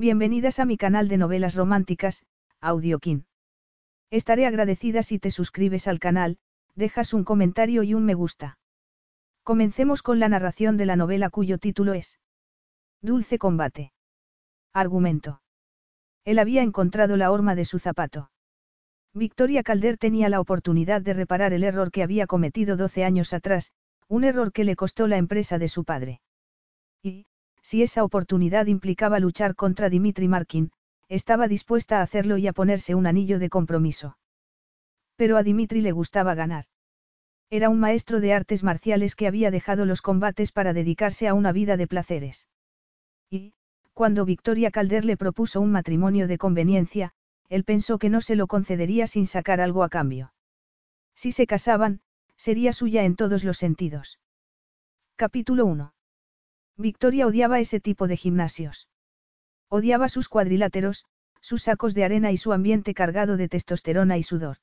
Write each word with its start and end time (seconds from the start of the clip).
Bienvenidas 0.00 0.58
a 0.60 0.64
mi 0.64 0.78
canal 0.78 1.08
de 1.08 1.18
novelas 1.18 1.56
románticas, 1.56 2.24
Audiokin. 2.62 3.26
Estaré 4.10 4.46
agradecida 4.46 5.02
si 5.02 5.18
te 5.18 5.30
suscribes 5.30 5.86
al 5.88 5.98
canal, 5.98 6.38
dejas 6.74 7.12
un 7.12 7.22
comentario 7.22 7.82
y 7.82 7.92
un 7.92 8.06
me 8.06 8.14
gusta. 8.14 8.56
Comencemos 9.42 10.00
con 10.00 10.18
la 10.18 10.30
narración 10.30 10.78
de 10.78 10.86
la 10.86 10.96
novela 10.96 11.28
cuyo 11.28 11.58
título 11.58 11.92
es 11.92 12.18
Dulce 13.02 13.38
combate. 13.38 13.92
Argumento. 14.72 15.42
Él 16.24 16.38
había 16.38 16.62
encontrado 16.62 17.18
la 17.18 17.30
horma 17.30 17.54
de 17.54 17.66
su 17.66 17.78
zapato. 17.78 18.30
Victoria 19.12 19.62
Calder 19.62 19.98
tenía 19.98 20.30
la 20.30 20.40
oportunidad 20.40 21.02
de 21.02 21.12
reparar 21.12 21.52
el 21.52 21.62
error 21.62 21.90
que 21.90 22.02
había 22.02 22.26
cometido 22.26 22.78
12 22.78 23.04
años 23.04 23.34
atrás, 23.34 23.72
un 24.08 24.24
error 24.24 24.50
que 24.50 24.64
le 24.64 24.76
costó 24.76 25.06
la 25.06 25.18
empresa 25.18 25.58
de 25.58 25.68
su 25.68 25.84
padre. 25.84 26.22
Y, 27.02 27.26
si 27.62 27.82
esa 27.82 28.04
oportunidad 28.04 28.66
implicaba 28.66 29.18
luchar 29.18 29.54
contra 29.54 29.88
Dimitri 29.88 30.28
Markin, 30.28 30.72
estaba 31.08 31.48
dispuesta 31.48 31.98
a 31.98 32.02
hacerlo 32.02 32.38
y 32.38 32.46
a 32.46 32.52
ponerse 32.52 32.94
un 32.94 33.06
anillo 33.06 33.38
de 33.38 33.48
compromiso. 33.48 34.16
Pero 35.16 35.36
a 35.36 35.42
Dimitri 35.42 35.80
le 35.80 35.92
gustaba 35.92 36.34
ganar. 36.34 36.64
Era 37.50 37.68
un 37.68 37.80
maestro 37.80 38.20
de 38.20 38.32
artes 38.32 38.62
marciales 38.62 39.16
que 39.16 39.26
había 39.26 39.50
dejado 39.50 39.84
los 39.84 40.02
combates 40.02 40.52
para 40.52 40.72
dedicarse 40.72 41.26
a 41.26 41.34
una 41.34 41.50
vida 41.52 41.76
de 41.76 41.88
placeres. 41.88 42.48
Y, 43.28 43.54
cuando 43.92 44.24
Victoria 44.24 44.70
Calder 44.70 45.04
le 45.04 45.16
propuso 45.16 45.60
un 45.60 45.72
matrimonio 45.72 46.28
de 46.28 46.38
conveniencia, 46.38 47.12
él 47.48 47.64
pensó 47.64 47.98
que 47.98 48.08
no 48.08 48.20
se 48.20 48.36
lo 48.36 48.46
concedería 48.46 49.08
sin 49.08 49.26
sacar 49.26 49.60
algo 49.60 49.82
a 49.82 49.88
cambio. 49.88 50.32
Si 51.16 51.32
se 51.32 51.46
casaban, 51.46 52.00
sería 52.36 52.72
suya 52.72 53.04
en 53.04 53.16
todos 53.16 53.42
los 53.42 53.58
sentidos. 53.58 54.20
Capítulo 55.16 55.66
1. 55.66 55.92
Victoria 56.80 57.26
odiaba 57.26 57.60
ese 57.60 57.78
tipo 57.78 58.08
de 58.08 58.16
gimnasios. 58.16 58.88
Odiaba 59.68 60.08
sus 60.08 60.28
cuadriláteros, 60.28 61.04
sus 61.42 61.62
sacos 61.62 61.94
de 61.94 62.04
arena 62.04 62.32
y 62.32 62.38
su 62.38 62.52
ambiente 62.52 62.94
cargado 62.94 63.36
de 63.36 63.48
testosterona 63.48 64.16
y 64.16 64.22
sudor. 64.22 64.56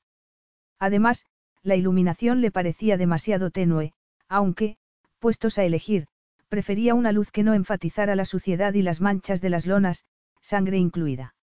Además, 0.80 1.26
la 1.62 1.76
iluminación 1.76 2.40
le 2.40 2.50
parecía 2.50 2.96
demasiado 2.96 3.50
tenue, 3.50 3.92
aunque, 4.28 4.76
puestos 5.20 5.58
a 5.58 5.64
elegir, 5.64 6.08
prefería 6.48 6.94
una 6.94 7.12
luz 7.12 7.30
que 7.30 7.42
no 7.42 7.54
enfatizara 7.54 8.16
la 8.16 8.24
suciedad 8.24 8.74
y 8.74 8.82
las 8.82 9.00
manchas 9.00 9.40
de 9.40 9.50
las 9.50 9.66
lonas, 9.66 10.04
sangre 10.40 10.78
incluida. 10.78 11.34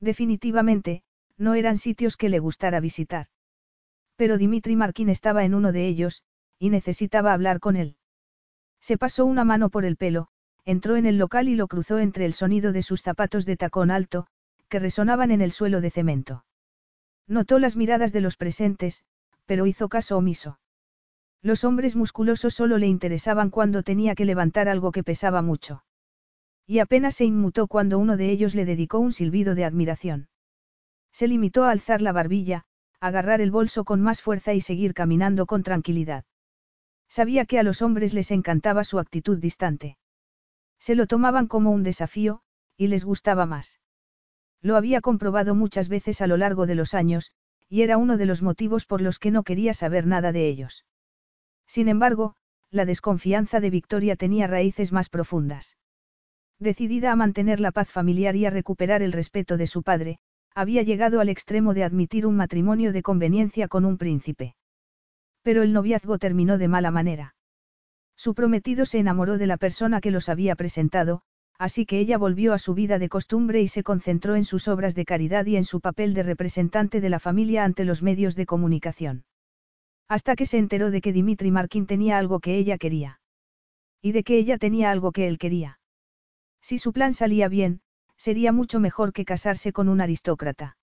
Definitivamente, 0.00 1.02
no 1.36 1.54
eran 1.54 1.78
sitios 1.78 2.16
que 2.16 2.28
le 2.28 2.40
gustara 2.40 2.80
visitar. 2.80 3.26
Pero 4.16 4.36
Dimitri 4.36 4.74
Markin 4.74 5.08
estaba 5.08 5.44
en 5.44 5.54
uno 5.54 5.70
de 5.70 5.86
ellos, 5.86 6.22
y 6.58 6.70
necesitaba 6.70 7.32
hablar 7.32 7.60
con 7.60 7.76
él. 7.76 7.96
Se 8.82 8.98
pasó 8.98 9.24
una 9.24 9.44
mano 9.44 9.70
por 9.70 9.84
el 9.84 9.96
pelo, 9.96 10.26
entró 10.64 10.96
en 10.96 11.06
el 11.06 11.16
local 11.16 11.48
y 11.48 11.54
lo 11.54 11.68
cruzó 11.68 12.00
entre 12.00 12.26
el 12.26 12.34
sonido 12.34 12.72
de 12.72 12.82
sus 12.82 13.00
zapatos 13.00 13.46
de 13.46 13.56
tacón 13.56 13.92
alto, 13.92 14.26
que 14.68 14.80
resonaban 14.80 15.30
en 15.30 15.40
el 15.40 15.52
suelo 15.52 15.80
de 15.80 15.90
cemento. 15.90 16.44
Notó 17.28 17.60
las 17.60 17.76
miradas 17.76 18.12
de 18.12 18.20
los 18.20 18.36
presentes, 18.36 19.04
pero 19.46 19.66
hizo 19.66 19.88
caso 19.88 20.18
omiso. 20.18 20.58
Los 21.42 21.62
hombres 21.62 21.94
musculosos 21.94 22.54
solo 22.54 22.76
le 22.76 22.88
interesaban 22.88 23.50
cuando 23.50 23.84
tenía 23.84 24.16
que 24.16 24.24
levantar 24.24 24.68
algo 24.68 24.90
que 24.90 25.04
pesaba 25.04 25.42
mucho. 25.42 25.84
Y 26.66 26.80
apenas 26.80 27.14
se 27.14 27.24
inmutó 27.24 27.68
cuando 27.68 28.00
uno 28.00 28.16
de 28.16 28.30
ellos 28.30 28.56
le 28.56 28.64
dedicó 28.64 28.98
un 28.98 29.12
silbido 29.12 29.54
de 29.54 29.64
admiración. 29.64 30.28
Se 31.12 31.28
limitó 31.28 31.64
a 31.64 31.70
alzar 31.70 32.02
la 32.02 32.12
barbilla, 32.12 32.64
agarrar 32.98 33.40
el 33.40 33.52
bolso 33.52 33.84
con 33.84 34.00
más 34.00 34.20
fuerza 34.20 34.54
y 34.54 34.60
seguir 34.60 34.92
caminando 34.92 35.46
con 35.46 35.62
tranquilidad. 35.62 36.24
Sabía 37.12 37.44
que 37.44 37.58
a 37.58 37.62
los 37.62 37.82
hombres 37.82 38.14
les 38.14 38.30
encantaba 38.30 38.84
su 38.84 38.98
actitud 38.98 39.38
distante. 39.38 39.98
Se 40.78 40.94
lo 40.94 41.06
tomaban 41.06 41.46
como 41.46 41.70
un 41.70 41.82
desafío, 41.82 42.40
y 42.78 42.86
les 42.86 43.04
gustaba 43.04 43.44
más. 43.44 43.80
Lo 44.62 44.76
había 44.76 45.02
comprobado 45.02 45.54
muchas 45.54 45.90
veces 45.90 46.22
a 46.22 46.26
lo 46.26 46.38
largo 46.38 46.64
de 46.64 46.74
los 46.74 46.94
años, 46.94 47.32
y 47.68 47.82
era 47.82 47.98
uno 47.98 48.16
de 48.16 48.24
los 48.24 48.40
motivos 48.40 48.86
por 48.86 49.02
los 49.02 49.18
que 49.18 49.30
no 49.30 49.42
quería 49.42 49.74
saber 49.74 50.06
nada 50.06 50.32
de 50.32 50.48
ellos. 50.48 50.86
Sin 51.66 51.88
embargo, 51.88 52.34
la 52.70 52.86
desconfianza 52.86 53.60
de 53.60 53.68
Victoria 53.68 54.16
tenía 54.16 54.46
raíces 54.46 54.90
más 54.90 55.10
profundas. 55.10 55.76
Decidida 56.58 57.12
a 57.12 57.16
mantener 57.16 57.60
la 57.60 57.72
paz 57.72 57.90
familiar 57.90 58.36
y 58.36 58.46
a 58.46 58.50
recuperar 58.50 59.02
el 59.02 59.12
respeto 59.12 59.58
de 59.58 59.66
su 59.66 59.82
padre, 59.82 60.18
había 60.54 60.80
llegado 60.80 61.20
al 61.20 61.28
extremo 61.28 61.74
de 61.74 61.84
admitir 61.84 62.24
un 62.24 62.36
matrimonio 62.36 62.90
de 62.90 63.02
conveniencia 63.02 63.68
con 63.68 63.84
un 63.84 63.98
príncipe. 63.98 64.54
Pero 65.42 65.62
el 65.62 65.72
noviazgo 65.72 66.18
terminó 66.18 66.58
de 66.58 66.68
mala 66.68 66.90
manera. 66.90 67.34
Su 68.16 68.34
prometido 68.34 68.86
se 68.86 68.98
enamoró 68.98 69.38
de 69.38 69.46
la 69.46 69.56
persona 69.56 70.00
que 70.00 70.10
los 70.10 70.28
había 70.28 70.54
presentado, 70.54 71.22
así 71.58 71.86
que 71.86 71.98
ella 71.98 72.18
volvió 72.18 72.52
a 72.52 72.58
su 72.58 72.74
vida 72.74 72.98
de 72.98 73.08
costumbre 73.08 73.60
y 73.60 73.68
se 73.68 73.82
concentró 73.82 74.36
en 74.36 74.44
sus 74.44 74.68
obras 74.68 74.94
de 74.94 75.04
caridad 75.04 75.46
y 75.46 75.56
en 75.56 75.64
su 75.64 75.80
papel 75.80 76.14
de 76.14 76.22
representante 76.22 77.00
de 77.00 77.08
la 77.08 77.18
familia 77.18 77.64
ante 77.64 77.84
los 77.84 78.02
medios 78.02 78.36
de 78.36 78.46
comunicación. 78.46 79.24
Hasta 80.08 80.36
que 80.36 80.46
se 80.46 80.58
enteró 80.58 80.90
de 80.90 81.00
que 81.00 81.12
Dimitri 81.12 81.50
Markin 81.50 81.86
tenía 81.86 82.18
algo 82.18 82.40
que 82.40 82.56
ella 82.56 82.78
quería. 82.78 83.20
Y 84.00 84.12
de 84.12 84.24
que 84.24 84.36
ella 84.36 84.58
tenía 84.58 84.90
algo 84.90 85.12
que 85.12 85.26
él 85.26 85.38
quería. 85.38 85.78
Si 86.60 86.78
su 86.78 86.92
plan 86.92 87.14
salía 87.14 87.48
bien, 87.48 87.80
sería 88.16 88.52
mucho 88.52 88.78
mejor 88.78 89.12
que 89.12 89.24
casarse 89.24 89.72
con 89.72 89.88
un 89.88 90.00
aristócrata. 90.00 90.76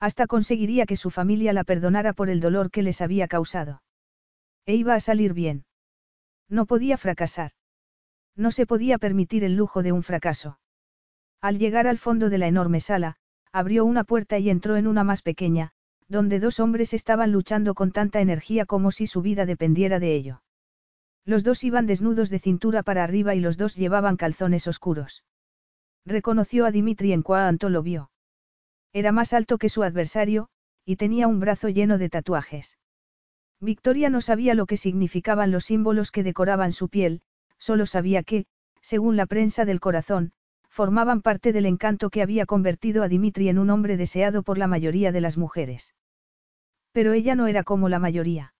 Hasta 0.00 0.26
conseguiría 0.26 0.86
que 0.86 0.96
su 0.96 1.10
familia 1.10 1.52
la 1.52 1.64
perdonara 1.64 2.12
por 2.12 2.28
el 2.30 2.40
dolor 2.40 2.70
que 2.70 2.82
les 2.82 3.00
había 3.00 3.28
causado. 3.28 3.82
E 4.66 4.74
iba 4.74 4.94
a 4.94 5.00
salir 5.00 5.32
bien. 5.32 5.64
No 6.48 6.66
podía 6.66 6.96
fracasar. 6.96 7.52
No 8.36 8.50
se 8.50 8.66
podía 8.66 8.98
permitir 8.98 9.44
el 9.44 9.54
lujo 9.56 9.82
de 9.82 9.92
un 9.92 10.02
fracaso. 10.02 10.58
Al 11.40 11.58
llegar 11.58 11.86
al 11.86 11.98
fondo 11.98 12.30
de 12.30 12.38
la 12.38 12.48
enorme 12.48 12.80
sala, 12.80 13.16
abrió 13.52 13.84
una 13.84 14.04
puerta 14.04 14.38
y 14.38 14.50
entró 14.50 14.76
en 14.76 14.86
una 14.86 15.04
más 15.04 15.22
pequeña, 15.22 15.72
donde 16.08 16.40
dos 16.40 16.60
hombres 16.60 16.92
estaban 16.92 17.32
luchando 17.32 17.74
con 17.74 17.92
tanta 17.92 18.20
energía 18.20 18.66
como 18.66 18.90
si 18.90 19.06
su 19.06 19.22
vida 19.22 19.46
dependiera 19.46 19.98
de 19.98 20.14
ello. 20.14 20.42
Los 21.24 21.44
dos 21.44 21.64
iban 21.64 21.86
desnudos 21.86 22.28
de 22.30 22.38
cintura 22.38 22.82
para 22.82 23.04
arriba 23.04 23.34
y 23.34 23.40
los 23.40 23.56
dos 23.56 23.76
llevaban 23.76 24.16
calzones 24.16 24.66
oscuros. 24.66 25.24
Reconoció 26.04 26.66
a 26.66 26.70
Dimitri 26.70 27.12
en 27.12 27.22
cuanto 27.22 27.70
lo 27.70 27.82
vio. 27.82 28.10
Era 28.94 29.10
más 29.10 29.32
alto 29.32 29.58
que 29.58 29.68
su 29.68 29.82
adversario, 29.82 30.48
y 30.86 30.96
tenía 30.96 31.26
un 31.26 31.40
brazo 31.40 31.68
lleno 31.68 31.98
de 31.98 32.08
tatuajes. 32.08 32.78
Victoria 33.60 34.08
no 34.08 34.20
sabía 34.20 34.54
lo 34.54 34.66
que 34.66 34.76
significaban 34.76 35.50
los 35.50 35.64
símbolos 35.64 36.12
que 36.12 36.22
decoraban 36.22 36.72
su 36.72 36.88
piel, 36.88 37.20
solo 37.58 37.86
sabía 37.86 38.22
que, 38.22 38.46
según 38.80 39.16
la 39.16 39.26
prensa 39.26 39.64
del 39.64 39.80
corazón, 39.80 40.32
formaban 40.68 41.22
parte 41.22 41.52
del 41.52 41.66
encanto 41.66 42.08
que 42.08 42.22
había 42.22 42.46
convertido 42.46 43.02
a 43.02 43.08
Dimitri 43.08 43.48
en 43.48 43.58
un 43.58 43.70
hombre 43.70 43.96
deseado 43.96 44.44
por 44.44 44.58
la 44.58 44.68
mayoría 44.68 45.10
de 45.10 45.20
las 45.20 45.36
mujeres. 45.36 45.92
Pero 46.92 47.14
ella 47.14 47.34
no 47.34 47.48
era 47.48 47.64
como 47.64 47.88
la 47.88 47.98
mayoría. 47.98 48.54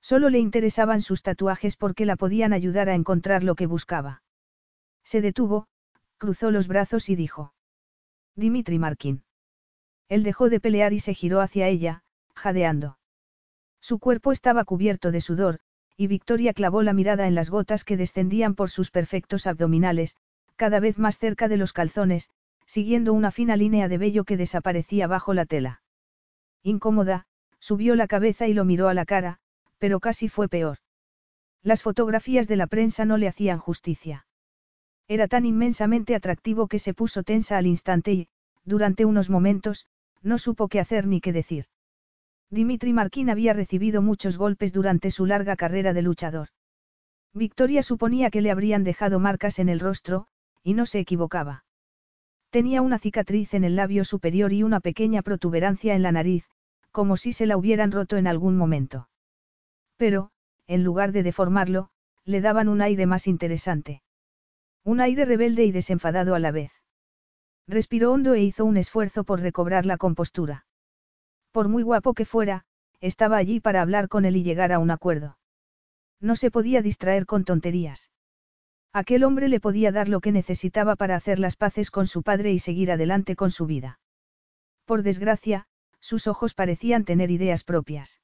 Solo 0.00 0.30
le 0.30 0.38
interesaban 0.38 1.02
sus 1.02 1.22
tatuajes 1.22 1.76
porque 1.76 2.06
la 2.06 2.16
podían 2.16 2.54
ayudar 2.54 2.88
a 2.88 2.94
encontrar 2.94 3.44
lo 3.44 3.56
que 3.56 3.66
buscaba. 3.66 4.22
Se 5.04 5.20
detuvo, 5.20 5.66
cruzó 6.16 6.50
los 6.50 6.66
brazos 6.66 7.10
y 7.10 7.16
dijo. 7.16 7.52
Dimitri 8.36 8.78
Markin. 8.78 9.22
Él 10.10 10.24
dejó 10.24 10.50
de 10.50 10.58
pelear 10.58 10.92
y 10.92 10.98
se 10.98 11.14
giró 11.14 11.40
hacia 11.40 11.68
ella, 11.68 12.02
jadeando. 12.34 12.98
Su 13.80 14.00
cuerpo 14.00 14.32
estaba 14.32 14.64
cubierto 14.64 15.12
de 15.12 15.20
sudor, 15.20 15.60
y 15.96 16.08
Victoria 16.08 16.52
clavó 16.52 16.82
la 16.82 16.92
mirada 16.92 17.28
en 17.28 17.36
las 17.36 17.48
gotas 17.48 17.84
que 17.84 17.96
descendían 17.96 18.56
por 18.56 18.70
sus 18.70 18.90
perfectos 18.90 19.46
abdominales, 19.46 20.16
cada 20.56 20.80
vez 20.80 20.98
más 20.98 21.16
cerca 21.16 21.46
de 21.46 21.56
los 21.56 21.72
calzones, 21.72 22.30
siguiendo 22.66 23.12
una 23.12 23.30
fina 23.30 23.56
línea 23.56 23.86
de 23.86 23.98
vello 23.98 24.24
que 24.24 24.36
desaparecía 24.36 25.06
bajo 25.06 25.32
la 25.32 25.46
tela. 25.46 25.80
Incómoda, 26.64 27.26
subió 27.60 27.94
la 27.94 28.08
cabeza 28.08 28.48
y 28.48 28.52
lo 28.52 28.64
miró 28.64 28.88
a 28.88 28.94
la 28.94 29.04
cara, 29.04 29.38
pero 29.78 30.00
casi 30.00 30.28
fue 30.28 30.48
peor. 30.48 30.78
Las 31.62 31.82
fotografías 31.82 32.48
de 32.48 32.56
la 32.56 32.66
prensa 32.66 33.04
no 33.04 33.16
le 33.16 33.28
hacían 33.28 33.58
justicia. 33.58 34.26
Era 35.06 35.28
tan 35.28 35.46
inmensamente 35.46 36.16
atractivo 36.16 36.66
que 36.66 36.80
se 36.80 36.94
puso 36.94 37.22
tensa 37.22 37.58
al 37.58 37.66
instante 37.66 38.12
y, 38.12 38.28
durante 38.64 39.04
unos 39.04 39.30
momentos, 39.30 39.86
no 40.22 40.38
supo 40.38 40.68
qué 40.68 40.80
hacer 40.80 41.06
ni 41.06 41.20
qué 41.20 41.32
decir. 41.32 41.66
Dimitri 42.50 42.92
Markin 42.92 43.30
había 43.30 43.52
recibido 43.52 44.02
muchos 44.02 44.36
golpes 44.36 44.72
durante 44.72 45.10
su 45.10 45.26
larga 45.26 45.56
carrera 45.56 45.92
de 45.92 46.02
luchador. 46.02 46.48
Victoria 47.32 47.82
suponía 47.82 48.30
que 48.30 48.40
le 48.40 48.50
habrían 48.50 48.82
dejado 48.82 49.20
marcas 49.20 49.58
en 49.60 49.68
el 49.68 49.78
rostro, 49.78 50.26
y 50.62 50.74
no 50.74 50.84
se 50.84 50.98
equivocaba. 50.98 51.64
Tenía 52.50 52.82
una 52.82 52.98
cicatriz 52.98 53.54
en 53.54 53.62
el 53.62 53.76
labio 53.76 54.04
superior 54.04 54.52
y 54.52 54.64
una 54.64 54.80
pequeña 54.80 55.22
protuberancia 55.22 55.94
en 55.94 56.02
la 56.02 56.10
nariz, 56.10 56.48
como 56.90 57.16
si 57.16 57.32
se 57.32 57.46
la 57.46 57.56
hubieran 57.56 57.92
roto 57.92 58.16
en 58.16 58.26
algún 58.26 58.56
momento. 58.56 59.08
Pero, 59.96 60.32
en 60.66 60.82
lugar 60.82 61.12
de 61.12 61.22
deformarlo, 61.22 61.90
le 62.24 62.40
daban 62.40 62.68
un 62.68 62.82
aire 62.82 63.06
más 63.06 63.28
interesante. 63.28 64.02
Un 64.82 65.00
aire 65.00 65.24
rebelde 65.24 65.64
y 65.64 65.72
desenfadado 65.72 66.34
a 66.34 66.40
la 66.40 66.50
vez. 66.50 66.79
Respiró 67.70 68.10
hondo 68.10 68.34
e 68.34 68.42
hizo 68.42 68.64
un 68.64 68.76
esfuerzo 68.76 69.22
por 69.22 69.40
recobrar 69.40 69.86
la 69.86 69.96
compostura. 69.96 70.66
Por 71.52 71.68
muy 71.68 71.84
guapo 71.84 72.14
que 72.14 72.24
fuera, 72.24 72.64
estaba 73.00 73.36
allí 73.36 73.60
para 73.60 73.80
hablar 73.80 74.08
con 74.08 74.24
él 74.24 74.36
y 74.36 74.42
llegar 74.42 74.72
a 74.72 74.80
un 74.80 74.90
acuerdo. 74.90 75.38
No 76.20 76.34
se 76.34 76.50
podía 76.50 76.82
distraer 76.82 77.26
con 77.26 77.44
tonterías. 77.44 78.10
Aquel 78.92 79.22
hombre 79.22 79.48
le 79.48 79.60
podía 79.60 79.92
dar 79.92 80.08
lo 80.08 80.20
que 80.20 80.32
necesitaba 80.32 80.96
para 80.96 81.14
hacer 81.14 81.38
las 81.38 81.54
paces 81.54 81.92
con 81.92 82.08
su 82.08 82.24
padre 82.24 82.50
y 82.50 82.58
seguir 82.58 82.90
adelante 82.90 83.36
con 83.36 83.52
su 83.52 83.66
vida. 83.66 84.00
Por 84.84 85.04
desgracia, 85.04 85.68
sus 86.00 86.26
ojos 86.26 86.54
parecían 86.54 87.04
tener 87.04 87.30
ideas 87.30 87.62
propias. 87.62 88.20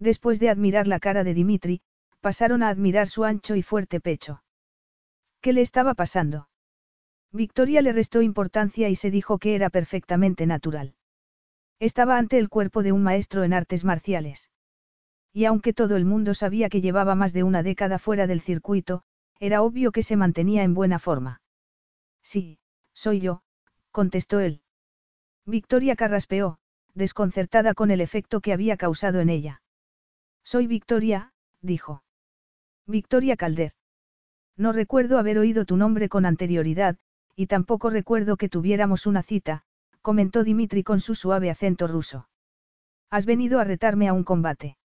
Después 0.00 0.40
de 0.40 0.50
admirar 0.50 0.88
la 0.88 0.98
cara 0.98 1.22
de 1.22 1.34
Dimitri, 1.34 1.82
pasaron 2.20 2.64
a 2.64 2.68
admirar 2.68 3.06
su 3.06 3.22
ancho 3.22 3.54
y 3.54 3.62
fuerte 3.62 4.00
pecho. 4.00 4.42
¿Qué 5.40 5.52
le 5.52 5.60
estaba 5.60 5.94
pasando? 5.94 6.48
Victoria 7.32 7.82
le 7.82 7.92
restó 7.92 8.22
importancia 8.22 8.88
y 8.88 8.96
se 8.96 9.10
dijo 9.10 9.38
que 9.38 9.54
era 9.54 9.70
perfectamente 9.70 10.46
natural. 10.46 10.94
Estaba 11.78 12.16
ante 12.18 12.38
el 12.38 12.48
cuerpo 12.48 12.82
de 12.82 12.92
un 12.92 13.02
maestro 13.02 13.44
en 13.44 13.52
artes 13.52 13.84
marciales. 13.84 14.50
Y 15.32 15.44
aunque 15.44 15.74
todo 15.74 15.96
el 15.96 16.06
mundo 16.06 16.32
sabía 16.32 16.70
que 16.70 16.80
llevaba 16.80 17.14
más 17.14 17.32
de 17.34 17.42
una 17.42 17.62
década 17.62 17.98
fuera 17.98 18.26
del 18.26 18.40
circuito, 18.40 19.02
era 19.38 19.62
obvio 19.62 19.92
que 19.92 20.02
se 20.02 20.16
mantenía 20.16 20.62
en 20.62 20.72
buena 20.72 20.98
forma. 20.98 21.42
Sí, 22.22 22.58
soy 22.94 23.20
yo, 23.20 23.42
contestó 23.90 24.40
él. 24.40 24.62
Victoria 25.44 25.94
carraspeó, 25.94 26.58
desconcertada 26.94 27.74
con 27.74 27.90
el 27.90 28.00
efecto 28.00 28.40
que 28.40 28.54
había 28.54 28.76
causado 28.78 29.20
en 29.20 29.28
ella. 29.28 29.62
Soy 30.42 30.66
Victoria, 30.66 31.32
dijo. 31.60 32.02
Victoria 32.86 33.36
Calder. 33.36 33.74
No 34.56 34.72
recuerdo 34.72 35.18
haber 35.18 35.38
oído 35.38 35.66
tu 35.66 35.76
nombre 35.76 36.08
con 36.08 36.24
anterioridad, 36.24 36.96
y 37.36 37.46
tampoco 37.46 37.90
recuerdo 37.90 38.36
que 38.36 38.48
tuviéramos 38.48 39.06
una 39.06 39.22
cita, 39.22 39.62
comentó 40.00 40.42
Dimitri 40.42 40.82
con 40.82 41.00
su 41.00 41.14
suave 41.14 41.50
acento 41.50 41.86
ruso. 41.86 42.28
Has 43.10 43.26
venido 43.26 43.60
a 43.60 43.64
retarme 43.64 44.08
a 44.08 44.14
un 44.14 44.24
combate. 44.24 44.78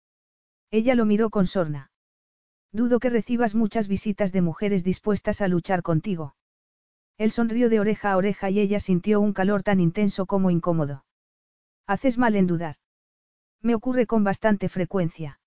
Ella 0.70 0.94
lo 0.94 1.04
miró 1.04 1.30
con 1.30 1.46
sorna. 1.46 1.90
Dudo 2.72 3.00
que 3.00 3.10
recibas 3.10 3.54
muchas 3.54 3.86
visitas 3.86 4.32
de 4.32 4.42
mujeres 4.42 4.82
dispuestas 4.82 5.40
a 5.40 5.48
luchar 5.48 5.82
contigo. 5.82 6.34
Él 7.18 7.30
sonrió 7.30 7.68
de 7.68 7.80
oreja 7.80 8.12
a 8.12 8.16
oreja 8.16 8.50
y 8.50 8.60
ella 8.60 8.80
sintió 8.80 9.20
un 9.20 9.32
calor 9.32 9.62
tan 9.62 9.80
intenso 9.80 10.26
como 10.26 10.50
incómodo. 10.50 11.04
Haces 11.86 12.16
mal 12.16 12.36
en 12.36 12.46
dudar. 12.46 12.76
Me 13.60 13.74
ocurre 13.74 14.06
con 14.06 14.24
bastante 14.24 14.68
frecuencia. 14.68 15.40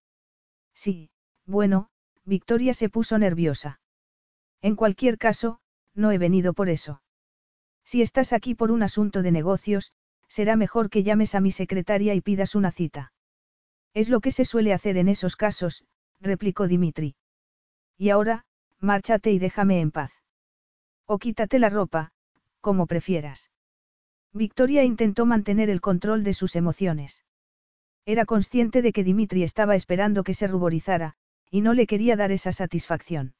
Sí, 0.73 1.11
bueno, 1.45 1.89
Victoria 2.25 2.73
se 2.73 2.89
puso 2.89 3.17
nerviosa. 3.17 3.79
En 4.61 4.75
cualquier 4.75 5.17
caso, 5.17 5.59
no 5.95 6.11
he 6.11 6.17
venido 6.17 6.53
por 6.53 6.69
eso. 6.69 7.01
Si 7.83 8.01
estás 8.01 8.33
aquí 8.33 8.55
por 8.55 8.71
un 8.71 8.83
asunto 8.83 9.21
de 9.21 9.31
negocios, 9.31 9.91
será 10.27 10.55
mejor 10.55 10.89
que 10.89 11.03
llames 11.03 11.35
a 11.35 11.41
mi 11.41 11.51
secretaria 11.51 12.13
y 12.15 12.21
pidas 12.21 12.55
una 12.55 12.71
cita. 12.71 13.11
Es 13.93 14.07
lo 14.07 14.21
que 14.21 14.31
se 14.31 14.45
suele 14.45 14.73
hacer 14.73 14.97
en 14.97 15.09
esos 15.09 15.35
casos, 15.35 15.83
replicó 16.21 16.67
Dimitri. 16.67 17.15
Y 17.97 18.09
ahora, 18.09 18.45
márchate 18.79 19.31
y 19.31 19.39
déjame 19.39 19.81
en 19.81 19.91
paz. 19.91 20.11
O 21.05 21.19
quítate 21.19 21.59
la 21.59 21.69
ropa, 21.69 22.11
como 22.61 22.87
prefieras. 22.87 23.51
Victoria 24.33 24.83
intentó 24.83 25.25
mantener 25.25 25.69
el 25.69 25.81
control 25.81 26.23
de 26.23 26.33
sus 26.33 26.55
emociones. 26.55 27.25
Era 28.05 28.25
consciente 28.25 28.81
de 28.81 28.93
que 28.93 29.03
Dimitri 29.03 29.43
estaba 29.43 29.75
esperando 29.75 30.23
que 30.23 30.33
se 30.33 30.47
ruborizara, 30.47 31.15
y 31.49 31.61
no 31.61 31.73
le 31.73 31.85
quería 31.85 32.15
dar 32.15 32.31
esa 32.31 32.53
satisfacción. 32.53 33.33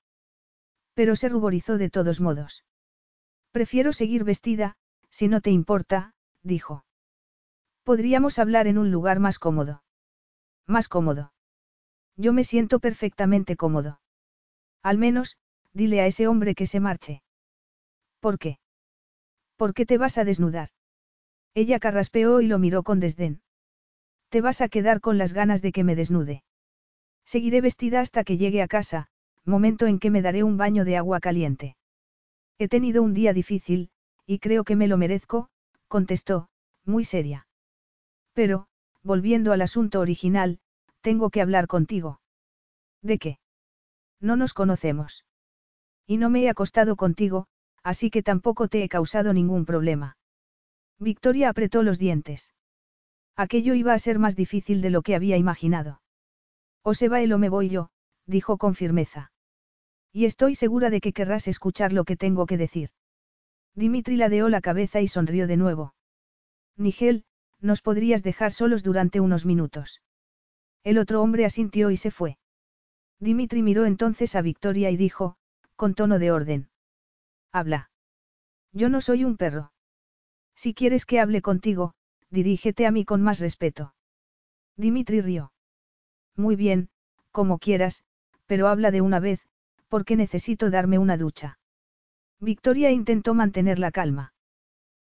Pero 0.94 1.16
se 1.16 1.30
ruborizó 1.30 1.78
de 1.78 1.90
todos 1.90 2.20
modos. 2.20 2.66
Prefiero 3.52 3.94
seguir 3.94 4.24
vestida, 4.24 4.76
si 5.10 5.28
no 5.28 5.42
te 5.42 5.52
importa, 5.52 6.14
dijo. 6.44 6.86
Podríamos 7.84 8.40
hablar 8.40 8.68
en 8.68 8.78
un 8.78 8.92
lugar 8.92 9.20
más 9.20 9.40
cómodo. 9.40 9.84
Más 10.68 10.88
cómodo. 10.88 11.34
Yo 12.16 12.34
me 12.34 12.44
siento 12.44 12.80
perfectamente 12.80 13.56
cómodo. 13.56 14.00
Al 14.84 14.98
menos, 14.98 15.38
dile 15.74 16.02
a 16.02 16.06
ese 16.06 16.28
hombre 16.28 16.56
que 16.56 16.66
se 16.66 16.80
marche. 16.80 17.24
¿Por 18.20 18.38
qué? 18.38 18.60
¿Por 19.56 19.74
qué 19.74 19.86
te 19.86 19.98
vas 19.98 20.18
a 20.18 20.24
desnudar? 20.24 20.70
Ella 21.54 21.80
carraspeó 21.80 22.42
y 22.42 22.48
lo 22.48 22.60
miró 22.60 22.84
con 22.84 23.00
desdén. 23.00 23.42
Te 24.30 24.42
vas 24.42 24.62
a 24.62 24.70
quedar 24.70 25.02
con 25.02 25.18
las 25.18 25.34
ganas 25.34 25.62
de 25.62 25.72
que 25.72 25.84
me 25.84 25.96
desnude. 25.96 26.44
Seguiré 27.26 27.62
vestida 27.62 28.00
hasta 28.00 28.24
que 28.24 28.38
llegue 28.38 28.62
a 28.62 28.68
casa, 28.68 29.08
momento 29.46 29.88
en 29.88 30.00
que 30.00 30.10
me 30.10 30.22
daré 30.22 30.44
un 30.44 30.58
baño 30.58 30.86
de 30.86 30.98
agua 30.98 31.20
caliente. 31.20 31.76
He 32.58 32.68
tenido 32.68 33.02
un 33.04 33.14
día 33.14 33.34
difícil, 33.34 33.90
y 34.26 34.40
creo 34.40 34.64
que 34.64 34.76
me 34.76 34.88
lo 34.88 34.98
merezco, 34.98 35.50
contestó, 35.88 36.50
muy 36.86 37.04
seria. 37.04 37.48
Pero, 38.34 38.68
volviendo 39.04 39.52
al 39.52 39.62
asunto 39.62 40.00
original, 40.00 40.60
tengo 41.02 41.30
que 41.30 41.42
hablar 41.42 41.68
contigo. 41.68 42.22
¿De 43.02 43.18
qué? 43.18 43.40
No 44.20 44.36
nos 44.36 44.54
conocemos. 44.54 45.26
Y 46.06 46.18
no 46.18 46.30
me 46.30 46.44
he 46.44 46.50
acostado 46.50 46.96
contigo, 46.96 47.48
así 47.84 48.10
que 48.10 48.22
tampoco 48.22 48.68
te 48.68 48.84
he 48.84 48.90
causado 48.90 49.34
ningún 49.34 49.66
problema. 49.66 50.18
Victoria 51.00 51.50
apretó 51.50 51.82
los 51.82 51.98
dientes. 51.98 52.54
Aquello 53.36 53.74
iba 53.74 53.94
a 53.94 54.00
ser 54.00 54.20
más 54.20 54.36
difícil 54.36 54.82
de 54.82 54.92
lo 54.92 55.02
que 55.02 55.16
había 55.16 55.38
imaginado. 55.38 56.02
O 56.84 56.94
se 56.94 57.10
va 57.10 57.22
él 57.22 57.34
o 57.34 57.40
me 57.40 57.50
voy 57.50 57.70
yo, 57.70 57.90
dijo 58.26 58.58
con 58.58 58.76
firmeza. 58.76 59.32
Y 60.12 60.26
estoy 60.26 60.56
segura 60.56 60.90
de 60.90 61.02
que 61.02 61.14
querrás 61.14 61.48
escuchar 61.48 61.94
lo 61.94 62.04
que 62.04 62.18
tengo 62.18 62.46
que 62.46 62.58
decir. 62.58 62.90
Dimitri 63.76 64.18
ladeó 64.18 64.50
la 64.50 64.62
cabeza 64.62 65.02
y 65.02 65.08
sonrió 65.08 65.48
de 65.48 65.58
nuevo. 65.58 65.94
Nigel, 66.76 67.24
nos 67.60 67.82
podrías 67.82 68.24
dejar 68.24 68.52
solos 68.52 68.84
durante 68.84 69.20
unos 69.20 69.46
minutos. 69.46 70.02
El 70.84 70.98
otro 70.98 71.22
hombre 71.22 71.46
asintió 71.46 71.92
y 71.92 71.98
se 71.98 72.12
fue. 72.12 72.38
Dimitri 73.20 73.62
miró 73.62 73.86
entonces 73.86 74.36
a 74.36 74.42
Victoria 74.42 74.90
y 74.90 74.98
dijo, 74.98 75.38
con 75.76 75.94
tono 75.94 76.20
de 76.20 76.32
orden. 76.32 76.70
Habla. 77.52 77.92
Yo 78.74 78.90
no 78.90 79.02
soy 79.02 79.24
un 79.24 79.38
perro. 79.38 79.72
Si 80.56 80.74
quieres 80.74 81.06
que 81.06 81.20
hable 81.20 81.42
contigo, 81.42 81.94
dirígete 82.30 82.86
a 82.86 82.92
mí 82.92 83.06
con 83.06 83.22
más 83.22 83.40
respeto. 83.40 83.94
Dimitri 84.76 85.22
rió. 85.22 85.54
Muy 86.36 86.56
bien, 86.56 86.90
como 87.32 87.60
quieras, 87.60 88.04
pero 88.52 88.68
habla 88.68 88.92
de 88.92 89.00
una 89.00 89.22
vez, 89.22 89.40
porque 89.88 90.18
necesito 90.18 90.70
darme 90.70 91.00
una 91.00 91.16
ducha. 91.16 91.58
Victoria 92.42 92.92
intentó 92.92 93.34
mantener 93.34 93.80
la 93.80 93.92
calma. 93.92 94.34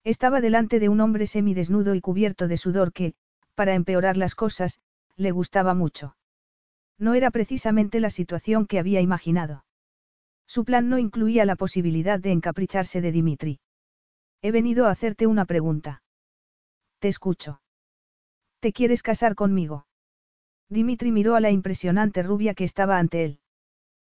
Estaba 0.05 0.43
delante 0.43 0.79
de 0.79 0.91
un 0.91 1.01
hombre 1.01 1.27
semidesnudo 1.27 1.95
y 1.95 2.03
cubierto 2.03 2.49
de 2.49 2.59
sudor 2.59 2.93
que, 2.93 3.15
para 3.55 3.73
empeorar 3.73 4.19
las 4.19 4.35
cosas, 4.35 4.83
le 5.17 5.31
gustaba 5.31 5.73
mucho. 5.73 6.19
No 6.99 7.15
era 7.15 7.31
precisamente 7.31 7.99
la 7.99 8.11
situación 8.11 8.67
que 8.67 8.79
había 8.79 9.01
imaginado. 9.01 9.65
Su 10.47 10.67
plan 10.67 10.91
no 10.91 10.99
incluía 10.99 11.47
la 11.47 11.57
posibilidad 11.57 12.21
de 12.21 12.33
encapricharse 12.33 13.01
de 13.01 13.11
Dimitri. 13.11 13.61
He 14.43 14.53
venido 14.53 14.85
a 14.85 14.91
hacerte 14.91 15.27
una 15.27 15.47
pregunta. 15.47 16.03
Te 16.99 17.09
escucho. 17.09 17.63
¿Te 18.59 18.75
quieres 18.75 19.03
casar 19.03 19.35
conmigo? 19.35 19.87
Dimitri 20.71 21.11
miró 21.11 21.35
a 21.35 21.41
la 21.41 21.51
impresionante 21.51 22.23
rubia 22.23 22.55
que 22.55 22.63
estaba 22.63 22.99
ante 22.99 23.25
él. 23.25 23.41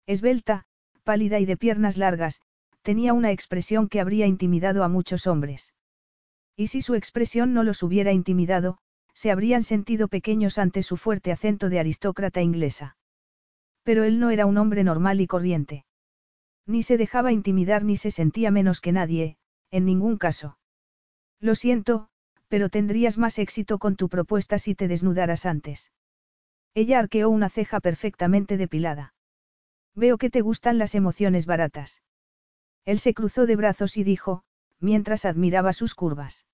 Esbelta, 0.06 0.66
pálida 1.02 1.40
y 1.40 1.47
de 1.47 1.56
piernas 1.56 1.97
largas, 1.97 2.42
tenía 2.82 3.14
una 3.14 3.30
expresión 3.30 3.88
que 3.88 4.00
habría 4.00 4.26
intimidado 4.26 4.85
a 4.85 4.88
muchos 4.88 5.26
hombres. 5.26 5.73
Y 6.54 6.66
si 6.66 6.82
su 6.82 6.94
expresión 6.94 7.54
no 7.54 7.62
los 7.62 7.82
hubiera 7.82 8.12
intimidado, 8.12 8.78
se 9.14 9.30
habrían 9.30 9.62
sentido 9.62 10.09
pequeños 10.09 10.59
ante 10.59 10.82
su 10.82 10.99
fuerte 10.99 11.32
acento 11.32 11.71
de 11.71 11.78
aristócrata 11.78 12.42
inglesa. 12.42 12.97
Pero 13.82 14.04
él 14.04 14.21
no 14.21 14.30
era 14.30 14.44
un 14.44 14.59
hombre 14.59 14.85
normal 14.85 15.21
y 15.23 15.26
corriente. 15.26 15.87
Ni 16.66 16.82
se 16.82 16.99
dejaba 16.99 17.32
intimidar 17.32 17.82
ni 17.82 17.97
se 17.97 18.11
sentía 18.11 18.50
menos 18.50 18.80
que 18.80 18.92
nadie, 18.92 19.38
en 19.71 19.87
ningún 19.87 20.18
caso. 20.18 20.59
Lo 21.40 21.54
siento, 21.54 22.09
pero 22.49 22.68
tendrías 22.68 23.16
más 23.16 23.38
éxito 23.38 23.78
con 23.78 23.97
tu 23.97 24.11
propuesta 24.11 24.59
si 24.59 24.75
te 24.75 24.87
desnudaras 24.87 25.47
antes. 25.47 25.90
Ella 26.75 26.99
arqueó 26.99 27.29
una 27.29 27.50
ceja 27.50 27.81
perfectamente 27.81 28.57
depilada. 28.57 29.14
Veo 29.95 30.17
que 30.17 30.31
te 30.31 30.41
gustan 30.41 30.79
las 30.79 30.95
emociones 30.95 31.47
baratas. 31.47 32.02
Él 32.85 32.99
se 32.99 33.14
cruzó 33.14 33.47
de 33.47 33.57
brazos 33.57 33.97
y 33.97 34.05
dijo, 34.05 34.43
mientras 34.81 35.25
admiraba 35.25 35.73
sus 35.73 35.95
curvas. 35.95 36.47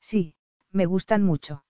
Sí, 0.00 0.34
me 0.70 0.86
gustan 0.86 1.22
mucho. 1.22 1.64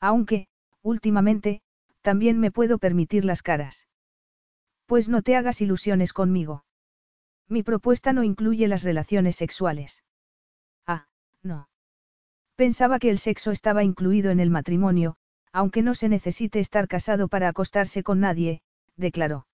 Aunque, 0.00 0.48
últimamente, 0.82 1.62
también 2.02 2.38
me 2.38 2.50
puedo 2.50 2.78
permitir 2.78 3.24
las 3.24 3.42
caras. 3.42 3.88
Pues 4.86 5.08
no 5.08 5.22
te 5.22 5.36
hagas 5.36 5.60
ilusiones 5.60 6.12
conmigo. 6.12 6.64
Mi 7.48 7.62
propuesta 7.62 8.12
no 8.12 8.24
incluye 8.24 8.68
las 8.68 8.82
relaciones 8.82 9.36
sexuales. 9.36 10.02
Ah, 10.86 11.06
no. 11.42 11.68
Pensaba 12.56 12.98
que 12.98 13.10
el 13.10 13.18
sexo 13.18 13.50
estaba 13.50 13.84
incluido 13.84 14.30
en 14.30 14.40
el 14.40 14.50
matrimonio, 14.50 15.16
aunque 15.52 15.82
no 15.82 15.94
se 15.94 16.08
necesite 16.08 16.60
estar 16.60 16.88
casado 16.88 17.28
para 17.28 17.48
acostarse 17.48 18.02
con 18.02 18.20
nadie, 18.20 18.62
declaró. 18.96 19.46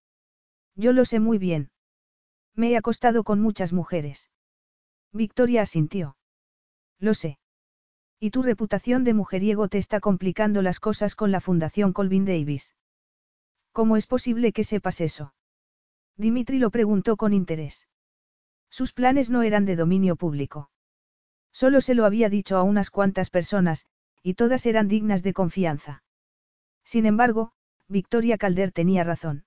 Yo 0.76 0.92
lo 0.92 1.04
sé 1.04 1.20
muy 1.20 1.38
bien. 1.38 1.70
Me 2.54 2.70
he 2.70 2.76
acostado 2.76 3.24
con 3.24 3.40
muchas 3.40 3.72
mujeres. 3.72 4.30
Victoria 5.12 5.62
asintió. 5.62 6.16
Lo 6.98 7.14
sé. 7.14 7.38
Y 8.18 8.30
tu 8.30 8.42
reputación 8.42 9.04
de 9.04 9.14
mujeriego 9.14 9.68
te 9.68 9.78
está 9.78 10.00
complicando 10.00 10.62
las 10.62 10.80
cosas 10.80 11.14
con 11.14 11.30
la 11.30 11.40
Fundación 11.40 11.92
Colvin 11.92 12.24
Davis. 12.24 12.74
¿Cómo 13.72 13.96
es 13.96 14.06
posible 14.06 14.52
que 14.52 14.64
sepas 14.64 15.00
eso? 15.00 15.34
Dimitri 16.16 16.58
lo 16.58 16.70
preguntó 16.70 17.16
con 17.16 17.32
interés. 17.32 17.88
Sus 18.70 18.92
planes 18.92 19.30
no 19.30 19.42
eran 19.42 19.66
de 19.66 19.76
dominio 19.76 20.16
público. 20.16 20.70
Solo 21.52 21.80
se 21.80 21.94
lo 21.94 22.04
había 22.04 22.28
dicho 22.28 22.56
a 22.56 22.62
unas 22.62 22.90
cuantas 22.90 23.30
personas, 23.30 23.86
y 24.24 24.34
todas 24.34 24.64
eran 24.64 24.88
dignas 24.88 25.22
de 25.22 25.34
confianza. 25.34 26.02
Sin 26.82 27.04
embargo, 27.04 27.52
Victoria 27.88 28.38
Calder 28.38 28.72
tenía 28.72 29.04
razón. 29.04 29.44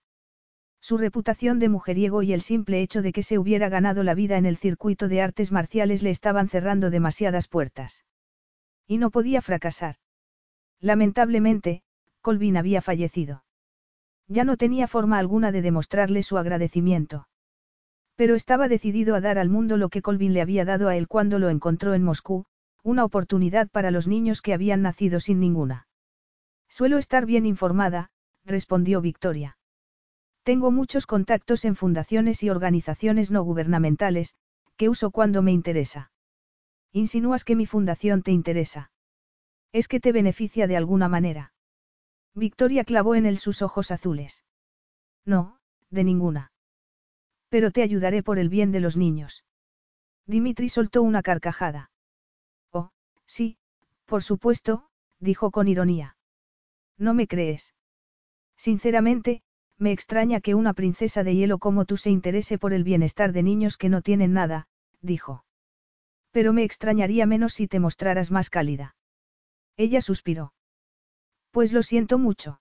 Su 0.79 0.99
reputación 0.99 1.57
de 1.57 1.67
mujeriego 1.67 2.21
y 2.21 2.31
el 2.31 2.41
simple 2.41 2.81
hecho 2.81 3.01
de 3.01 3.11
que 3.11 3.23
se 3.23 3.39
hubiera 3.39 3.69
ganado 3.69 4.03
la 4.03 4.13
vida 4.13 4.37
en 4.37 4.45
el 4.45 4.55
circuito 4.55 5.07
de 5.07 5.23
artes 5.23 5.51
marciales 5.51 6.03
le 6.03 6.11
estaban 6.11 6.47
cerrando 6.47 6.91
demasiadas 6.91 7.47
puertas. 7.47 8.05
Y 8.85 8.99
no 8.99 9.09
podía 9.09 9.41
fracasar. 9.41 9.95
Lamentablemente, 10.79 11.81
Colvin 12.21 12.55
había 12.55 12.83
fallecido. 12.83 13.43
Ya 14.27 14.43
no 14.43 14.57
tenía 14.57 14.87
forma 14.87 15.17
alguna 15.17 15.51
de 15.51 15.63
demostrarle 15.63 16.21
su 16.21 16.37
agradecimiento. 16.37 17.27
Pero 18.15 18.35
estaba 18.35 18.67
decidido 18.67 19.15
a 19.15 19.21
dar 19.21 19.39
al 19.39 19.49
mundo 19.49 19.75
lo 19.75 19.89
que 19.89 20.03
Colvin 20.03 20.33
le 20.33 20.41
había 20.41 20.65
dado 20.65 20.87
a 20.87 20.95
él 20.95 21.07
cuando 21.07 21.39
lo 21.39 21.49
encontró 21.49 21.95
en 21.95 22.03
Moscú, 22.03 22.45
una 22.87 23.03
oportunidad 23.03 23.67
para 23.69 23.91
los 23.91 24.07
niños 24.07 24.41
que 24.41 24.53
habían 24.53 24.81
nacido 24.81 25.19
sin 25.19 25.41
ninguna. 25.41 25.87
Suelo 26.69 26.97
estar 26.97 27.25
bien 27.25 27.45
informada, 27.45 28.11
respondió 28.45 29.01
Victoria. 29.01 29.57
Tengo 30.43 30.71
muchos 30.71 31.05
contactos 31.05 31.65
en 31.65 31.75
fundaciones 31.75 32.43
y 32.43 32.49
organizaciones 32.49 33.29
no 33.29 33.43
gubernamentales, 33.43 34.35
que 34.77 34.87
uso 34.87 35.11
cuando 35.11 35.41
me 35.41 35.51
interesa. 35.51 36.11
Insinúas 36.93 37.43
que 37.43 37.57
mi 37.57 37.65
fundación 37.65 38.23
te 38.23 38.31
interesa. 38.31 38.89
Es 39.73 39.89
que 39.89 39.99
te 39.99 40.13
beneficia 40.13 40.65
de 40.65 40.77
alguna 40.77 41.09
manera. 41.09 41.51
Victoria 42.35 42.85
clavó 42.85 43.15
en 43.15 43.25
él 43.25 43.37
sus 43.37 43.61
ojos 43.61 43.91
azules. 43.91 44.45
No, 45.25 45.59
de 45.89 46.05
ninguna. 46.05 46.53
Pero 47.49 47.71
te 47.71 47.81
ayudaré 47.81 48.23
por 48.23 48.39
el 48.39 48.47
bien 48.47 48.71
de 48.71 48.79
los 48.79 48.95
niños. 48.95 49.43
Dimitri 50.25 50.69
soltó 50.69 51.01
una 51.01 51.21
carcajada. 51.21 51.91
Sí, 53.27 53.57
por 54.05 54.23
supuesto, 54.23 54.89
dijo 55.19 55.51
con 55.51 55.67
ironía. 55.67 56.17
¿No 56.97 57.13
me 57.13 57.27
crees? 57.27 57.75
Sinceramente, 58.55 59.43
me 59.77 59.91
extraña 59.91 60.41
que 60.41 60.55
una 60.55 60.73
princesa 60.73 61.23
de 61.23 61.35
hielo 61.35 61.59
como 61.59 61.85
tú 61.85 61.97
se 61.97 62.09
interese 62.09 62.57
por 62.57 62.73
el 62.73 62.83
bienestar 62.83 63.31
de 63.33 63.43
niños 63.43 63.77
que 63.77 63.89
no 63.89 64.01
tienen 64.01 64.33
nada, 64.33 64.67
dijo. 65.01 65.45
Pero 66.31 66.53
me 66.53 66.63
extrañaría 66.63 67.25
menos 67.25 67.53
si 67.53 67.67
te 67.67 67.79
mostraras 67.79 68.31
más 68.31 68.49
cálida. 68.49 68.95
Ella 69.75 70.01
suspiró. 70.01 70.53
Pues 71.51 71.73
lo 71.73 71.83
siento 71.83 72.17
mucho. 72.17 72.59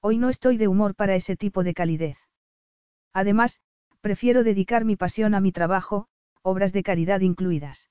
Hoy 0.00 0.18
no 0.18 0.28
estoy 0.28 0.58
de 0.58 0.68
humor 0.68 0.94
para 0.94 1.14
ese 1.16 1.36
tipo 1.36 1.64
de 1.64 1.74
calidez. 1.74 2.18
Además, 3.12 3.60
prefiero 4.00 4.44
dedicar 4.44 4.84
mi 4.84 4.96
pasión 4.96 5.34
a 5.34 5.40
mi 5.40 5.52
trabajo, 5.52 6.06
obras 6.42 6.72
de 6.72 6.82
caridad 6.82 7.20
incluidas. 7.20 7.88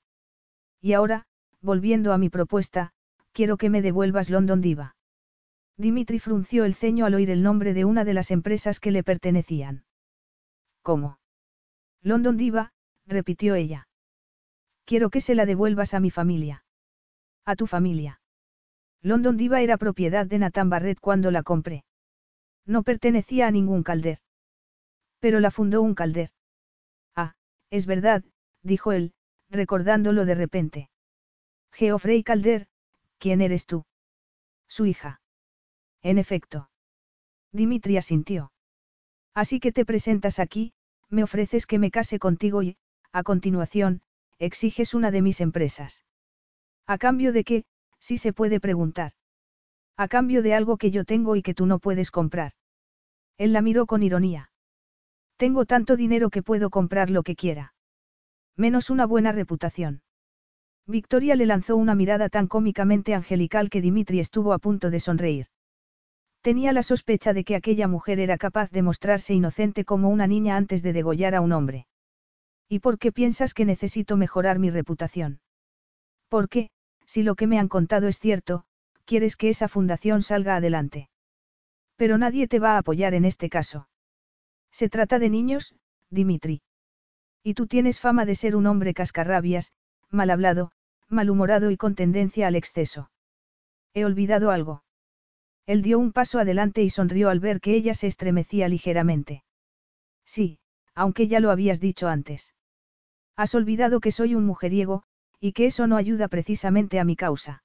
Y 0.81 0.93
ahora, 0.93 1.25
volviendo 1.61 2.13
a 2.13 2.17
mi 2.17 2.29
propuesta, 2.29 2.91
quiero 3.31 3.57
que 3.57 3.69
me 3.69 3.81
devuelvas 3.81 4.29
London 4.29 4.61
Diva. 4.61 4.95
Dimitri 5.77 6.19
frunció 6.19 6.63
el 6.63 6.73
ceño 6.73 7.05
al 7.05 7.15
oír 7.15 7.29
el 7.29 7.43
nombre 7.43 7.73
de 7.73 7.85
una 7.85 8.05
de 8.05 8.13
las 8.13 8.31
empresas 8.31 8.79
que 8.79 8.91
le 8.91 9.03
pertenecían. 9.03 9.83
¿Cómo? 10.81 11.19
London 12.01 12.37
Diva, 12.37 12.71
repitió 13.05 13.55
ella. 13.55 13.87
Quiero 14.85 15.09
que 15.09 15.19
se 15.19 15.35
la 15.35 15.45
devuelvas 15.45 15.93
a 15.93 15.99
mi 15.99 16.11
familia. 16.11 16.63
A 17.43 17.55
tu 17.55 17.67
familia. 17.67 18.21
London 19.01 19.37
Diva 19.37 19.61
era 19.61 19.77
propiedad 19.77 20.25
de 20.25 20.39
Nathan 20.39 20.69
Barrett 20.69 20.99
cuando 20.99 21.31
la 21.31 21.43
compré. 21.43 21.83
No 22.65 22.83
pertenecía 22.83 23.47
a 23.47 23.51
ningún 23.51 23.83
calder. 23.83 24.19
Pero 25.19 25.39
la 25.39 25.51
fundó 25.51 25.81
un 25.81 25.95
calder. 25.95 26.31
Ah, 27.15 27.35
es 27.69 27.85
verdad, 27.85 28.23
dijo 28.63 28.91
él, 28.91 29.13
recordándolo 29.49 30.25
de 30.25 30.35
repente. 30.35 30.89
Geoffrey 31.77 32.23
Calder, 32.23 32.67
¿quién 33.17 33.41
eres 33.41 33.65
tú? 33.65 33.83
Su 34.65 34.85
hija. 34.85 35.19
En 36.01 36.17
efecto. 36.17 36.69
Dimitri 37.51 37.97
asintió. 37.97 38.53
Así 39.33 39.59
que 39.59 39.73
te 39.73 39.83
presentas 39.83 40.39
aquí, 40.39 40.71
me 41.09 41.21
ofreces 41.21 41.67
que 41.67 41.77
me 41.77 41.91
case 41.91 42.17
contigo 42.17 42.63
y, 42.63 42.77
a 43.11 43.23
continuación, 43.23 44.01
exiges 44.39 44.93
una 44.93 45.11
de 45.11 45.21
mis 45.21 45.41
empresas. 45.41 46.05
A 46.87 46.97
cambio 46.97 47.33
de 47.33 47.43
qué, 47.43 47.65
si 47.99 48.17
se 48.17 48.31
puede 48.31 48.61
preguntar. 48.61 49.11
A 49.97 50.07
cambio 50.07 50.43
de 50.43 50.53
algo 50.53 50.77
que 50.77 50.91
yo 50.91 51.03
tengo 51.03 51.35
y 51.35 51.41
que 51.41 51.53
tú 51.53 51.65
no 51.65 51.79
puedes 51.79 52.09
comprar. 52.09 52.53
Él 53.37 53.51
la 53.51 53.61
miró 53.61 53.85
con 53.85 54.01
ironía. 54.01 54.49
Tengo 55.35 55.65
tanto 55.65 55.97
dinero 55.97 56.29
que 56.29 56.41
puedo 56.41 56.69
comprar 56.69 57.09
lo 57.09 57.23
que 57.23 57.35
quiera. 57.35 57.73
Menos 58.55 58.89
una 58.89 59.05
buena 59.05 59.33
reputación. 59.33 60.04
Victoria 60.87 61.35
le 61.35 61.47
lanzó 61.47 61.75
una 61.77 61.95
mirada 61.95 62.29
tan 62.29 62.47
cómicamente 62.47 63.15
angelical 63.15 63.69
que 63.69 63.81
Dimitri 63.81 64.19
estuvo 64.19 64.53
a 64.53 64.59
punto 64.59 64.91
de 64.91 64.99
sonreír. 64.99 65.47
Tenía 66.41 66.73
la 66.73 66.83
sospecha 66.83 67.33
de 67.33 67.43
que 67.43 67.55
aquella 67.55 67.87
mujer 67.87 68.19
era 68.19 68.37
capaz 68.37 68.69
de 68.69 68.83
mostrarse 68.83 69.33
inocente 69.33 69.83
como 69.83 70.09
una 70.09 70.27
niña 70.27 70.57
antes 70.57 70.83
de 70.83 70.93
degollar 70.93 71.33
a 71.33 71.41
un 71.41 71.53
hombre. 71.53 71.87
¿Y 72.69 72.79
por 72.79 72.99
qué 72.99 73.11
piensas 73.11 73.55
que 73.55 73.65
necesito 73.65 74.15
mejorar 74.15 74.59
mi 74.59 74.69
reputación? 74.69 75.39
Porque, 76.29 76.69
si 77.05 77.23
lo 77.23 77.33
que 77.33 77.47
me 77.47 77.57
han 77.57 77.67
contado 77.67 78.07
es 78.07 78.19
cierto, 78.19 78.65
quieres 79.05 79.37
que 79.37 79.49
esa 79.49 79.67
fundación 79.67 80.21
salga 80.21 80.55
adelante. 80.55 81.09
Pero 81.95 82.19
nadie 82.19 82.47
te 82.47 82.59
va 82.59 82.75
a 82.75 82.77
apoyar 82.77 83.15
en 83.15 83.25
este 83.25 83.49
caso. 83.49 83.87
Se 84.71 84.87
trata 84.89 85.17
de 85.17 85.29
niños, 85.29 85.73
Dimitri. 86.11 86.61
Y 87.41 87.55
tú 87.55 87.65
tienes 87.65 87.99
fama 87.99 88.25
de 88.25 88.35
ser 88.35 88.55
un 88.55 88.67
hombre 88.67 88.93
cascarrabias, 88.93 89.71
mal 90.15 90.31
hablado, 90.31 90.71
malhumorado 91.09 91.69
y 91.69 91.77
con 91.77 91.93
tendencia 91.93 92.47
al 92.47 92.55
exceso. 92.55 93.11
¿He 93.93 94.05
olvidado 94.05 94.49
algo? 94.49 94.83
Él 95.65 95.81
dio 95.81 95.99
un 95.99 96.11
paso 96.11 96.39
adelante 96.39 96.83
y 96.83 96.89
sonrió 96.89 97.29
al 97.29 97.39
ver 97.39 97.59
que 97.61 97.75
ella 97.75 97.93
se 97.93 98.07
estremecía 98.07 98.67
ligeramente. 98.67 99.43
Sí, 100.23 100.59
aunque 100.93 101.27
ya 101.27 101.39
lo 101.39 101.51
habías 101.51 101.79
dicho 101.79 102.07
antes. 102.07 102.53
Has 103.35 103.53
olvidado 103.53 103.99
que 103.99 104.11
soy 104.11 104.33
un 104.33 104.45
mujeriego, 104.45 105.03
y 105.39 105.51
que 105.51 105.65
eso 105.65 105.87
no 105.87 105.97
ayuda 105.97 106.27
precisamente 106.27 106.99
a 106.99 107.03
mi 107.03 107.15
causa. 107.15 107.63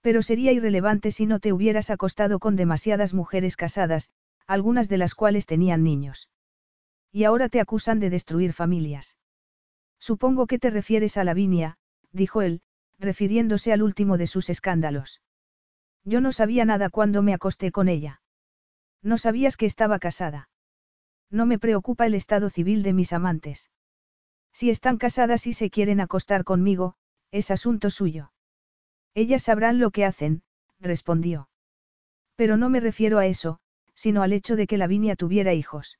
Pero 0.00 0.22
sería 0.22 0.52
irrelevante 0.52 1.10
si 1.10 1.26
no 1.26 1.40
te 1.40 1.52
hubieras 1.52 1.90
acostado 1.90 2.38
con 2.38 2.56
demasiadas 2.56 3.12
mujeres 3.14 3.56
casadas, 3.56 4.10
algunas 4.46 4.88
de 4.88 4.96
las 4.96 5.14
cuales 5.14 5.44
tenían 5.44 5.82
niños. 5.82 6.30
Y 7.12 7.24
ahora 7.24 7.48
te 7.48 7.60
acusan 7.60 8.00
de 8.00 8.10
destruir 8.10 8.52
familias. 8.52 9.17
Supongo 9.98 10.46
que 10.46 10.58
te 10.58 10.70
refieres 10.70 11.16
a 11.16 11.24
Lavinia, 11.24 11.76
dijo 12.12 12.42
él, 12.42 12.62
refiriéndose 12.98 13.72
al 13.72 13.82
último 13.82 14.16
de 14.18 14.26
sus 14.26 14.50
escándalos. 14.50 15.20
Yo 16.04 16.20
no 16.20 16.32
sabía 16.32 16.64
nada 16.64 16.90
cuando 16.90 17.22
me 17.22 17.34
acosté 17.34 17.70
con 17.70 17.88
ella. 17.88 18.22
No 19.02 19.18
sabías 19.18 19.56
que 19.56 19.66
estaba 19.66 19.98
casada. 19.98 20.48
No 21.30 21.46
me 21.46 21.58
preocupa 21.58 22.06
el 22.06 22.14
estado 22.14 22.50
civil 22.50 22.82
de 22.82 22.92
mis 22.92 23.12
amantes. 23.12 23.70
Si 24.52 24.70
están 24.70 24.96
casadas 24.96 25.46
y 25.46 25.52
se 25.52 25.70
quieren 25.70 26.00
acostar 26.00 26.44
conmigo, 26.44 26.94
es 27.30 27.50
asunto 27.50 27.90
suyo. 27.90 28.32
Ellas 29.14 29.42
sabrán 29.42 29.78
lo 29.78 29.90
que 29.90 30.04
hacen, 30.04 30.42
respondió. 30.80 31.48
Pero 32.34 32.56
no 32.56 32.70
me 32.70 32.80
refiero 32.80 33.18
a 33.18 33.26
eso, 33.26 33.60
sino 33.94 34.22
al 34.22 34.32
hecho 34.32 34.56
de 34.56 34.66
que 34.66 34.78
Lavinia 34.78 35.16
tuviera 35.16 35.54
hijos. 35.54 35.98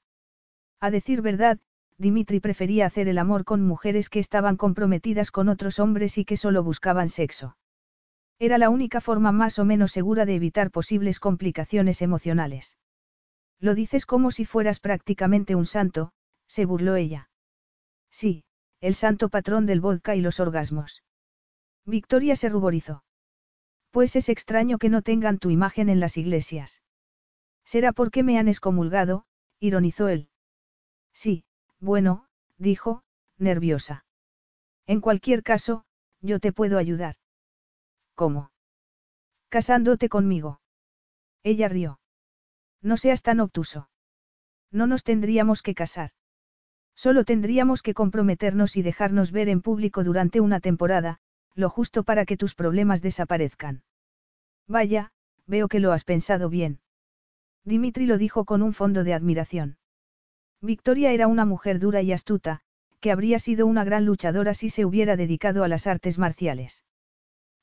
A 0.80 0.90
decir 0.90 1.20
verdad, 1.20 1.58
Dimitri 1.98 2.38
prefería 2.38 2.86
hacer 2.86 3.08
el 3.08 3.18
amor 3.18 3.44
con 3.44 3.62
mujeres 3.62 4.08
que 4.08 4.20
estaban 4.20 4.56
comprometidas 4.56 5.32
con 5.32 5.48
otros 5.48 5.80
hombres 5.80 6.16
y 6.16 6.24
que 6.24 6.36
solo 6.36 6.62
buscaban 6.62 7.08
sexo. 7.08 7.56
Era 8.38 8.56
la 8.56 8.70
única 8.70 9.00
forma 9.00 9.32
más 9.32 9.58
o 9.58 9.64
menos 9.64 9.90
segura 9.90 10.24
de 10.24 10.36
evitar 10.36 10.70
posibles 10.70 11.18
complicaciones 11.18 12.00
emocionales. 12.00 12.76
Lo 13.58 13.74
dices 13.74 14.06
como 14.06 14.30
si 14.30 14.44
fueras 14.44 14.78
prácticamente 14.78 15.56
un 15.56 15.66
santo, 15.66 16.12
se 16.46 16.64
burló 16.64 16.94
ella. 16.94 17.30
Sí, 18.10 18.44
el 18.80 18.94
santo 18.94 19.28
patrón 19.28 19.66
del 19.66 19.80
vodka 19.80 20.14
y 20.14 20.20
los 20.20 20.38
orgasmos. 20.38 21.02
Victoria 21.84 22.36
se 22.36 22.48
ruborizó. 22.48 23.02
Pues 23.90 24.14
es 24.14 24.28
extraño 24.28 24.78
que 24.78 24.88
no 24.88 25.02
tengan 25.02 25.38
tu 25.38 25.50
imagen 25.50 25.88
en 25.88 25.98
las 25.98 26.16
iglesias. 26.16 26.80
Será 27.64 27.92
porque 27.92 28.22
me 28.22 28.38
han 28.38 28.46
excomulgado, 28.46 29.24
ironizó 29.58 30.08
él. 30.08 30.28
Sí, 31.12 31.44
bueno, 31.80 32.26
dijo, 32.56 33.02
nerviosa. 33.38 34.04
En 34.86 35.00
cualquier 35.00 35.42
caso, 35.42 35.84
yo 36.20 36.40
te 36.40 36.52
puedo 36.52 36.78
ayudar. 36.78 37.16
¿Cómo? 38.14 38.50
Casándote 39.48 40.08
conmigo. 40.08 40.60
Ella 41.42 41.68
rió. 41.68 42.00
No 42.82 42.96
seas 42.96 43.22
tan 43.22 43.40
obtuso. 43.40 43.88
No 44.70 44.86
nos 44.86 45.04
tendríamos 45.04 45.62
que 45.62 45.74
casar. 45.74 46.10
Solo 46.94 47.24
tendríamos 47.24 47.82
que 47.82 47.94
comprometernos 47.94 48.76
y 48.76 48.82
dejarnos 48.82 49.30
ver 49.30 49.48
en 49.48 49.62
público 49.62 50.02
durante 50.02 50.40
una 50.40 50.60
temporada, 50.60 51.20
lo 51.54 51.70
justo 51.70 52.02
para 52.02 52.24
que 52.24 52.36
tus 52.36 52.54
problemas 52.54 53.02
desaparezcan. 53.02 53.82
Vaya, 54.66 55.12
veo 55.46 55.68
que 55.68 55.80
lo 55.80 55.92
has 55.92 56.04
pensado 56.04 56.48
bien. 56.48 56.80
Dimitri 57.64 58.06
lo 58.06 58.18
dijo 58.18 58.44
con 58.44 58.62
un 58.62 58.74
fondo 58.74 59.04
de 59.04 59.14
admiración. 59.14 59.78
Victoria 60.60 61.12
era 61.12 61.28
una 61.28 61.44
mujer 61.44 61.78
dura 61.78 62.02
y 62.02 62.12
astuta, 62.12 62.60
que 63.00 63.12
habría 63.12 63.38
sido 63.38 63.66
una 63.66 63.84
gran 63.84 64.04
luchadora 64.04 64.54
si 64.54 64.70
se 64.70 64.84
hubiera 64.84 65.16
dedicado 65.16 65.62
a 65.62 65.68
las 65.68 65.86
artes 65.86 66.18
marciales. 66.18 66.84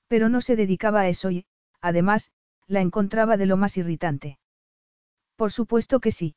Pero 0.07 0.29
no 0.29 0.39
se 0.39 0.55
dedicaba 0.55 1.01
a 1.01 1.09
eso 1.09 1.29
y, 1.31 1.45
además, 1.81 2.31
la 2.67 2.81
encontraba 2.81 3.35
de 3.37 3.45
lo 3.45 3.57
más 3.57 3.77
irritante. 3.77 4.39
Por 5.35 5.51
supuesto 5.51 5.99
que 5.99 6.11
sí. 6.11 6.35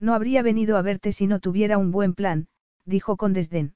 No 0.00 0.14
habría 0.14 0.42
venido 0.42 0.76
a 0.76 0.82
verte 0.82 1.12
si 1.12 1.26
no 1.26 1.38
tuviera 1.38 1.78
un 1.78 1.92
buen 1.92 2.14
plan, 2.14 2.48
dijo 2.84 3.16
con 3.16 3.32
desdén. 3.32 3.74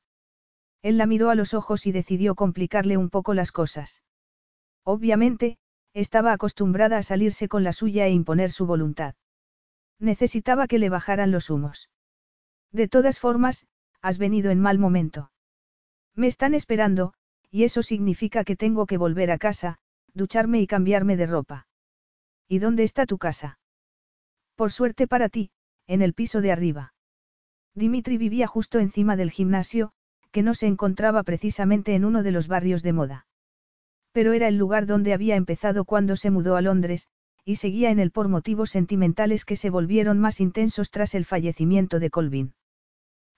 Él 0.83 0.99
la 0.99 1.07
miró 1.07 1.31
a 1.31 1.37
los 1.37 1.55
ojos 1.55 1.87
y 1.87 1.93
decidió 1.93 2.35
complicarle 2.35 2.97
un 2.97 3.11
poco 3.11 3.35
las 3.35 3.53
cosas. 3.53 4.03
Obviamente, 4.85 5.59
estaba 5.95 6.33
acostumbrada 6.33 6.99
a 6.99 7.03
salirse 7.05 7.49
con 7.49 7.63
la 7.63 7.73
suya 7.73 8.07
e 8.07 8.11
imponer 8.11 8.51
su 8.51 8.67
voluntad. 8.67 9.15
Necesitaba 10.03 10.67
que 10.67 10.81
le 10.81 10.89
bajaran 10.89 11.31
los 11.31 11.49
humos. 11.49 11.89
De 12.73 12.89
todas 12.89 13.21
formas, 13.21 13.67
has 14.01 14.19
venido 14.19 14.51
en 14.51 14.59
mal 14.59 14.77
momento. 14.77 15.31
Me 16.17 16.27
están 16.27 16.55
esperando, 16.55 17.15
y 17.53 17.63
eso 17.63 17.85
significa 17.85 18.43
que 18.43 18.57
tengo 18.57 18.87
que 18.87 18.97
volver 18.97 19.31
a 19.31 19.39
casa, 19.39 19.79
ducharme 20.13 20.61
y 20.61 20.67
cambiarme 20.67 21.17
de 21.17 21.27
ropa. 21.27 21.69
¿Y 22.49 22.59
dónde 22.59 22.83
está 22.83 23.07
tu 23.07 23.17
casa? 23.19 23.61
Por 24.57 24.73
suerte 24.73 25.07
para 25.07 25.29
ti, 25.29 25.53
en 25.87 26.03
el 26.03 26.15
piso 26.15 26.41
de 26.41 26.51
arriba. 26.51 26.95
Dimitri 27.77 28.19
vivía 28.19 28.49
justo 28.49 28.81
encima 28.81 29.15
del 29.15 29.31
gimnasio, 29.31 29.93
que 30.33 30.43
no 30.43 30.55
se 30.55 30.67
encontraba 30.67 31.23
precisamente 31.23 31.95
en 31.95 32.05
uno 32.05 32.25
de 32.25 32.33
los 32.33 32.49
barrios 32.49 32.83
de 32.83 32.93
moda. 32.93 33.27
Pero 34.11 34.33
era 34.33 34.49
el 34.49 34.59
lugar 34.59 34.87
donde 34.87 35.15
había 35.15 35.37
empezado 35.37 35.85
cuando 35.85 36.17
se 36.17 36.33
mudó 36.33 36.57
a 36.57 36.61
Londres, 36.61 37.07
y 37.45 37.57
seguía 37.57 37.91
en 37.91 37.99
él 37.99 38.11
por 38.11 38.29
motivos 38.29 38.71
sentimentales 38.71 39.45
que 39.45 39.57
se 39.57 39.71
volvieron 39.71 40.19
más 40.19 40.41
intensos 40.41 40.91
tras 40.91 41.15
el 41.15 41.25
fallecimiento 41.25 41.99
de 41.99 42.11
Colvin. 42.11 42.55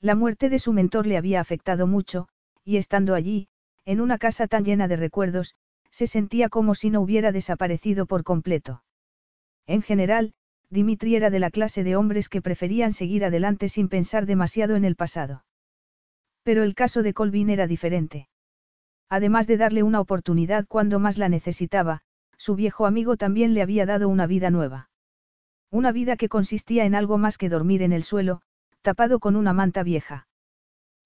La 0.01 0.15
muerte 0.15 0.51
de 0.51 0.59
su 0.59 0.73
mentor 0.73 1.07
le 1.07 1.17
había 1.17 1.41
afectado 1.41 1.87
mucho, 1.87 2.29
y 2.65 2.77
estando 2.77 3.15
allí, 3.15 3.49
en 3.85 4.01
una 4.01 4.19
casa 4.19 4.47
tan 4.47 4.65
llena 4.65 4.89
de 4.89 4.97
recuerdos, 4.97 5.55
se 5.91 6.07
sentía 6.07 6.49
como 6.49 6.75
si 6.75 6.91
no 6.91 7.01
hubiera 7.01 7.33
desaparecido 7.33 8.07
por 8.07 8.25
completo. 8.25 8.83
En 9.67 9.81
general, 9.81 10.35
Dimitri 10.69 11.15
era 11.17 11.31
de 11.31 11.39
la 11.39 11.51
clase 11.51 11.85
de 11.85 11.97
hombres 11.97 12.29
que 12.29 12.43
preferían 12.43 12.93
seguir 12.93 13.25
adelante 13.25 13.69
sin 13.69 13.89
pensar 13.89 14.27
demasiado 14.27 14.77
en 14.77 14.85
el 14.85 14.97
pasado. 14.97 15.45
Pero 16.43 16.63
el 16.63 16.75
caso 16.75 17.03
de 17.03 17.15
Colvin 17.15 17.49
era 17.49 17.67
diferente. 17.67 18.29
Además 19.09 19.47
de 19.47 19.57
darle 19.57 19.83
una 19.83 20.01
oportunidad 20.01 20.67
cuando 20.67 20.99
más 20.99 21.17
la 21.17 21.29
necesitaba, 21.29 22.03
su 22.45 22.57
viejo 22.57 22.85
amigo 22.85 23.17
también 23.17 23.55
le 23.55 23.63
había 23.63 23.87
dado 23.87 24.07
una 24.07 24.27
vida 24.27 24.51
nueva. 24.51 24.91
Una 25.71 25.93
vida 25.93 26.19
que 26.19 26.29
consistía 26.29 26.85
en 26.85 26.95
algo 26.95 27.17
más 27.17 27.39
que 27.39 27.49
dormir 27.49 27.81
en 27.81 27.95
el 27.95 28.03
suelo, 28.03 28.43
tapado 28.83 29.19
con 29.19 29.35
una 29.35 29.55
manta 29.55 29.83
vieja. 29.83 30.27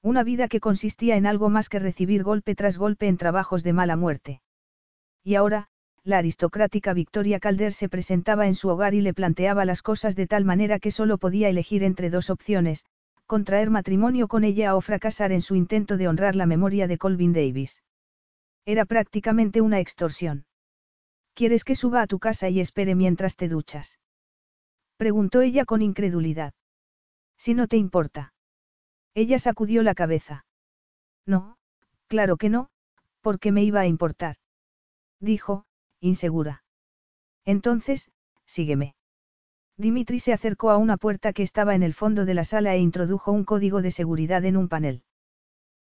Una 0.03 0.25
vida 0.25 0.49
que 0.49 0.59
consistía 0.59 1.15
en 1.15 1.27
algo 1.27 1.49
más 1.49 1.69
que 1.69 1.79
recibir 1.79 2.25
golpe 2.25 2.57
tras 2.57 2.77
golpe 2.77 3.07
en 3.07 3.17
trabajos 3.17 3.63
de 3.63 3.73
mala 3.73 3.95
muerte. 3.95 4.43
Y 5.23 5.37
ahora, 5.37 5.69
la 6.03 6.19
aristocrática 6.19 6.93
Victoria 6.93 7.39
Calder 7.39 7.73
se 7.73 7.89
presentaba 7.89 8.49
en 8.49 8.57
su 8.57 8.69
hogar 8.69 8.95
y 8.95 9.01
le 9.01 9.15
planteaba 9.15 9.65
las 9.65 9.81
cosas 9.81 10.17
de 10.17 10.27
tal 10.27 10.45
manera 10.45 10.81
que 10.81 10.91
solo 10.91 11.19
podía 11.19 11.49
elegir 11.49 11.85
entre 11.85 12.11
dos 12.11 12.31
opciones, 12.31 12.85
contraer 13.27 13.71
matrimonio 13.71 14.27
con 14.27 14.43
ella 14.43 14.75
o 14.75 14.81
fracasar 14.81 15.31
en 15.31 15.43
su 15.43 15.55
intento 15.55 15.99
de 15.99 16.09
honrar 16.09 16.35
la 16.35 16.47
memoria 16.47 16.89
de 16.89 16.99
Colvin 16.99 17.33
Davis. 17.33 17.85
Era 18.67 18.87
prácticamente 18.87 19.61
una 19.61 19.79
extorsión. 19.79 20.48
¿Quieres 21.39 21.63
que 21.63 21.77
suba 21.77 22.03
a 22.03 22.09
tu 22.09 22.19
casa 22.19 22.49
y 22.49 22.59
espere 22.59 22.97
mientras 22.97 23.37
te 23.37 23.47
duchas? 23.47 24.01
Preguntó 24.97 25.41
ella 25.41 25.65
con 25.65 25.83
incredulidad. 25.83 26.53
Si 27.37 27.55
no 27.55 27.69
te 27.69 27.77
importa. 27.77 28.35
Ella 29.15 29.39
sacudió 29.39 29.85
la 29.85 29.95
cabeza. 29.95 30.47
No, 31.27 31.57
claro 32.09 32.39
que 32.39 32.49
no, 32.49 32.71
porque 33.21 33.53
me 33.53 33.63
iba 33.63 33.79
a 33.79 33.87
importar. 33.87 34.35
Dijo, 35.21 35.65
insegura. 36.01 36.65
Entonces, 37.45 38.11
sígueme. 38.45 38.97
Dimitri 39.77 40.19
se 40.19 40.33
acercó 40.33 40.73
a 40.73 40.77
una 40.77 40.97
puerta 40.97 41.33
que 41.33 41.45
estaba 41.45 41.77
en 41.77 41.85
el 41.85 41.95
fondo 41.95 42.25
de 42.25 42.35
la 42.35 42.43
sala 42.43 42.75
e 42.75 42.81
introdujo 42.81 43.31
un 43.31 43.45
código 43.45 43.81
de 43.81 43.93
seguridad 43.93 44.45
en 44.45 44.57
un 44.57 44.69
panel. 44.69 45.05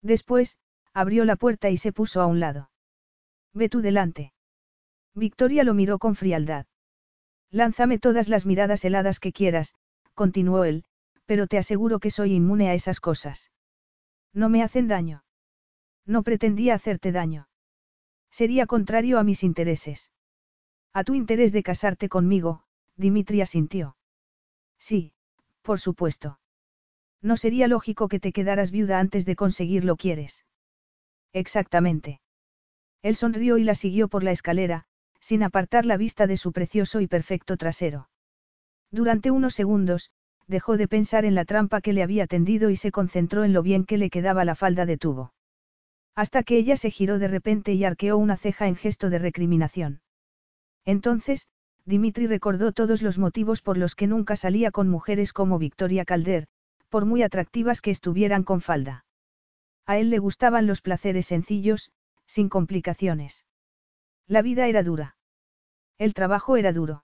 Después, 0.01 0.57
abrió 0.95 1.25
la 1.25 1.35
puerta 1.35 1.69
y 1.69 1.77
se 1.77 1.93
puso 1.93 2.21
a 2.21 2.25
un 2.25 2.39
lado. 2.39 2.71
Ve 3.53 3.69
tú 3.69 3.81
delante. 3.81 4.33
Victoria 5.15 5.63
lo 5.63 5.73
miró 5.73 5.99
con 5.99 6.15
frialdad. 6.15 6.65
Lánzame 7.51 7.99
todas 7.99 8.29
las 8.29 8.45
miradas 8.45 8.83
heladas 8.83 9.19
que 9.19 9.31
quieras, 9.31 9.75
continuó 10.13 10.63
él, 10.63 10.85
pero 11.25 11.47
te 11.47 11.57
aseguro 11.57 11.99
que 11.99 12.09
soy 12.09 12.33
inmune 12.33 12.69
a 12.69 12.73
esas 12.73 12.99
cosas. 12.99 13.51
No 14.33 14.49
me 14.49 14.63
hacen 14.63 14.87
daño. 14.87 15.23
No 16.05 16.23
pretendía 16.23 16.73
hacerte 16.73 17.11
daño. 17.11 17.47
Sería 18.31 18.65
contrario 18.65 19.19
a 19.19 19.23
mis 19.23 19.43
intereses. 19.43 20.11
A 20.91 21.03
tu 21.03 21.13
interés 21.13 21.51
de 21.51 21.63
casarte 21.63 22.09
conmigo, 22.09 22.63
Dimitri 22.95 23.41
asintió. 23.41 23.95
Sí, 24.79 25.13
por 25.61 25.79
supuesto. 25.79 26.39
No 27.21 27.37
sería 27.37 27.67
lógico 27.67 28.07
que 28.07 28.19
te 28.19 28.33
quedaras 28.33 28.71
viuda 28.71 28.99
antes 28.99 29.25
de 29.25 29.35
conseguir 29.35 29.85
lo 29.85 29.95
quieres. 29.95 30.43
Exactamente. 31.31 32.21
Él 33.01 33.15
sonrió 33.15 33.57
y 33.57 33.63
la 33.63 33.75
siguió 33.75 34.07
por 34.07 34.23
la 34.23 34.31
escalera, 34.31 34.87
sin 35.23 35.41
apartar 35.41 35.85
la 35.85 35.95
vista 35.95 36.27
de 36.27 36.35
su 36.35 36.51
precioso 36.51 36.99
y 36.99 37.07
perfecto 37.07 37.55
trasero. 37.55 38.09
Durante 38.91 39.31
unos 39.31 39.53
segundos, 39.53 40.11
dejó 40.47 40.75
de 40.75 40.89
pensar 40.89 41.23
en 41.23 41.33
la 41.33 41.45
trampa 41.45 41.79
que 41.79 41.93
le 41.93 42.03
había 42.03 42.27
tendido 42.27 42.69
y 42.69 42.75
se 42.75 42.91
concentró 42.91 43.45
en 43.45 43.53
lo 43.53 43.63
bien 43.63 43.85
que 43.85 43.97
le 43.97 44.09
quedaba 44.09 44.43
la 44.43 44.53
falda 44.53 44.85
de 44.85 44.97
tubo. 44.97 45.33
Hasta 46.13 46.43
que 46.43 46.57
ella 46.57 46.75
se 46.75 46.91
giró 46.91 47.19
de 47.19 47.29
repente 47.29 47.71
y 47.71 47.85
arqueó 47.85 48.17
una 48.17 48.35
ceja 48.35 48.67
en 48.67 48.75
gesto 48.75 49.09
de 49.09 49.17
recriminación. 49.17 50.01
Entonces, 50.83 51.47
Dimitri 51.85 52.27
recordó 52.27 52.73
todos 52.73 53.01
los 53.01 53.17
motivos 53.17 53.61
por 53.61 53.77
los 53.77 53.95
que 53.95 54.07
nunca 54.07 54.35
salía 54.35 54.71
con 54.71 54.89
mujeres 54.89 55.31
como 55.31 55.57
Victoria 55.57 56.03
Calder, 56.03 56.47
por 56.89 57.05
muy 57.05 57.23
atractivas 57.23 57.79
que 57.79 57.91
estuvieran 57.91 58.43
con 58.43 58.59
falda. 58.59 59.05
A 59.85 59.97
él 59.97 60.09
le 60.09 60.19
gustaban 60.19 60.67
los 60.67 60.81
placeres 60.81 61.27
sencillos, 61.27 61.91
sin 62.25 62.49
complicaciones. 62.49 63.45
La 64.27 64.41
vida 64.41 64.67
era 64.67 64.83
dura. 64.83 65.17
El 65.97 66.13
trabajo 66.13 66.57
era 66.57 66.73
duro. 66.73 67.03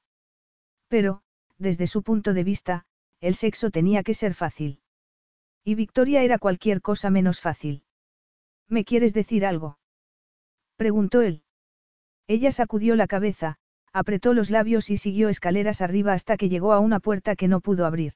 Pero, 0.88 1.22
desde 1.58 1.88
su 1.88 2.04
punto 2.04 2.34
de 2.34 2.44
vista, 2.44 2.86
el 3.20 3.36
sexo 3.36 3.70
tenía 3.70 4.04
que 4.04 4.14
ser 4.14 4.34
fácil. 4.34 4.82
Y 5.64 5.76
Victoria 5.76 6.24
era 6.24 6.40
cualquier 6.40 6.82
cosa 6.82 7.10
menos 7.10 7.42
fácil. 7.42 7.84
¿Me 8.68 8.86
quieres 8.86 9.14
decir 9.14 9.46
algo? 9.46 9.78
preguntó 10.78 11.22
él. 11.22 11.44
Ella 12.28 12.52
sacudió 12.52 12.96
la 12.96 13.08
cabeza, 13.08 13.58
apretó 13.92 14.34
los 14.34 14.50
labios 14.50 14.90
y 14.90 14.98
siguió 14.98 15.30
escaleras 15.30 15.82
arriba 15.82 16.14
hasta 16.14 16.38
que 16.38 16.48
llegó 16.48 16.74
a 16.74 16.80
una 16.80 17.00
puerta 17.00 17.36
que 17.36 17.48
no 17.48 17.60
pudo 17.60 17.86
abrir. 17.86 18.14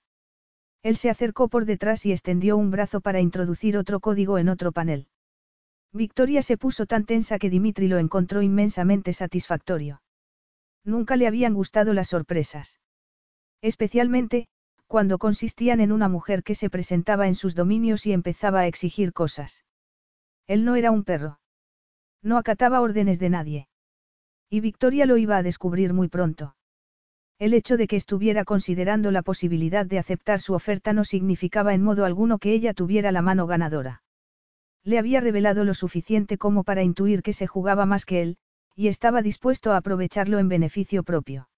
Él 0.83 0.97
se 0.97 1.09
acercó 1.09 1.47
por 1.47 1.65
detrás 1.65 2.05
y 2.05 2.11
extendió 2.11 2.57
un 2.57 2.71
brazo 2.71 3.01
para 3.01 3.21
introducir 3.21 3.77
otro 3.77 3.99
código 3.99 4.37
en 4.37 4.49
otro 4.49 4.71
panel. 4.71 5.07
Victoria 5.93 6.41
se 6.41 6.57
puso 6.57 6.87
tan 6.87 7.05
tensa 7.05 7.37
que 7.37 7.51
Dimitri 7.51 7.87
lo 7.87 7.99
encontró 7.99 8.41
inmensamente 8.41 9.13
satisfactorio. 9.13 10.01
Nunca 10.83 11.15
le 11.15 11.27
habían 11.27 11.53
gustado 11.53 11.93
las 11.93 12.09
sorpresas. 12.09 12.79
Especialmente, 13.61 14.47
cuando 14.87 15.17
consistían 15.17 15.79
en 15.79 15.91
una 15.91 16.09
mujer 16.09 16.43
que 16.43 16.55
se 16.55 16.69
presentaba 16.69 17.27
en 17.27 17.35
sus 17.35 17.55
dominios 17.55 18.05
y 18.05 18.13
empezaba 18.13 18.61
a 18.61 18.67
exigir 18.67 19.13
cosas. 19.13 19.63
Él 20.47 20.65
no 20.65 20.75
era 20.75 20.91
un 20.91 21.03
perro. 21.03 21.39
No 22.21 22.37
acataba 22.37 22.81
órdenes 22.81 23.19
de 23.19 23.29
nadie. 23.29 23.67
Y 24.49 24.59
Victoria 24.59 25.05
lo 25.05 25.17
iba 25.17 25.37
a 25.37 25.43
descubrir 25.43 25.93
muy 25.93 26.09
pronto. 26.09 26.55
El 27.39 27.53
hecho 27.53 27.77
de 27.77 27.87
que 27.87 27.95
estuviera 27.95 28.45
considerando 28.45 29.09
la 29.09 29.21
posibilidad 29.21 29.85
de 29.85 29.99
aceptar 29.99 30.39
su 30.39 30.53
oferta 30.53 30.93
no 30.93 31.05
significaba 31.05 31.73
en 31.73 31.83
modo 31.83 32.05
alguno 32.05 32.37
que 32.37 32.53
ella 32.53 32.73
tuviera 32.73 33.11
la 33.11 33.21
mano 33.21 33.47
ganadora. 33.47 34.02
Le 34.83 34.99
había 34.99 35.21
revelado 35.21 35.63
lo 35.63 35.73
suficiente 35.73 36.37
como 36.37 36.63
para 36.63 36.83
intuir 36.83 37.23
que 37.23 37.33
se 37.33 37.47
jugaba 37.47 37.85
más 37.85 38.05
que 38.05 38.21
él, 38.21 38.37
y 38.75 38.87
estaba 38.87 39.21
dispuesto 39.21 39.71
a 39.71 39.77
aprovecharlo 39.77 40.39
en 40.39 40.49
beneficio 40.49 41.03
propio. 41.03 41.49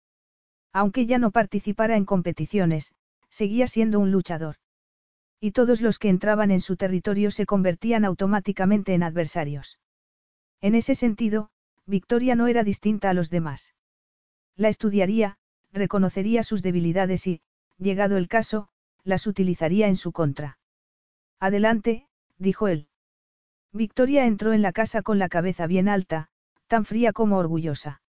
Aunque 0.74 1.06
ya 1.06 1.18
no 1.18 1.32
participara 1.32 1.96
en 1.96 2.06
competiciones, 2.06 2.94
seguía 3.30 3.68
siendo 3.68 4.00
un 4.00 4.12
luchador. 4.12 4.58
Y 5.40 5.52
todos 5.52 5.82
los 5.82 6.00
que 6.00 6.10
entraban 6.10 6.52
en 6.52 6.62
su 6.62 6.76
territorio 6.76 7.32
se 7.32 7.46
convertían 7.46 8.06
automáticamente 8.06 8.94
en 8.94 9.04
adversarios. 9.04 9.80
En 10.62 10.76
ese 10.76 10.96
sentido, 10.96 11.50
Victoria 11.86 12.36
no 12.36 12.48
era 12.48 12.64
distinta 12.64 13.10
a 13.10 13.14
los 13.14 13.30
demás. 13.30 13.74
La 14.56 14.70
estudiaría, 14.70 15.38
reconocería 15.72 16.44
sus 16.44 16.62
debilidades 16.62 17.28
y, 17.28 17.42
llegado 17.78 18.18
el 18.18 18.28
caso, 18.28 18.70
las 19.04 19.28
utilizaría 19.28 19.88
en 19.88 19.98
su 19.98 20.12
contra. 20.12 20.58
Adelante, 21.40 22.08
dijo 22.38 22.68
él. 22.68 22.88
Victoria 23.76 24.26
entró 24.26 24.54
en 24.54 24.62
la 24.62 24.72
casa 24.72 25.02
con 25.02 25.20
la 25.20 25.28
cabeza 25.28 25.68
bien 25.68 25.90
alta, 25.90 26.30
tan 26.68 26.86
fría 26.86 27.12
como 27.12 27.38
orgullosa. 27.38 28.02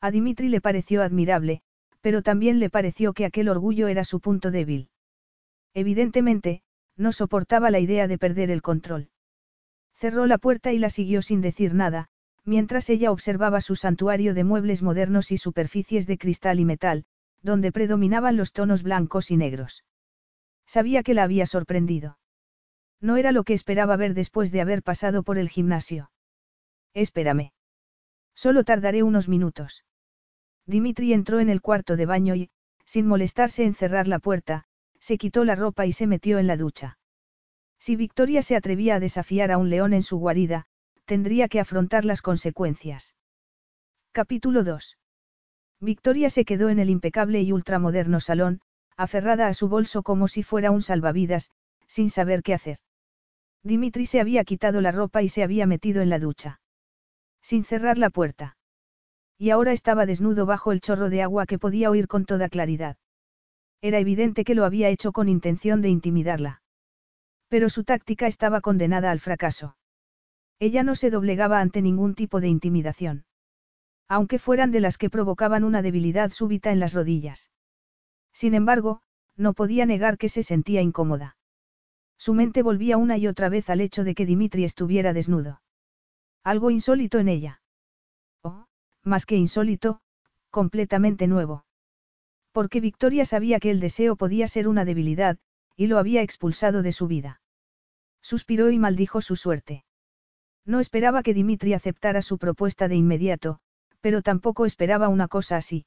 A 0.00 0.12
Dimitri 0.12 0.48
le 0.48 0.60
pareció 0.60 1.02
admirable, 1.02 1.62
pero 2.00 2.22
también 2.22 2.60
le 2.60 2.70
pareció 2.70 3.12
que 3.12 3.24
aquel 3.24 3.48
orgullo 3.48 3.88
era 3.88 4.04
su 4.04 4.20
punto 4.20 4.52
débil. 4.52 4.90
Evidentemente, 5.74 6.62
no 6.96 7.10
soportaba 7.10 7.72
la 7.72 7.80
idea 7.80 8.06
de 8.06 8.18
perder 8.18 8.52
el 8.52 8.62
control. 8.62 9.08
Cerró 9.96 10.26
la 10.26 10.38
puerta 10.38 10.72
y 10.72 10.78
la 10.78 10.90
siguió 10.90 11.22
sin 11.22 11.40
decir 11.40 11.74
nada, 11.74 12.06
mientras 12.44 12.88
ella 12.88 13.10
observaba 13.10 13.60
su 13.60 13.74
santuario 13.74 14.32
de 14.32 14.44
muebles 14.44 14.80
modernos 14.80 15.32
y 15.32 15.38
superficies 15.38 16.06
de 16.06 16.18
cristal 16.18 16.60
y 16.60 16.64
metal, 16.64 17.04
donde 17.42 17.72
predominaban 17.72 18.36
los 18.36 18.52
tonos 18.52 18.84
blancos 18.84 19.32
y 19.32 19.36
negros. 19.36 19.82
Sabía 20.66 21.02
que 21.02 21.14
la 21.14 21.24
había 21.24 21.46
sorprendido. 21.46 22.16
No 23.04 23.18
era 23.18 23.32
lo 23.32 23.44
que 23.44 23.52
esperaba 23.52 23.98
ver 23.98 24.14
después 24.14 24.50
de 24.50 24.62
haber 24.62 24.82
pasado 24.82 25.22
por 25.24 25.36
el 25.36 25.50
gimnasio. 25.50 26.10
Espérame. 26.94 27.52
Solo 28.34 28.64
tardaré 28.64 29.02
unos 29.02 29.28
minutos. 29.28 29.84
Dimitri 30.64 31.12
entró 31.12 31.38
en 31.38 31.50
el 31.50 31.60
cuarto 31.60 31.96
de 31.96 32.06
baño 32.06 32.34
y, 32.34 32.48
sin 32.86 33.06
molestarse 33.06 33.64
en 33.64 33.74
cerrar 33.74 34.08
la 34.08 34.20
puerta, 34.20 34.64
se 35.00 35.18
quitó 35.18 35.44
la 35.44 35.54
ropa 35.54 35.84
y 35.84 35.92
se 35.92 36.06
metió 36.06 36.38
en 36.38 36.46
la 36.46 36.56
ducha. 36.56 36.96
Si 37.78 37.94
Victoria 37.94 38.40
se 38.40 38.56
atrevía 38.56 38.94
a 38.94 39.00
desafiar 39.00 39.52
a 39.52 39.58
un 39.58 39.68
león 39.68 39.92
en 39.92 40.02
su 40.02 40.16
guarida, 40.16 40.64
tendría 41.04 41.48
que 41.48 41.60
afrontar 41.60 42.06
las 42.06 42.22
consecuencias. 42.22 43.14
Capítulo 44.12 44.64
2. 44.64 44.96
Victoria 45.78 46.30
se 46.30 46.46
quedó 46.46 46.70
en 46.70 46.78
el 46.78 46.88
impecable 46.88 47.42
y 47.42 47.52
ultramoderno 47.52 48.18
salón, 48.20 48.62
aferrada 48.96 49.48
a 49.48 49.52
su 49.52 49.68
bolso 49.68 50.02
como 50.02 50.26
si 50.26 50.42
fuera 50.42 50.70
un 50.70 50.80
salvavidas, 50.80 51.50
sin 51.86 52.08
saber 52.08 52.42
qué 52.42 52.54
hacer. 52.54 52.78
Dimitri 53.64 54.04
se 54.04 54.20
había 54.20 54.44
quitado 54.44 54.82
la 54.82 54.92
ropa 54.92 55.22
y 55.22 55.30
se 55.30 55.42
había 55.42 55.66
metido 55.66 56.02
en 56.02 56.10
la 56.10 56.18
ducha. 56.18 56.60
Sin 57.40 57.64
cerrar 57.64 57.96
la 57.96 58.10
puerta. 58.10 58.58
Y 59.38 59.50
ahora 59.50 59.72
estaba 59.72 60.04
desnudo 60.04 60.44
bajo 60.44 60.70
el 60.70 60.82
chorro 60.82 61.08
de 61.08 61.22
agua 61.22 61.46
que 61.46 61.58
podía 61.58 61.90
oír 61.90 62.06
con 62.06 62.26
toda 62.26 62.50
claridad. 62.50 62.98
Era 63.80 63.98
evidente 63.98 64.44
que 64.44 64.54
lo 64.54 64.66
había 64.66 64.90
hecho 64.90 65.12
con 65.12 65.28
intención 65.28 65.80
de 65.80 65.88
intimidarla. 65.88 66.62
Pero 67.48 67.70
su 67.70 67.84
táctica 67.84 68.26
estaba 68.26 68.60
condenada 68.60 69.10
al 69.10 69.20
fracaso. 69.20 69.76
Ella 70.58 70.82
no 70.82 70.94
se 70.94 71.10
doblegaba 71.10 71.60
ante 71.60 71.82
ningún 71.82 72.14
tipo 72.14 72.40
de 72.40 72.48
intimidación. 72.48 73.24
Aunque 74.08 74.38
fueran 74.38 74.72
de 74.72 74.80
las 74.80 74.98
que 74.98 75.10
provocaban 75.10 75.64
una 75.64 75.80
debilidad 75.80 76.30
súbita 76.30 76.70
en 76.70 76.80
las 76.80 76.92
rodillas. 76.92 77.50
Sin 78.32 78.54
embargo, 78.54 79.00
no 79.36 79.54
podía 79.54 79.86
negar 79.86 80.18
que 80.18 80.28
se 80.28 80.42
sentía 80.42 80.82
incómoda. 80.82 81.36
Su 82.18 82.34
mente 82.34 82.62
volvía 82.62 82.96
una 82.96 83.16
y 83.18 83.26
otra 83.26 83.48
vez 83.48 83.68
al 83.70 83.80
hecho 83.80 84.04
de 84.04 84.14
que 84.14 84.26
Dimitri 84.26 84.64
estuviera 84.64 85.12
desnudo. 85.12 85.60
Algo 86.42 86.70
insólito 86.70 87.18
en 87.18 87.28
ella. 87.28 87.62
Oh, 88.42 88.66
más 89.02 89.26
que 89.26 89.36
insólito, 89.36 90.00
completamente 90.50 91.26
nuevo. 91.26 91.64
Porque 92.52 92.80
Victoria 92.80 93.24
sabía 93.24 93.58
que 93.60 93.70
el 93.70 93.80
deseo 93.80 94.16
podía 94.16 94.46
ser 94.46 94.68
una 94.68 94.84
debilidad, 94.84 95.38
y 95.76 95.88
lo 95.88 95.98
había 95.98 96.22
expulsado 96.22 96.82
de 96.82 96.92
su 96.92 97.08
vida. 97.08 97.40
Suspiró 98.22 98.70
y 98.70 98.78
maldijo 98.78 99.20
su 99.20 99.36
suerte. 99.36 99.84
No 100.64 100.80
esperaba 100.80 101.22
que 101.22 101.34
Dimitri 101.34 101.74
aceptara 101.74 102.22
su 102.22 102.38
propuesta 102.38 102.88
de 102.88 102.96
inmediato, 102.96 103.58
pero 104.00 104.22
tampoco 104.22 104.66
esperaba 104.66 105.08
una 105.08 105.28
cosa 105.28 105.56
así. 105.56 105.86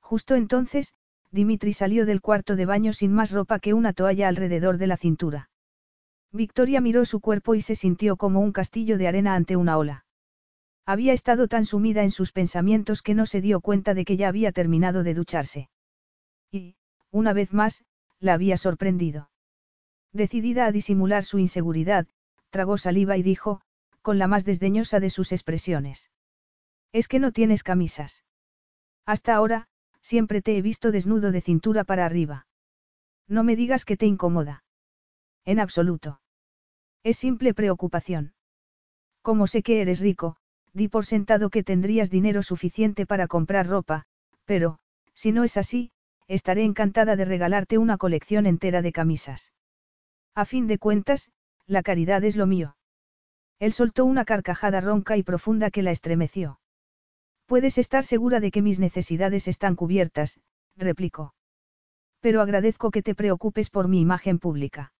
Justo 0.00 0.34
entonces, 0.34 0.94
Dimitri 1.30 1.72
salió 1.72 2.06
del 2.06 2.20
cuarto 2.20 2.56
de 2.56 2.66
baño 2.66 2.92
sin 2.92 3.12
más 3.12 3.30
ropa 3.32 3.58
que 3.58 3.74
una 3.74 3.92
toalla 3.92 4.28
alrededor 4.28 4.78
de 4.78 4.86
la 4.86 4.96
cintura. 4.96 5.50
Victoria 6.32 6.80
miró 6.80 7.04
su 7.04 7.20
cuerpo 7.20 7.54
y 7.54 7.60
se 7.60 7.74
sintió 7.74 8.16
como 8.16 8.40
un 8.40 8.52
castillo 8.52 8.98
de 8.98 9.08
arena 9.08 9.34
ante 9.34 9.56
una 9.56 9.78
ola. 9.78 10.04
Había 10.84 11.12
estado 11.12 11.48
tan 11.48 11.66
sumida 11.66 12.02
en 12.02 12.10
sus 12.10 12.32
pensamientos 12.32 13.02
que 13.02 13.14
no 13.14 13.26
se 13.26 13.40
dio 13.40 13.60
cuenta 13.60 13.94
de 13.94 14.04
que 14.04 14.16
ya 14.16 14.28
había 14.28 14.52
terminado 14.52 15.02
de 15.02 15.14
ducharse. 15.14 15.68
Y, 16.50 16.76
una 17.10 17.32
vez 17.32 17.52
más, 17.52 17.84
la 18.20 18.34
había 18.34 18.56
sorprendido. 18.56 19.30
Decidida 20.12 20.64
a 20.64 20.72
disimular 20.72 21.24
su 21.24 21.38
inseguridad, 21.38 22.06
tragó 22.50 22.78
saliva 22.78 23.16
y 23.18 23.22
dijo, 23.22 23.60
con 24.00 24.18
la 24.18 24.26
más 24.26 24.44
desdeñosa 24.46 25.00
de 25.00 25.10
sus 25.10 25.32
expresiones. 25.32 26.10
Es 26.92 27.08
que 27.08 27.18
no 27.18 27.32
tienes 27.32 27.62
camisas. 27.62 28.24
Hasta 29.04 29.34
ahora, 29.34 29.67
siempre 30.08 30.40
te 30.40 30.56
he 30.56 30.62
visto 30.62 30.90
desnudo 30.90 31.32
de 31.32 31.42
cintura 31.42 31.84
para 31.84 32.06
arriba. 32.06 32.46
No 33.28 33.44
me 33.44 33.56
digas 33.56 33.84
que 33.84 33.98
te 33.98 34.06
incomoda. 34.06 34.64
En 35.44 35.60
absoluto. 35.60 36.20
Es 37.04 37.18
simple 37.18 37.52
preocupación. 37.52 38.32
Como 39.20 39.46
sé 39.46 39.62
que 39.62 39.82
eres 39.82 40.00
rico, 40.00 40.36
di 40.72 40.88
por 40.88 41.04
sentado 41.04 41.50
que 41.50 41.62
tendrías 41.62 42.08
dinero 42.08 42.42
suficiente 42.42 43.04
para 43.04 43.28
comprar 43.28 43.66
ropa, 43.66 44.06
pero, 44.46 44.78
si 45.12 45.30
no 45.32 45.44
es 45.44 45.58
así, 45.58 45.90
estaré 46.26 46.64
encantada 46.64 47.14
de 47.14 47.26
regalarte 47.26 47.76
una 47.76 47.98
colección 47.98 48.46
entera 48.46 48.80
de 48.80 48.92
camisas. 48.92 49.52
A 50.34 50.46
fin 50.46 50.66
de 50.68 50.78
cuentas, 50.78 51.30
la 51.66 51.82
caridad 51.82 52.24
es 52.24 52.36
lo 52.36 52.46
mío. 52.46 52.76
Él 53.58 53.74
soltó 53.74 54.06
una 54.06 54.24
carcajada 54.24 54.80
ronca 54.80 55.18
y 55.18 55.22
profunda 55.22 55.70
que 55.70 55.82
la 55.82 55.90
estremeció. 55.90 56.60
Puedes 57.48 57.78
estar 57.78 58.04
segura 58.04 58.40
de 58.40 58.50
que 58.50 58.60
mis 58.60 58.78
necesidades 58.78 59.48
están 59.48 59.74
cubiertas, 59.74 60.38
replicó. 60.76 61.32
Pero 62.20 62.42
agradezco 62.42 62.90
que 62.90 63.02
te 63.02 63.14
preocupes 63.14 63.70
por 63.70 63.88
mi 63.88 64.02
imagen 64.02 64.38
pública. 64.38 64.92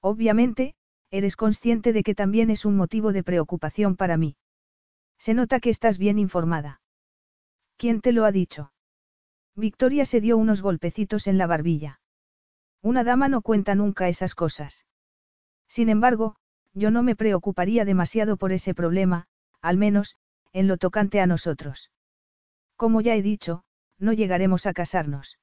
Obviamente, 0.00 0.74
eres 1.10 1.36
consciente 1.36 1.92
de 1.92 2.02
que 2.02 2.14
también 2.14 2.48
es 2.48 2.64
un 2.64 2.78
motivo 2.78 3.12
de 3.12 3.22
preocupación 3.22 3.94
para 3.94 4.16
mí. 4.16 4.36
Se 5.18 5.34
nota 5.34 5.60
que 5.60 5.68
estás 5.68 5.98
bien 5.98 6.18
informada. 6.18 6.80
¿Quién 7.76 8.00
te 8.00 8.12
lo 8.12 8.24
ha 8.24 8.32
dicho? 8.32 8.72
Victoria 9.54 10.06
se 10.06 10.22
dio 10.22 10.38
unos 10.38 10.62
golpecitos 10.62 11.26
en 11.26 11.36
la 11.36 11.46
barbilla. 11.46 12.00
Una 12.80 13.04
dama 13.04 13.28
no 13.28 13.42
cuenta 13.42 13.74
nunca 13.74 14.08
esas 14.08 14.34
cosas. 14.34 14.86
Sin 15.68 15.90
embargo, 15.90 16.36
yo 16.72 16.90
no 16.90 17.02
me 17.02 17.16
preocuparía 17.16 17.84
demasiado 17.84 18.38
por 18.38 18.52
ese 18.52 18.72
problema, 18.72 19.26
al 19.60 19.76
menos, 19.76 20.16
en 20.56 20.68
lo 20.68 20.78
tocante 20.78 21.20
a 21.20 21.26
nosotros. 21.26 21.90
Como 22.76 23.02
ya 23.02 23.14
he 23.14 23.20
dicho, 23.20 23.62
no 23.98 24.14
llegaremos 24.14 24.64
a 24.64 24.72
casarnos. 24.72 25.38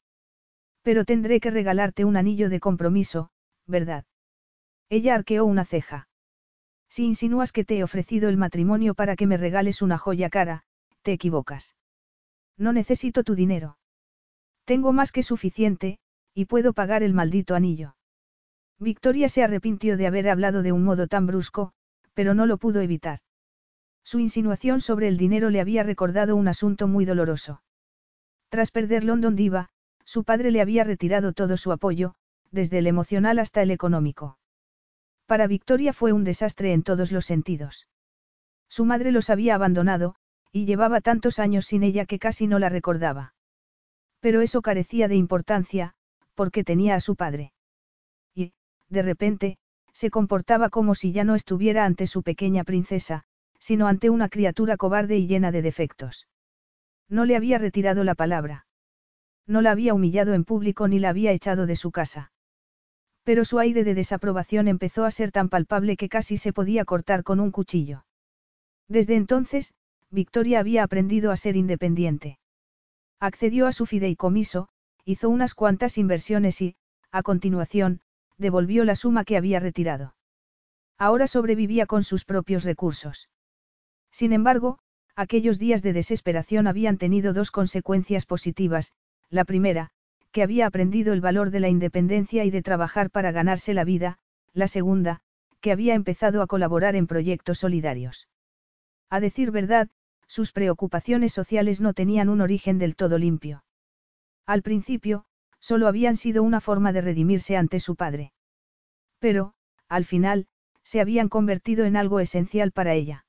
Pero 0.81 1.05
tendré 1.05 1.39
que 1.39 1.51
regalarte 1.51 2.03
un 2.03 2.17
anillo 2.17 2.49
de 2.49 2.59
compromiso, 2.59 3.29
¿verdad? 3.67 4.05
Ella 4.89 5.13
arqueó 5.13 5.45
una 5.45 5.65
ceja. 5.65 6.07
Si 6.89 7.05
insinúas 7.05 7.51
que 7.51 7.63
te 7.63 7.77
he 7.77 7.83
ofrecido 7.83 8.27
el 8.27 8.37
matrimonio 8.37 8.95
para 8.95 9.15
que 9.15 9.27
me 9.27 9.37
regales 9.37 9.83
una 9.83 9.99
joya 9.99 10.31
cara, 10.31 10.63
te 11.03 11.13
equivocas. 11.13 11.75
No 12.57 12.73
necesito 12.73 13.23
tu 13.23 13.35
dinero. 13.35 13.77
Tengo 14.65 14.93
más 14.93 15.11
que 15.11 15.21
suficiente, 15.21 15.99
y 16.33 16.45
puedo 16.45 16.73
pagar 16.73 17.03
el 17.03 17.13
maldito 17.13 17.53
anillo. 17.53 17.95
Victoria 18.79 19.29
se 19.29 19.43
arrepintió 19.43 19.95
de 19.95 20.07
haber 20.07 20.27
hablado 20.27 20.63
de 20.63 20.71
un 20.71 20.83
modo 20.83 21.05
tan 21.07 21.27
brusco, 21.27 21.71
pero 22.15 22.33
no 22.33 22.47
lo 22.47 22.57
pudo 22.57 22.81
evitar. 22.81 23.19
Su 24.03 24.19
insinuación 24.19 24.81
sobre 24.81 25.07
el 25.07 25.17
dinero 25.17 25.49
le 25.49 25.61
había 25.61 25.83
recordado 25.83 26.35
un 26.35 26.47
asunto 26.47 26.87
muy 26.87 27.05
doloroso. 27.05 27.61
Tras 28.49 28.71
perder 28.71 29.03
London 29.03 29.35
Diva, 29.35 29.69
su 30.05 30.23
padre 30.23 30.51
le 30.51 30.61
había 30.61 30.83
retirado 30.83 31.33
todo 31.33 31.57
su 31.57 31.71
apoyo, 31.71 32.15
desde 32.51 32.79
el 32.79 32.87
emocional 32.87 33.39
hasta 33.39 33.61
el 33.61 33.71
económico. 33.71 34.37
Para 35.25 35.47
Victoria 35.47 35.93
fue 35.93 36.11
un 36.11 36.23
desastre 36.23 36.73
en 36.73 36.83
todos 36.83 37.11
los 37.11 37.25
sentidos. 37.25 37.87
Su 38.69 38.85
madre 38.85 39.11
los 39.11 39.29
había 39.29 39.55
abandonado, 39.55 40.15
y 40.51 40.65
llevaba 40.65 41.01
tantos 41.01 41.39
años 41.39 41.65
sin 41.65 41.83
ella 41.83 42.05
que 42.05 42.19
casi 42.19 42.47
no 42.47 42.59
la 42.59 42.69
recordaba. 42.69 43.33
Pero 44.19 44.41
eso 44.41 44.61
carecía 44.61 45.07
de 45.07 45.15
importancia, 45.15 45.95
porque 46.35 46.63
tenía 46.63 46.95
a 46.95 46.99
su 46.99 47.15
padre 47.15 47.53
de 48.93 49.01
repente, 49.01 49.57
se 49.91 50.09
comportaba 50.09 50.69
como 50.69 50.95
si 50.95 51.11
ya 51.11 51.23
no 51.23 51.35
estuviera 51.35 51.83
ante 51.83 52.07
su 52.07 52.23
pequeña 52.23 52.63
princesa, 52.63 53.25
sino 53.63 53.87
ante 53.87 54.09
una 54.09 54.27
criatura 54.27 54.75
cobarde 54.75 55.17
y 55.17 55.25
llena 55.25 55.53
de 55.53 55.61
defectos. 55.61 56.27
No 57.07 57.23
le 57.23 57.37
había 57.37 57.59
retirado 57.59 58.03
la 58.03 58.13
palabra. 58.13 58.65
No 59.47 59.61
la 59.61 59.71
había 59.71 59.93
humillado 59.93 60.33
en 60.33 60.43
público 60.43 60.89
ni 60.89 60.99
la 60.99 61.07
había 61.07 61.31
echado 61.31 61.65
de 61.65 61.77
su 61.77 61.89
casa. 61.89 62.33
Pero 63.23 63.45
su 63.45 63.59
aire 63.59 63.85
de 63.85 63.93
desaprobación 63.93 64.67
empezó 64.67 65.05
a 65.05 65.11
ser 65.11 65.31
tan 65.31 65.47
palpable 65.47 65.95
que 65.95 66.09
casi 66.09 66.35
se 66.35 66.51
podía 66.51 66.83
cortar 66.83 67.23
con 67.23 67.39
un 67.39 67.51
cuchillo. 67.51 68.03
Desde 68.89 69.15
entonces, 69.15 69.73
Victoria 70.11 70.59
había 70.59 70.83
aprendido 70.83 71.31
a 71.31 71.37
ser 71.37 71.55
independiente. 71.55 72.39
Accedió 73.21 73.67
a 73.67 73.71
su 73.71 73.85
fideicomiso, 73.85 74.67
hizo 75.05 75.29
unas 75.29 75.55
cuantas 75.55 75.97
inversiones 75.97 76.61
y, 76.61 76.75
a 77.13 77.23
continuación, 77.23 78.01
devolvió 78.37 78.83
la 78.83 78.97
suma 78.97 79.23
que 79.23 79.37
había 79.37 79.61
retirado. 79.61 80.15
Ahora 80.97 81.27
sobrevivía 81.27 81.85
con 81.85 82.03
sus 82.03 82.25
propios 82.25 82.65
recursos. 82.65 83.29
Sin 84.13 84.31
embargo, 84.31 84.79
aquellos 85.17 85.59
días 85.59 85.81
de 85.81 85.91
desesperación 85.91 86.67
habían 86.67 86.97
tenido 86.97 87.33
dos 87.33 87.51
consecuencias 87.51 88.25
positivas, 88.25 88.93
la 89.29 89.43
primera, 89.43 89.89
que 90.31 90.43
había 90.43 90.65
aprendido 90.65 91.11
el 91.11 91.19
valor 91.19 91.51
de 91.51 91.59
la 91.59 91.67
independencia 91.67 92.45
y 92.45 92.49
de 92.49 92.61
trabajar 92.61 93.09
para 93.09 93.33
ganarse 93.33 93.73
la 93.73 93.83
vida, 93.83 94.19
la 94.53 94.69
segunda, 94.69 95.19
que 95.59 95.73
había 95.73 95.95
empezado 95.95 96.41
a 96.41 96.47
colaborar 96.47 96.95
en 96.95 97.07
proyectos 97.07 97.59
solidarios. 97.59 98.29
A 99.09 99.19
decir 99.19 99.51
verdad, 99.51 99.89
sus 100.27 100.53
preocupaciones 100.53 101.33
sociales 101.33 101.81
no 101.81 101.93
tenían 101.93 102.29
un 102.29 102.39
origen 102.39 102.79
del 102.79 102.95
todo 102.95 103.17
limpio. 103.17 103.65
Al 104.45 104.61
principio, 104.61 105.25
Solo 105.63 105.87
habían 105.87 106.17
sido 106.17 106.43
una 106.43 106.59
forma 106.59 106.91
de 106.91 106.99
redimirse 106.99 107.55
ante 107.55 107.79
su 107.79 107.95
padre. 107.95 108.33
Pero, 109.19 109.53
al 109.87 110.03
final, 110.03 110.47
se 110.83 110.99
habían 110.99 111.29
convertido 111.29 111.85
en 111.85 111.95
algo 111.95 112.19
esencial 112.19 112.73
para 112.73 112.95
ella. 112.95 113.25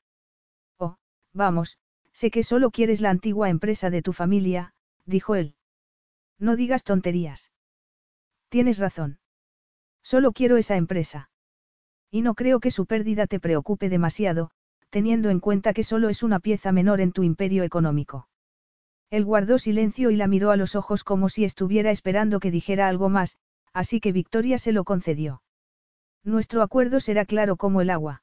Vamos, 1.35 1.79
sé 2.13 2.31
que 2.31 2.45
solo 2.45 2.71
quieres 2.71 3.01
la 3.01 3.11
antigua 3.11 3.51
empresa 3.51 3.91
de 3.91 4.03
tu 4.03 4.13
familia, 4.13 4.73
dijo 5.05 5.35
él. 5.35 5.57
No 6.39 6.57
digas 6.57 6.85
tonterías. 6.85 7.53
Tienes 8.49 8.79
razón. 8.79 9.19
Solo 10.03 10.33
quiero 10.33 10.57
esa 10.57 10.77
empresa. 10.77 11.31
Y 12.11 12.23
no 12.23 12.35
creo 12.35 12.61
que 12.61 12.71
su 12.71 12.87
pérdida 12.87 13.27
te 13.27 13.41
preocupe 13.41 13.89
demasiado, 13.89 14.51
teniendo 14.91 15.31
en 15.31 15.41
cuenta 15.41 15.73
que 15.73 15.83
solo 15.83 16.09
es 16.09 16.23
una 16.23 16.39
pieza 16.39 16.71
menor 16.71 17.01
en 17.01 17.11
tu 17.11 17.25
imperio 17.25 17.65
económico. 17.65 18.29
Él 19.11 19.25
guardó 19.25 19.59
silencio 19.59 20.11
y 20.11 20.17
la 20.17 20.29
miró 20.29 20.53
a 20.53 20.57
los 20.57 20.77
ojos 20.77 21.03
como 21.03 21.29
si 21.29 21.45
estuviera 21.45 21.91
esperando 21.91 22.39
que 22.39 22.53
dijera 22.53 22.89
algo 22.89 23.09
más, 23.09 23.39
así 23.73 24.01
que 24.01 24.13
Victoria 24.13 24.59
se 24.59 24.73
lo 24.73 24.85
concedió. 24.85 25.43
Nuestro 26.23 26.63
acuerdo 26.63 27.01
será 27.01 27.25
claro 27.25 27.57
como 27.57 27.81
el 27.81 27.91
agua. 27.91 28.23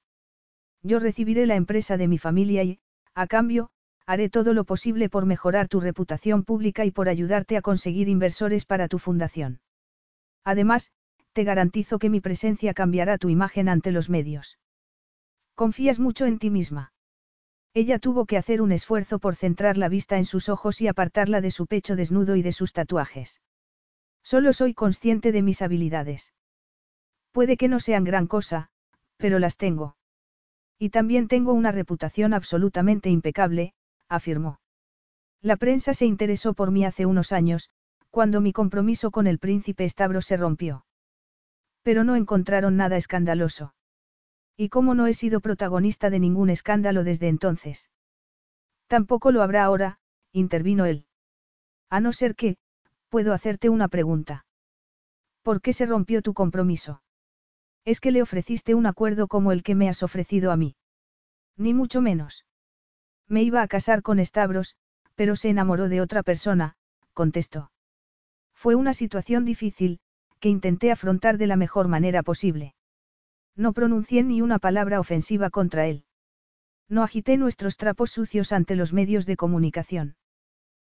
Yo 0.82 1.00
recibiré 1.00 1.46
la 1.46 1.56
empresa 1.56 1.98
de 1.98 2.08
mi 2.08 2.18
familia 2.18 2.64
y, 2.64 2.80
a 3.16 3.28
cambio, 3.28 3.70
haré 4.06 4.30
todo 4.30 4.54
lo 4.54 4.64
posible 4.64 5.10
por 5.10 5.26
mejorar 5.26 5.68
tu 5.68 5.80
reputación 5.80 6.44
pública 6.44 6.86
y 6.86 6.92
por 6.92 7.10
ayudarte 7.10 7.58
a 7.58 7.62
conseguir 7.62 8.10
inversores 8.10 8.66
para 8.66 8.88
tu 8.88 9.00
fundación. 9.00 9.62
Además, 10.44 10.92
te 11.34 11.44
garantizo 11.44 12.00
que 12.00 12.10
mi 12.10 12.20
presencia 12.20 12.74
cambiará 12.74 13.18
tu 13.18 13.30
imagen 13.30 13.70
ante 13.70 13.92
los 13.92 14.10
medios. 14.10 14.58
Confías 15.56 16.00
mucho 16.00 16.26
en 16.26 16.40
ti 16.40 16.50
misma. 16.50 16.94
Ella 17.74 18.00
tuvo 18.00 18.26
que 18.26 18.38
hacer 18.38 18.62
un 18.62 18.72
esfuerzo 18.72 19.20
por 19.20 19.36
centrar 19.36 19.78
la 19.78 19.88
vista 19.88 20.18
en 20.18 20.26
sus 20.26 20.50
ojos 20.50 20.82
y 20.82 20.88
apartarla 20.88 21.40
de 21.40 21.52
su 21.52 21.68
pecho 21.68 21.96
desnudo 21.96 22.36
y 22.36 22.42
de 22.42 22.52
sus 22.52 22.74
tatuajes. 22.74 23.42
Solo 24.24 24.52
soy 24.54 24.74
consciente 24.74 25.32
de 25.32 25.42
mis 25.42 25.62
habilidades. 25.62 26.34
Puede 27.32 27.56
que 27.56 27.70
no 27.70 27.80
sean 27.80 28.04
gran 28.04 28.28
cosa, 28.28 28.70
pero 29.18 29.40
las 29.40 29.56
tengo. 29.56 29.96
Y 30.82 30.90
también 30.90 31.28
tengo 31.28 31.54
una 31.54 31.72
reputación 31.72 32.34
absolutamente 32.34 33.12
impecable, 33.12 33.76
afirmó. 34.10 34.60
La 35.40 35.56
prensa 35.56 35.94
se 35.94 36.08
interesó 36.08 36.56
por 36.56 36.72
mí 36.72 36.86
hace 36.86 37.06
unos 37.06 37.32
años, 37.32 37.70
cuando 38.10 38.42
mi 38.42 38.52
compromiso 38.52 39.12
con 39.12 39.28
el 39.28 39.38
príncipe 39.38 39.88
Stavros 39.88 40.26
se 40.26 40.38
rompió. 40.38 40.84
Pero 41.84 42.04
no 42.04 42.16
encontraron 42.16 42.78
nada 42.78 42.98
escandaloso. 42.98 43.76
¿Y 44.58 44.70
cómo 44.70 44.96
no 44.96 45.06
he 45.06 45.14
sido 45.14 45.40
protagonista 45.40 46.10
de 46.10 46.20
ningún 46.20 46.50
escándalo 46.50 47.04
desde 47.04 47.28
entonces? 47.28 47.92
Tampoco 48.88 49.32
lo 49.32 49.44
habrá 49.44 49.66
ahora, 49.66 50.00
intervino 50.32 50.86
él. 50.86 51.06
A 51.92 52.00
no 52.00 52.12
ser 52.12 52.34
que, 52.34 52.58
puedo 53.08 53.34
hacerte 53.34 53.70
una 53.70 53.88
pregunta. 53.88 54.48
¿Por 55.44 55.62
qué 55.62 55.74
se 55.74 55.86
rompió 55.86 56.24
tu 56.24 56.34
compromiso? 56.34 57.04
Es 57.84 58.00
que 58.00 58.12
le 58.12 58.22
ofreciste 58.22 58.76
un 58.76 58.86
acuerdo 58.86 59.28
como 59.28 59.52
el 59.52 59.64
que 59.64 59.76
me 59.76 59.90
has 59.90 60.04
ofrecido 60.04 60.52
a 60.52 60.58
mí. 60.58 60.76
Ni 61.58 61.74
mucho 61.74 62.02
menos. 62.02 62.46
Me 63.28 63.44
iba 63.44 63.62
a 63.62 63.68
casar 63.68 64.02
con 64.02 64.24
Stavros, 64.24 64.76
pero 65.16 65.36
se 65.36 65.50
enamoró 65.50 65.90
de 65.90 66.02
otra 66.02 66.24
persona, 66.24 66.76
contestó. 67.14 67.72
Fue 68.54 68.76
una 68.76 68.94
situación 68.94 69.46
difícil, 69.46 70.00
que 70.40 70.50
intenté 70.50 70.92
afrontar 70.92 71.38
de 71.38 71.48
la 71.48 71.56
mejor 71.56 71.88
manera 71.88 72.24
posible. 72.24 72.76
No 73.56 73.74
pronuncié 73.74 74.24
ni 74.24 74.42
una 74.42 74.60
palabra 74.60 75.00
ofensiva 75.00 75.50
contra 75.50 75.88
él. 75.88 76.06
No 76.88 77.04
agité 77.04 77.38
nuestros 77.38 77.78
trapos 77.78 78.12
sucios 78.12 78.52
ante 78.52 78.76
los 78.76 78.94
medios 78.94 79.26
de 79.26 79.38
comunicación. 79.38 80.16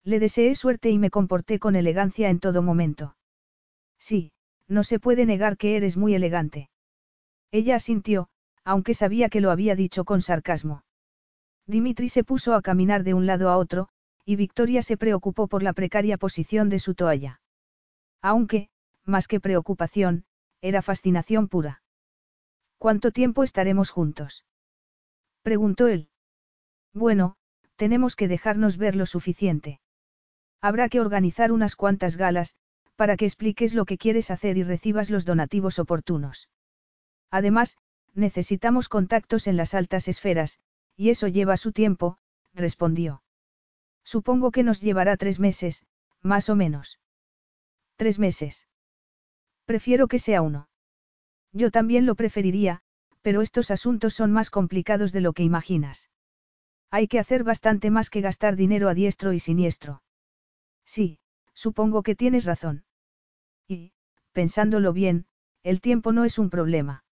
Le 0.03 0.19
deseé 0.19 0.53
suerte 0.55 0.89
y 0.89 0.99
me 0.99 1.09
comporté 1.09 1.57
con 1.57 1.75
elegancia 1.75 2.29
en 2.29 2.39
todo 2.39 2.61
momento. 2.61 3.15
Sí, 3.97 4.31
no 4.67 4.83
se 4.83 4.99
puede 4.99 5.25
negar 5.25 5.57
que 5.57 5.77
eres 5.77 5.97
muy 5.97 6.13
elegante. 6.13 6.69
Ella 7.51 7.75
asintió, 7.75 8.29
aunque 8.63 8.93
sabía 8.93 9.29
que 9.29 9.41
lo 9.41 9.51
había 9.51 9.75
dicho 9.75 10.05
con 10.05 10.21
sarcasmo. 10.21 10.83
Dimitri 11.67 12.09
se 12.09 12.23
puso 12.23 12.53
a 12.53 12.61
caminar 12.61 13.03
de 13.03 13.13
un 13.13 13.25
lado 13.25 13.49
a 13.49 13.57
otro, 13.57 13.89
y 14.25 14.35
Victoria 14.35 14.81
se 14.81 14.97
preocupó 14.97 15.47
por 15.47 15.63
la 15.63 15.73
precaria 15.73 16.17
posición 16.17 16.69
de 16.69 16.79
su 16.79 16.95
toalla. 16.95 17.41
Aunque, 18.21 18.69
más 19.03 19.27
que 19.27 19.39
preocupación, 19.39 20.25
era 20.61 20.81
fascinación 20.81 21.47
pura. 21.47 21.83
¿Cuánto 22.77 23.11
tiempo 23.11 23.43
estaremos 23.43 23.91
juntos? 23.91 24.45
Preguntó 25.43 25.87
él. 25.87 26.09
Bueno, 26.93 27.35
tenemos 27.75 28.15
que 28.15 28.27
dejarnos 28.27 28.77
ver 28.77 28.95
lo 28.95 29.05
suficiente. 29.05 29.79
Habrá 30.61 30.89
que 30.89 30.99
organizar 30.99 31.51
unas 31.51 31.75
cuantas 31.75 32.17
galas, 32.17 32.55
para 32.95 33.17
que 33.17 33.25
expliques 33.25 33.73
lo 33.75 33.85
que 33.85 33.97
quieres 33.97 34.31
hacer 34.31 34.57
y 34.57 34.63
recibas 34.63 35.09
los 35.09 35.25
donativos 35.25 35.77
oportunos. 35.77 36.49
Además, 37.39 37.77
necesitamos 38.13 38.87
contactos 38.87 39.47
en 39.47 39.57
las 39.57 39.73
altas 39.73 40.07
esferas, 40.07 40.59
y 40.95 41.09
eso 41.09 41.27
lleva 41.27 41.57
su 41.57 41.73
tiempo, 41.73 42.17
respondió. 42.53 43.23
Supongo 44.05 44.51
que 44.51 44.63
nos 44.63 44.79
llevará 44.79 45.17
tres 45.17 45.37
meses, 45.41 45.83
más 46.21 46.49
o 46.49 46.55
menos. 46.55 47.01
Tres 47.97 48.19
meses. 48.19 48.69
Prefiero 49.65 50.07
que 50.07 50.17
sea 50.17 50.41
uno. 50.41 50.69
Yo 51.51 51.71
también 51.71 52.05
lo 52.05 52.15
preferiría, 52.15 52.79
pero 53.21 53.41
estos 53.41 53.69
asuntos 53.69 54.13
son 54.13 54.31
más 54.31 54.49
complicados 54.49 55.11
de 55.11 55.19
lo 55.19 55.33
que 55.33 55.43
imaginas. 55.43 56.09
Hay 56.89 57.09
que 57.09 57.19
hacer 57.19 57.43
bastante 57.43 57.91
más 57.91 58.09
que 58.09 58.21
gastar 58.21 58.55
dinero 58.55 58.87
a 58.87 58.93
diestro 58.93 59.33
y 59.33 59.41
siniestro. 59.41 60.03
Sí, 60.85 61.19
supongo 61.53 62.01
que 62.01 62.15
tienes 62.15 62.45
razón. 62.45 62.85
Y, 63.67 63.91
pensándolo 64.31 64.93
bien, 64.93 65.25
el 65.63 65.81
tiempo 65.81 66.13
no 66.13 66.23
es 66.23 66.39
un 66.39 66.49
problema. 66.49 67.04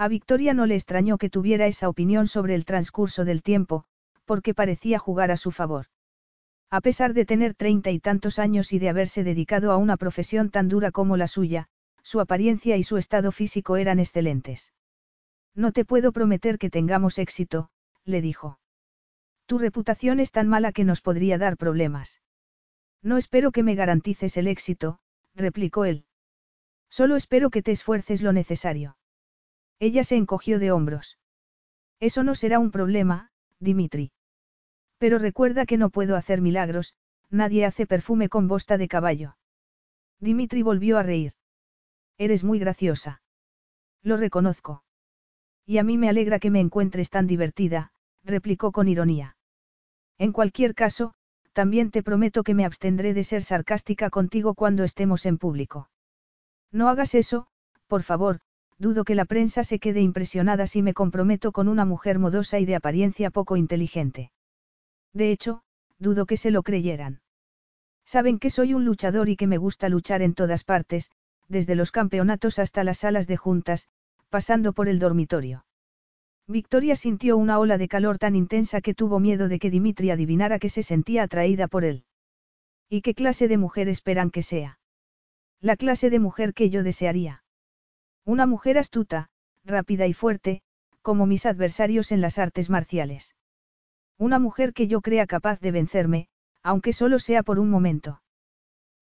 A 0.00 0.06
Victoria 0.06 0.54
no 0.54 0.64
le 0.66 0.76
extrañó 0.76 1.18
que 1.18 1.28
tuviera 1.28 1.66
esa 1.66 1.88
opinión 1.88 2.28
sobre 2.28 2.54
el 2.54 2.64
transcurso 2.64 3.24
del 3.24 3.42
tiempo, 3.42 3.84
porque 4.26 4.54
parecía 4.54 5.00
jugar 5.00 5.32
a 5.32 5.36
su 5.36 5.50
favor. 5.50 5.86
A 6.70 6.80
pesar 6.80 7.14
de 7.14 7.24
tener 7.24 7.54
treinta 7.54 7.90
y 7.90 7.98
tantos 7.98 8.38
años 8.38 8.72
y 8.72 8.78
de 8.78 8.90
haberse 8.90 9.24
dedicado 9.24 9.72
a 9.72 9.76
una 9.76 9.96
profesión 9.96 10.50
tan 10.50 10.68
dura 10.68 10.92
como 10.92 11.16
la 11.16 11.26
suya, 11.26 11.66
su 12.02 12.20
apariencia 12.20 12.76
y 12.76 12.84
su 12.84 12.96
estado 12.96 13.32
físico 13.32 13.76
eran 13.76 13.98
excelentes. 13.98 14.72
No 15.54 15.72
te 15.72 15.84
puedo 15.84 16.12
prometer 16.12 16.58
que 16.58 16.70
tengamos 16.70 17.18
éxito, 17.18 17.70
le 18.04 18.20
dijo. 18.20 18.60
Tu 19.46 19.58
reputación 19.58 20.20
es 20.20 20.30
tan 20.30 20.46
mala 20.46 20.70
que 20.70 20.84
nos 20.84 21.00
podría 21.00 21.38
dar 21.38 21.56
problemas. 21.56 22.20
No 23.02 23.16
espero 23.16 23.50
que 23.50 23.64
me 23.64 23.74
garantices 23.74 24.36
el 24.36 24.46
éxito, 24.46 25.00
replicó 25.34 25.86
él. 25.86 26.04
Solo 26.88 27.16
espero 27.16 27.50
que 27.50 27.62
te 27.62 27.72
esfuerces 27.72 28.22
lo 28.22 28.32
necesario. 28.32 28.97
Ella 29.80 30.04
se 30.04 30.16
encogió 30.16 30.58
de 30.58 30.72
hombros. 30.72 31.18
Eso 32.00 32.22
no 32.22 32.34
será 32.34 32.58
un 32.58 32.70
problema, 32.70 33.30
Dimitri. 33.60 34.12
Pero 34.98 35.18
recuerda 35.18 35.66
que 35.66 35.78
no 35.78 35.90
puedo 35.90 36.16
hacer 36.16 36.40
milagros, 36.40 36.94
nadie 37.30 37.64
hace 37.64 37.86
perfume 37.86 38.28
con 38.28 38.48
bosta 38.48 38.78
de 38.78 38.88
caballo. 38.88 39.36
Dimitri 40.20 40.62
volvió 40.62 40.98
a 40.98 41.02
reír. 41.02 41.34
Eres 42.16 42.42
muy 42.42 42.58
graciosa. 42.58 43.22
Lo 44.02 44.16
reconozco. 44.16 44.82
Y 45.64 45.78
a 45.78 45.84
mí 45.84 45.98
me 45.98 46.08
alegra 46.08 46.38
que 46.38 46.50
me 46.50 46.60
encuentres 46.60 47.10
tan 47.10 47.26
divertida, 47.26 47.92
replicó 48.24 48.72
con 48.72 48.88
ironía. 48.88 49.36
En 50.18 50.32
cualquier 50.32 50.74
caso, 50.74 51.14
también 51.52 51.90
te 51.90 52.02
prometo 52.02 52.42
que 52.42 52.54
me 52.54 52.64
abstendré 52.64 53.14
de 53.14 53.24
ser 53.24 53.42
sarcástica 53.42 54.10
contigo 54.10 54.54
cuando 54.54 54.82
estemos 54.82 55.26
en 55.26 55.38
público. 55.38 55.90
No 56.72 56.88
hagas 56.88 57.14
eso, 57.14 57.46
por 57.86 58.02
favor, 58.02 58.40
dudo 58.78 59.04
que 59.04 59.14
la 59.14 59.24
prensa 59.24 59.64
se 59.64 59.78
quede 59.78 60.00
impresionada 60.00 60.66
si 60.66 60.82
me 60.82 60.94
comprometo 60.94 61.52
con 61.52 61.68
una 61.68 61.84
mujer 61.84 62.18
modosa 62.18 62.58
y 62.58 62.64
de 62.64 62.76
apariencia 62.76 63.30
poco 63.30 63.56
inteligente. 63.56 64.30
De 65.12 65.32
hecho, 65.32 65.62
dudo 65.98 66.26
que 66.26 66.36
se 66.36 66.50
lo 66.50 66.62
creyeran. 66.62 67.20
Saben 68.04 68.38
que 68.38 68.50
soy 68.50 68.74
un 68.74 68.84
luchador 68.84 69.28
y 69.28 69.36
que 69.36 69.46
me 69.46 69.58
gusta 69.58 69.88
luchar 69.88 70.22
en 70.22 70.34
todas 70.34 70.64
partes, 70.64 71.10
desde 71.48 71.74
los 71.74 71.90
campeonatos 71.90 72.58
hasta 72.58 72.84
las 72.84 72.98
salas 72.98 73.26
de 73.26 73.36
juntas, 73.36 73.88
pasando 74.28 74.72
por 74.72 74.88
el 74.88 74.98
dormitorio. 74.98 75.64
Victoria 76.46 76.96
sintió 76.96 77.36
una 77.36 77.58
ola 77.58 77.76
de 77.76 77.88
calor 77.88 78.18
tan 78.18 78.34
intensa 78.34 78.80
que 78.80 78.94
tuvo 78.94 79.20
miedo 79.20 79.48
de 79.48 79.58
que 79.58 79.70
Dimitri 79.70 80.10
adivinara 80.10 80.58
que 80.58 80.70
se 80.70 80.82
sentía 80.82 81.24
atraída 81.24 81.68
por 81.68 81.84
él. 81.84 82.04
¿Y 82.88 83.02
qué 83.02 83.14
clase 83.14 83.48
de 83.48 83.58
mujer 83.58 83.88
esperan 83.88 84.30
que 84.30 84.42
sea? 84.42 84.78
La 85.60 85.76
clase 85.76 86.08
de 86.08 86.20
mujer 86.20 86.54
que 86.54 86.70
yo 86.70 86.82
desearía. 86.82 87.42
Una 88.28 88.44
mujer 88.44 88.76
astuta, 88.76 89.30
rápida 89.64 90.06
y 90.06 90.12
fuerte, 90.12 90.60
como 91.00 91.24
mis 91.24 91.46
adversarios 91.46 92.12
en 92.12 92.20
las 92.20 92.38
artes 92.38 92.68
marciales. 92.68 93.34
Una 94.18 94.38
mujer 94.38 94.74
que 94.74 94.86
yo 94.86 95.00
crea 95.00 95.26
capaz 95.26 95.60
de 95.60 95.70
vencerme, 95.72 96.28
aunque 96.62 96.92
solo 96.92 97.20
sea 97.20 97.42
por 97.42 97.58
un 97.58 97.70
momento. 97.70 98.20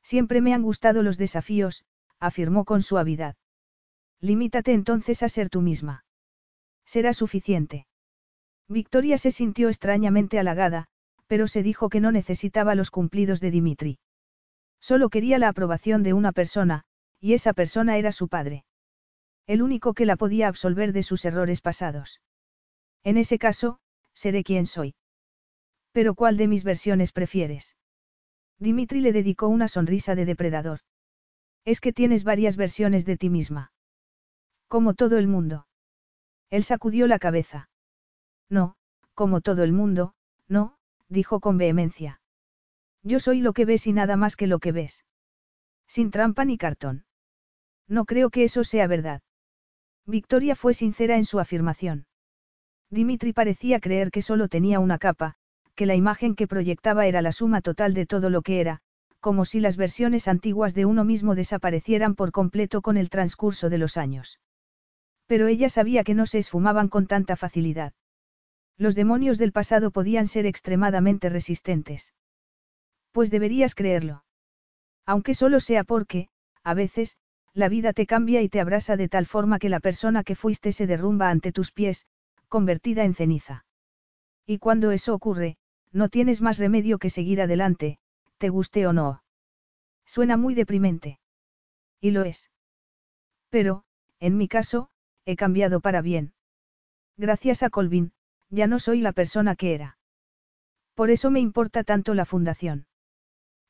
Siempre 0.00 0.40
me 0.40 0.54
han 0.54 0.62
gustado 0.62 1.02
los 1.02 1.18
desafíos, 1.18 1.84
afirmó 2.20 2.64
con 2.64 2.82
suavidad. 2.82 3.34
Limítate 4.20 4.72
entonces 4.72 5.24
a 5.24 5.28
ser 5.28 5.50
tú 5.50 5.60
misma. 5.60 6.04
Será 6.84 7.12
suficiente. 7.12 7.88
Victoria 8.68 9.18
se 9.18 9.32
sintió 9.32 9.70
extrañamente 9.70 10.38
halagada, 10.38 10.86
pero 11.26 11.48
se 11.48 11.64
dijo 11.64 11.88
que 11.88 11.98
no 11.98 12.12
necesitaba 12.12 12.76
los 12.76 12.92
cumplidos 12.92 13.40
de 13.40 13.50
Dimitri. 13.50 13.98
Solo 14.78 15.08
quería 15.08 15.40
la 15.40 15.48
aprobación 15.48 16.04
de 16.04 16.12
una 16.12 16.30
persona, 16.30 16.84
y 17.18 17.32
esa 17.32 17.54
persona 17.54 17.96
era 17.96 18.12
su 18.12 18.28
padre. 18.28 18.65
El 19.46 19.62
único 19.62 19.94
que 19.94 20.06
la 20.06 20.16
podía 20.16 20.48
absolver 20.48 20.92
de 20.92 21.02
sus 21.02 21.24
errores 21.24 21.60
pasados. 21.60 22.20
En 23.04 23.16
ese 23.16 23.38
caso, 23.38 23.78
seré 24.12 24.42
quien 24.42 24.66
soy. 24.66 24.94
Pero 25.92 26.14
¿cuál 26.14 26.36
de 26.36 26.48
mis 26.48 26.64
versiones 26.64 27.12
prefieres? 27.12 27.76
Dimitri 28.58 29.00
le 29.00 29.12
dedicó 29.12 29.48
una 29.48 29.68
sonrisa 29.68 30.14
de 30.14 30.24
depredador. 30.24 30.80
Es 31.64 31.80
que 31.80 31.92
tienes 31.92 32.24
varias 32.24 32.56
versiones 32.56 33.04
de 33.04 33.16
ti 33.16 33.30
misma. 33.30 33.72
Como 34.68 34.94
todo 34.94 35.18
el 35.18 35.28
mundo. 35.28 35.66
Él 36.50 36.64
sacudió 36.64 37.06
la 37.06 37.18
cabeza. 37.18 37.68
No, 38.48 38.76
como 39.14 39.40
todo 39.40 39.62
el 39.62 39.72
mundo, 39.72 40.14
no, 40.48 40.76
dijo 41.08 41.40
con 41.40 41.58
vehemencia. 41.58 42.20
Yo 43.02 43.20
soy 43.20 43.40
lo 43.40 43.52
que 43.52 43.64
ves 43.64 43.86
y 43.86 43.92
nada 43.92 44.16
más 44.16 44.36
que 44.36 44.46
lo 44.46 44.58
que 44.58 44.72
ves. 44.72 45.04
Sin 45.86 46.10
trampa 46.10 46.44
ni 46.44 46.58
cartón. 46.58 47.04
No 47.88 48.04
creo 48.04 48.30
que 48.30 48.44
eso 48.44 48.64
sea 48.64 48.86
verdad. 48.88 49.22
Victoria 50.06 50.54
fue 50.54 50.72
sincera 50.72 51.16
en 51.16 51.24
su 51.24 51.40
afirmación. 51.40 52.06
Dimitri 52.90 53.32
parecía 53.32 53.80
creer 53.80 54.10
que 54.10 54.22
solo 54.22 54.48
tenía 54.48 54.78
una 54.78 54.98
capa, 54.98 55.34
que 55.74 55.86
la 55.86 55.96
imagen 55.96 56.36
que 56.36 56.46
proyectaba 56.46 57.06
era 57.06 57.22
la 57.22 57.32
suma 57.32 57.60
total 57.60 57.92
de 57.92 58.06
todo 58.06 58.30
lo 58.30 58.42
que 58.42 58.60
era, 58.60 58.80
como 59.18 59.44
si 59.44 59.58
las 59.58 59.76
versiones 59.76 60.28
antiguas 60.28 60.74
de 60.74 60.84
uno 60.84 61.04
mismo 61.04 61.34
desaparecieran 61.34 62.14
por 62.14 62.30
completo 62.30 62.82
con 62.82 62.96
el 62.96 63.10
transcurso 63.10 63.68
de 63.68 63.78
los 63.78 63.96
años. 63.96 64.38
Pero 65.26 65.48
ella 65.48 65.68
sabía 65.68 66.04
que 66.04 66.14
no 66.14 66.26
se 66.26 66.38
esfumaban 66.38 66.88
con 66.88 67.08
tanta 67.08 67.34
facilidad. 67.34 67.92
Los 68.78 68.94
demonios 68.94 69.38
del 69.38 69.50
pasado 69.50 69.90
podían 69.90 70.28
ser 70.28 70.46
extremadamente 70.46 71.28
resistentes. 71.28 72.14
Pues 73.10 73.32
deberías 73.32 73.74
creerlo. 73.74 74.22
Aunque 75.04 75.34
solo 75.34 75.58
sea 75.58 75.82
porque, 75.82 76.28
a 76.62 76.74
veces, 76.74 77.16
la 77.56 77.70
vida 77.70 77.94
te 77.94 78.06
cambia 78.06 78.42
y 78.42 78.50
te 78.50 78.60
abrasa 78.60 78.98
de 78.98 79.08
tal 79.08 79.24
forma 79.24 79.58
que 79.58 79.70
la 79.70 79.80
persona 79.80 80.22
que 80.24 80.34
fuiste 80.34 80.72
se 80.72 80.86
derrumba 80.86 81.30
ante 81.30 81.52
tus 81.52 81.72
pies, 81.72 82.06
convertida 82.48 83.04
en 83.04 83.14
ceniza. 83.14 83.64
Y 84.44 84.58
cuando 84.58 84.90
eso 84.90 85.14
ocurre, 85.14 85.56
no 85.90 86.10
tienes 86.10 86.42
más 86.42 86.58
remedio 86.58 86.98
que 86.98 87.08
seguir 87.08 87.40
adelante, 87.40 87.98
te 88.36 88.50
guste 88.50 88.86
o 88.86 88.92
no. 88.92 89.22
Suena 90.04 90.36
muy 90.36 90.54
deprimente. 90.54 91.18
Y 91.98 92.10
lo 92.10 92.24
es. 92.24 92.50
Pero, 93.48 93.84
en 94.20 94.36
mi 94.36 94.48
caso, 94.48 94.90
he 95.24 95.34
cambiado 95.34 95.80
para 95.80 96.02
bien. 96.02 96.34
Gracias 97.16 97.62
a 97.62 97.70
Colvin, 97.70 98.12
ya 98.50 98.66
no 98.66 98.78
soy 98.78 99.00
la 99.00 99.12
persona 99.12 99.56
que 99.56 99.74
era. 99.74 99.96
Por 100.94 101.08
eso 101.08 101.30
me 101.30 101.40
importa 101.40 101.84
tanto 101.84 102.12
la 102.12 102.26
fundación. 102.26 102.86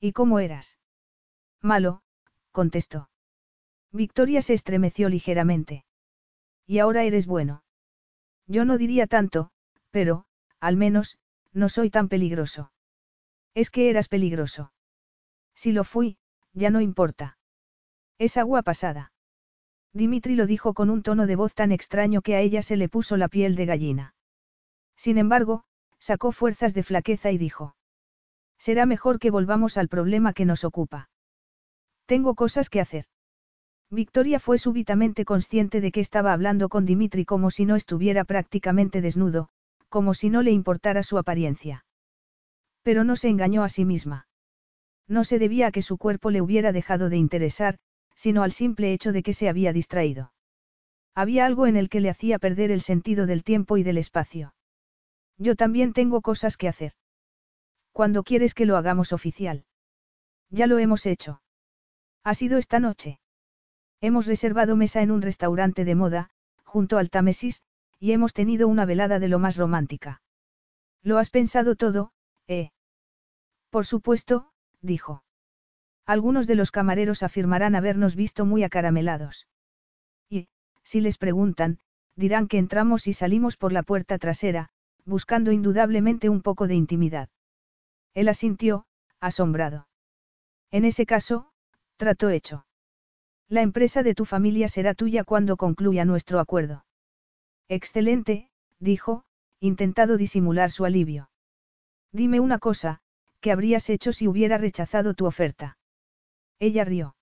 ¿Y 0.00 0.10
cómo 0.10 0.40
eras? 0.40 0.76
Malo, 1.62 2.02
contestó. 2.50 3.10
Victoria 3.92 4.42
se 4.42 4.54
estremeció 4.54 5.08
ligeramente. 5.08 5.84
Y 6.66 6.78
ahora 6.78 7.04
eres 7.04 7.26
bueno. 7.26 7.64
Yo 8.46 8.64
no 8.64 8.78
diría 8.78 9.06
tanto, 9.06 9.50
pero, 9.90 10.26
al 10.60 10.76
menos, 10.76 11.18
no 11.52 11.68
soy 11.68 11.90
tan 11.90 12.08
peligroso. 12.08 12.72
Es 13.54 13.70
que 13.70 13.88
eras 13.88 14.08
peligroso. 14.08 14.72
Si 15.54 15.72
lo 15.72 15.84
fui, 15.84 16.18
ya 16.52 16.70
no 16.70 16.80
importa. 16.80 17.38
Es 18.18 18.36
agua 18.36 18.62
pasada. 18.62 19.12
Dimitri 19.92 20.34
lo 20.34 20.46
dijo 20.46 20.74
con 20.74 20.90
un 20.90 21.02
tono 21.02 21.26
de 21.26 21.36
voz 21.36 21.54
tan 21.54 21.72
extraño 21.72 22.20
que 22.20 22.34
a 22.34 22.40
ella 22.40 22.60
se 22.60 22.76
le 22.76 22.88
puso 22.88 23.16
la 23.16 23.28
piel 23.28 23.56
de 23.56 23.64
gallina. 23.64 24.14
Sin 24.96 25.16
embargo, 25.16 25.64
sacó 25.98 26.32
fuerzas 26.32 26.74
de 26.74 26.82
flaqueza 26.82 27.30
y 27.30 27.38
dijo. 27.38 27.76
Será 28.58 28.86
mejor 28.86 29.18
que 29.18 29.30
volvamos 29.30 29.76
al 29.76 29.88
problema 29.88 30.32
que 30.32 30.44
nos 30.44 30.64
ocupa. 30.64 31.08
Tengo 32.06 32.34
cosas 32.34 32.68
que 32.68 32.80
hacer. 32.80 33.06
Victoria 33.90 34.40
fue 34.40 34.58
súbitamente 34.58 35.24
consciente 35.24 35.80
de 35.80 35.92
que 35.92 36.00
estaba 36.00 36.32
hablando 36.32 36.68
con 36.68 36.86
Dimitri 36.86 37.24
como 37.24 37.50
si 37.50 37.66
no 37.66 37.76
estuviera 37.76 38.24
prácticamente 38.24 39.00
desnudo, 39.00 39.48
como 39.88 40.12
si 40.12 40.28
no 40.28 40.42
le 40.42 40.50
importara 40.50 41.02
su 41.02 41.18
apariencia. 41.18 41.84
Pero 42.82 43.04
no 43.04 43.14
se 43.14 43.28
engañó 43.28 43.62
a 43.62 43.68
sí 43.68 43.84
misma. 43.84 44.26
No 45.06 45.22
se 45.22 45.38
debía 45.38 45.68
a 45.68 45.70
que 45.70 45.82
su 45.82 45.98
cuerpo 45.98 46.30
le 46.30 46.40
hubiera 46.40 46.72
dejado 46.72 47.08
de 47.08 47.16
interesar, 47.16 47.78
sino 48.16 48.42
al 48.42 48.50
simple 48.50 48.92
hecho 48.92 49.12
de 49.12 49.22
que 49.22 49.32
se 49.32 49.48
había 49.48 49.72
distraído. 49.72 50.32
Había 51.14 51.46
algo 51.46 51.66
en 51.66 51.76
el 51.76 51.88
que 51.88 52.00
le 52.00 52.10
hacía 52.10 52.38
perder 52.38 52.70
el 52.72 52.80
sentido 52.80 53.26
del 53.26 53.44
tiempo 53.44 53.76
y 53.76 53.84
del 53.84 53.98
espacio. 53.98 54.54
Yo 55.38 55.54
también 55.54 55.92
tengo 55.92 56.22
cosas 56.22 56.56
que 56.56 56.68
hacer. 56.68 56.92
¿Cuándo 57.92 58.24
quieres 58.24 58.52
que 58.52 58.66
lo 58.66 58.76
hagamos 58.76 59.12
oficial? 59.12 59.64
Ya 60.50 60.66
lo 60.66 60.78
hemos 60.78 61.06
hecho. 61.06 61.40
Ha 62.24 62.34
sido 62.34 62.58
esta 62.58 62.80
noche. 62.80 63.20
Hemos 64.00 64.26
reservado 64.26 64.76
mesa 64.76 65.02
en 65.02 65.10
un 65.10 65.22
restaurante 65.22 65.84
de 65.84 65.94
moda, 65.94 66.30
junto 66.64 66.98
al 66.98 67.10
Támesis, 67.10 67.62
y 67.98 68.12
hemos 68.12 68.34
tenido 68.34 68.68
una 68.68 68.84
velada 68.84 69.18
de 69.18 69.28
lo 69.28 69.38
más 69.38 69.56
romántica. 69.56 70.20
¿Lo 71.02 71.18
has 71.18 71.30
pensado 71.30 71.76
todo, 71.76 72.12
eh? 72.46 72.70
Por 73.70 73.86
supuesto, 73.86 74.50
dijo. 74.82 75.22
Algunos 76.04 76.46
de 76.46 76.56
los 76.56 76.70
camareros 76.70 77.22
afirmarán 77.22 77.74
habernos 77.74 78.16
visto 78.16 78.44
muy 78.44 78.64
acaramelados. 78.64 79.46
Y, 80.28 80.48
si 80.82 81.00
les 81.00 81.18
preguntan, 81.18 81.78
dirán 82.16 82.48
que 82.48 82.58
entramos 82.58 83.06
y 83.06 83.12
salimos 83.12 83.56
por 83.56 83.72
la 83.72 83.82
puerta 83.82 84.18
trasera, 84.18 84.68
buscando 85.04 85.52
indudablemente 85.52 86.28
un 86.28 86.42
poco 86.42 86.66
de 86.66 86.74
intimidad. 86.74 87.28
Él 88.14 88.28
asintió, 88.28 88.86
asombrado. 89.20 89.88
En 90.70 90.84
ese 90.84 91.06
caso, 91.06 91.50
trato 91.96 92.30
hecho. 92.30 92.65
La 93.48 93.62
empresa 93.62 94.02
de 94.02 94.14
tu 94.14 94.24
familia 94.24 94.68
será 94.68 94.94
tuya 94.94 95.22
cuando 95.22 95.56
concluya 95.56 96.04
nuestro 96.04 96.40
acuerdo. 96.40 96.84
Excelente, 97.68 98.50
dijo, 98.80 99.24
intentado 99.60 100.16
disimular 100.16 100.70
su 100.70 100.84
alivio. 100.84 101.30
Dime 102.12 102.40
una 102.40 102.58
cosa, 102.58 103.00
¿qué 103.40 103.52
habrías 103.52 103.88
hecho 103.90 104.12
si 104.12 104.26
hubiera 104.26 104.58
rechazado 104.58 105.14
tu 105.14 105.26
oferta? 105.26 105.78
Ella 106.58 106.84
rió. 106.84 107.14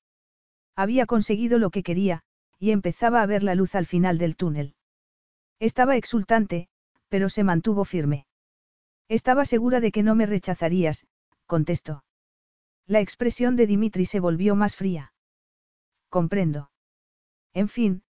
Había 0.76 1.06
conseguido 1.06 1.58
lo 1.58 1.70
que 1.70 1.82
quería, 1.82 2.22
y 2.58 2.70
empezaba 2.70 3.22
a 3.22 3.26
ver 3.26 3.42
la 3.42 3.54
luz 3.54 3.74
al 3.74 3.86
final 3.86 4.18
del 4.18 4.36
túnel. 4.36 4.74
Estaba 5.60 5.96
exultante, 5.96 6.68
pero 7.08 7.28
se 7.28 7.44
mantuvo 7.44 7.84
firme. 7.84 8.26
Estaba 9.08 9.44
segura 9.44 9.80
de 9.80 9.92
que 9.92 10.02
no 10.02 10.14
me 10.14 10.26
rechazarías, 10.26 11.06
contestó. 11.46 12.04
La 12.86 13.00
expresión 13.00 13.56
de 13.56 13.66
Dimitri 13.66 14.06
se 14.06 14.20
volvió 14.20 14.56
más 14.56 14.76
fría. 14.76 15.13
Comprendo. 16.14 16.70
En 17.54 17.66
fin, 17.68 18.04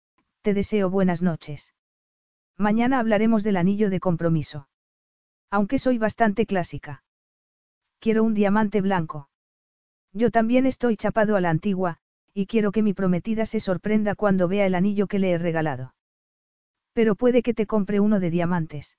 te 0.42 0.56
deseo 0.56 0.90
buenas 0.90 1.22
noches. 1.22 1.76
Mañana 2.58 2.98
hablaremos 2.98 3.44
del 3.44 3.58
anillo 3.58 3.92
de 3.92 4.00
compromiso. 4.00 4.68
Aunque 5.52 5.78
soy 5.78 6.00
bastante 6.00 6.48
clásica. 6.48 7.04
Quiero 8.00 8.24
un 8.24 8.34
diamante 8.34 8.82
blanco. 8.82 9.30
Yo 10.14 10.32
también 10.32 10.66
estoy 10.66 10.98
chapado 10.98 11.36
a 11.36 11.42
la 11.42 11.52
antigua, 11.52 12.00
y 12.34 12.48
quiero 12.48 12.72
que 12.72 12.82
mi 12.82 12.96
prometida 12.96 13.46
se 13.46 13.60
sorprenda 13.60 14.16
cuando 14.16 14.48
vea 14.48 14.66
el 14.66 14.74
anillo 14.74 15.06
que 15.06 15.20
le 15.20 15.34
he 15.34 15.38
regalado. 15.38 15.94
Pero 16.94 17.14
puede 17.14 17.44
que 17.44 17.54
te 17.54 17.68
compre 17.68 18.00
uno 18.00 18.20
de 18.20 18.32
diamantes. 18.32 18.98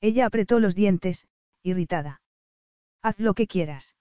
Ella 0.00 0.26
apretó 0.26 0.60
los 0.60 0.76
dientes, 0.76 1.26
irritada. 1.64 2.22
Haz 3.02 3.18
lo 3.18 3.34
que 3.34 3.48
quieras. 3.48 3.96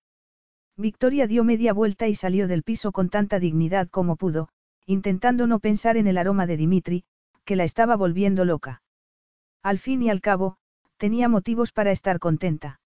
Victoria 0.82 1.28
dio 1.28 1.44
media 1.44 1.74
vuelta 1.74 2.08
y 2.08 2.16
salió 2.16 2.48
del 2.48 2.64
piso 2.64 2.92
con 2.92 3.10
tanta 3.10 3.40
dignidad 3.40 3.88
como 3.88 4.16
pudo, 4.16 4.50
intentando 4.86 5.48
no 5.48 5.60
pensar 5.60 5.96
en 5.96 6.08
el 6.08 6.18
aroma 6.18 6.48
de 6.48 6.58
Dimitri, 6.58 7.06
que 7.46 7.56
la 7.56 7.64
estaba 7.64 7.96
volviendo 7.96 8.46
loca. 8.46 8.82
Al 9.62 9.78
fin 9.78 10.02
y 10.02 10.10
al 10.10 10.22
cabo, 10.22 10.58
tenía 10.98 11.30
motivos 11.30 11.72
para 11.72 11.92
estar 11.92 12.20
contenta. 12.20 12.82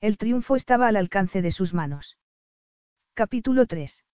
El 0.00 0.16
triunfo 0.16 0.56
estaba 0.56 0.88
al 0.88 0.96
alcance 0.96 1.42
de 1.42 1.52
sus 1.52 1.74
manos. 1.74 2.16
Capítulo 3.14 3.66
3. 3.66 4.04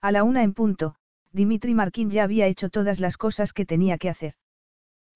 A 0.00 0.12
la 0.12 0.24
una 0.24 0.42
en 0.42 0.54
punto, 0.54 0.96
Dimitri 1.32 1.72
Markin 1.72 2.10
ya 2.10 2.24
había 2.24 2.46
hecho 2.46 2.68
todas 2.68 2.98
las 2.98 3.16
cosas 3.16 3.52
que 3.52 3.64
tenía 3.64 3.96
que 3.96 4.10
hacer. 4.10 4.34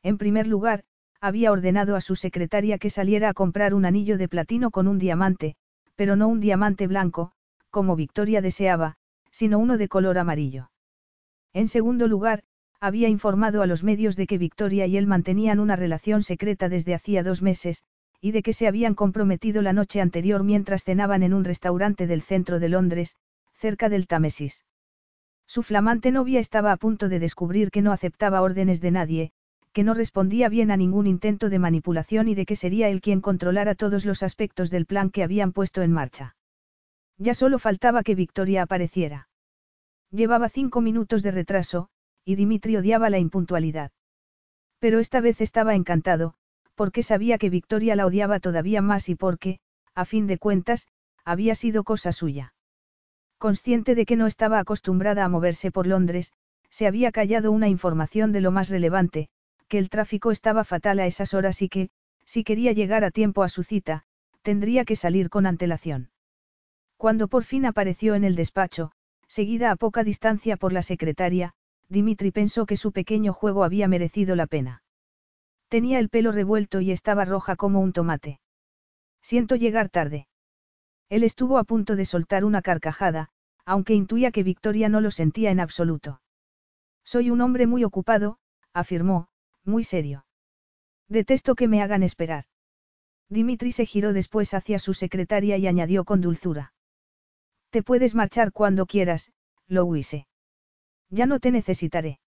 En 0.02 0.18
primer 0.18 0.46
lugar, 0.46 0.84
había 1.20 1.50
ordenado 1.50 1.96
a 1.96 2.00
su 2.00 2.14
secretaria 2.14 2.78
que 2.78 2.90
saliera 2.90 3.30
a 3.30 3.34
comprar 3.34 3.74
un 3.74 3.84
anillo 3.84 4.18
de 4.18 4.28
platino 4.28 4.70
con 4.70 4.86
un 4.86 4.98
diamante, 4.98 5.56
pero 5.98 6.14
no 6.14 6.28
un 6.28 6.38
diamante 6.38 6.86
blanco, 6.86 7.32
como 7.70 7.96
Victoria 7.96 8.40
deseaba, 8.40 8.94
sino 9.32 9.58
uno 9.58 9.76
de 9.76 9.88
color 9.88 10.16
amarillo. 10.16 10.70
En 11.52 11.66
segundo 11.66 12.06
lugar, 12.06 12.44
había 12.78 13.08
informado 13.08 13.62
a 13.62 13.66
los 13.66 13.82
medios 13.82 14.14
de 14.14 14.28
que 14.28 14.38
Victoria 14.38 14.86
y 14.86 14.96
él 14.96 15.08
mantenían 15.08 15.58
una 15.58 15.74
relación 15.74 16.22
secreta 16.22 16.68
desde 16.68 16.94
hacía 16.94 17.24
dos 17.24 17.42
meses, 17.42 17.82
y 18.20 18.30
de 18.30 18.44
que 18.44 18.52
se 18.52 18.68
habían 18.68 18.94
comprometido 18.94 19.60
la 19.60 19.72
noche 19.72 20.00
anterior 20.00 20.44
mientras 20.44 20.84
cenaban 20.84 21.24
en 21.24 21.34
un 21.34 21.42
restaurante 21.42 22.06
del 22.06 22.22
centro 22.22 22.60
de 22.60 22.68
Londres, 22.68 23.16
cerca 23.54 23.88
del 23.88 24.06
Támesis. 24.06 24.64
Su 25.48 25.64
flamante 25.64 26.12
novia 26.12 26.38
estaba 26.38 26.70
a 26.70 26.76
punto 26.76 27.08
de 27.08 27.18
descubrir 27.18 27.72
que 27.72 27.82
no 27.82 27.90
aceptaba 27.90 28.40
órdenes 28.40 28.80
de 28.80 28.92
nadie, 28.92 29.32
que 29.72 29.84
no 29.84 29.94
respondía 29.94 30.48
bien 30.48 30.70
a 30.70 30.76
ningún 30.76 31.06
intento 31.06 31.48
de 31.48 31.58
manipulación 31.58 32.28
y 32.28 32.34
de 32.34 32.46
que 32.46 32.56
sería 32.56 32.88
él 32.88 33.00
quien 33.00 33.20
controlara 33.20 33.74
todos 33.74 34.04
los 34.04 34.22
aspectos 34.22 34.70
del 34.70 34.86
plan 34.86 35.10
que 35.10 35.22
habían 35.22 35.52
puesto 35.52 35.82
en 35.82 35.92
marcha. 35.92 36.36
Ya 37.18 37.34
solo 37.34 37.58
faltaba 37.58 38.02
que 38.02 38.14
Victoria 38.14 38.62
apareciera. 38.62 39.28
Llevaba 40.10 40.48
cinco 40.48 40.80
minutos 40.80 41.22
de 41.22 41.32
retraso, 41.32 41.88
y 42.24 42.36
Dimitri 42.36 42.76
odiaba 42.76 43.10
la 43.10 43.18
impuntualidad. 43.18 43.90
Pero 44.78 45.00
esta 45.00 45.20
vez 45.20 45.40
estaba 45.40 45.74
encantado, 45.74 46.34
porque 46.74 47.02
sabía 47.02 47.38
que 47.38 47.50
Victoria 47.50 47.96
la 47.96 48.06
odiaba 48.06 48.38
todavía 48.38 48.80
más 48.80 49.08
y 49.08 49.16
porque, 49.16 49.58
a 49.94 50.04
fin 50.04 50.26
de 50.26 50.38
cuentas, 50.38 50.86
había 51.24 51.54
sido 51.54 51.84
cosa 51.84 52.12
suya. 52.12 52.54
Consciente 53.38 53.94
de 53.94 54.06
que 54.06 54.16
no 54.16 54.26
estaba 54.26 54.58
acostumbrada 54.58 55.24
a 55.24 55.28
moverse 55.28 55.70
por 55.70 55.86
Londres, 55.86 56.32
se 56.70 56.86
había 56.86 57.12
callado 57.12 57.50
una 57.50 57.68
información 57.68 58.32
de 58.32 58.40
lo 58.40 58.50
más 58.50 58.68
relevante, 58.68 59.28
que 59.68 59.78
el 59.78 59.90
tráfico 59.90 60.30
estaba 60.30 60.64
fatal 60.64 60.98
a 60.98 61.06
esas 61.06 61.34
horas 61.34 61.62
y 61.62 61.68
que, 61.68 61.90
si 62.24 62.44
quería 62.44 62.72
llegar 62.72 63.04
a 63.04 63.10
tiempo 63.10 63.42
a 63.42 63.48
su 63.48 63.62
cita, 63.62 64.04
tendría 64.42 64.84
que 64.84 64.96
salir 64.96 65.30
con 65.30 65.46
antelación. 65.46 66.10
Cuando 66.96 67.28
por 67.28 67.44
fin 67.44 67.64
apareció 67.64 68.14
en 68.14 68.24
el 68.24 68.34
despacho, 68.34 68.92
seguida 69.28 69.70
a 69.70 69.76
poca 69.76 70.04
distancia 70.04 70.56
por 70.56 70.72
la 70.72 70.82
secretaria, 70.82 71.54
Dimitri 71.88 72.32
pensó 72.32 72.66
que 72.66 72.76
su 72.76 72.92
pequeño 72.92 73.32
juego 73.32 73.64
había 73.64 73.88
merecido 73.88 74.36
la 74.36 74.46
pena. 74.46 74.82
Tenía 75.68 75.98
el 75.98 76.08
pelo 76.08 76.32
revuelto 76.32 76.80
y 76.80 76.90
estaba 76.90 77.24
roja 77.24 77.56
como 77.56 77.80
un 77.80 77.92
tomate. 77.92 78.40
Siento 79.22 79.56
llegar 79.56 79.88
tarde. 79.88 80.26
Él 81.08 81.24
estuvo 81.24 81.58
a 81.58 81.64
punto 81.64 81.96
de 81.96 82.04
soltar 82.04 82.44
una 82.44 82.62
carcajada, 82.62 83.30
aunque 83.64 83.94
intuía 83.94 84.30
que 84.30 84.42
Victoria 84.42 84.88
no 84.88 85.00
lo 85.00 85.10
sentía 85.10 85.50
en 85.50 85.60
absoluto. 85.60 86.20
Soy 87.04 87.30
un 87.30 87.40
hombre 87.40 87.66
muy 87.66 87.84
ocupado, 87.84 88.38
afirmó, 88.74 89.27
muy 89.68 89.84
serio. 89.84 90.24
Detesto 91.08 91.54
que 91.54 91.68
me 91.68 91.82
hagan 91.82 92.02
esperar. 92.02 92.44
Dimitri 93.28 93.72
se 93.72 93.86
giró 93.86 94.12
después 94.12 94.54
hacia 94.54 94.78
su 94.78 94.94
secretaria 94.94 95.56
y 95.58 95.66
añadió 95.66 96.04
con 96.04 96.20
dulzura. 96.20 96.72
Te 97.70 97.82
puedes 97.82 98.14
marchar 98.14 98.52
cuando 98.52 98.86
quieras, 98.86 99.30
Louise. 99.66 100.26
Ya 101.10 101.26
no 101.26 101.38
te 101.38 101.50
necesitaré. 101.50 102.18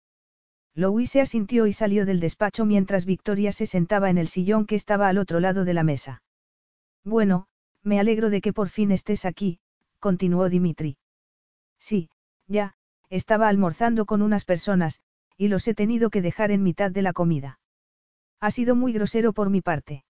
Louise 0.73 1.19
asintió 1.19 1.67
y 1.67 1.73
salió 1.73 2.05
del 2.05 2.19
despacho 2.19 2.65
mientras 2.65 3.05
Victoria 3.05 3.51
se 3.51 3.65
sentaba 3.65 4.09
en 4.09 4.17
el 4.17 4.27
sillón 4.27 4.65
que 4.65 4.75
estaba 4.75 5.09
al 5.09 5.17
otro 5.17 5.39
lado 5.39 5.65
de 5.65 5.73
la 5.73 5.83
mesa. 5.83 6.23
Bueno, 7.03 7.47
me 7.83 7.99
alegro 7.99 8.29
de 8.29 8.41
que 8.41 8.53
por 8.53 8.69
fin 8.69 8.91
estés 8.91 9.25
aquí, 9.25 9.59
continuó 9.99 10.47
Dimitri. 10.49 10.97
Sí, 11.79 12.09
ya, 12.47 12.75
estaba 13.09 13.49
almorzando 13.49 14.05
con 14.05 14.21
unas 14.21 14.45
personas, 14.45 15.01
y 15.41 15.47
los 15.47 15.67
he 15.67 15.73
tenido 15.73 16.11
que 16.11 16.21
dejar 16.21 16.51
en 16.51 16.61
mitad 16.61 16.91
de 16.91 17.01
la 17.01 17.13
comida. 17.13 17.59
Ha 18.39 18.51
sido 18.51 18.75
muy 18.75 18.93
grosero 18.93 19.33
por 19.33 19.49
mi 19.49 19.61
parte. 19.61 20.05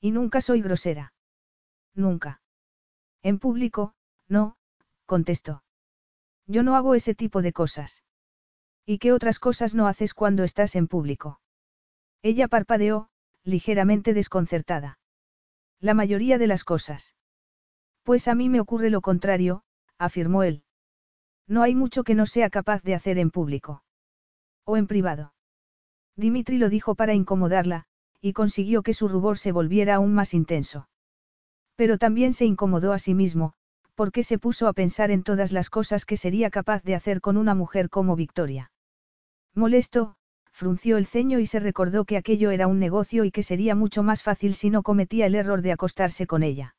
Y 0.00 0.12
nunca 0.12 0.40
soy 0.40 0.62
grosera. 0.62 1.12
Nunca. 1.94 2.40
En 3.22 3.38
público, 3.38 3.92
no, 4.28 4.56
contestó. 5.04 5.62
Yo 6.46 6.62
no 6.62 6.74
hago 6.74 6.94
ese 6.94 7.14
tipo 7.14 7.42
de 7.42 7.52
cosas. 7.52 8.02
¿Y 8.86 8.96
qué 8.96 9.12
otras 9.12 9.38
cosas 9.38 9.74
no 9.74 9.88
haces 9.88 10.14
cuando 10.14 10.42
estás 10.42 10.74
en 10.74 10.88
público? 10.88 11.38
Ella 12.22 12.48
parpadeó, 12.48 13.10
ligeramente 13.44 14.14
desconcertada. 14.14 14.98
La 15.80 15.92
mayoría 15.92 16.38
de 16.38 16.46
las 16.46 16.64
cosas. 16.64 17.14
Pues 18.04 18.26
a 18.26 18.34
mí 18.34 18.48
me 18.48 18.60
ocurre 18.60 18.88
lo 18.88 19.02
contrario, 19.02 19.64
afirmó 19.98 20.44
él. 20.44 20.64
No 21.46 21.62
hay 21.62 21.74
mucho 21.74 22.04
que 22.04 22.14
no 22.14 22.24
sea 22.24 22.48
capaz 22.48 22.82
de 22.82 22.94
hacer 22.94 23.18
en 23.18 23.30
público. 23.30 23.82
O 24.66 24.76
en 24.76 24.86
privado. 24.86 25.32
Dimitri 26.16 26.58
lo 26.58 26.68
dijo 26.68 26.94
para 26.94 27.14
incomodarla, 27.14 27.84
y 28.20 28.32
consiguió 28.32 28.82
que 28.82 28.94
su 28.94 29.08
rubor 29.08 29.38
se 29.38 29.52
volviera 29.52 29.94
aún 29.94 30.12
más 30.12 30.34
intenso. 30.34 30.88
Pero 31.76 31.98
también 31.98 32.32
se 32.32 32.46
incomodó 32.46 32.92
a 32.92 32.98
sí 32.98 33.14
mismo, 33.14 33.52
porque 33.94 34.24
se 34.24 34.38
puso 34.38 34.66
a 34.66 34.72
pensar 34.72 35.10
en 35.10 35.22
todas 35.22 35.52
las 35.52 35.70
cosas 35.70 36.04
que 36.04 36.16
sería 36.16 36.50
capaz 36.50 36.82
de 36.82 36.96
hacer 36.96 37.20
con 37.20 37.36
una 37.36 37.54
mujer 37.54 37.88
como 37.90 38.16
Victoria. 38.16 38.72
Molesto, 39.54 40.16
frunció 40.50 40.96
el 40.96 41.06
ceño 41.06 41.38
y 41.38 41.46
se 41.46 41.60
recordó 41.60 42.04
que 42.04 42.16
aquello 42.16 42.50
era 42.50 42.66
un 42.66 42.78
negocio 42.78 43.24
y 43.24 43.30
que 43.30 43.42
sería 43.42 43.74
mucho 43.74 44.02
más 44.02 44.22
fácil 44.22 44.54
si 44.54 44.70
no 44.70 44.82
cometía 44.82 45.26
el 45.26 45.34
error 45.34 45.62
de 45.62 45.72
acostarse 45.72 46.26
con 46.26 46.42
ella. 46.42 46.74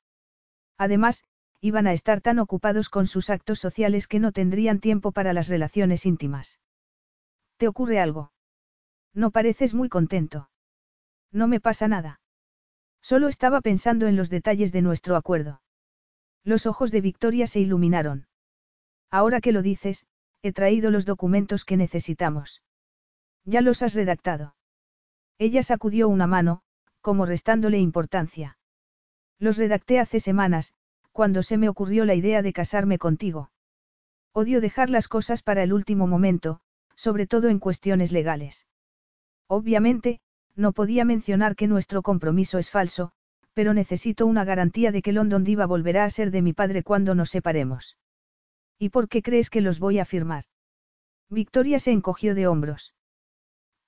Además, 0.78 1.24
iban 1.62 1.88
a 1.88 1.94
estar 1.94 2.22
tan 2.22 2.40
ocupados 2.40 2.90
con 2.90 3.08
sus 3.08 3.30
actos 3.30 3.60
sociales 3.60 4.08
que 4.08 4.20
no 4.20 4.32
tendrían 4.32 4.80
tiempo 4.80 5.12
para 5.12 5.32
las 5.32 5.48
relaciones 5.48 6.06
íntimas. 6.06 6.60
¿Te 7.58 7.68
ocurre 7.68 8.00
algo? 8.00 8.32
No 9.14 9.32
pareces 9.32 9.74
muy 9.74 9.90
contento. 9.90 10.50
No 11.32 11.48
me 11.48 11.60
pasa 11.60 11.88
nada. 11.88 12.22
Solo 13.02 13.28
estaba 13.28 13.62
pensando 13.62 14.08
en 14.08 14.16
los 14.16 14.30
detalles 14.30 14.72
de 14.72 14.82
nuestro 14.82 15.16
acuerdo. 15.16 15.62
Los 16.44 16.66
ojos 16.66 16.92
de 16.92 17.02
Victoria 17.02 17.48
se 17.48 17.60
iluminaron. 17.60 18.28
Ahora 19.10 19.42
que 19.42 19.52
lo 19.52 19.62
dices, 19.62 20.06
he 20.42 20.54
traído 20.54 20.92
los 20.92 21.06
documentos 21.06 21.66
que 21.66 21.78
necesitamos. 21.78 22.62
Ya 23.44 23.62
los 23.62 23.82
has 23.82 23.94
redactado. 23.96 24.56
Ella 25.40 25.64
sacudió 25.64 26.10
una 26.10 26.28
mano, 26.28 26.62
como 27.02 27.26
restándole 27.26 27.80
importancia. 27.80 28.58
Los 29.40 29.58
redacté 29.58 30.00
hace 30.00 30.20
semanas, 30.20 30.74
cuando 31.12 31.44
se 31.44 31.58
me 31.58 31.70
ocurrió 31.70 32.06
la 32.06 32.16
idea 32.16 32.42
de 32.42 32.54
casarme 32.54 32.98
contigo. 32.98 33.52
Odio 34.34 34.62
dejar 34.62 34.90
las 34.90 35.08
cosas 35.08 35.42
para 35.42 35.64
el 35.64 35.74
último 35.74 36.08
momento, 36.08 36.60
sobre 36.98 37.28
todo 37.28 37.48
en 37.48 37.60
cuestiones 37.60 38.12
legales. 38.12 38.68
Obviamente, 39.48 40.20
no 40.56 40.74
podía 40.74 41.06
mencionar 41.06 41.56
que 41.56 41.68
nuestro 41.68 42.02
compromiso 42.02 42.58
es 42.58 42.70
falso, 42.70 43.14
pero 43.54 43.74
necesito 43.74 44.26
una 44.26 44.44
garantía 44.44 44.92
de 44.92 45.02
que 45.02 45.14
London 45.14 45.44
Diva 45.44 45.66
volverá 45.66 46.04
a 46.04 46.10
ser 46.10 46.32
de 46.32 46.42
mi 46.42 46.54
padre 46.54 46.84
cuando 46.84 47.16
nos 47.16 47.30
separemos. 47.30 47.98
¿Y 48.78 48.90
por 48.90 49.08
qué 49.08 49.22
crees 49.22 49.50
que 49.50 49.62
los 49.62 49.80
voy 49.80 50.00
a 50.00 50.06
firmar? 50.06 50.46
Victoria 51.30 51.80
se 51.80 51.92
encogió 51.92 52.36
de 52.36 52.48
hombros. 52.48 52.94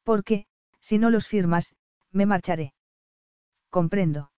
Porque, 0.03 0.45
si 0.79 0.97
no 0.97 1.09
los 1.09 1.27
firmas, 1.27 1.75
me 2.11 2.25
marcharé. 2.25 2.73
Comprendo. 3.69 4.31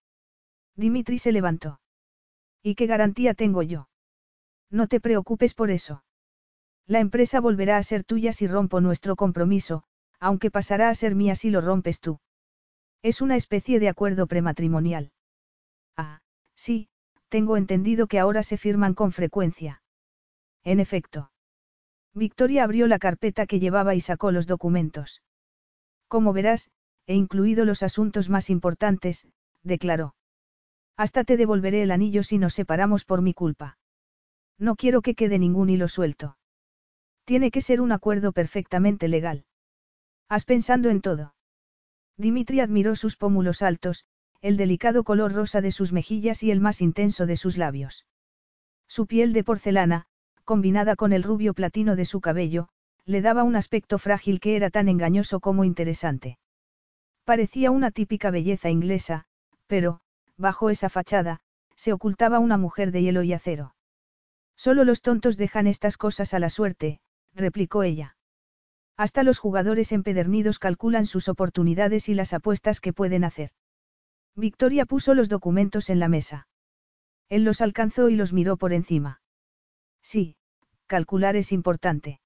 Dimitri 0.76 1.18
se 1.18 1.32
levantó. 1.32 1.80
¿Y 2.64 2.76
qué 2.76 2.86
garantía 2.86 3.34
tengo 3.34 3.64
yo? 3.64 3.90
No 4.70 4.88
te 4.88 5.00
preocupes 5.00 5.54
por 5.54 5.72
eso. 5.72 6.04
La 6.92 7.00
empresa 7.00 7.40
volverá 7.40 7.78
a 7.78 7.84
ser 7.84 8.04
tuya 8.04 8.34
si 8.34 8.48
rompo 8.48 8.82
nuestro 8.82 9.16
compromiso, 9.16 9.84
aunque 10.20 10.52
pasará 10.52 10.90
a 10.90 10.94
ser 10.94 11.16
mía 11.16 11.36
si 11.36 11.50
lo 11.50 11.62
rompes 11.62 12.02
tú. 12.02 12.20
Es 13.02 13.22
una 13.22 13.38
especie 13.38 13.80
de 13.80 13.88
acuerdo 13.88 14.28
prematrimonial. 14.28 15.14
Ah, 15.96 16.20
sí, 16.54 16.90
tengo 17.30 17.56
entendido 17.56 18.08
que 18.08 18.20
ahora 18.20 18.44
se 18.44 18.58
firman 18.58 18.94
con 18.94 19.14
frecuencia. 19.14 19.82
En 20.66 20.82
efecto. 20.82 21.32
Victoria 22.14 22.66
abrió 22.66 22.88
la 22.88 23.00
carpeta 23.00 23.46
que 23.46 23.62
llevaba 23.62 23.96
y 23.96 24.02
sacó 24.02 24.34
los 24.34 24.46
documentos. 24.46 25.22
Como 26.10 26.34
verás, 26.34 26.72
he 27.08 27.16
incluido 27.16 27.64
los 27.64 27.84
asuntos 27.84 28.28
más 28.28 28.50
importantes, 28.50 29.26
declaró. 29.64 30.14
Hasta 30.98 31.24
te 31.24 31.38
devolveré 31.38 31.84
el 31.84 31.92
anillo 31.92 32.22
si 32.22 32.38
nos 32.38 32.54
separamos 32.54 33.06
por 33.06 33.22
mi 33.22 33.34
culpa. 33.34 33.78
No 34.58 34.76
quiero 34.76 35.02
que 35.02 35.16
quede 35.16 35.40
ningún 35.40 35.70
hilo 35.70 35.88
suelto. 35.88 36.36
Tiene 37.32 37.50
que 37.50 37.62
ser 37.62 37.80
un 37.80 37.94
acuerdo 37.94 38.34
perfectamente 38.34 39.08
legal. 39.08 39.46
Has 40.28 40.44
pensando 40.44 40.90
en 40.90 41.00
todo. 41.00 41.34
Dimitri 42.18 42.60
admiró 42.60 42.98
sus 42.98 43.16
pómulos 43.16 43.62
altos, 43.62 44.04
el 44.42 44.58
delicado 44.58 45.06
color 45.06 45.32
rosa 45.32 45.62
de 45.62 45.72
sus 45.72 45.94
mejillas 45.94 46.44
y 46.44 46.52
el 46.52 46.60
más 46.60 46.82
intenso 46.82 47.26
de 47.26 47.38
sus 47.38 47.58
labios. 47.58 48.06
Su 48.86 49.08
piel 49.08 49.32
de 49.32 49.46
porcelana, 49.46 50.08
combinada 50.44 50.98
con 50.98 51.14
el 51.14 51.24
rubio 51.24 51.54
platino 51.54 51.96
de 51.96 52.04
su 52.04 52.20
cabello, 52.20 52.68
le 53.06 53.22
daba 53.22 53.44
un 53.44 53.56
aspecto 53.56 53.98
frágil 53.98 54.42
que 54.42 54.58
era 54.58 54.70
tan 54.70 54.90
engañoso 54.90 55.40
como 55.40 55.64
interesante. 55.64 56.38
Parecía 57.24 57.72
una 57.72 57.92
típica 57.92 58.30
belleza 58.30 58.70
inglesa, 58.70 59.24
pero, 59.68 60.02
bajo 60.36 60.70
esa 60.70 60.90
fachada, 60.90 61.40
se 61.78 61.94
ocultaba 61.94 62.40
una 62.40 62.58
mujer 62.58 62.92
de 62.92 63.04
hielo 63.04 63.24
y 63.24 63.32
acero. 63.32 63.74
Solo 64.58 64.84
los 64.84 65.02
tontos 65.02 65.38
dejan 65.38 65.68
estas 65.68 65.96
cosas 65.96 66.34
a 66.34 66.40
la 66.40 66.50
suerte, 66.50 67.00
replicó 67.34 67.84
ella. 67.84 68.16
Hasta 68.98 69.24
los 69.24 69.40
jugadores 69.40 69.92
empedernidos 69.92 70.60
calculan 70.60 71.06
sus 71.06 71.28
oportunidades 71.28 72.10
y 72.10 72.14
las 72.14 72.34
apuestas 72.34 72.80
que 72.80 72.94
pueden 72.94 73.24
hacer. 73.24 73.52
Victoria 74.36 74.86
puso 74.86 75.14
los 75.14 75.30
documentos 75.30 75.90
en 75.90 76.00
la 76.00 76.08
mesa. 76.08 76.48
Él 77.30 77.44
los 77.44 77.62
alcanzó 77.62 78.10
y 78.10 78.16
los 78.16 78.34
miró 78.34 78.58
por 78.58 78.74
encima. 78.74 79.22
Sí, 80.02 80.36
calcular 80.88 81.36
es 81.36 81.52
importante. 81.52 82.20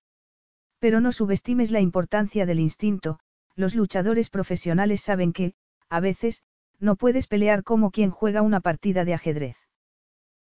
Pero 0.80 1.02
no 1.02 1.12
subestimes 1.12 1.72
la 1.72 1.80
importancia 1.80 2.46
del 2.46 2.60
instinto, 2.60 3.20
los 3.56 3.76
luchadores 3.76 4.30
profesionales 4.30 5.02
saben 5.02 5.32
que, 5.32 5.54
a 5.90 6.00
veces, 6.00 6.44
no 6.80 6.96
puedes 6.96 7.28
pelear 7.28 7.64
como 7.64 7.92
quien 7.92 8.12
juega 8.12 8.42
una 8.42 8.60
partida 8.60 9.06
de 9.06 9.14
ajedrez. 9.14 9.58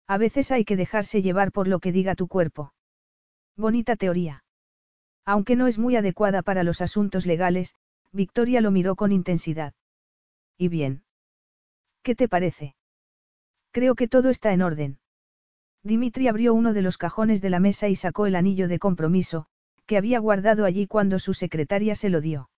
A 0.06 0.18
veces 0.18 0.50
hay 0.50 0.64
que 0.64 0.76
dejarse 0.76 1.22
llevar 1.22 1.52
por 1.52 1.68
lo 1.68 1.80
que 1.80 1.92
diga 1.92 2.14
tu 2.14 2.28
cuerpo. 2.28 2.72
Bonita 3.56 3.96
teoría. 3.96 4.44
Aunque 5.32 5.54
no 5.54 5.68
es 5.68 5.78
muy 5.78 5.94
adecuada 5.94 6.42
para 6.42 6.64
los 6.64 6.80
asuntos 6.80 7.24
legales, 7.24 7.76
Victoria 8.10 8.60
lo 8.60 8.72
miró 8.72 8.96
con 8.96 9.12
intensidad. 9.12 9.74
¿Y 10.58 10.66
bien? 10.66 11.04
¿Qué 12.02 12.16
te 12.16 12.26
parece? 12.26 12.74
Creo 13.70 13.94
que 13.94 14.08
todo 14.08 14.30
está 14.30 14.52
en 14.52 14.60
orden. 14.60 14.98
Dimitri 15.84 16.26
abrió 16.26 16.52
uno 16.52 16.72
de 16.72 16.82
los 16.82 16.98
cajones 16.98 17.40
de 17.42 17.50
la 17.50 17.60
mesa 17.60 17.86
y 17.86 17.94
sacó 17.94 18.26
el 18.26 18.34
anillo 18.34 18.66
de 18.66 18.80
compromiso, 18.80 19.46
que 19.86 19.96
había 19.96 20.18
guardado 20.18 20.64
allí 20.64 20.88
cuando 20.88 21.20
su 21.20 21.32
secretaria 21.32 21.94
se 21.94 22.08
lo 22.08 22.20
dio. 22.20 22.50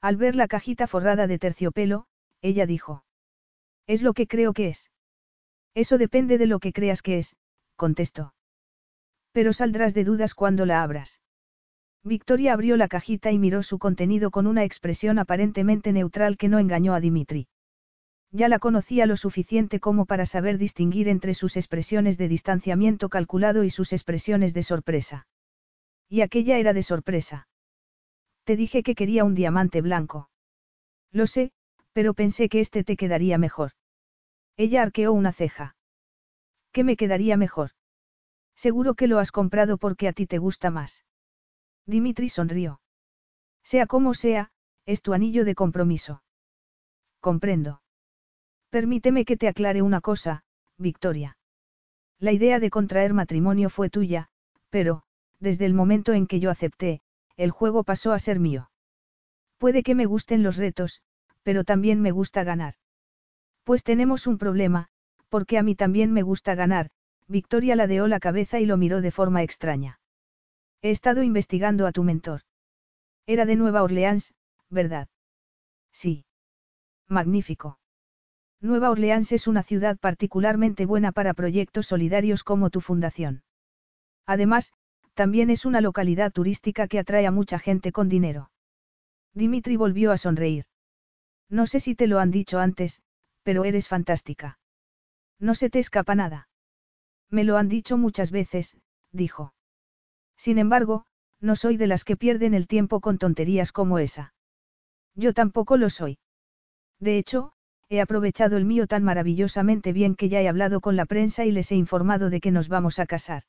Al 0.00 0.16
ver 0.16 0.36
la 0.36 0.48
cajita 0.48 0.86
forrada 0.86 1.26
de 1.26 1.38
terciopelo, 1.38 2.06
ella 2.40 2.64
dijo. 2.64 3.04
Es 3.86 4.00
lo 4.00 4.14
que 4.14 4.26
creo 4.26 4.54
que 4.54 4.68
es. 4.68 4.90
Eso 5.74 5.98
depende 5.98 6.38
de 6.38 6.46
lo 6.46 6.60
que 6.60 6.72
creas 6.72 7.02
que 7.02 7.18
es, 7.18 7.36
contestó. 7.76 8.32
Pero 9.32 9.52
saldrás 9.52 9.92
de 9.92 10.04
dudas 10.04 10.32
cuando 10.32 10.64
la 10.64 10.82
abras. 10.82 11.20
Victoria 12.02 12.54
abrió 12.54 12.76
la 12.76 12.88
cajita 12.88 13.30
y 13.30 13.38
miró 13.38 13.62
su 13.62 13.78
contenido 13.78 14.30
con 14.30 14.46
una 14.46 14.64
expresión 14.64 15.18
aparentemente 15.18 15.92
neutral 15.92 16.38
que 16.38 16.48
no 16.48 16.58
engañó 16.58 16.94
a 16.94 17.00
Dimitri. 17.00 17.48
Ya 18.32 18.48
la 18.48 18.58
conocía 18.58 19.06
lo 19.06 19.16
suficiente 19.16 19.80
como 19.80 20.06
para 20.06 20.24
saber 20.24 20.56
distinguir 20.56 21.08
entre 21.08 21.34
sus 21.34 21.56
expresiones 21.56 22.16
de 22.16 22.28
distanciamiento 22.28 23.08
calculado 23.08 23.64
y 23.64 23.70
sus 23.70 23.92
expresiones 23.92 24.54
de 24.54 24.62
sorpresa. 24.62 25.26
Y 26.08 26.22
aquella 26.22 26.56
era 26.56 26.72
de 26.72 26.82
sorpresa. 26.82 27.48
Te 28.44 28.56
dije 28.56 28.82
que 28.82 28.94
quería 28.94 29.24
un 29.24 29.34
diamante 29.34 29.82
blanco. 29.82 30.30
Lo 31.12 31.26
sé, 31.26 31.52
pero 31.92 32.14
pensé 32.14 32.48
que 32.48 32.60
este 32.60 32.82
te 32.82 32.96
quedaría 32.96 33.36
mejor. 33.36 33.72
Ella 34.56 34.82
arqueó 34.82 35.12
una 35.12 35.32
ceja. 35.32 35.76
¿Qué 36.72 36.82
me 36.84 36.96
quedaría 36.96 37.36
mejor? 37.36 37.72
Seguro 38.54 38.94
que 38.94 39.08
lo 39.08 39.18
has 39.18 39.32
comprado 39.32 39.76
porque 39.76 40.08
a 40.08 40.12
ti 40.12 40.26
te 40.26 40.38
gusta 40.38 40.70
más. 40.70 41.04
Dimitri 41.90 42.28
sonrió. 42.28 42.80
Sea 43.64 43.86
como 43.86 44.14
sea, 44.14 44.50
es 44.86 45.02
tu 45.02 45.12
anillo 45.12 45.44
de 45.44 45.54
compromiso. 45.54 46.22
Comprendo. 47.20 47.82
Permíteme 48.70 49.24
que 49.24 49.36
te 49.36 49.48
aclare 49.48 49.82
una 49.82 50.00
cosa, 50.00 50.44
Victoria. 50.78 51.36
La 52.18 52.32
idea 52.32 52.60
de 52.60 52.70
contraer 52.70 53.12
matrimonio 53.12 53.70
fue 53.70 53.90
tuya, 53.90 54.28
pero, 54.70 55.02
desde 55.40 55.66
el 55.66 55.74
momento 55.74 56.12
en 56.12 56.26
que 56.26 56.38
yo 56.38 56.50
acepté, 56.50 57.02
el 57.36 57.50
juego 57.50 57.82
pasó 57.82 58.12
a 58.12 58.18
ser 58.18 58.38
mío. 58.38 58.70
Puede 59.58 59.82
que 59.82 59.94
me 59.94 60.06
gusten 60.06 60.42
los 60.42 60.56
retos, 60.56 61.02
pero 61.42 61.64
también 61.64 62.00
me 62.00 62.12
gusta 62.12 62.44
ganar. 62.44 62.74
Pues 63.64 63.82
tenemos 63.82 64.26
un 64.26 64.38
problema, 64.38 64.88
porque 65.28 65.58
a 65.58 65.62
mí 65.62 65.74
también 65.74 66.12
me 66.12 66.22
gusta 66.22 66.54
ganar, 66.54 66.90
Victoria 67.26 67.76
ladeó 67.76 68.06
la 68.06 68.20
cabeza 68.20 68.60
y 68.60 68.66
lo 68.66 68.76
miró 68.76 69.00
de 69.00 69.10
forma 69.10 69.42
extraña. 69.42 69.99
He 70.82 70.90
estado 70.90 71.22
investigando 71.22 71.86
a 71.86 71.92
tu 71.92 72.02
mentor. 72.04 72.42
Era 73.26 73.44
de 73.44 73.56
Nueva 73.56 73.82
Orleans, 73.82 74.32
¿verdad? 74.70 75.08
Sí. 75.92 76.24
Magnífico. 77.08 77.78
Nueva 78.60 78.90
Orleans 78.90 79.32
es 79.32 79.46
una 79.46 79.62
ciudad 79.62 79.98
particularmente 79.98 80.86
buena 80.86 81.12
para 81.12 81.34
proyectos 81.34 81.86
solidarios 81.86 82.44
como 82.44 82.70
tu 82.70 82.80
fundación. 82.80 83.42
Además, 84.26 84.72
también 85.14 85.50
es 85.50 85.64
una 85.64 85.80
localidad 85.80 86.32
turística 86.32 86.88
que 86.88 86.98
atrae 86.98 87.26
a 87.26 87.30
mucha 87.30 87.58
gente 87.58 87.92
con 87.92 88.08
dinero. 88.08 88.50
Dimitri 89.34 89.76
volvió 89.76 90.12
a 90.12 90.16
sonreír. 90.16 90.64
No 91.48 91.66
sé 91.66 91.80
si 91.80 91.94
te 91.94 92.06
lo 92.06 92.18
han 92.20 92.30
dicho 92.30 92.58
antes, 92.58 93.02
pero 93.42 93.64
eres 93.64 93.88
fantástica. 93.88 94.58
No 95.38 95.54
se 95.54 95.68
te 95.68 95.78
escapa 95.78 96.14
nada. 96.14 96.48
Me 97.28 97.44
lo 97.44 97.56
han 97.56 97.68
dicho 97.68 97.96
muchas 97.96 98.30
veces, 98.30 98.76
dijo. 99.12 99.52
Sin 100.40 100.56
embargo, 100.56 101.04
no 101.42 101.54
soy 101.54 101.76
de 101.76 101.86
las 101.86 102.02
que 102.02 102.16
pierden 102.16 102.54
el 102.54 102.66
tiempo 102.66 103.00
con 103.00 103.18
tonterías 103.18 103.72
como 103.72 103.98
esa. 103.98 104.32
Yo 105.14 105.34
tampoco 105.34 105.76
lo 105.76 105.90
soy. 105.90 106.16
De 106.98 107.18
hecho, 107.18 107.52
he 107.90 108.00
aprovechado 108.00 108.56
el 108.56 108.64
mío 108.64 108.86
tan 108.86 109.04
maravillosamente 109.04 109.92
bien 109.92 110.14
que 110.14 110.30
ya 110.30 110.40
he 110.40 110.48
hablado 110.48 110.80
con 110.80 110.96
la 110.96 111.04
prensa 111.04 111.44
y 111.44 111.52
les 111.52 111.70
he 111.72 111.74
informado 111.74 112.30
de 112.30 112.40
que 112.40 112.52
nos 112.52 112.68
vamos 112.68 112.98
a 112.98 113.04
casar. 113.04 113.42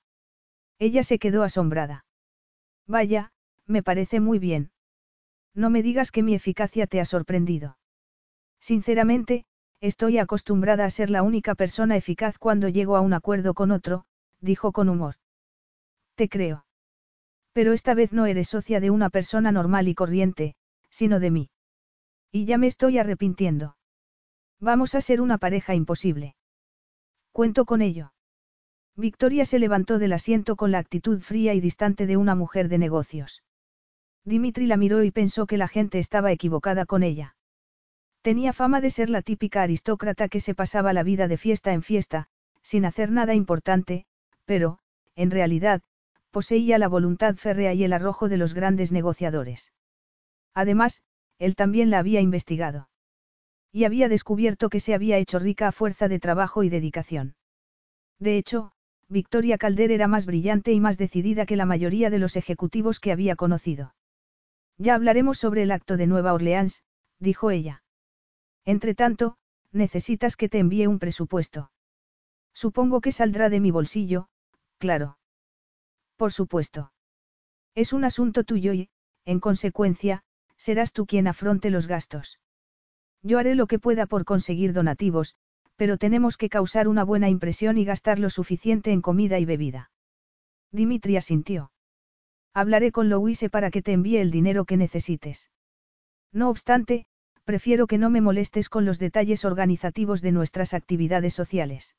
Ella 0.80 1.02
se 1.04 1.18
quedó 1.18 1.44
asombrada. 1.44 2.04
Vaya, 2.88 3.32
me 3.66 3.84
parece 3.84 4.20
muy 4.20 4.38
bien. 4.38 4.72
No 5.56 5.70
me 5.70 5.84
digas 5.84 6.12
que 6.12 6.24
mi 6.24 6.36
eficacia 6.36 6.88
te 6.88 7.00
ha 7.00 7.06
sorprendido. 7.06 7.78
Sinceramente, 8.60 9.46
estoy 9.80 10.18
acostumbrada 10.18 10.84
a 10.84 10.90
ser 10.90 11.10
la 11.10 11.24
única 11.24 11.56
persona 11.56 11.96
eficaz 11.96 12.38
cuando 12.38 12.68
llego 12.68 12.98
a 12.98 13.02
un 13.02 13.14
acuerdo 13.14 13.54
con 13.54 13.72
otro, 13.72 14.04
dijo 14.42 14.74
con 14.74 14.90
humor. 14.90 15.16
Te 16.16 16.28
creo. 16.28 16.66
Pero 17.54 17.74
esta 17.74 17.94
vez 17.94 18.14
no 18.14 18.26
eres 18.26 18.50
socia 18.50 18.80
de 18.80 18.90
una 18.90 19.10
persona 19.10 19.52
normal 19.52 19.88
y 19.88 19.96
corriente, 19.96 20.56
sino 20.90 21.20
de 21.20 21.32
mí. 21.32 21.50
Y 22.32 22.46
ya 22.46 22.58
me 22.58 22.68
estoy 22.68 22.98
arrepintiendo. 22.98 23.76
Vamos 24.60 24.96
a 24.96 25.02
ser 25.02 25.22
una 25.22 25.38
pareja 25.38 25.76
imposible. 25.76 26.36
Cuento 27.32 27.66
con 27.66 27.82
ello. 27.82 28.14
Victoria 28.96 29.46
se 29.46 29.60
levantó 29.60 30.00
del 30.00 30.14
asiento 30.14 30.56
con 30.56 30.72
la 30.72 30.80
actitud 30.80 31.20
fría 31.22 31.54
y 31.54 31.62
distante 31.62 32.06
de 32.06 32.18
una 32.18 32.36
mujer 32.36 32.70
de 32.70 32.78
negocios. 32.78 33.44
Dimitri 34.24 34.68
la 34.68 34.78
miró 34.78 35.04
y 35.04 35.12
pensó 35.12 35.48
que 35.48 35.58
la 35.58 35.68
gente 35.68 35.98
estaba 35.98 36.32
equivocada 36.32 36.86
con 36.86 37.04
ella. 37.04 37.36
Tenía 38.22 38.54
fama 38.54 38.82
de 38.82 38.92
ser 38.92 39.10
la 39.10 39.24
típica 39.24 39.64
aristócrata 39.64 40.30
que 40.30 40.40
se 40.40 40.54
pasaba 40.54 40.94
la 40.94 41.04
vida 41.04 41.28
de 41.28 41.38
fiesta 41.38 41.74
en 41.74 41.82
fiesta, 41.82 42.28
sin 42.62 42.86
hacer 42.86 43.12
nada 43.12 43.34
importante, 43.34 44.06
pero, 44.46 44.78
en 45.16 45.32
realidad, 45.32 45.82
poseía 46.32 46.78
la 46.78 46.88
voluntad 46.88 47.36
férrea 47.36 47.74
y 47.74 47.84
el 47.84 47.94
arrojo 47.94 48.30
de 48.30 48.38
los 48.38 48.54
grandes 48.54 48.92
negociadores. 48.92 49.74
Además, 50.54 51.02
él 51.38 51.56
también 51.56 51.90
la 51.90 52.00
había 52.00 52.22
investigado. 52.22 52.90
Y 53.72 53.86
había 53.86 54.10
descubierto 54.10 54.70
que 54.70 54.80
se 54.80 54.94
había 54.94 55.18
hecho 55.18 55.40
rica 55.40 55.68
a 55.68 55.72
fuerza 55.72 56.08
de 56.08 56.20
trabajo 56.20 56.64
y 56.64 56.70
dedicación. 56.70 57.36
De 58.20 58.38
hecho, 58.38 58.74
Victoria 59.08 59.58
Calder 59.58 59.92
era 59.92 60.08
más 60.08 60.26
brillante 60.26 60.72
y 60.72 60.80
más 60.80 60.98
decidida 60.98 61.46
que 61.46 61.56
la 61.56 61.66
mayoría 61.66 62.10
de 62.10 62.20
los 62.20 62.36
ejecutivos 62.36 63.00
que 63.00 63.12
había 63.12 63.36
conocido. 63.36 63.96
Ya 64.78 64.96
hablaremos 64.96 65.38
sobre 65.38 65.64
el 65.64 65.72
acto 65.72 65.98
de 65.98 66.08
Nueva 66.08 66.34
Orleans, 66.34 66.84
dijo 67.20 67.52
ella. 67.52 67.84
Entretanto, 68.66 69.38
necesitas 69.72 70.36
que 70.36 70.50
te 70.50 70.60
envíe 70.60 70.88
un 70.88 71.00
presupuesto. 71.00 71.72
Supongo 72.54 73.02
que 73.02 73.12
saldrá 73.12 73.50
de 73.50 73.60
mi 73.60 73.72
bolsillo, 73.72 74.28
claro. 74.78 75.18
Por 76.22 76.32
supuesto. 76.32 76.94
Es 77.74 77.94
un 77.94 78.04
asunto 78.04 78.44
tuyo 78.44 78.74
y, 78.74 78.90
en 79.26 79.40
consecuencia, 79.40 80.22
serás 80.56 80.94
tú 80.94 81.08
quien 81.08 81.28
afronte 81.28 81.72
los 81.72 81.88
gastos. 81.88 82.40
Yo 83.24 83.40
haré 83.40 83.56
lo 83.56 83.66
que 83.66 83.80
pueda 83.80 84.06
por 84.06 84.24
conseguir 84.24 84.72
donativos, 84.72 85.34
pero 85.78 85.98
tenemos 85.98 86.38
que 86.38 86.48
causar 86.48 86.88
una 86.88 87.04
buena 87.04 87.28
impresión 87.28 87.80
y 87.80 87.86
gastar 87.86 88.20
lo 88.20 88.30
suficiente 88.30 88.92
en 88.92 89.02
comida 89.02 89.40
y 89.40 89.46
bebida. 89.46 89.90
Dimitri 90.72 91.18
asintió. 91.18 91.72
Hablaré 92.54 92.92
con 92.92 93.10
Louise 93.10 93.50
para 93.50 93.72
que 93.72 93.82
te 93.82 93.94
envíe 93.94 94.18
el 94.18 94.30
dinero 94.30 94.66
que 94.66 94.78
necesites. 94.78 95.50
No 96.32 96.52
obstante, 96.52 97.08
prefiero 97.46 97.88
que 97.88 97.98
no 97.98 98.12
me 98.12 98.22
molestes 98.22 98.70
con 98.70 98.86
los 98.86 99.00
detalles 99.00 99.44
organizativos 99.44 100.22
de 100.22 100.34
nuestras 100.34 100.76
actividades 100.76 101.34
sociales. 101.34 101.96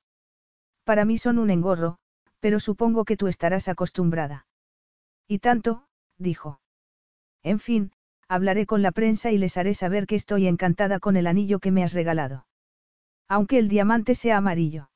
Para 0.84 1.04
mí 1.04 1.18
son 1.18 1.40
un 1.40 1.50
engorro, 1.50 1.98
pero 2.42 2.58
supongo 2.58 3.04
que 3.04 3.16
tú 3.16 3.28
estarás 3.28 3.68
acostumbrada. 3.68 4.46
Y 5.28 5.38
tanto, 5.38 5.86
dijo. 6.18 6.60
En 7.44 7.60
fin, 7.60 7.92
hablaré 8.26 8.66
con 8.66 8.82
la 8.82 8.90
prensa 8.90 9.30
y 9.30 9.38
les 9.38 9.56
haré 9.56 9.74
saber 9.74 10.08
que 10.08 10.16
estoy 10.16 10.48
encantada 10.48 10.98
con 10.98 11.16
el 11.16 11.28
anillo 11.28 11.60
que 11.60 11.70
me 11.70 11.84
has 11.84 11.92
regalado. 11.92 12.48
Aunque 13.28 13.58
el 13.58 13.68
diamante 13.68 14.16
sea 14.16 14.38
amarillo. 14.38 14.90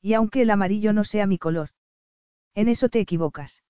Y 0.00 0.14
aunque 0.14 0.42
el 0.42 0.50
amarillo 0.50 0.92
no 0.92 1.02
sea 1.02 1.26
mi 1.26 1.38
color. 1.38 1.70
En 2.54 2.68
eso 2.68 2.88
te 2.88 3.00
equivocas. 3.00 3.64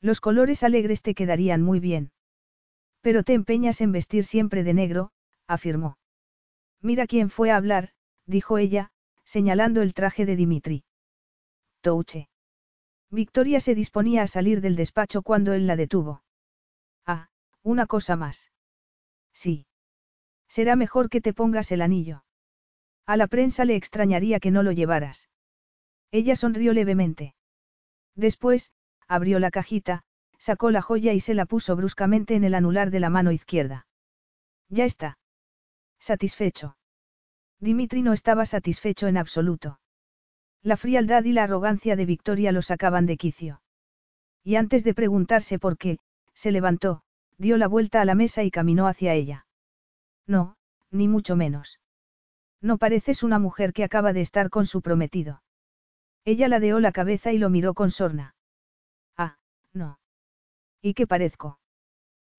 Los 0.00 0.20
colores 0.20 0.64
alegres 0.64 1.02
te 1.02 1.14
quedarían 1.14 1.62
muy 1.62 1.78
bien. 1.78 2.10
Pero 3.02 3.22
te 3.22 3.34
empeñas 3.34 3.80
en 3.80 3.92
vestir 3.92 4.24
siempre 4.24 4.64
de 4.64 4.74
negro, 4.74 5.12
afirmó. 5.46 5.96
Mira 6.82 7.06
quién 7.06 7.30
fue 7.30 7.52
a 7.52 7.56
hablar, 7.56 7.90
dijo 8.26 8.58
ella, 8.58 8.90
señalando 9.24 9.80
el 9.80 9.94
traje 9.94 10.26
de 10.26 10.34
Dimitri. 10.34 10.82
Victoria 13.10 13.60
se 13.60 13.74
disponía 13.74 14.22
a 14.22 14.26
salir 14.26 14.60
del 14.60 14.76
despacho 14.76 15.22
cuando 15.22 15.52
él 15.52 15.66
la 15.66 15.76
detuvo. 15.76 16.22
Ah, 17.06 17.28
una 17.62 17.86
cosa 17.86 18.16
más. 18.16 18.50
Sí. 19.32 19.66
Será 20.48 20.76
mejor 20.76 21.08
que 21.08 21.20
te 21.20 21.32
pongas 21.32 21.70
el 21.72 21.82
anillo. 21.82 22.24
A 23.06 23.16
la 23.16 23.26
prensa 23.26 23.64
le 23.64 23.76
extrañaría 23.76 24.40
que 24.40 24.50
no 24.50 24.62
lo 24.62 24.72
llevaras. 24.72 25.28
Ella 26.10 26.34
sonrió 26.34 26.72
levemente. 26.72 27.34
Después, 28.14 28.72
abrió 29.06 29.38
la 29.38 29.50
cajita, 29.50 30.02
sacó 30.38 30.70
la 30.70 30.82
joya 30.82 31.12
y 31.12 31.20
se 31.20 31.34
la 31.34 31.46
puso 31.46 31.76
bruscamente 31.76 32.34
en 32.34 32.44
el 32.44 32.54
anular 32.54 32.90
de 32.90 33.00
la 33.00 33.10
mano 33.10 33.32
izquierda. 33.32 33.86
Ya 34.68 34.84
está. 34.84 35.18
Satisfecho. 35.98 36.76
Dimitri 37.60 38.02
no 38.02 38.12
estaba 38.12 38.46
satisfecho 38.46 39.06
en 39.06 39.16
absoluto. 39.16 39.78
La 40.66 40.76
frialdad 40.76 41.22
y 41.22 41.32
la 41.32 41.44
arrogancia 41.44 41.94
de 41.94 42.04
Victoria 42.06 42.50
lo 42.50 42.60
sacaban 42.60 43.06
de 43.06 43.16
quicio. 43.16 43.62
Y 44.42 44.56
antes 44.56 44.82
de 44.82 44.94
preguntarse 44.94 45.60
por 45.60 45.78
qué, 45.78 46.00
se 46.34 46.50
levantó, 46.50 47.02
dio 47.38 47.56
la 47.56 47.68
vuelta 47.68 48.00
a 48.00 48.04
la 48.04 48.16
mesa 48.16 48.42
y 48.42 48.50
caminó 48.50 48.88
hacia 48.88 49.14
ella. 49.14 49.46
No, 50.26 50.56
ni 50.90 51.06
mucho 51.06 51.36
menos. 51.36 51.78
No 52.60 52.78
pareces 52.78 53.22
una 53.22 53.38
mujer 53.38 53.72
que 53.72 53.84
acaba 53.84 54.12
de 54.12 54.22
estar 54.22 54.50
con 54.50 54.66
su 54.66 54.82
prometido. 54.82 55.40
Ella 56.24 56.48
ladeó 56.48 56.80
la 56.80 56.90
cabeza 56.90 57.30
y 57.30 57.38
lo 57.38 57.48
miró 57.48 57.72
con 57.72 57.92
sorna. 57.92 58.34
Ah, 59.16 59.38
no. 59.72 60.00
¿Y 60.82 60.94
qué 60.94 61.06
parezco? 61.06 61.60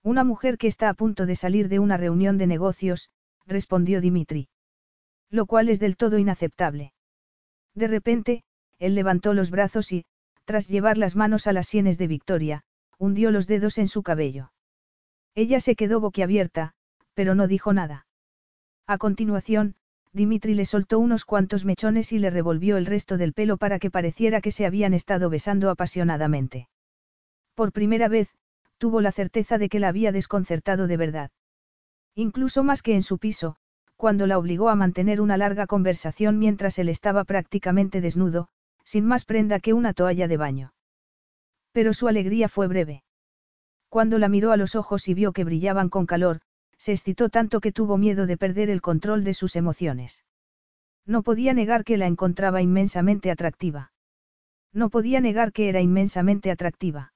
Una 0.03 0.25
mujer 0.25 0.57
que 0.57 0.67
está 0.67 0.89
a 0.89 0.95
punto 0.95 1.27
de 1.27 1.37
salir 1.37 1.69
de 1.69 1.79
una 1.79 1.95
reunión 1.95 2.37
de 2.37 2.47
negocios, 2.47 3.09
respondió 3.45 4.01
Dimitri. 4.01 4.49
Lo 5.29 5.45
cual 5.45 5.69
es 5.69 5.79
del 5.79 5.95
todo 5.95 6.17
inaceptable. 6.17 6.91
De 7.77 7.87
repente, 7.87 8.41
él 8.79 8.95
levantó 8.95 9.35
los 9.35 9.51
brazos 9.51 9.91
y, 9.91 10.03
tras 10.45 10.67
llevar 10.67 10.97
las 10.97 11.15
manos 11.15 11.45
a 11.45 11.53
las 11.53 11.67
sienes 11.67 11.99
de 11.99 12.07
Victoria, 12.07 12.63
hundió 12.97 13.29
los 13.29 13.45
dedos 13.45 13.77
en 13.77 13.87
su 13.87 14.01
cabello. 14.01 14.51
Ella 15.35 15.59
se 15.59 15.75
quedó 15.75 15.99
boquiabierta, 15.99 16.73
pero 17.13 17.35
no 17.35 17.45
dijo 17.45 17.73
nada. 17.73 18.07
A 18.87 18.97
continuación, 18.97 19.75
Dimitri 20.11 20.55
le 20.55 20.65
soltó 20.65 20.97
unos 20.97 21.23
cuantos 21.23 21.65
mechones 21.65 22.11
y 22.13 22.17
le 22.17 22.31
revolvió 22.31 22.77
el 22.77 22.87
resto 22.87 23.15
del 23.15 23.33
pelo 23.33 23.57
para 23.57 23.77
que 23.77 23.91
pareciera 23.91 24.41
que 24.41 24.49
se 24.49 24.65
habían 24.65 24.95
estado 24.95 25.29
besando 25.29 25.69
apasionadamente. 25.69 26.69
Por 27.53 27.71
primera 27.71 28.07
vez, 28.07 28.29
tuvo 28.79 29.01
la 29.01 29.11
certeza 29.11 29.59
de 29.59 29.69
que 29.69 29.79
la 29.79 29.89
había 29.89 30.11
desconcertado 30.11 30.87
de 30.87 30.97
verdad. 30.97 31.29
Incluso 32.15 32.63
más 32.63 32.81
que 32.81 32.95
en 32.95 33.03
su 33.03 33.19
piso, 33.19 33.57
cuando 33.97 34.27
la 34.27 34.37
obligó 34.37 34.69
a 34.69 34.75
mantener 34.75 35.19
una 35.19 35.37
larga 35.37 35.67
conversación 35.67 36.37
mientras 36.39 36.77
él 36.79 36.87
estaba 36.87 37.23
prácticamente 37.23 37.99
desnudo, 37.99 38.47
sin 38.85 39.05
más 39.05 39.25
prenda 39.25 39.59
que 39.59 39.73
una 39.73 39.93
toalla 39.93 40.27
de 40.27 40.37
baño. 40.37 40.73
Pero 41.73 41.93
su 41.93 42.07
alegría 42.07 42.47
fue 42.47 42.67
breve. 42.67 43.03
Cuando 43.89 44.19
la 44.19 44.29
miró 44.29 44.51
a 44.51 44.57
los 44.57 44.75
ojos 44.75 45.07
y 45.07 45.13
vio 45.13 45.33
que 45.33 45.43
brillaban 45.43 45.89
con 45.89 46.05
calor, 46.05 46.41
se 46.77 46.91
excitó 46.91 47.29
tanto 47.29 47.59
que 47.59 47.71
tuvo 47.71 47.97
miedo 47.97 48.27
de 48.27 48.37
perder 48.37 48.69
el 48.69 48.81
control 48.81 49.23
de 49.23 49.33
sus 49.33 49.55
emociones. 49.55 50.23
No 51.05 51.23
podía 51.23 51.53
negar 51.53 51.83
que 51.83 51.97
la 51.97 52.05
encontraba 52.05 52.61
inmensamente 52.61 53.31
atractiva. 53.31 53.91
No 54.73 54.89
podía 54.89 55.21
negar 55.21 55.53
que 55.53 55.69
era 55.69 55.81
inmensamente 55.81 56.51
atractiva. 56.51 57.13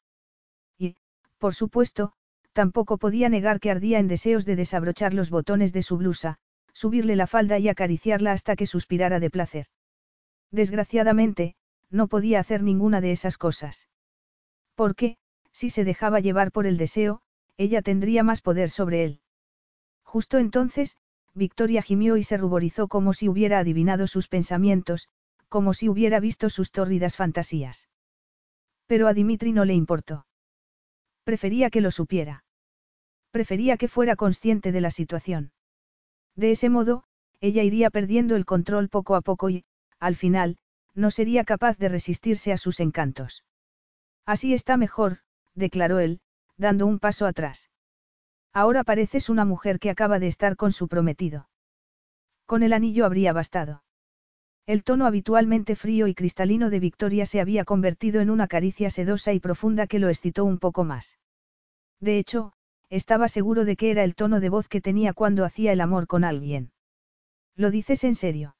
Y, 0.80 0.96
por 1.38 1.54
supuesto, 1.54 2.14
tampoco 2.54 2.98
podía 2.98 3.30
negar 3.30 3.60
que 3.60 3.70
ardía 3.70 4.00
en 4.00 4.08
deseos 4.08 4.46
de 4.46 4.56
desabrochar 4.56 5.14
los 5.14 5.30
botones 5.30 5.74
de 5.74 5.84
su 5.84 5.98
blusa, 5.98 6.40
subirle 6.74 7.15
la 7.15 7.28
falda 7.28 7.59
y 7.59 7.69
acariciarla 7.69 8.32
hasta 8.32 8.55
que 8.55 8.65
suspirara 8.65 9.19
de 9.19 9.30
placer. 9.30 9.67
Desgraciadamente, 10.51 11.55
no 11.89 12.07
podía 12.07 12.39
hacer 12.39 12.63
ninguna 12.63 13.01
de 13.01 13.11
esas 13.11 13.38
cosas. 13.38 13.88
Porque, 14.76 15.17
si 15.51 15.69
se 15.69 15.84
dejaba 15.84 16.19
llevar 16.19 16.51
por 16.51 16.65
el 16.65 16.78
deseo, 16.78 17.22
ella 17.57 17.82
tendría 17.82 18.24
más 18.24 18.41
poder 18.41 18.69
sobre 18.69 19.03
él. 19.03 19.19
Justo 20.03 20.38
entonces, 20.38 20.97
Victoria 21.34 21.82
gimió 21.82 22.17
y 22.17 22.24
se 22.24 22.38
ruborizó 22.38 22.88
como 22.88 23.13
si 23.13 23.30
hubiera 23.30 23.59
adivinado 23.59 24.07
sus 24.07 24.28
pensamientos, 24.28 25.07
como 25.47 25.74
si 25.74 25.89
hubiera 25.89 26.19
visto 26.19 26.49
sus 26.49 26.72
tórridas 26.72 27.15
fantasías. 27.15 27.88
Pero 28.88 29.07
a 29.07 29.13
Dimitri 29.13 29.53
no 29.53 29.63
le 29.65 29.74
importó. 29.74 30.26
Prefería 31.24 31.69
que 31.69 31.82
lo 31.82 31.91
supiera. 31.91 32.43
Prefería 33.32 33.78
que 33.78 33.88
fuera 33.88 34.15
consciente 34.15 34.72
de 34.72 34.82
la 34.82 34.91
situación. 34.91 35.51
De 36.42 36.50
ese 36.50 36.70
modo, 36.70 37.04
ella 37.39 37.62
iría 37.62 37.92
perdiendo 37.92 38.36
el 38.36 38.46
control 38.46 38.89
poco 38.89 39.14
a 39.16 39.22
poco 39.22 39.52
y, 39.52 39.64
al 40.00 40.16
final, 40.16 40.58
no 40.96 41.12
sería 41.12 41.44
capaz 41.44 41.78
de 41.78 41.88
resistirse 41.88 42.52
a 42.52 42.58
sus 42.58 42.80
encantos. 42.80 43.46
Así 44.26 44.56
está 44.56 44.76
mejor, 44.76 45.20
declaró 45.54 46.00
él, 46.00 46.20
dando 46.58 46.88
un 46.88 46.98
paso 46.98 47.28
atrás. 47.28 47.70
Ahora 48.54 48.84
pareces 48.84 49.30
una 49.30 49.46
mujer 49.46 49.78
que 49.78 49.92
acaba 49.92 50.18
de 50.18 50.26
estar 50.26 50.56
con 50.56 50.72
su 50.72 50.88
prometido. 50.88 51.48
Con 52.48 52.64
el 52.64 52.74
anillo 52.74 53.06
habría 53.06 53.34
bastado. 53.34 53.84
El 54.66 54.84
tono 54.84 55.06
habitualmente 55.06 55.76
frío 55.76 56.08
y 56.08 56.16
cristalino 56.16 56.72
de 56.72 56.80
Victoria 56.80 57.28
se 57.28 57.39
había 57.39 57.66
convertido 57.66 58.20
en 58.20 58.32
una 58.32 58.48
caricia 58.48 58.89
sedosa 58.89 59.32
y 59.32 59.39
profunda 59.39 59.86
que 59.86 60.00
lo 60.00 60.10
excitó 60.10 60.44
un 60.46 60.58
poco 60.58 60.86
más. 60.86 61.20
De 62.00 62.18
hecho, 62.18 62.54
estaba 62.92 63.30
seguro 63.30 63.64
de 63.64 63.78
que 63.78 63.89
era 63.89 64.04
el 64.04 64.16
tono 64.16 64.42
de 64.42 64.50
voz 64.50 64.68
que 64.68 64.82
tenía 64.82 65.14
cuando 65.14 65.46
hacía 65.46 65.72
el 65.72 65.80
amor 65.80 66.08
con 66.08 66.26
alguien. 66.26 66.72
¿Lo 67.56 67.72
dices 67.72 68.04
en 68.04 68.16
serio? 68.16 68.56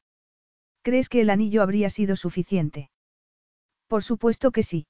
¿Crees 0.82 1.10
que 1.10 1.20
el 1.22 1.30
anillo 1.30 1.62
habría 1.62 1.90
sido 1.90 2.16
suficiente? 2.16 2.90
Por 3.88 4.04
supuesto 4.04 4.52
que 4.52 4.64
sí. 4.64 4.88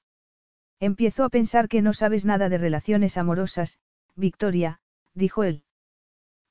Empiezo 0.78 1.24
a 1.24 1.28
pensar 1.28 1.68
que 1.68 1.82
no 1.82 1.92
sabes 1.92 2.24
nada 2.24 2.48
de 2.48 2.56
relaciones 2.56 3.18
amorosas, 3.18 3.78
Victoria, 4.14 4.80
dijo 5.12 5.42
él. 5.42 5.64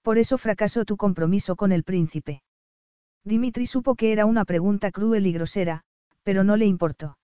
Por 0.02 0.18
eso 0.18 0.38
fracasó 0.38 0.84
tu 0.84 0.98
compromiso 0.98 1.56
con 1.56 1.72
el 1.72 1.84
príncipe. 1.84 2.44
Dimitri 3.24 3.68
supo 3.68 3.96
que 3.96 4.12
era 4.12 4.26
una 4.26 4.44
pregunta 4.44 4.92
cruel 4.92 5.28
y 5.28 5.34
grosera, 5.34 5.84
pero 6.24 6.44
no 6.44 6.58
le 6.58 6.66
importó. 6.66 7.18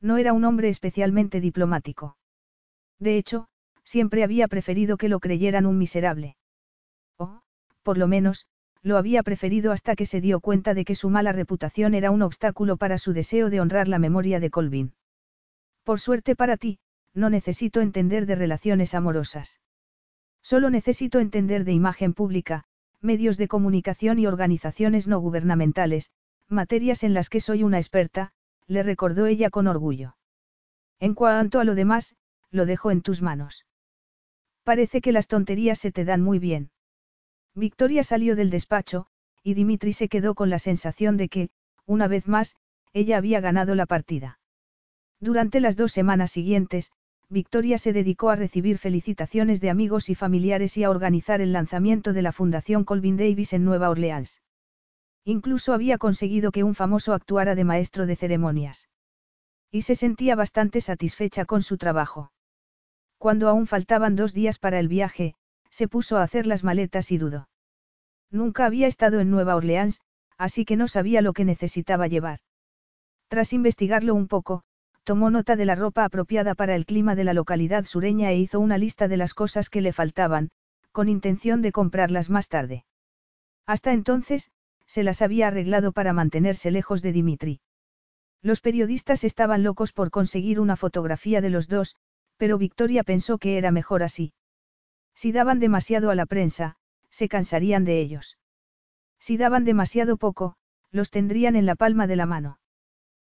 No 0.00 0.18
era 0.18 0.34
un 0.34 0.44
hombre 0.44 0.68
especialmente 0.68 1.40
diplomático. 1.40 2.16
De 2.98 3.16
hecho, 3.16 3.48
siempre 3.92 4.24
había 4.24 4.48
preferido 4.48 4.96
que 4.96 5.10
lo 5.10 5.20
creyeran 5.20 5.66
un 5.66 5.76
miserable. 5.76 6.36
O, 7.18 7.42
por 7.82 7.98
lo 7.98 8.08
menos, 8.08 8.46
lo 8.82 8.96
había 8.96 9.22
preferido 9.22 9.70
hasta 9.70 9.94
que 9.96 10.06
se 10.06 10.22
dio 10.22 10.40
cuenta 10.40 10.72
de 10.72 10.86
que 10.86 10.94
su 10.94 11.10
mala 11.10 11.32
reputación 11.32 11.92
era 11.92 12.10
un 12.10 12.22
obstáculo 12.22 12.78
para 12.78 12.96
su 12.96 13.12
deseo 13.12 13.50
de 13.50 13.60
honrar 13.60 13.88
la 13.88 13.98
memoria 13.98 14.40
de 14.40 14.48
Colvin. 14.48 14.94
Por 15.84 16.00
suerte 16.00 16.34
para 16.34 16.56
ti, 16.56 16.78
no 17.12 17.28
necesito 17.28 17.82
entender 17.82 18.24
de 18.24 18.34
relaciones 18.34 18.94
amorosas. 18.94 19.60
Solo 20.40 20.70
necesito 20.70 21.20
entender 21.20 21.64
de 21.64 21.72
imagen 21.72 22.14
pública, 22.14 22.64
medios 23.02 23.36
de 23.36 23.46
comunicación 23.46 24.18
y 24.18 24.26
organizaciones 24.26 25.06
no 25.06 25.20
gubernamentales, 25.20 26.10
materias 26.48 27.04
en 27.04 27.12
las 27.12 27.28
que 27.28 27.42
soy 27.42 27.62
una 27.62 27.76
experta, 27.76 28.32
le 28.66 28.82
recordó 28.82 29.26
ella 29.26 29.50
con 29.50 29.66
orgullo. 29.66 30.16
En 30.98 31.12
cuanto 31.12 31.60
a 31.60 31.64
lo 31.64 31.74
demás, 31.74 32.16
lo 32.50 32.64
dejo 32.64 32.90
en 32.90 33.02
tus 33.02 33.20
manos. 33.20 33.66
Parece 34.64 35.00
que 35.00 35.12
las 35.12 35.26
tonterías 35.26 35.78
se 35.78 35.92
te 35.92 36.04
dan 36.04 36.22
muy 36.22 36.38
bien. 36.38 36.70
Victoria 37.54 38.02
salió 38.04 38.36
del 38.36 38.50
despacho, 38.50 39.06
y 39.42 39.54
Dimitri 39.54 39.92
se 39.92 40.08
quedó 40.08 40.34
con 40.34 40.50
la 40.50 40.58
sensación 40.58 41.16
de 41.16 41.28
que, 41.28 41.50
una 41.84 42.06
vez 42.06 42.28
más, 42.28 42.56
ella 42.92 43.16
había 43.16 43.40
ganado 43.40 43.74
la 43.74 43.86
partida. 43.86 44.38
Durante 45.20 45.60
las 45.60 45.76
dos 45.76 45.92
semanas 45.92 46.30
siguientes, 46.30 46.92
Victoria 47.28 47.78
se 47.78 47.92
dedicó 47.92 48.30
a 48.30 48.36
recibir 48.36 48.78
felicitaciones 48.78 49.60
de 49.60 49.70
amigos 49.70 50.10
y 50.10 50.14
familiares 50.14 50.76
y 50.76 50.84
a 50.84 50.90
organizar 50.90 51.40
el 51.40 51.52
lanzamiento 51.52 52.12
de 52.12 52.22
la 52.22 52.32
Fundación 52.32 52.84
Colvin 52.84 53.16
Davis 53.16 53.52
en 53.54 53.64
Nueva 53.64 53.88
Orleans. 53.88 54.42
Incluso 55.24 55.72
había 55.72 55.98
conseguido 55.98 56.52
que 56.52 56.62
un 56.62 56.74
famoso 56.74 57.14
actuara 57.14 57.54
de 57.54 57.64
maestro 57.64 58.06
de 58.06 58.16
ceremonias. 58.16 58.88
Y 59.70 59.82
se 59.82 59.94
sentía 59.94 60.34
bastante 60.34 60.80
satisfecha 60.80 61.44
con 61.46 61.62
su 61.62 61.78
trabajo. 61.78 62.32
Cuando 63.22 63.48
aún 63.48 63.68
faltaban 63.68 64.16
dos 64.16 64.34
días 64.34 64.58
para 64.58 64.80
el 64.80 64.88
viaje, 64.88 65.36
se 65.70 65.86
puso 65.86 66.16
a 66.16 66.24
hacer 66.24 66.44
las 66.44 66.64
maletas 66.64 67.12
y 67.12 67.18
dudó. 67.18 67.48
Nunca 68.32 68.66
había 68.66 68.88
estado 68.88 69.20
en 69.20 69.30
Nueva 69.30 69.54
Orleans, 69.54 70.00
así 70.38 70.64
que 70.64 70.74
no 70.76 70.88
sabía 70.88 71.22
lo 71.22 71.32
que 71.32 71.44
necesitaba 71.44 72.08
llevar. 72.08 72.40
Tras 73.28 73.52
investigarlo 73.52 74.16
un 74.16 74.26
poco, 74.26 74.64
tomó 75.04 75.30
nota 75.30 75.54
de 75.54 75.66
la 75.66 75.76
ropa 75.76 76.04
apropiada 76.04 76.56
para 76.56 76.74
el 76.74 76.84
clima 76.84 77.14
de 77.14 77.22
la 77.22 77.32
localidad 77.32 77.84
sureña 77.84 78.32
e 78.32 78.38
hizo 78.38 78.58
una 78.58 78.76
lista 78.76 79.06
de 79.06 79.18
las 79.18 79.34
cosas 79.34 79.70
que 79.70 79.82
le 79.82 79.92
faltaban, 79.92 80.50
con 80.90 81.08
intención 81.08 81.62
de 81.62 81.70
comprarlas 81.70 82.28
más 82.28 82.48
tarde. 82.48 82.86
Hasta 83.66 83.92
entonces, 83.92 84.50
se 84.84 85.04
las 85.04 85.22
había 85.22 85.46
arreglado 85.46 85.92
para 85.92 86.12
mantenerse 86.12 86.72
lejos 86.72 87.02
de 87.02 87.12
Dimitri. 87.12 87.60
Los 88.42 88.60
periodistas 88.60 89.22
estaban 89.22 89.62
locos 89.62 89.92
por 89.92 90.10
conseguir 90.10 90.58
una 90.58 90.74
fotografía 90.74 91.40
de 91.40 91.50
los 91.50 91.68
dos, 91.68 91.94
pero 92.42 92.58
Victoria 92.58 93.04
pensó 93.04 93.38
que 93.38 93.56
era 93.56 93.70
mejor 93.70 94.02
así. 94.02 94.32
Si 95.14 95.30
daban 95.30 95.60
demasiado 95.60 96.10
a 96.10 96.16
la 96.16 96.26
prensa, 96.26 96.74
se 97.08 97.28
cansarían 97.28 97.84
de 97.84 98.00
ellos. 98.00 98.36
Si 99.20 99.36
daban 99.36 99.64
demasiado 99.64 100.16
poco, 100.16 100.56
los 100.90 101.10
tendrían 101.10 101.54
en 101.54 101.66
la 101.66 101.76
palma 101.76 102.08
de 102.08 102.16
la 102.16 102.26
mano. 102.26 102.58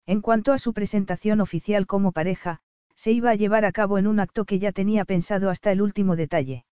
En 0.06 0.20
cuanto 0.20 0.52
a 0.52 0.58
su 0.58 0.72
presentación 0.72 1.40
oficial 1.40 1.86
como 1.86 2.10
pareja, 2.10 2.58
se 2.96 3.12
iba 3.12 3.30
a 3.30 3.36
llevar 3.36 3.64
a 3.64 3.70
cabo 3.70 3.96
en 3.98 4.08
un 4.08 4.18
acto 4.18 4.44
que 4.44 4.58
ya 4.58 4.72
tenía 4.72 5.04
pensado 5.04 5.50
hasta 5.50 5.70
el 5.70 5.82
último 5.82 6.16
detalle. 6.16 6.64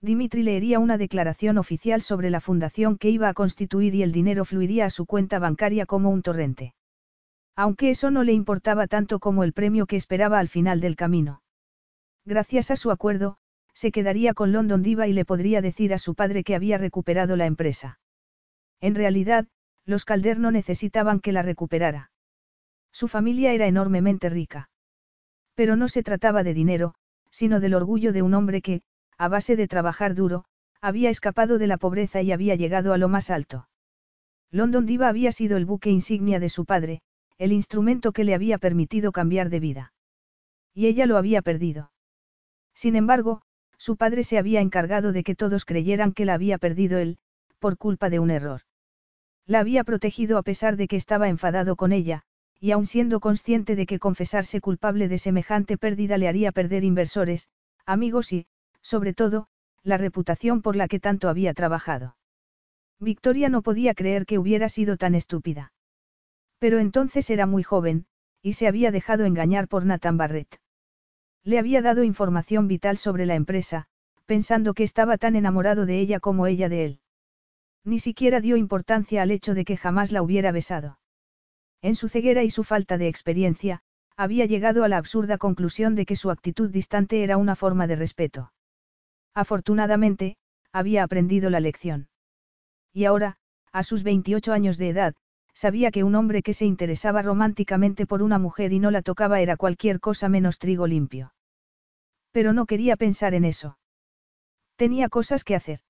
Dimitri 0.00 0.42
leería 0.42 0.78
una 0.78 0.96
declaración 0.96 1.58
oficial 1.58 2.00
sobre 2.00 2.30
la 2.30 2.40
fundación 2.40 2.96
que 2.96 3.10
iba 3.10 3.28
a 3.28 3.34
constituir 3.34 3.94
y 3.94 4.02
el 4.02 4.12
dinero 4.12 4.46
fluiría 4.46 4.86
a 4.86 4.90
su 4.90 5.04
cuenta 5.04 5.38
bancaria 5.38 5.84
como 5.84 6.08
un 6.08 6.22
torrente. 6.22 6.72
Aunque 7.54 7.90
eso 7.90 8.10
no 8.10 8.24
le 8.24 8.32
importaba 8.32 8.86
tanto 8.86 9.18
como 9.18 9.44
el 9.44 9.52
premio 9.52 9.84
que 9.84 9.96
esperaba 9.96 10.38
al 10.38 10.48
final 10.48 10.80
del 10.80 10.96
camino. 10.96 11.42
Gracias 12.24 12.70
a 12.70 12.76
su 12.76 12.90
acuerdo, 12.90 13.38
se 13.72 13.92
quedaría 13.92 14.34
con 14.34 14.52
London 14.52 14.82
Diva 14.82 15.06
y 15.06 15.12
le 15.12 15.24
podría 15.24 15.62
decir 15.62 15.94
a 15.94 15.98
su 15.98 16.14
padre 16.14 16.44
que 16.44 16.54
había 16.54 16.78
recuperado 16.78 17.36
la 17.36 17.46
empresa. 17.46 17.98
En 18.80 18.94
realidad, 18.94 19.46
los 19.86 20.04
Calder 20.04 20.38
no 20.38 20.50
necesitaban 20.50 21.20
que 21.20 21.32
la 21.32 21.42
recuperara. 21.42 22.10
Su 22.92 23.08
familia 23.08 23.52
era 23.52 23.66
enormemente 23.66 24.28
rica. 24.28 24.70
Pero 25.54 25.76
no 25.76 25.88
se 25.88 26.02
trataba 26.02 26.42
de 26.42 26.54
dinero, 26.54 26.94
sino 27.30 27.60
del 27.60 27.74
orgullo 27.74 28.12
de 28.12 28.22
un 28.22 28.34
hombre 28.34 28.62
que, 28.62 28.82
a 29.16 29.28
base 29.28 29.56
de 29.56 29.68
trabajar 29.68 30.14
duro, 30.14 30.44
había 30.80 31.10
escapado 31.10 31.58
de 31.58 31.66
la 31.66 31.76
pobreza 31.76 32.22
y 32.22 32.32
había 32.32 32.54
llegado 32.54 32.92
a 32.92 32.98
lo 32.98 33.08
más 33.08 33.30
alto. 33.30 33.68
London 34.50 34.86
Diva 34.86 35.08
había 35.08 35.30
sido 35.32 35.56
el 35.56 35.66
buque 35.66 35.90
insignia 35.90 36.40
de 36.40 36.48
su 36.48 36.64
padre, 36.64 37.02
el 37.38 37.52
instrumento 37.52 38.12
que 38.12 38.24
le 38.24 38.34
había 38.34 38.58
permitido 38.58 39.12
cambiar 39.12 39.48
de 39.48 39.60
vida. 39.60 39.92
Y 40.74 40.86
ella 40.86 41.06
lo 41.06 41.16
había 41.16 41.42
perdido. 41.42 41.92
Sin 42.74 42.96
embargo, 42.96 43.42
su 43.76 43.96
padre 43.96 44.24
se 44.24 44.38
había 44.38 44.60
encargado 44.60 45.12
de 45.12 45.22
que 45.22 45.34
todos 45.34 45.64
creyeran 45.64 46.12
que 46.12 46.24
la 46.24 46.34
había 46.34 46.58
perdido 46.58 46.98
él, 46.98 47.18
por 47.58 47.76
culpa 47.76 48.10
de 48.10 48.18
un 48.18 48.30
error. 48.30 48.62
La 49.46 49.60
había 49.60 49.84
protegido 49.84 50.38
a 50.38 50.42
pesar 50.42 50.76
de 50.76 50.86
que 50.86 50.96
estaba 50.96 51.28
enfadado 51.28 51.76
con 51.76 51.92
ella, 51.92 52.22
y 52.60 52.72
aun 52.72 52.86
siendo 52.86 53.20
consciente 53.20 53.74
de 53.74 53.86
que 53.86 53.98
confesarse 53.98 54.60
culpable 54.60 55.08
de 55.08 55.18
semejante 55.18 55.78
pérdida 55.78 56.18
le 56.18 56.28
haría 56.28 56.52
perder 56.52 56.84
inversores, 56.84 57.48
amigos 57.86 58.32
y, 58.32 58.46
sobre 58.82 59.14
todo, 59.14 59.48
la 59.82 59.96
reputación 59.96 60.60
por 60.60 60.76
la 60.76 60.88
que 60.88 61.00
tanto 61.00 61.28
había 61.28 61.54
trabajado. 61.54 62.16
Victoria 62.98 63.48
no 63.48 63.62
podía 63.62 63.94
creer 63.94 64.26
que 64.26 64.38
hubiera 64.38 64.68
sido 64.68 64.98
tan 64.98 65.14
estúpida. 65.14 65.72
Pero 66.58 66.78
entonces 66.78 67.30
era 67.30 67.46
muy 67.46 67.62
joven, 67.62 68.04
y 68.42 68.52
se 68.52 68.68
había 68.68 68.90
dejado 68.90 69.24
engañar 69.24 69.68
por 69.68 69.86
Nathan 69.86 70.18
Barrett. 70.18 70.60
Le 71.44 71.58
había 71.58 71.82
dado 71.82 72.04
información 72.04 72.68
vital 72.68 72.96
sobre 72.96 73.26
la 73.26 73.34
empresa, 73.34 73.86
pensando 74.26 74.74
que 74.74 74.84
estaba 74.84 75.18
tan 75.18 75.36
enamorado 75.36 75.86
de 75.86 75.98
ella 75.98 76.20
como 76.20 76.46
ella 76.46 76.68
de 76.68 76.84
él. 76.84 77.00
Ni 77.84 77.98
siquiera 77.98 78.40
dio 78.40 78.56
importancia 78.56 79.22
al 79.22 79.30
hecho 79.30 79.54
de 79.54 79.64
que 79.64 79.76
jamás 79.76 80.12
la 80.12 80.22
hubiera 80.22 80.52
besado. 80.52 80.98
En 81.82 81.94
su 81.94 82.08
ceguera 82.08 82.42
y 82.42 82.50
su 82.50 82.62
falta 82.62 82.98
de 82.98 83.08
experiencia, 83.08 83.82
había 84.16 84.44
llegado 84.44 84.84
a 84.84 84.88
la 84.88 84.98
absurda 84.98 85.38
conclusión 85.38 85.94
de 85.94 86.04
que 86.04 86.14
su 86.14 86.30
actitud 86.30 86.70
distante 86.70 87.22
era 87.22 87.38
una 87.38 87.56
forma 87.56 87.86
de 87.86 87.96
respeto. 87.96 88.52
Afortunadamente, 89.34 90.36
había 90.72 91.02
aprendido 91.02 91.48
la 91.48 91.60
lección. 91.60 92.08
Y 92.92 93.06
ahora, 93.06 93.38
a 93.72 93.82
sus 93.82 94.02
28 94.02 94.52
años 94.52 94.76
de 94.76 94.90
edad, 94.90 95.14
sabía 95.60 95.90
que 95.90 96.04
un 96.04 96.14
hombre 96.14 96.42
que 96.42 96.54
se 96.54 96.64
interesaba 96.64 97.20
románticamente 97.20 98.06
por 98.06 98.22
una 98.22 98.38
mujer 98.38 98.72
y 98.72 98.78
no 98.78 98.90
la 98.90 99.02
tocaba 99.02 99.42
era 99.42 99.58
cualquier 99.58 100.00
cosa 100.00 100.30
menos 100.30 100.58
trigo 100.58 100.86
limpio. 100.86 101.34
Pero 102.32 102.54
no 102.54 102.64
quería 102.64 102.96
pensar 102.96 103.34
en 103.34 103.44
eso. 103.44 103.76
Tenía 104.76 105.10
cosas 105.10 105.44
que 105.44 105.54
hacer. 105.54 105.80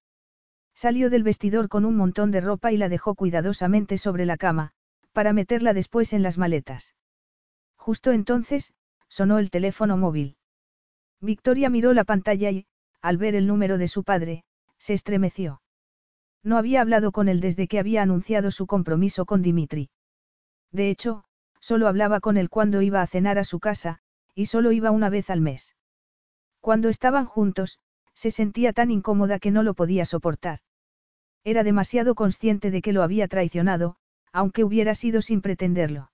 Salió 0.75 1.09
del 1.09 1.23
vestidor 1.23 1.68
con 1.68 1.85
un 1.85 1.95
montón 1.97 2.33
de 2.33 2.41
ropa 2.41 2.73
y 2.73 2.79
la 2.79 2.89
dejó 2.89 3.14
cuidadosamente 3.14 3.97
sobre 3.97 4.27
la 4.27 4.37
cama, 4.37 4.73
para 5.12 5.33
meterla 5.33 5.73
después 5.73 6.14
en 6.14 6.25
las 6.25 6.37
maletas. 6.37 6.97
Justo 7.77 8.11
entonces, 8.11 8.75
sonó 9.07 9.39
el 9.39 9.51
teléfono 9.51 9.97
móvil. 9.97 10.37
Victoria 11.21 11.71
miró 11.71 11.93
la 11.93 12.03
pantalla 12.03 12.51
y, 12.51 12.66
al 13.01 13.18
ver 13.18 13.37
el 13.37 13.47
número 13.47 13.79
de 13.79 13.87
su 13.87 14.03
padre, 14.03 14.43
se 14.79 14.95
estremeció. 14.95 15.60
No 16.43 16.57
había 16.57 16.80
hablado 16.80 17.12
con 17.12 17.28
él 17.28 17.41
desde 17.41 17.68
que 17.68 17.78
había 17.78 18.03
anunciado 18.03 18.51
su 18.51 18.66
compromiso 18.66 19.26
con 19.26 19.43
Dimitri. 19.43 19.91
De 20.72 20.91
hecho, 20.91 21.24
solo 21.61 21.88
hablaba 21.88 22.20
con 22.20 22.36
él 22.36 22.49
cuando 22.49 22.80
iba 22.82 23.03
a 23.03 23.07
cenar 23.07 23.38
a 23.38 23.45
su 23.45 23.61
casa, 23.61 24.01
y 24.34 24.47
solo 24.47 24.72
iba 24.72 24.91
una 24.91 25.11
vez 25.11 25.28
al 25.28 25.41
mes. 25.41 25.76
Cuando 26.61 26.88
estaban 26.88 27.26
juntos, 27.26 27.78
se 28.14 28.30
sentía 28.30 28.72
tan 28.72 28.91
incómoda 28.91 29.38
que 29.38 29.51
no 29.51 29.62
lo 29.62 29.74
podía 29.74 30.05
soportar. 30.05 30.61
Era 31.45 31.62
demasiado 31.62 32.14
consciente 32.14 32.70
de 32.70 32.82
que 32.82 32.93
lo 32.93 33.03
había 33.03 33.28
traicionado, 33.28 33.97
aunque 34.32 34.64
hubiera 34.64 34.95
sido 34.95 35.22
sin 35.22 35.41
pretenderlo. 35.41 36.11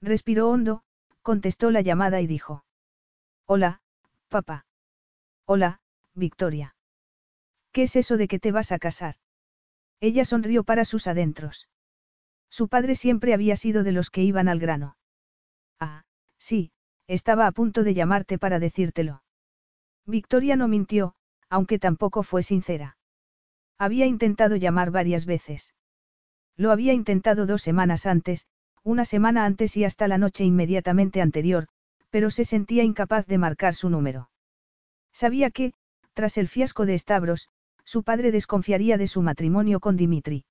Respiró 0.00 0.48
hondo, 0.48 0.82
contestó 1.22 1.70
la 1.70 1.80
llamada 1.80 2.20
y 2.20 2.26
dijo. 2.26 2.64
Hola, 3.46 3.80
papá. 4.28 4.66
Hola, 5.44 5.80
Victoria. 6.14 6.74
¿Qué 7.72 7.82
es 7.82 7.96
eso 7.96 8.16
de 8.16 8.28
que 8.28 8.38
te 8.38 8.52
vas 8.52 8.72
a 8.72 8.78
casar? 8.78 9.16
Ella 10.00 10.24
sonrió 10.24 10.64
para 10.64 10.84
sus 10.84 11.06
adentros. 11.06 11.68
Su 12.50 12.68
padre 12.68 12.94
siempre 12.94 13.34
había 13.34 13.56
sido 13.56 13.82
de 13.82 13.92
los 13.92 14.10
que 14.10 14.22
iban 14.22 14.48
al 14.48 14.58
grano. 14.58 14.96
Ah, 15.80 16.04
sí, 16.38 16.72
estaba 17.06 17.46
a 17.46 17.52
punto 17.52 17.82
de 17.82 17.94
llamarte 17.94 18.38
para 18.38 18.58
decírtelo. 18.58 19.22
Victoria 20.06 20.56
no 20.56 20.68
mintió, 20.68 21.14
aunque 21.50 21.78
tampoco 21.78 22.22
fue 22.22 22.42
sincera. 22.42 22.96
Había 23.78 24.06
intentado 24.06 24.56
llamar 24.56 24.90
varias 24.90 25.26
veces. 25.26 25.74
Lo 26.56 26.72
había 26.72 26.92
intentado 26.92 27.46
dos 27.46 27.62
semanas 27.62 28.06
antes, 28.06 28.46
una 28.82 29.04
semana 29.04 29.44
antes 29.44 29.76
y 29.76 29.84
hasta 29.84 30.08
la 30.08 30.18
noche 30.18 30.44
inmediatamente 30.44 31.20
anterior, 31.20 31.68
pero 32.10 32.30
se 32.30 32.44
sentía 32.44 32.82
incapaz 32.84 33.26
de 33.26 33.38
marcar 33.38 33.74
su 33.74 33.90
número. 33.90 34.30
Sabía 35.12 35.50
que, 35.50 35.74
tras 36.14 36.38
el 36.38 36.48
fiasco 36.48 36.86
de 36.86 36.98
Stavros, 36.98 37.48
su 37.88 38.02
padre 38.02 38.32
desconfiaría 38.32 38.98
de 38.98 39.06
su 39.06 39.22
matrimonio 39.22 39.80
con 39.80 39.96
Dimitri. 39.96 40.44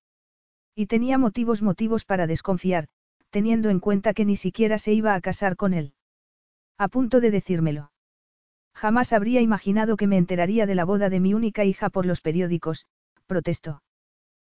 Y 0.74 0.88
tenía 0.88 1.20
motivos 1.20 1.62
motivos 1.62 2.04
para 2.04 2.26
desconfiar, 2.26 2.88
teniendo 3.30 3.70
en 3.70 3.80
cuenta 3.80 4.16
que 4.16 4.26
ni 4.26 4.36
siquiera 4.36 4.80
se 4.80 4.94
iba 4.94 5.14
a 5.14 5.22
casar 5.22 5.56
con 5.56 5.76
él. 5.76 5.94
A 6.80 6.88
punto 6.88 7.20
de 7.20 7.30
decírmelo. 7.30 7.92
Jamás 8.74 9.14
habría 9.14 9.42
imaginado 9.42 9.98
que 9.98 10.08
me 10.08 10.18
enteraría 10.18 10.66
de 10.66 10.74
la 10.74 10.84
boda 10.84 11.12
de 11.12 11.20
mi 11.20 11.36
única 11.36 11.64
hija 11.64 11.92
por 11.92 12.08
los 12.08 12.22
periódicos, 12.22 12.88
protestó. 13.28 13.84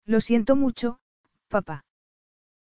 Lo 0.07 0.21
siento 0.21 0.55
mucho, 0.55 1.01
papá. 1.49 1.85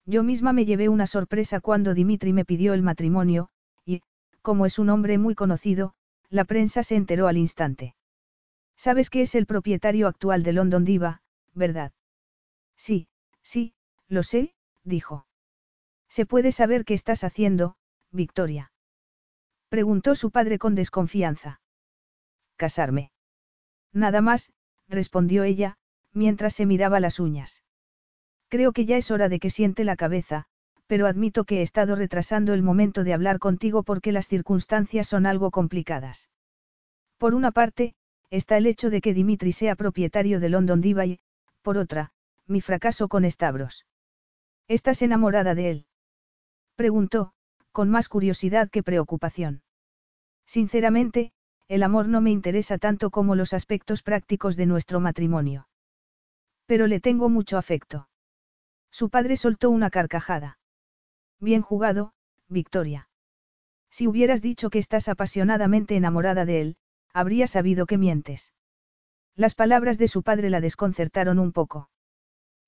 Yo 0.06 0.22
misma 0.22 0.54
me 0.54 0.64
llevé 0.64 0.88
una 0.88 1.06
sorpresa 1.06 1.60
cuando 1.60 1.92
Dimitri 1.92 2.32
me 2.32 2.46
pidió 2.46 2.72
el 2.72 2.80
matrimonio, 2.80 3.50
y, 3.84 4.00
como 4.40 4.64
es 4.64 4.78
un 4.78 4.88
hombre 4.88 5.18
muy 5.18 5.34
conocido, 5.34 5.92
la 6.30 6.46
prensa 6.46 6.82
se 6.82 6.96
enteró 6.96 7.28
al 7.28 7.36
instante. 7.36 7.94
Sabes 8.76 9.10
que 9.10 9.22
es 9.22 9.34
el 9.34 9.46
propietario 9.46 10.06
actual 10.06 10.42
de 10.42 10.52
London 10.52 10.84
Diva, 10.84 11.22
¿verdad? 11.54 11.92
Sí, 12.76 13.08
sí, 13.42 13.74
lo 14.08 14.22
sé, 14.22 14.54
dijo. 14.84 15.26
¿Se 16.08 16.26
puede 16.26 16.52
saber 16.52 16.84
qué 16.84 16.94
estás 16.94 17.24
haciendo, 17.24 17.76
Victoria? 18.10 18.72
Preguntó 19.68 20.14
su 20.14 20.30
padre 20.30 20.58
con 20.58 20.74
desconfianza. 20.74 21.60
Casarme. 22.56 23.10
Nada 23.92 24.20
más, 24.20 24.52
respondió 24.88 25.42
ella, 25.42 25.78
mientras 26.12 26.54
se 26.54 26.66
miraba 26.66 27.00
las 27.00 27.18
uñas. 27.18 27.64
Creo 28.48 28.72
que 28.72 28.84
ya 28.84 28.96
es 28.96 29.10
hora 29.10 29.28
de 29.28 29.40
que 29.40 29.50
siente 29.50 29.84
la 29.84 29.96
cabeza, 29.96 30.46
pero 30.86 31.06
admito 31.06 31.44
que 31.44 31.58
he 31.58 31.62
estado 31.62 31.96
retrasando 31.96 32.54
el 32.54 32.62
momento 32.62 33.02
de 33.02 33.12
hablar 33.12 33.38
contigo 33.38 33.82
porque 33.82 34.12
las 34.12 34.28
circunstancias 34.28 35.08
son 35.08 35.26
algo 35.26 35.50
complicadas. 35.50 36.30
Por 37.18 37.34
una 37.34 37.50
parte, 37.50 37.94
está 38.30 38.56
el 38.56 38.66
hecho 38.66 38.90
de 38.90 39.00
que 39.00 39.14
Dimitri 39.14 39.52
sea 39.52 39.76
propietario 39.76 40.40
de 40.40 40.48
London 40.48 40.80
Diva 40.80 41.06
y, 41.06 41.20
por 41.62 41.78
otra, 41.78 42.12
mi 42.46 42.60
fracaso 42.60 43.08
con 43.08 43.28
Stavros. 43.30 43.86
¿Estás 44.68 45.02
enamorada 45.02 45.54
de 45.54 45.70
él? 45.70 45.86
Preguntó, 46.74 47.32
con 47.72 47.90
más 47.90 48.08
curiosidad 48.08 48.70
que 48.70 48.82
preocupación. 48.82 49.62
Sinceramente, 50.46 51.32
el 51.68 51.82
amor 51.82 52.08
no 52.08 52.20
me 52.20 52.30
interesa 52.30 52.78
tanto 52.78 53.10
como 53.10 53.34
los 53.34 53.52
aspectos 53.52 54.02
prácticos 54.02 54.56
de 54.56 54.66
nuestro 54.66 55.00
matrimonio. 55.00 55.68
Pero 56.66 56.86
le 56.86 57.00
tengo 57.00 57.28
mucho 57.28 57.58
afecto. 57.58 58.08
Su 58.90 59.10
padre 59.10 59.36
soltó 59.36 59.70
una 59.70 59.90
carcajada. 59.90 60.58
Bien 61.40 61.62
jugado, 61.62 62.12
Victoria. 62.48 63.08
Si 63.90 64.06
hubieras 64.06 64.42
dicho 64.42 64.70
que 64.70 64.78
estás 64.78 65.08
apasionadamente 65.08 65.96
enamorada 65.96 66.44
de 66.44 66.60
él, 66.60 66.76
habría 67.16 67.46
sabido 67.46 67.86
que 67.86 67.96
mientes. 67.96 68.52
Las 69.36 69.54
palabras 69.54 69.96
de 69.96 70.06
su 70.06 70.22
padre 70.22 70.50
la 70.50 70.60
desconcertaron 70.60 71.38
un 71.38 71.50
poco. 71.50 71.88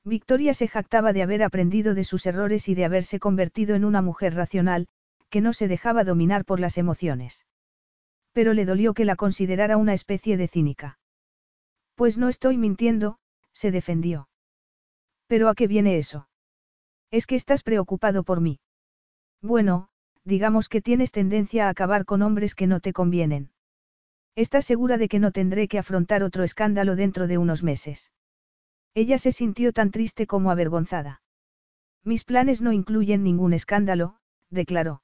Victoria 0.06 0.54
se 0.54 0.68
jactaba 0.68 1.12
de 1.12 1.22
haber 1.22 1.42
aprendido 1.42 1.94
de 1.94 2.02
sus 2.02 2.24
errores 2.24 2.66
y 2.70 2.74
de 2.74 2.86
haberse 2.86 3.20
convertido 3.20 3.76
en 3.76 3.84
una 3.84 4.00
mujer 4.00 4.34
racional, 4.34 4.88
que 5.28 5.42
no 5.42 5.52
se 5.52 5.68
dejaba 5.68 6.02
dominar 6.02 6.46
por 6.46 6.60
las 6.60 6.78
emociones. 6.78 7.44
Pero 8.32 8.54
le 8.54 8.64
dolió 8.64 8.94
que 8.94 9.04
la 9.04 9.16
considerara 9.16 9.76
una 9.76 9.92
especie 9.92 10.38
de 10.38 10.48
cínica. 10.48 10.98
Pues 11.94 12.16
no 12.16 12.30
estoy 12.30 12.56
mintiendo, 12.56 13.18
se 13.52 13.70
defendió. 13.70 14.30
¿Pero 15.26 15.50
a 15.50 15.54
qué 15.54 15.66
viene 15.66 15.98
eso? 15.98 16.30
Es 17.10 17.26
que 17.26 17.34
estás 17.34 17.62
preocupado 17.62 18.22
por 18.22 18.40
mí. 18.40 18.60
Bueno, 19.42 19.90
digamos 20.24 20.70
que 20.70 20.80
tienes 20.80 21.12
tendencia 21.12 21.66
a 21.66 21.68
acabar 21.68 22.06
con 22.06 22.22
hombres 22.22 22.54
que 22.54 22.66
no 22.66 22.80
te 22.80 22.94
convienen. 22.94 23.50
¿Estás 24.38 24.66
segura 24.66 24.98
de 24.98 25.08
que 25.08 25.18
no 25.18 25.32
tendré 25.32 25.66
que 25.66 25.80
afrontar 25.80 26.22
otro 26.22 26.44
escándalo 26.44 26.94
dentro 26.94 27.26
de 27.26 27.38
unos 27.38 27.64
meses? 27.64 28.12
Ella 28.94 29.18
se 29.18 29.32
sintió 29.32 29.72
tan 29.72 29.90
triste 29.90 30.28
como 30.28 30.52
avergonzada. 30.52 31.22
Mis 32.04 32.22
planes 32.22 32.62
no 32.62 32.72
incluyen 32.72 33.24
ningún 33.24 33.52
escándalo, 33.52 34.20
declaró. 34.48 35.02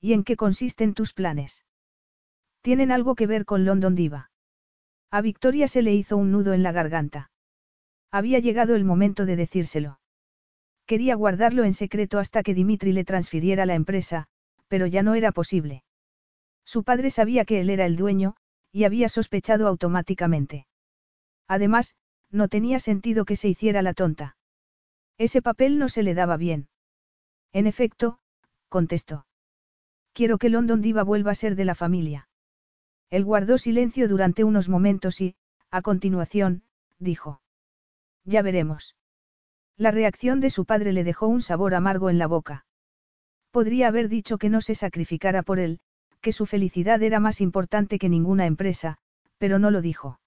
¿Y 0.00 0.12
en 0.12 0.22
qué 0.22 0.36
consisten 0.36 0.94
tus 0.94 1.12
planes? 1.14 1.64
Tienen 2.62 2.92
algo 2.92 3.16
que 3.16 3.26
ver 3.26 3.44
con 3.44 3.64
London 3.64 3.96
Diva. 3.96 4.30
A 5.10 5.20
Victoria 5.20 5.66
se 5.66 5.82
le 5.82 5.92
hizo 5.92 6.16
un 6.16 6.30
nudo 6.30 6.52
en 6.52 6.62
la 6.62 6.70
garganta. 6.70 7.32
Había 8.12 8.38
llegado 8.38 8.76
el 8.76 8.84
momento 8.84 9.26
de 9.26 9.34
decírselo. 9.34 9.98
Quería 10.86 11.16
guardarlo 11.16 11.64
en 11.64 11.74
secreto 11.74 12.20
hasta 12.20 12.44
que 12.44 12.54
Dimitri 12.54 12.92
le 12.92 13.02
transfiriera 13.02 13.66
la 13.66 13.74
empresa, 13.74 14.28
pero 14.68 14.86
ya 14.86 15.02
no 15.02 15.16
era 15.16 15.32
posible. 15.32 15.82
Su 16.64 16.84
padre 16.84 17.10
sabía 17.10 17.44
que 17.44 17.60
él 17.60 17.68
era 17.68 17.84
el 17.84 17.96
dueño, 17.96 18.36
y 18.74 18.82
había 18.82 19.08
sospechado 19.08 19.68
automáticamente. 19.68 20.66
Además, 21.46 21.94
no 22.32 22.48
tenía 22.48 22.80
sentido 22.80 23.24
que 23.24 23.36
se 23.36 23.48
hiciera 23.48 23.82
la 23.82 23.94
tonta. 23.94 24.36
Ese 25.16 25.42
papel 25.42 25.78
no 25.78 25.88
se 25.88 26.02
le 26.02 26.12
daba 26.12 26.36
bien. 26.36 26.66
En 27.52 27.68
efecto, 27.68 28.18
contestó. 28.68 29.26
Quiero 30.12 30.38
que 30.38 30.48
London 30.48 30.82
Diva 30.82 31.04
vuelva 31.04 31.30
a 31.30 31.36
ser 31.36 31.54
de 31.54 31.64
la 31.64 31.76
familia. 31.76 32.28
Él 33.10 33.24
guardó 33.24 33.58
silencio 33.58 34.08
durante 34.08 34.42
unos 34.42 34.68
momentos 34.68 35.20
y, 35.20 35.36
a 35.70 35.80
continuación, 35.80 36.64
dijo. 36.98 37.40
Ya 38.24 38.42
veremos. 38.42 38.96
La 39.76 39.92
reacción 39.92 40.40
de 40.40 40.50
su 40.50 40.64
padre 40.64 40.92
le 40.92 41.04
dejó 41.04 41.28
un 41.28 41.42
sabor 41.42 41.76
amargo 41.76 42.10
en 42.10 42.18
la 42.18 42.26
boca. 42.26 42.66
Podría 43.52 43.86
haber 43.86 44.08
dicho 44.08 44.36
que 44.36 44.50
no 44.50 44.60
se 44.60 44.74
sacrificara 44.74 45.44
por 45.44 45.60
él, 45.60 45.78
que 46.24 46.32
su 46.32 46.46
felicidad 46.46 47.02
era 47.02 47.20
más 47.20 47.42
importante 47.42 47.98
que 47.98 48.08
ninguna 48.08 48.46
empresa, 48.46 48.96
pero 49.36 49.58
no 49.58 49.70
lo 49.70 49.82
dijo. 49.82 50.18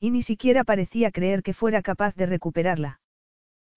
Y 0.00 0.10
ni 0.10 0.22
siquiera 0.22 0.64
parecía 0.64 1.12
creer 1.12 1.44
que 1.44 1.54
fuera 1.54 1.80
capaz 1.80 2.16
de 2.16 2.26
recuperarla. 2.26 3.00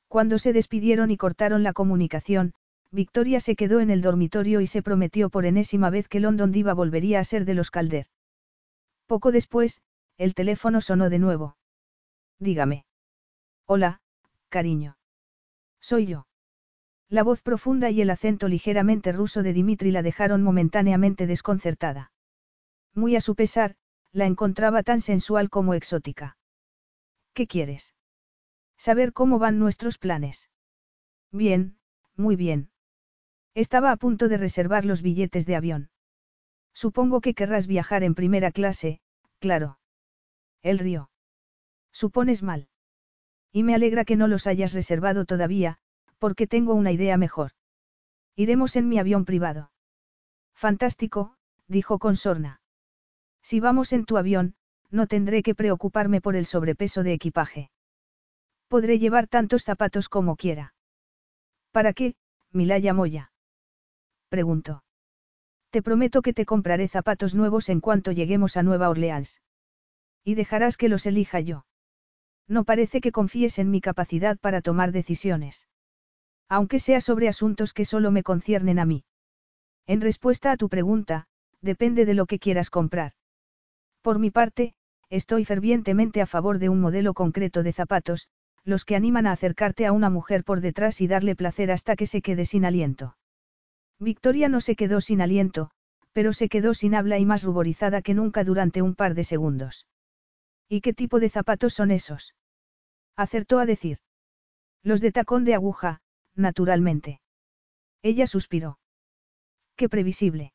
Cuando 0.08 0.40
se 0.40 0.54
despidieron 0.54 1.12
y 1.12 1.18
cortaron 1.18 1.62
la 1.62 1.74
comunicación, 1.74 2.54
Victoria 2.92 3.40
se 3.40 3.56
quedó 3.56 3.80
en 3.80 3.92
el 3.92 4.02
dormitorio 4.02 4.60
y 4.60 4.66
se 4.66 4.82
prometió 4.82 5.30
por 5.30 5.46
enésima 5.46 5.92
vez 5.92 6.08
que 6.08 6.20
London 6.20 6.52
Diva 6.52 6.74
volvería 6.74 7.20
a 7.20 7.24
ser 7.24 7.46
de 7.46 7.54
los 7.54 7.70
Calder. 7.70 8.08
Poco 9.06 9.32
después, 9.32 9.82
el 10.18 10.34
teléfono 10.34 10.82
sonó 10.82 11.12
de 11.12 11.20
nuevo. 11.20 11.58
Dígame. 12.40 12.86
Hola, 13.68 14.02
cariño. 14.50 14.98
Soy 15.80 16.08
yo. 16.08 16.26
La 17.10 17.24
voz 17.24 17.42
profunda 17.42 17.92
y 17.92 18.02
el 18.02 18.10
acento 18.10 18.48
ligeramente 18.48 19.12
ruso 19.12 19.44
de 19.44 19.54
Dimitri 19.54 19.92
la 19.92 20.02
dejaron 20.02 20.42
momentáneamente 20.42 21.28
desconcertada. 21.28 22.12
Muy 22.94 23.16
a 23.16 23.22
su 23.22 23.36
pesar, 23.36 23.76
la 24.12 24.26
encontraba 24.26 24.82
tan 24.82 25.02
sensual 25.02 25.50
como 25.50 25.74
exótica. 25.74 26.38
¿Qué 27.34 27.48
quieres? 27.48 27.94
Saber 28.78 29.14
cómo 29.14 29.40
van 29.40 29.60
nuestros 29.60 29.98
planes. 29.98 30.50
Bien, 31.32 31.78
muy 32.16 32.36
bien. 32.36 32.70
Estaba 33.54 33.92
a 33.92 33.98
punto 33.98 34.28
de 34.28 34.38
reservar 34.38 34.86
los 34.86 35.02
billetes 35.02 35.46
de 35.46 35.56
avión. 35.56 35.90
Supongo 36.74 37.22
que 37.22 37.34
querrás 37.34 37.68
viajar 37.68 38.04
en 38.04 38.16
primera 38.16 38.52
clase, 38.52 39.00
claro. 39.40 39.80
El 40.62 40.80
río. 40.80 41.10
Supones 41.92 42.42
mal. 42.42 42.68
Y 43.52 43.64
me 43.64 43.76
alegra 43.76 44.04
que 44.04 44.18
no 44.18 44.28
los 44.28 44.48
hayas 44.48 44.74
reservado 44.74 45.26
todavía, 45.26 45.78
porque 46.18 46.48
tengo 46.48 46.74
una 46.74 46.92
idea 46.92 47.18
mejor. 47.18 47.52
Iremos 48.36 48.76
en 48.76 48.90
mi 48.90 49.00
avión 49.00 49.26
privado. 49.26 49.72
Fantástico, 50.54 51.36
dijo 51.68 52.00
con 52.00 52.16
sorna. 52.16 52.62
Si 53.42 53.60
vamos 53.60 53.94
en 53.94 54.06
tu 54.06 54.18
avión, 54.18 54.56
no 54.90 55.08
tendré 55.08 55.44
que 55.44 55.56
preocuparme 55.56 56.22
por 56.22 56.36
el 56.36 56.46
sobrepeso 56.46 57.04
de 57.04 57.14
equipaje. 57.14 57.70
Podré 58.68 59.00
llevar 59.00 59.28
tantos 59.28 59.64
zapatos 59.64 60.10
como 60.10 60.36
quiera. 60.36 60.74
¿Para 61.72 61.94
qué, 61.94 62.16
Milaya 62.52 62.94
Moya? 62.94 63.32
Preguntó. 64.30 64.84
Te 65.70 65.82
prometo 65.82 66.22
que 66.22 66.34
te 66.34 66.46
compraré 66.46 66.88
zapatos 66.88 67.36
nuevos 67.36 67.70
en 67.70 67.82
cuanto 67.82 68.12
lleguemos 68.12 68.58
a 68.58 68.64
Nueva 68.64 68.90
Orleans. 68.90 69.42
Y 70.24 70.36
dejarás 70.36 70.78
que 70.78 70.90
los 70.90 71.06
elija 71.06 71.40
yo. 71.42 71.66
No 72.48 72.64
parece 72.64 73.02
que 73.02 73.12
confíes 73.12 73.60
en 73.60 73.72
mi 73.72 73.82
capacidad 73.82 74.38
para 74.38 74.62
tomar 74.62 74.92
decisiones. 74.92 75.68
Aunque 76.48 76.80
sea 76.80 77.02
sobre 77.02 77.28
asuntos 77.28 77.74
que 77.74 77.86
solo 77.86 78.12
me 78.12 78.24
conciernen 78.24 78.80
a 78.80 78.86
mí. 78.86 79.04
En 79.88 80.02
respuesta 80.02 80.52
a 80.52 80.58
tu 80.58 80.70
pregunta, 80.70 81.28
depende 81.62 82.06
de 82.06 82.14
lo 82.14 82.26
que 82.26 82.40
quieras 82.40 82.70
comprar. 82.70 83.14
Por 84.02 84.20
mi 84.20 84.32
parte, 84.32 84.74
estoy 85.10 85.46
fervientemente 85.46 86.22
a 86.22 86.26
favor 86.26 86.60
de 86.60 86.70
un 86.70 86.80
modelo 86.80 87.14
concreto 87.14 87.64
de 87.64 87.74
zapatos, 87.74 88.28
los 88.64 88.86
que 88.86 88.96
animan 88.96 89.28
a 89.28 89.32
acercarte 89.32 89.86
a 89.86 89.92
una 89.92 90.10
mujer 90.10 90.44
por 90.44 90.62
detrás 90.62 91.02
y 91.02 91.08
darle 91.08 91.36
placer 91.36 91.72
hasta 91.72 91.96
que 91.96 92.08
se 92.08 92.22
quede 92.22 92.46
sin 92.46 92.66
aliento. 92.66 93.16
Victoria 94.00 94.50
no 94.50 94.62
se 94.62 94.76
quedó 94.76 95.02
sin 95.02 95.22
aliento, 95.22 95.72
pero 96.12 96.34
se 96.34 96.50
quedó 96.50 96.74
sin 96.74 96.96
habla 96.96 97.20
y 97.20 97.26
más 97.26 97.44
ruborizada 97.44 98.02
que 98.02 98.14
nunca 98.14 98.44
durante 98.44 98.82
un 98.82 98.96
par 98.96 99.14
de 99.16 99.24
segundos. 99.24 99.88
¿Y 100.68 100.82
qué 100.82 100.94
tipo 100.94 101.20
de 101.20 101.30
zapatos 101.30 101.74
son 101.74 101.92
esos? 101.92 102.36
Acertó 103.16 103.60
a 103.60 103.66
decir. 103.66 104.00
Los 104.84 105.02
de 105.02 105.12
tacón 105.12 105.46
de 105.46 105.54
aguja, 105.54 106.02
naturalmente. 106.36 107.22
Ella 108.02 108.28
suspiró. 108.28 108.80
Qué 109.76 109.90
previsible. 109.90 110.54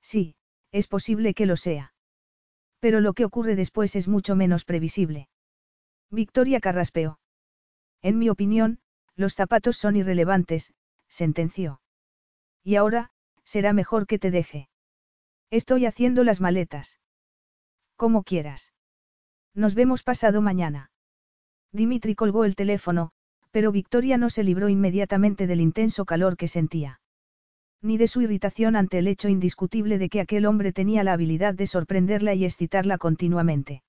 Sí, 0.00 0.36
es 0.70 0.88
posible 0.88 1.34
que 1.34 1.46
lo 1.46 1.56
sea. 1.56 1.94
Pero 2.80 3.00
lo 3.00 3.12
que 3.12 3.24
ocurre 3.24 3.54
después 3.54 3.94
es 3.94 4.08
mucho 4.08 4.34
menos 4.34 4.64
previsible. 4.64 5.28
Victoria 6.10 6.60
carraspeó. 6.60 7.20
En 8.00 8.18
mi 8.18 8.28
opinión, 8.28 8.80
los 9.14 9.34
zapatos 9.34 9.76
son 9.76 9.96
irrelevantes, 9.96 10.72
sentenció. 11.08 11.80
Y 12.64 12.76
ahora, 12.76 13.10
será 13.44 13.72
mejor 13.72 14.06
que 14.06 14.18
te 14.18 14.30
deje. 14.30 14.68
Estoy 15.50 15.86
haciendo 15.86 16.24
las 16.24 16.40
maletas. 16.40 16.98
Como 17.96 18.24
quieras. 18.24 18.72
Nos 19.54 19.74
vemos 19.74 20.02
pasado 20.02 20.40
mañana. 20.40 20.90
Dimitri 21.72 22.14
colgó 22.14 22.44
el 22.44 22.56
teléfono, 22.56 23.12
pero 23.52 23.70
Victoria 23.70 24.18
no 24.18 24.30
se 24.30 24.42
libró 24.42 24.68
inmediatamente 24.68 25.46
del 25.46 25.60
intenso 25.60 26.04
calor 26.04 26.36
que 26.36 26.48
sentía. 26.48 27.00
Ni 27.82 27.98
de 27.98 28.08
su 28.08 28.22
irritación 28.22 28.76
ante 28.76 28.98
el 28.98 29.06
hecho 29.06 29.28
indiscutible 29.28 29.98
de 29.98 30.08
que 30.08 30.20
aquel 30.20 30.46
hombre 30.46 30.72
tenía 30.72 31.04
la 31.04 31.12
habilidad 31.12 31.54
de 31.54 31.66
sorprenderla 31.66 32.34
y 32.34 32.44
excitarla 32.44 32.98
continuamente. 32.98 33.82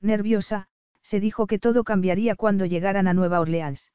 Nerviosa, 0.00 0.68
se 1.02 1.20
dijo 1.20 1.46
que 1.46 1.58
todo 1.58 1.84
cambiaría 1.84 2.34
cuando 2.34 2.64
llegaran 2.64 3.08
a 3.08 3.14
Nueva 3.14 3.40
Orleans. 3.40 3.92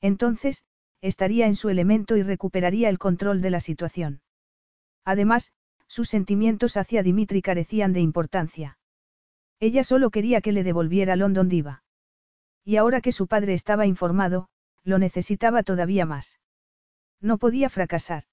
Entonces, 0.00 0.64
estaría 1.00 1.46
en 1.46 1.56
su 1.56 1.68
elemento 1.68 2.16
y 2.16 2.22
recuperaría 2.22 2.88
el 2.88 2.98
control 2.98 3.40
de 3.40 3.50
la 3.50 3.60
situación. 3.60 4.20
Además, 5.04 5.52
sus 5.86 6.08
sentimientos 6.08 6.76
hacia 6.76 7.02
Dimitri 7.02 7.42
carecían 7.42 7.92
de 7.92 8.00
importancia. 8.00 8.78
Ella 9.60 9.84
solo 9.84 10.10
quería 10.10 10.40
que 10.40 10.52
le 10.52 10.64
devolviera 10.64 11.16
London 11.16 11.48
Diva. 11.48 11.83
Y 12.64 12.76
ahora 12.76 13.00
que 13.00 13.12
su 13.12 13.26
padre 13.26 13.54
estaba 13.54 13.86
informado, 13.86 14.48
lo 14.84 14.98
necesitaba 14.98 15.62
todavía 15.62 16.06
más. 16.06 16.40
No 17.20 17.38
podía 17.38 17.68
fracasar. 17.68 18.24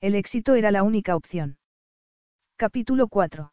El 0.00 0.14
éxito 0.14 0.54
era 0.54 0.70
la 0.70 0.82
única 0.82 1.16
opción. 1.16 1.58
Capítulo 2.56 3.08
4. 3.08 3.52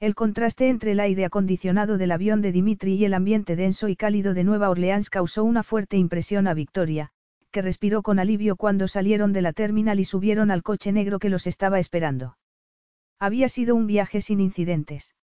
El 0.00 0.14
contraste 0.14 0.70
entre 0.70 0.92
el 0.92 1.00
aire 1.00 1.26
acondicionado 1.26 1.98
del 1.98 2.12
avión 2.12 2.40
de 2.40 2.52
Dimitri 2.52 2.94
y 2.94 3.04
el 3.04 3.12
ambiente 3.12 3.56
denso 3.56 3.88
y 3.88 3.96
cálido 3.96 4.32
de 4.32 4.44
Nueva 4.44 4.70
Orleans 4.70 5.10
causó 5.10 5.44
una 5.44 5.62
fuerte 5.62 5.98
impresión 5.98 6.48
a 6.48 6.54
Victoria, 6.54 7.10
que 7.50 7.60
respiró 7.60 8.02
con 8.02 8.18
alivio 8.18 8.56
cuando 8.56 8.88
salieron 8.88 9.34
de 9.34 9.42
la 9.42 9.52
terminal 9.52 10.00
y 10.00 10.04
subieron 10.04 10.50
al 10.50 10.62
coche 10.62 10.92
negro 10.92 11.18
que 11.18 11.28
los 11.28 11.46
estaba 11.46 11.78
esperando. 11.78 12.38
Había 13.18 13.50
sido 13.50 13.74
un 13.74 13.86
viaje 13.86 14.22
sin 14.22 14.40
incidentes. 14.40 15.14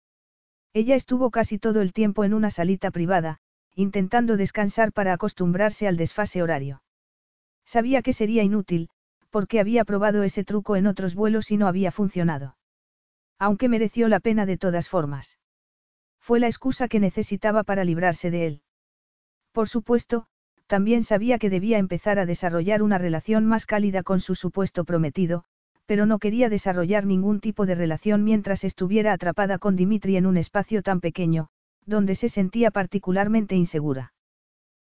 Ella 0.74 0.94
estuvo 0.94 1.30
casi 1.30 1.58
todo 1.58 1.80
el 1.80 1.94
tiempo 1.94 2.24
en 2.24 2.34
una 2.34 2.50
salita 2.50 2.90
privada, 2.90 3.38
intentando 3.76 4.36
descansar 4.36 4.92
para 4.92 5.12
acostumbrarse 5.12 5.86
al 5.86 5.96
desfase 5.96 6.42
horario. 6.42 6.82
Sabía 7.64 8.00
que 8.02 8.12
sería 8.12 8.42
inútil, 8.42 8.88
porque 9.30 9.60
había 9.60 9.84
probado 9.84 10.22
ese 10.22 10.44
truco 10.44 10.76
en 10.76 10.86
otros 10.86 11.14
vuelos 11.14 11.50
y 11.50 11.58
no 11.58 11.68
había 11.68 11.92
funcionado. 11.92 12.56
Aunque 13.38 13.68
mereció 13.68 14.08
la 14.08 14.18
pena 14.18 14.46
de 14.46 14.56
todas 14.56 14.88
formas. 14.88 15.38
Fue 16.18 16.40
la 16.40 16.46
excusa 16.46 16.88
que 16.88 17.00
necesitaba 17.00 17.64
para 17.64 17.84
librarse 17.84 18.30
de 18.30 18.46
él. 18.46 18.62
Por 19.52 19.68
supuesto, 19.68 20.26
también 20.66 21.02
sabía 21.02 21.38
que 21.38 21.50
debía 21.50 21.78
empezar 21.78 22.18
a 22.18 22.26
desarrollar 22.26 22.82
una 22.82 22.98
relación 22.98 23.44
más 23.44 23.66
cálida 23.66 24.02
con 24.02 24.20
su 24.20 24.34
supuesto 24.34 24.84
prometido, 24.84 25.44
pero 25.84 26.06
no 26.06 26.18
quería 26.18 26.48
desarrollar 26.48 27.04
ningún 27.04 27.40
tipo 27.40 27.66
de 27.66 27.74
relación 27.74 28.24
mientras 28.24 28.64
estuviera 28.64 29.12
atrapada 29.12 29.58
con 29.58 29.76
Dimitri 29.76 30.16
en 30.16 30.26
un 30.26 30.36
espacio 30.36 30.82
tan 30.82 31.00
pequeño, 31.00 31.48
donde 31.86 32.14
se 32.14 32.28
sentía 32.28 32.70
particularmente 32.70 33.54
insegura. 33.54 34.12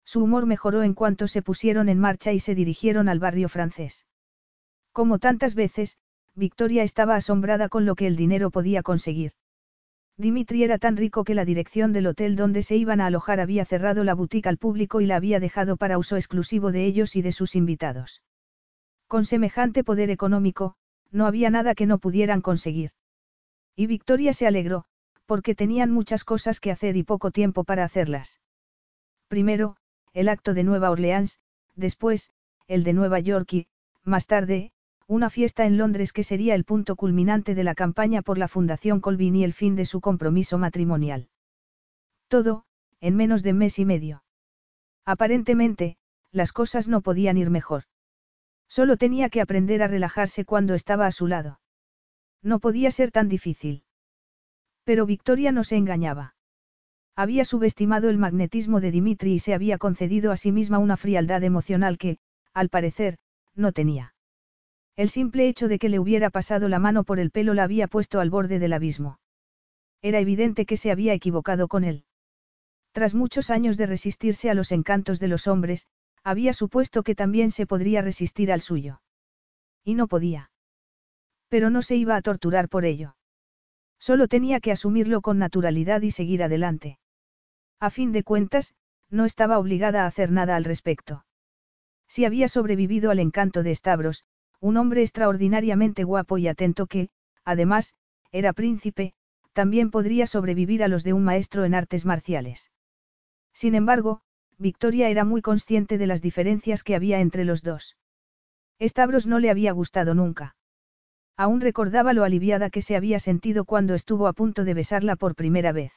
Su 0.04 0.22
humor 0.22 0.46
mejoró 0.46 0.82
en 0.82 0.94
cuanto 0.94 1.28
se 1.28 1.42
pusieron 1.42 1.88
en 1.88 1.98
marcha 1.98 2.32
y 2.32 2.40
se 2.40 2.54
dirigieron 2.54 3.08
al 3.08 3.18
barrio 3.18 3.48
francés. 3.48 4.06
Como 4.92 5.18
tantas 5.18 5.54
veces, 5.54 5.98
Victoria 6.34 6.82
estaba 6.82 7.16
asombrada 7.16 7.68
con 7.68 7.86
lo 7.86 7.94
que 7.94 8.06
el 8.06 8.16
dinero 8.16 8.50
podía 8.50 8.82
conseguir. 8.82 9.32
Dimitri 10.18 10.64
era 10.64 10.78
tan 10.78 10.96
rico 10.96 11.24
que 11.24 11.34
la 11.34 11.44
dirección 11.44 11.92
del 11.92 12.06
hotel 12.06 12.36
donde 12.36 12.62
se 12.62 12.76
iban 12.76 13.00
a 13.00 13.06
alojar 13.06 13.40
había 13.40 13.66
cerrado 13.66 14.02
la 14.02 14.14
boutique 14.14 14.48
al 14.48 14.56
público 14.56 15.02
y 15.02 15.06
la 15.06 15.16
había 15.16 15.40
dejado 15.40 15.76
para 15.76 15.98
uso 15.98 16.16
exclusivo 16.16 16.72
de 16.72 16.86
ellos 16.86 17.16
y 17.16 17.22
de 17.22 17.32
sus 17.32 17.54
invitados. 17.54 18.22
Con 19.08 19.24
semejante 19.24 19.84
poder 19.84 20.08
económico, 20.08 20.76
no 21.10 21.26
había 21.26 21.50
nada 21.50 21.74
que 21.74 21.86
no 21.86 21.98
pudieran 21.98 22.40
conseguir. 22.40 22.92
Y 23.74 23.86
Victoria 23.86 24.32
se 24.32 24.46
alegró, 24.46 24.86
porque 25.26 25.54
tenían 25.54 25.90
muchas 25.90 26.24
cosas 26.24 26.60
que 26.60 26.70
hacer 26.70 26.96
y 26.96 27.02
poco 27.02 27.30
tiempo 27.30 27.64
para 27.64 27.84
hacerlas. 27.84 28.40
Primero, 29.28 29.76
el 30.12 30.28
acto 30.28 30.54
de 30.54 30.64
Nueva 30.64 30.90
Orleans, 30.90 31.38
después, 31.74 32.30
el 32.68 32.84
de 32.84 32.92
Nueva 32.92 33.20
York 33.20 33.52
y, 33.52 33.66
más 34.02 34.26
tarde, 34.26 34.72
una 35.08 35.30
fiesta 35.30 35.66
en 35.66 35.76
Londres 35.76 36.12
que 36.12 36.24
sería 36.24 36.54
el 36.54 36.64
punto 36.64 36.96
culminante 36.96 37.54
de 37.54 37.64
la 37.64 37.74
campaña 37.74 38.22
por 38.22 38.38
la 38.38 38.48
Fundación 38.48 39.00
Colvin 39.00 39.36
y 39.36 39.44
el 39.44 39.52
fin 39.52 39.76
de 39.76 39.84
su 39.84 40.00
compromiso 40.00 40.58
matrimonial. 40.58 41.28
Todo, 42.28 42.64
en 43.00 43.14
menos 43.14 43.42
de 43.42 43.52
mes 43.52 43.78
y 43.78 43.84
medio. 43.84 44.24
Aparentemente, 45.04 45.96
las 46.32 46.52
cosas 46.52 46.88
no 46.88 47.02
podían 47.02 47.36
ir 47.36 47.50
mejor. 47.50 47.84
Solo 48.68 48.96
tenía 48.96 49.30
que 49.30 49.40
aprender 49.40 49.82
a 49.82 49.88
relajarse 49.88 50.44
cuando 50.44 50.74
estaba 50.74 51.06
a 51.06 51.12
su 51.12 51.28
lado. 51.28 51.60
No 52.42 52.58
podía 52.58 52.90
ser 52.90 53.12
tan 53.12 53.28
difícil. 53.28 53.84
Pero 54.86 55.04
Victoria 55.04 55.50
no 55.50 55.64
se 55.64 55.76
engañaba. 55.76 56.36
Había 57.16 57.44
subestimado 57.44 58.08
el 58.08 58.18
magnetismo 58.18 58.80
de 58.80 58.92
Dimitri 58.92 59.32
y 59.34 59.38
se 59.40 59.52
había 59.52 59.78
concedido 59.78 60.30
a 60.30 60.36
sí 60.36 60.52
misma 60.52 60.78
una 60.78 60.96
frialdad 60.96 61.42
emocional 61.42 61.98
que, 61.98 62.18
al 62.54 62.68
parecer, 62.68 63.18
no 63.56 63.72
tenía. 63.72 64.14
El 64.94 65.08
simple 65.08 65.48
hecho 65.48 65.66
de 65.66 65.80
que 65.80 65.88
le 65.88 65.98
hubiera 65.98 66.30
pasado 66.30 66.68
la 66.68 66.78
mano 66.78 67.02
por 67.02 67.18
el 67.18 67.32
pelo 67.32 67.52
la 67.52 67.64
había 67.64 67.88
puesto 67.88 68.20
al 68.20 68.30
borde 68.30 68.60
del 68.60 68.72
abismo. 68.72 69.18
Era 70.02 70.20
evidente 70.20 70.66
que 70.66 70.76
se 70.76 70.92
había 70.92 71.14
equivocado 71.14 71.66
con 71.66 71.82
él. 71.82 72.04
Tras 72.92 73.12
muchos 73.12 73.50
años 73.50 73.76
de 73.76 73.86
resistirse 73.86 74.50
a 74.50 74.54
los 74.54 74.70
encantos 74.70 75.18
de 75.18 75.26
los 75.26 75.48
hombres, 75.48 75.88
había 76.22 76.52
supuesto 76.52 77.02
que 77.02 77.16
también 77.16 77.50
se 77.50 77.66
podría 77.66 78.02
resistir 78.02 78.52
al 78.52 78.60
suyo. 78.60 79.00
Y 79.82 79.94
no 79.94 80.06
podía. 80.06 80.52
Pero 81.48 81.70
no 81.70 81.82
se 81.82 81.96
iba 81.96 82.14
a 82.14 82.22
torturar 82.22 82.68
por 82.68 82.84
ello. 82.84 83.15
Solo 83.98 84.28
tenía 84.28 84.60
que 84.60 84.72
asumirlo 84.72 85.20
con 85.20 85.38
naturalidad 85.38 86.02
y 86.02 86.10
seguir 86.10 86.42
adelante. 86.42 86.98
A 87.80 87.90
fin 87.90 88.12
de 88.12 88.22
cuentas, 88.22 88.74
no 89.10 89.24
estaba 89.24 89.58
obligada 89.58 90.04
a 90.04 90.06
hacer 90.06 90.30
nada 90.30 90.56
al 90.56 90.64
respecto. 90.64 91.24
Si 92.08 92.24
había 92.24 92.48
sobrevivido 92.48 93.10
al 93.10 93.18
encanto 93.18 93.62
de 93.62 93.74
Stavros, 93.74 94.24
un 94.60 94.76
hombre 94.76 95.02
extraordinariamente 95.02 96.04
guapo 96.04 96.38
y 96.38 96.48
atento 96.48 96.86
que, 96.86 97.10
además, 97.44 97.94
era 98.32 98.52
príncipe, 98.52 99.14
también 99.52 99.90
podría 99.90 100.26
sobrevivir 100.26 100.82
a 100.82 100.88
los 100.88 101.04
de 101.04 101.12
un 101.12 101.24
maestro 101.24 101.64
en 101.64 101.74
artes 101.74 102.04
marciales. 102.04 102.70
Sin 103.52 103.74
embargo, 103.74 104.20
Victoria 104.58 105.08
era 105.08 105.24
muy 105.24 105.42
consciente 105.42 105.98
de 105.98 106.06
las 106.06 106.22
diferencias 106.22 106.82
que 106.82 106.94
había 106.94 107.20
entre 107.20 107.44
los 107.44 107.62
dos. 107.62 107.96
Stavros 108.80 109.26
no 109.26 109.38
le 109.38 109.50
había 109.50 109.72
gustado 109.72 110.14
nunca. 110.14 110.55
Aún 111.36 111.60
recordaba 111.60 112.12
lo 112.12 112.24
aliviada 112.24 112.70
que 112.70 112.82
se 112.82 112.96
había 112.96 113.18
sentido 113.18 113.64
cuando 113.64 113.94
estuvo 113.94 114.26
a 114.26 114.32
punto 114.32 114.64
de 114.64 114.74
besarla 114.74 115.16
por 115.16 115.34
primera 115.34 115.72
vez. 115.72 115.92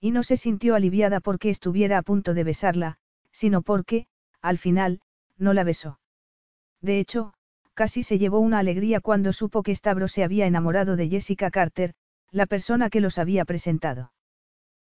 Y 0.00 0.10
no 0.10 0.22
se 0.22 0.36
sintió 0.36 0.74
aliviada 0.74 1.20
porque 1.20 1.50
estuviera 1.50 1.98
a 1.98 2.02
punto 2.02 2.32
de 2.32 2.44
besarla, 2.44 2.98
sino 3.32 3.62
porque, 3.62 4.06
al 4.40 4.56
final, 4.56 5.00
no 5.36 5.52
la 5.52 5.64
besó. 5.64 6.00
De 6.80 6.98
hecho, 6.98 7.34
casi 7.74 8.02
se 8.02 8.18
llevó 8.18 8.38
una 8.38 8.58
alegría 8.58 9.00
cuando 9.00 9.32
supo 9.32 9.62
que 9.62 9.74
Stavros 9.74 10.12
se 10.12 10.24
había 10.24 10.46
enamorado 10.46 10.96
de 10.96 11.08
Jessica 11.08 11.50
Carter, 11.50 11.94
la 12.30 12.46
persona 12.46 12.90
que 12.90 13.00
los 13.00 13.18
había 13.18 13.44
presentado. 13.44 14.12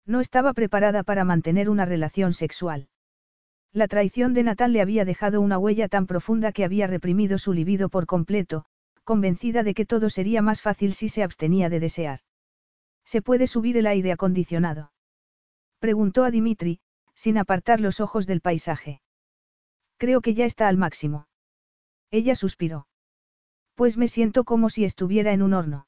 No 0.05 0.21
estaba 0.21 0.53
preparada 0.53 1.03
para 1.03 1.23
mantener 1.23 1.69
una 1.69 1.85
relación 1.85 2.33
sexual. 2.33 2.87
La 3.71 3.87
traición 3.87 4.33
de 4.33 4.43
Natal 4.43 4.73
le 4.73 4.81
había 4.81 5.05
dejado 5.05 5.41
una 5.41 5.57
huella 5.57 5.87
tan 5.87 6.07
profunda 6.07 6.51
que 6.51 6.65
había 6.65 6.87
reprimido 6.87 7.37
su 7.37 7.53
libido 7.53 7.89
por 7.89 8.07
completo, 8.07 8.65
convencida 9.11 9.63
de 9.63 9.73
que 9.73 9.87
todo 9.87 10.11
sería 10.11 10.43
más 10.43 10.61
fácil 10.61 10.93
si 10.93 11.09
se 11.09 11.23
abstenía 11.23 11.67
de 11.67 11.79
desear. 11.79 12.19
¿Se 13.03 13.23
puede 13.23 13.47
subir 13.47 13.75
el 13.75 13.87
aire 13.87 14.11
acondicionado? 14.11 14.91
Preguntó 15.79 16.23
a 16.25 16.29
Dimitri, 16.29 16.79
sin 17.15 17.39
apartar 17.39 17.79
los 17.79 18.01
ojos 18.01 18.27
del 18.27 18.39
paisaje. 18.39 19.01
Creo 19.97 20.21
que 20.21 20.35
ya 20.35 20.45
está 20.45 20.67
al 20.67 20.77
máximo. 20.77 21.27
Ella 22.11 22.35
suspiró. 22.35 22.87
Pues 23.73 23.97
me 23.97 24.07
siento 24.07 24.43
como 24.43 24.69
si 24.69 24.85
estuviera 24.85 25.33
en 25.33 25.41
un 25.41 25.55
horno. 25.55 25.87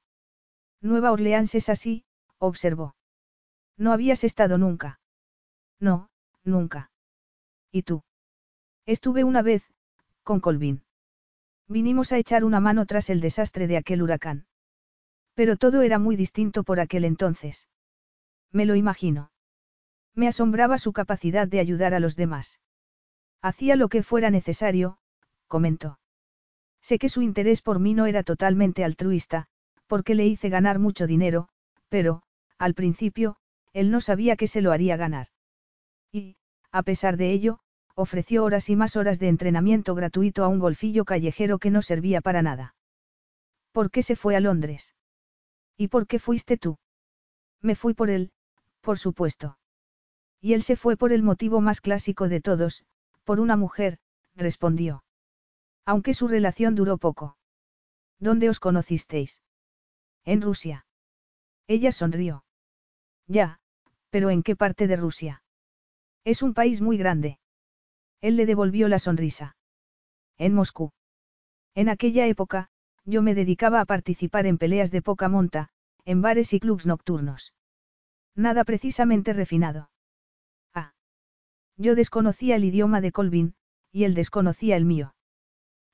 Nueva 0.81 1.11
Orleans 1.11 1.53
es 1.53 1.69
así, 1.69 2.05
observó. 2.39 2.95
No 3.77 3.93
habías 3.93 4.23
estado 4.23 4.57
nunca. 4.57 4.99
No, 5.79 6.09
nunca. 6.43 6.89
¿Y 7.71 7.83
tú? 7.83 8.01
Estuve 8.87 9.23
una 9.23 9.43
vez, 9.43 9.63
con 10.23 10.39
Colvin. 10.39 10.81
Vinimos 11.71 12.11
a 12.11 12.17
echar 12.17 12.43
una 12.43 12.59
mano 12.59 12.85
tras 12.85 13.09
el 13.09 13.21
desastre 13.21 13.65
de 13.65 13.77
aquel 13.77 14.01
huracán. 14.01 14.45
Pero 15.35 15.55
todo 15.55 15.83
era 15.83 15.99
muy 15.99 16.17
distinto 16.17 16.65
por 16.65 16.81
aquel 16.81 17.05
entonces. 17.05 17.69
Me 18.51 18.65
lo 18.65 18.75
imagino. 18.75 19.31
Me 20.13 20.27
asombraba 20.27 20.77
su 20.77 20.91
capacidad 20.91 21.47
de 21.47 21.61
ayudar 21.61 21.93
a 21.93 22.01
los 22.01 22.17
demás. 22.17 22.59
Hacía 23.41 23.77
lo 23.77 23.87
que 23.87 24.03
fuera 24.03 24.29
necesario, 24.29 24.97
comentó. 25.47 25.97
Sé 26.81 26.99
que 26.99 27.07
su 27.07 27.21
interés 27.21 27.61
por 27.61 27.79
mí 27.79 27.93
no 27.93 28.05
era 28.05 28.23
totalmente 28.23 28.83
altruista, 28.83 29.47
porque 29.87 30.13
le 30.13 30.27
hice 30.27 30.49
ganar 30.49 30.77
mucho 30.77 31.07
dinero, 31.07 31.47
pero, 31.87 32.23
al 32.57 32.73
principio, 32.73 33.37
él 33.71 33.91
no 33.91 34.01
sabía 34.01 34.35
que 34.35 34.47
se 34.47 34.61
lo 34.61 34.73
haría 34.73 34.97
ganar. 34.97 35.27
Y, 36.11 36.35
a 36.73 36.83
pesar 36.83 37.15
de 37.15 37.31
ello, 37.31 37.59
ofreció 37.95 38.43
horas 38.43 38.69
y 38.69 38.75
más 38.75 38.95
horas 38.95 39.19
de 39.19 39.27
entrenamiento 39.27 39.95
gratuito 39.95 40.43
a 40.43 40.47
un 40.47 40.59
golfillo 40.59 41.05
callejero 41.05 41.59
que 41.59 41.71
no 41.71 41.81
servía 41.81 42.21
para 42.21 42.41
nada. 42.41 42.75
¿Por 43.71 43.91
qué 43.91 44.03
se 44.03 44.15
fue 44.15 44.35
a 44.35 44.39
Londres? 44.39 44.95
¿Y 45.77 45.87
por 45.87 46.07
qué 46.07 46.19
fuiste 46.19 46.57
tú? 46.57 46.77
Me 47.61 47.75
fui 47.75 47.93
por 47.93 48.09
él, 48.09 48.31
por 48.81 48.97
supuesto. 48.97 49.57
Y 50.39 50.53
él 50.53 50.63
se 50.63 50.75
fue 50.75 50.97
por 50.97 51.11
el 51.13 51.23
motivo 51.23 51.61
más 51.61 51.81
clásico 51.81 52.27
de 52.27 52.41
todos, 52.41 52.83
por 53.23 53.39
una 53.39 53.55
mujer, 53.55 53.99
respondió. 54.35 55.03
Aunque 55.85 56.13
su 56.13 56.27
relación 56.27 56.75
duró 56.75 56.97
poco. 56.97 57.37
¿Dónde 58.19 58.49
os 58.49 58.59
conocisteis? 58.59 59.41
En 60.25 60.41
Rusia. 60.41 60.85
Ella 61.67 61.91
sonrió. 61.91 62.43
Ya, 63.27 63.59
pero 64.09 64.29
¿en 64.29 64.43
qué 64.43 64.55
parte 64.55 64.87
de 64.87 64.95
Rusia? 64.95 65.43
Es 66.23 66.41
un 66.41 66.53
país 66.53 66.81
muy 66.81 66.97
grande. 66.97 67.39
Él 68.21 68.37
le 68.37 68.45
devolvió 68.45 68.87
la 68.87 68.99
sonrisa. 68.99 69.55
En 70.37 70.53
Moscú. 70.53 70.91
En 71.75 71.89
aquella 71.89 72.27
época, 72.27 72.69
yo 73.05 73.21
me 73.21 73.35
dedicaba 73.35 73.81
a 73.81 73.85
participar 73.85 74.45
en 74.45 74.57
peleas 74.57 74.91
de 74.91 75.01
poca 75.01 75.27
monta, 75.27 75.69
en 76.05 76.21
bares 76.21 76.53
y 76.53 76.59
clubs 76.59 76.85
nocturnos. 76.85 77.53
Nada 78.35 78.63
precisamente 78.63 79.33
refinado. 79.33 79.89
Ah. 80.73 80.93
Yo 81.77 81.95
desconocía 81.95 82.55
el 82.55 82.63
idioma 82.63 83.01
de 83.01 83.11
Colvin, 83.11 83.55
y 83.91 84.03
él 84.03 84.13
desconocía 84.13 84.77
el 84.77 84.85
mío. 84.85 85.15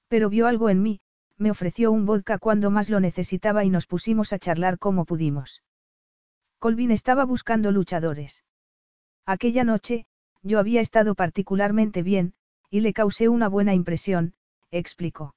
Pero 0.08 0.30
vio 0.30 0.48
algo 0.48 0.70
en 0.70 0.82
mí, 0.82 1.02
me 1.38 1.52
ofreció 1.52 1.92
un 1.92 2.06
vodka 2.06 2.38
cuando 2.40 2.72
más 2.72 2.90
lo 2.90 3.00
necesitaba 3.00 3.64
y 3.64 3.70
nos 3.70 3.86
pusimos 3.86 4.34
a 4.34 4.40
charlar 4.40 4.80
como 4.80 5.06
pudimos. 5.06 5.64
Colvin 6.60 6.92
estaba 6.92 7.26
buscando 7.26 7.72
luchadores. 7.72 8.44
Aquella 9.26 9.64
noche, 9.64 10.08
yo 10.48 10.60
había 10.60 10.82
estado 10.82 11.14
particularmente 11.14 12.02
bien, 12.02 12.34
y 12.70 12.82
le 12.82 12.94
causé 12.94 13.30
una 13.30 13.48
buena 13.48 13.74
impresión, 13.74 14.34
explicó. 14.72 15.36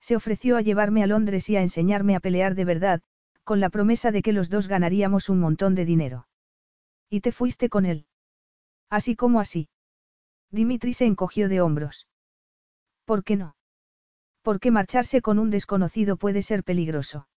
Se 0.00 0.16
ofreció 0.16 0.56
a 0.56 0.62
llevarme 0.62 1.02
a 1.02 1.06
Londres 1.06 1.50
y 1.50 1.56
a 1.56 1.62
enseñarme 1.62 2.16
a 2.16 2.20
pelear 2.20 2.54
de 2.54 2.64
verdad, 2.64 3.02
con 3.44 3.60
la 3.60 3.68
promesa 3.68 4.12
de 4.12 4.22
que 4.22 4.32
los 4.32 4.48
dos 4.48 4.68
ganaríamos 4.68 5.28
un 5.28 5.40
montón 5.40 5.74
de 5.74 5.84
dinero. 5.84 6.26
¿Y 7.08 7.20
te 7.20 7.32
fuiste 7.32 7.68
con 7.68 7.84
él? 7.84 8.06
Así 8.88 9.16
como 9.16 9.40
así. 9.40 9.68
Dimitri 10.50 10.94
se 10.94 11.06
encogió 11.06 11.48
de 11.48 11.60
hombros. 11.60 12.08
¿Por 13.04 13.24
qué 13.24 13.36
no? 13.36 13.56
Porque 14.42 14.70
marcharse 14.70 15.20
con 15.20 15.38
un 15.38 15.50
desconocido 15.50 16.16
puede 16.16 16.42
ser 16.42 16.64
peligroso. 16.64 17.28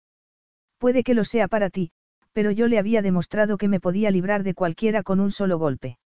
Puede 0.77 1.03
que 1.03 1.13
lo 1.13 1.25
sea 1.25 1.47
para 1.47 1.69
ti, 1.69 1.91
pero 2.31 2.51
yo 2.51 2.67
le 2.67 2.79
había 2.79 3.01
demostrado 3.01 3.57
que 3.57 3.67
me 3.67 3.79
podía 3.79 4.11
librar 4.11 4.43
de 4.43 4.53
cualquiera 4.53 5.03
con 5.03 5.19
un 5.19 5.31
solo 5.31 5.57
golpe. 5.57 5.97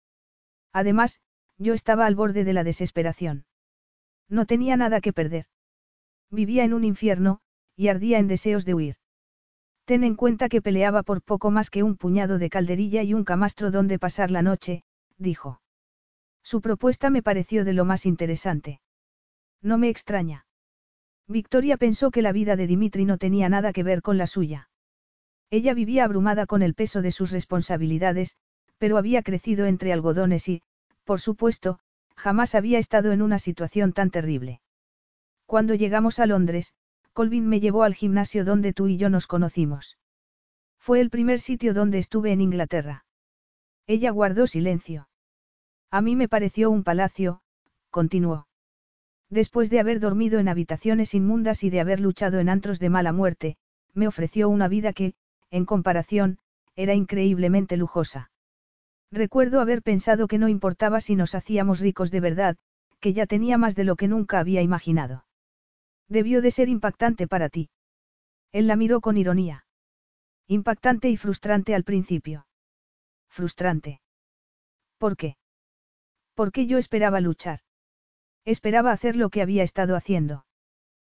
Además, 0.73 1.21
yo 1.59 1.75
estaba 1.75 2.07
al 2.07 2.14
borde 2.14 2.45
de 2.45 2.53
la 2.53 2.64
desesperación. 2.64 3.45
No 4.29 4.47
tenía 4.47 4.77
nada 4.77 5.01
que 5.01 5.12
perder. 5.12 5.47
Vivía 6.31 6.64
en 6.64 6.75
un 6.75 6.85
infierno, 6.85 7.41
y 7.77 7.89
ardía 7.89 8.19
en 8.19 8.29
deseos 8.29 8.64
de 8.64 8.75
huir. 8.75 8.97
Ten 9.85 10.03
en 10.03 10.17
cuenta 10.17 10.49
que 10.49 10.61
peleaba 10.61 11.03
por 11.03 11.23
poco 11.23 11.51
más 11.51 11.71
que 11.71 11.83
un 11.83 11.97
puñado 11.97 12.39
de 12.39 12.51
calderilla 12.51 13.03
y 13.05 13.14
un 13.14 13.25
camastro 13.25 13.71
donde 13.71 13.99
pasar 13.99 14.31
la 14.31 14.43
noche, 14.43 14.83
dijo. 15.17 15.61
Su 16.43 16.61
propuesta 16.61 17.11
me 17.11 17.23
pareció 17.23 17.64
de 17.64 17.73
lo 17.73 17.85
más 17.85 18.07
interesante. 18.07 18.81
No 19.62 19.79
me 19.79 19.89
extraña. 19.89 20.47
Victoria 21.29 21.77
pensó 21.77 22.11
que 22.11 22.23
la 22.23 22.33
vida 22.33 22.57
de 22.57 22.67
Dimitri 22.67 23.05
no 23.05 23.19
tenía 23.19 23.49
nada 23.49 23.73
que 23.73 23.83
ver 23.83 24.03
con 24.03 24.19
la 24.19 24.27
suya. 24.27 24.69
Ella 25.51 25.75
vivía 25.75 26.05
abrumada 26.05 26.47
con 26.47 26.62
el 26.62 26.75
peso 26.75 27.03
de 27.03 27.12
sus 27.12 27.31
responsabilidades, 27.31 28.37
pero 28.79 28.99
había 28.99 29.22
crecido 29.22 29.66
entre 29.66 29.93
algodones 29.93 30.49
y, 30.49 30.62
por 31.05 31.20
supuesto, 31.20 31.79
jamás 32.16 32.55
había 32.55 32.79
estado 32.79 33.12
en 33.12 33.22
una 33.22 33.39
situación 33.39 33.93
tan 33.93 34.11
terrible. 34.11 34.61
Cuando 35.47 35.74
llegamos 35.74 36.18
a 36.18 36.27
Londres, 36.27 36.74
Colvin 37.12 37.47
me 37.49 37.61
llevó 37.61 37.85
al 37.85 37.95
gimnasio 37.95 38.45
donde 38.45 38.72
tú 38.72 38.89
y 38.89 38.97
yo 38.97 39.09
nos 39.09 39.27
conocimos. 39.27 39.99
Fue 40.79 41.01
el 41.01 41.11
primer 41.11 41.41
sitio 41.41 41.72
donde 41.72 41.99
estuve 41.99 42.33
en 42.33 42.41
Inglaterra. 42.41 43.05
Ella 43.87 44.11
guardó 44.11 44.47
silencio. 44.47 45.09
A 45.91 46.01
mí 46.01 46.16
me 46.16 46.29
pareció 46.29 46.70
un 46.70 46.83
palacio, 46.85 47.41
continuó. 47.91 48.49
Después 49.31 49.70
de 49.70 49.81
haber 49.81 50.01
dormido 50.01 50.39
en 50.39 50.49
habitaciones 50.49 51.14
inmundas 51.14 51.64
y 51.64 51.70
de 51.70 51.81
haber 51.81 52.01
luchado 52.01 52.39
en 52.39 52.49
antros 52.49 52.79
de 52.79 52.91
mala 52.91 53.12
muerte, 53.12 53.57
me 53.95 54.07
ofreció 54.07 54.49
una 54.49 54.68
vida 54.68 54.93
que, 54.93 55.14
en 55.51 55.64
comparación, 55.64 56.39
era 56.74 56.95
increíblemente 56.95 57.77
lujosa. 57.77 58.31
Recuerdo 59.11 59.61
haber 59.61 59.82
pensado 59.82 60.26
que 60.26 60.38
no 60.38 60.48
importaba 60.48 61.00
si 61.00 61.16
nos 61.16 61.34
hacíamos 61.34 61.80
ricos 61.80 62.11
de 62.11 62.20
verdad, 62.20 62.57
que 63.00 63.12
ya 63.12 63.26
tenía 63.26 63.59
más 63.59 63.76
de 63.76 63.84
lo 63.84 63.96
que 63.96 64.09
nunca 64.09 64.38
había 64.38 64.62
imaginado. 64.62 65.24
Debió 66.09 66.42
de 66.42 66.50
ser 66.50 66.68
impactante 66.68 67.26
para 67.26 67.48
ti. 67.48 67.70
Él 68.52 68.66
la 68.66 68.76
miró 68.76 69.00
con 69.00 69.16
ironía. 69.16 69.66
Impactante 70.46 71.09
y 71.09 71.16
frustrante 71.16 71.74
al 71.74 71.84
principio. 71.84 72.46
Frustrante. 73.28 74.00
¿Por 74.98 75.16
qué? 75.16 75.36
Porque 76.34 76.66
yo 76.66 76.78
esperaba 76.78 77.20
luchar. 77.20 77.61
Esperaba 78.44 78.92
hacer 78.92 79.16
lo 79.16 79.30
que 79.30 79.42
había 79.42 79.62
estado 79.62 79.96
haciendo. 79.96 80.46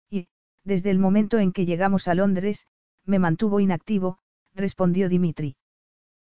Y, 0.09 0.29
desde 0.63 0.89
el 0.91 0.99
momento 0.99 1.39
en 1.39 1.51
que 1.51 1.65
llegamos 1.65 2.07
a 2.07 2.15
Londres, 2.15 2.67
me 3.05 3.19
mantuvo 3.19 3.59
inactivo, 3.59 4.19
respondió 4.53 5.09
Dimitri. 5.09 5.57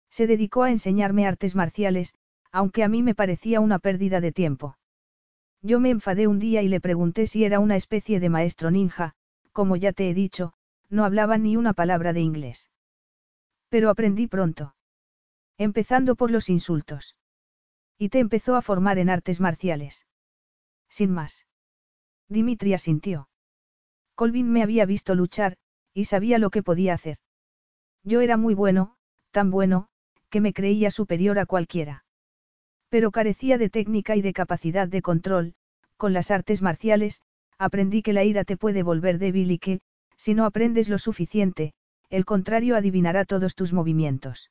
Se 0.09 0.27
dedicó 0.27 0.63
a 0.63 0.71
enseñarme 0.71 1.27
artes 1.27 1.55
marciales, 1.55 2.13
aunque 2.51 2.83
a 2.83 2.87
mí 2.87 3.03
me 3.03 3.15
parecía 3.15 3.59
una 3.59 3.79
pérdida 3.79 4.21
de 4.21 4.31
tiempo. 4.31 4.77
Yo 5.61 5.79
me 5.79 5.89
enfadé 5.89 6.27
un 6.27 6.39
día 6.39 6.61
y 6.61 6.67
le 6.67 6.79
pregunté 6.79 7.27
si 7.27 7.43
era 7.43 7.59
una 7.59 7.75
especie 7.75 8.19
de 8.19 8.29
maestro 8.29 8.71
ninja, 8.71 9.13
como 9.51 9.75
ya 9.75 9.93
te 9.93 10.09
he 10.09 10.13
dicho, 10.13 10.53
no 10.89 11.05
hablaba 11.05 11.37
ni 11.37 11.57
una 11.57 11.73
palabra 11.73 12.13
de 12.13 12.21
inglés. 12.21 12.69
Pero 13.69 13.89
aprendí 13.89 14.27
pronto. 14.27 14.75
Empezando 15.57 16.15
por 16.15 16.31
los 16.31 16.49
insultos. 16.49 17.15
Y 17.97 18.09
te 18.09 18.19
empezó 18.19 18.55
a 18.55 18.61
formar 18.61 18.97
en 18.97 19.09
artes 19.09 19.39
marciales. 19.39 20.07
Sin 20.87 21.11
más. 21.11 21.45
Dimitri 22.29 22.73
asintió. 22.73 23.29
Colvin 24.15 24.49
me 24.51 24.63
había 24.63 24.85
visto 24.85 25.15
luchar, 25.15 25.57
y 25.93 26.05
sabía 26.05 26.39
lo 26.39 26.49
que 26.49 26.63
podía 26.63 26.93
hacer. 26.93 27.17
Yo 28.03 28.21
era 28.21 28.37
muy 28.37 28.53
bueno, 28.53 28.95
tan 29.31 29.51
bueno, 29.51 29.89
que 30.29 30.41
me 30.41 30.53
creía 30.53 30.91
superior 30.91 31.39
a 31.39 31.45
cualquiera. 31.45 32.05
Pero 32.89 33.11
carecía 33.11 33.57
de 33.57 33.69
técnica 33.69 34.15
y 34.15 34.21
de 34.21 34.33
capacidad 34.33 34.87
de 34.87 35.01
control, 35.01 35.53
con 35.97 36.13
las 36.13 36.31
artes 36.31 36.61
marciales, 36.61 37.21
aprendí 37.57 38.01
que 38.01 38.13
la 38.13 38.23
ira 38.23 38.43
te 38.45 38.57
puede 38.57 38.83
volver 38.83 39.19
débil 39.19 39.51
y 39.51 39.59
que, 39.59 39.81
si 40.15 40.33
no 40.33 40.45
aprendes 40.45 40.89
lo 40.89 40.97
suficiente, 40.97 41.73
el 42.09 42.25
contrario 42.25 42.75
adivinará 42.75 43.25
todos 43.25 43.55
tus 43.55 43.73
movimientos. 43.73 44.49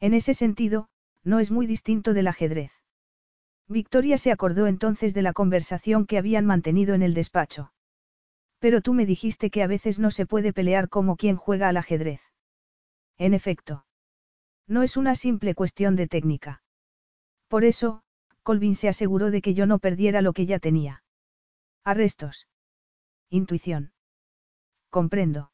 En 0.00 0.12
ese 0.12 0.34
sentido, 0.34 0.88
no 1.24 1.40
es 1.40 1.50
muy 1.50 1.66
distinto 1.66 2.12
del 2.12 2.28
ajedrez. 2.28 2.72
Victoria 3.68 4.18
se 4.18 4.30
acordó 4.30 4.66
entonces 4.66 5.14
de 5.14 5.22
la 5.22 5.32
conversación 5.32 6.06
que 6.06 6.18
habían 6.18 6.46
mantenido 6.46 6.94
en 6.94 7.02
el 7.02 7.14
despacho. 7.14 7.72
Pero 8.58 8.80
tú 8.80 8.92
me 8.94 9.06
dijiste 9.06 9.50
que 9.50 9.62
a 9.62 9.66
veces 9.66 9.98
no 9.98 10.10
se 10.10 10.26
puede 10.26 10.52
pelear 10.52 10.88
como 10.88 11.16
quien 11.16 11.36
juega 11.36 11.68
al 11.68 11.76
ajedrez. 11.76 12.20
En 13.18 13.34
efecto. 13.34 13.85
No 14.68 14.82
es 14.82 14.96
una 14.96 15.14
simple 15.14 15.54
cuestión 15.54 15.96
de 15.96 16.08
técnica. 16.08 16.62
Por 17.48 17.64
eso, 17.64 18.02
Colvin 18.42 18.74
se 18.74 18.88
aseguró 18.88 19.30
de 19.30 19.42
que 19.42 19.54
yo 19.54 19.66
no 19.66 19.78
perdiera 19.78 20.22
lo 20.22 20.32
que 20.32 20.46
ya 20.46 20.58
tenía. 20.58 21.02
Arrestos. 21.84 22.48
Intuición. 23.30 23.92
Comprendo. 24.90 25.50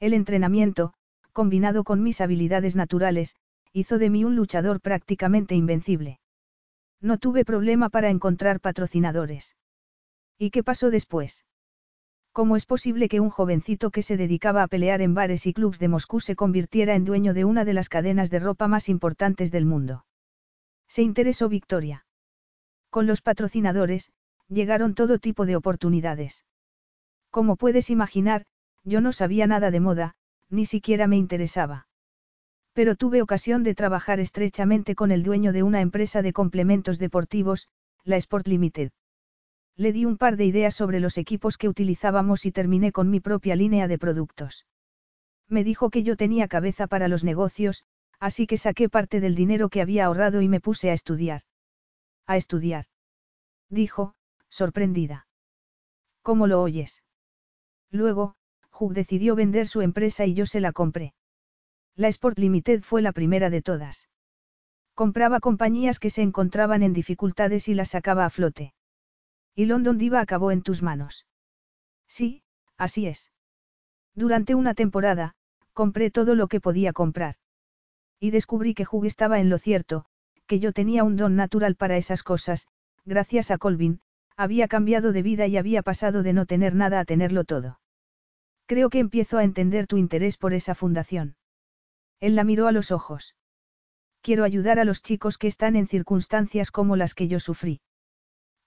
El 0.00 0.14
entrenamiento, 0.14 0.94
combinado 1.32 1.84
con 1.84 2.02
mis 2.02 2.20
habilidades 2.20 2.76
naturales, 2.76 3.36
hizo 3.72 3.98
de 3.98 4.10
mí 4.10 4.24
un 4.24 4.36
luchador 4.36 4.80
prácticamente 4.80 5.54
invencible. 5.54 6.20
No 7.00 7.18
tuve 7.18 7.44
problema 7.44 7.88
para 7.88 8.10
encontrar 8.10 8.60
patrocinadores. 8.60 9.56
¿Y 10.38 10.50
qué 10.50 10.62
pasó 10.62 10.90
después? 10.90 11.44
¿Cómo 12.32 12.56
es 12.56 12.64
posible 12.64 13.10
que 13.10 13.20
un 13.20 13.28
jovencito 13.28 13.90
que 13.90 14.00
se 14.00 14.16
dedicaba 14.16 14.62
a 14.62 14.66
pelear 14.66 15.02
en 15.02 15.12
bares 15.12 15.46
y 15.46 15.52
clubs 15.52 15.78
de 15.78 15.88
Moscú 15.88 16.18
se 16.18 16.34
convirtiera 16.34 16.94
en 16.94 17.04
dueño 17.04 17.34
de 17.34 17.44
una 17.44 17.66
de 17.66 17.74
las 17.74 17.90
cadenas 17.90 18.30
de 18.30 18.38
ropa 18.38 18.68
más 18.68 18.88
importantes 18.88 19.52
del 19.52 19.66
mundo? 19.66 20.06
Se 20.88 21.02
interesó 21.02 21.50
Victoria. 21.50 22.06
Con 22.88 23.06
los 23.06 23.20
patrocinadores, 23.20 24.12
llegaron 24.48 24.94
todo 24.94 25.18
tipo 25.18 25.44
de 25.44 25.56
oportunidades. 25.56 26.44
Como 27.30 27.56
puedes 27.56 27.90
imaginar, 27.90 28.46
yo 28.82 29.02
no 29.02 29.12
sabía 29.12 29.46
nada 29.46 29.70
de 29.70 29.80
moda, 29.80 30.14
ni 30.48 30.64
siquiera 30.64 31.06
me 31.08 31.18
interesaba. 31.18 31.86
Pero 32.72 32.96
tuve 32.96 33.20
ocasión 33.20 33.62
de 33.62 33.74
trabajar 33.74 34.20
estrechamente 34.20 34.94
con 34.94 35.10
el 35.12 35.22
dueño 35.22 35.52
de 35.52 35.62
una 35.62 35.82
empresa 35.82 36.22
de 36.22 36.32
complementos 36.32 36.98
deportivos, 36.98 37.68
la 38.04 38.16
Sport 38.16 38.48
Limited. 38.48 38.90
Le 39.76 39.92
di 39.92 40.04
un 40.04 40.18
par 40.18 40.36
de 40.36 40.44
ideas 40.44 40.74
sobre 40.74 41.00
los 41.00 41.18
equipos 41.18 41.56
que 41.56 41.68
utilizábamos 41.68 42.44
y 42.46 42.52
terminé 42.52 42.92
con 42.92 43.10
mi 43.10 43.20
propia 43.20 43.56
línea 43.56 43.88
de 43.88 43.98
productos. 43.98 44.66
Me 45.48 45.64
dijo 45.64 45.90
que 45.90 46.02
yo 46.02 46.16
tenía 46.16 46.48
cabeza 46.48 46.86
para 46.86 47.08
los 47.08 47.24
negocios, 47.24 47.84
así 48.20 48.46
que 48.46 48.58
saqué 48.58 48.88
parte 48.88 49.20
del 49.20 49.34
dinero 49.34 49.68
que 49.68 49.80
había 49.80 50.06
ahorrado 50.06 50.42
y 50.42 50.48
me 50.48 50.60
puse 50.60 50.90
a 50.90 50.92
estudiar. 50.92 51.42
A 52.26 52.36
estudiar. 52.36 52.86
Dijo, 53.68 54.14
sorprendida. 54.48 55.26
¿Cómo 56.22 56.46
lo 56.46 56.62
oyes? 56.62 57.02
Luego, 57.90 58.36
Hugh 58.78 58.92
decidió 58.92 59.34
vender 59.34 59.66
su 59.66 59.80
empresa 59.80 60.24
y 60.26 60.34
yo 60.34 60.46
se 60.46 60.60
la 60.60 60.72
compré. 60.72 61.14
La 61.96 62.08
Sport 62.08 62.38
Limited 62.38 62.82
fue 62.82 63.02
la 63.02 63.12
primera 63.12 63.50
de 63.50 63.62
todas. 63.62 64.08
Compraba 64.94 65.40
compañías 65.40 65.98
que 65.98 66.10
se 66.10 66.22
encontraban 66.22 66.82
en 66.82 66.92
dificultades 66.92 67.68
y 67.68 67.74
las 67.74 67.90
sacaba 67.90 68.24
a 68.24 68.30
flote. 68.30 68.72
Y 69.54 69.66
London 69.66 69.98
Diva 69.98 70.20
acabó 70.20 70.50
en 70.50 70.62
tus 70.62 70.82
manos. 70.82 71.26
Sí, 72.06 72.42
así 72.76 73.06
es. 73.06 73.30
Durante 74.14 74.54
una 74.54 74.74
temporada, 74.74 75.34
compré 75.72 76.10
todo 76.10 76.34
lo 76.34 76.48
que 76.48 76.60
podía 76.60 76.92
comprar. 76.92 77.36
Y 78.20 78.30
descubrí 78.30 78.74
que 78.74 78.86
Hugh 78.90 79.06
estaba 79.06 79.40
en 79.40 79.50
lo 79.50 79.58
cierto, 79.58 80.04
que 80.46 80.58
yo 80.60 80.72
tenía 80.72 81.04
un 81.04 81.16
don 81.16 81.36
natural 81.36 81.76
para 81.76 81.96
esas 81.96 82.22
cosas, 82.22 82.66
gracias 83.04 83.50
a 83.50 83.58
Colvin, 83.58 84.00
había 84.36 84.68
cambiado 84.68 85.12
de 85.12 85.22
vida 85.22 85.46
y 85.46 85.56
había 85.56 85.82
pasado 85.82 86.22
de 86.22 86.32
no 86.32 86.46
tener 86.46 86.74
nada 86.74 87.00
a 87.00 87.04
tenerlo 87.04 87.44
todo. 87.44 87.80
Creo 88.66 88.90
que 88.90 88.98
empiezo 88.98 89.38
a 89.38 89.44
entender 89.44 89.86
tu 89.86 89.96
interés 89.96 90.36
por 90.36 90.54
esa 90.54 90.74
fundación. 90.74 91.36
Él 92.20 92.36
la 92.36 92.44
miró 92.44 92.68
a 92.68 92.72
los 92.72 92.90
ojos. 92.90 93.34
Quiero 94.20 94.44
ayudar 94.44 94.78
a 94.78 94.84
los 94.84 95.02
chicos 95.02 95.36
que 95.36 95.48
están 95.48 95.74
en 95.74 95.88
circunstancias 95.88 96.70
como 96.70 96.96
las 96.96 97.14
que 97.14 97.28
yo 97.28 97.40
sufrí. 97.40 97.80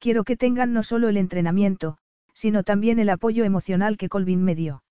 Quiero 0.05 0.23
que 0.23 0.37
tengan 0.37 0.71
no 0.71 0.83
solo 0.83 1.09
el 1.09 1.17
entrenamiento, 1.17 1.97
sino 2.31 2.61
también 2.61 2.99
el 2.99 3.09
apoyo 3.09 3.43
emocional 3.43 3.97
que 3.97 4.07
Colvin 4.07 4.43
me 4.43 4.53
dio. 4.53 4.83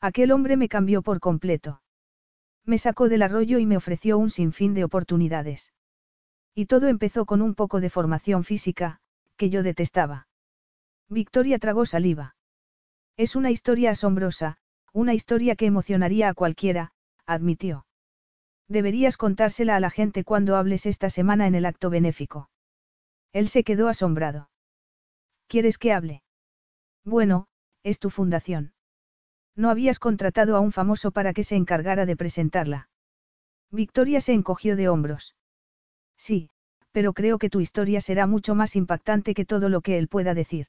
Aquel 0.00 0.32
hombre 0.32 0.56
me 0.56 0.70
cambió 0.70 1.02
por 1.02 1.20
completo. 1.20 1.82
Me 2.64 2.78
sacó 2.78 3.10
del 3.10 3.20
arroyo 3.20 3.58
y 3.58 3.66
me 3.66 3.76
ofreció 3.76 4.16
un 4.16 4.30
sinfín 4.30 4.72
de 4.72 4.84
oportunidades. 4.84 5.74
Y 6.54 6.64
todo 6.64 6.88
empezó 6.88 7.26
con 7.26 7.42
un 7.42 7.54
poco 7.54 7.80
de 7.80 7.90
formación 7.90 8.42
física, 8.42 9.02
que 9.36 9.50
yo 9.50 9.62
detestaba. 9.62 10.26
Victoria 11.10 11.58
tragó 11.58 11.84
saliva. 11.84 12.34
Es 13.18 13.36
una 13.36 13.50
historia 13.50 13.90
asombrosa, 13.90 14.56
una 14.94 15.12
historia 15.12 15.54
que 15.54 15.66
emocionaría 15.66 16.30
a 16.30 16.32
cualquiera, 16.32 16.92
admitió. 17.26 17.84
Deberías 18.68 19.18
contársela 19.18 19.76
a 19.76 19.80
la 19.80 19.90
gente 19.90 20.24
cuando 20.24 20.56
hables 20.56 20.86
esta 20.86 21.10
semana 21.10 21.46
en 21.46 21.56
el 21.56 21.66
acto 21.66 21.90
benéfico. 21.90 22.48
Él 23.32 23.48
se 23.48 23.64
quedó 23.64 23.88
asombrado. 23.88 24.50
¿Quieres 25.46 25.78
que 25.78 25.92
hable? 25.92 26.22
Bueno, 27.04 27.46
es 27.82 27.98
tu 27.98 28.10
fundación. 28.10 28.72
No 29.56 29.70
habías 29.70 29.98
contratado 29.98 30.56
a 30.56 30.60
un 30.60 30.72
famoso 30.72 31.10
para 31.10 31.32
que 31.32 31.44
se 31.44 31.56
encargara 31.56 32.06
de 32.06 32.16
presentarla. 32.16 32.88
Victoria 33.70 34.20
se 34.20 34.32
encogió 34.32 34.76
de 34.76 34.88
hombros. 34.88 35.36
Sí, 36.16 36.50
pero 36.92 37.12
creo 37.12 37.38
que 37.38 37.50
tu 37.50 37.60
historia 37.60 38.00
será 38.00 38.26
mucho 38.26 38.54
más 38.54 38.76
impactante 38.76 39.34
que 39.34 39.44
todo 39.44 39.68
lo 39.68 39.80
que 39.80 39.98
él 39.98 40.08
pueda 40.08 40.34
decir. 40.34 40.66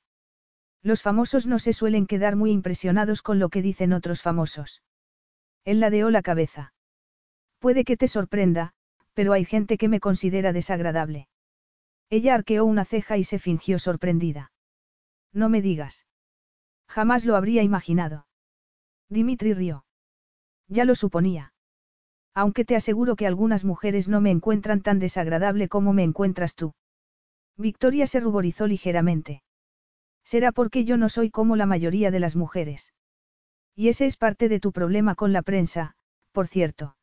Los 0.83 1.01
famosos 1.01 1.47
no 1.47 1.59
se 1.59 1.73
suelen 1.73 2.07
quedar 2.07 2.35
muy 2.35 2.51
impresionados 2.51 3.21
con 3.21 3.39
lo 3.39 3.49
que 3.49 3.61
dicen 3.61 3.93
otros 3.93 4.21
famosos. 4.21 4.81
Él 5.63 5.79
ladeó 5.79 6.09
la 6.09 6.21
cabeza. 6.21 6.73
Puede 7.59 7.83
que 7.83 7.97
te 7.97 8.07
sorprenda, 8.07 8.73
pero 9.13 9.33
hay 9.33 9.45
gente 9.45 9.77
que 9.77 9.87
me 9.87 9.99
considera 9.99 10.53
desagradable. 10.53 11.27
Ella 12.11 12.35
arqueó 12.35 12.65
una 12.65 12.83
ceja 12.83 13.17
y 13.17 13.23
se 13.23 13.39
fingió 13.39 13.79
sorprendida. 13.79 14.51
No 15.31 15.47
me 15.47 15.61
digas. 15.61 16.05
Jamás 16.89 17.23
lo 17.23 17.37
habría 17.37 17.63
imaginado. 17.63 18.27
Dimitri 19.07 19.53
rió. 19.53 19.85
Ya 20.67 20.83
lo 20.83 20.93
suponía. 20.95 21.53
Aunque 22.33 22.65
te 22.65 22.75
aseguro 22.75 23.15
que 23.15 23.27
algunas 23.27 23.63
mujeres 23.63 24.09
no 24.09 24.19
me 24.19 24.29
encuentran 24.29 24.81
tan 24.81 24.99
desagradable 24.99 25.69
como 25.69 25.93
me 25.93 26.03
encuentras 26.03 26.55
tú. 26.55 26.73
Victoria 27.57 28.05
se 28.07 28.19
ruborizó 28.19 28.67
ligeramente. 28.67 29.41
Será 30.25 30.51
porque 30.51 30.83
yo 30.83 30.97
no 30.97 31.07
soy 31.07 31.29
como 31.29 31.55
la 31.55 31.65
mayoría 31.65 32.11
de 32.11 32.19
las 32.19 32.35
mujeres. 32.35 32.93
Y 33.73 33.87
ese 33.87 34.05
es 34.05 34.17
parte 34.17 34.49
de 34.49 34.59
tu 34.59 34.73
problema 34.73 35.15
con 35.15 35.31
la 35.31 35.43
prensa, 35.43 35.95
por 36.33 36.47
cierto. 36.47 36.97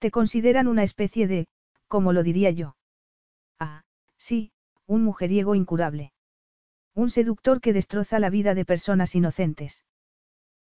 Te 0.00 0.10
consideran 0.10 0.66
una 0.66 0.82
especie 0.82 1.28
de, 1.28 1.46
como 1.86 2.12
lo 2.12 2.24
diría 2.24 2.50
yo. 2.50 2.76
Ah, 3.60 3.85
sí, 4.26 4.50
un 4.86 5.04
mujeriego 5.04 5.54
incurable. 5.54 6.12
Un 6.94 7.10
seductor 7.10 7.60
que 7.60 7.72
destroza 7.72 8.18
la 8.18 8.28
vida 8.28 8.54
de 8.54 8.64
personas 8.64 9.14
inocentes. 9.14 9.84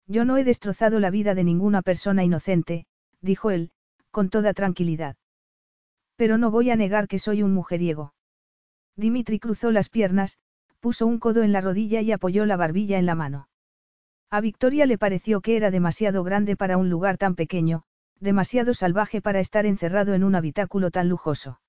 Yo 0.06 0.24
no 0.24 0.38
he 0.38 0.44
destrozado 0.44 1.00
la 1.00 1.10
vida 1.10 1.34
de 1.34 1.44
ninguna 1.44 1.82
persona 1.82 2.24
inocente, 2.24 2.86
dijo 3.22 3.50
él, 3.50 3.72
con 4.12 4.30
toda 4.30 4.54
tranquilidad. 4.54 5.16
Pero 6.16 6.38
no 6.38 6.52
voy 6.52 6.70
a 6.70 6.76
negar 6.76 7.08
que 7.08 7.18
soy 7.18 7.42
un 7.42 7.56
mujeriego. 7.56 8.14
Dimitri 8.96 9.40
cruzó 9.40 9.72
las 9.72 9.90
piernas, 9.90 10.38
puso 10.80 11.08
un 11.08 11.18
codo 11.18 11.42
en 11.42 11.52
la 11.52 11.62
rodilla 11.62 12.02
y 12.02 12.12
apoyó 12.12 12.46
la 12.46 12.58
barbilla 12.58 13.00
en 13.00 13.08
la 13.08 13.16
mano. 13.16 13.50
A 14.30 14.42
Victoria 14.42 14.86
le 14.86 15.00
pareció 15.00 15.42
que 15.42 15.58
era 15.58 15.72
demasiado 15.72 16.24
grande 16.24 16.56
para 16.56 16.78
un 16.78 16.92
lugar 16.92 17.18
tan 17.18 17.34
pequeño, 17.34 17.82
demasiado 18.20 18.76
salvaje 18.76 19.22
para 19.22 19.40
estar 19.40 19.66
encerrado 19.66 20.14
en 20.14 20.24
un 20.24 20.36
habitáculo 20.36 20.92
tan 20.92 21.10
lujoso. 21.10 21.60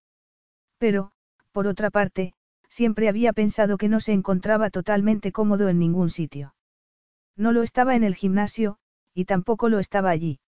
Pero, 0.78 1.12
por 1.56 1.68
otra 1.68 1.88
parte, 1.88 2.34
siempre 2.68 3.08
había 3.08 3.32
pensado 3.32 3.78
que 3.78 3.88
no 3.88 3.98
se 3.98 4.12
encontraba 4.12 4.68
totalmente 4.68 5.32
cómodo 5.32 5.70
en 5.70 5.78
ningún 5.78 6.10
sitio. 6.10 6.54
No 7.34 7.50
lo 7.50 7.62
estaba 7.62 7.96
en 7.96 8.04
el 8.04 8.14
gimnasio, 8.14 8.76
y 9.14 9.24
tampoco 9.24 9.70
lo 9.70 9.78
estaba 9.78 10.10
allí. 10.10 10.38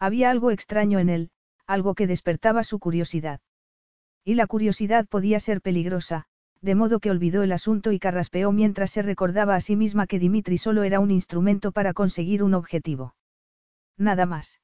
Había 0.00 0.30
algo 0.30 0.50
extraño 0.50 0.98
en 0.98 1.08
él, 1.08 1.30
algo 1.68 1.94
que 1.94 2.08
despertaba 2.08 2.64
su 2.64 2.80
curiosidad. 2.80 3.38
Y 4.24 4.34
la 4.34 4.48
curiosidad 4.48 5.06
podía 5.06 5.38
ser 5.38 5.60
peligrosa, 5.60 6.24
de 6.60 6.74
modo 6.74 6.98
que 6.98 7.12
olvidó 7.12 7.44
el 7.44 7.52
asunto 7.52 7.92
y 7.92 8.00
carraspeó 8.00 8.50
mientras 8.50 8.90
se 8.90 9.02
recordaba 9.02 9.54
a 9.54 9.60
sí 9.60 9.76
misma 9.76 10.08
que 10.08 10.18
Dimitri 10.18 10.58
solo 10.58 10.82
era 10.82 10.98
un 10.98 11.12
instrumento 11.12 11.70
para 11.70 11.92
conseguir 11.92 12.42
un 12.42 12.54
objetivo. 12.54 13.14
Nada 13.96 14.26
más. 14.26 14.60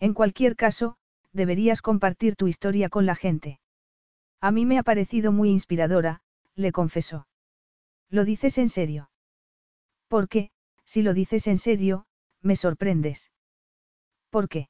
En 0.00 0.14
cualquier 0.14 0.56
caso, 0.56 0.96
deberías 1.32 1.80
compartir 1.80 2.34
tu 2.34 2.48
historia 2.48 2.88
con 2.88 3.06
la 3.06 3.14
gente. 3.14 3.60
A 4.40 4.50
mí 4.50 4.66
me 4.66 4.78
ha 4.78 4.82
parecido 4.82 5.32
muy 5.32 5.50
inspiradora, 5.50 6.22
le 6.54 6.72
confesó. 6.72 7.26
¿Lo 8.08 8.24
dices 8.24 8.58
en 8.58 8.68
serio? 8.68 9.10
Porque, 10.08 10.50
si 10.84 11.02
lo 11.02 11.14
dices 11.14 11.46
en 11.46 11.58
serio, 11.58 12.06
me 12.42 12.56
sorprendes. 12.56 13.30
¿Por 14.30 14.48
qué? 14.48 14.68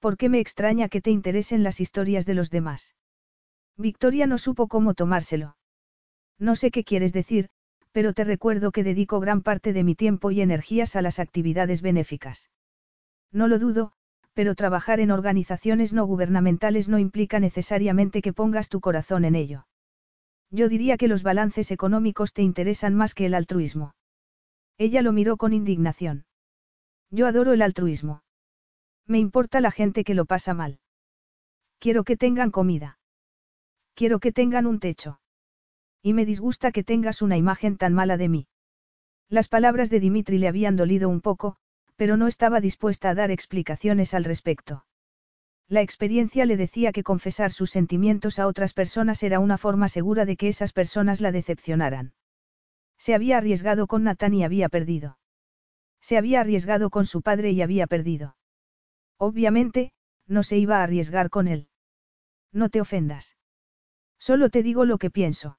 Porque 0.00 0.28
me 0.28 0.38
extraña 0.38 0.88
que 0.88 1.00
te 1.00 1.10
interesen 1.10 1.62
las 1.62 1.80
historias 1.80 2.26
de 2.26 2.34
los 2.34 2.50
demás. 2.50 2.94
Victoria 3.76 4.26
no 4.26 4.38
supo 4.38 4.68
cómo 4.68 4.94
tomárselo. 4.94 5.56
No 6.38 6.54
sé 6.54 6.70
qué 6.70 6.84
quieres 6.84 7.12
decir, 7.12 7.48
pero 7.90 8.12
te 8.12 8.24
recuerdo 8.24 8.70
que 8.70 8.84
dedico 8.84 9.18
gran 9.18 9.42
parte 9.42 9.72
de 9.72 9.82
mi 9.82 9.94
tiempo 9.94 10.30
y 10.30 10.40
energías 10.40 10.94
a 10.94 11.02
las 11.02 11.18
actividades 11.18 11.80
benéficas. 11.80 12.50
No 13.32 13.48
lo 13.48 13.58
dudo, 13.58 13.92
pero 14.34 14.54
trabajar 14.54 15.00
en 15.00 15.10
organizaciones 15.10 15.92
no 15.92 16.04
gubernamentales 16.04 16.88
no 16.88 16.98
implica 16.98 17.40
necesariamente 17.40 18.20
que 18.20 18.32
pongas 18.32 18.68
tu 18.68 18.80
corazón 18.80 19.24
en 19.24 19.36
ello. 19.36 19.66
Yo 20.50 20.68
diría 20.68 20.96
que 20.96 21.08
los 21.08 21.22
balances 21.22 21.70
económicos 21.70 22.32
te 22.32 22.42
interesan 22.42 22.94
más 22.94 23.14
que 23.14 23.26
el 23.26 23.34
altruismo. 23.34 23.94
Ella 24.76 25.02
lo 25.02 25.12
miró 25.12 25.36
con 25.36 25.52
indignación. 25.52 26.26
Yo 27.10 27.26
adoro 27.26 27.52
el 27.52 27.62
altruismo. 27.62 28.22
Me 29.06 29.18
importa 29.18 29.60
la 29.60 29.70
gente 29.70 30.04
que 30.04 30.14
lo 30.14 30.24
pasa 30.24 30.52
mal. 30.52 30.80
Quiero 31.78 32.04
que 32.04 32.16
tengan 32.16 32.50
comida. 32.50 32.98
Quiero 33.94 34.18
que 34.18 34.32
tengan 34.32 34.66
un 34.66 34.80
techo. 34.80 35.20
Y 36.02 36.12
me 36.12 36.26
disgusta 36.26 36.72
que 36.72 36.82
tengas 36.82 37.22
una 37.22 37.36
imagen 37.36 37.76
tan 37.76 37.94
mala 37.94 38.16
de 38.16 38.28
mí. 38.28 38.46
Las 39.28 39.48
palabras 39.48 39.90
de 39.90 40.00
Dimitri 40.00 40.38
le 40.38 40.48
habían 40.48 40.76
dolido 40.76 41.08
un 41.08 41.20
poco, 41.20 41.56
pero 41.96 42.16
no 42.16 42.26
estaba 42.26 42.60
dispuesta 42.60 43.10
a 43.10 43.14
dar 43.14 43.30
explicaciones 43.30 44.14
al 44.14 44.24
respecto. 44.24 44.84
La 45.68 45.80
experiencia 45.80 46.44
le 46.44 46.56
decía 46.56 46.92
que 46.92 47.02
confesar 47.02 47.50
sus 47.50 47.70
sentimientos 47.70 48.38
a 48.38 48.46
otras 48.46 48.74
personas 48.74 49.22
era 49.22 49.40
una 49.40 49.56
forma 49.56 49.88
segura 49.88 50.24
de 50.26 50.36
que 50.36 50.48
esas 50.48 50.72
personas 50.72 51.20
la 51.20 51.32
decepcionaran. 51.32 52.12
Se 52.98 53.14
había 53.14 53.38
arriesgado 53.38 53.86
con 53.86 54.04
Nathan 54.04 54.34
y 54.34 54.44
había 54.44 54.68
perdido. 54.68 55.18
Se 56.00 56.18
había 56.18 56.40
arriesgado 56.40 56.90
con 56.90 57.06
su 57.06 57.22
padre 57.22 57.52
y 57.52 57.62
había 57.62 57.86
perdido. 57.86 58.36
Obviamente, 59.16 59.92
no 60.26 60.42
se 60.42 60.58
iba 60.58 60.80
a 60.80 60.82
arriesgar 60.82 61.30
con 61.30 61.48
él. 61.48 61.68
No 62.52 62.68
te 62.68 62.80
ofendas. 62.80 63.36
Solo 64.18 64.50
te 64.50 64.62
digo 64.62 64.84
lo 64.84 64.98
que 64.98 65.10
pienso. 65.10 65.58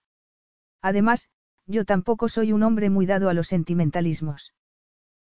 Además, 0.82 1.30
yo 1.66 1.84
tampoco 1.84 2.30
soy 2.30 2.52
un 2.52 2.64
hombre 2.64 2.90
muy 2.90 3.06
dado 3.06 3.30
a 3.30 3.34
los 3.34 3.48
sentimentalismos. 3.48 4.54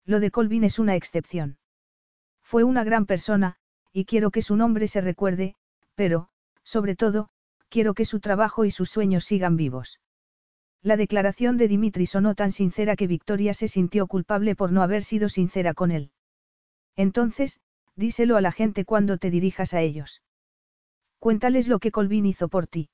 Lo 0.05 0.19
de 0.19 0.31
Colvin 0.31 0.63
es 0.63 0.79
una 0.79 0.95
excepción. 0.95 1.57
Fue 2.41 2.63
una 2.63 2.83
gran 2.83 3.05
persona, 3.05 3.55
y 3.91 4.05
quiero 4.05 4.29
que 4.29 4.41
su 4.41 4.55
nombre 4.55 4.87
se 4.87 5.01
recuerde, 5.01 5.55
pero, 5.95 6.29
sobre 6.63 6.95
todo, 6.95 7.29
quiero 7.69 7.93
que 7.93 8.05
su 8.05 8.19
trabajo 8.19 8.65
y 8.65 8.71
sus 8.71 8.89
sueños 8.89 9.25
sigan 9.25 9.55
vivos. 9.55 9.99
La 10.83 10.97
declaración 10.97 11.57
de 11.57 11.67
Dimitri 11.67 12.05
sonó 12.05 12.35
tan 12.35 12.51
sincera 12.51 12.95
que 12.95 13.07
Victoria 13.07 13.55
se 13.55 13.67
sintió 13.67 14.05
culpable 14.05 14.55
por 14.55 14.71
no 14.71 14.83
haber 14.83 15.03
sido 15.03 15.29
sincera 15.29 15.73
con 15.73 15.89
él. 15.89 16.11
Entonces, 16.95 17.59
díselo 17.95 18.37
a 18.37 18.41
la 18.41 18.51
gente 18.51 18.85
cuando 18.85 19.17
te 19.17 19.31
dirijas 19.31 19.73
a 19.73 19.81
ellos. 19.81 20.21
Cuéntales 21.17 21.67
lo 21.67 21.79
que 21.79 21.89
Colvin 21.89 22.27
hizo 22.27 22.49
por 22.49 22.67
ti. 22.67 22.89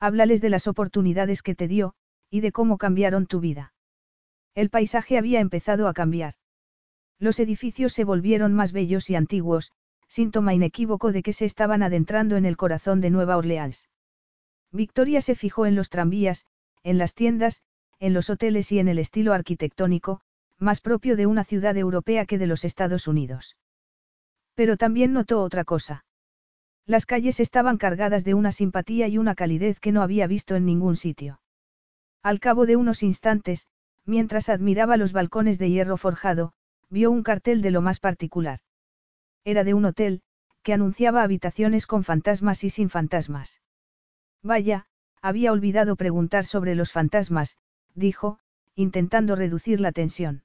Háblales 0.00 0.40
de 0.40 0.50
las 0.50 0.66
oportunidades 0.66 1.42
que 1.42 1.54
te 1.54 1.68
dio, 1.68 1.94
y 2.30 2.40
de 2.40 2.50
cómo 2.50 2.78
cambiaron 2.78 3.26
tu 3.26 3.38
vida. 3.38 3.73
El 4.54 4.70
paisaje 4.70 5.18
había 5.18 5.40
empezado 5.40 5.88
a 5.88 5.94
cambiar. 5.94 6.34
Los 7.18 7.40
edificios 7.40 7.92
se 7.92 8.04
volvieron 8.04 8.54
más 8.54 8.72
bellos 8.72 9.10
y 9.10 9.16
antiguos, 9.16 9.72
síntoma 10.08 10.54
inequívoco 10.54 11.10
de 11.10 11.22
que 11.22 11.32
se 11.32 11.44
estaban 11.44 11.82
adentrando 11.82 12.36
en 12.36 12.44
el 12.44 12.56
corazón 12.56 13.00
de 13.00 13.10
Nueva 13.10 13.36
Orleans. 13.36 13.88
Victoria 14.70 15.20
se 15.20 15.34
fijó 15.34 15.66
en 15.66 15.74
los 15.74 15.88
tranvías, 15.88 16.46
en 16.82 16.98
las 16.98 17.14
tiendas, 17.14 17.62
en 17.98 18.12
los 18.12 18.30
hoteles 18.30 18.70
y 18.72 18.78
en 18.78 18.88
el 18.88 18.98
estilo 18.98 19.32
arquitectónico, 19.32 20.20
más 20.58 20.80
propio 20.80 21.16
de 21.16 21.26
una 21.26 21.44
ciudad 21.44 21.76
europea 21.76 22.26
que 22.26 22.38
de 22.38 22.46
los 22.46 22.64
Estados 22.64 23.08
Unidos. 23.08 23.56
Pero 24.54 24.76
también 24.76 25.12
notó 25.12 25.42
otra 25.42 25.64
cosa. 25.64 26.04
Las 26.86 27.06
calles 27.06 27.40
estaban 27.40 27.78
cargadas 27.78 28.24
de 28.24 28.34
una 28.34 28.52
simpatía 28.52 29.08
y 29.08 29.18
una 29.18 29.34
calidez 29.34 29.80
que 29.80 29.90
no 29.90 30.02
había 30.02 30.26
visto 30.26 30.54
en 30.54 30.66
ningún 30.66 30.96
sitio. 30.96 31.40
Al 32.22 32.40
cabo 32.40 32.66
de 32.66 32.76
unos 32.76 33.02
instantes, 33.02 33.66
Mientras 34.06 34.48
admiraba 34.48 34.96
los 34.96 35.12
balcones 35.12 35.58
de 35.58 35.70
hierro 35.70 35.96
forjado, 35.96 36.52
vio 36.90 37.10
un 37.10 37.22
cartel 37.22 37.62
de 37.62 37.70
lo 37.70 37.80
más 37.80 38.00
particular. 38.00 38.60
Era 39.44 39.64
de 39.64 39.74
un 39.74 39.84
hotel, 39.84 40.22
que 40.62 40.72
anunciaba 40.72 41.22
habitaciones 41.22 41.86
con 41.86 42.04
fantasmas 42.04 42.64
y 42.64 42.70
sin 42.70 42.90
fantasmas. 42.90 43.60
Vaya, 44.42 44.86
había 45.22 45.52
olvidado 45.52 45.96
preguntar 45.96 46.44
sobre 46.44 46.74
los 46.74 46.92
fantasmas, 46.92 47.58
dijo, 47.94 48.38
intentando 48.74 49.36
reducir 49.36 49.80
la 49.80 49.92
tensión. 49.92 50.42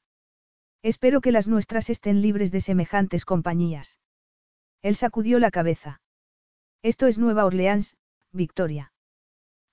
Espero 0.82 1.20
que 1.20 1.32
las 1.32 1.48
nuestras 1.48 1.90
estén 1.90 2.22
libres 2.22 2.52
de 2.52 2.62
semejantes 2.62 3.26
compañías. 3.26 4.00
Él 4.82 4.96
sacudió 4.96 5.40
la 5.40 5.52
cabeza. 5.52 6.02
Esto 6.82 7.08
es 7.08 7.18
Nueva 7.18 7.46
Orleans, 7.46 7.98
Victoria. 8.32 8.94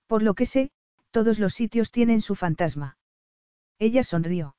Por 0.07 0.23
lo 0.23 0.33
que 0.33 0.45
sé, 0.45 0.71
todos 1.11 1.39
los 1.39 1.53
sitios 1.53 1.91
tienen 1.91 2.19
su 2.19 2.35
fantasma. 2.35 2.96
Ella 3.79 4.03
sonrió. 4.03 4.55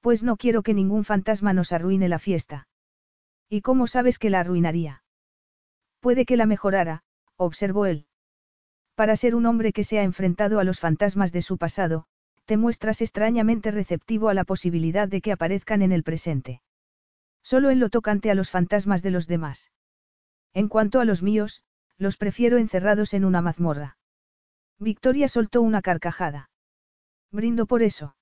Pues 0.00 0.22
no 0.22 0.36
quiero 0.36 0.62
que 0.62 0.74
ningún 0.74 1.04
fantasma 1.04 1.52
nos 1.52 1.72
arruine 1.72 2.08
la 2.08 2.18
fiesta. 2.18 2.68
¿Y 3.48 3.60
cómo 3.60 3.86
sabes 3.86 4.18
que 4.18 4.30
la 4.30 4.40
arruinaría? 4.40 5.02
Puede 6.00 6.26
que 6.26 6.36
la 6.36 6.46
mejorara, 6.46 7.02
observó 7.36 7.86
él. 7.86 8.06
Para 8.94 9.16
ser 9.16 9.34
un 9.34 9.46
hombre 9.46 9.72
que 9.72 9.84
se 9.84 9.98
ha 9.98 10.02
enfrentado 10.02 10.58
a 10.58 10.64
los 10.64 10.80
fantasmas 10.80 11.32
de 11.32 11.42
su 11.42 11.58
pasado, 11.58 12.06
te 12.44 12.56
muestras 12.56 13.00
extrañamente 13.00 13.70
receptivo 13.70 14.28
a 14.28 14.34
la 14.34 14.44
posibilidad 14.44 15.08
de 15.08 15.20
que 15.20 15.32
aparezcan 15.32 15.82
en 15.82 15.92
el 15.92 16.02
presente. 16.02 16.60
Solo 17.42 17.70
en 17.70 17.80
lo 17.80 17.88
tocante 17.88 18.30
a 18.30 18.34
los 18.34 18.50
fantasmas 18.50 19.02
de 19.02 19.10
los 19.10 19.26
demás. 19.26 19.70
En 20.52 20.68
cuanto 20.68 21.00
a 21.00 21.04
los 21.04 21.22
míos, 21.22 21.62
los 21.98 22.16
prefiero 22.16 22.58
encerrados 22.58 23.14
en 23.14 23.24
una 23.24 23.40
mazmorra. 23.40 23.96
Victoria 24.78 25.28
soltó 25.28 25.62
una 25.62 25.82
carcajada. 25.82 26.50
Brindo 27.30 27.66
por 27.66 27.82
eso. 27.82 28.14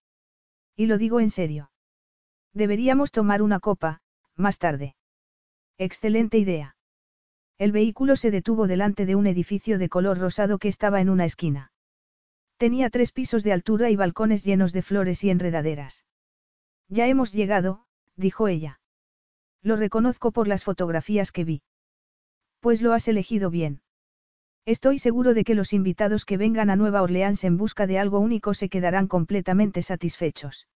Y 0.77 0.87
lo 0.87 0.99
digo 0.99 1.21
en 1.21 1.31
serio. 1.31 1.71
Deberíamos 2.53 3.13
tomar 3.13 3.43
una 3.43 3.61
copa, 3.61 4.01
más 4.37 4.59
tarde. 4.59 4.97
Excelente 5.79 6.39
idea. 6.39 6.77
El 7.59 7.73
vehículo 7.73 8.17
se 8.17 8.31
detuvo 8.31 8.67
delante 8.67 9.07
de 9.07 9.15
un 9.15 9.27
edificio 9.27 9.79
de 9.79 9.89
color 9.89 10.19
rosado 10.19 10.59
que 10.59 10.69
estaba 10.69 11.01
en 11.01 11.11
una 11.11 11.25
esquina. 11.25 11.73
Tenía 12.57 12.91
tres 12.91 13.13
pisos 13.13 13.45
de 13.45 13.53
altura 13.53 13.91
y 13.91 13.97
balcones 13.97 14.45
llenos 14.45 14.73
de 14.73 14.83
flores 14.83 15.23
y 15.25 15.31
enredaderas. 15.31 16.05
Ya 16.89 17.07
hemos 17.07 17.33
llegado, 17.33 17.87
dijo 18.17 18.49
ella. 18.49 18.81
Lo 19.63 19.77
reconozco 19.77 20.33
por 20.33 20.49
las 20.49 20.65
fotografías 20.65 21.33
que 21.33 21.45
vi. 21.45 21.63
Pues 22.61 22.83
lo 22.83 22.93
has 22.93 23.09
elegido 23.09 23.51
bien. 23.51 23.82
Estoy 24.65 25.01
seguro 25.01 25.35
de 25.35 25.43
que 25.43 25.57
los 25.57 25.73
invitados 25.73 26.25
que 26.25 26.37
vengan 26.37 26.71
a 26.71 26.77
Nueva 26.77 27.03
Orleans 27.03 27.43
en 27.43 27.57
busca 27.57 27.89
de 27.89 27.99
algo 27.99 28.21
único 28.21 28.55
se 28.55 28.69
quedarán 28.69 29.09
completamente 29.09 29.83
satisfechos. 29.83 30.69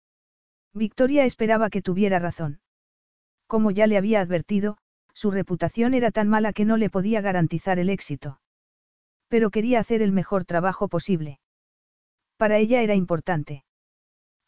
Victoria 0.75 1.25
esperaba 1.25 1.71
que 1.71 1.83
tuviera 1.83 2.19
razón. 2.19 2.61
Como 3.47 3.71
ya 3.71 3.87
le 3.87 3.97
había 3.97 4.21
advertido, 4.21 4.77
su 5.13 5.31
reputación 5.31 5.95
era 5.95 6.11
tan 6.11 6.29
mala 6.29 6.53
que 6.53 6.65
no 6.65 6.77
le 6.77 6.91
podía 6.91 7.21
garantizar 7.21 7.79
el 7.79 7.89
éxito. 7.89 8.41
Pero 9.29 9.51
quería 9.51 9.79
hacer 9.79 10.03
el 10.03 10.11
mejor 10.11 10.45
trabajo 10.45 10.89
posible. 10.89 11.39
Para 12.37 12.59
ella 12.59 12.83
era 12.83 12.95
importante. 12.95 13.65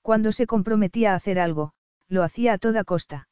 Cuando 0.03 0.33
se 0.33 0.47
comprometía 0.47 1.13
a 1.13 1.17
hacer 1.17 1.39
algo, 1.39 1.73
lo 2.09 2.25
hacía 2.25 2.55
a 2.55 2.59
toda 2.59 2.83
costa. 2.83 3.29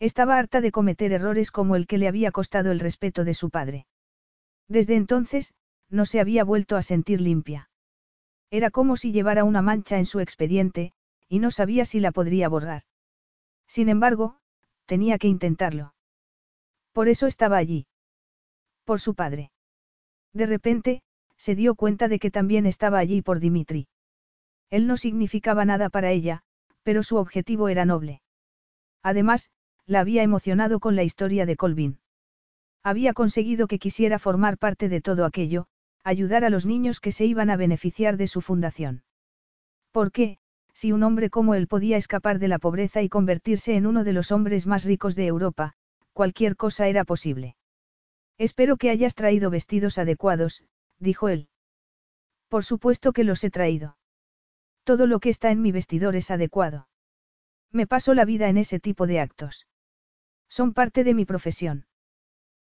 Estaba 0.00 0.38
harta 0.38 0.62
de 0.62 0.72
cometer 0.72 1.12
errores 1.12 1.50
como 1.50 1.76
el 1.76 1.86
que 1.86 1.98
le 1.98 2.08
había 2.08 2.32
costado 2.32 2.70
el 2.70 2.80
respeto 2.80 3.24
de 3.24 3.34
su 3.34 3.50
padre. 3.50 3.86
Desde 4.68 4.96
entonces, 4.96 5.54
no 5.88 6.04
se 6.06 6.20
había 6.20 6.44
vuelto 6.44 6.76
a 6.76 6.82
sentir 6.82 7.20
limpia. 7.20 7.70
Era 8.50 8.70
como 8.70 8.96
si 8.96 9.12
llevara 9.12 9.44
una 9.44 9.62
mancha 9.62 9.98
en 9.98 10.06
su 10.06 10.20
expediente, 10.20 10.92
y 11.28 11.38
no 11.38 11.50
sabía 11.50 11.84
si 11.84 12.00
la 12.00 12.12
podría 12.12 12.48
borrar. 12.48 12.84
Sin 13.66 13.88
embargo, 13.88 14.38
tenía 14.86 15.18
que 15.18 15.28
intentarlo. 15.28 15.94
Por 16.92 17.08
eso 17.08 17.26
estaba 17.26 17.56
allí. 17.58 17.86
Por 18.84 19.00
su 19.00 19.14
padre. 19.14 19.52
De 20.32 20.46
repente, 20.46 21.02
se 21.36 21.54
dio 21.54 21.74
cuenta 21.74 22.08
de 22.08 22.18
que 22.18 22.30
también 22.30 22.66
estaba 22.66 22.98
allí 22.98 23.22
por 23.22 23.40
Dimitri. 23.40 23.88
Él 24.70 24.86
no 24.86 24.96
significaba 24.96 25.64
nada 25.64 25.88
para 25.88 26.10
ella, 26.10 26.42
pero 26.82 27.02
su 27.02 27.16
objetivo 27.16 27.68
era 27.68 27.84
noble. 27.84 28.22
Además, 29.02 29.50
la 29.86 30.00
había 30.00 30.22
emocionado 30.22 30.80
con 30.80 30.96
la 30.96 31.02
historia 31.02 31.46
de 31.46 31.56
Colvin. 31.56 32.00
Había 32.82 33.12
conseguido 33.12 33.66
que 33.66 33.78
quisiera 33.78 34.18
formar 34.18 34.58
parte 34.58 34.88
de 34.88 35.00
todo 35.00 35.24
aquello, 35.24 35.66
ayudar 36.04 36.44
a 36.44 36.50
los 36.50 36.64
niños 36.64 37.00
que 37.00 37.12
se 37.12 37.26
iban 37.26 37.50
a 37.50 37.56
beneficiar 37.56 38.16
de 38.16 38.26
su 38.26 38.40
fundación. 38.40 39.02
¿Por 39.90 40.12
qué, 40.12 40.38
si 40.72 40.92
un 40.92 41.02
hombre 41.02 41.28
como 41.28 41.54
él 41.54 41.66
podía 41.66 41.96
escapar 41.96 42.38
de 42.38 42.48
la 42.48 42.60
pobreza 42.60 43.02
y 43.02 43.08
convertirse 43.08 43.74
en 43.74 43.84
uno 43.84 44.04
de 44.04 44.12
los 44.12 44.30
hombres 44.30 44.66
más 44.66 44.84
ricos 44.84 45.16
de 45.16 45.26
Europa, 45.26 45.72
cualquier 46.12 46.54
cosa 46.54 46.86
era 46.86 47.04
posible? 47.04 47.56
Espero 48.38 48.76
que 48.76 48.90
hayas 48.90 49.16
traído 49.16 49.50
vestidos 49.50 49.98
adecuados, 49.98 50.62
dijo 51.00 51.28
él. 51.28 51.48
Por 52.48 52.64
supuesto 52.64 53.12
que 53.12 53.24
los 53.24 53.42
he 53.42 53.50
traído. 53.50 53.96
Todo 54.84 55.06
lo 55.06 55.18
que 55.18 55.30
está 55.30 55.50
en 55.50 55.60
mi 55.60 55.72
vestidor 55.72 56.14
es 56.14 56.30
adecuado. 56.30 56.88
Me 57.72 57.88
paso 57.88 58.14
la 58.14 58.24
vida 58.24 58.48
en 58.48 58.56
ese 58.56 58.78
tipo 58.78 59.08
de 59.08 59.18
actos. 59.18 59.66
Son 60.48 60.72
parte 60.72 61.02
de 61.02 61.14
mi 61.14 61.24
profesión. 61.24 61.87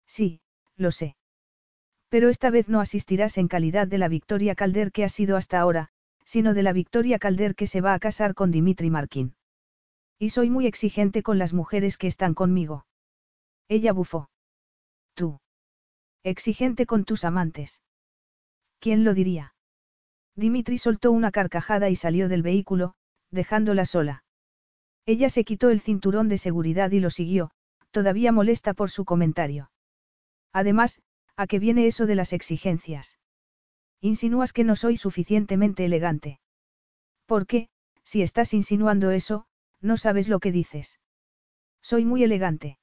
Sí, 0.07 0.41
lo 0.75 0.91
sé. 0.91 1.15
Pero 2.09 2.29
esta 2.29 2.49
vez 2.49 2.69
no 2.69 2.79
asistirás 2.79 3.37
en 3.37 3.47
calidad 3.47 3.87
de 3.87 3.97
la 3.97 4.07
Victoria 4.07 4.55
Calder 4.55 4.91
que 4.91 5.03
ha 5.03 5.09
sido 5.09 5.37
hasta 5.37 5.59
ahora, 5.59 5.89
sino 6.23 6.53
de 6.53 6.63
la 6.63 6.73
Victoria 6.73 7.19
Calder 7.19 7.55
que 7.55 7.67
se 7.67 7.81
va 7.81 7.93
a 7.93 7.99
casar 7.99 8.33
con 8.33 8.51
Dimitri 8.51 8.89
Markin. 8.89 9.35
Y 10.17 10.29
soy 10.29 10.49
muy 10.49 10.65
exigente 10.65 11.23
con 11.23 11.37
las 11.37 11.53
mujeres 11.53 11.97
que 11.97 12.07
están 12.07 12.33
conmigo. 12.33 12.85
Ella 13.67 13.91
bufó. 13.91 14.29
Tú. 15.13 15.39
Exigente 16.23 16.85
con 16.85 17.03
tus 17.03 17.25
amantes. 17.25 17.81
¿Quién 18.79 19.03
lo 19.03 19.13
diría? 19.13 19.53
Dimitri 20.35 20.77
soltó 20.77 21.11
una 21.11 21.31
carcajada 21.31 21.89
y 21.89 21.95
salió 21.95 22.29
del 22.29 22.43
vehículo, 22.43 22.95
dejándola 23.31 23.85
sola. 23.85 24.23
Ella 25.05 25.29
se 25.29 25.43
quitó 25.43 25.69
el 25.69 25.81
cinturón 25.81 26.29
de 26.29 26.37
seguridad 26.37 26.91
y 26.91 26.99
lo 26.99 27.09
siguió, 27.09 27.51
todavía 27.91 28.31
molesta 28.31 28.73
por 28.73 28.89
su 28.89 29.05
comentario. 29.05 29.69
Además, 30.55 31.01
¿a 31.35 31.47
qué 31.47 31.59
viene 31.59 31.85
eso 31.85 32.05
de 32.05 32.15
las 32.15 32.31
exigencias? 32.31 33.19
Insinúas 33.99 34.53
que 34.53 34.63
no 34.63 34.77
soy 34.77 34.95
suficientemente 34.95 35.83
elegante. 35.83 36.39
¿Por 37.25 37.45
qué, 37.45 37.67
si 38.05 38.21
estás 38.21 38.53
insinuando 38.53 39.11
eso, 39.11 39.47
no 39.81 39.97
sabes 39.97 40.29
lo 40.29 40.39
que 40.39 40.53
dices? 40.53 40.97
Soy 41.81 42.05
muy 42.05 42.23
elegante. 42.23 42.77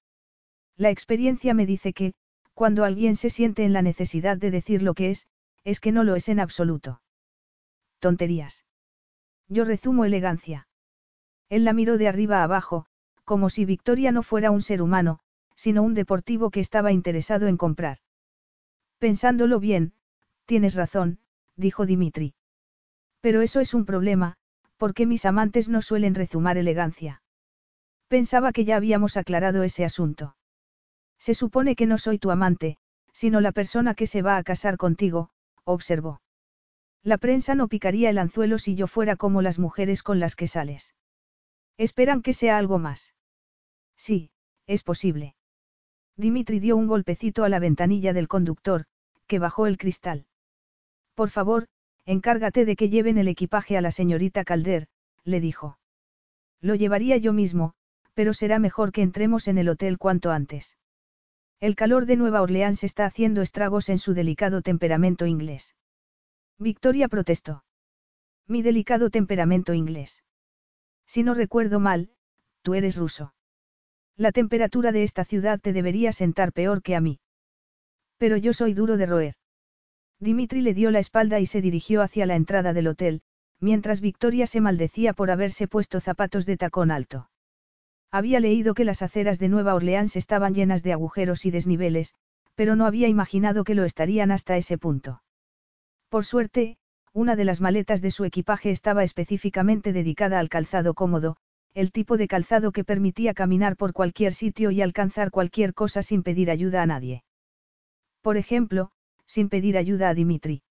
La 0.76 0.90
experiencia 0.90 1.54
me 1.54 1.64
dice 1.64 1.94
que, 1.94 2.12
cuando 2.52 2.84
alguien 2.84 3.16
se 3.16 3.30
siente 3.30 3.64
en 3.64 3.72
la 3.72 3.80
necesidad 3.80 4.36
de 4.36 4.50
decir 4.50 4.82
lo 4.82 4.92
que 4.92 5.08
es, 5.08 5.26
es 5.64 5.80
que 5.80 5.92
no 5.92 6.04
lo 6.04 6.14
es 6.14 6.28
en 6.28 6.40
absoluto. 6.40 7.00
Tonterías. 8.00 8.66
Yo 9.48 9.64
rezumo 9.64 10.04
elegancia. 10.04 10.68
Él 11.48 11.64
la 11.64 11.72
miró 11.72 11.96
de 11.96 12.08
arriba 12.08 12.42
abajo, 12.42 12.84
como 13.24 13.48
si 13.48 13.64
Victoria 13.64 14.12
no 14.12 14.22
fuera 14.22 14.50
un 14.50 14.60
ser 14.60 14.82
humano, 14.82 15.20
sino 15.54 15.82
un 15.82 15.94
deportivo 15.94 16.50
que 16.50 16.60
estaba 16.60 16.92
interesado 16.92 17.46
en 17.46 17.56
comprar. 17.56 17.98
Pensándolo 18.98 19.60
bien, 19.60 19.92
tienes 20.46 20.74
razón, 20.74 21.18
dijo 21.56 21.86
Dimitri. 21.86 22.34
Pero 23.20 23.42
eso 23.42 23.60
es 23.60 23.74
un 23.74 23.84
problema, 23.84 24.36
porque 24.76 25.06
mis 25.06 25.24
amantes 25.24 25.68
no 25.68 25.82
suelen 25.82 26.14
rezumar 26.14 26.56
elegancia. 26.58 27.22
Pensaba 28.08 28.52
que 28.52 28.64
ya 28.64 28.76
habíamos 28.76 29.16
aclarado 29.16 29.62
ese 29.62 29.84
asunto. 29.84 30.36
Se 31.18 31.34
supone 31.34 31.76
que 31.76 31.86
no 31.86 31.98
soy 31.98 32.18
tu 32.18 32.30
amante, 32.30 32.78
sino 33.12 33.40
la 33.40 33.52
persona 33.52 33.94
que 33.94 34.06
se 34.06 34.22
va 34.22 34.36
a 34.36 34.42
casar 34.42 34.76
contigo, 34.76 35.30
observó. 35.64 36.20
La 37.04 37.18
prensa 37.18 37.54
no 37.54 37.68
picaría 37.68 38.10
el 38.10 38.18
anzuelo 38.18 38.58
si 38.58 38.74
yo 38.74 38.86
fuera 38.86 39.16
como 39.16 39.42
las 39.42 39.58
mujeres 39.58 40.02
con 40.02 40.20
las 40.20 40.36
que 40.36 40.46
sales. 40.48 40.94
Esperan 41.78 42.22
que 42.22 42.32
sea 42.32 42.58
algo 42.58 42.78
más. 42.78 43.14
Sí, 43.96 44.30
es 44.66 44.82
posible. 44.82 45.34
Dimitri 46.16 46.60
dio 46.60 46.76
un 46.76 46.86
golpecito 46.86 47.44
a 47.44 47.48
la 47.48 47.58
ventanilla 47.58 48.12
del 48.12 48.28
conductor, 48.28 48.84
que 49.26 49.38
bajó 49.38 49.66
el 49.66 49.78
cristal. 49.78 50.26
Por 51.14 51.30
favor, 51.30 51.66
encárgate 52.04 52.64
de 52.64 52.76
que 52.76 52.88
lleven 52.88 53.18
el 53.18 53.28
equipaje 53.28 53.76
a 53.76 53.80
la 53.80 53.90
señorita 53.90 54.44
Calder, 54.44 54.88
le 55.24 55.40
dijo. 55.40 55.78
Lo 56.60 56.74
llevaría 56.74 57.16
yo 57.16 57.32
mismo, 57.32 57.74
pero 58.14 58.34
será 58.34 58.58
mejor 58.58 58.92
que 58.92 59.02
entremos 59.02 59.48
en 59.48 59.58
el 59.58 59.68
hotel 59.68 59.98
cuanto 59.98 60.30
antes. 60.30 60.76
El 61.60 61.76
calor 61.76 62.06
de 62.06 62.16
Nueva 62.16 62.42
Orleans 62.42 62.82
está 62.84 63.06
haciendo 63.06 63.40
estragos 63.40 63.88
en 63.88 63.98
su 63.98 64.14
delicado 64.14 64.62
temperamento 64.62 65.26
inglés. 65.26 65.74
Victoria 66.58 67.08
protestó. 67.08 67.64
Mi 68.46 68.62
delicado 68.62 69.10
temperamento 69.10 69.72
inglés. 69.72 70.22
Si 71.06 71.22
no 71.22 71.34
recuerdo 71.34 71.80
mal, 71.80 72.10
tú 72.62 72.74
eres 72.74 72.96
ruso. 72.96 73.32
La 74.16 74.32
temperatura 74.32 74.92
de 74.92 75.02
esta 75.02 75.24
ciudad 75.24 75.60
te 75.60 75.72
debería 75.72 76.12
sentar 76.12 76.52
peor 76.52 76.82
que 76.82 76.94
a 76.94 77.00
mí. 77.00 77.20
Pero 78.18 78.36
yo 78.36 78.52
soy 78.52 78.74
duro 78.74 78.96
de 78.96 79.06
roer. 79.06 79.34
Dimitri 80.20 80.60
le 80.60 80.74
dio 80.74 80.90
la 80.90 81.00
espalda 81.00 81.40
y 81.40 81.46
se 81.46 81.60
dirigió 81.60 82.02
hacia 82.02 82.26
la 82.26 82.36
entrada 82.36 82.72
del 82.72 82.86
hotel, 82.86 83.22
mientras 83.58 84.00
Victoria 84.00 84.46
se 84.46 84.60
maldecía 84.60 85.12
por 85.12 85.30
haberse 85.30 85.66
puesto 85.66 86.00
zapatos 86.00 86.46
de 86.46 86.56
tacón 86.56 86.90
alto. 86.90 87.30
Había 88.10 88.40
leído 88.40 88.74
que 88.74 88.84
las 88.84 89.02
aceras 89.02 89.38
de 89.38 89.48
Nueva 89.48 89.74
Orleans 89.74 90.16
estaban 90.16 90.54
llenas 90.54 90.82
de 90.82 90.92
agujeros 90.92 91.46
y 91.46 91.50
desniveles, 91.50 92.14
pero 92.54 92.76
no 92.76 92.86
había 92.86 93.08
imaginado 93.08 93.64
que 93.64 93.74
lo 93.74 93.84
estarían 93.84 94.30
hasta 94.30 94.56
ese 94.56 94.78
punto. 94.78 95.22
Por 96.08 96.24
suerte, 96.26 96.76
una 97.12 97.36
de 97.36 97.44
las 97.44 97.60
maletas 97.60 98.02
de 98.02 98.10
su 98.10 98.24
equipaje 98.24 98.70
estaba 98.70 99.02
específicamente 99.02 99.92
dedicada 99.92 100.38
al 100.38 100.48
calzado 100.48 100.94
cómodo, 100.94 101.36
el 101.74 101.90
tipo 101.90 102.16
de 102.16 102.28
calzado 102.28 102.72
que 102.72 102.84
permitía 102.84 103.34
caminar 103.34 103.76
por 103.76 103.92
cualquier 103.92 104.34
sitio 104.34 104.70
y 104.70 104.82
alcanzar 104.82 105.30
cualquier 105.30 105.74
cosa 105.74 106.02
sin 106.02 106.22
pedir 106.22 106.50
ayuda 106.50 106.82
a 106.82 106.86
nadie. 106.86 107.24
Por 108.20 108.36
ejemplo, 108.36 108.90
sin 109.26 109.48
pedir 109.48 109.78
ayuda 109.78 110.10
a 110.10 110.14
Dimitri. 110.14 110.62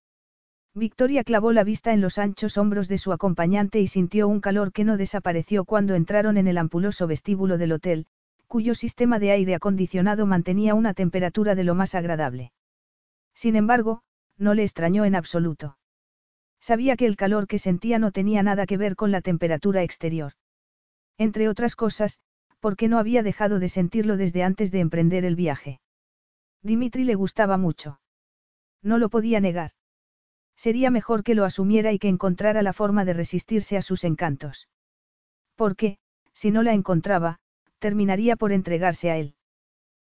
Victoria 0.74 1.22
clavó 1.22 1.52
la 1.52 1.64
vista 1.64 1.92
en 1.92 2.00
los 2.00 2.16
anchos 2.16 2.56
hombros 2.56 2.88
de 2.88 2.96
su 2.96 3.12
acompañante 3.12 3.80
y 3.80 3.86
sintió 3.86 4.26
un 4.26 4.40
calor 4.40 4.72
que 4.72 4.84
no 4.84 4.96
desapareció 4.96 5.64
cuando 5.64 5.94
entraron 5.94 6.38
en 6.38 6.46
el 6.46 6.56
ampuloso 6.56 7.06
vestíbulo 7.06 7.58
del 7.58 7.72
hotel, 7.72 8.06
cuyo 8.46 8.74
sistema 8.74 9.18
de 9.18 9.32
aire 9.32 9.54
acondicionado 9.54 10.24
mantenía 10.24 10.74
una 10.74 10.94
temperatura 10.94 11.54
de 11.54 11.64
lo 11.64 11.74
más 11.74 11.94
agradable. 11.94 12.52
Sin 13.34 13.56
embargo, 13.56 14.02
no 14.38 14.54
le 14.54 14.62
extrañó 14.62 15.04
en 15.04 15.14
absoluto. 15.14 15.76
Sabía 16.60 16.96
que 16.96 17.06
el 17.06 17.16
calor 17.16 17.48
que 17.48 17.58
sentía 17.58 17.98
no 17.98 18.12
tenía 18.12 18.42
nada 18.42 18.66
que 18.66 18.76
ver 18.76 18.94
con 18.94 19.10
la 19.10 19.20
temperatura 19.20 19.82
exterior. 19.82 20.32
Entre 21.18 21.48
otras 21.48 21.76
cosas, 21.76 22.20
porque 22.60 22.88
no 22.88 22.98
había 22.98 23.22
dejado 23.22 23.58
de 23.58 23.68
sentirlo 23.68 24.16
desde 24.16 24.42
antes 24.42 24.70
de 24.70 24.80
emprender 24.80 25.24
el 25.24 25.36
viaje. 25.36 25.80
Dimitri 26.62 27.04
le 27.04 27.14
gustaba 27.14 27.56
mucho. 27.56 28.00
No 28.82 28.98
lo 28.98 29.08
podía 29.08 29.40
negar. 29.40 29.72
Sería 30.56 30.90
mejor 30.90 31.24
que 31.24 31.34
lo 31.34 31.44
asumiera 31.44 31.92
y 31.92 31.98
que 31.98 32.08
encontrara 32.08 32.62
la 32.62 32.72
forma 32.72 33.04
de 33.04 33.14
resistirse 33.14 33.76
a 33.76 33.82
sus 33.82 34.04
encantos. 34.04 34.68
Porque, 35.56 35.98
si 36.32 36.50
no 36.50 36.62
la 36.62 36.72
encontraba, 36.72 37.40
terminaría 37.78 38.36
por 38.36 38.52
entregarse 38.52 39.10
a 39.10 39.16
él. 39.16 39.34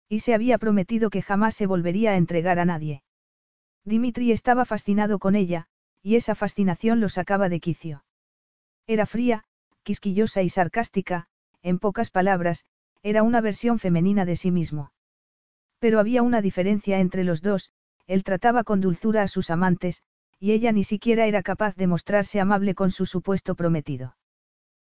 Y 0.08 0.20
se 0.20 0.34
había 0.34 0.58
prometido 0.58 1.08
que 1.08 1.22
jamás 1.22 1.54
se 1.54 1.66
volvería 1.66 2.10
a 2.10 2.16
entregar 2.16 2.58
a 2.58 2.66
nadie. 2.66 3.02
Dimitri 3.84 4.30
estaba 4.30 4.64
fascinado 4.64 5.18
con 5.18 5.34
ella, 5.34 5.68
y 6.02 6.16
esa 6.16 6.34
fascinación 6.34 7.00
lo 7.00 7.08
sacaba 7.08 7.48
de 7.48 7.60
quicio. 7.60 8.04
Era 8.86 9.06
fría, 9.06 9.44
quisquillosa 9.82 10.42
y 10.42 10.48
sarcástica, 10.48 11.26
en 11.62 11.78
pocas 11.78 12.10
palabras, 12.10 12.64
era 13.02 13.22
una 13.22 13.40
versión 13.40 13.78
femenina 13.78 14.24
de 14.24 14.36
sí 14.36 14.50
mismo. 14.50 14.92
Pero 15.78 15.98
había 15.98 16.22
una 16.22 16.40
diferencia 16.40 17.00
entre 17.00 17.24
los 17.24 17.42
dos, 17.42 17.70
él 18.06 18.24
trataba 18.24 18.64
con 18.64 18.80
dulzura 18.80 19.22
a 19.22 19.28
sus 19.28 19.50
amantes, 19.50 20.02
y 20.38 20.52
ella 20.52 20.72
ni 20.72 20.84
siquiera 20.84 21.26
era 21.26 21.42
capaz 21.42 21.76
de 21.76 21.86
mostrarse 21.86 22.40
amable 22.40 22.74
con 22.74 22.90
su 22.90 23.06
supuesto 23.06 23.54
prometido. 23.54 24.16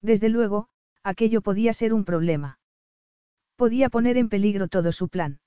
Desde 0.01 0.29
luego, 0.29 0.69
aquello 1.03 1.41
podía 1.41 1.73
ser 1.73 1.93
un 1.93 2.03
problema. 2.03 2.59
Podía 3.55 3.89
poner 3.89 4.17
en 4.17 4.29
peligro 4.29 4.67
todo 4.67 4.91
su 4.91 5.07
plan. 5.07 5.39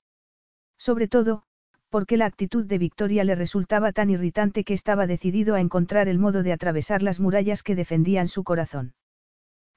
Sobre 0.77 1.07
todo, 1.07 1.43
porque 1.89 2.17
la 2.17 2.25
actitud 2.25 2.65
de 2.65 2.77
Victoria 2.77 3.23
le 3.23 3.35
resultaba 3.35 3.91
tan 3.91 4.09
irritante 4.09 4.63
que 4.63 4.73
estaba 4.73 5.07
decidido 5.07 5.55
a 5.55 5.59
encontrar 5.59 6.07
el 6.07 6.19
modo 6.19 6.43
de 6.43 6.53
atravesar 6.53 7.01
las 7.03 7.19
murallas 7.19 7.63
que 7.63 7.75
defendían 7.75 8.27
su 8.27 8.43
corazón. 8.43 8.93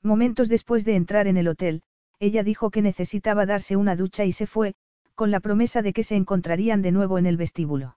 Momentos 0.03 0.49
después 0.49 0.85
de 0.85 0.97
entrar 0.97 1.27
en 1.27 1.37
el 1.37 1.49
hotel, 1.49 1.83
ella 2.19 2.43
dijo 2.43 2.71
que 2.71 2.83
necesitaba 2.83 3.47
darse 3.47 3.77
una 3.77 3.97
ducha 3.97 4.25
y 4.25 4.33
se 4.33 4.47
fue, 4.47 4.75
con 5.15 5.31
la 5.31 5.41
promesa 5.41 5.83
de 5.83 5.93
que 5.93 6.03
se 6.03 6.17
encontrarían 6.17 6.83
de 6.83 6.93
nuevo 6.93 7.19
en 7.19 7.27
el 7.27 7.37
vestíbulo. 7.37 7.97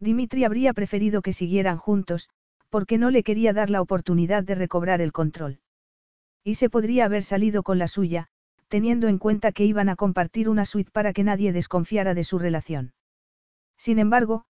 Dimitri 0.00 0.44
habría 0.44 0.72
preferido 0.72 1.22
que 1.22 1.32
siguieran 1.32 1.78
juntos, 1.78 2.28
Porque 2.70 2.96
no 2.96 3.10
le 3.10 3.22
quería 3.22 3.52
dar 3.52 3.68
la 3.68 3.82
oportunidad 3.82 4.44
de 4.44 4.54
recobrar 4.54 5.02
el 5.02 5.12
control. 5.12 5.60
Y 6.42 6.54
se 6.54 6.70
podría 6.70 7.04
haber 7.04 7.22
salido 7.22 7.62
con 7.62 7.78
la 7.78 7.86
suya, 7.86 8.28
teniendo 8.68 9.08
en 9.08 9.18
cuenta 9.18 9.52
que 9.52 9.66
iban 9.66 9.90
a 9.90 9.96
compartir 9.96 10.48
una 10.48 10.64
suite 10.64 10.90
para 10.90 11.12
que 11.12 11.22
nadie 11.22 11.52
desconfiara 11.52 12.14
de 12.14 12.24
su 12.24 12.38
relación. 12.38 12.94
Sin 13.76 13.98
embargo, 13.98 14.46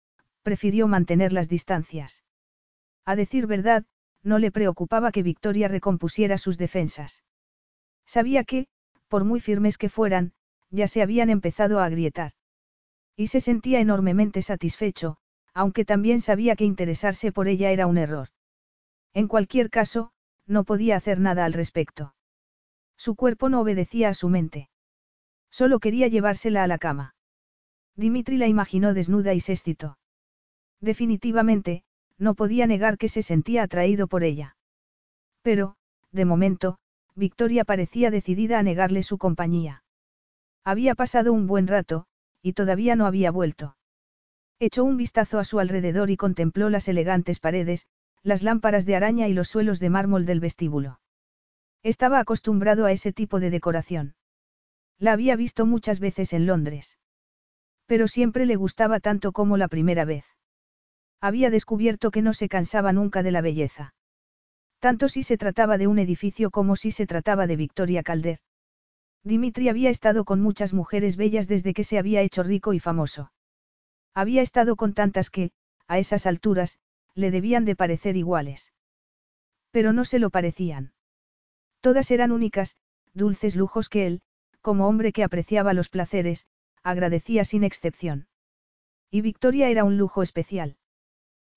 prefirió 0.42 0.88
mantener 0.88 1.32
las 1.32 1.48
distancias. 1.48 2.24
A 3.04 3.14
decir 3.14 3.46
verdad, 3.46 3.84
no 4.22 4.38
le 4.38 4.50
preocupaba 4.50 5.12
que 5.12 5.22
Victoria 5.22 5.68
recompusiera 5.68 6.38
sus 6.38 6.58
defensas. 6.58 7.24
Sabía 8.06 8.44
que, 8.44 8.66
por 9.08 9.24
muy 9.24 9.40
firmes 9.40 9.78
que 9.78 9.88
fueran, 9.88 10.32
ya 10.70 10.88
se 10.88 11.02
habían 11.02 11.30
empezado 11.30 11.80
a 11.80 11.84
agrietar. 11.84 12.32
Y 13.16 13.28
se 13.28 13.40
sentía 13.40 13.80
enormemente 13.80 14.42
satisfecho, 14.42 15.16
aunque 15.54 15.84
también 15.84 16.20
sabía 16.20 16.56
que 16.56 16.64
interesarse 16.64 17.32
por 17.32 17.48
ella 17.48 17.70
era 17.70 17.86
un 17.86 17.98
error. 17.98 18.28
En 19.14 19.28
cualquier 19.28 19.70
caso, 19.70 20.12
no 20.46 20.64
podía 20.64 20.96
hacer 20.96 21.20
nada 21.20 21.44
al 21.44 21.52
respecto. 21.52 22.14
Su 22.96 23.14
cuerpo 23.14 23.48
no 23.48 23.60
obedecía 23.60 24.08
a 24.08 24.14
su 24.14 24.28
mente. 24.28 24.70
Solo 25.50 25.78
quería 25.78 26.08
llevársela 26.08 26.62
a 26.62 26.66
la 26.66 26.78
cama. 26.78 27.14
Dimitri 27.96 28.36
la 28.36 28.46
imaginó 28.46 28.94
desnuda 28.94 29.34
y 29.34 29.40
se 29.40 29.52
excitó. 29.52 29.98
Definitivamente, 30.80 31.82
no 32.18 32.34
podía 32.34 32.66
negar 32.66 32.98
que 32.98 33.08
se 33.08 33.22
sentía 33.22 33.62
atraído 33.62 34.08
por 34.08 34.24
ella. 34.24 34.56
Pero, 35.42 35.76
de 36.12 36.24
momento, 36.24 36.78
Victoria 37.14 37.64
parecía 37.64 38.10
decidida 38.10 38.58
a 38.58 38.62
negarle 38.62 39.02
su 39.02 39.18
compañía. 39.18 39.82
Había 40.64 40.94
pasado 40.94 41.32
un 41.32 41.46
buen 41.46 41.66
rato, 41.66 42.06
y 42.42 42.52
todavía 42.52 42.96
no 42.96 43.06
había 43.06 43.30
vuelto. 43.30 43.76
Echó 44.60 44.84
un 44.84 44.96
vistazo 44.96 45.38
a 45.38 45.44
su 45.44 45.60
alrededor 45.60 46.10
y 46.10 46.16
contempló 46.16 46.68
las 46.70 46.88
elegantes 46.88 47.40
paredes, 47.40 47.86
las 48.22 48.42
lámparas 48.42 48.86
de 48.86 48.96
araña 48.96 49.28
y 49.28 49.32
los 49.32 49.48
suelos 49.48 49.78
de 49.78 49.90
mármol 49.90 50.26
del 50.26 50.40
vestíbulo. 50.40 51.00
Estaba 51.82 52.18
acostumbrado 52.18 52.84
a 52.84 52.92
ese 52.92 53.12
tipo 53.12 53.38
de 53.40 53.50
decoración. 53.50 54.14
La 54.98 55.12
había 55.12 55.36
visto 55.36 55.64
muchas 55.64 56.00
veces 56.00 56.32
en 56.32 56.46
Londres. 56.46 56.98
Pero 57.86 58.08
siempre 58.08 58.46
le 58.46 58.56
gustaba 58.56 58.98
tanto 59.00 59.32
como 59.32 59.56
la 59.56 59.68
primera 59.68 60.04
vez. 60.04 60.24
Había 61.20 61.50
descubierto 61.50 62.10
que 62.10 62.22
no 62.22 62.32
se 62.32 62.48
cansaba 62.48 62.92
nunca 62.92 63.22
de 63.22 63.32
la 63.32 63.40
belleza. 63.40 63.94
Tanto 64.78 65.08
si 65.08 65.22
se 65.22 65.36
trataba 65.36 65.76
de 65.76 65.88
un 65.88 65.98
edificio 65.98 66.50
como 66.50 66.76
si 66.76 66.92
se 66.92 67.06
trataba 67.06 67.46
de 67.46 67.56
Victoria 67.56 68.02
Calder. 68.02 68.38
Dimitri 69.24 69.68
había 69.68 69.90
estado 69.90 70.24
con 70.24 70.40
muchas 70.40 70.72
mujeres 70.72 71.16
bellas 71.16 71.48
desde 71.48 71.74
que 71.74 71.84
se 71.84 71.98
había 71.98 72.22
hecho 72.22 72.42
rico 72.44 72.72
y 72.72 72.78
famoso. 72.78 73.32
Había 74.14 74.42
estado 74.42 74.76
con 74.76 74.94
tantas 74.94 75.30
que, 75.30 75.50
a 75.86 75.98
esas 75.98 76.26
alturas, 76.26 76.78
le 77.14 77.30
debían 77.30 77.64
de 77.64 77.76
parecer 77.76 78.16
iguales. 78.16 78.72
Pero 79.70 79.92
no 79.92 80.04
se 80.04 80.18
lo 80.18 80.30
parecían. 80.30 80.92
Todas 81.80 82.10
eran 82.10 82.32
únicas, 82.32 82.76
dulces 83.12 83.56
lujos 83.56 83.88
que 83.88 84.06
él, 84.06 84.22
como 84.60 84.88
hombre 84.88 85.12
que 85.12 85.24
apreciaba 85.24 85.74
los 85.74 85.88
placeres, 85.88 86.46
agradecía 86.82 87.44
sin 87.44 87.64
excepción. 87.64 88.28
Y 89.10 89.20
Victoria 89.20 89.68
era 89.68 89.84
un 89.84 89.98
lujo 89.98 90.22
especial. 90.22 90.77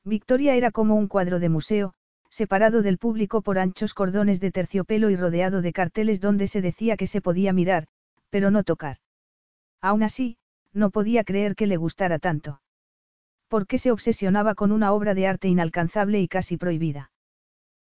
Victoria 0.04 0.56
era 0.56 0.72
como 0.72 0.96
un 0.96 1.08
cuadro 1.08 1.40
de 1.40 1.50
museo, 1.50 1.94
separado 2.30 2.82
del 2.82 2.98
público 2.98 3.42
por 3.42 3.60
anchos 3.60 3.94
cordones 3.94 4.40
de 4.40 4.52
terciopelo 4.52 5.10
y 5.10 5.16
rodeado 5.16 5.62
de 5.62 5.74
carteles 5.74 6.22
donde 6.22 6.48
se 6.48 6.62
decía 6.62 6.98
que 6.98 7.08
se 7.08 7.22
podía 7.22 7.54
mirar, 7.54 7.88
pero 8.30 8.50
no 8.50 8.64
tocar. 8.64 8.98
Aún 9.82 10.02
así, 10.02 10.38
no 10.74 10.90
podía 10.90 11.24
creer 11.24 11.56
que 11.56 11.68
le 11.68 11.78
gustara 11.78 12.18
tanto. 12.18 12.62
¿Por 13.48 13.68
qué 13.68 13.78
se 13.78 13.92
obsesionaba 13.92 14.56
con 14.56 14.72
una 14.72 14.94
obra 14.94 15.14
de 15.14 15.28
arte 15.28 15.50
inalcanzable 15.50 16.22
y 16.22 16.28
casi 16.28 16.58
prohibida? 16.58 17.12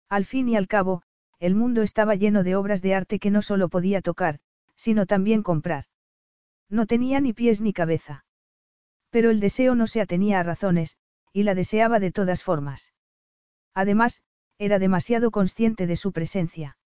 Al 0.08 0.24
fin 0.24 0.48
y 0.48 0.56
al 0.56 0.66
cabo, 0.66 1.02
el 1.38 1.54
mundo 1.54 1.82
estaba 1.82 2.14
lleno 2.14 2.42
de 2.42 2.56
obras 2.56 2.82
de 2.82 2.94
arte 2.94 3.18
que 3.18 3.30
no 3.30 3.42
solo 3.42 3.68
podía 3.68 4.00
tocar, 4.00 4.40
sino 4.74 5.06
también 5.06 5.42
comprar. 5.42 5.84
No 6.70 6.86
tenía 6.86 7.20
ni 7.20 7.32
pies 7.32 7.60
ni 7.60 7.72
cabeza. 7.72 8.24
Pero 9.10 9.30
el 9.30 9.40
deseo 9.40 9.74
no 9.74 9.86
se 9.86 10.00
atenía 10.00 10.40
a 10.40 10.42
razones, 10.42 10.96
y 11.32 11.42
la 11.42 11.54
deseaba 11.54 12.00
de 12.00 12.12
todas 12.12 12.42
formas. 12.42 12.92
Además, 13.74 14.22
era 14.58 14.78
demasiado 14.78 15.30
consciente 15.30 15.86
de 15.86 15.96
su 15.96 16.12
presencia. 16.12 16.78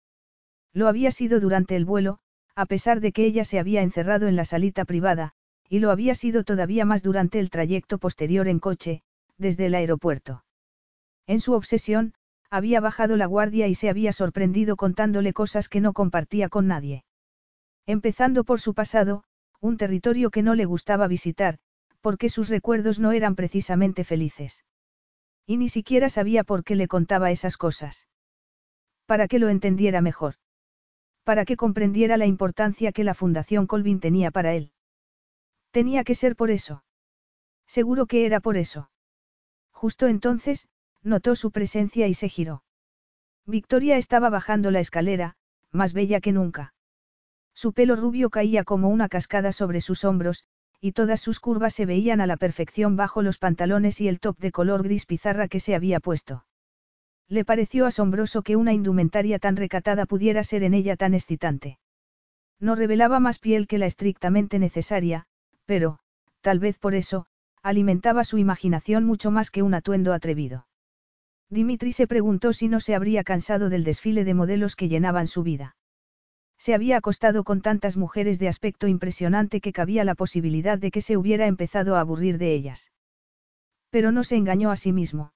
Lo 0.72 0.88
había 0.88 1.10
sido 1.10 1.40
durante 1.40 1.76
el 1.76 1.84
vuelo, 1.84 2.18
a 2.54 2.66
pesar 2.66 3.00
de 3.00 3.12
que 3.12 3.24
ella 3.24 3.44
se 3.44 3.58
había 3.58 3.82
encerrado 3.82 4.28
en 4.28 4.36
la 4.36 4.44
salita 4.44 4.84
privada, 4.84 5.32
y 5.68 5.78
lo 5.78 5.90
había 5.90 6.14
sido 6.14 6.44
todavía 6.44 6.84
más 6.84 7.02
durante 7.02 7.38
el 7.38 7.48
trayecto 7.48 7.98
posterior 7.98 8.46
en 8.48 8.58
coche, 8.58 9.02
desde 9.38 9.66
el 9.66 9.74
aeropuerto. 9.74 10.44
En 11.26 11.40
su 11.40 11.54
obsesión, 11.54 12.14
había 12.50 12.80
bajado 12.80 13.16
la 13.16 13.26
guardia 13.26 13.68
y 13.68 13.74
se 13.74 13.88
había 13.88 14.12
sorprendido 14.12 14.76
contándole 14.76 15.32
cosas 15.32 15.70
que 15.70 15.80
no 15.80 15.94
compartía 15.94 16.50
con 16.50 16.66
nadie. 16.66 17.04
Empezando 17.86 18.44
por 18.44 18.60
su 18.60 18.74
pasado, 18.74 19.24
un 19.60 19.78
territorio 19.78 20.30
que 20.30 20.42
no 20.42 20.54
le 20.54 20.66
gustaba 20.66 21.08
visitar, 21.08 21.58
porque 22.02 22.28
sus 22.28 22.48
recuerdos 22.50 22.98
no 22.98 23.12
eran 23.12 23.34
precisamente 23.36 24.04
felices. 24.04 24.64
Y 25.46 25.56
ni 25.56 25.68
siquiera 25.68 26.08
sabía 26.08 26.44
por 26.44 26.64
qué 26.64 26.74
le 26.76 26.88
contaba 26.88 27.30
esas 27.30 27.56
cosas. 27.56 28.08
Para 29.06 29.28
que 29.28 29.38
lo 29.38 29.48
entendiera 29.48 30.00
mejor. 30.00 30.34
Para 31.24 31.44
que 31.44 31.56
comprendiera 31.56 32.16
la 32.16 32.26
importancia 32.26 32.92
que 32.92 33.04
la 33.04 33.14
Fundación 33.14 33.66
Colvin 33.66 34.00
tenía 34.00 34.30
para 34.30 34.52
él. 34.54 34.72
Tenía 35.70 36.04
que 36.04 36.16
ser 36.16 36.36
por 36.36 36.50
eso. 36.50 36.84
Seguro 37.66 38.06
que 38.06 38.26
era 38.26 38.40
por 38.40 38.56
eso. 38.56 38.90
Justo 39.70 40.08
entonces, 40.08 40.66
notó 41.02 41.36
su 41.36 41.52
presencia 41.52 42.08
y 42.08 42.14
se 42.14 42.28
giró. 42.28 42.64
Victoria 43.46 43.96
estaba 43.96 44.28
bajando 44.28 44.70
la 44.70 44.80
escalera, 44.80 45.36
más 45.70 45.92
bella 45.92 46.20
que 46.20 46.32
nunca. 46.32 46.74
Su 47.54 47.72
pelo 47.72 47.96
rubio 47.96 48.30
caía 48.30 48.64
como 48.64 48.88
una 48.88 49.08
cascada 49.08 49.52
sobre 49.52 49.80
sus 49.80 50.04
hombros, 50.04 50.44
y 50.84 50.92
todas 50.92 51.20
sus 51.20 51.38
curvas 51.38 51.74
se 51.74 51.86
veían 51.86 52.20
a 52.20 52.26
la 52.26 52.36
perfección 52.36 52.96
bajo 52.96 53.22
los 53.22 53.38
pantalones 53.38 54.00
y 54.00 54.08
el 54.08 54.18
top 54.18 54.36
de 54.38 54.50
color 54.50 54.82
gris 54.82 55.06
pizarra 55.06 55.46
que 55.46 55.60
se 55.60 55.76
había 55.76 56.00
puesto. 56.00 56.44
Le 57.28 57.44
pareció 57.44 57.86
asombroso 57.86 58.42
que 58.42 58.56
una 58.56 58.72
indumentaria 58.72 59.38
tan 59.38 59.54
recatada 59.54 60.06
pudiera 60.06 60.42
ser 60.42 60.64
en 60.64 60.74
ella 60.74 60.96
tan 60.96 61.14
excitante. 61.14 61.78
No 62.58 62.74
revelaba 62.74 63.20
más 63.20 63.38
piel 63.38 63.68
que 63.68 63.78
la 63.78 63.86
estrictamente 63.86 64.58
necesaria, 64.58 65.26
pero, 65.66 66.00
tal 66.40 66.58
vez 66.58 66.78
por 66.78 66.96
eso, 66.96 67.26
alimentaba 67.62 68.24
su 68.24 68.38
imaginación 68.38 69.04
mucho 69.04 69.30
más 69.30 69.52
que 69.52 69.62
un 69.62 69.74
atuendo 69.74 70.12
atrevido. 70.12 70.66
Dimitri 71.48 71.92
se 71.92 72.08
preguntó 72.08 72.52
si 72.52 72.66
no 72.66 72.80
se 72.80 72.96
habría 72.96 73.22
cansado 73.22 73.68
del 73.68 73.84
desfile 73.84 74.24
de 74.24 74.34
modelos 74.34 74.74
que 74.74 74.88
llenaban 74.88 75.28
su 75.28 75.44
vida. 75.44 75.76
Se 76.62 76.74
había 76.74 76.98
acostado 76.98 77.42
con 77.42 77.60
tantas 77.60 77.96
mujeres 77.96 78.38
de 78.38 78.46
aspecto 78.46 78.86
impresionante 78.86 79.60
que 79.60 79.72
cabía 79.72 80.04
la 80.04 80.14
posibilidad 80.14 80.78
de 80.78 80.92
que 80.92 81.00
se 81.00 81.16
hubiera 81.16 81.48
empezado 81.48 81.96
a 81.96 82.00
aburrir 82.00 82.38
de 82.38 82.54
ellas. 82.54 82.92
Pero 83.90 84.12
no 84.12 84.22
se 84.22 84.36
engañó 84.36 84.70
a 84.70 84.76
sí 84.76 84.92
mismo. 84.92 85.32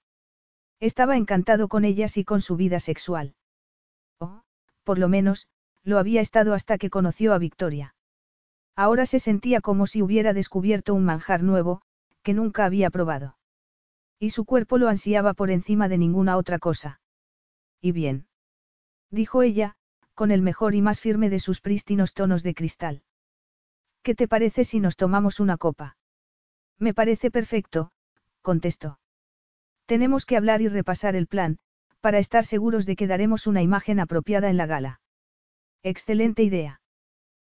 Estaba 0.79 1.17
encantado 1.17 1.67
con 1.67 1.85
ellas 1.85 2.17
y 2.17 2.23
con 2.23 2.41
su 2.41 2.55
vida 2.55 2.79
sexual. 2.79 3.35
O, 4.21 4.45
por 4.85 5.01
lo 5.01 5.09
menos, 5.09 5.49
lo 5.83 5.99
había 5.99 6.21
estado 6.21 6.55
hasta 6.55 6.79
que 6.79 6.91
conoció 6.91 7.35
a 7.35 7.39
Victoria. 7.39 7.97
Ahora 8.77 9.05
se 9.05 9.19
sentía 9.19 9.61
como 9.61 9.89
si 9.89 10.03
hubiera 10.03 10.33
descubierto 10.33 10.95
un 10.95 11.05
manjar 11.05 11.43
nuevo, 11.43 11.83
que 12.23 12.35
nunca 12.35 12.65
había 12.65 12.89
probado. 12.91 13.37
Y 14.21 14.31
su 14.31 14.45
cuerpo 14.45 14.79
lo 14.79 14.87
ansiaba 14.87 15.35
por 15.35 15.51
encima 15.51 15.89
de 15.89 15.99
ninguna 15.99 16.37
otra 16.37 16.61
cosa. 16.61 17.01
Y 17.81 17.91
bien. 17.91 18.29
Dijo 19.11 19.43
ella, 19.43 19.76
con 20.17 20.31
el 20.31 20.41
mejor 20.41 20.75
y 20.75 20.81
más 20.81 21.01
firme 21.01 21.29
de 21.29 21.39
sus 21.39 21.61
prístinos 21.61 22.15
tonos 22.15 22.43
de 22.43 22.55
cristal. 22.55 23.03
¿Qué 24.03 24.15
te 24.15 24.27
parece 24.27 24.65
si 24.65 24.81
nos 24.81 24.97
tomamos 24.97 25.41
una 25.41 25.59
copa? 25.59 25.99
Me 26.79 26.95
parece 26.95 27.31
perfecto, 27.31 27.93
contestó. 28.41 28.99
Tenemos 29.85 30.25
que 30.25 30.39
hablar 30.39 30.63
y 30.63 30.69
repasar 30.69 31.17
el 31.17 31.27
plan, 31.27 31.59
para 32.01 32.19
estar 32.19 32.47
seguros 32.47 32.87
de 32.87 32.97
que 32.97 33.07
daremos 33.07 33.47
una 33.47 33.61
imagen 33.61 34.01
apropiada 34.01 34.49
en 34.49 34.57
la 34.57 34.65
gala. 34.65 35.01
Excelente 35.83 36.43
idea. 36.43 36.81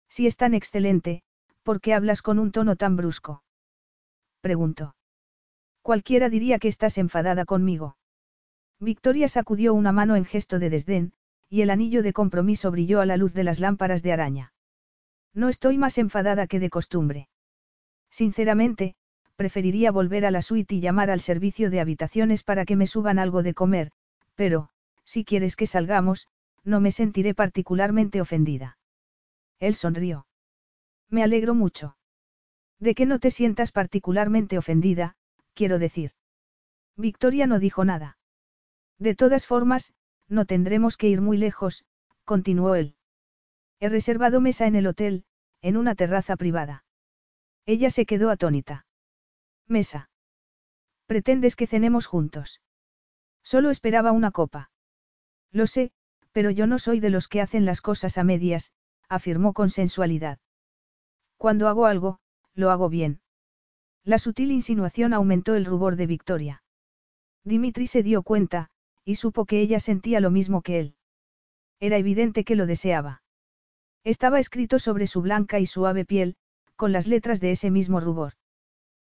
Si 0.09 0.29
es 0.29 0.37
tan 0.37 0.55
excelente, 0.55 1.23
¿por 1.65 1.81
qué 1.81 1.95
hablas 1.95 2.23
con 2.23 2.39
un 2.39 2.53
tono 2.53 2.77
tan 2.77 2.97
brusco? 2.97 3.43
Preguntó. 4.41 4.95
Cualquiera 5.83 6.29
diría 6.29 6.61
que 6.61 6.69
estás 6.69 6.97
enfadada 6.97 7.45
conmigo. 7.45 7.97
Victoria 8.79 9.27
sacudió 9.27 9.75
una 9.75 9.91
mano 9.91 10.15
en 10.15 10.25
gesto 10.25 10.61
de 10.61 10.71
desdén, 10.71 11.13
y 11.53 11.61
el 11.61 11.69
anillo 11.69 12.03
de 12.03 12.15
compromiso 12.15 12.71
brilló 12.71 13.03
a 13.03 13.05
la 13.05 13.19
luz 13.19 13.35
de 13.35 13.45
las 13.45 13.61
lámparas 13.61 14.03
de 14.03 14.11
araña. 14.11 14.55
No 15.35 15.51
estoy 15.51 15.77
más 15.77 15.99
enfadada 15.99 16.47
que 16.47 16.59
de 16.59 16.71
costumbre. 16.71 17.29
Sinceramente, 18.09 18.95
preferiría 19.37 19.93
volver 19.93 20.25
a 20.25 20.31
la 20.31 20.41
suite 20.41 20.77
y 20.77 20.81
llamar 20.81 21.11
al 21.11 21.21
servicio 21.21 21.69
de 21.69 21.81
habitaciones 21.81 22.43
para 22.43 22.65
que 22.65 22.75
me 22.75 22.87
suban 22.87 23.19
algo 23.19 23.43
de 23.43 23.53
comer, 23.53 23.93
pero, 24.35 24.71
si 25.05 25.27
quieres 25.27 25.55
que 25.55 25.67
salgamos, 25.67 26.27
no 26.65 26.81
me 26.81 26.91
sentiré 26.91 27.35
particularmente 27.35 28.23
ofendida. 28.23 28.79
Él 29.59 29.75
sonrió. 29.75 30.27
Me 31.11 31.23
alegro 31.23 31.55
mucho. 31.55 31.99
De 32.81 32.95
que 32.95 33.05
no 33.05 33.19
te 33.19 33.31
sientas 33.31 33.73
particularmente 33.73 34.57
ofendida, 34.57 35.17
quiero 35.53 35.79
decir. 35.79 36.13
Victoria 36.97 37.47
no 37.47 37.59
dijo 37.59 37.85
nada. 37.85 38.17
De 38.99 39.15
todas 39.15 39.47
formas, 39.47 39.93
no 40.33 40.47
tendremos 40.47 40.97
que 40.97 41.09
ir 41.09 41.21
muy 41.21 41.37
lejos, 41.37 41.85
continuó 42.25 42.75
él. 42.75 42.97
He 43.79 43.89
reservado 43.89 44.41
mesa 44.41 44.67
en 44.67 44.77
el 44.77 44.87
hotel, 44.87 45.25
en 45.61 45.77
una 45.77 45.95
terraza 45.95 46.37
privada. 46.37 46.85
Ella 47.67 47.91
se 47.91 48.07
quedó 48.07 48.31
atónita. 48.31 48.87
Mesa. 49.69 50.11
¿Pretendes 51.07 51.55
que 51.55 51.67
cenemos 51.67 52.07
juntos? 52.07 52.61
Solo 53.43 53.71
esperaba 53.71 54.13
una 54.13 54.31
copa. 54.31 54.71
Lo 55.51 55.67
sé, 55.67 55.93
pero 56.33 56.51
yo 56.51 56.67
no 56.67 56.79
soy 56.79 56.99
de 56.99 57.11
los 57.11 57.29
que 57.29 57.43
hacen 57.43 57.67
las 57.67 57.83
cosas 57.83 58.17
a 58.17 58.25
medias, 58.25 58.73
afirmó 59.09 59.53
con 59.53 59.69
sensualidad. 59.69 60.39
Cuando 61.37 61.69
hago 61.69 61.85
algo, 61.85 62.21
lo 62.55 62.71
hago 62.71 62.89
bien. 62.89 63.21
La 64.03 64.19
sutil 64.19 64.51
insinuación 64.51 65.13
aumentó 65.13 65.55
el 65.55 65.67
rubor 65.67 65.97
de 65.97 66.07
Victoria. 66.07 66.63
Dimitri 67.45 67.87
se 67.87 68.03
dio 68.03 68.23
cuenta, 68.23 68.71
y 69.05 69.17
supo 69.17 69.45
que 69.47 69.61
ella 69.61 69.81
sentía 69.81 70.21
lo 70.21 70.31
mismo 70.31 70.63
que 70.63 70.79
él. 70.79 70.95
Era 71.81 71.97
evidente 71.97 72.45
que 72.45 72.57
lo 72.57 72.67
deseaba. 72.67 73.23
Estaba 74.05 74.39
escrito 74.39 74.79
sobre 74.79 75.07
su 75.07 75.23
blanca 75.23 75.59
y 75.59 75.67
suave 75.67 76.05
piel, 76.05 76.37
con 76.77 76.93
las 76.93 77.07
letras 77.07 77.41
de 77.41 77.53
ese 77.53 77.71
mismo 77.71 78.01
rubor. 78.01 78.35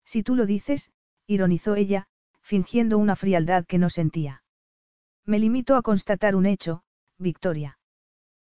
Si 0.06 0.24
tú 0.24 0.36
lo 0.36 0.46
dices, 0.46 0.92
ironizó 1.28 1.76
ella, 1.76 2.08
fingiendo 2.42 2.98
una 2.98 3.16
frialdad 3.16 3.66
que 3.66 3.78
no 3.78 3.90
sentía. 3.90 4.44
Me 5.26 5.38
limito 5.38 5.76
a 5.76 5.84
constatar 5.84 6.36
un 6.36 6.48
hecho, 6.48 6.82
Victoria. 7.20 7.78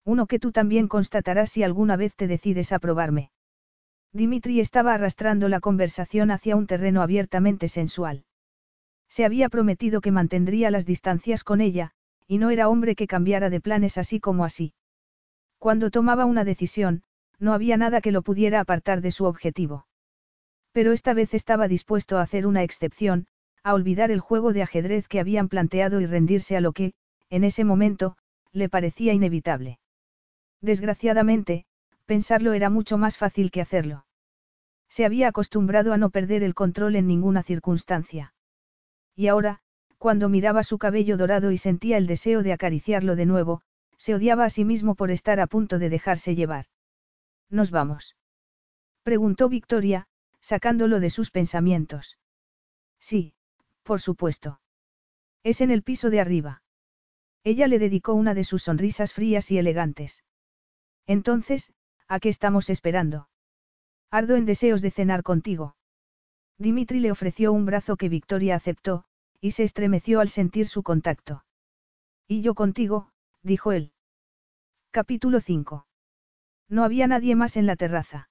Uno 0.05 0.27
que 0.27 0.39
tú 0.39 0.53
también 0.53 0.89
constatarás 0.89 1.51
si 1.51 1.63
alguna 1.63 1.97
vez 1.97 2.15
te 2.17 2.27
decides 2.27 2.73
a 2.73 2.79
probarme. 2.79 3.31
Dimitri 4.13 4.61
estaba 4.61 4.95
arrastrando 4.95 5.49
la 5.49 5.61
conversación 5.61 6.31
hacia 6.31 6.57
un 6.57 6.67
terreno 6.67 7.03
abiertamente 7.03 7.69
sensual. 7.69 8.25
Se 9.09 9.25
había 9.25 9.49
prometido 9.49 10.01
que 10.01 10.11
mantendría 10.11 10.71
las 10.71 10.87
distancias 10.87 11.45
con 11.45 11.61
ella, 11.61 11.93
y 12.27 12.39
no 12.39 12.51
era 12.51 12.69
hombre 12.69 12.95
que 12.95 13.07
cambiara 13.07 13.51
de 13.51 13.61
planes 13.61 13.99
así 13.99 14.21
como 14.21 14.45
así. 14.45 14.75
Cuando 15.59 15.91
tomaba 15.91 16.25
una 16.25 16.45
decisión, 16.45 17.03
no 17.39 17.53
había 17.53 17.77
nada 17.77 18.01
que 18.01 18.13
lo 18.13 18.23
pudiera 18.23 18.61
apartar 18.61 19.01
de 19.01 19.11
su 19.11 19.25
objetivo. 19.25 19.87
Pero 20.73 20.93
esta 20.93 21.15
vez 21.15 21.35
estaba 21.35 21.69
dispuesto 21.69 22.19
a 22.19 22.23
hacer 22.23 22.47
una 22.47 22.63
excepción, 22.63 23.27
a 23.63 23.75
olvidar 23.75 24.11
el 24.11 24.21
juego 24.21 24.53
de 24.53 24.63
ajedrez 24.63 25.09
que 25.09 25.21
habían 25.21 25.49
planteado 25.49 26.01
y 26.01 26.07
rendirse 26.07 26.57
a 26.57 26.61
lo 26.61 26.73
que, 26.73 26.93
en 27.31 27.45
ese 27.45 27.65
momento, 27.65 28.17
le 28.53 28.69
parecía 28.69 29.13
inevitable. 29.13 29.79
Desgraciadamente, 30.61 31.65
pensarlo 32.05 32.53
era 32.53 32.71
mucho 32.71 32.99
más 32.99 33.17
fácil 33.17 33.51
que 33.51 33.61
hacerlo. 33.61 34.05
Se 34.89 35.05
había 35.05 35.29
acostumbrado 35.29 35.93
a 35.93 35.97
no 35.97 36.11
perder 36.11 36.43
el 36.43 36.55
control 36.55 36.97
en 36.97 37.07
ninguna 37.07 37.43
circunstancia. 37.43 38.34
Y 39.17 39.29
ahora, 39.29 39.61
cuando 39.99 40.29
miraba 40.29 40.63
su 40.63 40.79
cabello 40.79 41.17
dorado 41.17 41.51
y 41.51 41.59
sentía 41.59 41.97
el 41.97 42.07
deseo 42.07 42.43
de 42.43 42.53
acariciarlo 42.53 43.17
de 43.17 43.27
nuevo, 43.27 43.63
se 43.97 44.15
odiaba 44.15 44.45
a 44.45 44.51
sí 44.51 44.65
mismo 44.65 44.95
por 44.95 45.11
estar 45.11 45.41
a 45.41 45.47
punto 45.47 45.79
de 45.79 45.89
dejarse 45.89 46.35
llevar. 46.35 46.67
¿Nos 47.49 47.71
vamos? 47.71 48.17
preguntó 49.03 49.49
Victoria, 49.49 50.09
sacándolo 50.41 51.01
de 51.01 51.11
sus 51.11 51.31
pensamientos. 51.31 52.19
Sí, 52.99 53.35
por 53.83 54.01
supuesto. 54.01 54.61
Es 55.43 55.61
en 55.61 55.71
el 55.71 55.83
piso 55.83 56.11
de 56.11 56.21
arriba. 56.21 56.63
Ella 57.45 57.67
le 57.67 57.79
dedicó 57.79 58.15
una 58.15 58.35
de 58.35 58.45
sus 58.45 58.63
sonrisas 58.63 59.13
frías 59.13 59.51
y 59.51 59.59
elegantes. 59.59 60.25
Entonces, 61.07 61.73
¿a 62.09 62.19
qué 62.19 62.31
estamos 62.31 62.71
esperando? 62.71 63.29
Ardo 64.11 64.37
en 64.37 64.47
deseos 64.47 64.81
de 64.81 64.91
cenar 64.91 65.23
contigo. 65.23 65.77
Dimitri 66.59 67.01
le 67.01 67.11
ofreció 67.11 67.53
un 67.53 67.67
brazo 67.67 67.97
que 67.97 68.09
Victoria 68.09 68.55
aceptó, 68.55 69.05
y 69.41 69.53
se 69.53 69.65
estremeció 69.65 70.21
al 70.21 70.29
sentir 70.29 70.69
su 70.69 70.83
contacto. 70.83 71.45
Y 72.29 72.43
yo 72.43 72.55
contigo, 72.55 73.11
dijo 73.43 73.73
él. 73.73 73.93
Capítulo 74.91 75.41
5. 75.41 75.87
No 76.69 76.85
había 76.85 77.07
nadie 77.07 77.35
más 77.35 77.57
en 77.57 77.67
la 77.67 77.77
terraza. 77.77 78.29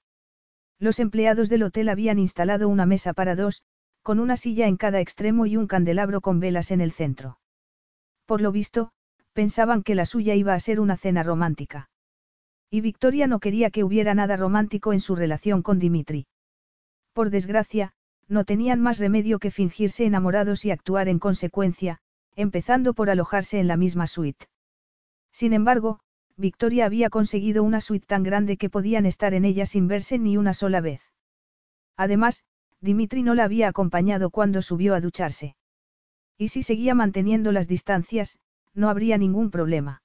Los 0.80 1.00
empleados 1.00 1.50
del 1.50 1.64
hotel 1.64 1.90
habían 1.90 2.18
instalado 2.18 2.70
una 2.70 2.86
mesa 2.86 3.14
para 3.14 3.36
dos, 3.36 3.64
con 4.02 4.20
una 4.20 4.38
silla 4.38 4.68
en 4.68 4.78
cada 4.78 5.00
extremo 5.00 5.46
y 5.46 5.58
un 5.58 5.68
candelabro 5.68 6.22
con 6.22 6.40
velas 6.40 6.72
en 6.72 6.82
el 6.82 6.92
centro. 6.92 7.40
Por 8.26 8.42
lo 8.42 8.52
visto, 8.52 8.92
pensaban 9.34 9.84
que 9.84 9.96
la 9.96 10.06
suya 10.06 10.36
iba 10.36 10.54
a 10.54 10.60
ser 10.60 10.80
una 10.80 10.98
cena 10.98 11.24
romántica. 11.24 11.90
Y 12.70 12.82
Victoria 12.82 13.28
no 13.28 13.40
quería 13.40 13.70
que 13.70 13.84
hubiera 13.84 14.14
nada 14.14 14.36
romántico 14.36 14.94
en 14.94 15.00
su 15.00 15.16
relación 15.16 15.62
con 15.62 15.80
Dimitri. 15.80 16.26
Por 17.14 17.30
desgracia, 17.30 17.94
no 18.28 18.46
tenían 18.46 18.80
más 18.80 19.00
remedio 19.00 19.40
que 19.40 19.52
fingirse 19.52 20.06
enamorados 20.06 20.66
y 20.66 20.72
actuar 20.72 21.08
en 21.08 21.20
consecuencia, 21.20 22.00
empezando 22.36 22.94
por 22.94 23.10
alojarse 23.10 23.60
en 23.60 23.68
la 23.68 23.78
misma 23.78 24.08
suite. 24.08 24.48
Sin 25.32 25.54
embargo, 25.54 26.00
Victoria 26.36 26.86
había 26.86 27.10
conseguido 27.10 27.64
una 27.64 27.82
suite 27.82 28.08
tan 28.08 28.24
grande 28.24 28.58
que 28.58 28.70
podían 28.70 29.06
estar 29.06 29.34
en 29.34 29.46
ella 29.46 29.66
sin 29.66 29.88
verse 29.88 30.18
ni 30.18 30.38
una 30.38 30.54
sola 30.54 30.82
vez. 30.82 31.02
Además, 31.96 32.44
Dimitri 32.82 33.24
no 33.24 33.36
la 33.36 33.44
había 33.44 33.68
acompañado 33.68 34.30
cuando 34.30 34.62
subió 34.62 34.96
a 34.96 35.00
ducharse. 35.00 35.56
Y 36.38 36.50
si 36.50 36.64
seguía 36.64 36.96
manteniendo 36.96 37.52
las 37.52 37.68
distancias, 37.68 38.40
no 38.74 38.90
habría 38.90 39.18
ningún 39.18 39.52
problema. 39.52 40.02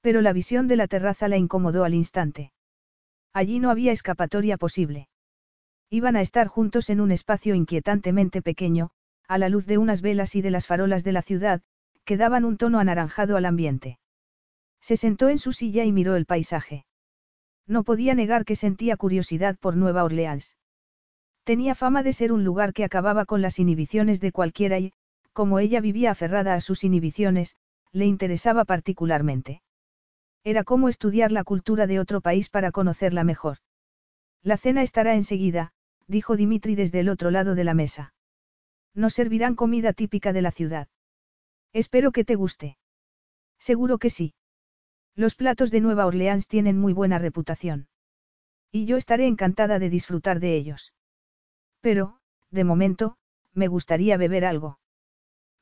Pero 0.00 0.20
la 0.20 0.32
visión 0.32 0.68
de 0.68 0.76
la 0.76 0.88
terraza 0.88 1.28
la 1.28 1.36
incomodó 1.36 1.84
al 1.84 1.94
instante. 1.94 2.52
Allí 3.32 3.60
no 3.60 3.70
había 3.70 3.92
escapatoria 3.92 4.56
posible. 4.56 5.08
Iban 5.90 6.16
a 6.16 6.20
estar 6.20 6.48
juntos 6.48 6.90
en 6.90 7.00
un 7.00 7.12
espacio 7.12 7.54
inquietantemente 7.54 8.42
pequeño, 8.42 8.90
a 9.28 9.38
la 9.38 9.48
luz 9.48 9.66
de 9.66 9.78
unas 9.78 10.02
velas 10.02 10.34
y 10.34 10.42
de 10.42 10.50
las 10.50 10.66
farolas 10.66 11.04
de 11.04 11.12
la 11.12 11.22
ciudad, 11.22 11.62
que 12.04 12.16
daban 12.16 12.44
un 12.44 12.56
tono 12.56 12.78
anaranjado 12.78 13.36
al 13.36 13.44
ambiente. 13.44 13.98
Se 14.80 14.96
sentó 14.96 15.28
en 15.28 15.38
su 15.38 15.52
silla 15.52 15.84
y 15.84 15.92
miró 15.92 16.16
el 16.16 16.26
paisaje. 16.26 16.86
No 17.66 17.82
podía 17.82 18.14
negar 18.14 18.44
que 18.44 18.56
sentía 18.56 18.96
curiosidad 18.96 19.56
por 19.58 19.76
Nueva 19.76 20.04
Orleans. 20.04 20.56
Tenía 21.44 21.74
fama 21.74 22.02
de 22.02 22.12
ser 22.12 22.32
un 22.32 22.44
lugar 22.44 22.72
que 22.72 22.84
acababa 22.84 23.24
con 23.24 23.42
las 23.42 23.58
inhibiciones 23.58 24.20
de 24.20 24.32
cualquiera 24.32 24.78
y, 24.78 24.92
como 25.32 25.58
ella 25.58 25.80
vivía 25.80 26.10
aferrada 26.10 26.54
a 26.54 26.60
sus 26.60 26.82
inhibiciones, 26.82 27.56
le 27.92 28.06
interesaba 28.06 28.64
particularmente. 28.64 29.62
Era 30.44 30.64
como 30.64 30.88
estudiar 30.88 31.32
la 31.32 31.44
cultura 31.44 31.86
de 31.86 32.00
otro 32.00 32.20
país 32.20 32.48
para 32.48 32.72
conocerla 32.72 33.24
mejor. 33.24 33.58
La 34.42 34.56
cena 34.56 34.82
estará 34.82 35.14
enseguida, 35.14 35.72
dijo 36.06 36.36
Dimitri 36.36 36.74
desde 36.74 37.00
el 37.00 37.08
otro 37.08 37.30
lado 37.30 37.54
de 37.54 37.64
la 37.64 37.74
mesa. 37.74 38.14
Nos 38.94 39.14
servirán 39.14 39.54
comida 39.54 39.92
típica 39.92 40.32
de 40.32 40.42
la 40.42 40.50
ciudad. 40.50 40.88
Espero 41.72 42.12
que 42.12 42.24
te 42.24 42.34
guste. 42.34 42.78
Seguro 43.58 43.98
que 43.98 44.10
sí. 44.10 44.34
Los 45.14 45.34
platos 45.34 45.70
de 45.70 45.80
Nueva 45.80 46.06
Orleans 46.06 46.48
tienen 46.48 46.78
muy 46.78 46.92
buena 46.92 47.18
reputación. 47.18 47.88
Y 48.70 48.84
yo 48.86 48.96
estaré 48.96 49.26
encantada 49.26 49.78
de 49.78 49.90
disfrutar 49.90 50.40
de 50.40 50.54
ellos. 50.56 50.92
Pero, 51.80 52.18
de 52.50 52.64
momento, 52.64 53.16
me 53.52 53.68
gustaría 53.68 54.16
beber 54.16 54.44
algo. 54.44 54.78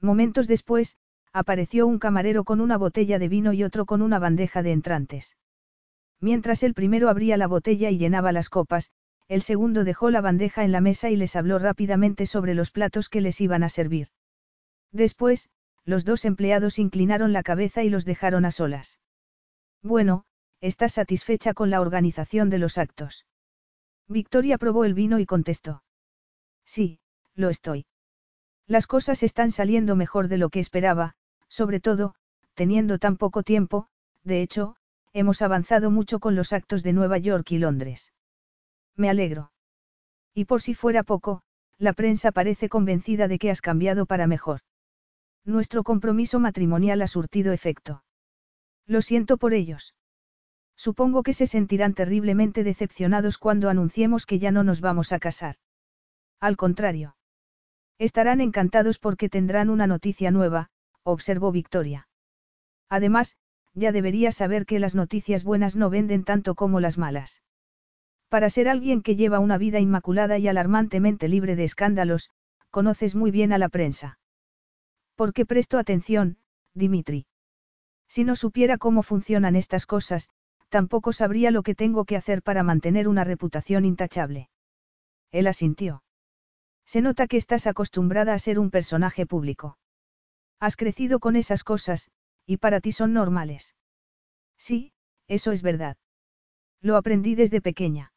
Momentos 0.01 0.47
después, 0.47 0.97
apareció 1.33 1.87
un 1.87 1.99
camarero 1.99 2.45
con 2.45 2.61
una 2.61 2.77
botella 2.77 3.19
de 3.19 3.29
vino 3.29 3.53
y 3.53 3.65
otro 3.65 3.87
con 3.87 4.03
una 4.03 4.19
bandeja 4.19 4.63
de 4.63 4.73
entrantes. 4.73 5.37
Mientras 6.21 6.63
el 6.63 6.75
primero 6.75 7.09
abría 7.09 7.37
la 7.37 7.47
botella 7.47 7.91
y 7.91 7.99
llenaba 7.99 8.33
las 8.33 8.49
copas, 8.49 8.91
el 9.29 9.43
segundo 9.43 9.85
dejó 9.85 10.11
la 10.11 10.21
bandeja 10.21 10.65
en 10.65 10.73
la 10.73 10.81
mesa 10.81 11.11
y 11.11 11.17
les 11.17 11.37
habló 11.37 11.59
rápidamente 11.59 12.27
sobre 12.27 12.55
los 12.55 12.71
platos 12.71 13.09
que 13.09 13.21
les 13.21 13.41
iban 13.41 13.63
a 13.63 13.69
servir. 13.69 14.09
Después, 14.93 15.49
los 15.85 16.05
dos 16.05 16.25
empleados 16.25 16.79
inclinaron 16.79 17.33
la 17.33 17.43
cabeza 17.43 17.83
y 17.83 17.91
los 17.91 18.05
dejaron 18.05 18.45
a 18.45 18.51
solas. 18.51 19.01
Bueno, 19.83 20.25
¿estás 20.61 20.95
satisfecha 20.95 21.53
con 21.53 21.71
la 21.71 21.81
organización 21.81 22.49
de 22.49 22.59
los 22.59 22.79
actos? 22.79 23.27
Victoria 24.09 24.59
probó 24.59 24.85
el 24.85 24.95
vino 24.95 25.19
y 25.19 25.27
contestó. 25.27 25.83
Sí, 26.65 27.01
lo 27.35 27.51
estoy. 27.51 27.87
Las 28.67 28.87
cosas 28.87 29.23
están 29.23 29.51
saliendo 29.51 29.97
mejor 29.97 30.29
de 30.29 30.39
lo 30.39 30.49
que 30.49 30.61
esperaba, 30.61 31.17
sobre 31.49 31.81
todo, 31.81 32.15
teniendo 32.55 32.99
tan 32.99 33.17
poco 33.17 33.43
tiempo, 33.43 33.89
de 34.23 34.41
hecho, 34.41 34.77
hemos 35.13 35.43
avanzado 35.43 35.91
mucho 35.91 36.19
con 36.19 36.35
los 36.35 36.53
actos 36.53 36.83
de 36.83 36.95
Nueva 36.95 37.19
York 37.19 37.51
y 37.51 37.59
Londres. 37.59 38.14
Me 38.97 39.11
alegro. 39.11 39.53
Y 40.35 40.45
por 40.45 40.63
si 40.63 40.75
fuera 40.75 41.03
poco, 41.03 41.43
la 41.79 41.93
prensa 41.93 42.33
parece 42.33 42.69
convencida 42.69 43.29
de 43.29 43.39
que 43.39 43.51
has 43.51 43.61
cambiado 43.61 44.07
para 44.07 44.27
mejor. 44.27 44.61
Nuestro 45.45 45.83
compromiso 45.83 46.41
matrimonial 46.41 47.03
ha 47.03 47.07
surtido 47.07 47.53
efecto. 47.53 48.03
Lo 48.87 49.03
siento 49.03 49.37
por 49.37 49.55
ellos. 49.55 49.95
Supongo 50.77 51.23
que 51.23 51.33
se 51.33 51.47
sentirán 51.47 51.95
terriblemente 51.95 52.65
decepcionados 52.65 53.39
cuando 53.39 53.69
anunciemos 53.69 54.27
que 54.27 54.39
ya 54.39 54.51
no 54.51 54.65
nos 54.65 54.81
vamos 54.81 55.13
a 55.13 55.19
casar. 55.19 55.57
Al 56.41 56.57
contrario. 56.57 57.17
Estarán 57.99 58.41
encantados 58.41 58.99
porque 58.99 59.29
tendrán 59.29 59.71
una 59.71 59.87
noticia 59.87 60.31
nueva, 60.31 60.71
observó 61.05 61.53
Victoria. 61.53 62.09
Además, 62.89 63.37
ya 63.73 63.93
deberías 63.93 64.37
saber 64.37 64.67
que 64.67 64.79
las 64.79 64.95
noticias 64.95 65.45
buenas 65.45 65.77
no 65.77 65.91
venden 65.91 66.25
tanto 66.25 66.55
como 66.55 66.81
las 66.81 66.99
malas. 66.99 67.43
Para 68.35 68.51
ser 68.51 68.69
alguien 68.69 69.01
que 69.01 69.15
lleva 69.15 69.39
una 69.39 69.59
vida 69.59 69.79
inmaculada 69.79 70.39
y 70.39 70.49
alarmantemente 70.49 71.29
libre 71.29 71.55
de 71.55 71.63
escándalos, 71.63 72.31
conoces 72.71 73.15
muy 73.15 73.31
bien 73.31 73.53
a 73.53 73.59
la 73.59 73.69
prensa. 73.69 74.19
¿Por 75.15 75.33
qué 75.33 75.47
presto 75.47 75.79
atención? 75.79 76.39
Dimitri. 76.75 77.27
Si 78.09 78.25
no 78.25 78.35
supiera 78.35 78.77
cómo 78.77 79.05
funcionan 79.05 79.55
estas 79.55 79.87
cosas, 79.87 80.31
tampoco 80.69 81.13
sabría 81.13 81.53
lo 81.53 81.63
que 81.63 81.77
tengo 81.77 82.05
que 82.05 82.17
hacer 82.17 82.43
para 82.43 82.65
mantener 82.65 83.07
una 83.07 83.23
reputación 83.23 83.85
intachable. 83.85 84.51
Él 85.31 85.47
asintió. 85.47 86.03
Se 86.87 87.03
nota 87.03 87.29
que 87.29 87.37
estás 87.37 87.69
acostumbrada 87.69 88.35
a 88.35 88.41
ser 88.41 88.59
un 88.59 88.73
personaje 88.73 89.27
público. 89.27 89.79
Has 90.59 90.75
crecido 90.75 91.21
con 91.21 91.37
esas 91.37 91.63
cosas, 91.63 92.11
y 92.47 92.57
para 92.57 92.81
ti 92.81 92.91
son 92.91 93.13
normales. 93.13 93.77
Sí, 94.59 94.93
eso 95.29 95.53
es 95.53 95.63
verdad. 95.63 95.97
Lo 96.81 96.97
aprendí 96.97 97.37
desde 97.37 97.61
pequeña. 97.61 98.11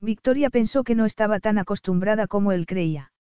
Victoria 0.00 0.50
pensó 0.50 0.82
que 0.82 0.94
no 0.94 1.04
estaba 1.04 1.40
tan 1.40 1.58
acostumbrada 1.58 2.26
como 2.26 2.52
él 2.52 2.66
creía. 2.66 3.12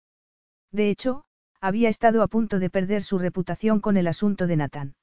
De 0.71 0.91
hecho, 0.91 1.25
había 1.61 1.89
estado 1.89 2.23
a 2.23 2.29
punto 2.29 2.59
de 2.59 2.71
perder 2.71 3.03
su 3.03 3.19
reputación 3.19 3.81
con 3.81 3.97
el 3.97 4.07
asunto 4.07 4.47
de 4.47 4.57
Nathan. 4.57 4.95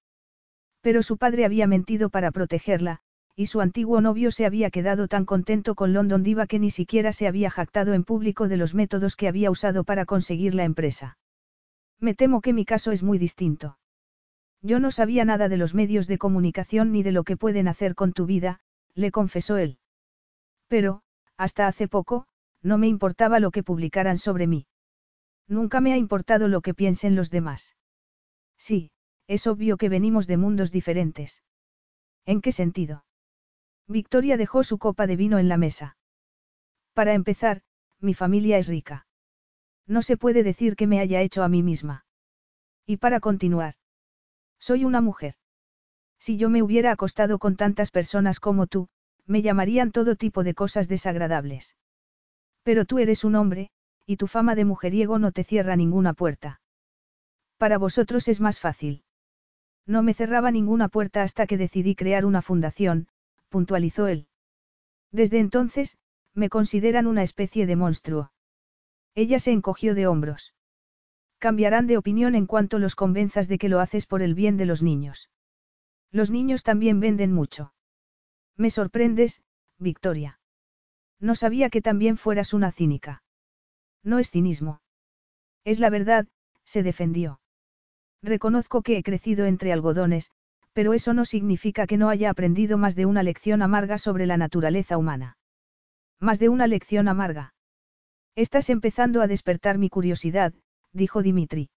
Pero 0.82 1.02
su 1.02 1.18
padre 1.18 1.46
había 1.46 1.68
mentido 1.68 2.10
para 2.10 2.32
protegerla, 2.32 3.02
y 3.36 3.48
su 3.48 3.60
antiguo 3.60 4.00
novio 4.00 4.32
se 4.32 4.46
había 4.46 4.70
quedado 4.70 5.10
tan 5.10 5.26
contento 5.26 5.76
con 5.76 5.92
London 5.92 6.24
Diva 6.24 6.48
que 6.48 6.60
ni 6.60 6.72
siquiera 6.72 7.12
se 7.12 7.28
había 7.28 7.50
jactado 7.50 7.94
en 7.94 8.06
público 8.06 8.48
de 8.48 8.56
los 8.56 8.74
métodos 8.74 9.18
que 9.18 9.28
había 9.28 9.52
usado 9.52 9.84
para 9.84 10.06
conseguir 10.06 10.56
la 10.56 10.64
empresa. 10.64 11.18
Me 12.00 12.14
temo 12.16 12.40
que 12.40 12.54
mi 12.54 12.64
caso 12.64 12.92
es 12.94 13.04
muy 13.04 13.18
distinto. 13.18 13.78
Yo 14.62 14.80
no 14.80 14.92
sabía 14.92 15.26
nada 15.26 15.50
de 15.50 15.58
los 15.58 15.74
medios 15.74 16.08
de 16.08 16.18
comunicación 16.18 16.92
ni 16.92 17.04
de 17.04 17.12
lo 17.12 17.24
que 17.24 17.36
pueden 17.36 17.68
hacer 17.68 17.94
con 17.96 18.14
tu 18.14 18.26
vida, 18.26 18.62
le 18.94 19.12
confesó 19.12 19.58
él. 19.58 19.78
Pero, 20.68 21.02
hasta 21.38 21.68
hace 21.68 21.88
poco, 21.88 22.28
no 22.62 22.78
me 22.78 22.88
importaba 22.88 23.40
lo 23.40 23.52
que 23.52 23.64
publicaran 23.64 24.18
sobre 24.18 24.48
mí. 24.48 24.68
Nunca 25.48 25.82
me 25.82 25.94
ha 25.94 25.98
importado 25.98 26.48
lo 26.48 26.62
que 26.62 26.74
piensen 26.74 27.16
los 27.16 27.30
demás. 27.30 27.76
Sí, 28.58 28.92
es 29.28 29.48
obvio 29.48 29.78
que 29.78 29.90
venimos 29.90 30.28
de 30.28 30.38
mundos 30.38 30.72
diferentes. 30.72 31.44
¿En 32.26 32.42
qué 32.42 32.52
sentido? 32.52 33.06
Victoria 33.88 34.38
dejó 34.38 34.64
su 34.64 34.80
copa 34.80 35.06
de 35.06 35.16
vino 35.16 35.38
en 35.38 35.48
la 35.48 35.58
mesa. 35.58 35.98
Para 36.94 37.14
empezar, 37.14 37.62
mi 38.00 38.14
familia 38.14 38.58
es 38.58 38.68
rica. 38.68 39.06
No 39.86 40.02
se 40.02 40.18
puede 40.18 40.42
decir 40.42 40.76
que 40.76 40.88
me 40.88 41.00
haya 41.00 41.22
hecho 41.22 41.44
a 41.44 41.50
mí 41.50 41.62
misma. 41.62 42.06
Y 42.86 42.98
para 42.98 43.20
continuar. 43.20 43.76
Soy 44.60 44.86
una 44.86 45.02
mujer. 45.02 45.36
Si 46.18 46.38
yo 46.38 46.50
me 46.50 46.64
hubiera 46.64 46.92
acostado 46.92 47.38
con 47.38 47.56
tantas 47.56 47.92
personas 47.92 48.40
como 48.40 48.66
tú, 48.66 48.90
me 49.28 49.42
llamarían 49.42 49.92
todo 49.92 50.16
tipo 50.16 50.44
de 50.44 50.54
cosas 50.54 50.88
desagradables. 50.88 51.76
Pero 52.64 52.86
tú 52.86 53.00
eres 53.00 53.24
un 53.24 53.36
hombre, 53.36 53.70
y 54.06 54.18
tu 54.18 54.28
fama 54.28 54.56
de 54.56 54.66
mujeriego 54.66 55.20
no 55.20 55.32
te 55.32 55.44
cierra 55.44 55.76
ninguna 55.76 56.14
puerta. 56.14 56.62
Para 57.58 57.78
vosotros 57.78 58.28
es 58.28 58.42
más 58.42 58.60
fácil. 58.60 59.04
No 59.86 60.04
me 60.04 60.14
cerraba 60.14 60.52
ninguna 60.52 60.90
puerta 60.90 61.22
hasta 61.22 61.48
que 61.48 61.58
decidí 61.58 61.96
crear 61.96 62.26
una 62.26 62.42
fundación, 62.42 63.08
puntualizó 63.50 64.08
él. 64.08 64.28
Desde 65.12 65.40
entonces, 65.40 65.98
me 66.34 66.50
consideran 66.50 67.08
una 67.08 67.24
especie 67.24 67.66
de 67.66 67.76
monstruo. 67.76 68.32
Ella 69.14 69.40
se 69.40 69.52
encogió 69.52 69.96
de 69.96 70.08
hombros. 70.08 70.54
Cambiarán 71.38 71.88
de 71.88 71.98
opinión 71.98 72.36
en 72.36 72.48
cuanto 72.48 72.80
los 72.80 72.96
convenzas 72.96 73.48
de 73.48 73.58
que 73.58 73.70
lo 73.70 73.80
haces 73.80 74.08
por 74.08 74.22
el 74.22 74.34
bien 74.34 74.58
de 74.58 74.66
los 74.66 74.82
niños. 74.82 75.30
Los 76.12 76.32
niños 76.32 76.64
también 76.64 77.00
venden 77.00 77.32
mucho. 77.32 77.75
Me 78.58 78.70
sorprendes, 78.70 79.42
Victoria. 79.78 80.40
No 81.20 81.36
sabía 81.36 81.70
que 81.70 81.82
también 81.82 82.18
fueras 82.18 82.54
una 82.54 82.72
cínica. 82.72 83.24
No 84.04 84.20
es 84.20 84.32
cinismo. 84.32 84.82
Es 85.64 85.80
la 85.80 85.90
verdad, 85.90 86.28
se 86.64 86.84
defendió. 86.84 87.40
Reconozco 88.22 88.82
que 88.82 88.98
he 88.98 89.04
crecido 89.04 89.46
entre 89.46 89.72
algodones, 89.72 90.32
pero 90.74 90.94
eso 90.94 91.14
no 91.14 91.26
significa 91.26 91.88
que 91.88 91.98
no 91.98 92.10
haya 92.10 92.30
aprendido 92.30 92.78
más 92.78 92.96
de 92.96 93.06
una 93.06 93.24
lección 93.24 93.62
amarga 93.62 93.98
sobre 93.98 94.26
la 94.26 94.38
naturaleza 94.38 94.98
humana. 94.98 95.38
Más 96.20 96.40
de 96.40 96.50
una 96.50 96.68
lección 96.68 97.08
amarga. 97.08 97.54
Estás 98.36 98.70
empezando 98.70 99.22
a 99.22 99.28
despertar 99.28 99.78
mi 99.78 99.90
curiosidad, 99.90 100.54
dijo 100.92 101.22
Dimitri. 101.22 101.70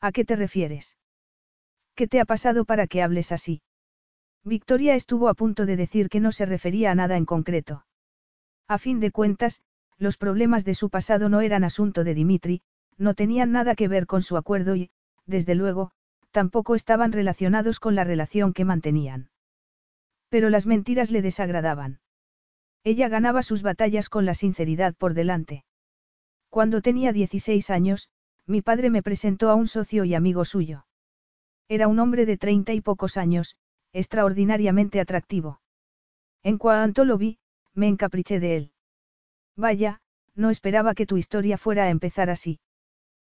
¿A 0.00 0.12
qué 0.12 0.24
te 0.24 0.36
refieres? 0.36 0.96
¿Qué 1.94 2.08
te 2.08 2.20
ha 2.20 2.24
pasado 2.24 2.64
para 2.64 2.86
que 2.86 3.02
hables 3.02 3.32
así? 3.32 3.62
Victoria 4.44 4.94
estuvo 4.94 5.28
a 5.28 5.34
punto 5.34 5.64
de 5.64 5.76
decir 5.76 6.10
que 6.10 6.20
no 6.20 6.30
se 6.30 6.44
refería 6.44 6.90
a 6.90 6.94
nada 6.94 7.16
en 7.16 7.24
concreto. 7.24 7.86
A 8.68 8.76
fin 8.78 9.00
de 9.00 9.10
cuentas, 9.10 9.62
los 9.96 10.18
problemas 10.18 10.66
de 10.66 10.74
su 10.74 10.90
pasado 10.90 11.30
no 11.30 11.40
eran 11.40 11.64
asunto 11.64 12.04
de 12.04 12.14
Dimitri, 12.14 12.62
no 12.98 13.14
tenían 13.14 13.52
nada 13.52 13.74
que 13.74 13.88
ver 13.88 14.06
con 14.06 14.20
su 14.20 14.36
acuerdo 14.36 14.76
y, 14.76 14.90
desde 15.26 15.54
luego, 15.54 15.92
tampoco 16.30 16.74
estaban 16.74 17.12
relacionados 17.12 17.80
con 17.80 17.94
la 17.94 18.04
relación 18.04 18.52
que 18.52 18.66
mantenían. 18.66 19.30
Pero 20.28 20.50
las 20.50 20.66
mentiras 20.66 21.10
le 21.10 21.22
desagradaban. 21.22 22.00
Ella 22.82 23.08
ganaba 23.08 23.42
sus 23.42 23.62
batallas 23.62 24.10
con 24.10 24.26
la 24.26 24.34
sinceridad 24.34 24.94
por 24.94 25.14
delante. 25.14 25.64
Cuando 26.50 26.82
tenía 26.82 27.12
16 27.12 27.70
años, 27.70 28.10
mi 28.46 28.60
padre 28.60 28.90
me 28.90 29.02
presentó 29.02 29.48
a 29.48 29.54
un 29.54 29.68
socio 29.68 30.04
y 30.04 30.14
amigo 30.14 30.44
suyo. 30.44 30.84
Era 31.66 31.88
un 31.88 31.98
hombre 31.98 32.26
de 32.26 32.36
treinta 32.36 32.74
y 32.74 32.82
pocos 32.82 33.16
años, 33.16 33.56
extraordinariamente 33.94 35.00
atractivo. 35.00 35.60
En 36.42 36.58
cuanto 36.58 37.06
lo 37.06 37.16
vi, 37.16 37.38
me 37.72 37.88
encapriché 37.88 38.40
de 38.40 38.56
él. 38.56 38.72
Vaya, 39.56 40.02
no 40.34 40.50
esperaba 40.50 40.94
que 40.94 41.06
tu 41.06 41.16
historia 41.16 41.56
fuera 41.56 41.84
a 41.84 41.90
empezar 41.90 42.28
así. 42.28 42.60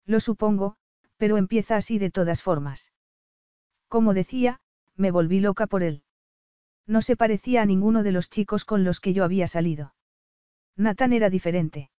Lo 0.04 0.20
supongo, 0.20 0.76
pero 1.16 1.36
empieza 1.36 1.76
así 1.76 1.98
de 1.98 2.10
todas 2.10 2.42
formas. 2.42 2.92
Como 3.88 4.12
decía, 4.14 4.60
me 4.96 5.10
volví 5.10 5.40
loca 5.40 5.66
por 5.66 5.82
él. 5.82 6.02
No 6.86 7.02
se 7.02 7.16
parecía 7.16 7.62
a 7.62 7.66
ninguno 7.66 8.02
de 8.02 8.12
los 8.12 8.28
chicos 8.28 8.64
con 8.64 8.82
los 8.82 9.00
que 9.00 9.12
yo 9.12 9.24
había 9.24 9.46
salido. 9.46 9.94
Nathan 10.76 11.12
era 11.12 11.30
diferente. 11.30 11.90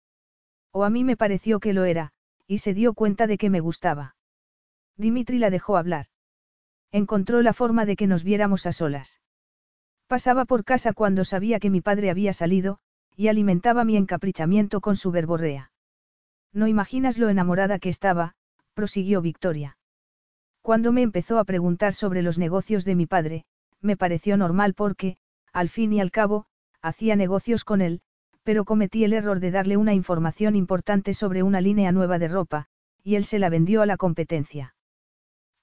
O 0.72 0.84
a 0.84 0.90
mí 0.90 1.04
me 1.04 1.18
pareció 1.18 1.60
que 1.60 1.74
lo 1.74 1.86
era, 1.86 2.12
y 2.46 2.60
se 2.60 2.74
dio 2.74 2.94
cuenta 2.94 3.26
de 3.26 3.38
que 3.38 3.50
me 3.50 3.60
gustaba. 3.60 4.16
Dimitri 4.98 5.40
la 5.40 5.50
dejó 5.50 5.78
hablar. 5.78 6.08
Encontró 6.92 7.42
la 7.42 7.54
forma 7.54 7.86
de 7.86 7.96
que 7.96 8.08
nos 8.08 8.24
viéramos 8.24 8.66
a 8.66 8.72
solas. 8.72 9.22
Pasaba 10.08 10.46
por 10.46 10.64
casa 10.64 10.94
cuando 10.94 11.24
sabía 11.24 11.60
que 11.60 11.70
mi 11.70 11.82
padre 11.82 12.10
había 12.10 12.34
salido, 12.34 12.80
y 13.16 13.28
alimentaba 13.28 13.84
mi 13.84 13.96
encaprichamiento 13.96 14.82
con 14.82 14.96
su 14.96 15.12
verborrea. 15.12 15.72
No 16.52 16.68
imaginas 16.68 17.18
lo 17.18 17.30
enamorada 17.30 17.78
que 17.78 17.90
estaba, 17.90 18.34
prosiguió 18.74 19.22
Victoria. 19.22 19.78
Cuando 20.62 20.92
me 20.92 21.04
empezó 21.04 21.38
a 21.38 21.44
preguntar 21.44 21.94
sobre 21.94 22.22
los 22.22 22.38
negocios 22.38 22.86
de 22.86 22.96
mi 22.96 23.06
padre, 23.06 23.46
me 23.82 23.98
pareció 23.98 24.36
normal 24.36 24.74
porque, 24.74 25.18
al 25.54 25.70
fin 25.70 25.94
y 25.94 26.02
al 26.02 26.12
cabo, 26.12 26.46
hacía 26.82 27.16
negocios 27.16 27.64
con 27.64 27.82
él, 27.82 28.02
pero 28.44 28.66
cometí 28.66 29.04
el 29.04 29.14
error 29.14 29.40
de 29.40 29.52
darle 29.52 29.78
una 29.78 29.94
información 29.94 30.56
importante 30.56 31.14
sobre 31.14 31.44
una 31.44 31.62
línea 31.62 31.92
nueva 31.92 32.18
de 32.18 32.30
ropa, 32.30 32.66
y 33.04 33.16
él 33.16 33.26
se 33.26 33.38
la 33.38 33.50
vendió 33.50 33.82
a 33.82 33.86
la 33.86 33.98
competencia. 33.98 34.76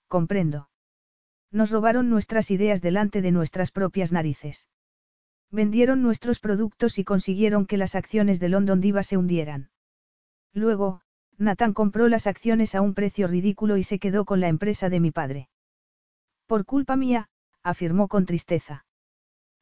Comprendo. 0.08 0.68
Nos 1.56 1.70
robaron 1.70 2.10
nuestras 2.10 2.50
ideas 2.50 2.82
delante 2.82 3.22
de 3.22 3.32
nuestras 3.32 3.70
propias 3.70 4.12
narices. 4.12 4.68
Vendieron 5.50 6.02
nuestros 6.02 6.38
productos 6.38 6.98
y 6.98 7.04
consiguieron 7.04 7.64
que 7.64 7.78
las 7.78 7.94
acciones 7.94 8.40
de 8.40 8.50
London 8.50 8.82
Diva 8.82 9.02
se 9.02 9.16
hundieran. 9.16 9.70
Luego, 10.52 11.00
Nathan 11.38 11.72
compró 11.72 12.08
las 12.08 12.26
acciones 12.26 12.74
a 12.74 12.82
un 12.82 12.92
precio 12.92 13.26
ridículo 13.26 13.78
y 13.78 13.84
se 13.84 13.98
quedó 13.98 14.26
con 14.26 14.40
la 14.40 14.48
empresa 14.48 14.90
de 14.90 15.00
mi 15.00 15.12
padre. 15.12 15.48
Por 16.44 16.66
culpa 16.66 16.94
mía, 16.94 17.30
afirmó 17.62 18.06
con 18.06 18.26
tristeza. 18.26 18.84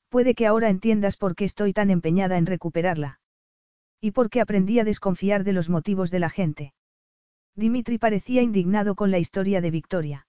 Puede 0.08 0.34
que 0.34 0.48
ahora 0.48 0.70
entiendas 0.70 1.16
por 1.16 1.36
qué 1.36 1.44
estoy 1.44 1.72
tan 1.72 1.90
empeñada 1.90 2.38
en 2.38 2.46
recuperarla. 2.46 3.20
Y 4.00 4.10
por 4.10 4.30
qué 4.30 4.40
aprendí 4.40 4.80
a 4.80 4.84
desconfiar 4.84 5.44
de 5.44 5.52
los 5.52 5.70
motivos 5.70 6.10
de 6.10 6.18
la 6.18 6.28
gente. 6.28 6.74
Dimitri 7.54 7.98
parecía 7.98 8.42
indignado 8.42 8.96
con 8.96 9.12
la 9.12 9.20
historia 9.20 9.60
de 9.60 9.70
Victoria. 9.70 10.26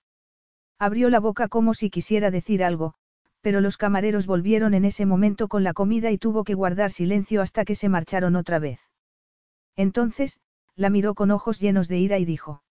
Abrió 0.79 1.09
la 1.09 1.19
boca 1.19 1.47
como 1.47 1.73
si 1.73 1.89
quisiera 1.89 2.31
decir 2.31 2.63
algo, 2.63 2.95
pero 3.41 3.61
los 3.61 3.77
camareros 3.77 4.25
volvieron 4.25 4.73
en 4.73 4.85
ese 4.85 5.05
momento 5.05 5.47
con 5.47 5.63
la 5.63 5.73
comida 5.73 6.11
y 6.11 6.17
tuvo 6.17 6.43
que 6.43 6.55
guardar 6.55 6.91
silencio 6.91 7.41
hasta 7.41 7.63
que 7.63 7.75
se 7.75 7.89
marcharon 7.89 8.35
otra 8.35 8.59
vez. 8.59 8.79
Entonces, 9.75 10.39
la 10.75 10.89
miró 10.89 11.13
con 11.13 11.31
ojos 11.31 11.59
llenos 11.59 11.87
de 11.87 11.99
ira 11.99 12.17
y 12.17 12.25
dijo. 12.25 12.63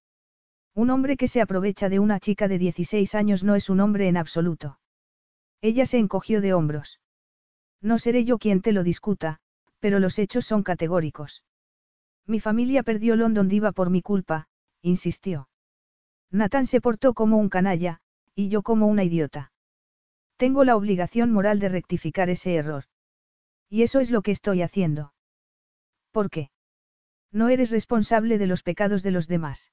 Un 0.74 0.90
hombre 0.90 1.16
que 1.16 1.28
se 1.28 1.40
aprovecha 1.40 1.88
de 1.88 2.00
una 2.00 2.18
chica 2.18 2.48
de 2.48 2.58
16 2.58 3.14
años 3.14 3.44
no 3.44 3.54
es 3.54 3.70
un 3.70 3.80
hombre 3.80 4.08
en 4.08 4.16
absoluto. 4.16 4.78
Ella 5.60 5.86
se 5.86 5.98
encogió 5.98 6.40
de 6.40 6.52
hombros. 6.52 7.00
No 7.80 7.98
seré 7.98 8.24
yo 8.24 8.38
quien 8.38 8.60
te 8.60 8.72
lo 8.72 8.82
discuta, 8.82 9.38
pero 9.78 10.00
los 10.00 10.18
hechos 10.18 10.44
son 10.44 10.62
categóricos. 10.62 11.44
Mi 12.26 12.40
familia 12.40 12.82
perdió 12.82 13.16
London 13.16 13.48
Diva 13.48 13.72
por 13.72 13.90
mi 13.90 14.02
culpa, 14.02 14.48
insistió. 14.82 15.48
Nathan 16.34 16.66
se 16.66 16.80
portó 16.80 17.14
como 17.14 17.36
un 17.36 17.48
canalla, 17.48 18.00
y 18.34 18.48
yo 18.48 18.62
como 18.62 18.88
una 18.88 19.04
idiota. 19.04 19.52
Tengo 20.36 20.64
la 20.64 20.74
obligación 20.74 21.30
moral 21.30 21.60
de 21.60 21.68
rectificar 21.68 22.28
ese 22.28 22.56
error. 22.56 22.86
Y 23.70 23.84
eso 23.84 24.00
es 24.00 24.10
lo 24.10 24.20
que 24.20 24.32
estoy 24.32 24.60
haciendo. 24.60 25.14
¿Por 26.10 26.30
qué? 26.30 26.50
No 27.30 27.50
eres 27.50 27.70
responsable 27.70 28.36
de 28.36 28.48
los 28.48 28.64
pecados 28.64 29.04
de 29.04 29.12
los 29.12 29.28
demás. 29.28 29.70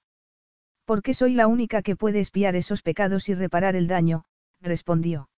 Porque 0.85 1.15
soy 1.15 1.33
la 1.33 1.47
única 1.47 1.81
que 1.81 1.95
puede 1.95 2.19
espiar 2.19 2.55
esos 2.55 2.83
pecados 2.83 3.27
y 3.27 3.33
reparar 3.33 3.75
el 3.75 3.87
daño, 3.87 4.25
respondió. 4.59 5.31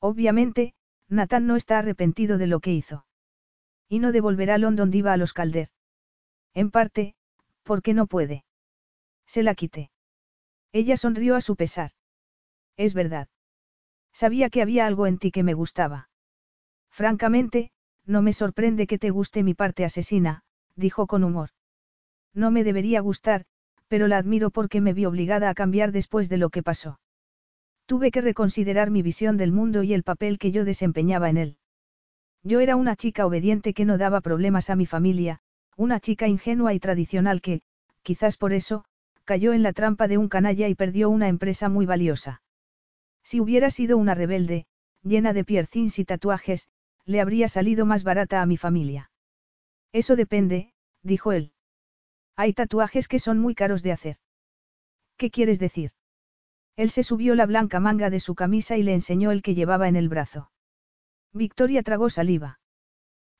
Obviamente, 0.00 0.74
Nathan 1.08 1.46
no 1.46 1.54
está 1.54 1.78
arrepentido 1.78 2.38
de 2.38 2.48
lo 2.48 2.58
que 2.58 2.72
hizo. 2.72 3.06
Y 3.88 4.00
no 4.00 4.10
devolverá 4.10 4.58
London 4.58 4.90
Diva 4.90 5.12
a 5.12 5.16
los 5.16 5.32
Calder. 5.32 5.68
En 6.54 6.72
parte, 6.72 7.14
porque 7.62 7.94
no 7.94 8.08
puede. 8.08 8.44
Se 9.26 9.44
la 9.44 9.54
quité. 9.54 9.92
Ella 10.72 10.96
sonrió 10.96 11.36
a 11.36 11.40
su 11.40 11.56
pesar. 11.56 11.92
Es 12.76 12.94
verdad. 12.94 13.28
Sabía 14.12 14.50
que 14.50 14.62
había 14.62 14.86
algo 14.86 15.06
en 15.06 15.18
ti 15.18 15.30
que 15.30 15.42
me 15.42 15.54
gustaba. 15.54 16.08
Francamente, 16.90 17.70
no 18.06 18.22
me 18.22 18.32
sorprende 18.32 18.86
que 18.86 18.98
te 18.98 19.10
guste 19.10 19.42
mi 19.42 19.54
parte 19.54 19.84
asesina, 19.84 20.42
dijo 20.76 21.06
con 21.06 21.24
humor. 21.24 21.50
No 22.34 22.50
me 22.50 22.64
debería 22.64 23.00
gustar, 23.00 23.44
pero 23.88 24.08
la 24.08 24.18
admiro 24.18 24.50
porque 24.50 24.80
me 24.80 24.92
vi 24.92 25.04
obligada 25.04 25.50
a 25.50 25.54
cambiar 25.54 25.92
después 25.92 26.28
de 26.28 26.38
lo 26.38 26.50
que 26.50 26.62
pasó. 26.62 27.00
Tuve 27.86 28.12
que 28.12 28.20
reconsiderar 28.20 28.90
mi 28.90 29.02
visión 29.02 29.36
del 29.36 29.50
mundo 29.50 29.82
y 29.82 29.92
el 29.92 30.04
papel 30.04 30.38
que 30.38 30.52
yo 30.52 30.64
desempeñaba 30.64 31.28
en 31.28 31.36
él. 31.36 31.56
Yo 32.42 32.60
era 32.60 32.76
una 32.76 32.96
chica 32.96 33.26
obediente 33.26 33.74
que 33.74 33.84
no 33.84 33.98
daba 33.98 34.20
problemas 34.20 34.70
a 34.70 34.76
mi 34.76 34.86
familia, 34.86 35.40
una 35.76 35.98
chica 36.00 36.28
ingenua 36.28 36.72
y 36.72 36.78
tradicional 36.78 37.40
que, 37.40 37.62
quizás 38.02 38.36
por 38.36 38.52
eso, 38.52 38.84
cayó 39.30 39.52
en 39.52 39.62
la 39.62 39.72
trampa 39.72 40.08
de 40.08 40.18
un 40.18 40.28
canalla 40.28 40.66
y 40.66 40.74
perdió 40.74 41.08
una 41.08 41.28
empresa 41.28 41.68
muy 41.68 41.86
valiosa. 41.86 42.42
Si 43.22 43.40
hubiera 43.40 43.70
sido 43.70 43.96
una 43.96 44.16
rebelde, 44.16 44.66
llena 45.04 45.32
de 45.32 45.44
piercings 45.44 46.00
y 46.00 46.04
tatuajes, 46.04 46.66
le 47.04 47.20
habría 47.20 47.46
salido 47.46 47.86
más 47.86 48.02
barata 48.02 48.42
a 48.42 48.46
mi 48.46 48.56
familia. 48.56 49.12
Eso 49.92 50.16
depende, 50.16 50.72
dijo 51.04 51.30
él. 51.30 51.52
Hay 52.34 52.54
tatuajes 52.54 53.06
que 53.06 53.20
son 53.20 53.38
muy 53.38 53.54
caros 53.54 53.84
de 53.84 53.92
hacer. 53.92 54.16
¿Qué 55.16 55.30
quieres 55.30 55.60
decir? 55.60 55.92
Él 56.74 56.90
se 56.90 57.04
subió 57.04 57.36
la 57.36 57.46
blanca 57.46 57.78
manga 57.78 58.10
de 58.10 58.18
su 58.18 58.34
camisa 58.34 58.78
y 58.78 58.82
le 58.82 58.94
enseñó 58.94 59.30
el 59.30 59.42
que 59.42 59.54
llevaba 59.54 59.86
en 59.86 59.94
el 59.94 60.08
brazo. 60.08 60.50
Victoria 61.32 61.84
tragó 61.84 62.10
saliva. 62.10 62.58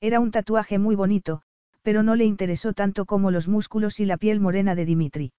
Era 0.01 0.21
un 0.21 0.31
tatuaje 0.31 0.79
muy 0.79 0.95
bonito, 0.95 1.43
pero 1.83 2.05
no 2.05 2.15
le 2.15 2.27
interesó 2.27 2.75
tanto 2.75 3.07
como 3.07 3.33
los 3.33 3.49
músculos 3.49 3.99
y 3.99 4.05
la 4.05 4.19
piel 4.19 4.39
morena 4.39 4.77
de 4.77 4.85
Dimitri. 4.85 5.33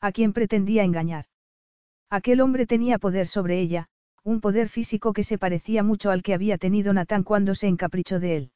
¿A 0.00 0.12
quién 0.12 0.32
pretendía 0.32 0.84
engañar? 0.84 1.26
Aquel 2.10 2.40
hombre 2.40 2.66
tenía 2.66 2.98
poder 2.98 3.26
sobre 3.26 3.60
ella, 3.60 3.88
un 4.22 4.40
poder 4.40 4.68
físico 4.68 5.12
que 5.12 5.24
se 5.24 5.38
parecía 5.38 5.82
mucho 5.82 6.10
al 6.10 6.22
que 6.22 6.34
había 6.34 6.58
tenido 6.58 6.92
Natán 6.92 7.22
cuando 7.22 7.54
se 7.54 7.68
encaprichó 7.68 8.20
de 8.20 8.36
él. 8.36 8.52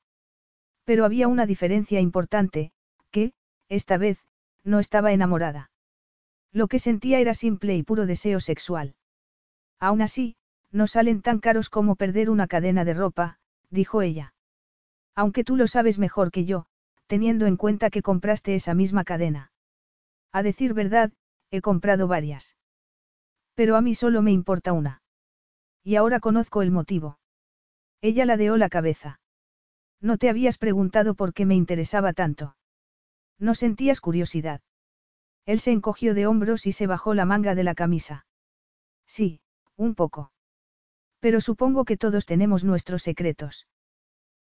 Pero 0.85 1.05
había 1.05 1.29
una 1.29 1.47
diferencia 1.47 2.01
importante, 2.01 2.73
que, 3.11 3.33
esta 3.69 3.97
vez, 3.97 4.19
no 4.65 4.79
estaba 4.79 5.13
enamorada. 5.13 5.71
Lo 6.53 6.67
que 6.67 6.79
sentía 6.79 7.21
era 7.21 7.35
simple 7.35 7.77
y 7.77 7.83
puro 7.83 8.07
deseo 8.07 8.41
sexual. 8.41 8.95
Aún 9.79 10.03
así, 10.03 10.37
no 10.73 10.87
salen 10.87 11.23
tan 11.23 11.39
caros 11.39 11.71
como 11.71 11.97
perder 11.97 12.31
una 12.31 12.47
cadena 12.47 12.85
de 12.85 12.95
ropa, 12.95 13.39
dijo 13.71 14.03
ella. 14.03 14.35
Aunque 15.15 15.45
tú 15.45 15.57
lo 15.57 15.67
sabes 15.67 15.99
mejor 15.99 16.31
que 16.31 16.45
yo, 16.45 16.67
teniendo 17.07 17.47
en 17.47 17.57
cuenta 17.57 17.91
que 17.91 18.03
compraste 18.03 18.55
esa 18.55 18.75
misma 18.75 19.05
cadena. 19.05 19.53
A 20.33 20.43
decir 20.43 20.75
verdad, 20.75 21.13
he 21.51 21.61
comprado 21.61 22.09
varias. 22.09 22.57
Pero 23.55 23.77
a 23.77 23.81
mí 23.81 23.95
solo 23.95 24.23
me 24.23 24.33
importa 24.33 24.73
una. 24.73 25.03
Y 25.83 25.97
ahora 25.97 26.21
conozco 26.21 26.63
el 26.63 26.71
motivo. 26.71 27.19
Ella 28.01 28.25
ladeó 28.25 28.57
la 28.57 28.69
cabeza. 28.69 29.21
No 30.01 30.17
te 30.17 30.29
habías 30.29 30.57
preguntado 30.59 31.15
por 31.15 31.35
qué 31.35 31.45
me 31.45 31.55
interesaba 31.55 32.13
tanto. 32.13 32.57
No 33.39 33.55
sentías 33.55 34.01
curiosidad. 34.01 34.61
Él 35.47 35.61
se 35.61 35.73
encogió 35.73 36.15
de 36.15 36.27
hombros 36.27 36.67
y 36.67 36.73
se 36.73 36.87
bajó 36.87 37.15
la 37.15 37.25
manga 37.25 37.55
de 37.55 37.65
la 37.65 37.75
camisa. 37.75 38.27
Sí, 39.07 39.41
un 39.77 39.95
poco. 39.95 40.33
Pero 41.19 41.41
supongo 41.41 41.85
que 41.85 41.97
todos 41.97 42.27
tenemos 42.27 42.65
nuestros 42.65 43.03
secretos. 43.03 43.67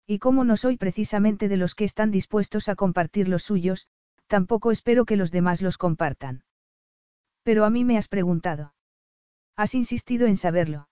Y 0.07 0.19
como 0.19 0.45
no 0.45 0.57
soy 0.57 0.77
precisamente 0.77 1.49
de 1.49 1.57
los 1.57 1.75
que 1.75 1.85
están 1.85 2.11
dispuestos 2.11 2.69
a 2.69 2.77
compartir 2.77 3.29
los 3.29 3.43
suyos, 3.43 3.89
tampoco 4.27 4.71
espero 4.71 5.05
que 5.05 5.17
los 5.17 5.31
demás 5.31 5.61
los 5.63 5.79
compartan. 5.79 6.45
Pero 7.49 7.65
a 7.65 7.71
mí 7.71 7.83
me 7.83 7.97
has 7.97 8.09
preguntado. 8.09 8.75
Has 9.57 9.75
insistido 9.75 10.27
en 10.27 10.37
saberlo. 10.37 10.91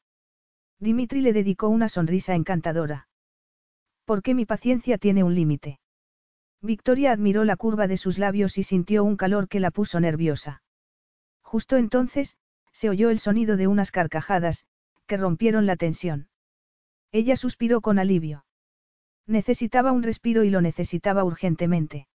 Dimitri 0.81 1.21
le 1.21 1.35
dedicó 1.35 1.69
una 1.69 1.91
sonrisa 1.91 2.35
encantadora. 2.35 3.09
¿Por 4.07 4.23
qué 4.23 4.33
mi 4.33 4.47
paciencia 4.47 4.97
tiene 4.97 5.23
un 5.23 5.35
límite? 5.35 5.81
Victoria 6.63 7.13
admiró 7.13 7.45
la 7.45 7.57
curva 7.57 7.87
de 7.89 7.99
sus 7.99 8.17
labios 8.17 8.57
y 8.57 8.63
sintió 8.63 9.05
un 9.05 9.19
calor 9.19 9.49
que 9.49 9.61
la 9.61 9.71
puso 9.71 10.01
nerviosa. 10.01 10.63
Justo 11.43 11.77
entonces, 11.77 12.39
se 12.73 12.89
oyó 12.89 13.11
el 13.11 13.19
sonido 13.19 13.59
de 13.59 13.67
unas 13.67 13.91
carcajadas, 13.91 14.65
que 15.07 15.19
rompieron 15.19 15.67
la 15.67 15.77
tensión. 15.77 16.31
Ella 17.13 17.37
suspiró 17.37 17.83
con 17.83 17.99
alivio. 17.99 18.47
Necesitaba 19.27 19.93
un 19.93 20.03
respiro 20.03 20.43
y 20.43 20.49
lo 20.49 20.63
necesitaba 20.63 21.23
urgentemente. 21.23 22.09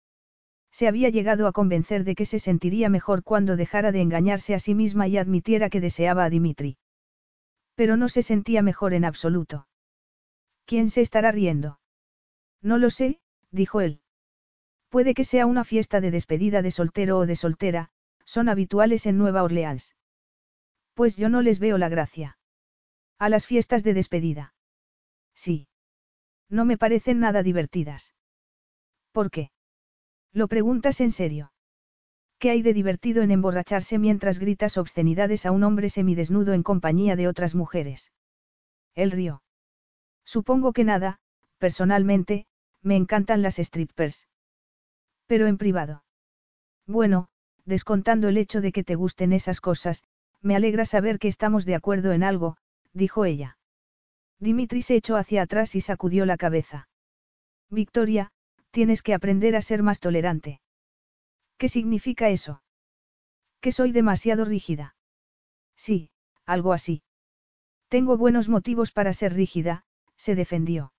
Se 0.71 0.87
había 0.87 1.09
llegado 1.09 1.47
a 1.47 1.53
convencer 1.53 2.05
de 2.05 2.15
que 2.15 2.27
se 2.27 2.39
sentiría 2.39 2.89
mejor 2.89 3.25
cuando 3.25 3.57
dejara 3.57 3.93
de 3.93 4.01
engañarse 4.01 4.55
a 4.55 4.59
sí 4.59 4.75
misma 4.75 5.09
y 5.09 5.19
admitiera 5.19 5.71
que 5.71 5.81
deseaba 5.81 6.25
a 6.25 6.31
Dimitri. 6.31 6.77
Pero 7.75 7.97
no 7.97 8.09
se 8.09 8.23
sentía 8.23 8.63
mejor 8.63 8.93
en 8.93 9.05
absoluto. 9.05 9.69
¿Quién 10.67 10.91
se 10.91 11.01
estará 11.01 11.33
riendo? 11.33 11.81
No 12.61 12.79
lo 12.79 12.91
sé, 12.91 13.21
dijo 13.51 13.81
él. 13.81 14.01
Puede 14.89 15.15
que 15.15 15.25
sea 15.25 15.47
una 15.47 15.65
fiesta 15.65 16.01
de 16.01 16.11
despedida 16.11 16.63
de 16.63 16.71
soltero 16.71 17.19
o 17.19 17.27
de 17.27 17.37
soltera, 17.37 17.91
son 18.25 18.49
habituales 18.49 19.07
en 19.07 19.19
Nueva 19.19 19.43
Orleans. 19.43 19.95
Pues 20.95 21.17
yo 21.17 21.29
no 21.29 21.43
les 21.43 21.59
veo 21.59 21.79
la 21.79 21.89
gracia. 21.89 22.39
A 23.19 23.29
las 23.29 23.47
fiestas 23.47 23.85
de 23.85 23.95
despedida. 23.95 24.55
Sí. 25.35 25.69
No 26.49 26.65
me 26.65 26.77
parecen 26.77 27.21
nada 27.21 27.43
divertidas. 27.43 28.15
¿Por 29.13 29.31
qué? 29.31 29.51
Lo 30.33 30.49
preguntas 30.49 31.01
en 31.01 31.11
serio. 31.11 31.53
¿Qué 32.39 32.51
hay 32.51 32.63
de 32.63 32.73
divertido 32.73 33.23
en 33.23 33.31
emborracharse 33.31 33.99
mientras 33.99 34.39
gritas 34.39 34.77
obscenidades 34.77 35.47
a 35.47 35.51
un 35.51 35.65
hombre 35.65 35.91
semidesnudo 35.91 36.53
en 36.53 36.63
compañía 36.63 37.17
de 37.17 37.27
otras 37.27 37.55
mujeres? 37.55 38.13
Él 38.95 39.11
rió. 39.11 39.43
Supongo 40.25 40.73
que 40.73 40.85
nada, 40.85 41.19
personalmente, 41.59 42.47
me 42.83 42.97
encantan 42.97 43.43
las 43.43 43.57
strippers. 43.57 44.29
Pero 45.27 45.47
en 45.47 45.59
privado. 45.59 46.05
Bueno, 46.87 47.29
descontando 47.65 48.29
el 48.29 48.37
hecho 48.37 48.61
de 48.61 48.73
que 48.73 48.85
te 48.85 48.95
gusten 48.95 49.33
esas 49.33 49.61
cosas, 49.61 50.05
me 50.41 50.55
alegra 50.55 50.85
saber 50.85 51.19
que 51.19 51.29
estamos 51.29 51.65
de 51.65 51.75
acuerdo 51.75 52.13
en 52.13 52.23
algo, 52.23 52.57
dijo 52.93 53.25
ella. 53.25 53.59
Dimitri 54.39 54.83
se 54.83 54.95
echó 54.95 55.17
hacia 55.17 55.43
atrás 55.43 55.75
y 55.75 55.81
sacudió 55.81 56.25
la 56.25 56.37
cabeza. 56.37 56.89
Victoria, 57.71 58.31
tienes 58.71 59.03
que 59.03 59.15
aprender 59.15 59.57
a 59.57 59.63
ser 59.63 59.83
más 59.83 60.01
tolerante. 60.01 60.61
¿Qué 61.57 61.69
significa 61.69 62.29
eso? 62.29 62.63
Que 63.61 63.73
soy 63.73 63.93
demasiado 63.93 64.45
rígida. 64.45 64.95
Sí, 65.77 66.11
algo 66.47 66.73
así. 66.73 67.03
Tengo 67.89 68.17
buenos 68.17 68.49
motivos 68.49 68.93
para 68.93 69.13
ser 69.13 69.35
rígida, 69.35 69.85
se 70.17 70.35
defendió. 70.35 70.93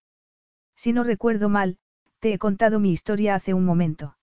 Si 0.75 0.93
no 0.93 1.03
recuerdo 1.03 1.49
mal, 1.49 1.77
te 2.19 2.33
he 2.33 2.37
contado 2.37 2.79
mi 2.79 2.91
historia 2.91 3.35
hace 3.35 3.53
un 3.53 3.65
momento. 3.65 4.17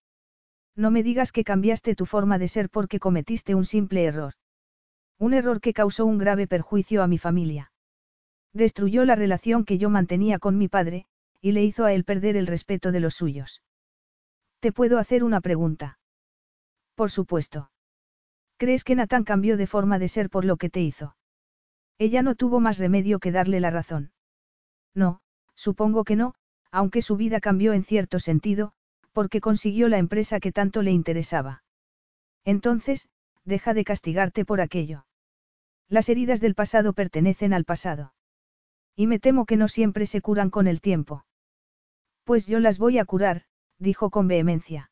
No 0.74 0.90
me 0.90 1.02
digas 1.02 1.32
que 1.32 1.44
cambiaste 1.44 1.94
tu 1.94 2.05
forma 2.05 2.39
de 2.39 2.48
ser 2.48 2.68
porque 2.68 3.01
cometiste 3.01 3.55
un 3.55 3.64
simple 3.64 4.05
error. 4.05 4.35
Un 5.18 5.32
error 5.32 5.60
que 5.60 5.73
causó 5.73 6.05
un 6.05 6.18
grave 6.18 6.47
perjuicio 6.47 7.02
a 7.02 7.06
mi 7.06 7.16
familia. 7.16 7.73
Destruyó 8.52 9.05
la 9.05 9.14
relación 9.14 9.64
que 9.64 9.78
yo 9.78 9.89
mantenía 9.89 10.39
con 10.39 10.59
mi 10.59 10.68
padre, 10.68 11.06
y 11.40 11.52
le 11.52 11.64
hizo 11.64 11.84
a 11.84 11.92
él 11.92 12.04
perder 12.04 12.36
el 12.36 12.46
respeto 12.46 12.92
de 12.92 13.00
los 13.00 13.14
suyos. 13.14 13.62
¿Te 14.60 14.72
puedo 14.72 14.98
hacer 14.98 15.22
una 15.22 15.40
pregunta? 15.40 15.98
Por 16.94 17.10
supuesto. 17.10 17.70
¿Crees 18.56 18.84
que 18.84 18.94
Nathan 18.94 19.24
cambió 19.24 19.56
de 19.56 19.66
forma 19.66 19.98
de 19.98 20.08
ser 20.08 20.30
por 20.30 20.44
lo 20.44 20.56
que 20.56 20.70
te 20.70 20.80
hizo? 20.80 21.16
Ella 21.98 22.22
no 22.22 22.34
tuvo 22.34 22.60
más 22.60 22.78
remedio 22.78 23.18
que 23.18 23.32
darle 23.32 23.60
la 23.60 23.70
razón. 23.70 24.12
No, 24.94 25.20
supongo 25.54 26.04
que 26.04 26.16
no, 26.16 26.34
aunque 26.70 27.02
su 27.02 27.16
vida 27.16 27.40
cambió 27.40 27.72
en 27.74 27.84
cierto 27.84 28.18
sentido, 28.18 28.72
porque 29.12 29.40
consiguió 29.40 29.88
la 29.88 29.98
empresa 29.98 30.40
que 30.40 30.52
tanto 30.52 30.82
le 30.82 30.90
interesaba. 30.90 31.62
Entonces, 32.44 33.08
deja 33.44 33.74
de 33.74 33.84
castigarte 33.84 34.44
por 34.44 34.60
aquello. 34.60 35.06
Las 35.88 36.08
heridas 36.08 36.40
del 36.40 36.54
pasado 36.54 36.92
pertenecen 36.92 37.52
al 37.52 37.64
pasado. 37.64 38.12
Y 38.97 39.06
me 39.06 39.18
temo 39.18 39.44
que 39.44 39.56
no 39.56 39.68
siempre 39.68 40.06
se 40.06 40.23
curan 40.23 40.51
con 40.51 40.66
el 40.66 40.81
tiempo. 40.81 41.27
Pues 42.24 42.47
yo 42.47 42.59
las 42.59 42.78
voy 42.78 42.98
a 42.98 43.05
curar, 43.05 43.43
dijo 43.78 44.10
con 44.10 44.27
vehemencia. 44.27 44.90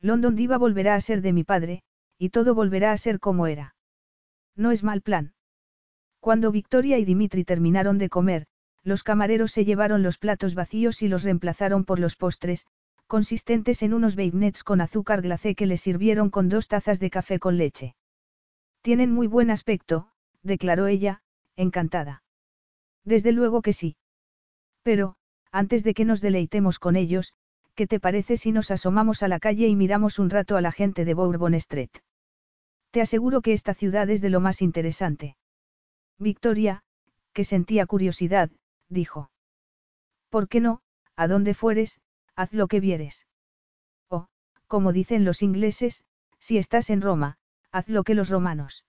London 0.00 0.36
Diva 0.36 0.58
volverá 0.58 0.94
a 0.94 1.00
ser 1.00 1.22
de 1.22 1.32
mi 1.32 1.42
padre, 1.42 1.82
y 2.18 2.28
todo 2.28 2.54
volverá 2.54 2.92
a 2.92 2.98
ser 2.98 3.20
como 3.20 3.46
era. 3.46 3.74
No 4.54 4.70
es 4.70 4.84
mal 4.84 5.00
plan. 5.00 5.32
Cuando 6.20 6.52
Victoria 6.52 6.98
y 6.98 7.04
Dimitri 7.04 7.44
terminaron 7.44 7.98
de 7.98 8.10
comer, 8.10 8.46
los 8.82 9.02
camareros 9.02 9.52
se 9.52 9.64
llevaron 9.64 10.02
los 10.02 10.18
platos 10.18 10.54
vacíos 10.54 11.00
y 11.02 11.08
los 11.08 11.22
reemplazaron 11.22 11.84
por 11.84 11.98
los 11.98 12.16
postres, 12.16 12.66
consistentes 13.06 13.82
en 13.82 13.94
unos 13.94 14.16
beignets 14.16 14.64
con 14.64 14.80
azúcar 14.80 15.22
glacé 15.22 15.54
que 15.54 15.66
les 15.66 15.80
sirvieron 15.80 16.30
con 16.30 16.48
dos 16.48 16.68
tazas 16.68 17.00
de 17.00 17.10
café 17.10 17.38
con 17.38 17.56
leche. 17.56 17.94
Tienen 18.82 19.10
muy 19.10 19.26
buen 19.26 19.50
aspecto, 19.50 20.10
declaró 20.42 20.86
ella, 20.86 21.22
encantada. 21.56 22.23
Desde 23.04 23.32
luego 23.32 23.62
que 23.62 23.72
sí. 23.72 23.96
Pero, 24.82 25.16
antes 25.52 25.84
de 25.84 25.94
que 25.94 26.04
nos 26.04 26.20
deleitemos 26.20 26.78
con 26.78 26.96
ellos, 26.96 27.34
¿qué 27.74 27.86
te 27.86 28.00
parece 28.00 28.36
si 28.36 28.52
nos 28.52 28.70
asomamos 28.70 29.22
a 29.22 29.28
la 29.28 29.40
calle 29.40 29.68
y 29.68 29.76
miramos 29.76 30.18
un 30.18 30.30
rato 30.30 30.56
a 30.56 30.60
la 30.60 30.72
gente 30.72 31.04
de 31.04 31.14
Bourbon 31.14 31.54
Street? 31.54 31.90
Te 32.90 33.00
aseguro 33.00 33.40
que 33.40 33.52
esta 33.52 33.74
ciudad 33.74 34.08
es 34.10 34.20
de 34.20 34.30
lo 34.30 34.40
más 34.40 34.62
interesante. 34.62 35.36
Victoria, 36.18 36.82
que 37.32 37.44
sentía 37.44 37.86
curiosidad, 37.86 38.50
dijo. 38.88 39.30
¿Por 40.30 40.48
qué 40.48 40.60
no? 40.60 40.80
A 41.16 41.26
donde 41.26 41.54
fueres, 41.54 42.00
haz 42.36 42.52
lo 42.52 42.68
que 42.68 42.80
vieres. 42.80 43.26
O, 44.08 44.28
como 44.66 44.92
dicen 44.92 45.24
los 45.24 45.42
ingleses, 45.42 46.04
si 46.38 46.58
estás 46.58 46.90
en 46.90 47.00
Roma, 47.00 47.38
haz 47.72 47.88
lo 47.88 48.04
que 48.04 48.14
los 48.14 48.28
romanos. 48.28 48.84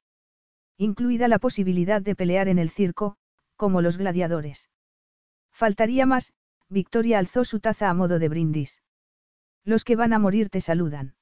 Incluida 0.77 1.27
la 1.27 1.39
posibilidad 1.39 2.01
de 2.01 2.15
pelear 2.15 2.47
en 2.47 2.59
el 2.59 2.69
circo, 2.69 3.17
como 3.55 3.81
los 3.81 3.97
gladiadores. 3.97 4.69
Faltaría 5.51 6.05
más, 6.05 6.33
Victoria 6.69 7.19
alzó 7.19 7.45
su 7.45 7.59
taza 7.59 7.89
a 7.89 7.93
modo 7.93 8.19
de 8.19 8.29
brindis. 8.29 8.81
Los 9.63 9.83
que 9.83 9.95
van 9.95 10.13
a 10.13 10.19
morir 10.19 10.49
te 10.49 10.61
saludan. 10.61 11.15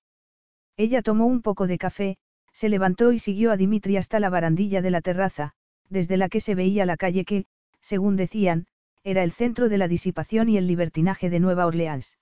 Ella 0.75 1.01
tomó 1.01 1.27
un 1.27 1.41
poco 1.41 1.67
de 1.67 1.77
café, 1.77 2.17
se 2.51 2.69
levantó 2.69 3.11
y 3.11 3.19
siguió 3.19 3.51
a 3.51 3.57
Dimitri 3.57 3.97
hasta 3.97 4.19
la 4.19 4.29
barandilla 4.29 4.81
de 4.81 4.91
la 4.91 5.01
terraza, 5.01 5.53
desde 5.89 6.17
la 6.17 6.29
que 6.29 6.39
se 6.39 6.55
veía 6.55 6.85
la 6.85 6.97
calle 6.97 7.25
que, 7.25 7.45
según 7.81 8.15
decían, 8.15 8.67
era 9.03 9.23
el 9.23 9.31
centro 9.31 9.69
de 9.69 9.77
la 9.77 9.87
disipación 9.87 10.49
y 10.49 10.57
el 10.57 10.67
libertinaje 10.67 11.29
de 11.29 11.39
Nueva 11.39 11.65
Orleans. 11.65 12.17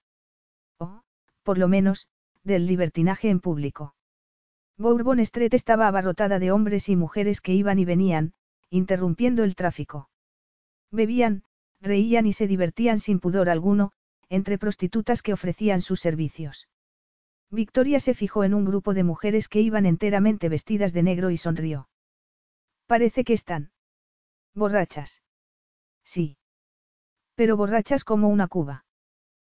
O, 0.79 1.03
por 1.43 1.57
lo 1.57 1.67
menos, 1.67 2.07
del 2.43 2.65
libertinaje 2.65 3.29
en 3.29 3.39
público. 3.39 3.95
Bourbon 4.77 5.19
Street 5.19 5.53
estaba 5.53 5.87
abarrotada 5.87 6.39
de 6.39 6.51
hombres 6.51 6.89
y 6.89 6.95
mujeres 6.95 7.39
que 7.39 7.53
iban 7.53 7.77
y 7.77 7.85
venían, 7.85 8.33
interrumpiendo 8.71 9.43
el 9.43 9.55
tráfico. 9.55 10.09
Bebían, 10.91 11.43
reían 11.81 12.25
y 12.25 12.33
se 12.33 12.47
divertían 12.47 12.99
sin 12.99 13.19
pudor 13.19 13.49
alguno, 13.49 13.91
entre 14.29 14.57
prostitutas 14.57 15.21
que 15.21 15.33
ofrecían 15.33 15.81
sus 15.81 15.99
servicios. 15.99 16.67
Victoria 17.51 17.99
se 17.99 18.13
fijó 18.13 18.45
en 18.45 18.53
un 18.53 18.63
grupo 18.63 18.93
de 18.93 19.03
mujeres 19.03 19.49
que 19.49 19.59
iban 19.59 19.85
enteramente 19.85 20.47
vestidas 20.47 20.93
de 20.93 21.03
negro 21.03 21.31
y 21.31 21.37
sonrió. 21.37 21.89
Parece 22.87 23.25
que 23.25 23.33
están. 23.33 23.71
Borrachas. 24.55 25.21
Sí. 26.03 26.37
Pero 27.35 27.57
borrachas 27.57 28.05
como 28.05 28.29
una 28.29 28.47
cuba. 28.47 28.85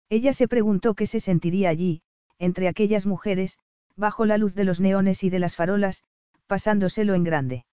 Ella 0.09 0.33
se 0.33 0.49
preguntó 0.49 0.95
qué 0.95 1.07
se 1.07 1.21
sentiría 1.21 1.69
allí, 1.69 2.03
entre 2.39 2.67
aquellas 2.67 3.07
mujeres, 3.07 3.59
bajo 3.97 4.27
la 4.27 4.39
luz 4.39 4.55
de 4.55 4.65
los 4.65 4.81
neones 4.81 5.23
y 5.23 5.31
de 5.31 5.39
las 5.39 5.55
farolas, 5.55 6.03
pasándoselo 6.47 7.15
en 7.15 7.25
grande. 7.25 7.65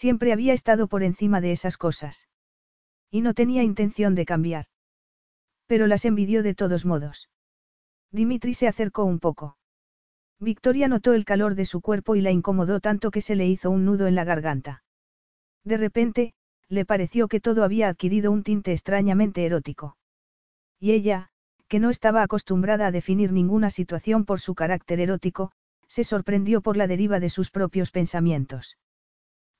Siempre 0.00 0.32
había 0.32 0.54
estado 0.54 0.88
por 0.88 1.02
encima 1.02 1.42
de 1.42 1.52
esas 1.52 1.76
cosas. 1.76 2.26
Y 3.10 3.20
no 3.20 3.34
tenía 3.34 3.62
intención 3.62 4.14
de 4.14 4.24
cambiar. 4.24 4.64
Pero 5.66 5.86
las 5.86 6.06
envidió 6.06 6.42
de 6.42 6.54
todos 6.54 6.86
modos. 6.86 7.28
Dimitri 8.10 8.54
se 8.54 8.66
acercó 8.66 9.04
un 9.04 9.18
poco. 9.18 9.58
Victoria 10.38 10.88
notó 10.88 11.12
el 11.12 11.26
calor 11.26 11.54
de 11.54 11.66
su 11.66 11.82
cuerpo 11.82 12.16
y 12.16 12.22
la 12.22 12.30
incomodó 12.30 12.80
tanto 12.80 13.10
que 13.10 13.20
se 13.20 13.36
le 13.36 13.46
hizo 13.46 13.70
un 13.70 13.84
nudo 13.84 14.06
en 14.06 14.14
la 14.14 14.24
garganta. 14.24 14.84
De 15.64 15.76
repente, 15.76 16.32
le 16.70 16.86
pareció 16.86 17.28
que 17.28 17.40
todo 17.40 17.62
había 17.62 17.88
adquirido 17.88 18.32
un 18.32 18.42
tinte 18.42 18.72
extrañamente 18.72 19.44
erótico. 19.44 19.98
Y 20.78 20.92
ella, 20.92 21.28
que 21.68 21.78
no 21.78 21.90
estaba 21.90 22.22
acostumbrada 22.22 22.86
a 22.86 22.90
definir 22.90 23.32
ninguna 23.32 23.68
situación 23.68 24.24
por 24.24 24.40
su 24.40 24.54
carácter 24.54 24.98
erótico, 24.98 25.52
se 25.88 26.04
sorprendió 26.04 26.62
por 26.62 26.78
la 26.78 26.86
deriva 26.86 27.20
de 27.20 27.28
sus 27.28 27.50
propios 27.50 27.90
pensamientos. 27.90 28.78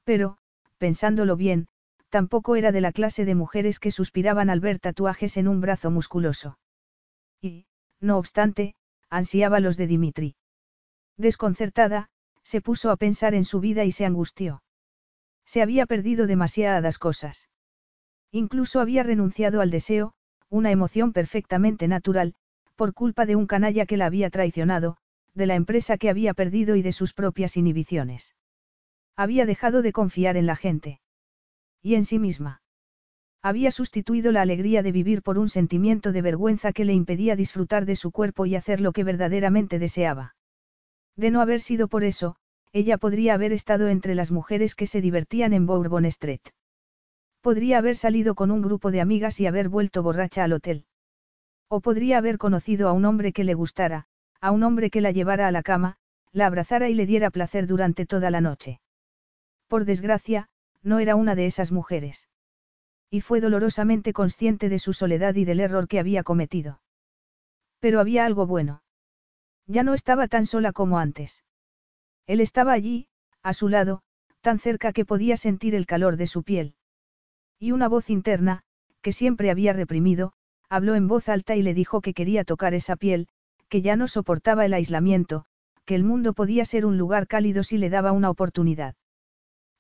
Pero, 0.05 0.39
pensándolo 0.79 1.37
bien, 1.37 1.69
tampoco 2.09 2.57
era 2.57 2.73
de 2.73 2.81
la 2.81 2.93
clase 2.93 3.25
de 3.25 3.35
mujeres 3.35 3.79
que 3.79 3.91
suspiraban 3.91 4.51
al 4.51 4.61
ver 4.61 4.79
tatuajes 4.79 5.37
en 5.37 5.49
un 5.49 5.61
brazo 5.61 5.91
musculoso. 5.91 6.59
Y, 7.41 7.67
no 8.01 8.19
obstante, 8.19 8.75
ansiaba 9.09 9.61
los 9.61 9.77
de 9.77 9.87
Dimitri. 9.87 10.37
Desconcertada, 11.17 12.09
se 12.43 12.61
puso 12.61 12.91
a 12.91 12.97
pensar 12.97 13.35
en 13.35 13.45
su 13.45 13.61
vida 13.61 13.85
y 13.85 13.93
se 13.93 14.07
angustió. 14.07 14.63
Se 15.45 15.63
había 15.63 15.87
perdido 15.87 16.27
demasiadas 16.27 16.99
cosas. 16.99 17.49
Incluso 18.33 18.81
había 18.81 19.03
renunciado 19.03 19.61
al 19.61 19.71
deseo, 19.71 20.15
una 20.49 20.71
emoción 20.71 21.13
perfectamente 21.13 21.89
natural, 21.89 22.35
por 22.77 22.95
culpa 22.95 23.27
de 23.27 23.37
un 23.37 23.47
canalla 23.47 23.87
que 23.87 23.97
la 23.97 24.07
había 24.07 24.31
traicionado, 24.31 24.97
de 25.35 25.47
la 25.47 25.55
empresa 25.55 25.99
que 25.99 26.09
había 26.09 26.35
perdido 26.35 26.77
y 26.77 26.83
de 26.83 26.93
sus 26.93 27.13
propias 27.13 27.57
inhibiciones. 27.57 28.35
Había 29.23 29.45
dejado 29.45 29.83
de 29.83 29.93
confiar 29.93 30.39
en 30.39 30.47
la 30.47 30.57
gente. 30.57 30.99
Y 31.83 31.95
en 31.97 32.07
sí 32.07 32.19
misma. 32.19 32.63
Había 33.43 33.71
sustituido 33.71 34.33
la 34.33 34.41
alegría 34.41 34.83
de 34.83 34.93
vivir 34.93 35.21
por 35.21 35.37
un 35.37 35.51
sentimiento 35.51 36.13
de 36.13 36.23
vergüenza 36.23 36.73
que 36.73 36.87
le 36.87 36.95
impedía 36.95 37.37
disfrutar 37.37 37.85
de 37.85 37.97
su 37.97 38.13
cuerpo 38.13 38.47
y 38.47 38.57
hacer 38.57 38.81
lo 38.81 38.93
que 38.93 39.05
verdaderamente 39.05 39.79
deseaba. 39.79 40.37
De 41.17 41.31
no 41.31 41.43
haber 41.43 41.61
sido 41.61 41.87
por 41.87 42.03
eso, 42.03 42.37
ella 42.73 42.97
podría 42.97 43.35
haber 43.35 43.53
estado 43.53 43.89
entre 43.89 44.15
las 44.15 44.31
mujeres 44.31 44.75
que 44.75 44.87
se 44.87 45.03
divertían 45.03 45.53
en 45.53 45.67
Bourbon 45.67 46.07
Street. 46.07 46.41
Podría 47.43 47.77
haber 47.77 47.97
salido 47.97 48.35
con 48.35 48.51
un 48.51 48.63
grupo 48.63 48.91
de 48.91 49.03
amigas 49.03 49.39
y 49.39 49.47
haber 49.47 49.69
vuelto 49.69 50.03
borracha 50.03 50.45
al 50.45 50.55
hotel. 50.55 50.87
O 51.69 51.83
podría 51.83 52.17
haber 52.17 52.39
conocido 52.39 52.89
a 52.89 52.95
un 52.95 53.05
hombre 53.05 53.35
que 53.35 53.45
le 53.45 53.53
gustara, 53.53 54.07
a 54.41 54.51
un 54.51 54.63
hombre 54.63 54.89
que 54.89 55.03
la 55.03 55.11
llevara 55.11 55.47
a 55.47 55.53
la 55.53 55.63
cama, 55.63 55.99
la 56.33 56.47
abrazara 56.47 56.89
y 56.89 56.95
le 56.95 57.05
diera 57.05 57.29
placer 57.29 57.67
durante 57.67 58.07
toda 58.07 58.31
la 58.31 58.41
noche. 58.41 58.81
Por 59.71 59.85
desgracia, 59.85 60.49
no 60.83 60.99
era 60.99 61.15
una 61.15 61.37
de 61.37 61.47
esas 61.47 61.71
mujeres. 61.71 62.29
Y 63.09 63.21
fue 63.21 63.41
dolorosamente 63.41 64.13
consciente 64.13 64.69
de 64.69 64.81
su 64.81 64.93
soledad 64.93 65.37
y 65.37 65.45
del 65.45 65.61
error 65.61 65.87
que 65.87 66.01
había 66.01 66.25
cometido. 66.25 66.81
Pero 67.79 68.01
había 68.01 68.25
algo 68.27 68.49
bueno. 68.49 68.83
Ya 69.69 69.85
no 69.85 69.95
estaba 69.95 70.27
tan 70.27 70.45
sola 70.45 70.73
como 70.73 70.99
antes. 70.99 71.45
Él 72.27 72.41
estaba 72.41 72.73
allí, 72.73 73.07
a 73.45 73.55
su 73.55 73.69
lado, 73.69 74.03
tan 74.41 74.59
cerca 74.59 74.93
que 74.93 75.05
podía 75.05 75.37
sentir 75.37 75.77
el 75.77 75.87
calor 75.87 76.17
de 76.17 76.27
su 76.27 76.43
piel. 76.43 76.75
Y 77.61 77.71
una 77.71 77.87
voz 77.87 78.11
interna, 78.11 78.65
que 79.03 79.13
siempre 79.13 79.53
había 79.53 79.73
reprimido, 79.73 80.33
habló 80.69 80.97
en 80.97 81.07
voz 81.07 81.29
alta 81.29 81.55
y 81.55 81.63
le 81.63 81.75
dijo 81.75 82.01
que 82.01 82.13
quería 82.13 82.43
tocar 82.43 82.75
esa 82.75 82.97
piel, 82.97 83.29
que 83.69 83.83
ya 83.83 83.95
no 83.95 84.09
soportaba 84.09 84.67
el 84.67 84.75
aislamiento, 84.75 85.45
que 85.85 85.95
el 85.95 86.03
mundo 86.03 86.33
podía 86.33 86.65
ser 86.65 86.85
un 86.87 86.99
lugar 86.99 87.29
cálido 87.29 87.63
si 87.63 87.79
le 87.79 87.89
daba 87.89 88.11
una 88.11 88.31
oportunidad. 88.31 88.97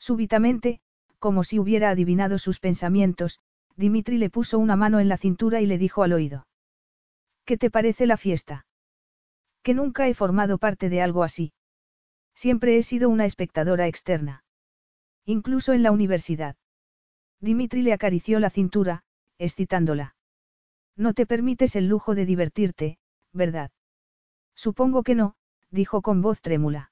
Súbitamente, 0.01 0.81
como 1.19 1.45
si 1.45 1.59
hubiera 1.59 1.91
adivinado 1.91 2.39
sus 2.39 2.59
pensamientos, 2.59 3.39
Dimitri 3.77 4.19
le 4.19 4.31
puso 4.31 4.59
una 4.59 4.75
mano 4.75 4.99
en 4.99 5.09
la 5.09 5.19
cintura 5.19 5.61
y 5.61 5.67
le 5.67 5.79
dijo 5.79 6.03
al 6.03 6.15
oído. 6.15 6.47
¿Qué 7.45 7.57
te 7.57 7.71
parece 7.71 8.07
la 8.07 8.17
fiesta? 8.17 8.67
Que 9.63 9.75
nunca 9.75 10.09
he 10.09 10.15
formado 10.15 10.59
parte 10.59 10.89
de 10.89 11.03
algo 11.03 11.23
así. 11.23 11.53
Siempre 12.35 12.79
he 12.79 12.83
sido 12.83 13.11
una 13.11 13.27
espectadora 13.27 13.87
externa. 13.87 14.43
Incluso 15.27 15.75
en 15.75 15.83
la 15.83 15.93
universidad. 15.93 16.57
Dimitri 17.41 17.83
le 17.83 17.93
acarició 17.93 18.41
la 18.41 18.51
cintura, 18.51 19.05
excitándola. 19.39 20.17
No 20.97 21.13
te 21.13 21.27
permites 21.27 21.77
el 21.77 21.87
lujo 21.89 22.15
de 22.15 22.25
divertirte, 22.25 22.99
¿verdad? 23.33 23.71
Supongo 24.55 25.03
que 25.03 25.15
no, 25.15 25.35
dijo 25.71 26.03
con 26.03 26.23
voz 26.23 26.41
trémula. 26.41 26.91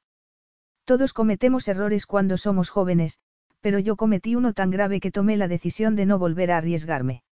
Todos 0.89 1.13
cometemos 1.13 1.69
errores 1.69 2.07
cuando 2.07 2.39
somos 2.39 2.71
jóvenes, 2.71 3.19
pero 3.61 3.79
yo 3.79 3.95
cometí 3.95 4.37
uno 4.37 4.55
tan 4.55 4.71
grave 4.71 5.01
que 5.01 5.11
tomé 5.11 5.37
la 5.37 5.47
decisión 5.47 5.97
de 5.97 6.07
no 6.07 6.19
volver 6.19 6.51
a 6.51 6.57
arriesgarme. 6.57 7.23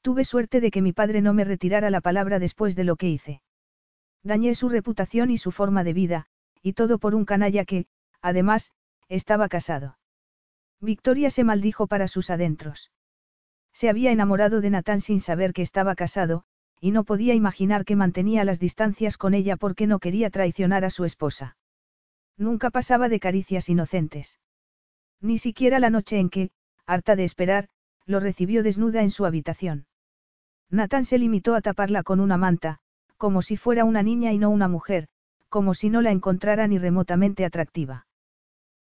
Tuve 0.00 0.24
suerte 0.24 0.62
de 0.62 0.70
que 0.70 0.80
mi 0.80 0.94
padre 0.94 1.20
no 1.20 1.34
me 1.34 1.44
retirara 1.44 1.90
la 1.90 2.00
palabra 2.00 2.38
después 2.38 2.76
de 2.76 2.84
lo 2.84 2.96
que 2.96 3.10
hice. 3.10 3.42
Dañé 4.22 4.54
su 4.54 4.70
reputación 4.70 5.30
y 5.30 5.36
su 5.36 5.52
forma 5.52 5.84
de 5.84 5.92
vida, 5.92 6.26
y 6.62 6.72
todo 6.72 6.98
por 6.98 7.14
un 7.14 7.26
canalla 7.26 7.66
que, 7.66 7.84
además, 8.22 8.72
estaba 9.10 9.50
casado. 9.50 9.98
Victoria 10.80 11.28
se 11.28 11.44
maldijo 11.44 11.86
para 11.86 12.08
sus 12.08 12.30
adentros. 12.30 12.92
Se 13.74 13.90
había 13.90 14.10
enamorado 14.10 14.62
de 14.62 14.70
Natán 14.70 15.02
sin 15.02 15.20
saber 15.20 15.52
que 15.52 15.60
estaba 15.60 15.94
casado, 15.94 16.44
y 16.80 16.92
no 16.92 17.04
podía 17.04 17.34
imaginar 17.34 17.84
que 17.84 17.94
mantenía 17.94 18.42
las 18.46 18.58
distancias 18.58 19.18
con 19.18 19.34
ella 19.34 19.58
porque 19.58 19.86
no 19.86 19.98
quería 19.98 20.30
traicionar 20.30 20.86
a 20.86 20.88
su 20.88 21.04
esposa. 21.04 21.58
Nunca 22.40 22.70
pasaba 22.70 23.10
de 23.10 23.20
caricias 23.20 23.68
inocentes. 23.68 24.38
Ni 25.20 25.36
siquiera 25.36 25.78
la 25.78 25.90
noche 25.90 26.18
en 26.18 26.30
que, 26.30 26.52
harta 26.86 27.14
de 27.14 27.24
esperar, 27.24 27.68
lo 28.06 28.18
recibió 28.18 28.62
desnuda 28.62 29.02
en 29.02 29.10
su 29.10 29.26
habitación. 29.26 29.84
Nathan 30.70 31.04
se 31.04 31.18
limitó 31.18 31.54
a 31.54 31.60
taparla 31.60 32.02
con 32.02 32.18
una 32.18 32.38
manta, 32.38 32.78
como 33.18 33.42
si 33.42 33.58
fuera 33.58 33.84
una 33.84 34.02
niña 34.02 34.32
y 34.32 34.38
no 34.38 34.48
una 34.48 34.68
mujer, 34.68 35.06
como 35.50 35.74
si 35.74 35.90
no 35.90 36.00
la 36.00 36.12
encontrara 36.12 36.66
ni 36.66 36.78
remotamente 36.78 37.44
atractiva. 37.44 38.06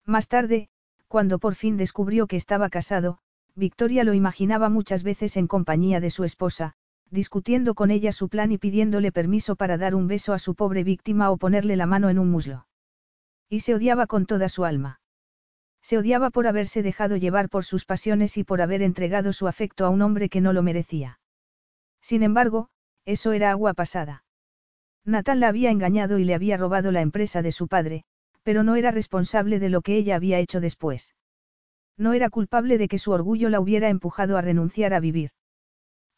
Más 0.05 0.27
tarde, 0.27 0.69
cuando 1.07 1.39
por 1.39 1.55
fin 1.55 1.77
descubrió 1.77 2.27
que 2.27 2.35
estaba 2.35 2.69
casado, 2.69 3.17
Victoria 3.55 4.03
lo 4.03 4.13
imaginaba 4.13 4.69
muchas 4.69 5.01
veces 5.01 5.35
en 5.35 5.47
compañía 5.47 5.99
de 5.99 6.11
su 6.11 6.25
esposa, 6.25 6.75
discutiendo 7.09 7.73
con 7.73 7.89
ella 7.89 8.11
su 8.11 8.29
plan 8.29 8.51
y 8.51 8.59
pidiéndole 8.59 9.11
permiso 9.11 9.55
para 9.55 9.79
dar 9.79 9.95
un 9.95 10.05
beso 10.07 10.33
a 10.33 10.37
su 10.37 10.53
pobre 10.53 10.83
víctima 10.83 11.31
o 11.31 11.37
ponerle 11.37 11.75
la 11.75 11.87
mano 11.87 12.09
en 12.09 12.19
un 12.19 12.29
muslo. 12.29 12.66
Y 13.49 13.61
se 13.61 13.73
odiaba 13.75 14.07
con 14.07 14.25
toda 14.25 14.49
su 14.49 14.65
alma. 14.65 14.99
Se 15.81 15.97
odiaba 15.97 16.29
por 16.31 16.47
haberse 16.47 16.83
dejado 16.83 17.15
llevar 17.15 17.49
por 17.49 17.63
sus 17.63 17.85
pasiones 17.85 18.37
y 18.37 18.43
por 18.43 18.61
haber 18.61 18.81
entregado 18.81 19.31
su 19.31 19.47
afecto 19.47 19.85
a 19.85 19.89
un 19.89 20.01
hombre 20.01 20.27
que 20.27 20.41
no 20.41 20.51
lo 20.51 20.63
merecía. 20.63 21.19
Sin 22.01 22.23
embargo, 22.23 22.69
eso 23.05 23.31
era 23.31 23.51
agua 23.51 23.73
pasada. 23.73 24.25
Nathan 25.05 25.39
la 25.39 25.47
había 25.47 25.71
engañado 25.71 26.19
y 26.19 26.25
le 26.25 26.35
había 26.35 26.57
robado 26.57 26.91
la 26.91 26.99
empresa 26.99 27.41
de 27.41 27.53
su 27.53 27.69
padre, 27.69 28.03
pero 28.43 28.63
no 28.63 28.75
era 28.75 28.91
responsable 28.91 29.59
de 29.59 29.69
lo 29.69 29.81
que 29.81 29.95
ella 29.95 30.17
había 30.17 30.39
hecho 30.39 30.59
después. 30.59 31.15
No 31.97 32.13
era 32.13 32.29
culpable 32.29 32.77
de 32.77 32.89
que 32.89 32.99
su 32.99 33.11
orgullo 33.11 33.49
la 33.49 33.59
hubiera 33.59 33.89
empujado 33.89 34.37
a 34.37 34.41
renunciar 34.41 34.93
a 34.93 34.99
vivir. 34.99 35.31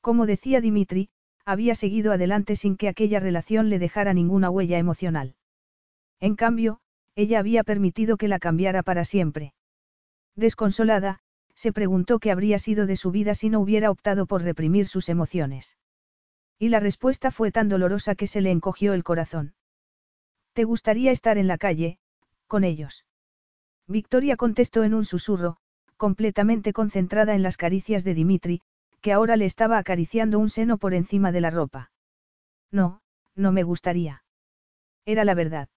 Como 0.01 0.25
decía 0.25 0.61
Dimitri, 0.61 1.09
había 1.45 1.75
seguido 1.75 2.11
adelante 2.11 2.55
sin 2.55 2.75
que 2.75 2.87
aquella 2.87 3.19
relación 3.19 3.69
le 3.69 3.79
dejara 3.79 4.13
ninguna 4.13 4.49
huella 4.49 4.77
emocional. 4.77 5.35
En 6.19 6.35
cambio, 6.35 6.81
ella 7.19 7.39
había 7.39 7.65
permitido 7.65 8.15
que 8.15 8.29
la 8.29 8.39
cambiara 8.39 8.81
para 8.81 9.03
siempre. 9.03 9.53
Desconsolada, 10.37 11.19
se 11.53 11.73
preguntó 11.73 12.19
qué 12.19 12.31
habría 12.31 12.59
sido 12.59 12.85
de 12.85 12.95
su 12.95 13.11
vida 13.11 13.35
si 13.35 13.49
no 13.49 13.59
hubiera 13.59 13.91
optado 13.91 14.25
por 14.25 14.41
reprimir 14.41 14.87
sus 14.87 15.09
emociones. 15.09 15.75
Y 16.57 16.69
la 16.69 16.79
respuesta 16.79 17.29
fue 17.29 17.51
tan 17.51 17.67
dolorosa 17.67 18.15
que 18.15 18.25
se 18.25 18.39
le 18.39 18.51
encogió 18.51 18.93
el 18.93 19.03
corazón. 19.03 19.53
¿Te 20.53 20.63
gustaría 20.63 21.11
estar 21.11 21.37
en 21.37 21.47
la 21.47 21.57
calle, 21.57 21.99
con 22.47 22.63
ellos? 22.63 23.05
Victoria 23.85 24.37
contestó 24.37 24.85
en 24.85 24.93
un 24.93 25.03
susurro, 25.03 25.57
completamente 25.97 26.71
concentrada 26.71 27.35
en 27.35 27.43
las 27.43 27.57
caricias 27.57 28.05
de 28.05 28.13
Dimitri, 28.13 28.61
que 29.01 29.11
ahora 29.11 29.35
le 29.35 29.43
estaba 29.43 29.77
acariciando 29.77 30.39
un 30.39 30.49
seno 30.49 30.77
por 30.77 30.93
encima 30.93 31.33
de 31.33 31.41
la 31.41 31.49
ropa. 31.49 31.91
No, 32.71 33.01
no 33.35 33.51
me 33.51 33.63
gustaría. 33.63 34.23
Era 35.05 35.25
la 35.25 35.33
verdad. 35.33 35.67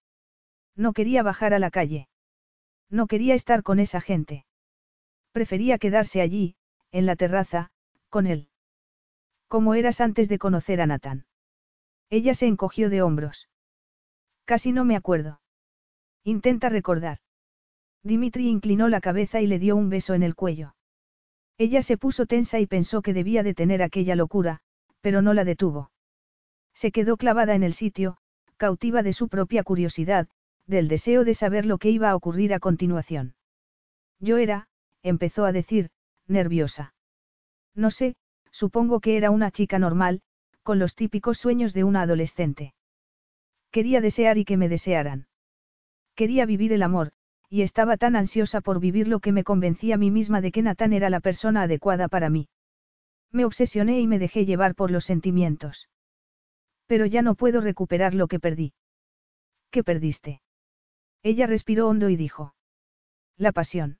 No 0.76 0.92
quería 0.92 1.22
bajar 1.22 1.54
a 1.54 1.58
la 1.58 1.70
calle. 1.70 2.08
No 2.88 3.06
quería 3.06 3.34
estar 3.34 3.62
con 3.62 3.78
esa 3.78 4.00
gente. 4.00 4.46
Prefería 5.32 5.78
quedarse 5.78 6.20
allí, 6.20 6.56
en 6.90 7.06
la 7.06 7.16
terraza, 7.16 7.70
con 8.08 8.26
él. 8.26 8.48
¿Cómo 9.48 9.74
eras 9.74 10.00
antes 10.00 10.28
de 10.28 10.38
conocer 10.38 10.80
a 10.80 10.86
Nathan? 10.86 11.26
Ella 12.10 12.34
se 12.34 12.46
encogió 12.46 12.90
de 12.90 13.02
hombros. 13.02 13.48
Casi 14.44 14.72
no 14.72 14.84
me 14.84 14.96
acuerdo. 14.96 15.40
Intenta 16.24 16.68
recordar. 16.68 17.18
Dimitri 18.02 18.48
inclinó 18.48 18.88
la 18.88 19.00
cabeza 19.00 19.40
y 19.40 19.46
le 19.46 19.58
dio 19.58 19.76
un 19.76 19.88
beso 19.88 20.14
en 20.14 20.22
el 20.22 20.34
cuello. 20.34 20.74
Ella 21.58 21.82
se 21.82 21.96
puso 21.96 22.26
tensa 22.26 22.58
y 22.58 22.66
pensó 22.66 23.02
que 23.02 23.14
debía 23.14 23.42
detener 23.42 23.82
aquella 23.82 24.16
locura, 24.16 24.60
pero 25.00 25.22
no 25.22 25.34
la 25.34 25.44
detuvo. 25.44 25.90
Se 26.74 26.92
quedó 26.92 27.16
clavada 27.16 27.54
en 27.54 27.62
el 27.62 27.74
sitio, 27.74 28.16
cautiva 28.56 29.02
de 29.02 29.12
su 29.12 29.28
propia 29.28 29.62
curiosidad, 29.62 30.28
del 30.66 30.88
deseo 30.88 31.24
de 31.24 31.34
saber 31.34 31.66
lo 31.66 31.78
que 31.78 31.90
iba 31.90 32.10
a 32.10 32.16
ocurrir 32.16 32.54
a 32.54 32.60
continuación. 32.60 33.34
Yo 34.18 34.38
era, 34.38 34.68
empezó 35.02 35.44
a 35.44 35.52
decir, 35.52 35.90
nerviosa. 36.28 36.94
No 37.74 37.90
sé, 37.90 38.16
supongo 38.50 39.00
que 39.00 39.16
era 39.16 39.30
una 39.30 39.50
chica 39.50 39.78
normal, 39.78 40.22
con 40.62 40.78
los 40.78 40.94
típicos 40.94 41.38
sueños 41.38 41.74
de 41.74 41.84
una 41.84 42.02
adolescente. 42.02 42.74
Quería 43.70 44.00
desear 44.00 44.38
y 44.38 44.44
que 44.44 44.56
me 44.56 44.68
desearan. 44.68 45.26
Quería 46.14 46.46
vivir 46.46 46.72
el 46.72 46.82
amor, 46.82 47.12
y 47.48 47.62
estaba 47.62 47.96
tan 47.96 48.16
ansiosa 48.16 48.60
por 48.60 48.80
vivirlo 48.80 49.20
que 49.20 49.32
me 49.32 49.44
convencí 49.44 49.92
a 49.92 49.96
mí 49.96 50.10
misma 50.10 50.40
de 50.40 50.52
que 50.52 50.62
Natán 50.62 50.92
era 50.92 51.10
la 51.10 51.20
persona 51.20 51.62
adecuada 51.62 52.08
para 52.08 52.30
mí. 52.30 52.48
Me 53.30 53.44
obsesioné 53.44 54.00
y 54.00 54.06
me 54.06 54.18
dejé 54.18 54.44
llevar 54.44 54.74
por 54.74 54.90
los 54.90 55.04
sentimientos. 55.04 55.88
Pero 56.86 57.06
ya 57.06 57.22
no 57.22 57.34
puedo 57.34 57.60
recuperar 57.60 58.14
lo 58.14 58.28
que 58.28 58.38
perdí. 58.38 58.74
¿Qué 59.70 59.82
perdiste? 59.82 60.42
Ella 61.22 61.46
respiró 61.46 61.88
hondo 61.88 62.08
y 62.08 62.16
dijo. 62.16 62.54
La 63.36 63.52
pasión. 63.52 63.98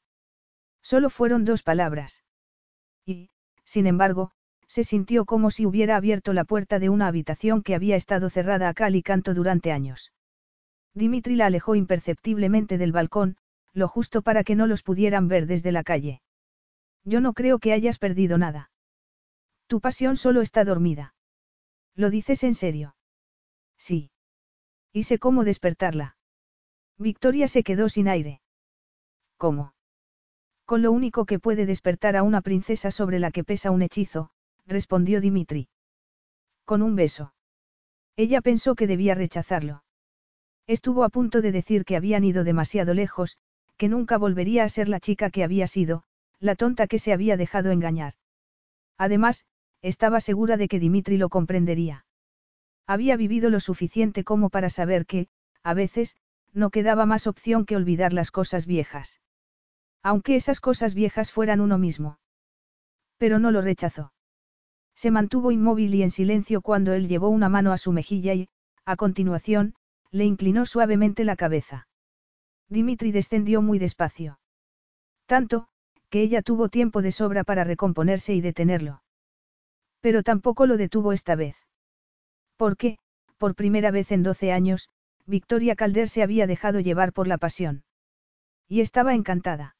Solo 0.82 1.10
fueron 1.10 1.44
dos 1.44 1.62
palabras. 1.62 2.24
Y, 3.06 3.30
sin 3.64 3.86
embargo, 3.86 4.32
se 4.66 4.84
sintió 4.84 5.24
como 5.24 5.50
si 5.50 5.66
hubiera 5.66 5.96
abierto 5.96 6.32
la 6.32 6.44
puerta 6.44 6.78
de 6.78 6.88
una 6.88 7.06
habitación 7.06 7.62
que 7.62 7.74
había 7.74 7.96
estado 7.96 8.30
cerrada 8.30 8.68
a 8.68 8.74
cal 8.74 8.96
y 8.96 9.02
canto 9.02 9.34
durante 9.34 9.70
años. 9.70 10.12
Dimitri 10.94 11.36
la 11.36 11.46
alejó 11.46 11.74
imperceptiblemente 11.74 12.78
del 12.78 12.92
balcón, 12.92 13.36
lo 13.72 13.88
justo 13.88 14.22
para 14.22 14.44
que 14.44 14.56
no 14.56 14.66
los 14.66 14.82
pudieran 14.82 15.28
ver 15.28 15.46
desde 15.46 15.72
la 15.72 15.84
calle. 15.84 16.22
Yo 17.04 17.20
no 17.20 17.32
creo 17.32 17.58
que 17.58 17.72
hayas 17.72 17.98
perdido 17.98 18.38
nada. 18.38 18.70
Tu 19.66 19.80
pasión 19.80 20.16
solo 20.16 20.42
está 20.42 20.64
dormida. 20.64 21.14
¿Lo 21.94 22.10
dices 22.10 22.42
en 22.42 22.54
serio? 22.54 22.96
Sí. 23.76 24.10
Y 24.92 25.04
sé 25.04 25.18
cómo 25.18 25.44
despertarla. 25.44 26.16
Victoria 26.98 27.48
se 27.48 27.62
quedó 27.62 27.88
sin 27.88 28.08
aire. 28.08 28.40
¿Cómo? 29.36 29.74
Con 30.64 30.82
lo 30.82 30.92
único 30.92 31.26
que 31.26 31.38
puede 31.38 31.66
despertar 31.66 32.16
a 32.16 32.22
una 32.22 32.40
princesa 32.40 32.90
sobre 32.90 33.18
la 33.18 33.30
que 33.30 33.44
pesa 33.44 33.70
un 33.70 33.82
hechizo, 33.82 34.30
respondió 34.66 35.20
Dimitri. 35.20 35.68
Con 36.64 36.82
un 36.82 36.94
beso. 36.94 37.34
Ella 38.16 38.40
pensó 38.40 38.74
que 38.74 38.86
debía 38.86 39.14
rechazarlo. 39.14 39.84
Estuvo 40.66 41.04
a 41.04 41.08
punto 41.08 41.40
de 41.40 41.52
decir 41.52 41.84
que 41.84 41.96
habían 41.96 42.24
ido 42.24 42.44
demasiado 42.44 42.94
lejos, 42.94 43.36
que 43.76 43.88
nunca 43.88 44.16
volvería 44.16 44.64
a 44.64 44.68
ser 44.68 44.88
la 44.88 45.00
chica 45.00 45.30
que 45.30 45.42
había 45.42 45.66
sido, 45.66 46.04
la 46.38 46.54
tonta 46.54 46.86
que 46.86 46.98
se 46.98 47.12
había 47.12 47.36
dejado 47.36 47.70
engañar. 47.70 48.14
Además, 48.96 49.44
estaba 49.80 50.20
segura 50.20 50.56
de 50.56 50.68
que 50.68 50.78
Dimitri 50.78 51.16
lo 51.16 51.28
comprendería. 51.28 52.06
Había 52.86 53.16
vivido 53.16 53.50
lo 53.50 53.58
suficiente 53.58 54.22
como 54.22 54.50
para 54.50 54.70
saber 54.70 55.06
que, 55.06 55.28
a 55.64 55.74
veces, 55.74 56.16
no 56.52 56.70
quedaba 56.70 57.06
más 57.06 57.26
opción 57.26 57.64
que 57.64 57.76
olvidar 57.76 58.12
las 58.12 58.30
cosas 58.30 58.66
viejas. 58.66 59.20
Aunque 60.02 60.36
esas 60.36 60.60
cosas 60.60 60.94
viejas 60.94 61.30
fueran 61.30 61.60
uno 61.60 61.78
mismo. 61.78 62.18
Pero 63.18 63.38
no 63.38 63.50
lo 63.50 63.62
rechazó. 63.62 64.12
Se 64.94 65.10
mantuvo 65.10 65.50
inmóvil 65.50 65.94
y 65.94 66.02
en 66.02 66.10
silencio 66.10 66.60
cuando 66.60 66.92
él 66.92 67.08
llevó 67.08 67.28
una 67.28 67.48
mano 67.48 67.72
a 67.72 67.78
su 67.78 67.92
mejilla 67.92 68.34
y, 68.34 68.48
a 68.84 68.96
continuación, 68.96 69.74
le 70.10 70.24
inclinó 70.24 70.66
suavemente 70.66 71.24
la 71.24 71.36
cabeza. 71.36 71.88
Dimitri 72.68 73.12
descendió 73.12 73.62
muy 73.62 73.78
despacio. 73.78 74.38
Tanto, 75.26 75.68
que 76.10 76.20
ella 76.20 76.42
tuvo 76.42 76.68
tiempo 76.68 77.00
de 77.00 77.12
sobra 77.12 77.44
para 77.44 77.64
recomponerse 77.64 78.34
y 78.34 78.40
detenerlo. 78.40 79.02
Pero 80.00 80.22
tampoco 80.22 80.66
lo 80.66 80.76
detuvo 80.76 81.12
esta 81.12 81.36
vez. 81.36 81.56
Porque, 82.56 82.98
por 83.38 83.54
primera 83.54 83.90
vez 83.90 84.12
en 84.12 84.22
doce 84.22 84.52
años, 84.52 84.90
Victoria 85.26 85.76
Calder 85.76 86.08
se 86.08 86.22
había 86.22 86.46
dejado 86.46 86.80
llevar 86.80 87.12
por 87.12 87.28
la 87.28 87.38
pasión. 87.38 87.84
Y 88.68 88.80
estaba 88.80 89.14
encantada. 89.14 89.76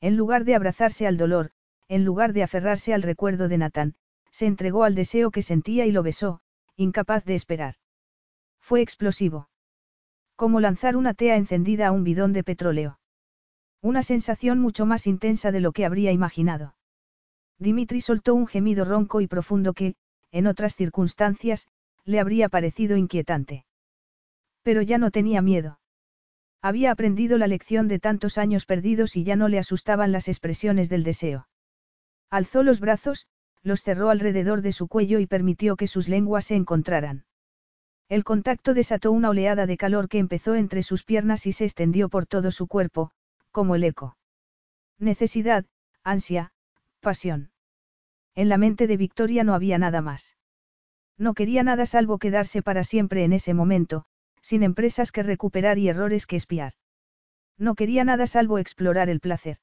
En 0.00 0.16
lugar 0.16 0.44
de 0.44 0.54
abrazarse 0.54 1.06
al 1.06 1.16
dolor, 1.16 1.50
en 1.88 2.04
lugar 2.04 2.32
de 2.32 2.42
aferrarse 2.42 2.92
al 2.94 3.02
recuerdo 3.02 3.48
de 3.48 3.58
Nathan, 3.58 3.94
se 4.30 4.46
entregó 4.46 4.84
al 4.84 4.94
deseo 4.94 5.30
que 5.30 5.42
sentía 5.42 5.86
y 5.86 5.92
lo 5.92 6.02
besó, 6.02 6.40
incapaz 6.76 7.24
de 7.24 7.34
esperar. 7.34 7.76
Fue 8.58 8.80
explosivo. 8.80 9.48
Como 10.34 10.60
lanzar 10.60 10.96
una 10.96 11.14
tea 11.14 11.36
encendida 11.36 11.88
a 11.88 11.92
un 11.92 12.04
bidón 12.04 12.32
de 12.32 12.44
petróleo. 12.44 12.98
Una 13.80 14.02
sensación 14.02 14.58
mucho 14.58 14.84
más 14.84 15.06
intensa 15.06 15.52
de 15.52 15.60
lo 15.60 15.72
que 15.72 15.84
habría 15.84 16.12
imaginado. 16.12 16.74
Dimitri 17.58 18.00
soltó 18.00 18.34
un 18.34 18.46
gemido 18.46 18.84
ronco 18.84 19.20
y 19.20 19.28
profundo 19.28 19.72
que, 19.72 19.94
en 20.32 20.46
otras 20.46 20.74
circunstancias, 20.74 21.68
le 22.04 22.20
habría 22.20 22.48
parecido 22.48 22.96
inquietante. 22.96 23.65
Pero 24.66 24.82
ya 24.82 24.98
no 24.98 25.12
tenía 25.12 25.42
miedo. 25.42 25.78
Había 26.60 26.90
aprendido 26.90 27.38
la 27.38 27.46
lección 27.46 27.86
de 27.86 28.00
tantos 28.00 28.36
años 28.36 28.66
perdidos 28.66 29.14
y 29.14 29.22
ya 29.22 29.36
no 29.36 29.46
le 29.46 29.60
asustaban 29.60 30.10
las 30.10 30.26
expresiones 30.26 30.88
del 30.88 31.04
deseo. 31.04 31.46
Alzó 32.30 32.64
los 32.64 32.80
brazos, 32.80 33.28
los 33.62 33.84
cerró 33.84 34.10
alrededor 34.10 34.62
de 34.62 34.72
su 34.72 34.88
cuello 34.88 35.20
y 35.20 35.28
permitió 35.28 35.76
que 35.76 35.86
sus 35.86 36.08
lenguas 36.08 36.46
se 36.46 36.56
encontraran. 36.56 37.26
El 38.08 38.24
contacto 38.24 38.74
desató 38.74 39.12
una 39.12 39.30
oleada 39.30 39.66
de 39.66 39.76
calor 39.76 40.08
que 40.08 40.18
empezó 40.18 40.56
entre 40.56 40.82
sus 40.82 41.04
piernas 41.04 41.46
y 41.46 41.52
se 41.52 41.64
extendió 41.64 42.08
por 42.08 42.26
todo 42.26 42.50
su 42.50 42.66
cuerpo, 42.66 43.12
como 43.52 43.76
el 43.76 43.84
eco. 43.84 44.16
Necesidad, 44.98 45.64
ansia, 46.02 46.50
pasión. 46.98 47.52
En 48.34 48.48
la 48.48 48.58
mente 48.58 48.88
de 48.88 48.96
Victoria 48.96 49.44
no 49.44 49.54
había 49.54 49.78
nada 49.78 50.00
más. 50.00 50.36
No 51.16 51.34
quería 51.34 51.62
nada 51.62 51.86
salvo 51.86 52.18
quedarse 52.18 52.62
para 52.62 52.82
siempre 52.82 53.22
en 53.22 53.32
ese 53.32 53.54
momento, 53.54 54.06
sin 54.46 54.62
empresas 54.62 55.10
que 55.10 55.24
recuperar 55.24 55.76
y 55.76 55.88
errores 55.88 56.24
que 56.24 56.36
espiar. 56.36 56.74
No 57.58 57.74
quería 57.74 58.04
nada 58.04 58.28
salvo 58.28 58.58
explorar 58.58 59.08
el 59.08 59.18
placer. 59.18 59.58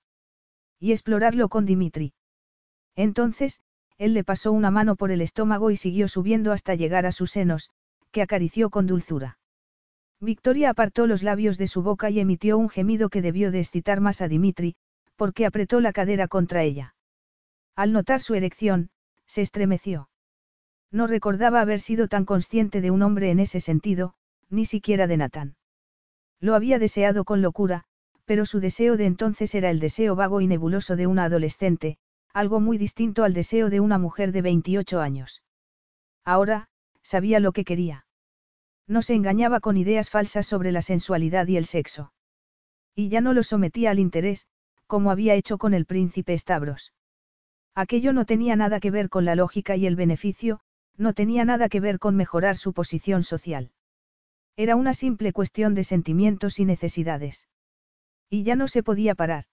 Y 0.78 0.92
explorarlo 0.92 1.48
con 1.48 1.66
Dimitri. 1.66 2.12
Entonces, 2.94 3.62
él 3.98 4.14
le 4.14 4.26
pasó 4.26 4.52
una 4.52 4.72
mano 4.72 4.98
por 4.98 5.12
el 5.12 5.22
estómago 5.22 5.72
y 5.72 5.78
siguió 5.78 6.10
subiendo 6.10 6.52
hasta 6.52 6.76
llegar 6.76 7.06
a 7.06 7.14
sus 7.14 7.32
senos, 7.32 7.70
que 8.12 8.22
acarició 8.22 8.70
con 8.70 8.86
dulzura. 8.86 9.38
Victoria 10.20 10.72
apartó 10.72 11.08
los 11.08 11.24
labios 11.24 11.58
de 11.58 11.68
su 11.68 11.82
boca 11.82 12.10
y 12.10 12.20
emitió 12.20 12.58
un 12.58 12.68
gemido 12.68 13.08
que 13.08 13.22
debió 13.22 13.52
de 13.52 13.62
excitar 13.62 14.02
más 14.02 14.22
a 14.22 14.28
Dimitri, 14.28 14.76
porque 15.16 15.46
apretó 15.46 15.80
la 15.80 15.94
cadera 15.94 16.28
contra 16.28 16.62
ella. 16.64 16.94
Al 17.74 17.94
notar 17.94 18.20
su 18.20 18.36
erección, 18.36 18.90
se 19.28 19.42
estremeció. 19.42 20.10
No 20.92 21.08
recordaba 21.08 21.62
haber 21.62 21.80
sido 21.80 22.10
tan 22.10 22.26
consciente 22.26 22.82
de 22.82 22.92
un 22.92 23.02
hombre 23.02 23.32
en 23.32 23.40
ese 23.40 23.62
sentido, 23.62 24.16
ni 24.54 24.66
siquiera 24.66 25.08
de 25.08 25.18
Nathan. 25.18 25.56
Lo 26.40 26.56
había 26.56 26.80
deseado 26.80 27.26
con 27.26 27.42
locura, 27.42 27.86
pero 28.26 28.46
su 28.46 28.60
deseo 28.60 28.98
de 28.98 29.06
entonces 29.06 29.54
era 29.56 29.70
el 29.70 29.80
deseo 29.80 30.16
vago 30.16 30.42
y 30.42 30.48
nebuloso 30.48 30.96
de 30.96 31.08
una 31.08 31.26
adolescente, 31.26 31.98
algo 32.34 32.60
muy 32.60 32.78
distinto 32.78 33.24
al 33.24 33.34
deseo 33.34 33.70
de 33.70 33.80
una 33.80 33.98
mujer 33.98 34.32
de 34.32 34.42
28 34.42 35.02
años. 35.02 35.44
Ahora, 36.24 36.68
sabía 37.02 37.40
lo 37.40 37.52
que 37.52 37.66
quería. 37.66 38.06
No 38.88 39.02
se 39.02 39.14
engañaba 39.14 39.60
con 39.60 39.78
ideas 39.78 40.10
falsas 40.10 40.46
sobre 40.46 40.72
la 40.72 40.82
sensualidad 40.82 41.48
y 41.48 41.58
el 41.58 41.66
sexo. 41.66 42.14
Y 42.96 43.10
ya 43.10 43.22
no 43.22 43.34
lo 43.34 43.44
sometía 43.44 43.92
al 43.92 44.00
interés, 44.00 44.48
como 44.88 45.12
había 45.12 45.36
hecho 45.36 45.58
con 45.58 45.74
el 45.74 45.86
príncipe 45.86 46.38
Stavros. 46.38 46.94
Aquello 47.76 48.14
no 48.14 48.26
tenía 48.26 48.56
nada 48.56 48.80
que 48.80 48.92
ver 48.92 49.10
con 49.10 49.26
la 49.26 49.36
lógica 49.36 49.76
y 49.76 49.88
el 49.88 49.96
beneficio, 49.96 50.60
no 50.96 51.14
tenía 51.14 51.44
nada 51.44 51.70
que 51.70 51.80
ver 51.80 51.98
con 51.98 52.16
mejorar 52.16 52.56
su 52.56 52.74
posición 52.74 53.24
social. 53.24 53.72
Era 54.56 54.76
una 54.76 54.94
simple 54.94 55.34
cuestión 55.34 55.74
de 55.74 55.84
sentimientos 55.84 56.60
y 56.60 56.66
necesidades. 56.66 57.48
Y 58.30 58.44
ya 58.44 58.56
no 58.56 58.68
se 58.68 58.84
podía 58.84 59.16
parar. 59.16 59.46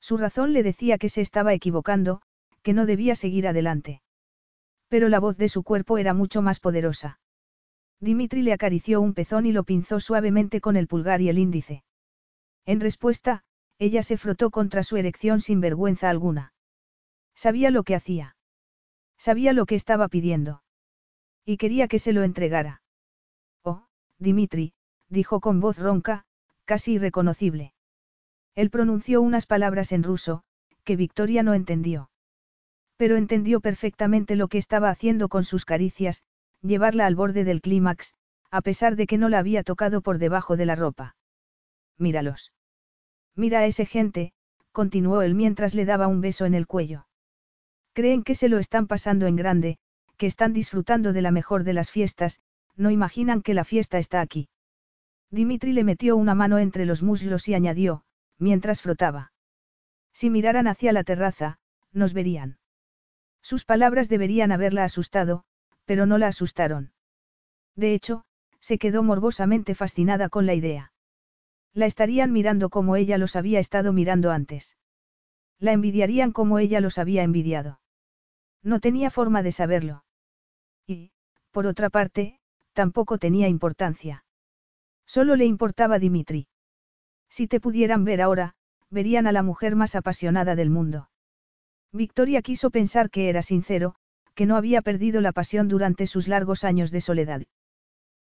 Su 0.00 0.16
razón 0.16 0.52
le 0.52 0.62
decía 0.62 0.98
que 0.98 1.08
se 1.08 1.20
estaba 1.20 1.54
equivocando, 1.54 2.22
que 2.62 2.72
no 2.72 2.86
debía 2.86 3.14
seguir 3.14 3.46
adelante. 3.46 4.02
Pero 4.88 5.08
la 5.08 5.20
voz 5.20 5.36
de 5.36 5.48
su 5.48 5.62
cuerpo 5.62 5.98
era 5.98 6.14
mucho 6.14 6.42
más 6.42 6.60
poderosa. 6.60 7.18
Dimitri 8.00 8.42
le 8.42 8.52
acarició 8.52 9.00
un 9.00 9.14
pezón 9.14 9.46
y 9.46 9.52
lo 9.52 9.64
pinzó 9.64 10.00
suavemente 10.00 10.60
con 10.60 10.76
el 10.76 10.86
pulgar 10.86 11.20
y 11.20 11.28
el 11.28 11.38
índice. 11.38 11.84
En 12.66 12.80
respuesta, 12.80 13.44
ella 13.78 14.02
se 14.02 14.16
frotó 14.16 14.50
contra 14.50 14.82
su 14.82 14.96
erección 14.96 15.40
sin 15.40 15.60
vergüenza 15.60 16.08
alguna. 16.08 16.52
Sabía 17.34 17.70
lo 17.70 17.82
que 17.82 17.94
hacía. 17.94 18.36
Sabía 19.18 19.52
lo 19.52 19.66
que 19.66 19.74
estaba 19.74 20.08
pidiendo. 20.08 20.62
Y 21.44 21.56
quería 21.56 21.88
que 21.88 21.98
se 21.98 22.12
lo 22.12 22.22
entregara. 22.22 22.82
Dimitri, 24.24 24.72
dijo 25.08 25.38
con 25.38 25.60
voz 25.60 25.78
ronca, 25.78 26.24
casi 26.64 26.94
irreconocible. 26.94 27.72
Él 28.56 28.70
pronunció 28.70 29.22
unas 29.22 29.46
palabras 29.46 29.92
en 29.92 30.02
ruso, 30.02 30.42
que 30.82 30.96
Victoria 30.96 31.44
no 31.44 31.54
entendió. 31.54 32.10
Pero 32.96 33.16
entendió 33.16 33.60
perfectamente 33.60 34.34
lo 34.34 34.48
que 34.48 34.58
estaba 34.58 34.90
haciendo 34.90 35.28
con 35.28 35.44
sus 35.44 35.64
caricias, 35.64 36.24
llevarla 36.62 37.06
al 37.06 37.14
borde 37.14 37.44
del 37.44 37.60
clímax, 37.60 38.14
a 38.50 38.62
pesar 38.62 38.96
de 38.96 39.06
que 39.06 39.18
no 39.18 39.28
la 39.28 39.38
había 39.38 39.62
tocado 39.62 40.00
por 40.00 40.18
debajo 40.18 40.56
de 40.56 40.66
la 40.66 40.76
ropa. 40.76 41.16
Míralos. 41.98 42.52
Mira 43.36 43.60
a 43.60 43.66
ese 43.66 43.86
gente, 43.86 44.32
continuó 44.72 45.22
él 45.22 45.34
mientras 45.34 45.74
le 45.74 45.84
daba 45.84 46.06
un 46.06 46.20
beso 46.20 46.46
en 46.46 46.54
el 46.54 46.66
cuello. 46.66 47.06
Creen 47.92 48.22
que 48.22 48.34
se 48.34 48.48
lo 48.48 48.58
están 48.58 48.86
pasando 48.86 49.26
en 49.26 49.36
grande, 49.36 49.78
que 50.16 50.26
están 50.26 50.52
disfrutando 50.52 51.12
de 51.12 51.22
la 51.22 51.30
mejor 51.30 51.64
de 51.64 51.72
las 51.72 51.90
fiestas, 51.90 52.40
no 52.76 52.90
imaginan 52.90 53.42
que 53.42 53.54
la 53.54 53.64
fiesta 53.64 53.98
está 53.98 54.20
aquí. 54.20 54.48
Dimitri 55.30 55.72
le 55.72 55.84
metió 55.84 56.16
una 56.16 56.34
mano 56.34 56.58
entre 56.58 56.86
los 56.86 57.02
muslos 57.02 57.48
y 57.48 57.54
añadió, 57.54 58.04
mientras 58.38 58.82
frotaba. 58.82 59.32
Si 60.12 60.30
miraran 60.30 60.66
hacia 60.66 60.92
la 60.92 61.04
terraza, 61.04 61.58
nos 61.92 62.14
verían. 62.14 62.58
Sus 63.42 63.64
palabras 63.64 64.08
deberían 64.08 64.52
haberla 64.52 64.84
asustado, 64.84 65.44
pero 65.84 66.06
no 66.06 66.18
la 66.18 66.28
asustaron. 66.28 66.92
De 67.76 67.94
hecho, 67.94 68.24
se 68.60 68.78
quedó 68.78 69.02
morbosamente 69.02 69.74
fascinada 69.74 70.28
con 70.28 70.46
la 70.46 70.54
idea. 70.54 70.92
La 71.74 71.86
estarían 71.86 72.32
mirando 72.32 72.70
como 72.70 72.96
ella 72.96 73.18
los 73.18 73.36
había 73.36 73.58
estado 73.58 73.92
mirando 73.92 74.30
antes. 74.30 74.76
La 75.58 75.72
envidiarían 75.72 76.32
como 76.32 76.58
ella 76.58 76.80
los 76.80 76.98
había 76.98 77.22
envidiado. 77.22 77.80
No 78.62 78.80
tenía 78.80 79.10
forma 79.10 79.42
de 79.42 79.52
saberlo. 79.52 80.04
Y, 80.86 81.10
por 81.50 81.66
otra 81.66 81.90
parte, 81.90 82.38
tampoco 82.74 83.16
tenía 83.16 83.48
importancia. 83.48 84.24
Solo 85.06 85.36
le 85.36 85.46
importaba 85.46 85.98
Dimitri. 85.98 86.46
Si 87.30 87.46
te 87.46 87.60
pudieran 87.60 88.04
ver 88.04 88.20
ahora, 88.20 88.54
verían 88.90 89.26
a 89.26 89.32
la 89.32 89.42
mujer 89.42 89.74
más 89.74 89.94
apasionada 89.94 90.54
del 90.54 90.70
mundo. 90.70 91.08
Victoria 91.92 92.42
quiso 92.42 92.70
pensar 92.70 93.10
que 93.10 93.28
era 93.28 93.42
sincero, 93.42 93.94
que 94.34 94.46
no 94.46 94.56
había 94.56 94.82
perdido 94.82 95.20
la 95.20 95.32
pasión 95.32 95.68
durante 95.68 96.06
sus 96.06 96.28
largos 96.28 96.64
años 96.64 96.90
de 96.90 97.00
soledad. 97.00 97.42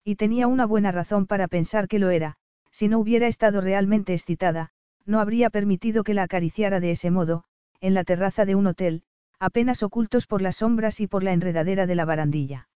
Y 0.04 0.16
tenía 0.16 0.46
una 0.46 0.66
buena 0.66 0.92
razón 0.92 1.26
para 1.26 1.48
pensar 1.48 1.88
que 1.88 1.98
lo 1.98 2.10
era, 2.10 2.36
si 2.70 2.88
no 2.88 2.98
hubiera 2.98 3.26
estado 3.26 3.60
realmente 3.60 4.14
excitada, 4.14 4.70
no 5.06 5.20
habría 5.20 5.50
permitido 5.50 6.04
que 6.04 6.14
la 6.14 6.24
acariciara 6.24 6.80
de 6.80 6.92
ese 6.92 7.10
modo, 7.10 7.44
en 7.80 7.94
la 7.94 8.04
terraza 8.04 8.44
de 8.44 8.54
un 8.54 8.66
hotel, 8.66 9.02
apenas 9.38 9.82
ocultos 9.82 10.26
por 10.26 10.42
las 10.42 10.56
sombras 10.56 11.00
y 11.00 11.06
por 11.06 11.22
la 11.22 11.32
enredadera 11.32 11.86
de 11.86 11.94
la 11.94 12.04
barandilla. 12.04 12.69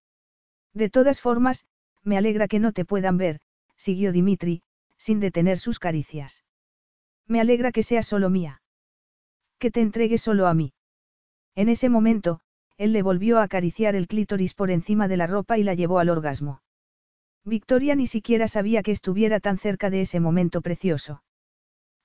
De 0.75 0.91
todas 0.91 1.21
formas, 1.21 1.65
me 2.03 2.19
alegra 2.19 2.49
que 2.49 2.59
no 2.59 2.73
te 2.73 2.85
puedan 2.85 3.17
ver, 3.17 3.41
siguió 3.77 4.13
Dimitri, 4.13 4.63
sin 4.99 5.21
detener 5.21 5.59
sus 5.59 5.79
caricias. 5.79 6.45
Me 7.27 7.41
alegra 7.41 7.73
que 7.73 7.83
sea 7.83 8.03
solo 8.03 8.29
mía. 8.29 8.61
Que 9.59 9.71
te 9.71 9.81
entregue 9.81 10.19
solo 10.19 10.47
a 10.47 10.55
mí. 10.55 10.75
En 11.55 11.69
ese 11.69 11.89
momento, 11.89 12.41
él 12.77 12.93
le 12.93 13.03
volvió 13.03 13.39
a 13.39 13.45
acariciar 13.45 13.95
el 13.95 14.09
clítoris 14.09 14.55
por 14.55 14.71
encima 14.71 15.09
de 15.09 15.17
la 15.17 15.27
ropa 15.27 15.59
y 15.59 15.63
la 15.63 15.75
llevó 15.75 16.01
al 16.01 16.11
orgasmo. 16.11 16.61
Victoria 17.45 17.95
ni 17.95 18.07
siquiera 18.07 18.49
sabía 18.49 18.83
que 18.83 18.91
estuviera 18.91 19.39
tan 19.39 19.59
cerca 19.59 19.91
de 19.91 20.01
ese 20.01 20.19
momento 20.19 20.61
precioso. 20.61 21.23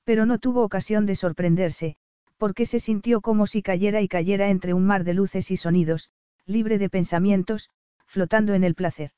Pero 0.04 0.26
no 0.26 0.38
tuvo 0.38 0.64
ocasión 0.64 1.06
de 1.06 1.16
sorprenderse, 1.16 1.96
porque 2.38 2.66
se 2.66 2.80
sintió 2.80 3.22
como 3.22 3.48
si 3.48 3.62
cayera 3.62 4.02
y 4.02 4.08
cayera 4.08 4.50
entre 4.50 4.74
un 4.74 4.86
mar 4.86 5.04
de 5.04 5.14
luces 5.14 5.50
y 5.52 5.58
sonidos, 5.58 6.10
libre 6.46 6.78
de 6.78 6.90
pensamientos, 6.90 7.70
flotando 8.10 8.56
en 8.56 8.64
el 8.64 8.74
placer. 8.74 9.12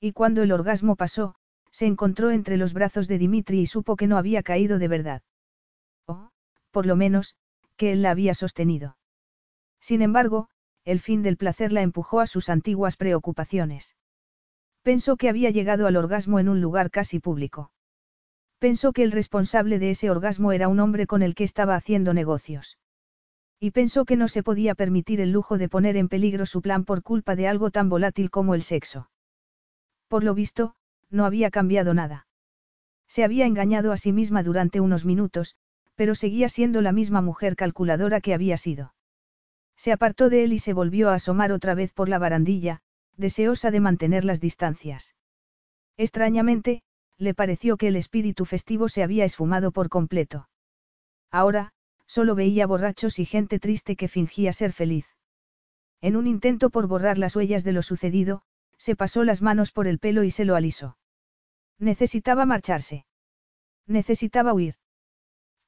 Y 0.00 0.12
cuando 0.12 0.42
el 0.42 0.52
orgasmo 0.52 0.94
pasó, 0.94 1.34
se 1.72 1.86
encontró 1.86 2.30
entre 2.30 2.56
los 2.56 2.72
brazos 2.72 3.08
de 3.08 3.18
Dimitri 3.18 3.60
y 3.60 3.66
supo 3.66 3.96
que 3.96 4.06
no 4.06 4.16
había 4.16 4.44
caído 4.44 4.78
de 4.78 4.86
verdad. 4.86 5.22
O, 6.06 6.30
por 6.70 6.86
lo 6.86 6.94
menos, 6.94 7.34
que 7.76 7.90
él 7.90 8.02
la 8.02 8.12
había 8.12 8.34
sostenido. 8.34 8.96
Sin 9.80 10.00
embargo, 10.00 10.48
el 10.84 11.00
fin 11.00 11.22
del 11.22 11.36
placer 11.36 11.72
la 11.72 11.82
empujó 11.82 12.20
a 12.20 12.28
sus 12.28 12.48
antiguas 12.48 12.96
preocupaciones. 12.96 13.96
Pensó 14.82 15.16
que 15.16 15.28
había 15.28 15.50
llegado 15.50 15.88
al 15.88 15.96
orgasmo 15.96 16.38
en 16.38 16.48
un 16.48 16.60
lugar 16.60 16.92
casi 16.92 17.18
público. 17.18 17.72
Pensó 18.60 18.92
que 18.92 19.02
el 19.02 19.10
responsable 19.10 19.80
de 19.80 19.90
ese 19.90 20.10
orgasmo 20.10 20.52
era 20.52 20.68
un 20.68 20.78
hombre 20.78 21.08
con 21.08 21.22
el 21.22 21.34
que 21.34 21.44
estaba 21.44 21.74
haciendo 21.74 22.14
negocios. 22.14 22.78
Y 23.64 23.70
pensó 23.70 24.04
que 24.04 24.18
no 24.18 24.28
se 24.28 24.42
podía 24.42 24.74
permitir 24.74 25.22
el 25.22 25.32
lujo 25.32 25.56
de 25.56 25.70
poner 25.70 25.96
en 25.96 26.10
peligro 26.10 26.44
su 26.44 26.60
plan 26.60 26.84
por 26.84 27.02
culpa 27.02 27.34
de 27.34 27.48
algo 27.48 27.70
tan 27.70 27.88
volátil 27.88 28.28
como 28.28 28.54
el 28.54 28.60
sexo. 28.60 29.08
Por 30.06 30.22
lo 30.22 30.34
visto, 30.34 30.74
no 31.08 31.24
había 31.24 31.50
cambiado 31.50 31.94
nada. 31.94 32.26
Se 33.08 33.24
había 33.24 33.46
engañado 33.46 33.92
a 33.92 33.96
sí 33.96 34.12
misma 34.12 34.42
durante 34.42 34.80
unos 34.80 35.06
minutos, 35.06 35.56
pero 35.94 36.14
seguía 36.14 36.50
siendo 36.50 36.82
la 36.82 36.92
misma 36.92 37.22
mujer 37.22 37.56
calculadora 37.56 38.20
que 38.20 38.34
había 38.34 38.58
sido. 38.58 38.94
Se 39.76 39.92
apartó 39.92 40.28
de 40.28 40.44
él 40.44 40.52
y 40.52 40.58
se 40.58 40.74
volvió 40.74 41.08
a 41.08 41.14
asomar 41.14 41.50
otra 41.50 41.74
vez 41.74 41.90
por 41.94 42.10
la 42.10 42.18
barandilla, 42.18 42.82
deseosa 43.16 43.70
de 43.70 43.80
mantener 43.80 44.26
las 44.26 44.42
distancias. 44.42 45.14
Extrañamente, 45.96 46.82
le 47.16 47.32
pareció 47.32 47.78
que 47.78 47.88
el 47.88 47.96
espíritu 47.96 48.44
festivo 48.44 48.90
se 48.90 49.02
había 49.02 49.24
esfumado 49.24 49.72
por 49.72 49.88
completo. 49.88 50.50
Ahora, 51.30 51.72
solo 52.06 52.34
veía 52.34 52.66
borrachos 52.66 53.18
y 53.18 53.24
gente 53.24 53.58
triste 53.58 53.96
que 53.96 54.08
fingía 54.08 54.52
ser 54.52 54.72
feliz. 54.72 55.06
En 56.00 56.16
un 56.16 56.26
intento 56.26 56.70
por 56.70 56.86
borrar 56.86 57.18
las 57.18 57.34
huellas 57.36 57.64
de 57.64 57.72
lo 57.72 57.82
sucedido, 57.82 58.42
se 58.76 58.96
pasó 58.96 59.24
las 59.24 59.42
manos 59.42 59.72
por 59.72 59.86
el 59.86 59.98
pelo 59.98 60.24
y 60.24 60.30
se 60.30 60.44
lo 60.44 60.56
alisó. 60.56 60.98
Necesitaba 61.78 62.44
marcharse. 62.44 63.06
Necesitaba 63.86 64.52
huir. 64.52 64.76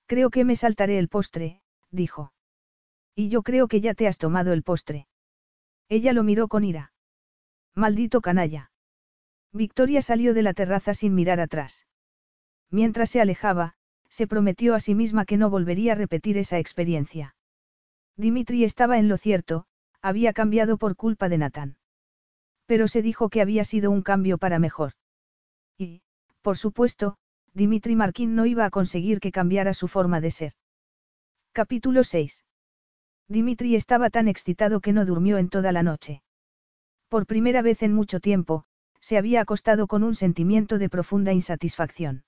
Creo 0.06 0.30
que 0.30 0.44
me 0.44 0.56
saltaré 0.56 0.98
el 0.98 1.08
postre, 1.08 1.62
dijo. 1.90 2.32
Y 3.14 3.28
yo 3.28 3.42
creo 3.42 3.66
que 3.66 3.80
ya 3.80 3.94
te 3.94 4.06
has 4.06 4.18
tomado 4.18 4.52
el 4.52 4.62
postre. 4.62 5.08
Ella 5.88 6.12
lo 6.12 6.22
miró 6.22 6.48
con 6.48 6.64
ira. 6.64 6.92
Maldito 7.74 8.20
canalla. 8.20 8.70
Victoria 9.52 10.02
salió 10.02 10.34
de 10.34 10.42
la 10.42 10.54
terraza 10.54 10.94
sin 10.94 11.14
mirar 11.14 11.40
atrás. 11.40 11.86
Mientras 12.70 13.10
se 13.10 13.20
alejaba, 13.20 13.74
se 14.08 14.26
prometió 14.26 14.74
a 14.74 14.80
sí 14.80 14.94
misma 14.94 15.24
que 15.24 15.36
no 15.36 15.50
volvería 15.50 15.92
a 15.92 15.96
repetir 15.96 16.38
esa 16.38 16.58
experiencia. 16.58 17.34
Dimitri 18.16 18.64
estaba 18.64 18.98
en 18.98 19.08
lo 19.08 19.16
cierto, 19.16 19.66
había 20.00 20.32
cambiado 20.32 20.78
por 20.78 20.96
culpa 20.96 21.28
de 21.28 21.38
Nathan. 21.38 21.76
Pero 22.66 22.88
se 22.88 23.02
dijo 23.02 23.28
que 23.28 23.40
había 23.40 23.64
sido 23.64 23.90
un 23.90 24.02
cambio 24.02 24.38
para 24.38 24.58
mejor. 24.58 24.92
Y, 25.78 26.02
por 26.42 26.56
supuesto, 26.56 27.16
Dimitri 27.54 27.96
Markin 27.96 28.34
no 28.34 28.46
iba 28.46 28.64
a 28.64 28.70
conseguir 28.70 29.18
que 29.18 29.32
cambiara 29.32 29.72
su 29.72 29.88
forma 29.88 30.20
de 30.20 30.30
ser. 30.30 30.52
Capítulo 31.52 32.04
6. 32.04 32.44
Dimitri 33.28 33.76
estaba 33.76 34.10
tan 34.10 34.28
excitado 34.28 34.80
que 34.80 34.92
no 34.92 35.06
durmió 35.06 35.38
en 35.38 35.48
toda 35.48 35.72
la 35.72 35.82
noche. 35.82 36.22
Por 37.08 37.26
primera 37.26 37.62
vez 37.62 37.82
en 37.82 37.94
mucho 37.94 38.20
tiempo, 38.20 38.64
se 39.00 39.16
había 39.16 39.40
acostado 39.40 39.86
con 39.86 40.02
un 40.02 40.14
sentimiento 40.14 40.78
de 40.78 40.90
profunda 40.90 41.32
insatisfacción. 41.32 42.25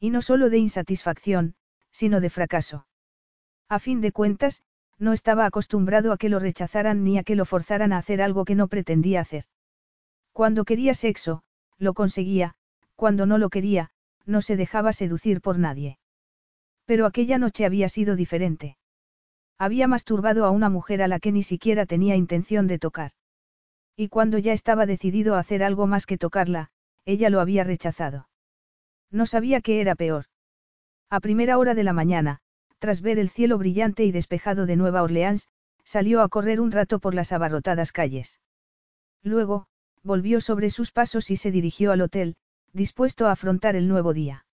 Y 0.00 0.10
no 0.10 0.22
solo 0.22 0.50
de 0.50 0.58
insatisfacción, 0.58 1.54
sino 1.90 2.20
de 2.20 2.30
fracaso. 2.30 2.86
A 3.68 3.78
fin 3.78 4.00
de 4.00 4.12
cuentas, 4.12 4.62
no 4.98 5.12
estaba 5.12 5.46
acostumbrado 5.46 6.12
a 6.12 6.16
que 6.16 6.28
lo 6.28 6.38
rechazaran 6.38 7.04
ni 7.04 7.18
a 7.18 7.22
que 7.22 7.36
lo 7.36 7.44
forzaran 7.44 7.92
a 7.92 7.98
hacer 7.98 8.22
algo 8.22 8.44
que 8.44 8.54
no 8.54 8.68
pretendía 8.68 9.20
hacer. 9.20 9.44
Cuando 10.32 10.64
quería 10.64 10.94
sexo, 10.94 11.42
lo 11.78 11.94
conseguía, 11.94 12.54
cuando 12.96 13.26
no 13.26 13.38
lo 13.38 13.48
quería, 13.48 13.90
no 14.26 14.42
se 14.42 14.56
dejaba 14.56 14.92
seducir 14.92 15.40
por 15.40 15.58
nadie. 15.58 15.98
Pero 16.84 17.06
aquella 17.06 17.38
noche 17.38 17.64
había 17.64 17.88
sido 17.88 18.16
diferente. 18.16 18.76
Había 19.58 19.88
masturbado 19.88 20.44
a 20.44 20.50
una 20.50 20.68
mujer 20.68 21.02
a 21.02 21.08
la 21.08 21.18
que 21.18 21.32
ni 21.32 21.42
siquiera 21.42 21.86
tenía 21.86 22.16
intención 22.16 22.66
de 22.66 22.78
tocar. 22.78 23.12
Y 23.96 24.08
cuando 24.08 24.38
ya 24.38 24.52
estaba 24.52 24.86
decidido 24.86 25.34
a 25.34 25.40
hacer 25.40 25.62
algo 25.62 25.86
más 25.86 26.06
que 26.06 26.18
tocarla, 26.18 26.70
ella 27.04 27.30
lo 27.30 27.40
había 27.40 27.64
rechazado. 27.64 28.28
No 29.10 29.26
sabía 29.26 29.60
qué 29.60 29.80
era 29.80 29.94
peor. 29.94 30.26
A 31.10 31.20
primera 31.20 31.58
hora 31.58 31.74
de 31.74 31.84
la 31.84 31.92
mañana, 31.92 32.40
tras 32.78 33.00
ver 33.00 33.18
el 33.18 33.30
cielo 33.30 33.58
brillante 33.58 34.04
y 34.04 34.12
despejado 34.12 34.66
de 34.66 34.76
Nueva 34.76 35.02
Orleans, 35.02 35.48
salió 35.84 36.20
a 36.20 36.28
correr 36.28 36.60
un 36.60 36.70
rato 36.70 36.98
por 36.98 37.14
las 37.14 37.32
abarrotadas 37.32 37.92
calles. 37.92 38.40
Luego, 39.22 39.66
volvió 40.02 40.40
sobre 40.40 40.70
sus 40.70 40.92
pasos 40.92 41.30
y 41.30 41.36
se 41.36 41.50
dirigió 41.50 41.92
al 41.92 42.02
hotel, 42.02 42.36
dispuesto 42.72 43.26
a 43.26 43.32
afrontar 43.32 43.74
el 43.74 43.88
nuevo 43.88 44.12
día. 44.12 44.44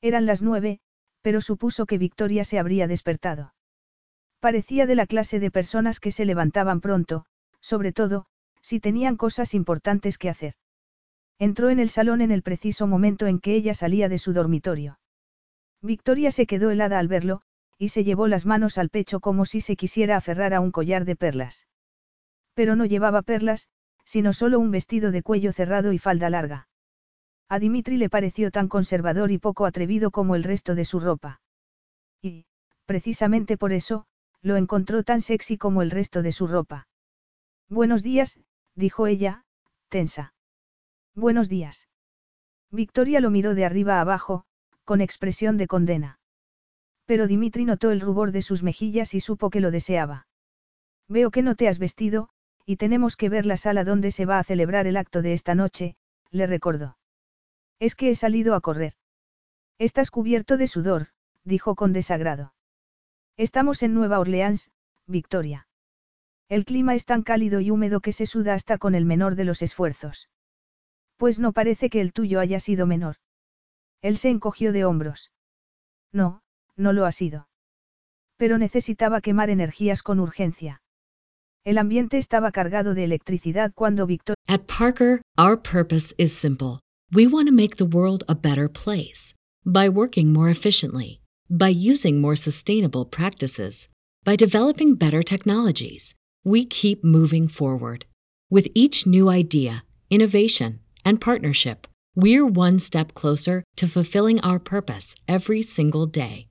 Eran 0.00 0.26
las 0.26 0.42
nueve, 0.42 0.80
pero 1.20 1.40
supuso 1.40 1.86
que 1.86 1.98
Victoria 1.98 2.44
se 2.44 2.58
habría 2.58 2.86
despertado. 2.86 3.54
Parecía 4.40 4.86
de 4.86 4.94
la 4.94 5.06
clase 5.06 5.40
de 5.40 5.50
personas 5.50 6.00
que 6.00 6.10
se 6.10 6.24
levantaban 6.24 6.80
pronto, 6.80 7.26
sobre 7.60 7.92
todo, 7.92 8.26
si 8.60 8.80
tenían 8.80 9.16
cosas 9.16 9.54
importantes 9.54 10.18
que 10.18 10.28
hacer. 10.28 10.54
Entró 11.42 11.70
en 11.70 11.80
el 11.80 11.90
salón 11.90 12.20
en 12.20 12.30
el 12.30 12.44
preciso 12.44 12.86
momento 12.86 13.26
en 13.26 13.40
que 13.40 13.56
ella 13.56 13.74
salía 13.74 14.08
de 14.08 14.18
su 14.18 14.32
dormitorio. 14.32 15.00
Victoria 15.80 16.30
se 16.30 16.46
quedó 16.46 16.70
helada 16.70 17.00
al 17.00 17.08
verlo, 17.08 17.42
y 17.76 17.88
se 17.88 18.04
llevó 18.04 18.28
las 18.28 18.46
manos 18.46 18.78
al 18.78 18.90
pecho 18.90 19.18
como 19.18 19.44
si 19.44 19.60
se 19.60 19.74
quisiera 19.74 20.16
aferrar 20.16 20.54
a 20.54 20.60
un 20.60 20.70
collar 20.70 21.04
de 21.04 21.16
perlas. 21.16 21.66
Pero 22.54 22.76
no 22.76 22.84
llevaba 22.84 23.22
perlas, 23.22 23.66
sino 24.04 24.32
solo 24.32 24.60
un 24.60 24.70
vestido 24.70 25.10
de 25.10 25.24
cuello 25.24 25.50
cerrado 25.52 25.92
y 25.92 25.98
falda 25.98 26.30
larga. 26.30 26.68
A 27.48 27.58
Dimitri 27.58 27.96
le 27.96 28.08
pareció 28.08 28.52
tan 28.52 28.68
conservador 28.68 29.32
y 29.32 29.38
poco 29.38 29.66
atrevido 29.66 30.12
como 30.12 30.36
el 30.36 30.44
resto 30.44 30.76
de 30.76 30.84
su 30.84 31.00
ropa. 31.00 31.40
Y, 32.22 32.46
precisamente 32.86 33.56
por 33.56 33.72
eso, 33.72 34.06
lo 34.42 34.56
encontró 34.56 35.02
tan 35.02 35.20
sexy 35.20 35.58
como 35.58 35.82
el 35.82 35.90
resto 35.90 36.22
de 36.22 36.30
su 36.30 36.46
ropa. 36.46 36.86
Buenos 37.68 38.04
días, 38.04 38.38
dijo 38.76 39.08
ella, 39.08 39.44
tensa. 39.88 40.34
Buenos 41.14 41.50
días. 41.50 41.88
Victoria 42.70 43.20
lo 43.20 43.28
miró 43.28 43.54
de 43.54 43.66
arriba 43.66 44.00
abajo, 44.00 44.44
con 44.84 45.02
expresión 45.02 45.58
de 45.58 45.66
condena. 45.66 46.18
Pero 47.04 47.26
Dimitri 47.26 47.66
notó 47.66 47.90
el 47.90 48.00
rubor 48.00 48.32
de 48.32 48.40
sus 48.40 48.62
mejillas 48.62 49.12
y 49.12 49.20
supo 49.20 49.50
que 49.50 49.60
lo 49.60 49.70
deseaba. 49.70 50.26
Veo 51.08 51.30
que 51.30 51.42
no 51.42 51.54
te 51.54 51.68
has 51.68 51.78
vestido, 51.78 52.30
y 52.64 52.76
tenemos 52.76 53.16
que 53.16 53.28
ver 53.28 53.44
la 53.44 53.58
sala 53.58 53.84
donde 53.84 54.10
se 54.10 54.24
va 54.24 54.38
a 54.38 54.44
celebrar 54.44 54.86
el 54.86 54.96
acto 54.96 55.20
de 55.20 55.34
esta 55.34 55.54
noche, 55.54 55.96
le 56.30 56.46
recordó. 56.46 56.96
Es 57.78 57.94
que 57.94 58.08
he 58.08 58.14
salido 58.14 58.54
a 58.54 58.62
correr. 58.62 58.94
Estás 59.78 60.10
cubierto 60.10 60.56
de 60.56 60.66
sudor, 60.66 61.08
dijo 61.44 61.74
con 61.74 61.92
desagrado. 61.92 62.54
Estamos 63.36 63.82
en 63.82 63.92
Nueva 63.92 64.18
Orleans, 64.18 64.70
Victoria. 65.06 65.66
El 66.48 66.64
clima 66.64 66.94
es 66.94 67.04
tan 67.04 67.22
cálido 67.22 67.60
y 67.60 67.70
húmedo 67.70 68.00
que 68.00 68.12
se 68.12 68.24
suda 68.24 68.54
hasta 68.54 68.78
con 68.78 68.94
el 68.94 69.04
menor 69.04 69.34
de 69.34 69.44
los 69.44 69.60
esfuerzos. 69.60 70.30
Pues 71.22 71.38
no 71.38 71.52
parece 71.52 71.88
que 71.88 72.00
el 72.00 72.12
tuyo 72.12 72.40
haya 72.40 72.58
sido 72.58 72.84
menor. 72.84 73.14
Él 74.02 74.18
se 74.18 74.28
encogió 74.28 74.72
de 74.72 74.84
hombros. 74.84 75.30
No, 76.12 76.42
no 76.76 76.92
lo 76.92 77.06
ha 77.06 77.12
sido. 77.12 77.46
Pero 78.38 78.58
necesitaba 78.58 79.20
quemar 79.20 79.48
energías 79.48 80.02
con 80.02 80.18
urgencia. 80.18 80.82
El 81.64 81.78
ambiente 81.78 82.18
estaba 82.18 82.50
cargado 82.50 82.94
de 82.94 83.04
electricidad 83.04 83.70
cuando 83.72 84.04
Victor. 84.04 84.34
At 84.48 84.62
Parker, 84.66 85.22
our 85.38 85.56
purpose 85.56 86.12
is 86.18 86.32
simple. 86.32 86.80
We 87.12 87.28
want 87.28 87.46
to 87.46 87.54
make 87.54 87.76
the 87.76 87.84
world 87.84 88.24
a 88.26 88.34
better 88.34 88.68
place. 88.68 89.32
By 89.64 89.88
working 89.88 90.32
more 90.32 90.50
efficiently, 90.50 91.20
by 91.48 91.68
using 91.68 92.20
more 92.20 92.36
sustainable 92.36 93.06
practices, 93.08 93.88
by 94.24 94.34
developing 94.34 94.96
better 94.96 95.22
technologies, 95.22 96.16
we 96.44 96.64
keep 96.64 97.04
moving 97.04 97.46
forward. 97.46 98.06
With 98.50 98.66
each 98.74 99.06
new 99.06 99.30
idea, 99.30 99.84
innovation, 100.10 100.80
and 101.04 101.20
partnership, 101.20 101.86
we're 102.14 102.46
one 102.46 102.78
step 102.78 103.14
closer 103.14 103.64
to 103.76 103.86
fulfilling 103.86 104.40
our 104.40 104.58
purpose 104.58 105.14
every 105.26 105.62
single 105.62 106.06
day. 106.06 106.48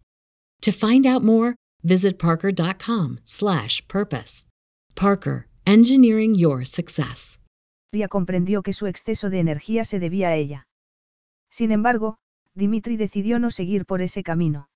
To 0.61 0.71
find 0.71 1.05
out 1.05 1.23
more, 1.23 1.55
visit 1.83 2.17
parker.com/purpose. 2.19 4.45
Parker, 4.95 5.47
engineering 5.65 6.35
your 6.35 6.65
success. 6.65 7.37
comprendió 8.09 8.63
que 8.63 8.73
su 8.73 8.87
exceso 8.87 9.29
de 9.29 9.39
energía 9.39 9.85
se 9.85 9.99
debía 9.99 10.29
a 10.29 10.35
ella. 10.35 10.67
Sin 11.49 11.71
embargo, 11.71 12.17
Dimitri 12.53 12.97
decidió 12.97 13.39
no 13.39 13.51
seguir 13.51 13.85
por 13.85 14.01
ese 14.01 14.23
camino. 14.23 14.67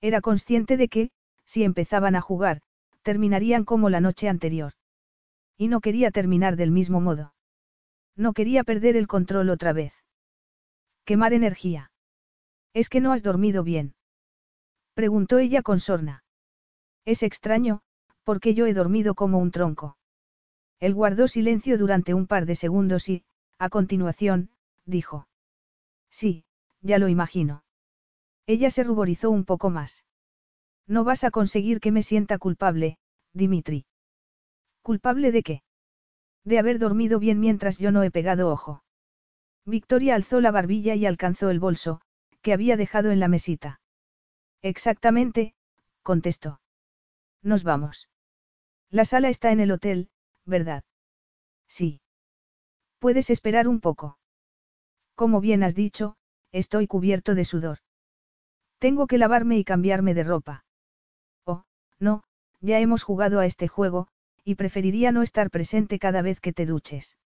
Era 0.00 0.20
consciente 0.20 0.76
de 0.76 0.88
que, 0.88 1.10
si 1.44 1.64
empezaban 1.64 2.16
a 2.16 2.20
jugar, 2.20 2.60
terminarían 3.02 3.64
como 3.64 3.90
la 3.90 4.00
noche 4.00 4.28
anterior. 4.28 4.72
Y 5.58 5.68
no 5.68 5.80
quería 5.80 6.10
terminar 6.10 6.56
del 6.56 6.70
mismo 6.70 7.00
modo. 7.00 7.32
No 8.16 8.32
quería 8.32 8.64
perder 8.64 8.96
el 8.96 9.06
control 9.06 9.50
otra 9.50 9.72
vez. 9.72 9.92
Quemar 11.04 11.32
energía. 11.32 11.90
¿Es 12.74 12.88
que 12.88 13.00
no 13.00 13.12
has 13.12 13.22
dormido 13.22 13.64
bien? 13.64 13.94
Preguntó 14.94 15.38
ella 15.38 15.62
con 15.62 15.80
sorna. 15.80 16.24
Es 17.04 17.22
extraño, 17.22 17.80
porque 18.24 18.54
yo 18.54 18.66
he 18.66 18.74
dormido 18.74 19.14
como 19.14 19.38
un 19.38 19.50
tronco. 19.50 19.96
Él 20.78 20.94
guardó 20.94 21.28
silencio 21.28 21.78
durante 21.78 22.14
un 22.14 22.26
par 22.26 22.46
de 22.46 22.54
segundos 22.54 23.08
y, 23.08 23.24
a 23.58 23.68
continuación, 23.68 24.50
dijo. 24.84 25.28
Sí, 26.10 26.44
ya 26.80 26.98
lo 26.98 27.08
imagino. 27.08 27.64
Ella 28.46 28.70
se 28.70 28.84
ruborizó 28.84 29.30
un 29.30 29.44
poco 29.44 29.70
más. 29.70 30.04
No 30.86 31.04
vas 31.04 31.24
a 31.24 31.30
conseguir 31.30 31.80
que 31.80 31.92
me 31.92 32.02
sienta 32.02 32.38
culpable, 32.38 32.98
Dimitri. 33.32 33.86
¿Culpable 34.82 35.30
de 35.30 35.42
qué? 35.42 35.62
De 36.44 36.58
haber 36.58 36.78
dormido 36.78 37.18
bien 37.18 37.40
mientras 37.40 37.78
yo 37.78 37.92
no 37.92 38.02
he 38.02 38.10
pegado 38.10 38.50
ojo. 38.50 38.82
Victoria 39.66 40.14
alzó 40.14 40.40
la 40.40 40.50
barbilla 40.50 40.94
y 40.94 41.06
alcanzó 41.06 41.50
el 41.50 41.60
bolso, 41.60 42.00
que 42.42 42.52
había 42.52 42.76
dejado 42.76 43.10
en 43.10 43.20
la 43.20 43.28
mesita. 43.28 43.80
Exactamente, 44.62 45.54
contestó. 46.02 46.60
Nos 47.42 47.62
vamos. 47.64 48.08
La 48.90 49.04
sala 49.04 49.28
está 49.28 49.52
en 49.52 49.60
el 49.60 49.70
hotel, 49.70 50.10
¿verdad? 50.44 50.82
Sí. 51.68 52.00
Puedes 52.98 53.30
esperar 53.30 53.68
un 53.68 53.80
poco. 53.80 54.18
Como 55.14 55.40
bien 55.40 55.62
has 55.62 55.74
dicho, 55.74 56.16
estoy 56.52 56.86
cubierto 56.86 57.34
de 57.34 57.44
sudor. 57.44 57.78
Tengo 58.78 59.06
que 59.06 59.18
lavarme 59.18 59.58
y 59.58 59.64
cambiarme 59.64 60.14
de 60.14 60.24
ropa. 60.24 60.64
Oh, 61.44 61.64
no, 61.98 62.22
ya 62.60 62.80
hemos 62.80 63.02
jugado 63.02 63.40
a 63.40 63.46
este 63.46 63.68
juego, 63.68 64.08
y 64.50 64.56
preferiría 64.56 65.12
no 65.12 65.22
estar 65.22 65.48
presente 65.48 66.00
cada 66.00 66.22
vez 66.22 66.40
que 66.40 66.52
te 66.52 66.66
duches. 66.66 67.16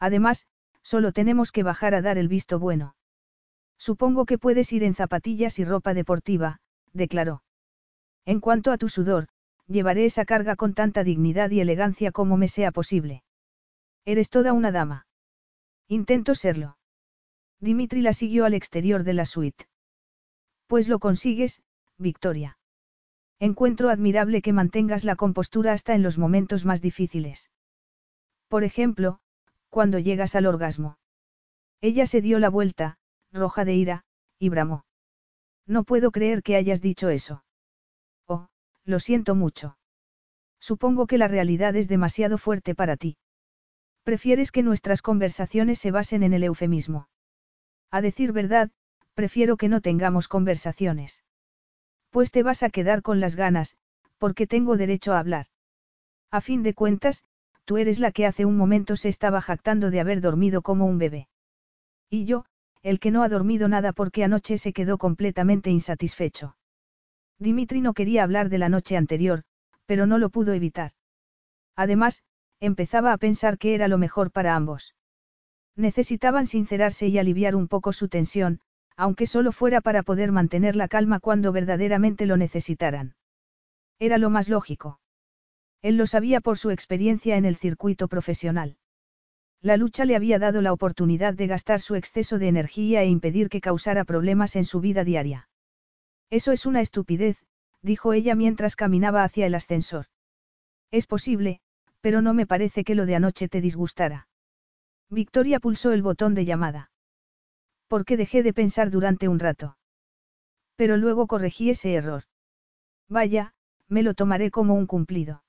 Además, 0.00 0.48
solo 0.82 1.12
tenemos 1.12 1.52
que 1.52 1.62
bajar 1.62 1.94
a 1.94 2.02
dar 2.02 2.18
el 2.18 2.26
visto 2.26 2.58
bueno. 2.58 2.96
Supongo 3.78 4.26
que 4.26 4.36
puedes 4.36 4.72
ir 4.72 4.82
en 4.82 4.96
zapatillas 4.96 5.60
y 5.60 5.64
ropa 5.64 5.94
deportiva, 5.94 6.60
declaró. 6.92 7.44
En 8.26 8.40
cuanto 8.40 8.72
a 8.72 8.78
tu 8.78 8.88
sudor, 8.88 9.28
llevaré 9.68 10.04
esa 10.04 10.24
carga 10.24 10.56
con 10.56 10.74
tanta 10.74 11.04
dignidad 11.04 11.50
y 11.50 11.60
elegancia 11.60 12.10
como 12.10 12.36
me 12.36 12.48
sea 12.48 12.72
posible. 12.72 13.22
Eres 14.04 14.28
toda 14.28 14.52
una 14.52 14.72
dama. 14.72 15.06
Intento 15.86 16.34
serlo. 16.34 16.78
Dimitri 17.60 18.02
la 18.02 18.12
siguió 18.12 18.44
al 18.44 18.54
exterior 18.54 19.04
de 19.04 19.14
la 19.14 19.24
suite. 19.24 19.68
Pues 20.66 20.88
lo 20.88 20.98
consigues, 20.98 21.62
Victoria. 21.96 22.58
Encuentro 23.42 23.88
admirable 23.88 24.42
que 24.42 24.52
mantengas 24.52 25.02
la 25.02 25.16
compostura 25.16 25.72
hasta 25.72 25.94
en 25.94 26.02
los 26.02 26.18
momentos 26.18 26.66
más 26.66 26.82
difíciles. 26.82 27.50
Por 28.48 28.64
ejemplo, 28.64 29.20
cuando 29.70 29.98
llegas 29.98 30.34
al 30.34 30.44
orgasmo. 30.44 30.98
Ella 31.80 32.04
se 32.04 32.20
dio 32.20 32.38
la 32.38 32.50
vuelta, 32.50 32.98
roja 33.32 33.64
de 33.64 33.74
ira, 33.74 34.04
y 34.38 34.50
bramó. 34.50 34.84
No 35.66 35.84
puedo 35.84 36.10
creer 36.10 36.42
que 36.42 36.56
hayas 36.56 36.82
dicho 36.82 37.08
eso. 37.08 37.42
Oh, 38.26 38.48
lo 38.84 39.00
siento 39.00 39.34
mucho. 39.34 39.78
Supongo 40.58 41.06
que 41.06 41.16
la 41.16 41.28
realidad 41.28 41.74
es 41.76 41.88
demasiado 41.88 42.36
fuerte 42.36 42.74
para 42.74 42.98
ti. 42.98 43.16
Prefieres 44.02 44.52
que 44.52 44.62
nuestras 44.62 45.00
conversaciones 45.00 45.78
se 45.78 45.90
basen 45.90 46.22
en 46.22 46.34
el 46.34 46.44
eufemismo. 46.44 47.08
A 47.90 48.02
decir 48.02 48.32
verdad, 48.32 48.70
prefiero 49.14 49.56
que 49.56 49.68
no 49.68 49.80
tengamos 49.80 50.28
conversaciones. 50.28 51.24
Pues 52.10 52.30
te 52.30 52.42
vas 52.42 52.62
a 52.62 52.70
quedar 52.70 53.02
con 53.02 53.20
las 53.20 53.36
ganas, 53.36 53.76
porque 54.18 54.46
tengo 54.46 54.76
derecho 54.76 55.14
a 55.14 55.20
hablar. 55.20 55.46
A 56.30 56.40
fin 56.40 56.62
de 56.62 56.74
cuentas, 56.74 57.24
tú 57.64 57.76
eres 57.76 57.98
la 58.00 58.12
que 58.12 58.26
hace 58.26 58.44
un 58.44 58.56
momento 58.56 58.96
se 58.96 59.08
estaba 59.08 59.40
jactando 59.40 59.90
de 59.90 60.00
haber 60.00 60.20
dormido 60.20 60.62
como 60.62 60.86
un 60.86 60.98
bebé. 60.98 61.28
Y 62.08 62.24
yo, 62.24 62.44
el 62.82 62.98
que 62.98 63.10
no 63.10 63.22
ha 63.22 63.28
dormido 63.28 63.68
nada 63.68 63.92
porque 63.92 64.24
anoche 64.24 64.58
se 64.58 64.72
quedó 64.72 64.98
completamente 64.98 65.70
insatisfecho. 65.70 66.56
Dimitri 67.38 67.80
no 67.80 67.94
quería 67.94 68.22
hablar 68.22 68.48
de 68.48 68.58
la 68.58 68.68
noche 68.68 68.96
anterior, 68.96 69.42
pero 69.86 70.06
no 70.06 70.18
lo 70.18 70.30
pudo 70.30 70.52
evitar. 70.52 70.92
Además, 71.76 72.22
empezaba 72.60 73.12
a 73.12 73.18
pensar 73.18 73.56
que 73.58 73.74
era 73.74 73.88
lo 73.88 73.98
mejor 73.98 74.30
para 74.30 74.54
ambos. 74.54 74.94
Necesitaban 75.76 76.46
sincerarse 76.46 77.08
y 77.08 77.18
aliviar 77.18 77.54
un 77.54 77.68
poco 77.68 77.92
su 77.92 78.08
tensión, 78.08 78.60
aunque 78.96 79.26
solo 79.26 79.52
fuera 79.52 79.80
para 79.80 80.02
poder 80.02 80.32
mantener 80.32 80.76
la 80.76 80.88
calma 80.88 81.20
cuando 81.20 81.52
verdaderamente 81.52 82.26
lo 82.26 82.36
necesitaran. 82.36 83.14
Era 83.98 84.18
lo 84.18 84.30
más 84.30 84.48
lógico. 84.48 85.00
Él 85.82 85.96
lo 85.96 86.06
sabía 86.06 86.40
por 86.40 86.58
su 86.58 86.70
experiencia 86.70 87.36
en 87.36 87.44
el 87.44 87.56
circuito 87.56 88.08
profesional. 88.08 88.76
La 89.62 89.76
lucha 89.76 90.04
le 90.04 90.16
había 90.16 90.38
dado 90.38 90.62
la 90.62 90.72
oportunidad 90.72 91.34
de 91.34 91.46
gastar 91.46 91.80
su 91.80 91.94
exceso 91.94 92.38
de 92.38 92.48
energía 92.48 93.02
e 93.02 93.08
impedir 93.08 93.48
que 93.48 93.60
causara 93.60 94.04
problemas 94.04 94.56
en 94.56 94.64
su 94.64 94.80
vida 94.80 95.04
diaria. 95.04 95.48
Eso 96.30 96.52
es 96.52 96.64
una 96.64 96.80
estupidez, 96.80 97.38
dijo 97.82 98.12
ella 98.12 98.34
mientras 98.34 98.76
caminaba 98.76 99.24
hacia 99.24 99.46
el 99.46 99.54
ascensor. 99.54 100.06
Es 100.90 101.06
posible, 101.06 101.60
pero 102.00 102.22
no 102.22 102.34
me 102.34 102.46
parece 102.46 102.84
que 102.84 102.94
lo 102.94 103.04
de 103.04 103.16
anoche 103.16 103.48
te 103.48 103.60
disgustara. 103.60 104.28
Victoria 105.10 105.60
pulsó 105.60 105.92
el 105.92 106.02
botón 106.02 106.34
de 106.34 106.44
llamada. 106.44 106.89
Porque 107.90 108.16
dejé 108.16 108.44
de 108.44 108.52
pensar 108.52 108.88
durante 108.88 109.26
un 109.26 109.40
rato. 109.40 109.76
Pero 110.76 110.96
luego 110.96 111.26
corregí 111.26 111.70
ese 111.70 111.92
error. 111.94 112.22
Vaya, 113.08 113.52
me 113.88 114.04
lo 114.04 114.14
tomaré 114.14 114.52
como 114.52 114.74
un 114.74 114.86
cumplido. 114.86 115.42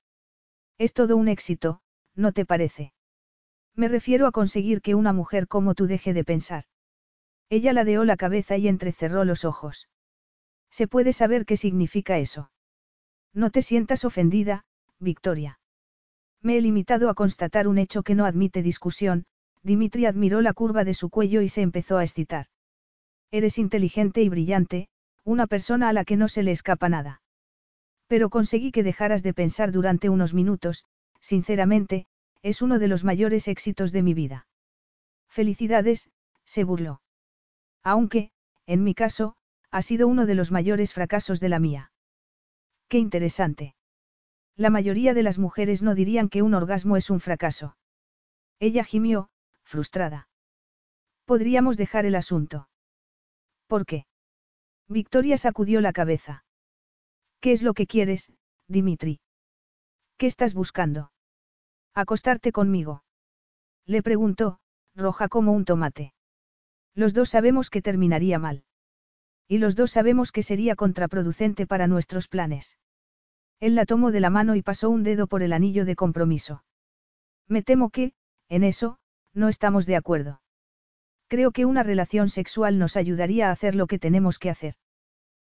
Es 0.76 0.92
todo 0.92 1.16
un 1.16 1.28
éxito, 1.28 1.82
¿no 2.16 2.32
te 2.32 2.44
parece? 2.44 2.92
Me 3.76 3.86
refiero 3.86 4.26
a 4.26 4.32
conseguir 4.32 4.82
que 4.82 4.96
una 4.96 5.12
mujer 5.12 5.46
como 5.46 5.76
tú 5.76 5.86
deje 5.86 6.14
de 6.14 6.24
pensar. 6.24 6.64
Ella 7.48 7.72
ladeó 7.72 8.02
la 8.04 8.16
cabeza 8.16 8.56
y 8.56 8.66
entrecerró 8.66 9.24
los 9.24 9.44
ojos. 9.44 9.88
¿Se 10.68 10.88
puede 10.88 11.12
saber 11.12 11.46
qué 11.46 11.56
significa 11.56 12.18
eso? 12.18 12.50
No 13.32 13.50
te 13.50 13.62
sientas 13.62 14.04
ofendida, 14.04 14.64
Victoria. 14.98 15.60
Me 16.40 16.58
he 16.58 16.60
limitado 16.60 17.08
a 17.08 17.14
constatar 17.14 17.68
un 17.68 17.78
hecho 17.78 18.02
que 18.02 18.16
no 18.16 18.24
admite 18.26 18.62
discusión, 18.62 19.26
Dimitri 19.62 20.06
admiró 20.06 20.40
la 20.40 20.52
curva 20.52 20.84
de 20.84 20.94
su 20.94 21.08
cuello 21.10 21.40
y 21.40 21.48
se 21.48 21.62
empezó 21.62 21.98
a 21.98 22.04
excitar. 22.04 22.46
Eres 23.30 23.58
inteligente 23.58 24.22
y 24.22 24.28
brillante, 24.28 24.88
una 25.24 25.46
persona 25.46 25.88
a 25.88 25.92
la 25.92 26.04
que 26.04 26.16
no 26.16 26.28
se 26.28 26.42
le 26.42 26.50
escapa 26.50 26.88
nada. 26.88 27.22
Pero 28.08 28.28
conseguí 28.28 28.72
que 28.72 28.82
dejaras 28.82 29.22
de 29.22 29.34
pensar 29.34 29.72
durante 29.72 30.08
unos 30.08 30.34
minutos, 30.34 30.84
sinceramente, 31.20 32.06
es 32.42 32.60
uno 32.60 32.78
de 32.78 32.88
los 32.88 33.04
mayores 33.04 33.46
éxitos 33.48 33.92
de 33.92 34.02
mi 34.02 34.14
vida. 34.14 34.46
Felicidades, 35.28 36.10
se 36.44 36.64
burló. 36.64 37.00
Aunque, 37.84 38.32
en 38.66 38.82
mi 38.84 38.94
caso, 38.94 39.36
ha 39.70 39.80
sido 39.80 40.08
uno 40.08 40.26
de 40.26 40.34
los 40.34 40.50
mayores 40.50 40.92
fracasos 40.92 41.40
de 41.40 41.48
la 41.48 41.58
mía. 41.58 41.92
Qué 42.88 42.98
interesante. 42.98 43.74
La 44.56 44.68
mayoría 44.68 45.14
de 45.14 45.22
las 45.22 45.38
mujeres 45.38 45.82
no 45.82 45.94
dirían 45.94 46.28
que 46.28 46.42
un 46.42 46.52
orgasmo 46.52 46.96
es 46.96 47.08
un 47.08 47.20
fracaso. 47.20 47.76
Ella 48.60 48.84
gimió, 48.84 49.30
frustrada. 49.72 50.28
Podríamos 51.24 51.78
dejar 51.78 52.04
el 52.04 52.14
asunto. 52.14 52.68
¿Por 53.66 53.86
qué? 53.86 54.04
Victoria 54.86 55.38
sacudió 55.38 55.80
la 55.80 55.94
cabeza. 55.94 56.44
¿Qué 57.40 57.52
es 57.52 57.62
lo 57.62 57.72
que 57.72 57.86
quieres, 57.86 58.30
Dimitri? 58.68 59.20
¿Qué 60.18 60.26
estás 60.26 60.52
buscando? 60.52 61.10
Acostarte 61.94 62.52
conmigo. 62.52 63.02
Le 63.86 64.02
preguntó, 64.02 64.58
roja 64.94 65.28
como 65.28 65.52
un 65.52 65.64
tomate. 65.64 66.12
Los 66.94 67.14
dos 67.14 67.30
sabemos 67.30 67.70
que 67.70 67.80
terminaría 67.80 68.38
mal. 68.38 68.64
Y 69.48 69.56
los 69.56 69.74
dos 69.74 69.90
sabemos 69.90 70.32
que 70.32 70.42
sería 70.42 70.76
contraproducente 70.76 71.66
para 71.66 71.86
nuestros 71.86 72.28
planes. 72.28 72.76
Él 73.58 73.74
la 73.74 73.86
tomó 73.86 74.10
de 74.10 74.20
la 74.20 74.28
mano 74.28 74.54
y 74.54 74.62
pasó 74.62 74.90
un 74.90 75.02
dedo 75.02 75.26
por 75.26 75.42
el 75.42 75.54
anillo 75.54 75.86
de 75.86 75.96
compromiso. 75.96 76.62
Me 77.48 77.62
temo 77.62 77.88
que, 77.88 78.12
en 78.50 78.64
eso, 78.64 78.98
no 79.34 79.48
estamos 79.48 79.86
de 79.86 79.96
acuerdo. 79.96 80.40
Creo 81.28 81.50
que 81.50 81.64
una 81.64 81.82
relación 81.82 82.28
sexual 82.28 82.78
nos 82.78 82.96
ayudaría 82.96 83.48
a 83.48 83.52
hacer 83.52 83.74
lo 83.74 83.86
que 83.86 83.98
tenemos 83.98 84.38
que 84.38 84.50
hacer. 84.50 84.74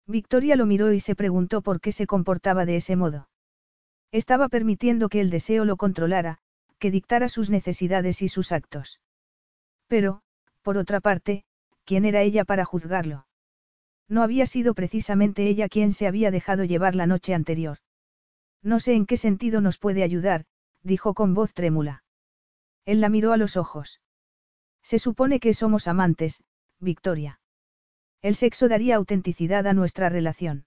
Victoria 0.08 0.56
lo 0.56 0.66
miró 0.66 0.92
y 0.92 1.00
se 1.00 1.16
preguntó 1.16 1.62
por 1.62 1.80
qué 1.80 1.92
se 1.92 2.08
comportaba 2.08 2.66
de 2.66 2.76
ese 2.78 2.96
modo. 2.96 3.30
Estaba 4.12 4.50
permitiendo 4.50 5.08
que 5.08 5.22
el 5.22 5.30
deseo 5.30 5.66
lo 5.66 5.78
controlara, 5.78 6.40
que 6.80 6.92
dictara 6.92 7.30
sus 7.30 7.50
necesidades 7.50 8.22
y 8.22 8.28
sus 8.28 8.52
actos. 8.52 9.00
Pero, 9.88 10.22
por 10.64 10.78
otra 10.78 11.00
parte, 11.00 11.44
¿quién 11.86 12.06
era 12.06 12.22
ella 12.22 12.44
para 12.44 12.66
juzgarlo? 12.66 13.28
No 14.08 14.24
había 14.24 14.46
sido 14.48 14.74
precisamente 14.74 15.48
ella 15.48 15.70
quien 15.70 15.94
se 15.94 16.08
había 16.08 16.32
dejado 16.32 16.64
llevar 16.64 16.96
la 16.96 17.06
noche 17.06 17.34
anterior. 17.34 17.78
No 18.64 18.80
sé 18.80 18.96
en 18.96 19.06
qué 19.06 19.16
sentido 19.16 19.62
nos 19.62 19.78
puede 19.78 20.04
ayudar, 20.04 20.46
dijo 20.84 21.14
con 21.14 21.34
voz 21.34 21.54
trémula. 21.54 22.04
Él 22.86 23.02
la 23.02 23.10
miró 23.10 23.34
a 23.34 23.38
los 23.38 23.58
ojos. 23.58 24.02
Se 24.82 25.00
supone 25.00 25.40
que 25.40 25.54
somos 25.54 25.88
amantes, 25.88 26.44
Victoria. 26.80 27.40
El 28.22 28.36
sexo 28.36 28.68
daría 28.68 28.96
autenticidad 28.96 29.68
a 29.68 29.74
nuestra 29.74 30.10
relación. 30.10 30.66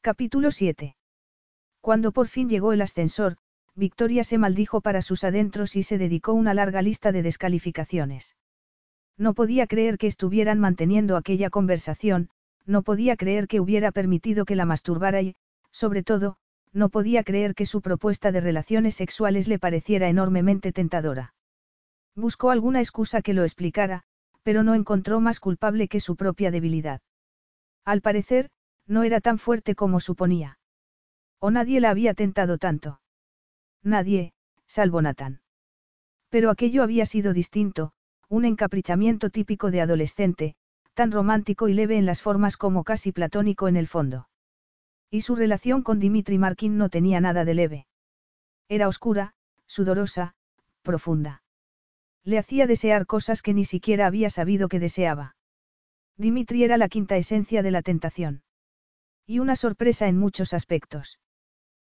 Capítulo 0.00 0.50
7. 0.50 0.96
Cuando 1.80 2.12
por 2.12 2.28
fin 2.28 2.48
llegó 2.48 2.72
el 2.72 2.82
ascensor, 2.82 3.36
Victoria 3.74 4.24
se 4.24 4.38
maldijo 4.38 4.80
para 4.80 5.02
sus 5.02 5.22
adentros 5.24 5.76
y 5.76 5.82
se 5.82 5.98
dedicó 5.98 6.32
una 6.32 6.54
larga 6.54 6.80
lista 6.80 7.12
de 7.12 7.22
descalificaciones. 7.22 8.36
No 9.18 9.34
podía 9.34 9.66
creer 9.66 9.98
que 9.98 10.06
estuvieran 10.06 10.60
manteniendo 10.60 11.16
aquella 11.16 11.50
conversación, 11.50 12.30
no 12.64 12.82
podía 12.82 13.16
creer 13.16 13.48
que 13.48 13.60
hubiera 13.60 13.92
permitido 13.92 14.44
que 14.44 14.56
la 14.56 14.64
masturbara 14.64 15.20
y, 15.22 15.36
sobre 15.70 16.02
todo, 16.02 16.38
no 16.76 16.90
podía 16.90 17.24
creer 17.24 17.54
que 17.54 17.64
su 17.64 17.80
propuesta 17.80 18.32
de 18.32 18.40
relaciones 18.42 18.94
sexuales 18.96 19.48
le 19.48 19.58
pareciera 19.58 20.10
enormemente 20.10 20.72
tentadora. 20.72 21.34
Buscó 22.14 22.50
alguna 22.50 22.80
excusa 22.80 23.22
que 23.22 23.32
lo 23.32 23.44
explicara, 23.44 24.02
pero 24.42 24.62
no 24.62 24.74
encontró 24.74 25.18
más 25.20 25.40
culpable 25.40 25.88
que 25.88 26.00
su 26.00 26.16
propia 26.16 26.50
debilidad. 26.50 27.00
Al 27.86 28.02
parecer, 28.02 28.50
no 28.86 29.04
era 29.04 29.22
tan 29.22 29.38
fuerte 29.38 29.74
como 29.74 30.00
suponía. 30.00 30.58
O 31.40 31.50
nadie 31.50 31.80
la 31.80 31.88
había 31.88 32.12
tentado 32.12 32.58
tanto. 32.58 33.00
Nadie, 33.82 34.34
salvo 34.66 35.00
Nathan. 35.00 35.40
Pero 36.28 36.50
aquello 36.50 36.82
había 36.82 37.06
sido 37.06 37.32
distinto, 37.32 37.92
un 38.28 38.44
encaprichamiento 38.44 39.30
típico 39.30 39.70
de 39.70 39.80
adolescente, 39.80 40.56
tan 40.92 41.10
romántico 41.10 41.68
y 41.68 41.74
leve 41.74 41.96
en 41.96 42.04
las 42.04 42.20
formas 42.20 42.58
como 42.58 42.84
casi 42.84 43.12
platónico 43.12 43.66
en 43.66 43.76
el 43.76 43.86
fondo. 43.86 44.28
Y 45.10 45.20
su 45.22 45.36
relación 45.36 45.82
con 45.82 45.98
Dimitri 45.98 46.38
Markin 46.38 46.76
no 46.76 46.88
tenía 46.88 47.20
nada 47.20 47.44
de 47.44 47.54
leve. 47.54 47.86
Era 48.68 48.88
oscura, 48.88 49.34
sudorosa, 49.66 50.34
profunda. 50.82 51.42
Le 52.24 52.38
hacía 52.38 52.66
desear 52.66 53.06
cosas 53.06 53.40
que 53.40 53.54
ni 53.54 53.64
siquiera 53.64 54.06
había 54.06 54.30
sabido 54.30 54.68
que 54.68 54.80
deseaba. 54.80 55.36
Dimitri 56.16 56.64
era 56.64 56.76
la 56.76 56.88
quinta 56.88 57.16
esencia 57.16 57.62
de 57.62 57.70
la 57.70 57.82
tentación. 57.82 58.42
Y 59.26 59.38
una 59.38 59.54
sorpresa 59.54 60.08
en 60.08 60.18
muchos 60.18 60.52
aspectos. 60.52 61.20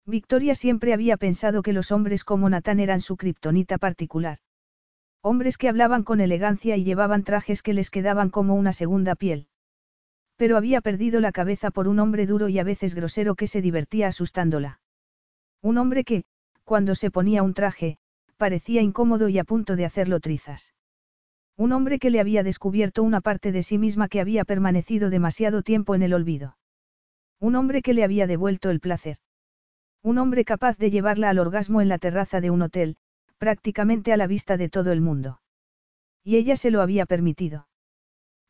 Victoria 0.07 0.55
siempre 0.55 0.93
había 0.95 1.17
pensado 1.17 1.63
que 1.63 1.73
los 1.73 1.93
hombres 1.93 2.25
como 2.25 2.49
Natán 2.49 2.81
eran 2.81 3.01
su 3.01 3.17
kriptonita 3.17 3.79
particular. 3.79 4.39
Hombres 5.23 5.59
que 5.59 5.69
hablaban 5.69 6.03
con 6.03 6.21
elegancia 6.21 6.77
y 6.77 6.85
llevaban 6.85 7.25
trajes 7.25 7.63
que 7.63 7.75
les 7.75 7.91
quedaban 7.91 8.31
como 8.31 8.55
una 8.55 8.73
segunda 8.73 9.15
piel. 9.15 9.49
Pero 10.41 10.57
había 10.57 10.81
perdido 10.81 11.21
la 11.21 11.33
cabeza 11.33 11.71
por 11.71 11.87
un 11.87 11.99
hombre 11.99 12.25
duro 12.25 12.49
y 12.49 12.59
a 12.59 12.65
veces 12.65 12.95
grosero 12.95 13.35
que 13.35 13.47
se 13.47 13.61
divertía 13.61 14.09
asustándola. 14.09 14.81
Un 15.61 15.77
hombre 15.77 16.03
que, 16.03 16.25
cuando 16.65 16.95
se 16.95 17.11
ponía 17.11 17.43
un 17.43 17.53
traje, 17.53 17.99
parecía 18.39 18.81
incómodo 18.81 19.29
y 19.29 19.39
a 19.39 19.45
punto 19.45 19.77
de 19.77 19.85
hacerlo 19.85 20.19
trizas. 20.19 20.73
Un 21.59 21.73
hombre 21.73 21.99
que 21.99 22.09
le 22.09 22.21
había 22.21 22.43
descubierto 22.43 23.03
una 23.03 23.21
parte 23.21 23.53
de 23.53 23.63
sí 23.63 23.77
misma 23.77 24.09
que 24.09 24.19
había 24.19 24.47
permanecido 24.47 25.11
demasiado 25.11 25.61
tiempo 25.61 25.95
en 25.95 26.01
el 26.01 26.15
olvido. 26.15 26.57
Un 27.39 27.55
hombre 27.55 27.83
que 27.83 27.93
le 27.93 28.03
había 28.03 28.27
devuelto 28.27 28.71
el 28.71 28.81
placer. 28.81 29.19
Un 30.03 30.17
hombre 30.17 30.47
capaz 30.47 30.79
de 30.79 30.91
llevarla 30.91 31.29
al 31.29 31.39
orgasmo 31.39 31.83
en 31.83 31.91
la 31.91 31.99
terraza 31.99 32.41
de 32.41 32.49
un 32.49 32.63
hotel, 32.63 32.97
prácticamente 33.37 34.11
a 34.11 34.17
la 34.17 34.27
vista 34.27 34.57
de 34.57 34.71
todo 34.71 34.91
el 34.91 35.03
mundo. 35.03 35.43
Y 36.25 36.37
ella 36.37 36.57
se 36.57 36.71
lo 36.71 36.81
había 36.81 37.05
permitido. 37.05 37.67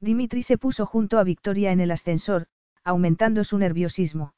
Dimitri 0.00 0.42
se 0.42 0.56
puso 0.56 0.86
junto 0.86 1.18
a 1.18 1.24
Victoria 1.24 1.72
en 1.72 1.80
el 1.80 1.90
ascensor, 1.90 2.46
aumentando 2.84 3.44
su 3.44 3.58
nerviosismo. 3.58 4.34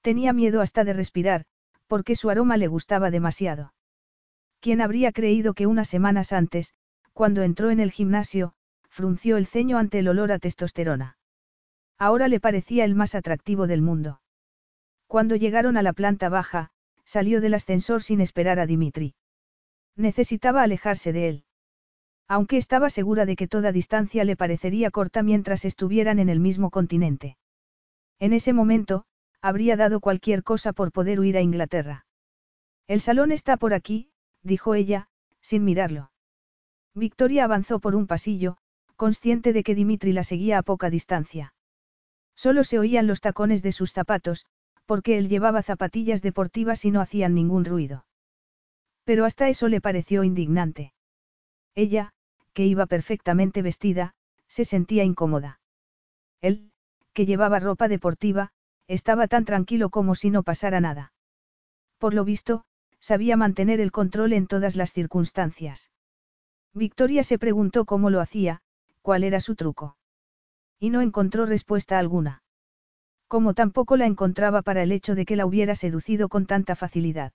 Tenía 0.00 0.32
miedo 0.32 0.62
hasta 0.62 0.84
de 0.84 0.94
respirar, 0.94 1.44
porque 1.86 2.16
su 2.16 2.30
aroma 2.30 2.56
le 2.56 2.66
gustaba 2.66 3.10
demasiado. 3.10 3.74
¿Quién 4.60 4.80
habría 4.80 5.12
creído 5.12 5.52
que 5.52 5.66
unas 5.66 5.88
semanas 5.88 6.32
antes, 6.32 6.74
cuando 7.12 7.42
entró 7.42 7.70
en 7.70 7.80
el 7.80 7.90
gimnasio, 7.90 8.54
frunció 8.88 9.36
el 9.36 9.46
ceño 9.46 9.76
ante 9.76 9.98
el 9.98 10.08
olor 10.08 10.32
a 10.32 10.38
testosterona? 10.38 11.18
Ahora 11.98 12.28
le 12.28 12.40
parecía 12.40 12.86
el 12.86 12.94
más 12.94 13.14
atractivo 13.14 13.66
del 13.66 13.82
mundo. 13.82 14.22
Cuando 15.06 15.36
llegaron 15.36 15.76
a 15.76 15.82
la 15.82 15.92
planta 15.92 16.30
baja, 16.30 16.70
salió 17.04 17.42
del 17.42 17.54
ascensor 17.54 18.02
sin 18.02 18.22
esperar 18.22 18.58
a 18.58 18.66
Dimitri. 18.66 19.14
Necesitaba 19.96 20.62
alejarse 20.62 21.12
de 21.12 21.28
él 21.28 21.44
aunque 22.30 22.58
estaba 22.58 22.90
segura 22.90 23.26
de 23.26 23.34
que 23.34 23.48
toda 23.48 23.72
distancia 23.72 24.22
le 24.22 24.36
parecería 24.36 24.92
corta 24.92 25.24
mientras 25.24 25.64
estuvieran 25.64 26.20
en 26.20 26.28
el 26.28 26.38
mismo 26.38 26.70
continente. 26.70 27.36
En 28.20 28.32
ese 28.32 28.52
momento, 28.52 29.04
habría 29.42 29.76
dado 29.76 29.98
cualquier 29.98 30.44
cosa 30.44 30.72
por 30.72 30.92
poder 30.92 31.18
huir 31.18 31.36
a 31.36 31.40
Inglaterra. 31.40 32.06
El 32.86 33.00
salón 33.00 33.32
está 33.32 33.56
por 33.56 33.74
aquí, 33.74 34.12
dijo 34.44 34.76
ella, 34.76 35.08
sin 35.40 35.64
mirarlo. 35.64 36.12
Victoria 36.94 37.42
avanzó 37.42 37.80
por 37.80 37.96
un 37.96 38.06
pasillo, 38.06 38.58
consciente 38.94 39.52
de 39.52 39.64
que 39.64 39.74
Dimitri 39.74 40.12
la 40.12 40.22
seguía 40.22 40.58
a 40.58 40.62
poca 40.62 40.88
distancia. 40.88 41.52
Solo 42.36 42.62
se 42.62 42.78
oían 42.78 43.08
los 43.08 43.20
tacones 43.20 43.60
de 43.60 43.72
sus 43.72 43.90
zapatos, 43.92 44.46
porque 44.86 45.18
él 45.18 45.28
llevaba 45.28 45.62
zapatillas 45.62 46.22
deportivas 46.22 46.84
y 46.84 46.92
no 46.92 47.00
hacían 47.00 47.34
ningún 47.34 47.64
ruido. 47.64 48.04
Pero 49.02 49.24
hasta 49.24 49.48
eso 49.48 49.66
le 49.66 49.80
pareció 49.80 50.22
indignante. 50.22 50.92
Ella, 51.74 52.12
que 52.60 52.66
iba 52.66 52.84
perfectamente 52.84 53.62
vestida, 53.62 54.12
se 54.46 54.66
sentía 54.66 55.02
incómoda. 55.02 55.60
Él, 56.42 56.72
que 57.14 57.24
llevaba 57.24 57.58
ropa 57.58 57.88
deportiva, 57.88 58.50
estaba 58.86 59.28
tan 59.28 59.46
tranquilo 59.46 59.88
como 59.88 60.14
si 60.14 60.28
no 60.28 60.42
pasara 60.42 60.78
nada. 60.78 61.14
Por 61.96 62.12
lo 62.12 62.22
visto, 62.22 62.64
sabía 62.98 63.38
mantener 63.38 63.80
el 63.80 63.92
control 63.92 64.34
en 64.34 64.46
todas 64.46 64.76
las 64.76 64.92
circunstancias. 64.92 65.90
Victoria 66.74 67.22
se 67.22 67.38
preguntó 67.38 67.86
cómo 67.86 68.10
lo 68.10 68.20
hacía, 68.20 68.60
cuál 69.00 69.24
era 69.24 69.40
su 69.40 69.54
truco. 69.54 69.96
Y 70.78 70.90
no 70.90 71.00
encontró 71.00 71.46
respuesta 71.46 71.98
alguna. 71.98 72.42
Como 73.26 73.54
tampoco 73.54 73.96
la 73.96 74.04
encontraba 74.04 74.60
para 74.60 74.82
el 74.82 74.92
hecho 74.92 75.14
de 75.14 75.24
que 75.24 75.36
la 75.36 75.46
hubiera 75.46 75.74
seducido 75.74 76.28
con 76.28 76.44
tanta 76.44 76.76
facilidad. 76.76 77.32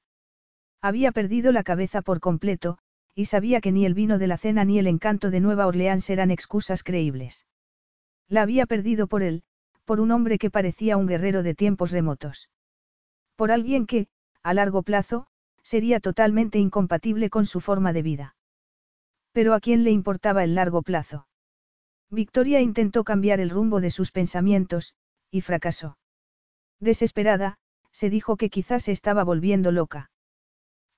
Había 0.84 1.12
perdido 1.12 1.52
la 1.52 1.64
cabeza 1.64 2.04
por 2.04 2.20
completo, 2.20 2.78
y 3.16 3.26
sabía 3.26 3.62
que 3.62 3.72
ni 3.72 3.86
el 3.86 3.94
vino 3.94 4.20
de 4.20 4.28
la 4.28 4.38
cena 4.38 4.66
ni 4.66 4.78
el 4.78 4.88
encanto 4.88 5.32
de 5.32 5.40
Nueva 5.40 5.66
Orleans 5.68 6.10
eran 6.10 6.32
excusas 6.32 6.84
creíbles. 6.84 7.46
La 8.28 8.42
había 8.42 8.66
perdido 8.66 9.08
por 9.08 9.24
él, 9.24 9.44
por 9.86 10.02
un 10.02 10.12
hombre 10.12 10.38
que 10.38 10.52
parecía 10.52 10.98
un 10.98 11.08
guerrero 11.08 11.42
de 11.42 11.56
tiempos 11.56 11.92
remotos. 11.92 12.50
Por 13.38 13.52
alguien 13.52 13.86
que, 13.86 14.08
a 14.44 14.54
largo 14.54 14.84
plazo, 14.84 15.28
sería 15.64 16.00
totalmente 16.00 16.60
incompatible 16.60 17.30
con 17.30 17.46
su 17.46 17.62
forma 17.62 17.94
de 17.94 18.02
vida. 18.02 18.36
Pero 19.32 19.54
a 19.54 19.60
quién 19.60 19.84
le 19.84 19.92
importaba 19.92 20.44
el 20.44 20.56
largo 20.56 20.82
plazo. 20.82 21.28
Victoria 22.10 22.62
intentó 22.62 23.04
cambiar 23.04 23.40
el 23.40 23.50
rumbo 23.50 23.82
de 23.82 23.92
sus 23.92 24.12
pensamientos, 24.12 24.94
y 25.32 25.42
fracasó. 25.42 25.98
Desesperada, 26.80 27.58
se 27.92 28.10
dijo 28.10 28.38
que 28.38 28.50
quizás 28.50 28.84
se 28.84 28.92
estaba 28.92 29.24
volviendo 29.24 29.72
loca. 29.72 30.12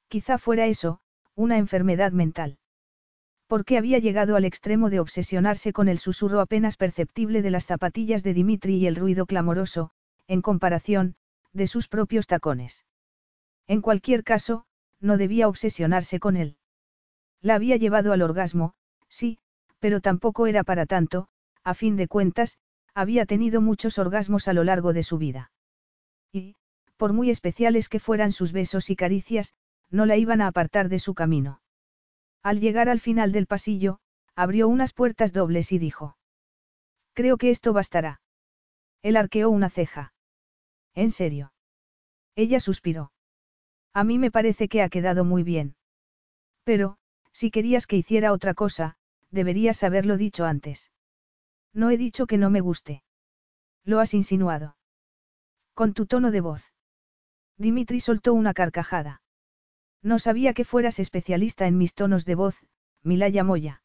Quizá 0.09 0.37
fuera 0.37 0.65
eso, 0.65 0.99
una 1.37 1.59
enfermedad 1.59 2.11
mental. 2.13 2.57
Porque 3.45 3.77
había 3.77 3.99
llegado 3.99 4.35
al 4.35 4.43
extremo 4.43 4.89
de 4.89 4.99
obsesionarse 4.99 5.71
con 5.71 5.87
el 5.87 5.99
susurro 5.99 6.41
apenas 6.41 6.77
perceptible 6.77 7.43
de 7.43 7.51
las 7.51 7.67
zapatillas 7.67 8.23
de 8.23 8.33
Dimitri 8.33 8.77
y 8.77 8.87
el 8.87 8.95
ruido 8.95 9.27
clamoroso, 9.27 9.91
en 10.27 10.41
comparación, 10.41 11.15
de 11.53 11.67
sus 11.67 11.87
propios 11.87 12.25
tacones. 12.25 12.85
En 13.67 13.81
cualquier 13.81 14.23
caso, 14.23 14.65
no 14.99 15.17
debía 15.17 15.47
obsesionarse 15.47 16.19
con 16.19 16.37
él. 16.37 16.57
La 17.39 17.53
había 17.53 17.77
llevado 17.77 18.13
al 18.13 18.23
orgasmo, 18.23 18.73
sí, 19.07 19.37
pero 19.77 20.01
tampoco 20.01 20.47
era 20.47 20.63
para 20.63 20.87
tanto, 20.87 21.27
a 21.63 21.75
fin 21.75 21.97
de 21.97 22.07
cuentas, 22.07 22.57
había 22.95 23.27
tenido 23.27 23.61
muchos 23.61 23.99
orgasmos 23.99 24.47
a 24.47 24.53
lo 24.53 24.63
largo 24.63 24.91
de 24.91 25.03
su 25.03 25.19
vida. 25.19 25.51
Y, 26.31 26.55
por 26.97 27.13
muy 27.13 27.29
especiales 27.29 27.89
que 27.89 27.99
fueran 27.99 28.31
sus 28.31 28.53
besos 28.53 28.89
y 28.89 28.95
caricias, 28.95 29.53
no 29.89 30.05
la 30.05 30.17
iban 30.17 30.41
a 30.41 30.47
apartar 30.47 30.89
de 30.89 30.99
su 30.99 31.13
camino. 31.13 31.61
Al 32.43 32.59
llegar 32.59 32.89
al 32.89 32.99
final 32.99 33.31
del 33.31 33.47
pasillo, 33.47 33.99
abrió 34.35 34.67
unas 34.67 34.93
puertas 34.93 35.33
dobles 35.33 35.71
y 35.71 35.79
dijo. 35.79 36.17
Creo 37.13 37.37
que 37.37 37.49
esto 37.49 37.73
bastará. 37.73 38.21
Él 39.01 39.17
arqueó 39.17 39.49
una 39.49 39.69
ceja. 39.69 40.13
¿En 40.93 41.11
serio? 41.11 41.53
Ella 42.35 42.59
suspiró. 42.59 43.11
A 43.93 44.03
mí 44.03 44.19
me 44.19 44.31
parece 44.31 44.69
que 44.69 44.83
ha 44.83 44.89
quedado 44.89 45.25
muy 45.25 45.43
bien. 45.43 45.75
Pero, 46.63 46.97
si 47.31 47.49
querías 47.49 47.87
que 47.87 47.97
hiciera 47.97 48.31
otra 48.31 48.53
cosa, 48.53 48.97
deberías 49.31 49.83
haberlo 49.83 50.17
dicho 50.17 50.45
antes. 50.45 50.91
No 51.73 51.89
he 51.89 51.97
dicho 51.97 52.27
que 52.27 52.37
no 52.37 52.49
me 52.49 52.61
guste. 52.61 53.03
Lo 53.83 53.99
has 53.99 54.13
insinuado. 54.13 54.75
Con 55.73 55.93
tu 55.93 56.05
tono 56.05 56.31
de 56.31 56.41
voz. 56.41 56.73
Dimitri 57.57 57.99
soltó 57.99 58.33
una 58.33 58.53
carcajada. 58.53 59.21
No 60.03 60.19
sabía 60.19 60.53
que 60.53 60.65
fueras 60.65 60.99
especialista 60.99 61.67
en 61.67 61.77
mis 61.77 61.93
tonos 61.93 62.25
de 62.25 62.35
voz, 62.35 62.63
Milaya 63.03 63.43
Moya. 63.43 63.81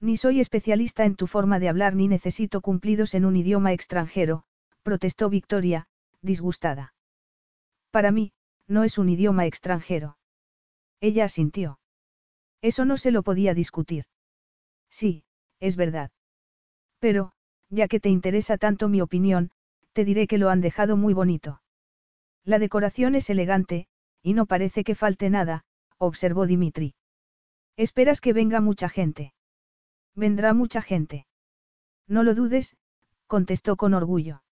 Ni 0.00 0.16
soy 0.16 0.40
especialista 0.40 1.04
en 1.04 1.16
tu 1.16 1.26
forma 1.26 1.58
de 1.58 1.68
hablar 1.68 1.94
ni 1.94 2.08
necesito 2.08 2.60
cumplidos 2.60 3.14
en 3.14 3.24
un 3.24 3.36
idioma 3.36 3.72
extranjero, 3.72 4.44
protestó 4.82 5.30
Victoria, 5.30 5.86
disgustada. 6.20 6.94
Para 7.90 8.10
mí, 8.10 8.32
no 8.66 8.84
es 8.84 8.98
un 8.98 9.08
idioma 9.08 9.46
extranjero. 9.46 10.18
Ella 11.00 11.24
asintió. 11.24 11.78
Eso 12.60 12.84
no 12.84 12.96
se 12.96 13.10
lo 13.10 13.22
podía 13.22 13.54
discutir. 13.54 14.04
Sí, 14.90 15.24
es 15.60 15.76
verdad. 15.76 16.10
Pero, 16.98 17.32
ya 17.68 17.88
que 17.88 18.00
te 18.00 18.08
interesa 18.08 18.58
tanto 18.58 18.88
mi 18.88 19.00
opinión, 19.00 19.50
te 19.92 20.04
diré 20.04 20.26
que 20.26 20.38
lo 20.38 20.50
han 20.50 20.60
dejado 20.60 20.96
muy 20.96 21.14
bonito. 21.14 21.60
La 22.44 22.58
decoración 22.58 23.14
es 23.14 23.30
elegante, 23.30 23.86
y 24.24 24.32
no 24.32 24.46
parece 24.46 24.84
que 24.84 24.94
falte 24.94 25.28
nada, 25.28 25.64
observó 25.98 26.46
Dimitri. 26.46 26.94
Esperas 27.76 28.22
que 28.22 28.32
venga 28.32 28.62
mucha 28.62 28.88
gente. 28.88 29.34
Vendrá 30.14 30.54
mucha 30.54 30.80
gente. 30.80 31.26
No 32.08 32.22
lo 32.22 32.34
dudes, 32.34 32.74
contestó 33.26 33.76
con 33.76 33.92
orgullo. 33.92 34.42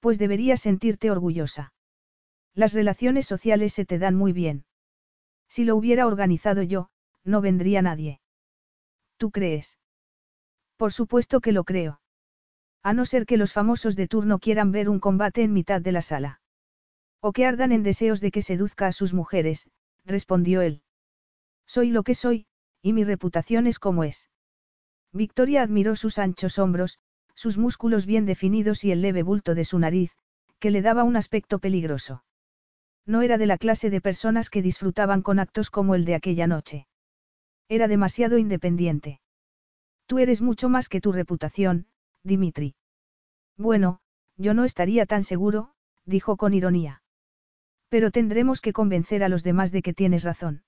Pues 0.00 0.18
deberías 0.18 0.60
sentirte 0.60 1.12
orgullosa. 1.12 1.72
Las 2.54 2.72
relaciones 2.72 3.24
sociales 3.26 3.72
se 3.72 3.84
te 3.84 4.00
dan 4.00 4.16
muy 4.16 4.32
bien. 4.32 4.64
Si 5.48 5.64
lo 5.64 5.76
hubiera 5.76 6.06
organizado 6.06 6.62
yo, 6.62 6.88
no 7.22 7.40
vendría 7.40 7.82
nadie. 7.82 8.20
¿Tú 9.16 9.30
crees? 9.30 9.78
Por 10.76 10.92
supuesto 10.92 11.40
que 11.40 11.52
lo 11.52 11.62
creo. 11.62 12.00
A 12.82 12.94
no 12.94 13.04
ser 13.04 13.26
que 13.26 13.36
los 13.36 13.52
famosos 13.52 13.94
de 13.94 14.08
turno 14.08 14.40
quieran 14.40 14.72
ver 14.72 14.88
un 14.88 14.98
combate 14.98 15.44
en 15.44 15.52
mitad 15.52 15.80
de 15.80 15.92
la 15.92 16.02
sala. 16.02 16.41
O 17.24 17.32
que 17.32 17.46
ardan 17.46 17.70
en 17.70 17.84
deseos 17.84 18.20
de 18.20 18.32
que 18.32 18.42
seduzca 18.42 18.88
a 18.88 18.92
sus 18.92 19.14
mujeres, 19.14 19.68
respondió 20.04 20.60
él. 20.60 20.82
Soy 21.66 21.90
lo 21.90 22.02
que 22.02 22.16
soy, 22.16 22.46
y 22.82 22.92
mi 22.92 23.04
reputación 23.04 23.68
es 23.68 23.78
como 23.78 24.02
es. 24.02 24.28
Victoria 25.12 25.62
admiró 25.62 25.94
sus 25.94 26.18
anchos 26.18 26.58
hombros, 26.58 26.98
sus 27.34 27.58
músculos 27.58 28.06
bien 28.06 28.26
definidos 28.26 28.82
y 28.82 28.90
el 28.90 29.02
leve 29.02 29.22
bulto 29.22 29.54
de 29.54 29.64
su 29.64 29.78
nariz, 29.78 30.10
que 30.58 30.72
le 30.72 30.82
daba 30.82 31.04
un 31.04 31.16
aspecto 31.16 31.60
peligroso. 31.60 32.24
No 33.06 33.22
era 33.22 33.38
de 33.38 33.46
la 33.46 33.58
clase 33.58 33.88
de 33.88 34.00
personas 34.00 34.50
que 34.50 34.62
disfrutaban 34.62 35.22
con 35.22 35.38
actos 35.38 35.70
como 35.70 35.94
el 35.94 36.04
de 36.04 36.16
aquella 36.16 36.46
noche. 36.46 36.88
Era 37.68 37.88
demasiado 37.88 38.36
independiente. 38.36 39.20
Tú 40.06 40.18
eres 40.18 40.42
mucho 40.42 40.68
más 40.68 40.88
que 40.88 41.00
tu 41.00 41.12
reputación, 41.12 41.86
Dimitri. 42.24 42.74
Bueno, 43.56 44.00
yo 44.36 44.54
no 44.54 44.64
estaría 44.64 45.06
tan 45.06 45.22
seguro, 45.22 45.74
dijo 46.04 46.36
con 46.36 46.52
ironía. 46.54 47.01
Pero 47.92 48.10
tendremos 48.10 48.62
que 48.62 48.72
convencer 48.72 49.22
a 49.22 49.28
los 49.28 49.42
demás 49.42 49.70
de 49.70 49.82
que 49.82 49.92
tienes 49.92 50.24
razón. 50.24 50.62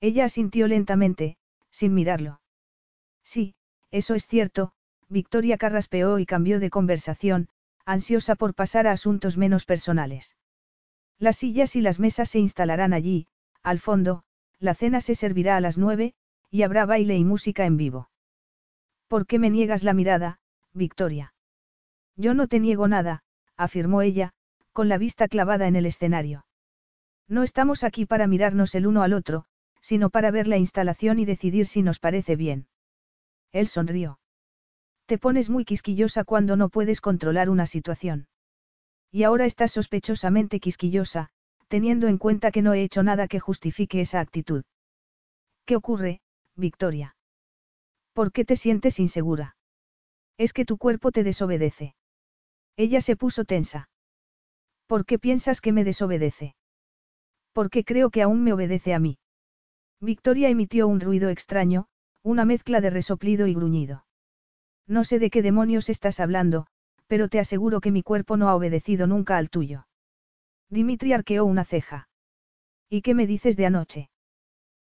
Ella 0.00 0.26
asintió 0.26 0.68
lentamente, 0.68 1.38
sin 1.72 1.92
mirarlo. 1.92 2.40
Sí, 3.24 3.56
eso 3.90 4.14
es 4.14 4.28
cierto, 4.28 4.70
Victoria 5.08 5.58
carraspeó 5.58 6.20
y 6.20 6.24
cambió 6.24 6.60
de 6.60 6.70
conversación, 6.70 7.48
ansiosa 7.84 8.36
por 8.36 8.54
pasar 8.54 8.86
a 8.86 8.92
asuntos 8.92 9.36
menos 9.36 9.64
personales. 9.64 10.36
Las 11.18 11.38
sillas 11.38 11.74
y 11.74 11.80
las 11.80 11.98
mesas 11.98 12.28
se 12.28 12.38
instalarán 12.38 12.92
allí, 12.92 13.26
al 13.64 13.80
fondo, 13.80 14.22
la 14.60 14.76
cena 14.76 15.00
se 15.00 15.16
servirá 15.16 15.56
a 15.56 15.60
las 15.60 15.78
nueve, 15.78 16.14
y 16.48 16.62
habrá 16.62 16.86
baile 16.86 17.16
y 17.16 17.24
música 17.24 17.66
en 17.66 17.76
vivo. 17.76 18.08
¿Por 19.08 19.26
qué 19.26 19.40
me 19.40 19.50
niegas 19.50 19.82
la 19.82 19.94
mirada, 19.94 20.38
Victoria? 20.72 21.34
Yo 22.14 22.34
no 22.34 22.46
te 22.46 22.60
niego 22.60 22.86
nada, 22.86 23.24
afirmó 23.56 24.02
ella, 24.02 24.32
con 24.76 24.90
la 24.90 24.98
vista 24.98 25.26
clavada 25.26 25.68
en 25.68 25.74
el 25.74 25.86
escenario. 25.86 26.44
No 27.26 27.44
estamos 27.44 27.82
aquí 27.82 28.04
para 28.04 28.26
mirarnos 28.26 28.74
el 28.74 28.86
uno 28.86 29.02
al 29.02 29.14
otro, 29.14 29.46
sino 29.80 30.10
para 30.10 30.30
ver 30.30 30.46
la 30.46 30.58
instalación 30.58 31.18
y 31.18 31.24
decidir 31.24 31.66
si 31.66 31.80
nos 31.80 31.98
parece 31.98 32.36
bien. 32.36 32.68
Él 33.52 33.68
sonrió. 33.68 34.20
Te 35.06 35.16
pones 35.16 35.48
muy 35.48 35.64
quisquillosa 35.64 36.24
cuando 36.24 36.56
no 36.56 36.68
puedes 36.68 37.00
controlar 37.00 37.48
una 37.48 37.64
situación. 37.64 38.28
Y 39.10 39.22
ahora 39.22 39.46
estás 39.46 39.72
sospechosamente 39.72 40.60
quisquillosa, 40.60 41.30
teniendo 41.68 42.06
en 42.06 42.18
cuenta 42.18 42.50
que 42.50 42.60
no 42.60 42.74
he 42.74 42.82
hecho 42.82 43.02
nada 43.02 43.28
que 43.28 43.40
justifique 43.40 44.02
esa 44.02 44.20
actitud. 44.20 44.62
¿Qué 45.64 45.76
ocurre, 45.76 46.20
Victoria? 46.54 47.16
¿Por 48.12 48.30
qué 48.30 48.44
te 48.44 48.56
sientes 48.56 48.98
insegura? 48.98 49.56
Es 50.36 50.52
que 50.52 50.66
tu 50.66 50.76
cuerpo 50.76 51.12
te 51.12 51.24
desobedece. 51.24 51.94
Ella 52.76 53.00
se 53.00 53.16
puso 53.16 53.46
tensa. 53.46 53.88
¿Por 54.86 55.04
qué 55.04 55.18
piensas 55.18 55.60
que 55.60 55.72
me 55.72 55.84
desobedece? 55.84 56.54
Porque 57.52 57.84
creo 57.84 58.10
que 58.10 58.22
aún 58.22 58.42
me 58.44 58.52
obedece 58.52 58.94
a 58.94 58.98
mí. 58.98 59.18
Victoria 60.00 60.48
emitió 60.48 60.86
un 60.88 61.00
ruido 61.00 61.30
extraño, 61.30 61.86
una 62.22 62.44
mezcla 62.44 62.80
de 62.80 62.90
resoplido 62.90 63.46
y 63.46 63.54
gruñido. 63.54 64.04
No 64.86 65.04
sé 65.04 65.18
de 65.18 65.30
qué 65.30 65.42
demonios 65.42 65.88
estás 65.88 66.20
hablando, 66.20 66.66
pero 67.06 67.28
te 67.28 67.38
aseguro 67.40 67.80
que 67.80 67.90
mi 67.90 68.02
cuerpo 68.02 68.36
no 68.36 68.48
ha 68.48 68.54
obedecido 68.54 69.06
nunca 69.06 69.36
al 69.36 69.50
tuyo. 69.50 69.86
Dimitri 70.68 71.12
arqueó 71.12 71.44
una 71.44 71.64
ceja. 71.64 72.08
¿Y 72.88 73.02
qué 73.02 73.14
me 73.14 73.26
dices 73.26 73.56
de 73.56 73.66
anoche? 73.66 74.10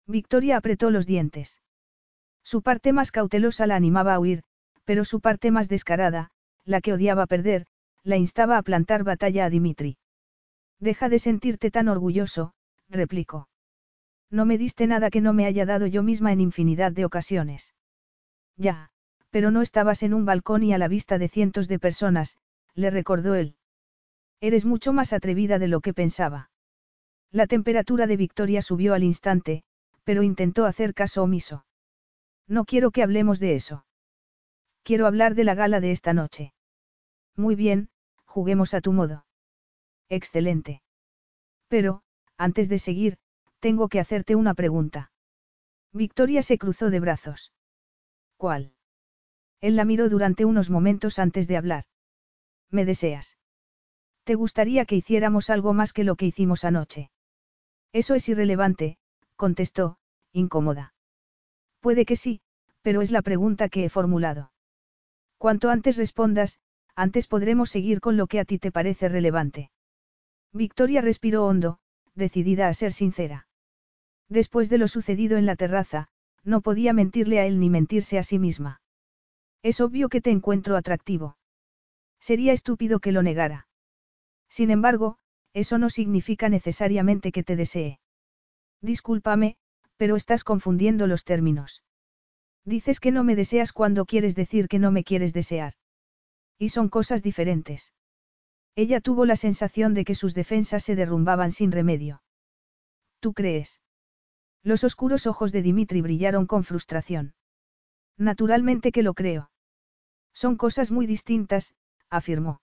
Victoria 0.07 0.57
apretó 0.57 0.89
los 0.89 1.05
dientes. 1.05 1.61
Su 2.43 2.61
parte 2.61 2.93
más 2.93 3.11
cautelosa 3.11 3.67
la 3.67 3.75
animaba 3.75 4.15
a 4.15 4.19
huir, 4.19 4.43
pero 4.85 5.05
su 5.05 5.21
parte 5.21 5.51
más 5.51 5.69
descarada, 5.69 6.31
la 6.65 6.81
que 6.81 6.93
odiaba 6.93 7.27
perder, 7.27 7.67
la 8.03 8.17
instaba 8.17 8.57
a 8.57 8.63
plantar 8.63 9.03
batalla 9.03 9.45
a 9.45 9.49
Dimitri. 9.49 9.97
Deja 10.79 11.09
de 11.09 11.19
sentirte 11.19 11.71
tan 11.71 11.87
orgulloso, 11.87 12.53
replicó. 12.89 13.47
No 14.31 14.45
me 14.45 14.57
diste 14.57 14.87
nada 14.87 15.09
que 15.09 15.21
no 15.21 15.33
me 15.33 15.45
haya 15.45 15.65
dado 15.65 15.85
yo 15.87 16.03
misma 16.03 16.31
en 16.31 16.41
infinidad 16.41 16.91
de 16.91 17.05
ocasiones. 17.05 17.75
Ya, 18.57 18.89
pero 19.29 19.51
no 19.51 19.61
estabas 19.61 20.03
en 20.03 20.13
un 20.13 20.25
balcón 20.25 20.63
y 20.63 20.73
a 20.73 20.77
la 20.77 20.87
vista 20.87 21.17
de 21.17 21.27
cientos 21.27 21.67
de 21.67 21.79
personas, 21.79 22.37
le 22.73 22.89
recordó 22.89 23.35
él. 23.35 23.55
Eres 24.39 24.65
mucho 24.65 24.93
más 24.93 25.13
atrevida 25.13 25.59
de 25.59 25.67
lo 25.67 25.81
que 25.81 25.93
pensaba. 25.93 26.49
La 27.31 27.47
temperatura 27.47 28.07
de 28.07 28.17
Victoria 28.17 28.61
subió 28.61 28.93
al 28.93 29.03
instante, 29.03 29.63
pero 30.03 30.23
intentó 30.23 30.65
hacer 30.65 30.93
caso 30.93 31.23
omiso. 31.23 31.65
No 32.47 32.65
quiero 32.65 32.91
que 32.91 33.03
hablemos 33.03 33.39
de 33.39 33.55
eso. 33.55 33.85
Quiero 34.83 35.05
hablar 35.05 35.35
de 35.35 35.43
la 35.43 35.55
gala 35.55 35.79
de 35.79 35.91
esta 35.91 36.13
noche. 36.13 36.53
Muy 37.37 37.55
bien, 37.55 37.89
juguemos 38.31 38.73
a 38.73 38.81
tu 38.81 38.93
modo. 38.93 39.25
Excelente. 40.09 40.81
Pero, 41.67 42.01
antes 42.37 42.69
de 42.69 42.79
seguir, 42.79 43.17
tengo 43.59 43.89
que 43.89 43.99
hacerte 43.99 44.35
una 44.35 44.53
pregunta. 44.53 45.11
Victoria 45.93 46.41
se 46.41 46.57
cruzó 46.57 46.89
de 46.89 47.01
brazos. 47.01 47.51
¿Cuál? 48.37 48.73
Él 49.59 49.75
la 49.75 49.85
miró 49.85 50.09
durante 50.09 50.45
unos 50.45 50.69
momentos 50.69 51.19
antes 51.19 51.47
de 51.47 51.57
hablar. 51.57 51.83
¿Me 52.69 52.85
deseas? 52.85 53.37
¿Te 54.23 54.35
gustaría 54.35 54.85
que 54.85 54.95
hiciéramos 54.95 55.49
algo 55.49 55.73
más 55.73 55.91
que 55.91 56.05
lo 56.05 56.15
que 56.15 56.25
hicimos 56.25 56.63
anoche? 56.63 57.11
Eso 57.91 58.15
es 58.15 58.29
irrelevante, 58.29 58.97
contestó, 59.35 59.97
incómoda. 60.31 60.93
Puede 61.81 62.05
que 62.05 62.15
sí, 62.15 62.41
pero 62.81 63.01
es 63.01 63.11
la 63.11 63.21
pregunta 63.21 63.67
que 63.67 63.83
he 63.83 63.89
formulado. 63.89 64.51
Cuanto 65.37 65.69
antes 65.69 65.97
respondas, 65.97 66.59
antes 66.95 67.27
podremos 67.27 67.69
seguir 67.69 67.99
con 67.99 68.17
lo 68.17 68.27
que 68.27 68.39
a 68.39 68.45
ti 68.45 68.59
te 68.59 68.71
parece 68.71 69.09
relevante. 69.09 69.71
Victoria 70.53 71.01
respiró 71.01 71.45
hondo, 71.45 71.79
decidida 72.15 72.67
a 72.67 72.73
ser 72.73 72.93
sincera. 72.93 73.47
Después 74.29 74.69
de 74.69 74.77
lo 74.77 74.87
sucedido 74.87 75.37
en 75.37 75.45
la 75.45 75.55
terraza, 75.55 76.07
no 76.43 76.61
podía 76.61 76.93
mentirle 76.93 77.39
a 77.39 77.45
él 77.45 77.59
ni 77.59 77.69
mentirse 77.69 78.17
a 78.17 78.23
sí 78.23 78.39
misma. 78.39 78.81
Es 79.63 79.79
obvio 79.79 80.09
que 80.09 80.21
te 80.21 80.31
encuentro 80.31 80.75
atractivo. 80.75 81.37
Sería 82.19 82.53
estúpido 82.53 82.99
que 82.99 83.11
lo 83.11 83.23
negara. 83.23 83.67
Sin 84.49 84.71
embargo, 84.71 85.17
eso 85.53 85.77
no 85.77 85.89
significa 85.89 86.49
necesariamente 86.49 87.31
que 87.31 87.43
te 87.43 87.55
desee. 87.55 87.99
Discúlpame, 88.81 89.57
pero 89.97 90.15
estás 90.15 90.43
confundiendo 90.43 91.07
los 91.07 91.23
términos. 91.23 91.83
Dices 92.65 92.99
que 92.99 93.11
no 93.11 93.23
me 93.23 93.35
deseas 93.35 93.73
cuando 93.73 94.05
quieres 94.05 94.35
decir 94.35 94.67
que 94.67 94.79
no 94.79 94.91
me 94.91 95.03
quieres 95.03 95.33
desear. 95.33 95.73
Y 96.61 96.69
son 96.69 96.89
cosas 96.89 97.23
diferentes. 97.23 97.91
Ella 98.75 99.01
tuvo 99.01 99.25
la 99.25 99.35
sensación 99.35 99.95
de 99.95 100.05
que 100.05 100.13
sus 100.13 100.35
defensas 100.35 100.83
se 100.83 100.95
derrumbaban 100.95 101.51
sin 101.51 101.71
remedio. 101.71 102.21
¿Tú 103.19 103.33
crees? 103.33 103.81
Los 104.61 104.83
oscuros 104.83 105.25
ojos 105.25 105.51
de 105.51 105.63
Dimitri 105.63 106.01
brillaron 106.01 106.45
con 106.45 106.63
frustración. 106.63 107.33
Naturalmente 108.15 108.91
que 108.91 109.01
lo 109.01 109.15
creo. 109.15 109.49
Son 110.33 110.55
cosas 110.55 110.91
muy 110.91 111.07
distintas, 111.07 111.73
afirmó. 112.11 112.61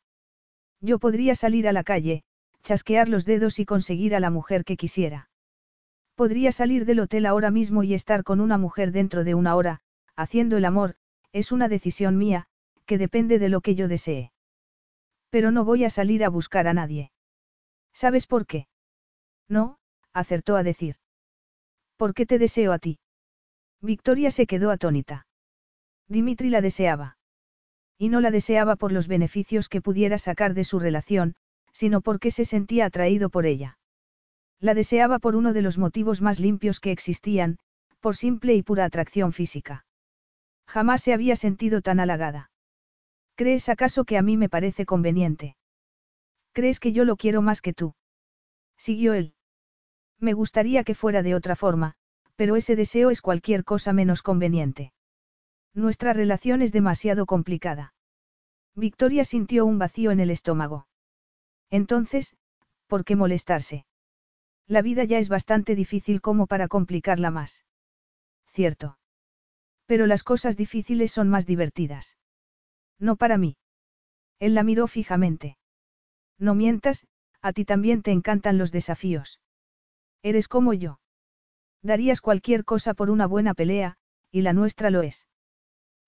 Yo 0.81 1.01
podría 1.01 1.35
salir 1.35 1.67
a 1.67 1.73
la 1.73 1.83
calle, 1.83 2.23
chasquear 2.63 3.09
los 3.09 3.25
dedos 3.25 3.59
y 3.59 3.65
conseguir 3.65 4.15
a 4.15 4.21
la 4.21 4.31
mujer 4.31 4.65
que 4.65 4.77
quisiera. 4.77 5.29
Podría 6.15 6.53
salir 6.53 6.85
del 6.85 7.01
hotel 7.01 7.27
ahora 7.27 7.51
mismo 7.51 7.83
y 7.83 7.95
estar 7.95 8.23
con 8.23 8.41
una 8.41 8.59
mujer 8.59 8.93
dentro 8.93 9.25
de 9.25 9.35
una 9.35 9.57
hora, 9.57 9.81
haciendo 10.15 10.57
el 10.57 10.67
amor, 10.67 10.95
es 11.33 11.51
una 11.51 11.69
decisión 11.69 12.17
mía, 12.17 12.48
que 12.89 12.99
depende 12.99 13.39
de 13.39 13.51
lo 13.51 13.61
que 13.61 13.75
yo 13.75 13.87
desee. 13.87 14.33
Pero 15.29 15.51
no 15.51 15.65
voy 15.65 15.85
a 15.85 15.91
salir 15.91 16.25
a 16.25 16.31
buscar 16.31 16.67
a 16.67 16.73
nadie. 16.73 17.13
¿Sabes 17.93 18.27
por 18.27 18.47
qué? 18.47 18.67
No, 19.47 19.79
acertó 20.15 20.57
a 20.57 20.63
decir. 20.63 20.97
¿Por 21.99 22.15
qué 22.15 22.25
te 22.25 22.39
deseo 22.39 22.73
a 22.73 22.79
ti? 22.79 22.99
Victoria 23.83 24.31
se 24.31 24.47
quedó 24.47 24.71
atónita. 24.71 25.27
Dimitri 26.09 26.49
la 26.49 26.63
deseaba. 26.63 27.19
Y 27.99 28.09
no 28.09 28.23
la 28.23 28.31
deseaba 28.31 28.77
por 28.77 28.91
los 28.93 29.07
beneficios 29.07 29.69
que 29.69 29.83
pudiera 29.83 30.17
sacar 30.17 30.55
de 30.55 30.65
su 30.65 30.79
relación, 30.79 31.35
sino 31.73 32.01
porque 32.01 32.31
se 32.31 32.47
sentía 32.47 32.87
atraído 32.87 33.29
por 33.29 33.45
ella. 33.45 33.79
La 34.61 34.73
deseaba 34.73 35.19
por 35.19 35.37
uno 35.37 35.53
de 35.53 35.61
los 35.63 35.77
motivos 35.77 36.23
más 36.23 36.41
limpios 36.41 36.81
que 36.81 36.93
existían, 36.93 37.59
por 38.01 38.17
simple 38.17 38.55
y 38.55 38.63
pura 38.63 38.87
atracción 38.87 39.33
física. 39.35 39.85
Jamás 40.67 41.03
se 41.03 41.13
había 41.13 41.37
sentido 41.37 41.83
tan 41.83 42.01
halagada. 42.01 42.51
¿Crees 43.39 43.69
acaso 43.69 44.05
que 44.05 44.19
a 44.19 44.23
mí 44.23 44.37
me 44.37 44.49
parece 44.49 44.85
conveniente? 44.85 45.57
¿Crees 46.53 46.81
que 46.81 46.91
yo 46.91 47.05
lo 47.05 47.15
quiero 47.15 47.41
más 47.41 47.63
que 47.63 47.73
tú? 47.73 47.95
Siguió 48.77 49.15
él. 49.15 49.33
Me 50.19 50.33
gustaría 50.33 50.83
que 50.83 50.97
fuera 50.97 51.23
de 51.23 51.37
otra 51.37 51.55
forma, 51.55 51.95
pero 52.35 52.57
ese 52.57 52.75
deseo 52.75 53.11
es 53.11 53.23
cualquier 53.23 53.63
cosa 53.63 53.93
menos 53.93 54.23
conveniente. 54.23 54.93
Nuestra 55.73 56.13
relación 56.13 56.63
es 56.63 56.73
demasiado 56.73 57.27
complicada. 57.27 57.95
Victoria 58.75 59.25
sintió 59.25 59.67
un 59.67 59.79
vacío 59.79 60.11
en 60.11 60.19
el 60.19 60.31
estómago. 60.31 60.89
Entonces, 61.71 62.35
¿por 62.89 63.05
qué 63.05 63.15
molestarse? 63.15 63.87
La 64.67 64.83
vida 64.83 65.05
ya 65.05 65.21
es 65.21 65.29
bastante 65.29 65.77
difícil 65.77 66.21
como 66.21 66.49
para 66.49 66.67
complicarla 66.67 67.31
más. 67.31 67.65
Cierto. 68.49 68.99
Pero 69.87 70.09
las 70.09 70.25
cosas 70.25 70.57
difíciles 70.57 71.13
son 71.13 71.29
más 71.29 71.47
divertidas. 71.47 72.17
No 72.99 73.17
para 73.17 73.39
mí. 73.39 73.57
Él 74.39 74.55
la 74.55 74.63
miró 74.63 74.87
fijamente. 74.87 75.57
No 76.39 76.55
mientas, 76.55 77.07
a 77.41 77.53
ti 77.53 77.65
también 77.65 78.03
te 78.03 78.13
encantan 78.13 78.59
los 78.59 78.73
desafíos. 78.73 79.41
Eres 80.23 80.49
como 80.49 80.75
yo. 80.75 81.01
Darías 81.83 82.21
cualquier 82.21 82.65
cosa 82.65 82.95
por 82.95 83.11
una 83.11 83.27
buena 83.27 83.55
pelea, 83.55 83.97
y 84.31 84.43
la 84.43 84.53
nuestra 84.53 84.91
lo 84.91 85.03
es. 85.03 85.27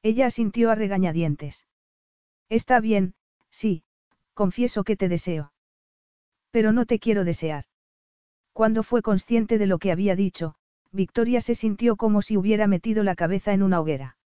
Ella 0.02 0.26
asintió 0.26 0.70
a 0.70 0.74
regañadientes. 0.74 1.66
Está 2.48 2.80
bien, 2.80 3.14
sí, 3.50 3.84
confieso 4.34 4.82
que 4.82 4.96
te 4.96 5.08
deseo. 5.08 5.52
Pero 6.50 6.72
no 6.72 6.86
te 6.86 6.98
quiero 6.98 7.24
desear. 7.24 7.64
Cuando 8.52 8.82
fue 8.82 9.02
consciente 9.02 9.58
de 9.58 9.66
lo 9.66 9.78
que 9.78 9.92
había 9.92 10.16
dicho, 10.16 10.56
Victoria 10.90 11.40
se 11.40 11.54
sintió 11.54 11.96
como 11.96 12.22
si 12.22 12.36
hubiera 12.36 12.66
metido 12.66 13.04
la 13.04 13.14
cabeza 13.14 13.52
en 13.52 13.62
una 13.62 13.80
hoguera. 13.80 14.16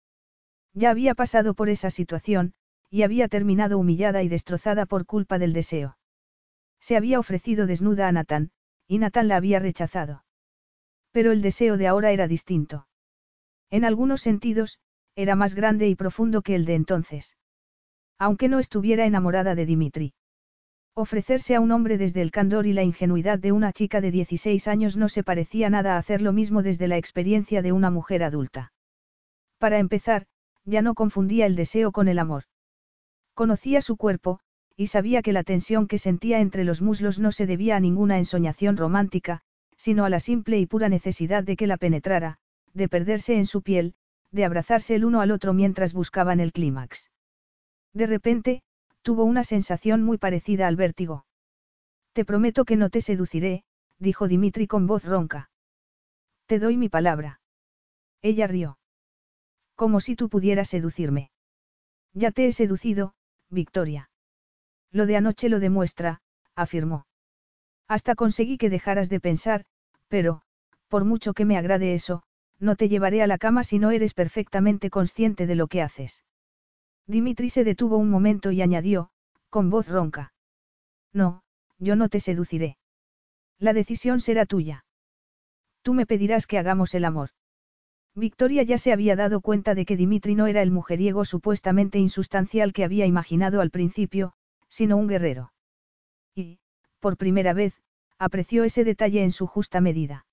Ya 0.75 0.91
había 0.91 1.15
pasado 1.15 1.55
por 1.55 1.69
esa 1.69 1.91
situación, 1.91 2.53
y 2.91 3.03
había 3.03 3.29
terminado 3.29 3.79
humillada 3.79 4.23
y 4.23 4.29
destrozada 4.29 4.87
por 4.87 5.07
culpa 5.07 5.39
del 5.39 5.53
deseo. 5.53 5.97
Se 6.81 6.97
había 6.97 7.19
ofrecido 7.19 7.67
desnuda 7.67 8.09
a 8.09 8.13
Nathan, 8.13 8.51
y 8.87 8.99
Nathan 8.99 9.29
la 9.29 9.37
había 9.37 9.61
rechazado. 9.61 10.25
Pero 11.13 11.33
el 11.33 11.43
deseo 11.43 11.77
de 11.77 11.87
ahora 11.87 12.11
era 12.11 12.29
distinto. 12.29 12.89
En 13.71 13.85
algunos 13.85 14.21
sentidos, 14.21 14.81
era 15.17 15.37
más 15.37 15.55
grande 15.55 15.89
y 15.89 15.95
profundo 15.95 16.43
que 16.43 16.57
el 16.57 16.65
de 16.65 16.75
entonces. 16.75 17.37
Aunque 18.19 18.49
no 18.49 18.59
estuviera 18.59 19.07
enamorada 19.07 19.55
de 19.55 19.67
Dimitri. 19.67 20.15
Ofrecerse 20.95 21.55
a 21.55 21.61
un 21.61 21.73
hombre 21.73 21.99
desde 21.99 22.21
el 22.21 22.31
candor 22.31 22.67
y 22.67 22.73
la 22.73 22.83
ingenuidad 22.83 23.39
de 23.39 23.53
una 23.53 23.73
chica 23.73 24.01
de 24.01 24.11
16 24.11 24.69
años 24.69 24.97
no 24.97 25.09
se 25.09 25.25
parecía 25.25 25.71
nada 25.71 25.95
a 25.95 25.99
hacer 25.99 26.21
lo 26.21 26.33
mismo 26.33 26.63
desde 26.63 26.89
la 26.89 26.97
experiencia 26.97 27.63
de 27.63 27.73
una 27.73 27.91
mujer 27.91 28.23
adulta. 28.23 28.73
Para 29.59 29.79
empezar, 29.79 30.27
ya 30.65 30.83
no 30.83 30.95
confundía 30.95 31.47
el 31.47 31.57
deseo 31.57 31.93
con 31.93 32.09
el 32.09 32.19
amor. 32.19 32.45
Conocía 33.35 33.81
su 33.81 33.97
cuerpo, 33.97 34.41
y 34.77 34.89
sabía 34.89 35.23
que 35.23 35.33
la 35.33 35.45
tensión 35.45 35.87
que 35.87 35.99
sentía 35.99 36.41
entre 36.41 36.65
los 36.65 36.83
muslos 36.83 37.19
no 37.19 37.33
se 37.33 37.47
debía 37.47 37.77
a 37.77 37.81
ninguna 37.81 38.19
ensoñación 38.19 38.77
romántica, 38.77 39.43
sino 39.77 40.05
a 40.05 40.11
la 40.11 40.21
simple 40.21 40.59
y 40.59 40.67
pura 40.67 40.89
necesidad 40.89 41.45
de 41.45 41.57
que 41.57 41.67
la 41.67 41.77
penetrara, 41.77 42.39
de 42.73 42.89
perderse 42.89 43.37
en 43.37 43.47
su 43.47 43.63
piel, 43.63 43.95
de 44.31 44.45
abrazarse 44.45 44.95
el 44.95 45.05
uno 45.05 45.21
al 45.21 45.31
otro 45.31 45.53
mientras 45.53 45.93
buscaban 45.93 46.41
el 46.41 46.53
clímax. 46.53 47.11
De 47.93 48.07
repente, 48.07 48.63
tuvo 49.03 49.25
una 49.25 49.45
sensación 49.45 50.03
muy 50.03 50.19
parecida 50.19 50.67
al 50.67 50.77
vértigo. 50.77 51.25
Te 52.13 52.25
prometo 52.25 52.65
que 52.65 52.77
no 52.77 52.91
te 52.91 53.01
seduciré, 53.01 53.65
dijo 53.99 54.27
Dimitri 54.27 54.67
con 54.67 54.87
voz 54.87 55.05
ronca. 55.05 55.51
Te 56.47 56.59
doy 56.59 56.77
mi 56.77 56.89
palabra. 56.89 57.41
Ella 58.23 58.47
rió. 58.47 58.79
Como 59.75 60.01
si 60.01 60.17
tú 60.17 60.29
pudieras 60.29 60.69
seducirme. 60.69 61.31
Ya 62.13 62.31
te 62.31 62.47
he 62.47 62.53
seducido, 62.53 63.15
Victoria. 63.51 64.11
Lo 64.91 65.07
de 65.07 65.17
anoche 65.17 65.49
lo 65.49 65.59
demuestra, 65.59 66.21
afirmó. 66.55 67.07
Hasta 67.89 68.15
conseguí 68.15 68.57
que 68.57 68.71
dejaras 68.71 69.09
de 69.09 69.21
pensar, 69.21 69.65
pero, 70.09 70.43
por 70.89 71.05
mucho 71.05 71.35
que 71.35 71.45
me 71.45 71.57
agrade 71.57 71.95
eso, 71.95 72.23
no 72.61 72.77
te 72.77 72.89
llevaré 72.89 73.23
a 73.23 73.27
la 73.27 73.39
cama 73.39 73.65
si 73.65 73.79
no 73.79 73.91
eres 73.91 74.15
perfectamente 74.15 74.91
consciente 74.91 75.47
de 75.47 75.57
lo 75.57 75.67
que 75.67 75.83
haces. 75.83 76.25
Dimitri 77.07 77.51
se 77.51 77.65
detuvo 77.65 77.99
un 77.99 78.11
momento 78.11 78.53
y 78.53 78.63
añadió, 78.63 79.11
con 79.51 79.71
voz 79.71 79.89
ronca. 79.89 80.33
No, 81.13 81.43
yo 81.79 81.97
no 81.97 82.09
te 82.09 82.21
seduciré. 82.21 82.79
La 83.59 83.73
decisión 83.73 84.21
será 84.21 84.47
tuya. 84.47 84.85
Tú 85.83 85.95
me 85.95 86.07
pedirás 86.07 86.47
que 86.47 86.59
hagamos 86.59 86.95
el 86.95 87.05
amor. 87.05 87.31
Victoria 88.17 88.63
ya 88.63 88.79
se 88.79 88.93
había 88.93 89.17
dado 89.17 89.41
cuenta 89.41 89.75
de 89.75 89.85
que 89.85 89.97
Dimitri 89.97 90.35
no 90.37 90.47
era 90.47 90.63
el 90.63 90.71
mujeriego 90.71 91.25
supuestamente 91.25 91.99
insustancial 91.99 92.73
que 92.73 92.85
había 92.85 93.07
imaginado 93.07 93.61
al 93.61 93.71
principio, 93.71 94.35
sino 94.69 94.97
un 94.97 95.09
guerrero. 95.09 95.53
Y, 96.35 96.61
por 97.01 97.17
primera 97.17 97.53
vez, 97.53 97.75
apreció 98.19 98.65
ese 98.65 98.85
detalle 98.85 99.25
en 99.25 99.33
su 99.33 99.47
justa 99.47 99.81
medida. 99.81 100.27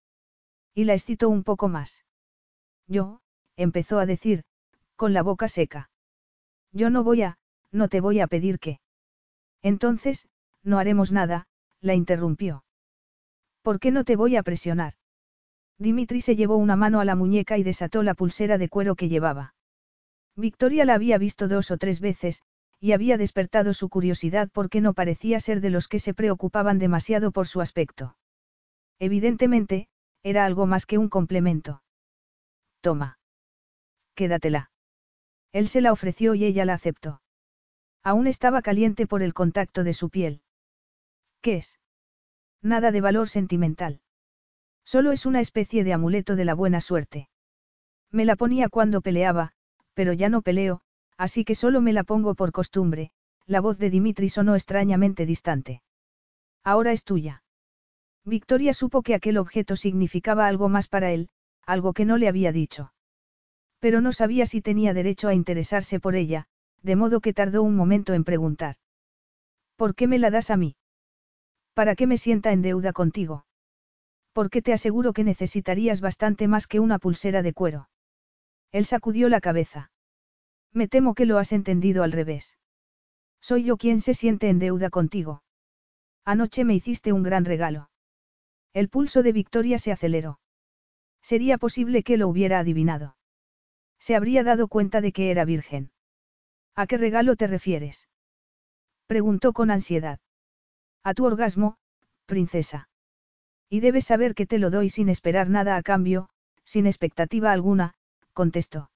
Y 0.76 0.84
la 0.84 0.94
excitó 0.94 1.30
un 1.30 1.44
poco 1.44 1.70
más. 1.70 2.06
Yo, 2.88 3.22
empezó 3.56 3.99
a 3.99 4.06
decir, 4.06 4.44
con 4.95 5.14
la 5.14 5.24
boca 5.24 5.48
seca. 5.48 5.90
Yo 6.72 6.90
no 6.90 7.03
voy 7.03 7.24
a, 7.24 7.40
no 7.72 7.88
te 7.90 7.99
voy 7.99 8.20
a 8.20 8.28
pedir 8.28 8.60
que. 8.60 8.80
Entonces, 9.64 10.28
no 10.64 10.78
haremos 10.78 11.12
nada, 11.12 11.48
la 11.82 11.95
interrumpió. 11.95 12.64
¿Por 13.64 13.80
qué 13.80 13.91
no 13.91 14.03
te 14.03 14.16
voy 14.16 14.36
a 14.36 14.44
presionar? 14.44 14.94
Dimitri 15.82 16.22
se 16.22 16.36
llevó 16.36 16.58
una 16.58 16.76
mano 16.76 16.99
a 16.99 17.06
la 17.06 17.16
muñeca 17.16 17.58
y 17.58 17.64
desató 17.64 18.03
la 18.03 18.14
pulsera 18.14 18.60
de 18.60 18.70
cuero 18.70 18.95
que 18.95 19.10
llevaba. 19.10 19.56
Victoria 20.36 20.86
la 20.86 20.94
había 20.94 21.18
visto 21.18 21.48
dos 21.48 21.72
o 21.72 21.78
tres 21.78 21.99
veces, 21.99 22.44
y 22.80 22.91
había 22.91 23.18
despertado 23.18 23.74
su 23.74 23.90
curiosidad 23.90 24.48
porque 24.53 24.80
no 24.80 24.94
parecía 24.94 25.40
ser 25.40 25.60
de 25.60 25.72
los 25.72 25.88
que 25.88 25.98
se 25.98 26.14
preocupaban 26.14 26.78
demasiado 26.78 27.32
por 27.32 27.48
su 27.48 27.62
aspecto. 27.62 28.16
Evidentemente, 28.99 29.88
era 30.22 30.45
algo 30.45 30.68
más 30.68 30.86
que 30.86 30.99
un 30.99 31.10
complemento. 31.10 31.82
Toma. 32.82 33.18
Quédatela. 34.14 34.70
Él 35.52 35.68
se 35.68 35.82
la 35.82 35.91
ofreció 35.91 36.36
y 36.36 36.45
ella 36.45 36.64
la 36.64 36.76
aceptó. 36.76 37.24
Aún 38.03 38.28
estaba 38.28 38.62
caliente 38.62 39.08
por 39.08 39.24
el 39.24 39.34
contacto 39.34 39.84
de 39.84 39.95
su 39.95 40.12
piel. 40.12 40.44
¿Qué 41.41 41.58
es? 41.58 41.80
Nada 42.62 42.91
de 42.91 43.02
valor 43.02 43.30
sentimental. 43.30 44.02
Solo 44.84 45.12
es 45.12 45.26
una 45.26 45.40
especie 45.40 45.84
de 45.84 45.94
amuleto 45.94 46.36
de 46.36 46.45
la 46.45 46.53
buena 46.53 46.82
suerte. 46.82 47.30
Me 48.12 48.26
la 48.26 48.36
ponía 48.36 48.70
cuando 48.70 49.02
peleaba, 49.02 49.53
pero 49.94 50.14
ya 50.14 50.30
no 50.30 50.41
peleo, 50.41 50.82
así 51.18 51.45
que 51.45 51.56
solo 51.56 51.82
me 51.82 51.94
la 51.94 52.03
pongo 52.03 52.36
por 52.36 52.52
costumbre, 52.52 53.12
la 53.45 53.62
voz 53.62 53.78
de 53.78 53.90
Dimitri 53.90 54.30
sonó 54.30 54.56
extrañamente 54.56 55.26
distante. 55.26 55.82
Ahora 56.64 56.91
es 56.91 57.03
tuya. 57.03 57.44
Victoria 58.26 58.74
supo 58.74 59.02
que 59.02 59.16
aquel 59.16 59.38
objeto 59.38 59.76
significaba 59.76 60.48
algo 60.48 60.70
más 60.70 60.88
para 60.88 61.12
él, 61.12 61.30
algo 61.66 61.94
que 61.94 62.06
no 62.06 62.18
le 62.18 62.28
había 62.28 62.52
dicho. 62.52 62.94
Pero 63.80 64.02
no 64.02 64.12
sabía 64.12 64.45
si 64.45 64.62
tenía 64.62 64.94
derecho 64.94 65.28
a 65.28 65.34
interesarse 65.34 65.99
por 65.99 66.16
ella, 66.16 66.48
de 66.84 66.95
modo 66.95 67.20
que 67.20 67.34
tardó 67.34 67.64
un 67.64 67.76
momento 67.76 68.14
en 68.14 68.24
preguntar. 68.24 68.78
¿Por 69.76 69.95
qué 69.95 70.08
me 70.08 70.20
la 70.20 70.30
das 70.30 70.52
a 70.52 70.58
mí? 70.58 70.76
¿Para 71.74 71.95
qué 71.95 72.06
me 72.06 72.18
sienta 72.18 72.52
en 72.52 72.62
deuda 72.62 72.94
contigo? 72.94 73.45
Porque 74.34 74.62
te 74.62 74.74
aseguro 74.74 75.14
que 75.14 75.24
necesitarías 75.24 76.02
bastante 76.02 76.48
más 76.48 76.68
que 76.68 76.80
una 76.80 76.99
pulsera 76.99 77.41
de 77.41 77.53
cuero. 77.53 77.90
Él 78.72 78.86
sacudió 78.86 79.28
la 79.28 79.41
cabeza. 79.41 79.91
Me 80.72 80.88
temo 80.88 81.14
que 81.16 81.26
lo 81.26 81.38
has 81.38 81.52
entendido 81.52 82.03
al 82.03 82.14
revés. 82.14 82.58
Soy 83.41 83.64
yo 83.64 83.78
quien 83.78 83.99
se 83.99 84.14
siente 84.14 84.49
en 84.49 84.60
deuda 84.60 84.90
contigo. 84.90 85.44
Anoche 86.24 86.64
me 86.64 86.76
hiciste 86.76 87.12
un 87.12 87.24
gran 87.24 87.44
regalo. 87.44 87.90
El 88.74 88.88
pulso 88.88 89.24
de 89.24 89.34
Victoria 89.34 89.80
se 89.80 89.91
aceleró. 89.91 90.40
Sería 91.22 91.58
posible 91.58 92.03
que 92.03 92.18
lo 92.18 92.28
hubiera 92.30 92.60
adivinado. 92.60 93.18
Se 93.99 94.16
habría 94.16 94.44
dado 94.44 94.68
cuenta 94.68 95.02
de 95.02 95.12
que 95.12 95.30
era 95.32 95.44
virgen. 95.44 95.91
¿A 96.76 96.88
qué 96.88 96.98
regalo 96.98 97.36
te 97.36 97.48
refieres? 97.48 98.08
Preguntó 99.08 99.52
con 99.52 99.72
ansiedad. 99.72 100.20
A 101.03 101.14
tu 101.14 101.26
orgasmo, 101.26 101.78
princesa. 102.26 102.90
Y 103.73 103.80
debes 103.80 104.03
saber 104.03 104.35
que 104.35 104.45
te 104.45 104.60
lo 104.60 104.69
doy 104.69 104.89
sin 104.89 105.07
esperar 105.07 105.49
nada 105.49 105.78
a 105.78 105.81
cambio, 105.81 106.28
sin 106.65 106.86
expectativa 106.86 107.54
alguna, 107.54 107.94
contestó. 108.34 108.91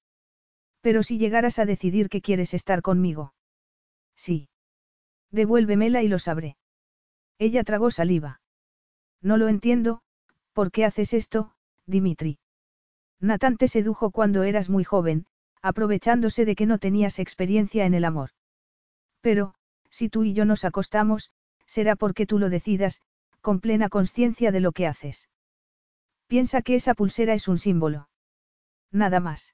Pero 0.82 1.02
si 1.02 1.18
llegaras 1.18 1.60
a 1.60 1.66
decidir 1.66 2.10
que 2.10 2.22
quieres 2.22 2.54
estar 2.54 2.82
conmigo. 2.82 3.34
Sí. 4.18 4.50
Devuélvemela 5.32 6.04
y 6.04 6.10
lo 6.10 6.20
sabré. 6.20 6.58
Ella 7.40 7.64
tragó 7.64 7.90
saliva. 7.90 8.42
No 9.22 9.38
lo 9.38 9.48
entiendo, 9.48 10.02
¿por 10.52 10.74
qué 10.74 10.84
haces 10.84 11.14
esto, 11.14 11.54
Dimitri? 11.86 12.38
Natán 13.22 13.56
te 13.56 13.70
sedujo 13.70 14.12
cuando 14.12 14.44
eras 14.44 14.70
muy 14.70 14.84
joven, 14.84 15.26
aprovechándose 15.62 16.44
de 16.44 16.58
que 16.58 16.66
no 16.66 16.80
tenías 16.80 17.20
experiencia 17.20 17.86
en 17.86 17.94
el 17.94 18.04
amor. 18.04 18.32
Pero, 19.22 19.56
si 19.90 20.10
tú 20.10 20.26
y 20.26 20.34
yo 20.34 20.44
nos 20.44 20.66
acostamos, 20.66 21.32
será 21.66 21.96
porque 21.96 22.26
tú 22.26 22.40
lo 22.40 22.50
decidas, 22.50 23.02
con 23.46 23.60
plena 23.60 23.90
conciencia 23.90 24.52
de 24.52 24.60
lo 24.60 24.72
que 24.72 24.88
haces. 24.88 25.30
Piensa 26.26 26.64
que 26.64 26.74
esa 26.74 26.96
pulsera 26.96 27.36
es 27.36 27.48
un 27.48 27.60
símbolo. 27.60 28.10
Nada 28.92 29.20
más. 29.20 29.54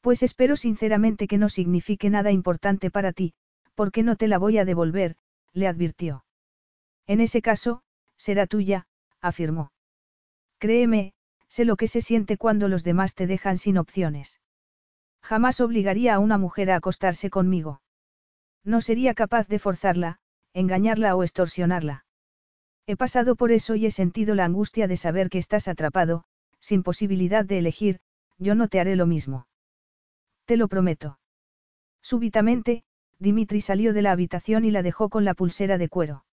Pues 0.00 0.22
espero 0.22 0.56
sinceramente 0.56 1.26
que 1.26 1.36
no 1.36 1.50
signifique 1.50 2.08
nada 2.08 2.30
importante 2.30 2.90
para 2.90 3.12
ti, 3.12 3.34
porque 3.74 4.02
no 4.02 4.16
te 4.16 4.26
la 4.26 4.38
voy 4.38 4.56
a 4.56 4.64
devolver, 4.64 5.16
le 5.52 5.68
advirtió. 5.68 6.24
En 7.06 7.20
ese 7.20 7.42
caso, 7.42 7.82
será 8.16 8.46
tuya, 8.46 8.86
afirmó. 9.20 9.70
Créeme, 10.58 11.12
sé 11.46 11.66
lo 11.66 11.76
que 11.76 11.88
se 11.88 12.00
siente 12.00 12.38
cuando 12.38 12.68
los 12.68 12.84
demás 12.84 13.14
te 13.14 13.26
dejan 13.26 13.58
sin 13.58 13.76
opciones. 13.76 14.40
Jamás 15.20 15.60
obligaría 15.60 16.14
a 16.14 16.20
una 16.20 16.38
mujer 16.38 16.70
a 16.70 16.76
acostarse 16.76 17.28
conmigo. 17.28 17.82
No 18.64 18.80
sería 18.80 19.12
capaz 19.12 19.46
de 19.46 19.58
forzarla, 19.58 20.20
engañarla 20.54 21.14
o 21.16 21.22
extorsionarla. 21.22 22.03
He 22.86 22.96
pasado 22.96 23.36
por 23.36 23.50
eso 23.50 23.74
y 23.76 23.86
he 23.86 23.90
sentido 23.90 24.34
la 24.34 24.44
angustia 24.44 24.86
de 24.86 24.96
saber 24.96 25.30
que 25.30 25.38
estás 25.38 25.68
atrapado, 25.68 26.24
sin 26.60 26.82
posibilidad 26.82 27.44
de 27.44 27.58
elegir, 27.58 28.00
yo 28.38 28.54
no 28.54 28.68
te 28.68 28.80
haré 28.80 28.96
lo 28.96 29.06
mismo. 29.06 29.46
Te 30.44 30.56
lo 30.56 30.68
prometo. 30.68 31.18
Súbitamente, 32.02 32.84
Dimitri 33.18 33.60
salió 33.62 33.94
de 33.94 34.02
la 34.02 34.12
habitación 34.12 34.64
y 34.64 34.70
la 34.70 34.82
dejó 34.82 35.08
con 35.08 35.24
la 35.24 35.34
pulsera 35.34 35.78
de 35.78 35.88
cuero. 35.88 36.24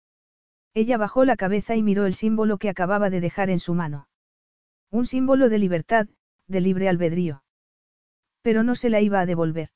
Ella 0.73 0.97
bajó 0.97 1.25
la 1.25 1.37
cabeza 1.37 1.75
y 1.75 1.83
miró 1.83 2.05
el 2.05 2.15
símbolo 2.15 2.57
que 2.57 2.69
acababa 2.69 3.09
de 3.09 3.21
dejar 3.21 3.49
en 3.49 3.59
su 3.59 3.73
mano. 3.73 4.07
Un 4.89 5.05
símbolo 5.05 5.47
de 5.47 5.59
libertad, 5.59 6.07
de 6.47 6.61
libre 6.61 6.89
albedrío. 6.89 7.43
Pero 8.41 8.63
no 8.63 8.75
se 8.75 8.89
la 8.89 8.99
iba 8.99 9.21
a 9.21 9.25
devolver. 9.25 9.69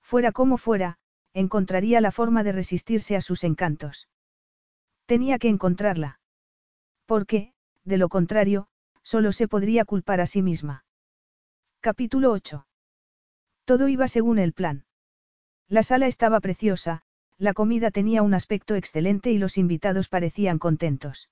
Fuera 0.00 0.32
como 0.32 0.58
fuera, 0.58 0.98
encontraría 1.34 2.00
la 2.00 2.12
forma 2.12 2.44
de 2.44 2.52
resistirse 2.52 3.16
a 3.16 3.20
sus 3.20 3.42
encantos. 3.42 4.08
Tenía 5.08 5.38
que 5.38 5.48
encontrarla. 5.48 6.20
Porque, 7.06 7.54
de 7.82 7.96
lo 7.96 8.10
contrario, 8.10 8.68
solo 9.02 9.32
se 9.32 9.48
podría 9.48 9.86
culpar 9.86 10.20
a 10.20 10.26
sí 10.26 10.42
misma. 10.42 10.84
Capítulo 11.80 12.30
8. 12.30 12.66
Todo 13.64 13.88
iba 13.88 14.06
según 14.06 14.38
el 14.38 14.52
plan. 14.52 14.84
La 15.66 15.82
sala 15.82 16.08
estaba 16.08 16.40
preciosa, 16.40 17.00
la 17.38 17.54
comida 17.54 17.90
tenía 17.90 18.20
un 18.20 18.34
aspecto 18.34 18.74
excelente 18.74 19.30
y 19.30 19.38
los 19.38 19.56
invitados 19.56 20.08
parecían 20.08 20.58
contentos. 20.58 21.30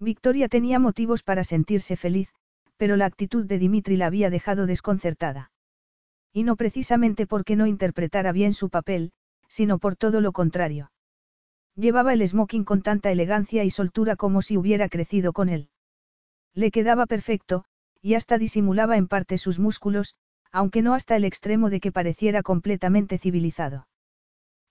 Victoria 0.00 0.48
tenía 0.48 0.78
motivos 0.78 1.22
para 1.22 1.44
sentirse 1.44 1.96
feliz, 1.96 2.32
pero 2.78 2.96
la 2.96 3.04
actitud 3.04 3.44
de 3.44 3.58
Dimitri 3.58 3.98
la 3.98 4.06
había 4.06 4.30
dejado 4.30 4.64
desconcertada. 4.64 5.50
Y 6.32 6.44
no 6.44 6.56
precisamente 6.56 7.26
porque 7.26 7.56
no 7.56 7.66
interpretara 7.66 8.32
bien 8.32 8.54
su 8.54 8.70
papel, 8.70 9.12
sino 9.48 9.78
por 9.78 9.96
todo 9.96 10.22
lo 10.22 10.32
contrario. 10.32 10.90
Llevaba 11.76 12.14
el 12.14 12.26
smoking 12.26 12.64
con 12.64 12.80
tanta 12.80 13.10
elegancia 13.12 13.62
y 13.62 13.70
soltura 13.70 14.16
como 14.16 14.40
si 14.40 14.56
hubiera 14.56 14.88
crecido 14.88 15.34
con 15.34 15.50
él. 15.50 15.68
Le 16.54 16.70
quedaba 16.70 17.04
perfecto, 17.04 17.66
y 18.00 18.14
hasta 18.14 18.38
disimulaba 18.38 18.96
en 18.96 19.08
parte 19.08 19.36
sus 19.36 19.58
músculos, 19.58 20.16
aunque 20.50 20.80
no 20.80 20.94
hasta 20.94 21.16
el 21.16 21.24
extremo 21.24 21.68
de 21.68 21.80
que 21.80 21.92
pareciera 21.92 22.42
completamente 22.42 23.18
civilizado. 23.18 23.88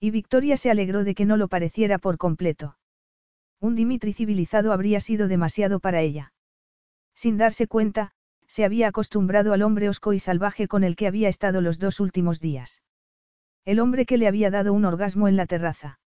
Y 0.00 0.10
Victoria 0.10 0.56
se 0.56 0.68
alegró 0.68 1.04
de 1.04 1.14
que 1.14 1.26
no 1.26 1.36
lo 1.36 1.46
pareciera 1.46 1.98
por 1.98 2.18
completo. 2.18 2.76
Un 3.60 3.76
Dimitri 3.76 4.12
civilizado 4.12 4.72
habría 4.72 4.98
sido 4.98 5.28
demasiado 5.28 5.78
para 5.78 6.00
ella. 6.00 6.32
Sin 7.14 7.38
darse 7.38 7.68
cuenta, 7.68 8.12
se 8.48 8.64
había 8.64 8.88
acostumbrado 8.88 9.52
al 9.52 9.62
hombre 9.62 9.88
osco 9.88 10.12
y 10.12 10.18
salvaje 10.18 10.66
con 10.66 10.82
el 10.82 10.96
que 10.96 11.06
había 11.06 11.28
estado 11.28 11.60
los 11.60 11.78
dos 11.78 12.00
últimos 12.00 12.40
días. 12.40 12.82
El 13.64 13.78
hombre 13.78 14.06
que 14.06 14.18
le 14.18 14.26
había 14.26 14.50
dado 14.50 14.72
un 14.72 14.84
orgasmo 14.84 15.28
en 15.28 15.36
la 15.36 15.46
terraza. 15.46 16.00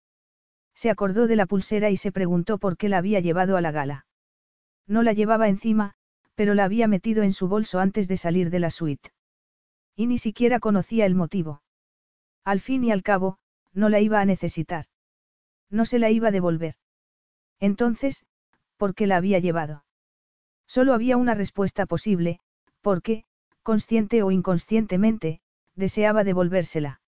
Se 0.80 0.88
acordó 0.88 1.26
de 1.26 1.36
la 1.36 1.44
pulsera 1.44 1.90
y 1.90 1.98
se 1.98 2.10
preguntó 2.10 2.56
por 2.56 2.78
qué 2.78 2.88
la 2.88 2.96
había 2.96 3.20
llevado 3.20 3.58
a 3.58 3.60
la 3.60 3.70
gala. 3.70 4.06
No 4.86 5.02
la 5.02 5.12
llevaba 5.12 5.46
encima, 5.50 5.92
pero 6.34 6.54
la 6.54 6.64
había 6.64 6.88
metido 6.88 7.22
en 7.22 7.34
su 7.34 7.48
bolso 7.48 7.80
antes 7.80 8.08
de 8.08 8.16
salir 8.16 8.48
de 8.48 8.60
la 8.60 8.70
suite. 8.70 9.12
Y 9.94 10.06
ni 10.06 10.16
siquiera 10.16 10.58
conocía 10.58 11.04
el 11.04 11.14
motivo. 11.14 11.60
Al 12.46 12.60
fin 12.60 12.82
y 12.82 12.92
al 12.92 13.02
cabo, 13.02 13.36
no 13.74 13.90
la 13.90 14.00
iba 14.00 14.22
a 14.22 14.24
necesitar. 14.24 14.86
No 15.68 15.84
se 15.84 15.98
la 15.98 16.08
iba 16.08 16.28
a 16.28 16.30
devolver. 16.30 16.76
Entonces, 17.58 18.24
¿por 18.78 18.94
qué 18.94 19.06
la 19.06 19.18
había 19.18 19.38
llevado? 19.38 19.84
Solo 20.66 20.94
había 20.94 21.18
una 21.18 21.34
respuesta 21.34 21.84
posible, 21.84 22.40
porque, 22.80 23.26
consciente 23.62 24.22
o 24.22 24.30
inconscientemente, 24.30 25.42
deseaba 25.74 26.24
devolvérsela. 26.24 27.02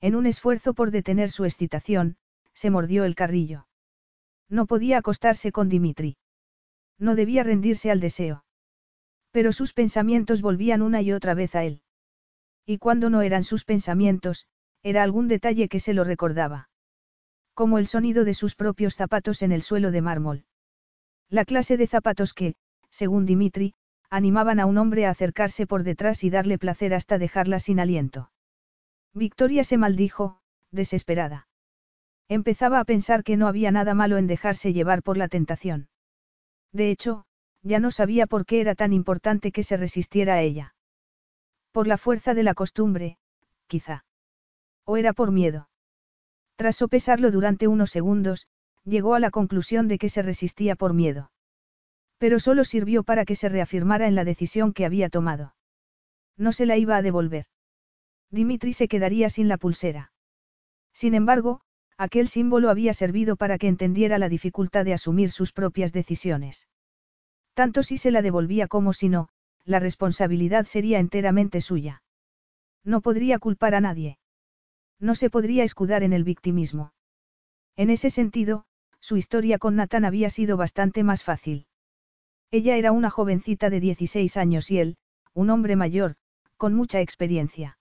En 0.00 0.16
un 0.16 0.26
esfuerzo 0.26 0.74
por 0.74 0.90
detener 0.90 1.30
su 1.30 1.44
excitación, 1.44 2.16
se 2.58 2.70
mordió 2.70 3.04
el 3.04 3.14
carrillo. 3.14 3.68
No 4.48 4.66
podía 4.66 4.98
acostarse 4.98 5.52
con 5.52 5.68
Dimitri. 5.68 6.16
No 6.98 7.14
debía 7.14 7.44
rendirse 7.44 7.92
al 7.92 8.00
deseo. 8.00 8.44
Pero 9.30 9.52
sus 9.52 9.72
pensamientos 9.72 10.42
volvían 10.42 10.82
una 10.82 11.00
y 11.00 11.12
otra 11.12 11.34
vez 11.34 11.54
a 11.54 11.62
él. 11.62 11.82
Y 12.66 12.78
cuando 12.78 13.10
no 13.10 13.22
eran 13.22 13.44
sus 13.44 13.64
pensamientos, 13.64 14.48
era 14.82 15.04
algún 15.04 15.28
detalle 15.28 15.68
que 15.68 15.78
se 15.78 15.94
lo 15.94 16.02
recordaba. 16.02 16.68
Como 17.54 17.78
el 17.78 17.86
sonido 17.86 18.24
de 18.24 18.34
sus 18.34 18.56
propios 18.56 18.96
zapatos 18.96 19.42
en 19.42 19.52
el 19.52 19.62
suelo 19.62 19.92
de 19.92 20.02
mármol. 20.02 20.44
La 21.28 21.44
clase 21.44 21.76
de 21.76 21.86
zapatos 21.86 22.32
que, 22.32 22.56
según 22.90 23.24
Dimitri, 23.24 23.74
animaban 24.10 24.58
a 24.58 24.66
un 24.66 24.78
hombre 24.78 25.06
a 25.06 25.10
acercarse 25.10 25.68
por 25.68 25.84
detrás 25.84 26.24
y 26.24 26.30
darle 26.30 26.58
placer 26.58 26.92
hasta 26.92 27.18
dejarla 27.18 27.60
sin 27.60 27.78
aliento. 27.78 28.32
Victoria 29.14 29.62
se 29.62 29.78
maldijo, 29.78 30.40
desesperada. 30.72 31.47
Empezaba 32.28 32.80
a 32.80 32.84
pensar 32.84 33.24
que 33.24 33.36
no 33.36 33.48
había 33.48 33.70
nada 33.70 33.94
malo 33.94 34.18
en 34.18 34.26
dejarse 34.26 34.72
llevar 34.72 35.02
por 35.02 35.16
la 35.16 35.28
tentación. 35.28 35.88
De 36.72 36.90
hecho, 36.90 37.24
ya 37.62 37.80
no 37.80 37.90
sabía 37.90 38.26
por 38.26 38.44
qué 38.44 38.60
era 38.60 38.74
tan 38.74 38.92
importante 38.92 39.50
que 39.50 39.62
se 39.62 39.76
resistiera 39.76 40.34
a 40.34 40.42
ella. 40.42 40.74
Por 41.72 41.86
la 41.86 41.96
fuerza 41.96 42.34
de 42.34 42.42
la 42.42 42.54
costumbre, 42.54 43.18
quizá. 43.66 44.04
O 44.84 44.96
era 44.96 45.12
por 45.12 45.32
miedo. 45.32 45.68
Tras 46.56 46.76
sopesarlo 46.76 47.30
durante 47.30 47.68
unos 47.68 47.90
segundos, 47.90 48.46
llegó 48.84 49.14
a 49.14 49.20
la 49.20 49.30
conclusión 49.30 49.88
de 49.88 49.98
que 49.98 50.08
se 50.08 50.22
resistía 50.22 50.76
por 50.76 50.92
miedo. 50.92 51.30
Pero 52.18 52.40
solo 52.40 52.64
sirvió 52.64 53.04
para 53.04 53.24
que 53.24 53.36
se 53.36 53.48
reafirmara 53.48 54.08
en 54.08 54.14
la 54.14 54.24
decisión 54.24 54.72
que 54.72 54.84
había 54.84 55.08
tomado. 55.08 55.54
No 56.36 56.52
se 56.52 56.66
la 56.66 56.76
iba 56.76 56.96
a 56.96 57.02
devolver. 57.02 57.46
Dimitri 58.30 58.72
se 58.72 58.88
quedaría 58.88 59.30
sin 59.30 59.48
la 59.48 59.56
pulsera. 59.56 60.12
Sin 60.92 61.14
embargo, 61.14 61.60
aquel 61.98 62.28
símbolo 62.28 62.70
había 62.70 62.94
servido 62.94 63.36
para 63.36 63.58
que 63.58 63.68
entendiera 63.68 64.18
la 64.18 64.28
dificultad 64.28 64.84
de 64.84 64.94
asumir 64.94 65.30
sus 65.30 65.52
propias 65.52 65.92
decisiones. 65.92 66.68
Tanto 67.54 67.82
si 67.82 67.98
se 67.98 68.12
la 68.12 68.22
devolvía 68.22 68.68
como 68.68 68.92
si 68.92 69.08
no, 69.08 69.28
la 69.64 69.80
responsabilidad 69.80 70.64
sería 70.64 71.00
enteramente 71.00 71.60
suya. 71.60 72.02
No 72.84 73.00
podría 73.00 73.38
culpar 73.40 73.74
a 73.74 73.80
nadie. 73.80 74.18
No 75.00 75.14
se 75.14 75.28
podría 75.28 75.64
escudar 75.64 76.04
en 76.04 76.12
el 76.12 76.24
victimismo. 76.24 76.92
En 77.76 77.90
ese 77.90 78.10
sentido, 78.10 78.64
su 79.00 79.16
historia 79.16 79.58
con 79.58 79.76
Nathan 79.76 80.04
había 80.04 80.30
sido 80.30 80.56
bastante 80.56 81.02
más 81.02 81.22
fácil. 81.24 81.66
Ella 82.50 82.76
era 82.76 82.92
una 82.92 83.10
jovencita 83.10 83.70
de 83.70 83.80
16 83.80 84.36
años 84.36 84.70
y 84.70 84.78
él, 84.78 84.96
un 85.34 85.50
hombre 85.50 85.76
mayor, 85.76 86.16
con 86.56 86.74
mucha 86.74 87.00
experiencia. 87.00 87.77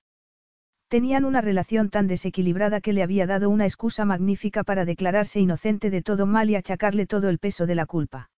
Tenían 0.90 1.26
una 1.26 1.42
relación 1.42 1.90
tan 1.90 2.08
desequilibrada 2.08 2.80
que 2.80 2.94
le 2.94 3.04
había 3.04 3.28
dado 3.28 3.50
una 3.50 3.66
excusa 3.66 4.06
magnífica 4.06 4.64
para 4.64 4.86
declararse 4.86 5.40
inocente 5.42 5.90
de 5.90 6.02
todo 6.02 6.26
mal 6.26 6.50
y 6.50 6.56
achacarle 6.56 7.06
todo 7.06 7.28
el 7.28 7.40
peso 7.40 7.66
de 7.66 7.76
la 7.76 7.86
culpa. 7.86 8.30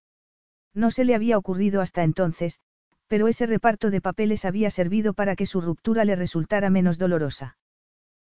No 0.74 0.90
se 0.90 1.04
le 1.04 1.14
había 1.14 1.38
ocurrido 1.38 1.80
hasta 1.80 2.02
entonces, 2.02 2.58
pero 3.06 3.28
ese 3.28 3.46
reparto 3.46 3.90
de 3.90 4.00
papeles 4.00 4.44
había 4.44 4.70
servido 4.70 5.14
para 5.14 5.36
que 5.36 5.46
su 5.46 5.60
ruptura 5.60 6.04
le 6.04 6.16
resultara 6.16 6.70
menos 6.70 6.98
dolorosa. 6.98 7.56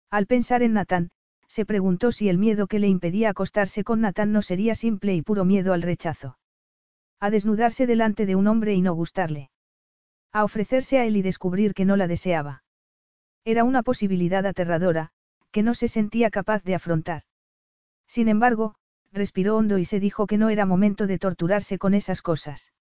Al 0.10 0.26
pensar 0.26 0.64
en 0.64 0.74
Nathan, 0.74 1.10
se 1.48 1.66
preguntó 1.66 2.12
si 2.12 2.30
el 2.30 2.38
miedo 2.38 2.68
que 2.68 2.80
le 2.80 2.88
impedía 2.88 3.30
acostarse 3.30 3.84
con 3.84 4.02
Nathan 4.02 4.32
no 4.32 4.42
sería 4.42 4.76
simple 4.76 5.14
y 5.16 5.22
puro 5.22 5.46
miedo 5.46 5.74
al 5.74 5.82
rechazo. 5.82 6.38
A 7.20 7.30
desnudarse 7.30 7.88
delante 7.88 8.26
de 8.26 8.36
un 8.36 8.48
hombre 8.48 8.74
y 8.74 8.82
no 8.82 8.94
gustarle. 8.94 9.50
A 10.32 10.44
ofrecerse 10.44 10.98
a 10.98 11.06
él 11.06 11.18
y 11.18 11.22
descubrir 11.22 11.74
que 11.74 11.86
no 11.86 11.96
la 11.96 12.08
deseaba. 12.08 12.64
Era 13.46 13.64
una 13.64 13.84
posibilidad 13.84 14.46
aterradora, 14.46 15.10
que 15.52 15.64
no 15.64 15.74
se 15.74 15.88
sentía 15.88 16.30
capaz 16.30 16.64
de 16.64 16.76
afrontar. 16.76 17.24
Sin 18.08 18.28
embargo, 18.28 18.76
respiró 19.12 19.58
hondo 19.58 19.78
y 19.78 19.86
se 19.86 20.00
dijo 20.00 20.28
que 20.28 20.38
no 20.38 20.50
era 20.50 20.66
momento 20.66 21.08
de 21.08 21.20
torturarse 21.20 21.78
con 21.78 21.94
esas 21.94 22.22
cosas. 22.22 22.74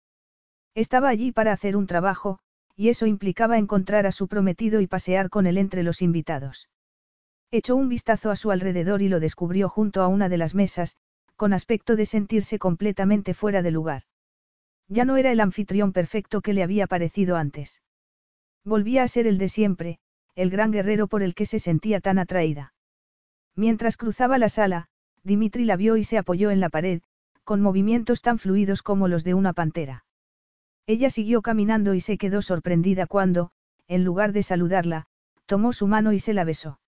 Estaba 0.74 1.08
allí 1.08 1.32
para 1.32 1.52
hacer 1.52 1.76
un 1.76 1.86
trabajo, 1.86 2.38
y 2.76 2.88
eso 2.88 3.06
implicaba 3.06 3.58
encontrar 3.58 4.06
a 4.06 4.12
su 4.12 4.28
prometido 4.28 4.80
y 4.80 4.86
pasear 4.86 5.28
con 5.28 5.46
él 5.46 5.58
entre 5.58 5.82
los 5.82 6.00
invitados. 6.00 6.68
Echó 7.50 7.76
un 7.76 7.88
vistazo 7.88 8.30
a 8.30 8.36
su 8.36 8.50
alrededor 8.50 9.02
y 9.02 9.08
lo 9.08 9.20
descubrió 9.20 9.68
junto 9.68 10.00
a 10.02 10.08
una 10.08 10.30
de 10.30 10.38
las 10.38 10.54
mesas, 10.54 10.96
con 11.36 11.52
aspecto 11.52 11.96
de 11.96 12.06
sentirse 12.06 12.58
completamente 12.58 13.34
fuera 13.34 13.62
de 13.62 13.70
lugar. 13.70 14.04
Ya 14.88 15.04
no 15.04 15.16
era 15.16 15.32
el 15.32 15.40
anfitrión 15.40 15.92
perfecto 15.92 16.40
que 16.40 16.54
le 16.54 16.62
había 16.62 16.86
parecido 16.86 17.36
antes. 17.36 17.82
Volvía 18.64 19.02
a 19.02 19.08
ser 19.08 19.26
el 19.26 19.38
de 19.38 19.48
siempre, 19.48 19.98
el 20.34 20.50
gran 20.50 20.70
guerrero 20.70 21.06
por 21.08 21.22
el 21.22 21.34
que 21.34 21.46
se 21.46 21.58
sentía 21.58 22.00
tan 22.00 22.18
atraída. 22.18 22.74
Mientras 23.54 23.96
cruzaba 23.96 24.38
la 24.38 24.48
sala, 24.48 24.88
Dimitri 25.22 25.64
la 25.64 25.76
vio 25.76 25.96
y 25.96 26.04
se 26.04 26.18
apoyó 26.18 26.50
en 26.50 26.60
la 26.60 26.68
pared, 26.68 27.02
con 27.44 27.60
movimientos 27.60 28.22
tan 28.22 28.38
fluidos 28.38 28.82
como 28.82 29.08
los 29.08 29.24
de 29.24 29.34
una 29.34 29.52
pantera. 29.52 30.04
Ella 30.86 31.10
siguió 31.10 31.42
caminando 31.42 31.94
y 31.94 32.00
se 32.00 32.18
quedó 32.18 32.42
sorprendida 32.42 33.06
cuando, 33.06 33.50
en 33.88 34.04
lugar 34.04 34.32
de 34.32 34.42
saludarla, 34.42 35.06
tomó 35.46 35.72
su 35.72 35.86
mano 35.86 36.12
y 36.12 36.18
se 36.18 36.34
la 36.34 36.44
besó. 36.44 36.80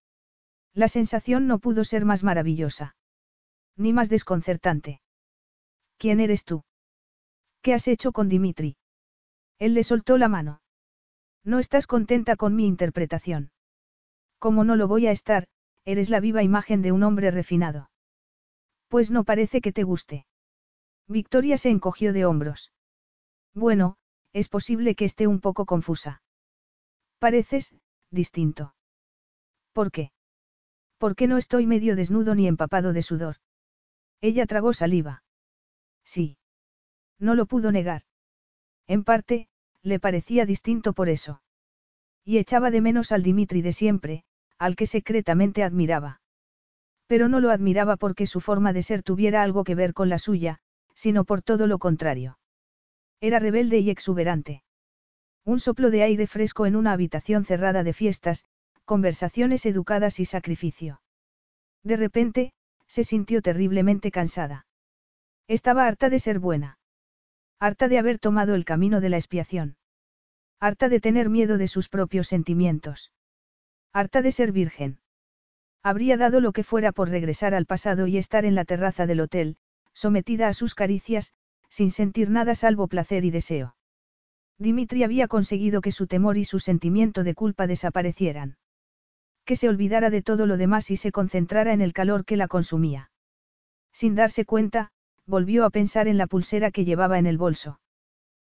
La 0.73 0.89
sensación 0.89 1.47
no 1.47 1.59
pudo 1.59 1.85
ser 1.85 2.05
más 2.05 2.25
maravillosa. 2.25 2.97
Ni 3.77 3.93
más 3.93 4.09
desconcertante. 4.09 5.01
¿Quién 5.99 6.19
eres 6.21 6.45
tú? 6.45 6.65
¿Qué 7.63 7.75
has 7.75 7.87
hecho 7.89 8.13
con 8.13 8.29
Dimitri? 8.29 8.77
Él 9.59 9.75
le 9.75 9.85
soltó 9.85 10.19
la 10.19 10.29
mano. 10.29 10.61
No 11.45 11.59
estás 11.59 11.87
contenta 11.87 12.37
con 12.37 12.57
mi 12.57 12.67
interpretación. 12.67 13.51
Como 14.39 14.65
no 14.65 14.77
lo 14.77 14.89
voy 14.89 15.07
a 15.07 15.11
estar, 15.11 15.47
eres 15.85 16.09
la 16.09 16.21
viva 16.21 16.43
imagen 16.43 16.81
de 16.81 16.93
un 16.93 17.03
hombre 17.03 17.31
refinado. 17.31 17.91
Pues 18.89 19.11
no 19.11 19.25
parece 19.25 19.61
que 19.61 19.73
te 19.73 19.83
guste. 19.83 20.27
Victoria 21.07 21.59
se 21.59 21.71
encogió 21.71 22.13
de 22.13 22.25
hombros. 22.25 22.73
Bueno, 23.53 23.97
es 24.33 24.49
posible 24.49 24.95
que 24.95 25.05
esté 25.05 25.27
un 25.27 25.41
poco 25.41 25.67
confusa. 25.67 26.23
Pareces, 27.19 27.75
distinto. 28.11 28.75
¿Por 29.73 29.91
qué? 29.91 30.13
¿Por 30.99 31.17
qué 31.17 31.27
no 31.27 31.37
estoy 31.37 31.67
medio 31.67 31.97
desnudo 31.97 32.35
ni 32.35 32.47
empapado 32.47 32.93
de 32.93 33.03
sudor? 33.03 33.37
Ella 34.21 34.47
tragó 34.47 34.73
saliva. 34.73 35.23
Sí. 36.05 36.39
No 37.19 37.35
lo 37.35 37.47
pudo 37.47 37.73
negar. 37.73 38.03
En 38.87 39.05
parte, 39.05 39.49
le 39.85 40.01
parecía 40.01 40.47
distinto 40.47 40.95
por 40.95 41.09
eso. 41.09 41.43
Y 42.25 42.39
echaba 42.39 42.71
de 42.71 42.81
menos 42.81 43.13
al 43.13 43.23
Dimitri 43.23 43.63
de 43.63 43.73
siempre, 43.73 44.25
al 44.59 44.77
que 44.77 44.87
secretamente 44.87 45.63
admiraba. 45.63 46.21
Pero 47.07 47.29
no 47.29 47.39
lo 47.39 47.51
admiraba 47.51 47.97
porque 47.97 48.27
su 48.27 48.41
forma 48.41 48.73
de 48.73 48.83
ser 48.83 49.03
tuviera 49.03 49.43
algo 49.43 49.63
que 49.63 49.75
ver 49.75 49.93
con 49.93 50.09
la 50.09 50.19
suya, 50.19 50.59
sino 50.95 51.25
por 51.25 51.43
todo 51.43 51.67
lo 51.67 51.79
contrario. 51.79 52.39
Era 53.21 53.39
rebelde 53.39 53.79
y 53.79 53.91
exuberante. 53.91 54.63
Un 55.45 55.61
soplo 55.61 55.91
de 55.91 56.03
aire 56.03 56.27
fresco 56.27 56.65
en 56.65 56.77
una 56.77 56.93
habitación 56.93 57.45
cerrada 57.45 57.85
de 57.85 57.93
fiestas, 57.93 58.47
conversaciones 58.87 59.67
educadas 59.67 60.19
y 60.19 60.25
sacrificio. 60.25 61.03
De 61.83 61.97
repente, 61.97 62.53
se 62.87 63.05
sintió 63.05 63.43
terriblemente 63.43 64.11
cansada. 64.11 64.67
Estaba 65.47 65.87
harta 65.87 66.09
de 66.09 66.19
ser 66.19 66.39
buena. 66.39 66.79
Harta 67.59 67.89
de 67.89 67.99
haber 67.99 68.19
tomado 68.19 68.55
el 68.55 68.65
camino 68.65 69.01
de 69.01 69.09
la 69.09 69.17
expiación. 69.17 69.77
Harta 70.61 70.89
de 70.89 71.01
tener 71.01 71.29
miedo 71.31 71.59
de 71.59 71.69
sus 71.69 71.89
propios 71.89 72.29
sentimientos. 72.29 73.13
Harta 73.93 74.23
de 74.23 74.33
ser 74.33 74.53
virgen. 74.53 74.99
Habría 75.83 76.17
dado 76.17 76.41
lo 76.41 76.53
que 76.53 76.65
fuera 76.65 76.93
por 76.93 77.11
regresar 77.11 77.55
al 77.55 77.67
pasado 77.67 78.07
y 78.07 78.17
estar 78.17 78.45
en 78.45 78.55
la 78.55 78.65
terraza 78.65 79.07
del 79.07 79.21
hotel, 79.21 79.57
sometida 79.93 80.49
a 80.49 80.55
sus 80.55 80.75
caricias, 80.75 81.33
sin 81.69 81.91
sentir 81.91 82.31
nada 82.31 82.55
salvo 82.55 82.89
placer 82.89 83.25
y 83.25 83.31
deseo. 83.31 83.77
Dimitri 84.59 85.03
había 85.03 85.29
conseguido 85.29 85.81
que 85.81 85.93
su 85.93 86.07
temor 86.07 86.39
y 86.39 86.45
su 86.45 86.61
sentimiento 86.61 87.25
de 87.25 87.35
culpa 87.35 87.67
desaparecieran. 87.67 88.57
Que 89.45 89.57
se 89.57 89.69
olvidara 89.69 90.09
de 90.11 90.23
todo 90.23 90.47
lo 90.47 90.57
demás 90.57 90.91
y 90.91 90.97
se 90.97 91.13
concentrara 91.13 91.73
en 91.73 91.83
el 91.83 91.93
calor 91.93 92.25
que 92.25 92.37
la 92.37 92.49
consumía. 92.49 93.11
Sin 93.93 94.15
darse 94.15 94.45
cuenta, 94.45 94.91
volvió 95.27 95.65
a 95.65 95.71
pensar 95.71 96.09
en 96.09 96.19
la 96.19 96.27
pulsera 96.27 96.71
que 96.71 96.85
llevaba 96.85 97.19
en 97.19 97.27
el 97.27 97.39
bolso. 97.39 97.81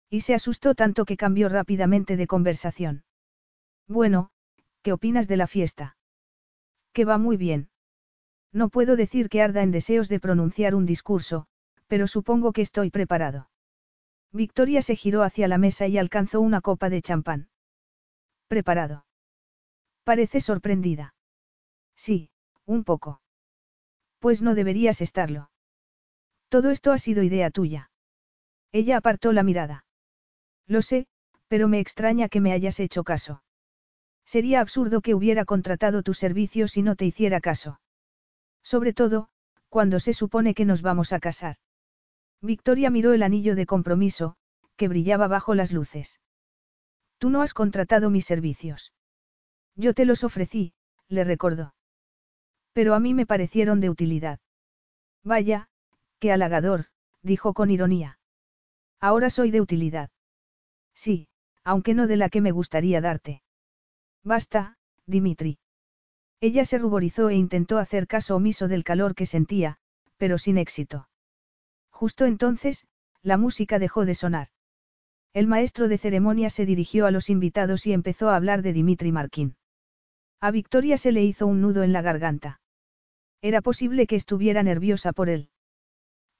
Y 0.09 0.21
se 0.21 0.33
asustó 0.33 0.75
tanto 0.75 1.05
que 1.05 1.17
cambió 1.17 1.49
rápidamente 1.49 2.17
de 2.17 2.27
conversación. 2.27 3.03
Bueno, 3.87 4.31
¿qué 4.81 4.93
opinas 4.93 5.27
de 5.27 5.37
la 5.37 5.47
fiesta? 5.47 5.97
Que 6.93 7.05
va 7.05 7.17
muy 7.17 7.37
bien. 7.37 7.69
No 8.51 8.69
puedo 8.69 8.95
decir 8.95 9.29
que 9.29 9.41
arda 9.41 9.63
en 9.63 9.71
deseos 9.71 10.09
de 10.09 10.19
pronunciar 10.19 10.75
un 10.75 10.85
discurso, 10.85 11.47
pero 11.87 12.07
supongo 12.07 12.51
que 12.51 12.61
estoy 12.61 12.89
preparado. 12.89 13.49
Victoria 14.33 14.81
se 14.81 14.95
giró 14.95 15.23
hacia 15.23 15.47
la 15.47 15.57
mesa 15.57 15.87
y 15.87 15.97
alcanzó 15.97 16.41
una 16.41 16.61
copa 16.61 16.89
de 16.89 17.01
champán. 17.01 17.49
Preparado. 18.47 19.05
Parece 20.03 20.41
sorprendida. 20.41 21.13
Sí, 21.95 22.31
un 22.65 22.83
poco. 22.83 23.21
Pues 24.19 24.41
no 24.41 24.55
deberías 24.55 25.01
estarlo. 25.01 25.50
Todo 26.51 26.69
esto 26.69 26.91
ha 26.91 26.97
sido 26.97 27.23
idea 27.23 27.49
tuya. 27.49 27.89
Ella 28.73 28.97
apartó 28.97 29.31
la 29.31 29.41
mirada. 29.41 29.85
Lo 30.67 30.81
sé, 30.81 31.07
pero 31.47 31.69
me 31.69 31.79
extraña 31.79 32.27
que 32.27 32.41
me 32.41 32.51
hayas 32.51 32.81
hecho 32.81 33.05
caso. 33.05 33.41
Sería 34.25 34.59
absurdo 34.59 34.99
que 34.99 35.15
hubiera 35.15 35.45
contratado 35.45 36.03
tus 36.03 36.17
servicios 36.17 36.71
si 36.71 36.81
no 36.81 36.97
te 36.97 37.05
hiciera 37.05 37.39
caso. 37.39 37.79
Sobre 38.63 38.91
todo, 38.91 39.29
cuando 39.69 40.01
se 40.01 40.13
supone 40.13 40.53
que 40.53 40.65
nos 40.65 40.81
vamos 40.81 41.13
a 41.13 41.21
casar. 41.21 41.55
Victoria 42.41 42.89
miró 42.89 43.13
el 43.13 43.23
anillo 43.23 43.55
de 43.55 43.65
compromiso, 43.65 44.35
que 44.75 44.89
brillaba 44.89 45.29
bajo 45.29 45.55
las 45.55 45.71
luces. 45.71 46.19
Tú 47.17 47.29
no 47.29 47.43
has 47.43 47.53
contratado 47.53 48.09
mis 48.09 48.25
servicios. 48.25 48.91
Yo 49.77 49.93
te 49.93 50.03
los 50.03 50.25
ofrecí, 50.25 50.73
le 51.07 51.23
recordó. 51.23 51.75
Pero 52.73 52.93
a 52.93 52.99
mí 52.99 53.13
me 53.13 53.25
parecieron 53.25 53.79
de 53.79 53.89
utilidad. 53.89 54.39
Vaya, 55.23 55.69
qué 56.21 56.31
halagador, 56.31 56.85
dijo 57.23 57.53
con 57.53 57.71
ironía. 57.71 58.19
Ahora 59.01 59.31
soy 59.31 59.49
de 59.49 59.59
utilidad. 59.59 60.11
Sí, 60.93 61.27
aunque 61.63 61.95
no 61.95 62.05
de 62.05 62.15
la 62.15 62.29
que 62.29 62.41
me 62.41 62.51
gustaría 62.51 63.01
darte. 63.01 63.41
Basta, 64.23 64.77
Dimitri. 65.07 65.57
Ella 66.39 66.63
se 66.63 66.77
ruborizó 66.77 67.29
e 67.29 67.35
intentó 67.35 67.79
hacer 67.79 68.05
caso 68.05 68.35
omiso 68.35 68.67
del 68.67 68.83
calor 68.83 69.15
que 69.15 69.25
sentía, 69.25 69.77
pero 70.17 70.37
sin 70.37 70.59
éxito. 70.59 71.09
Justo 71.89 72.25
entonces, 72.25 72.85
la 73.23 73.37
música 73.37 73.79
dejó 73.79 74.05
de 74.05 74.13
sonar. 74.13 74.49
El 75.33 75.47
maestro 75.47 75.87
de 75.87 75.97
ceremonia 75.97 76.51
se 76.51 76.67
dirigió 76.67 77.07
a 77.07 77.11
los 77.11 77.31
invitados 77.31 77.87
y 77.87 77.93
empezó 77.93 78.29
a 78.29 78.35
hablar 78.35 78.61
de 78.61 78.73
Dimitri 78.73 79.11
Markin. 79.11 79.55
A 80.39 80.51
Victoria 80.51 80.97
se 80.97 81.11
le 81.11 81.23
hizo 81.23 81.47
un 81.47 81.61
nudo 81.61 81.81
en 81.81 81.93
la 81.93 82.03
garganta. 82.03 82.61
Era 83.41 83.61
posible 83.61 84.05
que 84.05 84.15
estuviera 84.15 84.61
nerviosa 84.61 85.13
por 85.13 85.29
él. 85.29 85.49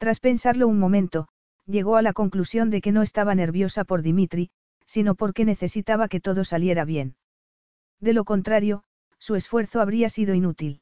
Tras 0.02 0.20
pensarlo 0.20 0.68
un 0.68 0.80
momento, 0.80 1.28
llegó 1.68 1.96
a 1.96 2.02
la 2.02 2.12
conclusión 2.12 2.72
de 2.72 2.82
que 2.82 2.92
no 2.92 3.04
estaba 3.04 3.36
nerviosa 3.36 3.84
por 3.84 4.02
Dimitri, 4.02 4.50
sino 4.88 5.14
porque 5.14 5.46
necesitaba 5.46 6.08
que 6.08 6.20
todo 6.20 6.44
saliera 6.44 6.86
bien. 6.86 7.18
De 8.00 8.14
lo 8.14 8.26
contrario, 8.26 8.84
su 9.20 9.36
esfuerzo 9.36 9.80
habría 9.80 10.10
sido 10.10 10.34
inútil. 10.34 10.82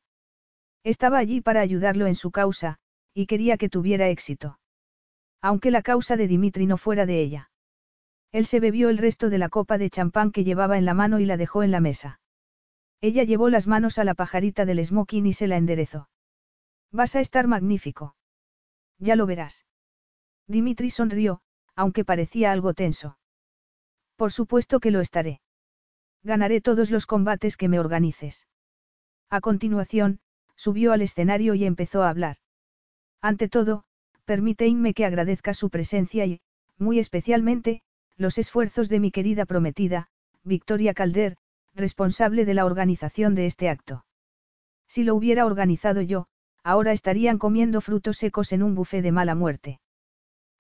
Estaba 0.86 1.18
allí 1.18 1.42
para 1.42 1.60
ayudarlo 1.60 2.08
en 2.08 2.16
su 2.16 2.32
causa, 2.32 2.78
y 3.14 3.26
quería 3.26 3.58
que 3.58 3.68
tuviera 3.68 4.08
éxito. 4.08 4.58
Aunque 5.42 5.70
la 5.70 5.82
causa 5.82 6.16
de 6.16 6.30
Dimitri 6.30 6.66
no 6.66 6.78
fuera 6.78 7.06
de 7.06 7.20
ella. 7.20 7.52
Él 8.32 8.46
se 8.46 8.62
bebió 8.62 8.88
el 8.88 8.98
resto 8.98 9.30
de 9.30 9.38
la 9.38 9.50
copa 9.50 9.78
de 9.78 9.90
champán 9.90 10.32
que 10.32 10.46
llevaba 10.46 10.78
en 10.78 10.86
la 10.86 10.94
mano 10.94 11.20
y 11.20 11.26
la 11.26 11.36
dejó 11.36 11.62
en 11.64 11.72
la 11.72 11.82
mesa. 11.82 12.22
Ella 13.02 13.26
llevó 13.26 13.50
las 13.50 13.68
manos 13.68 13.98
a 13.98 14.06
la 14.06 14.14
pajarita 14.14 14.64
del 14.64 14.86
smoking 14.86 15.26
y 15.26 15.34
se 15.34 15.48
la 15.48 15.58
enderezó. 15.58 16.08
Vas 16.94 17.18
a 17.18 17.20
estar 17.20 17.48
magnífico. 17.48 18.16
Ya 19.00 19.16
lo 19.16 19.26
verás. 19.26 19.66
Dimitri 20.48 20.90
sonrió, 20.90 21.42
aunque 21.76 22.06
parecía 22.06 22.52
algo 22.52 22.74
tenso. 22.74 23.18
Por 24.16 24.32
supuesto 24.32 24.80
que 24.80 24.92
lo 24.92 25.00
estaré. 25.00 25.42
Ganaré 26.24 26.60
todos 26.60 26.92
los 26.92 27.06
combates 27.06 27.56
que 27.56 27.70
me 27.70 27.80
organices. 27.80 28.48
A 29.30 29.42
continuación, 29.42 30.20
subió 30.56 30.92
al 30.92 31.02
escenario 31.02 31.56
y 31.56 31.66
empezó 31.66 32.04
a 32.04 32.10
hablar. 32.10 32.38
Ante 33.22 33.48
todo, 33.48 33.86
permíteme 34.26 34.94
que 34.94 35.06
agradezca 35.06 35.54
su 35.54 35.70
presencia 35.70 36.26
y, 36.26 36.42
muy 36.78 37.00
especialmente, 37.00 37.82
los 38.18 38.38
esfuerzos 38.38 38.90
de 38.90 39.00
mi 39.00 39.12
querida 39.12 39.46
prometida, 39.46 40.10
Victoria 40.44 40.94
Calder, 40.94 41.38
responsable 41.74 42.44
de 42.44 42.54
la 42.54 42.66
organización 42.66 43.36
de 43.36 43.46
este 43.46 43.70
acto. 43.70 44.06
Si 44.88 45.04
lo 45.04 45.16
hubiera 45.16 45.46
organizado 45.46 46.02
yo, 46.02 46.28
ahora 46.64 46.92
estarían 46.92 47.38
comiendo 47.38 47.82
frutos 47.82 48.18
secos 48.18 48.52
en 48.52 48.64
un 48.64 48.76
buffet 48.76 49.02
de 49.02 49.12
mala 49.12 49.36
muerte. 49.36 49.80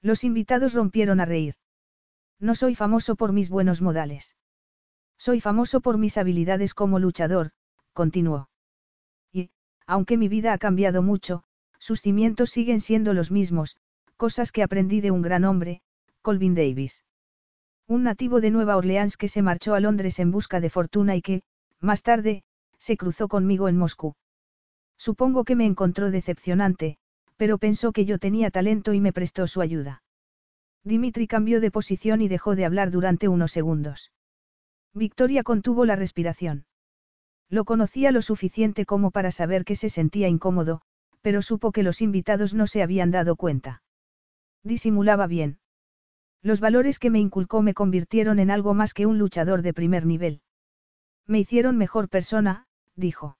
Los 0.01 0.23
invitados 0.23 0.73
rompieron 0.73 1.19
a 1.19 1.25
reír. 1.25 1.55
No 2.39 2.55
soy 2.55 2.75
famoso 2.75 3.15
por 3.15 3.33
mis 3.33 3.49
buenos 3.49 3.81
modales. 3.81 4.35
Soy 5.17 5.41
famoso 5.41 5.81
por 5.81 5.97
mis 5.97 6.17
habilidades 6.17 6.73
como 6.73 6.99
luchador, 6.99 7.51
continuó. 7.93 8.49
Y, 9.33 9.51
aunque 9.85 10.15
mi 10.15 10.29
vida 10.29 10.53
ha 10.53 10.57
cambiado 10.57 11.01
mucho, 11.03 11.43
sus 11.79 12.01
cimientos 12.01 12.49
siguen 12.49 12.79
siendo 12.79 13.13
los 13.13 13.29
mismos, 13.29 13.77
cosas 14.15 14.51
que 14.51 14.63
aprendí 14.63 15.01
de 15.01 15.11
un 15.11 15.21
gran 15.21 15.43
hombre, 15.43 15.81
Colvin 16.21 16.55
Davis. 16.55 17.03
Un 17.87 18.03
nativo 18.03 18.39
de 18.39 18.51
Nueva 18.51 18.77
Orleans 18.77 19.17
que 19.17 19.27
se 19.27 19.41
marchó 19.41 19.73
a 19.73 19.79
Londres 19.79 20.19
en 20.19 20.31
busca 20.31 20.61
de 20.61 20.69
fortuna 20.69 21.15
y 21.15 21.21
que, 21.21 21.41
más 21.81 22.03
tarde, 22.03 22.43
se 22.77 22.95
cruzó 22.95 23.27
conmigo 23.27 23.67
en 23.67 23.77
Moscú. 23.77 24.15
Supongo 24.99 25.45
que 25.45 25.55
me 25.55 25.65
encontró 25.65 26.11
decepcionante, 26.11 26.97
pero 27.37 27.57
pensó 27.57 27.93
que 27.93 28.03
yo 28.03 28.19
tenía 28.19 28.51
talento 28.51 28.93
y 28.93 28.99
me 28.99 29.13
prestó 29.13 29.47
su 29.47 29.61
ayuda. 29.61 30.03
Dimitri 30.83 31.25
cambió 31.25 31.61
de 31.61 31.71
posición 31.71 32.21
y 32.21 32.27
dejó 32.27 32.55
de 32.55 32.65
hablar 32.65 32.91
durante 32.91 33.29
unos 33.29 33.51
segundos. 33.51 34.11
Victoria 34.93 35.43
contuvo 35.43 35.85
la 35.85 35.95
respiración. 35.95 36.65
Lo 37.49 37.63
conocía 37.63 38.11
lo 38.11 38.21
suficiente 38.21 38.85
como 38.85 39.11
para 39.11 39.31
saber 39.31 39.63
que 39.63 39.77
se 39.77 39.89
sentía 39.89 40.27
incómodo, 40.27 40.81
pero 41.21 41.41
supo 41.41 41.71
que 41.71 41.83
los 41.83 42.01
invitados 42.01 42.53
no 42.53 42.67
se 42.67 42.83
habían 42.83 43.09
dado 43.09 43.37
cuenta. 43.37 43.81
Disimulaba 44.63 45.27
bien. 45.27 45.59
Los 46.41 46.59
valores 46.59 46.99
que 46.99 47.09
me 47.09 47.19
inculcó 47.19 47.61
me 47.61 47.73
convirtieron 47.73 48.37
en 48.39 48.51
algo 48.51 48.73
más 48.73 48.93
que 48.93 49.05
un 49.05 49.17
luchador 49.17 49.61
de 49.61 49.73
primer 49.73 50.05
nivel. 50.05 50.41
Me 51.25 51.39
hicieron 51.39 51.77
mejor 51.77 52.09
persona, 52.09 52.67
dijo. 52.95 53.38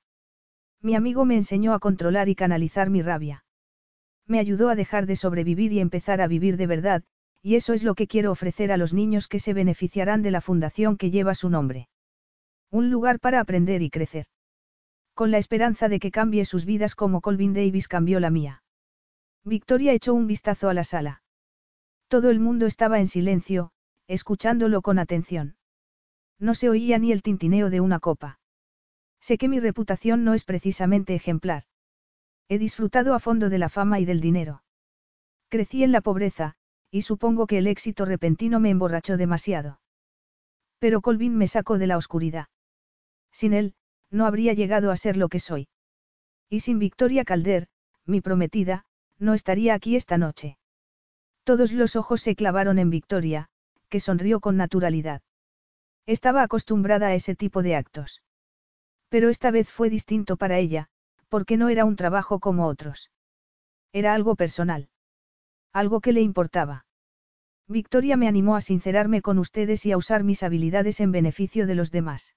Mi 0.82 0.96
amigo 0.96 1.26
me 1.26 1.36
enseñó 1.36 1.74
a 1.74 1.80
controlar 1.80 2.30
y 2.30 2.36
canalizar 2.36 2.90
mi 2.90 3.02
rabia. 3.02 3.44
Me 4.26 4.40
ayudó 4.40 4.70
a 4.70 4.76
dejar 4.76 5.06
de 5.06 5.16
sobrevivir 5.16 5.74
y 5.74 5.80
empezar 5.80 6.22
a 6.22 6.28
vivir 6.28 6.56
de 6.56 6.68
verdad, 6.68 7.04
y 7.42 7.56
eso 7.56 7.74
es 7.74 7.84
lo 7.84 7.96
que 7.96 8.08
quiero 8.08 8.32
ofrecer 8.32 8.72
a 8.72 8.78
los 8.78 8.94
niños 8.94 9.28
que 9.28 9.40
se 9.40 9.54
beneficiarán 9.54 10.22
de 10.22 10.32
la 10.32 10.42
fundación 10.42 10.98
que 10.98 11.12
lleva 11.12 11.34
su 11.34 11.50
nombre. 11.50 11.90
Un 12.72 12.92
lugar 12.92 13.20
para 13.20 13.40
aprender 13.40 13.82
y 13.82 13.90
crecer. 13.90 14.28
Con 15.14 15.32
la 15.32 15.38
esperanza 15.38 15.90
de 15.90 16.00
que 16.00 16.12
cambie 16.12 16.46
sus 16.46 16.66
vidas 16.66 16.96
como 16.96 17.22
Colvin 17.22 17.54
Davis 17.54 17.88
cambió 17.88 18.20
la 18.20 18.30
mía. 18.30 18.64
Victoria 19.44 19.94
echó 19.94 20.14
un 20.14 20.28
vistazo 20.28 20.70
a 20.70 20.74
la 20.74 20.84
sala. 20.84 21.24
Todo 22.08 22.30
el 22.30 22.40
mundo 22.40 22.66
estaba 22.66 23.00
en 23.00 23.08
silencio, 23.08 23.72
escuchándolo 24.08 24.82
con 24.82 25.00
atención. 25.00 25.56
No 26.40 26.54
se 26.54 26.70
oía 26.70 27.00
ni 27.00 27.12
el 27.12 27.22
tintineo 27.22 27.70
de 27.70 27.82
una 27.82 28.00
copa. 28.00 28.40
Sé 29.20 29.38
que 29.38 29.48
mi 29.48 29.60
reputación 29.60 30.24
no 30.24 30.34
es 30.34 30.44
precisamente 30.44 31.16
ejemplar. 31.16 31.64
He 32.48 32.58
disfrutado 32.58 33.14
a 33.14 33.20
fondo 33.20 33.50
de 33.50 33.60
la 33.60 33.70
fama 33.70 34.00
y 34.00 34.06
del 34.06 34.22
dinero. 34.22 34.64
Crecí 35.50 35.84
en 35.84 35.92
la 35.92 36.02
pobreza, 36.02 36.56
y 36.92 37.04
supongo 37.04 37.46
que 37.48 37.58
el 37.58 37.68
éxito 37.68 38.06
repentino 38.06 38.60
me 38.60 38.70
emborrachó 38.70 39.18
demasiado. 39.18 39.80
Pero 40.80 41.02
Colvin 41.02 41.38
me 41.38 41.48
sacó 41.48 41.78
de 41.78 41.88
la 41.88 41.98
oscuridad. 41.98 42.48
Sin 43.32 43.54
él, 43.54 43.76
no 44.10 44.26
habría 44.26 44.54
llegado 44.54 44.92
a 44.92 44.98
ser 44.98 45.18
lo 45.18 45.30
que 45.30 45.40
soy. 45.40 45.68
Y 46.50 46.62
sin 46.62 46.80
Victoria 46.80 47.26
Calder, 47.26 47.68
mi 48.06 48.22
prometida, 48.22 48.86
no 49.20 49.34
estaría 49.34 49.74
aquí 49.74 49.96
esta 49.96 50.18
noche. 50.18 50.58
Todos 51.44 51.72
los 51.72 51.96
ojos 51.96 52.22
se 52.22 52.36
clavaron 52.36 52.80
en 52.80 52.90
Victoria, 52.90 53.50
que 53.90 54.00
sonrió 54.00 54.40
con 54.40 54.58
naturalidad. 54.58 55.22
Estaba 56.06 56.42
acostumbrada 56.42 57.08
a 57.08 57.14
ese 57.14 57.36
tipo 57.36 57.62
de 57.62 57.76
actos. 57.76 58.22
Pero 59.10 59.30
esta 59.30 59.52
vez 59.52 59.70
fue 59.70 59.90
distinto 59.90 60.38
para 60.38 60.58
ella, 60.58 60.88
porque 61.28 61.58
no 61.58 61.70
era 61.70 61.86
un 61.86 61.96
trabajo 61.96 62.40
como 62.40 62.68
otros. 62.68 63.12
Era 63.92 64.14
algo 64.14 64.36
personal. 64.36 64.90
Algo 65.74 66.00
que 66.00 66.14
le 66.14 66.22
importaba. 66.22 66.86
Victoria 67.68 68.18
me 68.18 68.28
animó 68.28 68.56
a 68.56 68.62
sincerarme 68.62 69.22
con 69.22 69.38
ustedes 69.38 69.86
y 69.86 69.92
a 69.92 69.98
usar 69.98 70.24
mis 70.24 70.42
habilidades 70.42 71.00
en 71.00 71.12
beneficio 71.12 71.68
de 71.68 71.76
los 71.76 71.92
demás. 71.92 72.36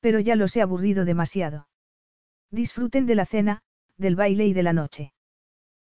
Pero 0.00 0.20
ya 0.20 0.36
los 0.36 0.54
he 0.56 0.62
aburrido 0.62 1.04
demasiado. 1.04 1.68
Disfruten 2.50 3.06
de 3.06 3.14
la 3.14 3.26
cena, 3.26 3.62
del 3.96 4.16
baile 4.16 4.46
y 4.46 4.52
de 4.52 4.62
la 4.62 4.74
noche. 4.74 5.12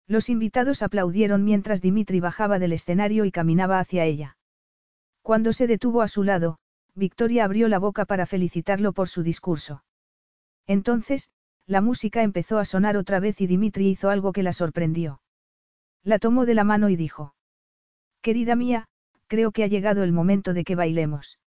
Los 0.08 0.30
invitados 0.30 0.82
aplaudieron 0.82 1.44
mientras 1.44 1.82
Dimitri 1.82 2.20
bajaba 2.20 2.58
del 2.58 2.74
escenario 2.74 3.26
y 3.26 3.32
caminaba 3.32 3.80
hacia 3.80 4.06
ella. 4.06 4.38
Cuando 5.22 5.54
se 5.54 5.68
detuvo 5.68 6.02
a 6.02 6.08
su 6.08 6.24
lado, 6.24 6.58
Victoria 7.00 7.46
abrió 7.46 7.70
la 7.70 7.80
boca 7.80 8.06
para 8.06 8.26
felicitarlo 8.26 8.92
por 8.92 9.08
su 9.08 9.24
discurso. 9.24 9.84
Entonces, 10.68 11.30
la 11.66 11.82
música 11.82 12.24
empezó 12.24 12.60
a 12.60 12.66
sonar 12.66 12.98
otra 12.98 13.20
vez 13.22 13.40
y 13.40 13.48
Dimitri 13.48 13.88
hizo 13.88 14.10
algo 14.10 14.34
que 14.34 14.44
la 14.44 14.52
sorprendió. 14.54 15.22
La 16.04 16.20
tomó 16.20 16.46
de 16.46 16.54
la 16.56 16.66
mano 16.66 16.90
y 16.90 16.98
dijo. 16.98 17.34
Querida 18.22 18.56
mía, 18.56 18.88
creo 19.28 19.52
que 19.52 19.64
ha 19.64 19.68
llegado 19.68 20.04
el 20.04 20.12
momento 20.12 20.54
de 20.54 20.66
que 20.66 20.76
bailemos. 20.76 21.40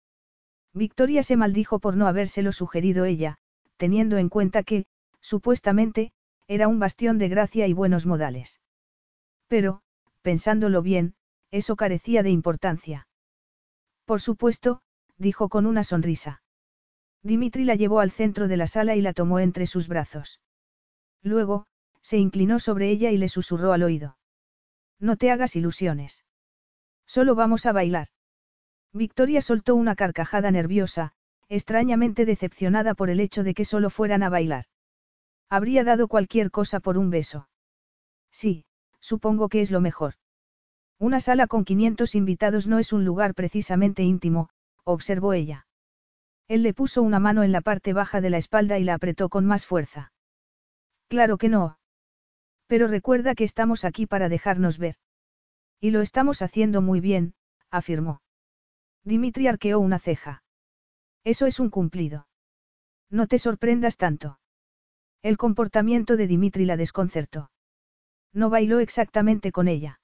Victoria 0.73 1.23
se 1.23 1.37
maldijo 1.37 1.81
por 1.81 1.97
no 1.97 2.07
habérselo 2.07 2.53
sugerido 2.53 3.05
ella, 3.05 3.37
teniendo 3.77 4.17
en 4.17 4.31
cuenta 4.31 4.63
que, 4.63 4.87
supuestamente, 5.21 6.13
era 6.49 6.67
un 6.67 6.79
bastión 6.79 7.19
de 7.19 7.29
gracia 7.29 7.67
y 7.67 7.75
buenos 7.75 8.07
modales. 8.07 8.61
Pero, 9.49 9.83
pensándolo 10.23 10.81
bien, 10.81 11.15
eso 11.51 11.77
carecía 11.77 12.23
de 12.23 12.31
importancia. 12.31 13.07
Por 14.07 14.23
supuesto, 14.23 14.81
dijo 15.19 15.49
con 15.49 15.67
una 15.67 15.85
sonrisa. 15.85 16.43
Dimitri 17.23 17.65
la 17.65 17.77
llevó 17.77 18.01
al 18.01 18.11
centro 18.11 18.49
de 18.49 18.57
la 18.57 18.67
sala 18.67 18.97
y 18.97 19.01
la 19.01 19.13
tomó 19.13 19.39
entre 19.39 19.67
sus 19.67 19.89
brazos. 19.89 20.41
Luego, 21.23 21.67
se 22.01 22.19
inclinó 22.19 22.59
sobre 22.59 22.91
ella 22.91 23.11
y 23.11 23.17
le 23.17 23.29
susurró 23.29 23.73
al 23.73 23.85
oído. 23.85 24.17
No 24.99 25.17
te 25.17 25.31
hagas 25.31 25.55
ilusiones. 25.57 26.25
Solo 27.07 27.35
vamos 27.35 27.67
a 27.67 27.73
bailar. 27.73 28.09
Victoria 28.93 29.41
soltó 29.41 29.75
una 29.75 29.95
carcajada 29.95 30.51
nerviosa, 30.51 31.13
extrañamente 31.49 32.25
decepcionada 32.25 32.95
por 32.95 33.11
el 33.11 33.21
hecho 33.21 33.45
de 33.45 33.55
que 33.55 33.65
solo 33.65 33.91
fueran 33.91 34.23
a 34.23 34.29
bailar. 34.29 34.67
Habría 35.49 35.85
dado 35.85 36.09
cualquier 36.09 36.51
cosa 36.51 36.81
por 36.81 36.99
un 36.99 37.11
beso. 37.11 37.49
Sí, 38.31 38.65
supongo 39.01 39.49
que 39.49 39.61
es 39.61 39.71
lo 39.71 39.81
mejor. 39.81 40.15
Una 40.99 41.21
sala 41.21 41.47
con 41.47 41.65
500 41.65 42.15
invitados 42.15 42.67
no 42.67 42.79
es 42.79 42.93
un 42.93 43.05
lugar 43.05 43.35
precisamente 43.35 44.03
íntimo, 44.03 44.49
observó 44.85 45.33
ella. 45.33 45.67
Él 46.49 46.63
le 46.63 46.75
puso 46.75 47.03
una 47.03 47.19
mano 47.19 47.43
en 47.43 47.53
la 47.53 47.61
parte 47.61 47.93
baja 47.93 48.21
de 48.21 48.31
la 48.31 48.39
espalda 48.39 48.79
y 48.79 48.85
la 48.85 48.95
apretó 48.95 49.29
con 49.29 49.47
más 49.47 49.65
fuerza. 49.65 50.13
Claro 51.09 51.39
que 51.39 51.49
no. 51.49 51.79
Pero 52.67 52.89
recuerda 52.89 53.35
que 53.35 53.45
estamos 53.45 53.85
aquí 53.85 54.07
para 54.07 54.29
dejarnos 54.29 54.79
ver. 54.79 54.97
Y 55.81 55.91
lo 55.91 56.01
estamos 56.01 56.43
haciendo 56.43 56.81
muy 56.81 57.01
bien, 57.01 57.35
afirmó. 57.71 58.23
Dimitri 59.05 59.47
arqueó 59.49 59.81
una 59.81 59.99
ceja. 59.99 60.43
Eso 61.25 61.47
es 61.47 61.61
un 61.61 61.71
cumplido. 61.71 62.27
No 63.11 63.27
te 63.27 63.39
sorprendas 63.39 63.97
tanto. 63.97 64.39
El 65.23 65.37
comportamiento 65.37 66.17
de 66.17 66.27
Dimitri 66.27 66.65
la 66.65 66.77
desconcertó. 66.77 67.51
No 68.33 68.49
bailó 68.51 68.81
exactamente 68.81 69.53
con 69.53 69.69
ella. 69.69 70.01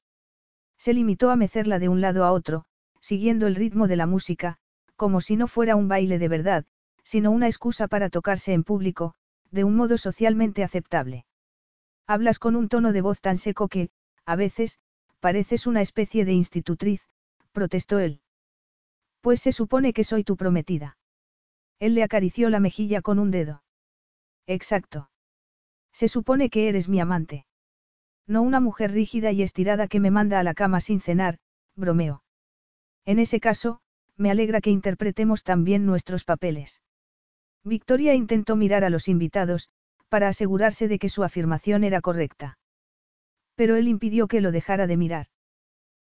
Se 0.76 0.92
limitó 0.92 1.31
a 1.31 1.36
mecerla 1.36 1.78
de 1.78 1.89
un 1.89 2.00
lado 2.00 2.24
a 2.24 2.32
otro, 2.32 2.66
siguiendo 3.00 3.47
el 3.47 3.57
ritmo 3.57 3.89
de 3.89 3.97
la 3.97 4.07
música, 4.07 4.58
como 4.99 5.20
si 5.20 5.36
no 5.36 5.47
fuera 5.47 5.77
un 5.77 5.86
baile 5.86 6.18
de 6.18 6.28
verdad, 6.28 6.67
sino 7.05 7.31
una 7.31 7.47
excusa 7.47 7.86
para 7.86 8.10
tocarse 8.10 8.52
en 8.52 8.65
público, 8.65 9.15
de 9.51 9.62
un 9.65 9.77
modo 9.77 9.97
socialmente 9.97 10.65
aceptable. 10.65 11.25
Hablas 12.07 12.39
con 12.39 12.57
un 12.57 12.68
tono 12.68 12.93
de 12.93 13.01
voz 13.01 13.20
tan 13.20 13.39
seco 13.39 13.68
que, 13.68 13.91
a 14.27 14.35
veces, 14.35 14.78
pareces 15.20 15.67
una 15.68 15.83
especie 15.83 16.25
de 16.25 16.33
institutriz, 16.33 17.01
protestó 17.52 18.01
él. 18.01 18.20
Pues 19.20 19.41
se 19.41 19.52
supone 19.52 19.93
que 19.93 20.05
soy 20.05 20.25
tu 20.25 20.36
prometida. 20.36 20.99
Él 21.78 21.94
le 21.94 22.02
acarició 22.02 22.51
la 22.51 22.60
mejilla 22.60 23.01
con 23.01 23.20
un 23.20 23.31
dedo. 23.31 23.62
Exacto. 24.49 25.10
Se 25.93 26.09
supone 26.09 26.51
que 26.51 26.68
eres 26.68 26.89
mi 26.89 26.99
amante. 26.99 27.47
No 28.27 28.43
una 28.43 28.59
mujer 28.59 28.91
rígida 28.91 29.31
y 29.31 29.43
estirada 29.43 29.86
que 29.86 30.01
me 30.01 30.10
manda 30.10 30.41
a 30.41 30.43
la 30.43 30.55
cama 30.55 30.81
sin 30.81 31.01
cenar, 31.01 31.39
bromeo. 31.77 32.23
En 33.05 33.20
ese 33.20 33.39
caso, 33.39 33.81
me 34.19 34.31
alegra 34.31 34.61
que 34.61 34.71
interpretemos 34.71 35.43
también 35.45 35.87
nuestros 35.87 36.25
papeles. 36.25 36.83
Victoria 37.65 38.15
intentó 38.15 38.57
mirar 38.57 38.85
a 38.85 38.91
los 38.91 39.09
invitados, 39.09 39.71
para 40.09 40.29
asegurarse 40.29 40.89
de 40.89 40.99
que 40.99 41.09
su 41.09 41.25
afirmación 41.25 41.85
era 41.85 42.01
correcta. 42.01 42.59
Pero 43.55 43.77
él 43.77 43.89
impidió 43.89 44.29
que 44.29 44.41
lo 44.41 44.53
dejara 44.53 44.87
de 44.87 44.97
mirar. 44.97 45.27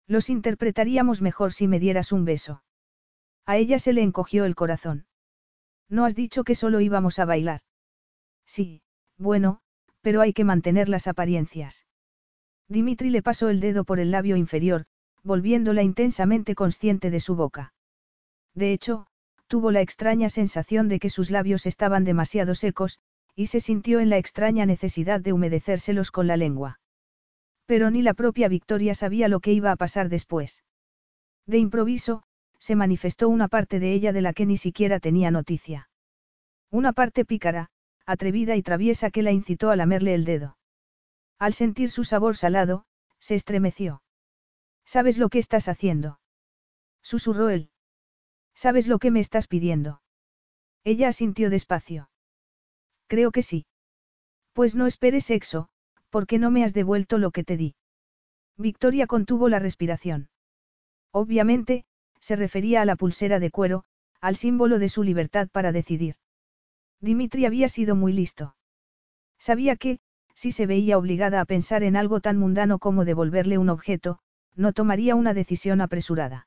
Los 0.06 0.30
interpretaríamos 0.30 1.22
mejor 1.22 1.52
si 1.52 1.68
me 1.68 1.80
dieras 1.80 2.12
un 2.12 2.24
beso. 2.24 2.62
A 3.46 3.56
ella 3.56 3.78
se 3.78 3.92
le 3.92 4.02
encogió 4.02 4.44
el 4.44 4.54
corazón. 4.54 5.06
¿No 5.88 6.04
has 6.04 6.14
dicho 6.14 6.44
que 6.44 6.54
solo 6.54 6.80
íbamos 6.80 7.18
a 7.18 7.24
bailar? 7.24 7.60
Sí, 8.46 8.82
bueno, 9.18 9.60
pero 10.00 10.20
hay 10.20 10.32
que 10.32 10.44
mantener 10.44 10.88
las 10.88 11.06
apariencias. 11.06 11.86
Dimitri 12.68 13.10
le 13.10 13.22
pasó 13.22 13.48
el 13.48 13.60
dedo 13.60 13.84
por 13.84 14.00
el 14.00 14.10
labio 14.10 14.36
inferior, 14.36 14.86
volviéndola 15.22 15.82
intensamente 15.82 16.54
consciente 16.54 17.10
de 17.10 17.20
su 17.20 17.36
boca. 17.36 17.73
De 18.54 18.72
hecho, 18.72 19.06
tuvo 19.46 19.70
la 19.70 19.80
extraña 19.80 20.28
sensación 20.28 20.88
de 20.88 20.98
que 20.98 21.10
sus 21.10 21.30
labios 21.30 21.66
estaban 21.66 22.04
demasiado 22.04 22.54
secos, 22.54 23.00
y 23.34 23.46
se 23.46 23.60
sintió 23.60 24.00
en 24.00 24.10
la 24.10 24.18
extraña 24.18 24.64
necesidad 24.66 25.20
de 25.20 25.32
humedecérselos 25.32 26.10
con 26.10 26.26
la 26.26 26.36
lengua. 26.36 26.80
Pero 27.66 27.90
ni 27.90 28.02
la 28.02 28.14
propia 28.14 28.48
Victoria 28.48 28.94
sabía 28.94 29.28
lo 29.28 29.40
que 29.40 29.52
iba 29.52 29.72
a 29.72 29.76
pasar 29.76 30.08
después. 30.08 30.62
De 31.46 31.58
improviso, 31.58 32.22
se 32.58 32.76
manifestó 32.76 33.28
una 33.28 33.48
parte 33.48 33.80
de 33.80 33.92
ella 33.92 34.12
de 34.12 34.22
la 34.22 34.32
que 34.32 34.46
ni 34.46 34.56
siquiera 34.56 35.00
tenía 35.00 35.30
noticia. 35.30 35.88
Una 36.70 36.92
parte 36.92 37.24
pícara, 37.24 37.70
atrevida 38.06 38.56
y 38.56 38.62
traviesa 38.62 39.10
que 39.10 39.22
la 39.22 39.32
incitó 39.32 39.70
a 39.70 39.76
lamerle 39.76 40.14
el 40.14 40.24
dedo. 40.24 40.56
Al 41.38 41.54
sentir 41.54 41.90
su 41.90 42.04
sabor 42.04 42.36
salado, 42.36 42.86
se 43.18 43.34
estremeció. 43.34 44.02
¿Sabes 44.84 45.18
lo 45.18 45.28
que 45.28 45.38
estás 45.38 45.68
haciendo? 45.68 46.20
Susurró 47.02 47.48
él. 47.48 47.70
¿Sabes 48.54 48.86
lo 48.86 48.98
que 48.98 49.10
me 49.10 49.20
estás 49.20 49.48
pidiendo? 49.48 50.00
Ella 50.84 51.08
asintió 51.08 51.50
despacio. 51.50 52.10
Creo 53.06 53.30
que 53.30 53.42
sí. 53.42 53.66
Pues 54.52 54.76
no 54.76 54.86
esperes 54.86 55.26
sexo, 55.26 55.68
porque 56.10 56.38
no 56.38 56.50
me 56.50 56.64
has 56.64 56.74
devuelto 56.74 57.18
lo 57.18 57.30
que 57.30 57.44
te 57.44 57.56
di. 57.56 57.74
Victoria 58.56 59.06
contuvo 59.06 59.48
la 59.48 59.58
respiración. 59.58 60.28
Obviamente, 61.10 61.84
se 62.20 62.36
refería 62.36 62.82
a 62.82 62.84
la 62.84 62.96
pulsera 62.96 63.40
de 63.40 63.50
cuero, 63.50 63.84
al 64.20 64.36
símbolo 64.36 64.78
de 64.78 64.88
su 64.88 65.02
libertad 65.02 65.48
para 65.50 65.72
decidir. 65.72 66.16
Dimitri 67.00 67.46
había 67.46 67.68
sido 67.68 67.96
muy 67.96 68.12
listo. 68.12 68.56
Sabía 69.38 69.76
que, 69.76 69.98
si 70.34 70.52
se 70.52 70.66
veía 70.66 70.96
obligada 70.96 71.40
a 71.40 71.44
pensar 71.44 71.82
en 71.82 71.96
algo 71.96 72.20
tan 72.20 72.38
mundano 72.38 72.78
como 72.78 73.04
devolverle 73.04 73.58
un 73.58 73.68
objeto, 73.68 74.20
no 74.54 74.72
tomaría 74.72 75.14
una 75.14 75.34
decisión 75.34 75.80
apresurada. 75.80 76.46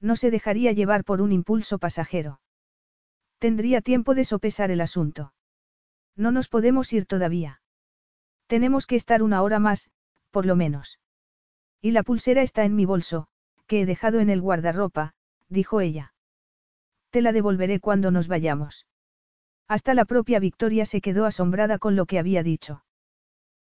No 0.00 0.16
se 0.16 0.30
dejaría 0.30 0.72
llevar 0.72 1.04
por 1.04 1.20
un 1.20 1.32
impulso 1.32 1.78
pasajero. 1.78 2.40
Tendría 3.38 3.80
tiempo 3.80 4.14
de 4.14 4.24
sopesar 4.24 4.70
el 4.70 4.80
asunto. 4.80 5.32
No 6.16 6.32
nos 6.32 6.48
podemos 6.48 6.92
ir 6.92 7.06
todavía. 7.06 7.60
Tenemos 8.46 8.86
que 8.86 8.96
estar 8.96 9.22
una 9.22 9.42
hora 9.42 9.58
más, 9.58 9.90
por 10.30 10.46
lo 10.46 10.56
menos. 10.56 10.98
Y 11.80 11.90
la 11.90 12.02
pulsera 12.02 12.42
está 12.42 12.64
en 12.64 12.74
mi 12.74 12.84
bolso, 12.84 13.28
que 13.66 13.82
he 13.82 13.86
dejado 13.86 14.20
en 14.20 14.30
el 14.30 14.40
guardarropa, 14.40 15.14
dijo 15.48 15.80
ella. 15.80 16.14
Te 17.10 17.22
la 17.22 17.32
devolveré 17.32 17.80
cuando 17.80 18.10
nos 18.10 18.28
vayamos. 18.28 18.86
Hasta 19.68 19.94
la 19.94 20.04
propia 20.04 20.38
Victoria 20.38 20.86
se 20.86 21.00
quedó 21.00 21.24
asombrada 21.26 21.78
con 21.78 21.96
lo 21.96 22.06
que 22.06 22.18
había 22.18 22.42
dicho. 22.42 22.84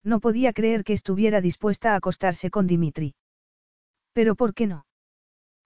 No 0.03 0.21
podía 0.21 0.53
creer 0.53 0.85
que 0.85 0.93
estuviera 0.93 1.41
dispuesta 1.41 1.93
a 1.93 1.97
acostarse 1.97 2.51
con 2.51 2.67
Dimitri. 2.67 3.15
Pero 4.13 4.35
¿por 4.35 4.55
qué 4.55 4.67
no? 4.67 4.87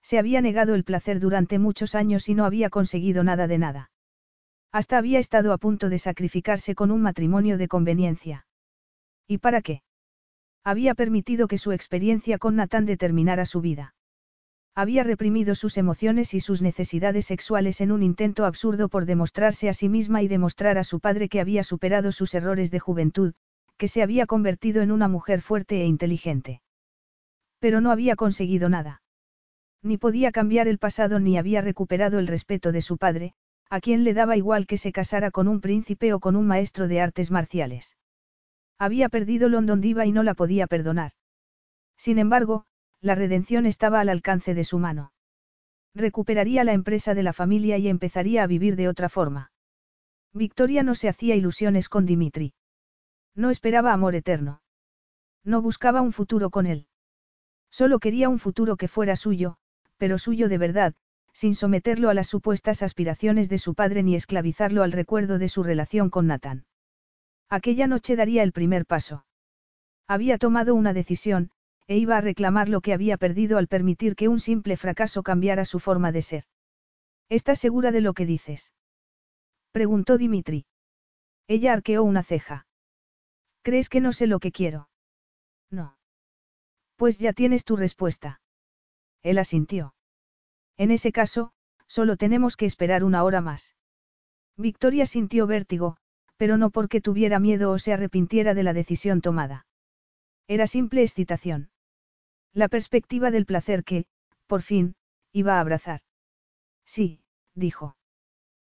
Se 0.03 0.19
había 0.19 0.41
negado 0.41 0.75
el 0.75 0.85
placer 0.85 1.21
durante 1.21 1.59
muchos 1.59 1.95
años 1.95 2.29
y 2.29 2.35
no 2.35 2.45
había 2.45 2.71
conseguido 2.71 3.25
nada 3.25 3.47
de 3.47 3.59
nada. 3.59 3.91
Hasta 4.73 4.99
había 4.99 5.19
estado 5.19 5.53
a 5.53 5.59
punto 5.59 5.89
de 5.89 5.99
sacrificarse 5.99 6.75
con 6.75 6.91
un 6.91 7.03
matrimonio 7.03 7.59
de 7.59 7.69
conveniencia. 7.69 8.47
¿Y 9.27 9.39
para 9.39 9.63
qué? 9.63 9.83
Había 10.65 10.95
permitido 10.95 11.49
que 11.49 11.59
su 11.59 11.73
experiencia 11.73 12.39
con 12.39 12.57
Nathan 12.57 12.85
determinara 12.85 13.47
su 13.47 13.61
vida. 13.61 13.95
Había 14.75 15.03
reprimido 15.03 15.55
sus 15.55 15.77
emociones 15.77 16.35
y 16.35 16.41
sus 16.41 16.63
necesidades 16.63 17.27
sexuales 17.27 17.81
en 17.81 17.91
un 17.91 18.03
intento 18.03 18.45
absurdo 18.45 18.89
por 18.89 19.07
demostrarse 19.07 19.69
a 19.69 19.75
sí 19.75 19.89
misma 19.89 20.23
y 20.23 20.29
demostrar 20.29 20.79
a 20.79 20.85
su 20.85 21.01
padre 21.01 21.29
que 21.29 21.41
había 21.41 21.65
superado 21.65 22.13
sus 22.13 22.35
errores 22.35 22.71
de 22.71 22.79
juventud, 22.79 23.35
que 23.77 23.89
se 23.89 24.03
había 24.03 24.27
convertido 24.27 24.83
en 24.83 24.93
una 24.93 25.09
mujer 25.09 25.41
fuerte 25.41 25.81
e 25.83 25.87
inteligente. 25.87 26.61
Pero 27.59 27.81
no 27.81 27.91
había 27.91 28.15
conseguido 28.15 28.69
nada. 28.69 29.03
Ni 29.83 29.97
podía 29.97 30.33
cambiar 30.33 30.69
el 30.69 30.79
pasado 30.79 31.21
ni 31.21 31.39
había 31.39 31.61
recuperado 31.61 32.19
el 32.19 32.27
respeto 32.27 32.73
de 32.73 32.83
su 32.83 32.99
padre, 32.99 33.35
a 33.71 33.81
quien 33.81 34.05
le 34.05 34.15
daba 34.15 34.37
igual 34.37 34.67
que 34.67 34.79
se 34.79 34.93
casara 34.93 35.31
con 35.31 35.47
un 35.47 35.61
príncipe 35.61 36.13
o 36.13 36.21
con 36.21 36.37
un 36.37 36.47
maestro 36.47 36.89
de 36.89 37.01
artes 37.01 37.31
marciales. 37.31 37.97
Había 38.79 39.09
perdido 39.09 39.49
London 39.49 39.81
Diva 39.81 40.07
y 40.07 40.13
no 40.13 40.23
la 40.23 40.35
podía 40.35 40.67
perdonar. 40.67 41.13
Sin 41.97 42.19
embargo, 42.19 42.65
la 43.01 43.15
redención 43.15 43.67
estaba 43.67 44.01
al 44.01 44.09
alcance 44.09 44.55
de 44.55 44.65
su 44.65 44.79
mano. 44.79 45.13
Recuperaría 45.95 46.65
la 46.65 46.73
empresa 46.73 47.15
de 47.15 47.23
la 47.23 47.33
familia 47.33 47.79
y 47.79 47.89
empezaría 47.89 48.43
a 48.43 48.47
vivir 48.47 48.77
de 48.77 48.89
otra 48.89 49.09
forma. 49.09 49.53
Victoria 50.33 50.83
no 50.83 50.95
se 50.95 51.09
hacía 51.09 51.35
ilusiones 51.35 51.89
con 51.89 52.07
Dimitri. 52.07 52.55
No 53.35 53.51
esperaba 53.51 53.93
amor 53.93 54.15
eterno. 54.15 54.63
No 55.45 55.63
buscaba 55.63 56.01
un 56.01 56.13
futuro 56.13 56.51
con 56.51 56.67
él. 56.67 56.87
Solo 57.71 57.99
quería 57.99 58.29
un 58.29 58.39
futuro 58.39 58.77
que 58.77 58.89
fuera 58.89 59.17
suyo, 59.17 59.59
pero 59.99 60.17
suyo 60.17 60.49
de 60.49 60.59
verdad, 60.59 60.95
sin 61.33 61.55
someterlo 61.55 62.09
a 62.09 62.15
las 62.15 62.27
supuestas 62.27 62.83
aspiraciones 62.83 63.49
de 63.49 63.59
su 63.59 63.75
padre 63.75 64.03
ni 64.03 64.17
esclavizarlo 64.17 64.83
al 64.83 64.93
recuerdo 64.93 65.39
de 65.39 65.49
su 65.49 65.63
relación 65.63 66.11
con 66.11 66.27
Nathan. 66.27 66.65
Aquella 67.51 67.87
noche 67.87 68.17
daría 68.17 68.43
el 68.43 68.53
primer 68.53 68.87
paso. 68.87 69.25
Había 70.07 70.39
tomado 70.39 70.75
una 70.75 70.93
decisión, 70.93 71.51
e 71.87 71.97
iba 71.97 72.17
a 72.17 72.21
reclamar 72.21 72.69
lo 72.69 72.81
que 72.81 72.93
había 72.93 73.17
perdido 73.17 73.59
al 73.59 73.69
permitir 73.69 74.17
que 74.17 74.29
un 74.29 74.41
simple 74.41 74.77
fracaso 74.77 75.23
cambiara 75.23 75.65
su 75.65 75.81
forma 75.81 76.13
de 76.13 76.23
ser. 76.23 76.45
¿Estás 77.29 77.59
segura 77.59 77.93
de 77.93 78.01
lo 78.01 78.15
que 78.15 78.27
dices? 78.27 78.73
Preguntó 79.71 80.19
Dimitri. 80.19 80.67
Ella 81.47 81.73
arqueó 81.73 82.03
una 82.03 82.23
ceja. 82.23 82.67
¿Crees 83.63 83.89
que 83.89 84.01
no 84.01 84.13
sé 84.13 84.27
lo 84.27 84.39
que 84.39 84.53
quiero? 84.53 84.89
No. 85.71 85.97
Pues 86.97 87.19
ya 87.19 87.33
tienes 87.33 87.65
tu 87.65 87.77
respuesta. 87.77 88.41
Él 89.29 89.37
asintió. 89.37 89.95
En 90.79 90.91
ese 90.91 91.13
caso, 91.13 91.53
solo 91.87 92.17
tenemos 92.17 92.57
que 92.57 92.65
esperar 92.65 93.05
una 93.05 93.25
hora 93.25 93.43
más. 93.43 93.75
Victoria 94.57 95.05
sintió 95.05 95.47
vértigo, 95.47 95.99
pero 96.39 96.57
no 96.57 96.71
porque 96.71 97.03
tuviera 97.03 97.39
miedo 97.39 97.71
o 97.71 97.79
se 97.79 97.93
arrepintiera 97.93 98.55
de 98.55 98.63
la 98.63 98.73
decisión 98.73 99.21
tomada. 99.21 99.67
Era 100.47 100.67
simple 100.67 101.03
excitación. 101.03 101.71
La 102.55 102.69
perspectiva 102.69 103.31
del 103.31 103.45
placer 103.45 103.85
que, 103.85 104.07
por 104.47 104.63
fin, 104.63 104.95
iba 105.31 105.57
a 105.57 105.61
abrazar. 105.61 106.01
Sí, 106.87 107.21
dijo. 107.55 107.99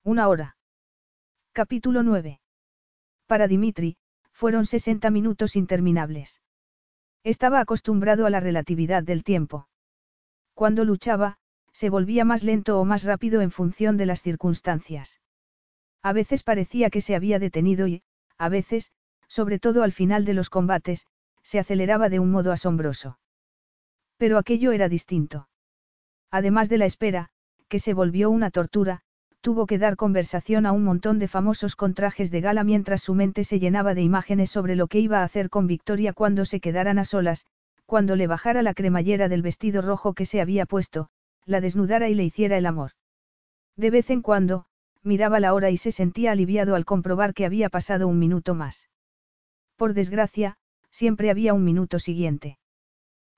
Una 0.05 0.29
hora. 0.29 0.59
Capítulo 1.53 2.03
9. 2.03 2.43
Para 3.27 3.49
Dimitri, 3.49 3.97
fueron 4.33 4.67
60 4.67 5.09
minutos 5.09 5.57
interminables. 5.57 6.43
Estaba 7.25 7.61
acostumbrado 7.61 8.27
a 8.27 8.31
la 8.31 8.41
relatividad 8.41 9.03
del 9.03 9.25
tiempo. 9.25 9.67
Cuando 10.55 10.85
luchaba, 10.85 11.39
se 11.73 11.91
volvía 11.91 12.25
más 12.25 12.45
lento 12.45 12.79
o 12.79 12.85
más 12.85 13.05
rápido 13.05 13.41
en 13.41 13.51
función 13.51 13.97
de 13.97 14.07
las 14.07 14.23
circunstancias. 14.23 15.21
A 16.03 16.13
veces 16.13 16.43
parecía 16.43 16.91
que 16.91 17.01
se 17.01 17.15
había 17.15 17.39
detenido 17.39 17.87
y, 17.87 18.03
a 18.39 18.49
veces, 18.49 18.93
sobre 19.29 19.59
todo 19.59 19.83
al 19.83 19.93
final 19.93 20.25
de 20.25 20.35
los 20.35 20.51
combates, 20.51 21.07
se 21.43 21.59
aceleraba 21.59 22.09
de 22.09 22.19
un 22.19 22.31
modo 22.31 22.53
asombroso. 22.53 23.19
Pero 24.17 24.39
aquello 24.39 24.73
era 24.73 24.89
distinto. 24.89 25.49
Además 26.31 26.69
de 26.69 26.79
la 26.79 26.87
espera, 26.87 27.31
que 27.69 27.79
se 27.79 27.95
volvió 27.95 28.31
una 28.31 28.51
tortura, 28.51 29.01
tuvo 29.41 29.67
que 29.67 29.79
dar 29.79 29.97
conversación 29.97 30.67
a 30.67 30.73
un 30.73 30.85
montón 30.85 31.19
de 31.19 31.29
famosos 31.29 31.75
con 31.75 31.95
trajes 31.95 32.31
de 32.31 32.41
gala 32.41 32.63
mientras 32.63 33.03
su 33.03 33.15
mente 33.15 33.45
se 33.45 33.59
llenaba 33.59 33.95
de 33.95 34.03
imágenes 34.03 34.51
sobre 34.51 34.77
lo 34.77 34.87
que 34.87 35.01
iba 35.01 35.21
a 35.21 35.25
hacer 35.25 35.51
con 35.51 35.67
Victoria 35.67 36.13
cuando 36.13 36.45
se 36.45 36.61
quedaran 36.61 36.99
a 36.99 37.05
solas, 37.05 37.47
cuando 37.93 38.17
le 38.17 38.27
bajara 38.27 38.63
la 38.63 38.73
cremallera 38.73 39.29
del 39.29 39.43
vestido 39.43 39.83
rojo 39.83 40.15
que 40.15 40.25
se 40.25 40.41
había 40.41 40.65
puesto, 40.65 41.11
la 41.45 41.61
desnudara 41.61 42.09
y 42.09 42.15
le 42.15 42.25
hiciera 42.25 42.57
el 42.57 42.65
amor. 42.65 42.93
De 43.77 43.91
vez 43.91 44.09
en 44.09 44.23
cuando, 44.23 44.65
miraba 45.03 45.41
la 45.41 45.53
hora 45.53 45.69
y 45.69 45.77
se 45.77 45.93
sentía 45.93 46.33
aliviado 46.33 46.75
al 46.75 46.87
comprobar 46.87 47.35
que 47.35 47.45
había 47.45 47.69
pasado 47.69 48.09
un 48.09 48.19
minuto 48.19 48.55
más. 48.55 48.89
Por 49.77 49.93
desgracia, 49.93 50.57
siempre 50.91 51.29
había 51.29 51.53
un 51.53 51.65
minuto 51.65 51.99
siguiente. 51.99 52.59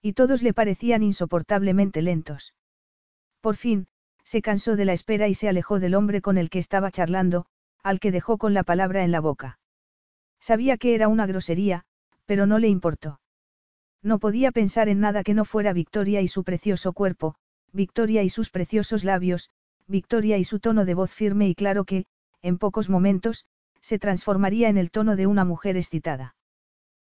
Y 0.00 0.12
todos 0.12 0.40
le 0.40 0.54
parecían 0.54 1.02
insoportablemente 1.02 2.00
lentos. 2.00 2.54
Por 3.40 3.56
fin, 3.56 3.88
se 4.22 4.40
cansó 4.40 4.76
de 4.76 4.84
la 4.84 4.92
espera 4.92 5.26
y 5.26 5.34
se 5.34 5.48
alejó 5.48 5.80
del 5.80 5.96
hombre 5.96 6.20
con 6.20 6.38
el 6.38 6.48
que 6.48 6.60
estaba 6.60 6.92
charlando, 6.92 7.46
al 7.82 7.98
que 7.98 8.12
dejó 8.12 8.38
con 8.38 8.54
la 8.54 8.62
palabra 8.62 9.02
en 9.02 9.10
la 9.10 9.18
boca. 9.18 9.58
Sabía 10.38 10.76
que 10.76 10.94
era 10.94 11.08
una 11.08 11.26
grosería, 11.26 11.86
pero 12.24 12.46
no 12.46 12.60
le 12.60 12.68
importó. 12.68 13.18
No 14.04 14.18
podía 14.18 14.52
pensar 14.52 14.90
en 14.90 15.00
nada 15.00 15.24
que 15.24 15.32
no 15.32 15.46
fuera 15.46 15.72
Victoria 15.72 16.20
y 16.20 16.28
su 16.28 16.44
precioso 16.44 16.92
cuerpo, 16.92 17.36
Victoria 17.72 18.22
y 18.22 18.28
sus 18.28 18.50
preciosos 18.50 19.02
labios, 19.02 19.48
Victoria 19.86 20.36
y 20.36 20.44
su 20.44 20.60
tono 20.60 20.84
de 20.84 20.92
voz 20.92 21.10
firme 21.10 21.48
y 21.48 21.54
claro 21.54 21.84
que, 21.84 22.04
en 22.42 22.58
pocos 22.58 22.90
momentos, 22.90 23.46
se 23.80 23.98
transformaría 23.98 24.68
en 24.68 24.76
el 24.76 24.90
tono 24.90 25.16
de 25.16 25.26
una 25.26 25.46
mujer 25.46 25.78
excitada. 25.78 26.36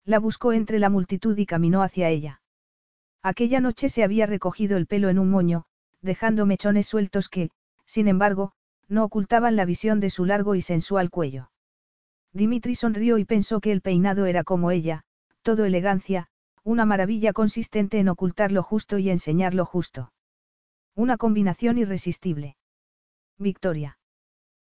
La 0.05 0.19
buscó 0.19 0.53
entre 0.53 0.79
la 0.79 0.91
multitud 0.91 1.37
y 1.39 1.47
caminó 1.47 1.83
hacia 1.83 2.11
ella. 2.11 2.43
Aquella 3.23 3.61
noche 3.61 3.89
se 3.89 4.05
había 4.05 4.27
recogido 4.27 4.77
el 4.77 4.87
pelo 4.87 5.09
en 5.09 5.19
un 5.19 5.31
moño, 5.31 5.65
dejando 6.03 6.45
mechones 6.45 6.87
sueltos 6.87 7.31
que, 7.31 7.51
sin 7.87 8.07
embargo, 8.07 8.53
no 8.89 9.05
ocultaban 9.05 9.57
la 9.57 9.65
visión 9.65 9.99
de 9.99 10.11
su 10.11 10.27
largo 10.27 10.55
y 10.57 10.61
sensual 10.61 11.09
cuello. 11.09 11.51
Dimitri 12.35 12.75
sonrió 12.75 13.17
y 13.17 13.25
pensó 13.25 13.61
que 13.61 13.73
el 13.73 13.81
peinado 13.81 14.27
era 14.27 14.45
como 14.45 14.71
ella, 14.71 15.05
todo 15.43 15.65
elegancia, 15.65 16.29
una 16.65 16.85
maravilla 16.85 17.33
consistente 17.33 17.99
en 17.99 18.09
ocultar 18.09 18.53
lo 18.53 18.63
justo 18.63 18.99
y 18.99 19.11
enseñar 19.11 19.55
lo 19.55 19.65
justo. 19.65 20.13
Una 20.95 21.17
combinación 21.17 21.79
irresistible. 21.79 22.57
Victoria. 23.39 23.99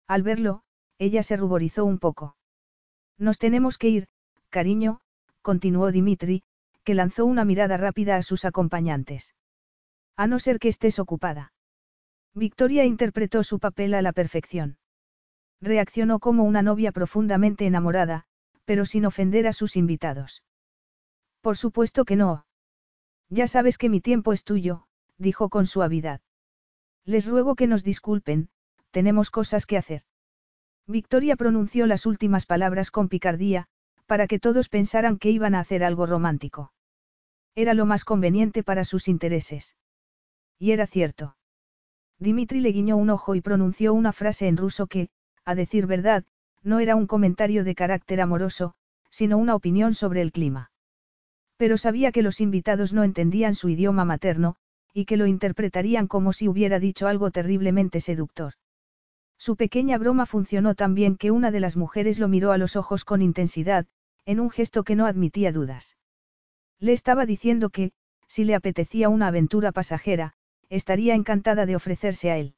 Al 0.07 0.23
verlo, 0.23 0.63
ella 0.99 1.23
se 1.23 1.37
ruborizó 1.37 1.85
un 1.85 1.99
poco. 1.99 2.37
Nos 3.19 3.39
tenemos 3.39 3.79
que 3.79 3.89
ir, 3.89 4.09
cariño, 4.51 5.01
continuó 5.43 5.91
Dimitri, 5.91 6.43
que 6.85 6.95
lanzó 6.95 7.25
una 7.25 7.45
mirada 7.45 7.77
rápida 7.77 8.17
a 8.17 8.23
sus 8.23 8.45
acompañantes. 8.45 9.35
A 10.17 10.27
no 10.27 10.39
ser 10.39 10.59
que 10.59 10.69
estés 10.69 10.99
ocupada. 10.99 11.53
Victoria 12.35 12.85
interpretó 12.85 13.43
su 13.43 13.59
papel 13.59 13.95
a 13.95 14.03
la 14.03 14.13
perfección. 14.13 14.79
Reaccionó 15.61 16.21
como 16.21 16.45
una 16.45 16.63
novia 16.63 16.93
profundamente 16.93 17.67
enamorada, 17.67 18.25
pero 18.65 18.85
sin 18.85 19.05
ofender 19.05 19.47
a 19.47 19.53
sus 19.53 19.77
invitados. 19.77 20.43
Por 21.41 21.57
supuesto 21.57 22.05
que 22.05 22.17
no. 22.17 22.47
Ya 23.29 23.49
sabes 23.49 23.79
que 23.79 23.89
mi 23.89 24.01
tiempo 24.01 24.33
es 24.33 24.45
tuyo, 24.45 24.87
dijo 25.19 25.49
con 25.49 25.67
suavidad. 25.67 26.21
Les 27.05 27.27
ruego 27.27 27.55
que 27.55 27.67
nos 27.67 27.83
disculpen, 27.83 28.51
tenemos 28.91 29.31
cosas 29.31 29.67
que 29.67 29.77
hacer. 29.77 30.03
Victoria 30.87 31.37
pronunció 31.37 31.87
las 31.87 32.07
últimas 32.07 32.47
palabras 32.47 32.91
con 32.91 33.09
picardía, 33.09 33.69
para 34.07 34.27
que 34.27 34.41
todos 34.41 34.69
pensaran 34.69 35.19
que 35.19 35.31
iban 35.31 35.55
a 35.55 35.61
hacer 35.61 35.85
algo 35.85 36.05
romántico. 36.07 36.73
Era 37.55 37.75
lo 37.75 37.87
más 37.87 38.05
conveniente 38.05 38.63
para 38.63 38.85
sus 38.85 39.09
intereses. 39.09 39.77
Y 40.59 40.73
era 40.73 40.87
cierto. 40.87 41.37
Dimitri 42.19 42.61
le 42.61 42.73
guiñó 42.73 42.97
un 42.97 43.11
ojo 43.11 43.35
y 43.35 43.41
pronunció 43.41 43.95
una 43.95 44.13
frase 44.13 44.49
en 44.49 44.57
ruso 44.57 44.89
que, 44.89 45.09
a 45.45 45.55
decir 45.55 45.87
verdad, 45.87 46.25
no 46.63 46.81
era 46.81 46.97
un 46.97 47.07
comentario 47.07 47.65
de 47.65 47.75
carácter 47.75 48.21
amoroso, 48.21 48.75
sino 49.09 49.39
una 49.39 49.55
opinión 49.55 49.95
sobre 49.95 50.21
el 50.21 50.33
clima. 50.33 50.70
Pero 51.61 51.77
sabía 51.77 52.11
que 52.11 52.23
los 52.23 52.41
invitados 52.41 52.95
no 52.95 53.05
entendían 53.05 53.55
su 53.55 53.69
idioma 53.69 54.07
materno, 54.07 54.57
y 54.95 55.05
que 55.05 55.19
lo 55.19 55.27
interpretarían 55.27 56.07
como 56.07 56.33
si 56.33 56.49
hubiera 56.49 56.79
dicho 56.79 57.07
algo 57.07 57.31
terriblemente 57.31 58.01
seductor. 58.01 58.55
Su 59.37 59.57
pequeña 59.57 59.99
broma 59.99 60.25
funcionó 60.25 60.75
tan 60.75 60.95
bien 60.95 61.19
que 61.19 61.31
una 61.31 61.51
de 61.51 61.61
las 61.61 61.77
mujeres 61.77 62.19
lo 62.19 62.29
miró 62.29 62.53
a 62.53 62.57
los 62.57 62.77
ojos 62.77 63.05
con 63.05 63.21
intensidad, 63.21 63.87
en 64.25 64.41
un 64.41 64.49
gesto 64.49 64.85
que 64.85 64.97
no 64.97 65.05
admitía 65.05 65.53
dudas. 65.53 65.99
Le 66.79 66.95
estaba 66.95 67.27
diciendo 67.27 67.69
que, 67.69 67.93
si 68.27 68.45
le 68.45 68.55
apetecía 68.55 69.11
una 69.11 69.27
aventura 69.27 69.71
pasajera, 69.71 70.33
estaría 70.71 71.15
encantada 71.15 71.67
de 71.67 71.77
ofrecerse 71.77 72.31
a 72.31 72.39
él. 72.39 72.55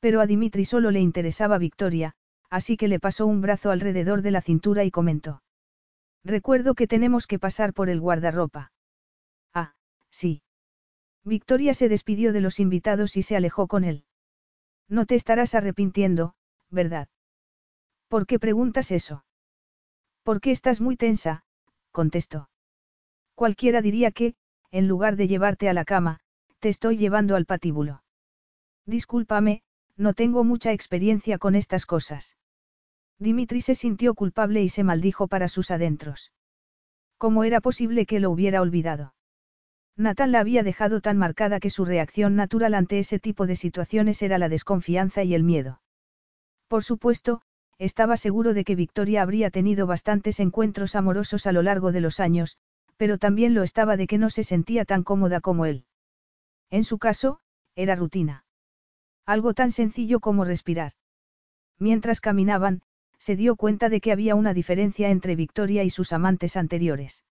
Pero 0.00 0.22
a 0.22 0.26
Dimitri 0.26 0.64
solo 0.64 0.90
le 0.90 1.00
interesaba 1.00 1.58
Victoria, 1.58 2.14
así 2.48 2.78
que 2.78 2.88
le 2.88 2.98
pasó 2.98 3.26
un 3.26 3.42
brazo 3.42 3.70
alrededor 3.70 4.22
de 4.22 4.30
la 4.30 4.40
cintura 4.40 4.84
y 4.84 4.90
comentó. 4.90 5.42
Recuerdo 6.26 6.74
que 6.74 6.88
tenemos 6.88 7.28
que 7.28 7.38
pasar 7.38 7.72
por 7.72 7.88
el 7.88 8.00
guardarropa. 8.00 8.72
Ah, 9.54 9.74
sí. 10.10 10.42
Victoria 11.22 11.72
se 11.72 11.88
despidió 11.88 12.32
de 12.32 12.40
los 12.40 12.58
invitados 12.58 13.16
y 13.16 13.22
se 13.22 13.36
alejó 13.36 13.68
con 13.68 13.84
él. 13.84 14.04
No 14.88 15.06
te 15.06 15.14
estarás 15.14 15.54
arrepintiendo, 15.54 16.34
¿verdad? 16.68 17.08
¿Por 18.08 18.26
qué 18.26 18.40
preguntas 18.40 18.90
eso? 18.90 19.24
Porque 20.24 20.50
estás 20.50 20.80
muy 20.80 20.96
tensa, 20.96 21.44
contestó. 21.92 22.50
Cualquiera 23.36 23.80
diría 23.80 24.10
que, 24.10 24.34
en 24.72 24.88
lugar 24.88 25.14
de 25.14 25.28
llevarte 25.28 25.68
a 25.68 25.74
la 25.74 25.84
cama, 25.84 26.18
te 26.58 26.68
estoy 26.68 26.96
llevando 26.96 27.36
al 27.36 27.46
patíbulo. 27.46 28.02
Discúlpame, 28.84 29.62
no 29.96 30.12
tengo 30.12 30.42
mucha 30.42 30.72
experiencia 30.72 31.38
con 31.38 31.54
estas 31.54 31.86
cosas. 31.86 32.36
Dimitri 33.18 33.60
se 33.60 33.74
sintió 33.74 34.14
culpable 34.14 34.62
y 34.62 34.68
se 34.68 34.84
maldijo 34.84 35.26
para 35.26 35.48
sus 35.48 35.70
adentros. 35.70 36.32
¿Cómo 37.18 37.44
era 37.44 37.60
posible 37.60 38.04
que 38.04 38.20
lo 38.20 38.30
hubiera 38.30 38.60
olvidado? 38.60 39.14
Nathan 39.96 40.32
la 40.32 40.40
había 40.40 40.62
dejado 40.62 41.00
tan 41.00 41.16
marcada 41.16 41.58
que 41.58 41.70
su 41.70 41.86
reacción 41.86 42.36
natural 42.36 42.74
ante 42.74 42.98
ese 42.98 43.18
tipo 43.18 43.46
de 43.46 43.56
situaciones 43.56 44.20
era 44.20 44.36
la 44.36 44.50
desconfianza 44.50 45.24
y 45.24 45.34
el 45.34 45.42
miedo. 45.42 45.80
Por 46.68 46.84
supuesto, 46.84 47.40
estaba 47.78 48.18
seguro 48.18 48.52
de 48.52 48.64
que 48.64 48.74
Victoria 48.74 49.22
habría 49.22 49.50
tenido 49.50 49.86
bastantes 49.86 50.38
encuentros 50.40 50.94
amorosos 50.94 51.46
a 51.46 51.52
lo 51.52 51.62
largo 51.62 51.92
de 51.92 52.02
los 52.02 52.20
años, 52.20 52.58
pero 52.98 53.16
también 53.16 53.54
lo 53.54 53.62
estaba 53.62 53.96
de 53.96 54.06
que 54.06 54.18
no 54.18 54.28
se 54.28 54.44
sentía 54.44 54.84
tan 54.84 55.02
cómoda 55.02 55.40
como 55.40 55.64
él. 55.64 55.84
En 56.70 56.84
su 56.84 56.98
caso, 56.98 57.40
era 57.74 57.96
rutina. 57.96 58.44
Algo 59.24 59.54
tan 59.54 59.70
sencillo 59.70 60.20
como 60.20 60.44
respirar. 60.44 60.92
Mientras 61.78 62.20
caminaban, 62.20 62.82
se 63.18 63.36
dio 63.36 63.56
cuenta 63.56 63.88
de 63.88 64.00
que 64.00 64.12
había 64.12 64.34
una 64.34 64.54
diferencia 64.54 65.10
entre 65.10 65.36
Victoria 65.36 65.84
y 65.84 65.90
sus 65.90 66.12
amantes 66.12 66.56
anteriores. 66.56 67.24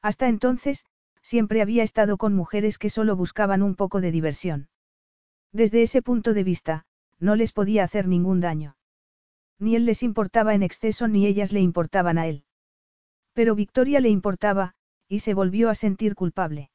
Hasta 0.00 0.28
entonces, 0.28 0.84
siempre 1.22 1.62
había 1.62 1.82
estado 1.82 2.16
con 2.16 2.34
mujeres 2.34 2.78
que 2.78 2.90
solo 2.90 3.16
buscaban 3.16 3.62
un 3.62 3.76
poco 3.76 4.00
de 4.00 4.10
diversión. 4.10 4.68
Desde 5.52 5.82
ese 5.82 6.02
punto 6.02 6.34
de 6.34 6.44
vista, 6.44 6.86
no 7.20 7.36
les 7.36 7.52
podía 7.52 7.84
hacer 7.84 8.08
ningún 8.08 8.40
daño. 8.40 8.76
Ni 9.58 9.76
él 9.76 9.86
les 9.86 10.02
importaba 10.02 10.54
en 10.54 10.62
exceso 10.62 11.06
ni 11.06 11.26
ellas 11.26 11.52
le 11.52 11.60
importaban 11.60 12.18
a 12.18 12.26
él. 12.26 12.44
Pero 13.32 13.54
Victoria 13.54 14.00
le 14.00 14.08
importaba, 14.08 14.74
y 15.08 15.20
se 15.20 15.34
volvió 15.34 15.70
a 15.70 15.74
sentir 15.74 16.14
culpable. 16.14 16.70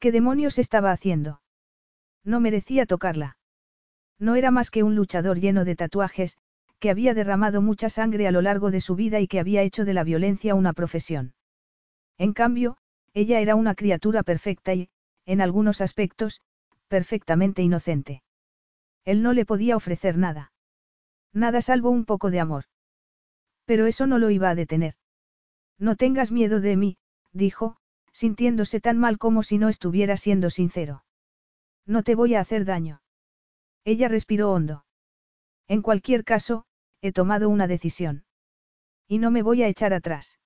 ¿Qué 0.00 0.10
demonios 0.10 0.58
estaba 0.58 0.90
haciendo? 0.90 1.40
No 2.24 2.40
merecía 2.40 2.86
tocarla. 2.86 3.36
No 4.18 4.34
era 4.34 4.50
más 4.50 4.70
que 4.70 4.82
un 4.82 4.96
luchador 4.96 5.38
lleno 5.38 5.64
de 5.64 5.76
tatuajes, 5.76 6.38
que 6.84 6.90
había 6.90 7.14
derramado 7.14 7.62
mucha 7.62 7.88
sangre 7.88 8.28
a 8.28 8.30
lo 8.30 8.42
largo 8.42 8.70
de 8.70 8.82
su 8.82 8.94
vida 8.94 9.18
y 9.18 9.26
que 9.26 9.40
había 9.40 9.62
hecho 9.62 9.86
de 9.86 9.94
la 9.94 10.04
violencia 10.04 10.54
una 10.54 10.74
profesión. 10.74 11.32
En 12.18 12.34
cambio, 12.34 12.76
ella 13.14 13.40
era 13.40 13.54
una 13.54 13.74
criatura 13.74 14.22
perfecta 14.22 14.74
y, 14.74 14.90
en 15.24 15.40
algunos 15.40 15.80
aspectos, 15.80 16.42
perfectamente 16.88 17.62
inocente. 17.62 18.22
Él 19.06 19.22
no 19.22 19.32
le 19.32 19.46
podía 19.46 19.76
ofrecer 19.76 20.18
nada. 20.18 20.52
Nada 21.32 21.62
salvo 21.62 21.88
un 21.88 22.04
poco 22.04 22.30
de 22.30 22.40
amor. 22.40 22.64
Pero 23.64 23.86
eso 23.86 24.06
no 24.06 24.18
lo 24.18 24.28
iba 24.28 24.50
a 24.50 24.54
detener. 24.54 24.96
No 25.78 25.96
tengas 25.96 26.32
miedo 26.32 26.60
de 26.60 26.76
mí, 26.76 26.98
dijo, 27.32 27.78
sintiéndose 28.12 28.78
tan 28.82 28.98
mal 28.98 29.16
como 29.16 29.42
si 29.42 29.56
no 29.56 29.70
estuviera 29.70 30.18
siendo 30.18 30.50
sincero. 30.50 31.02
No 31.86 32.02
te 32.02 32.14
voy 32.14 32.34
a 32.34 32.40
hacer 32.40 32.66
daño. 32.66 33.00
Ella 33.86 34.08
respiró 34.08 34.52
hondo. 34.52 34.84
En 35.66 35.80
cualquier 35.80 36.24
caso, 36.24 36.66
he 37.04 37.12
tomado 37.12 37.50
una 37.50 37.66
decisión. 37.66 38.24
Y 39.06 39.18
no 39.18 39.30
me 39.30 39.42
voy 39.42 39.62
a 39.62 39.68
echar 39.68 39.92
atrás. 39.92 40.38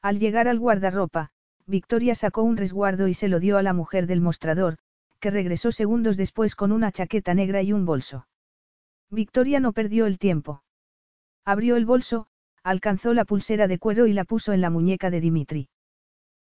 Al 0.00 0.18
llegar 0.18 0.48
al 0.48 0.58
guardarropa, 0.58 1.28
Victoria 1.66 2.14
sacó 2.14 2.42
un 2.42 2.56
resguardo 2.56 3.06
y 3.06 3.12
se 3.12 3.28
lo 3.28 3.38
dio 3.38 3.58
a 3.58 3.62
la 3.62 3.74
mujer 3.74 4.06
del 4.06 4.22
mostrador, 4.22 4.78
que 5.20 5.30
regresó 5.30 5.72
segundos 5.72 6.16
después 6.16 6.56
con 6.56 6.72
una 6.72 6.90
chaqueta 6.90 7.34
negra 7.34 7.60
y 7.60 7.74
un 7.74 7.84
bolso. 7.84 8.26
Victoria 9.10 9.60
no 9.60 9.74
perdió 9.74 10.06
el 10.06 10.18
tiempo. 10.18 10.62
Abrió 11.44 11.76
el 11.76 11.84
bolso, 11.84 12.28
alcanzó 12.62 13.12
la 13.12 13.26
pulsera 13.26 13.68
de 13.68 13.78
cuero 13.78 14.06
y 14.06 14.14
la 14.14 14.24
puso 14.24 14.54
en 14.54 14.62
la 14.62 14.70
muñeca 14.70 15.10
de 15.10 15.20
Dimitri. 15.20 15.68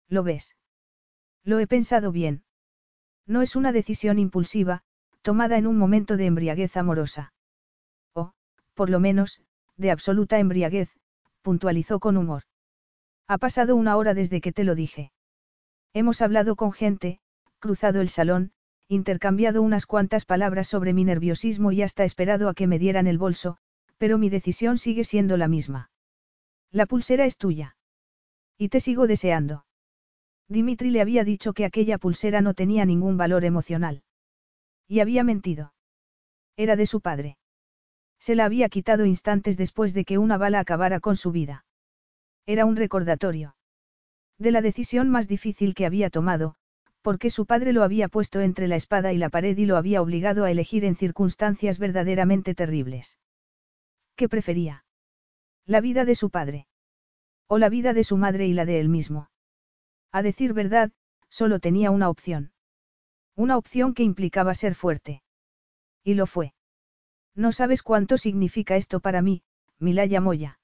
¿Lo 0.08 0.22
ves? 0.22 0.54
Lo 1.42 1.58
he 1.58 1.66
pensado 1.66 2.12
bien. 2.12 2.44
No 3.26 3.42
es 3.42 3.56
una 3.56 3.72
decisión 3.72 4.20
impulsiva, 4.20 4.84
tomada 5.20 5.58
en 5.58 5.66
un 5.66 5.78
momento 5.78 6.16
de 6.16 6.26
embriaguez 6.26 6.76
amorosa. 6.76 7.31
Por 8.74 8.90
lo 8.90 9.00
menos, 9.00 9.40
de 9.76 9.90
absoluta 9.90 10.38
embriaguez, 10.38 10.90
puntualizó 11.42 12.00
con 12.00 12.16
humor. 12.16 12.44
Ha 13.28 13.38
pasado 13.38 13.76
una 13.76 13.96
hora 13.96 14.14
desde 14.14 14.40
que 14.40 14.52
te 14.52 14.64
lo 14.64 14.74
dije. 14.74 15.12
Hemos 15.92 16.22
hablado 16.22 16.56
con 16.56 16.72
gente, 16.72 17.20
cruzado 17.58 18.00
el 18.00 18.08
salón, 18.08 18.52
intercambiado 18.88 19.62
unas 19.62 19.86
cuantas 19.86 20.24
palabras 20.24 20.68
sobre 20.68 20.92
mi 20.92 21.04
nerviosismo 21.04 21.72
y 21.72 21.82
hasta 21.82 22.04
esperado 22.04 22.48
a 22.48 22.54
que 22.54 22.66
me 22.66 22.78
dieran 22.78 23.06
el 23.06 23.18
bolso, 23.18 23.56
pero 23.98 24.18
mi 24.18 24.30
decisión 24.30 24.78
sigue 24.78 25.04
siendo 25.04 25.36
la 25.36 25.48
misma. 25.48 25.90
La 26.70 26.86
pulsera 26.86 27.24
es 27.24 27.36
tuya. 27.36 27.76
Y 28.58 28.68
te 28.68 28.80
sigo 28.80 29.06
deseando. 29.06 29.64
Dimitri 30.48 30.90
le 30.90 31.00
había 31.00 31.24
dicho 31.24 31.52
que 31.52 31.64
aquella 31.64 31.98
pulsera 31.98 32.40
no 32.40 32.54
tenía 32.54 32.84
ningún 32.84 33.16
valor 33.16 33.44
emocional. 33.44 34.02
Y 34.88 35.00
había 35.00 35.24
mentido. 35.24 35.72
Era 36.56 36.76
de 36.76 36.86
su 36.86 37.00
padre. 37.00 37.38
Se 38.22 38.36
la 38.36 38.44
había 38.44 38.68
quitado 38.68 39.04
instantes 39.04 39.56
después 39.56 39.94
de 39.94 40.04
que 40.04 40.16
una 40.16 40.38
bala 40.38 40.60
acabara 40.60 41.00
con 41.00 41.16
su 41.16 41.32
vida. 41.32 41.64
Era 42.46 42.66
un 42.66 42.76
recordatorio. 42.76 43.56
De 44.38 44.52
la 44.52 44.62
decisión 44.62 45.10
más 45.10 45.26
difícil 45.26 45.74
que 45.74 45.86
había 45.86 46.08
tomado, 46.08 46.54
porque 47.00 47.30
su 47.30 47.46
padre 47.46 47.72
lo 47.72 47.82
había 47.82 48.06
puesto 48.06 48.40
entre 48.40 48.68
la 48.68 48.76
espada 48.76 49.12
y 49.12 49.18
la 49.18 49.28
pared 49.28 49.58
y 49.58 49.66
lo 49.66 49.76
había 49.76 50.00
obligado 50.00 50.44
a 50.44 50.52
elegir 50.52 50.84
en 50.84 50.94
circunstancias 50.94 51.80
verdaderamente 51.80 52.54
terribles. 52.54 53.18
¿Qué 54.14 54.28
prefería? 54.28 54.84
La 55.66 55.80
vida 55.80 56.04
de 56.04 56.14
su 56.14 56.30
padre. 56.30 56.68
O 57.48 57.58
la 57.58 57.70
vida 57.70 57.92
de 57.92 58.04
su 58.04 58.16
madre 58.18 58.46
y 58.46 58.52
la 58.52 58.64
de 58.64 58.78
él 58.78 58.88
mismo. 58.88 59.30
A 60.12 60.22
decir 60.22 60.52
verdad, 60.52 60.92
solo 61.28 61.58
tenía 61.58 61.90
una 61.90 62.08
opción. 62.08 62.52
Una 63.34 63.56
opción 63.56 63.94
que 63.94 64.04
implicaba 64.04 64.54
ser 64.54 64.76
fuerte. 64.76 65.24
Y 66.04 66.14
lo 66.14 66.28
fue. 66.28 66.54
No 67.34 67.52
sabes 67.52 67.82
cuánto 67.82 68.18
significa 68.18 68.76
esto 68.76 69.00
para 69.00 69.22
mí, 69.22 69.42
Milaya 69.78 70.20
Moya. 70.20 70.58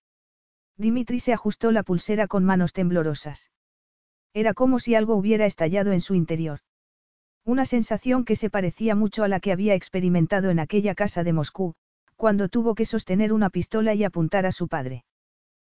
Dimitri 0.76 1.18
se 1.18 1.32
ajustó 1.32 1.72
la 1.72 1.82
pulsera 1.82 2.28
con 2.28 2.44
manos 2.44 2.72
temblorosas. 2.72 3.50
Era 4.34 4.54
como 4.54 4.78
si 4.78 4.94
algo 4.94 5.16
hubiera 5.16 5.46
estallado 5.46 5.92
en 5.92 6.00
su 6.00 6.14
interior. 6.14 6.60
Una 7.44 7.64
sensación 7.64 8.24
que 8.24 8.36
se 8.36 8.50
parecía 8.50 8.94
mucho 8.94 9.24
a 9.24 9.28
la 9.28 9.40
que 9.40 9.52
había 9.52 9.74
experimentado 9.74 10.50
en 10.50 10.60
aquella 10.60 10.94
casa 10.94 11.24
de 11.24 11.32
Moscú, 11.32 11.74
cuando 12.16 12.48
tuvo 12.48 12.74
que 12.74 12.84
sostener 12.84 13.32
una 13.32 13.48
pistola 13.48 13.94
y 13.94 14.04
apuntar 14.04 14.44
a 14.44 14.52
su 14.52 14.68
padre. 14.68 15.04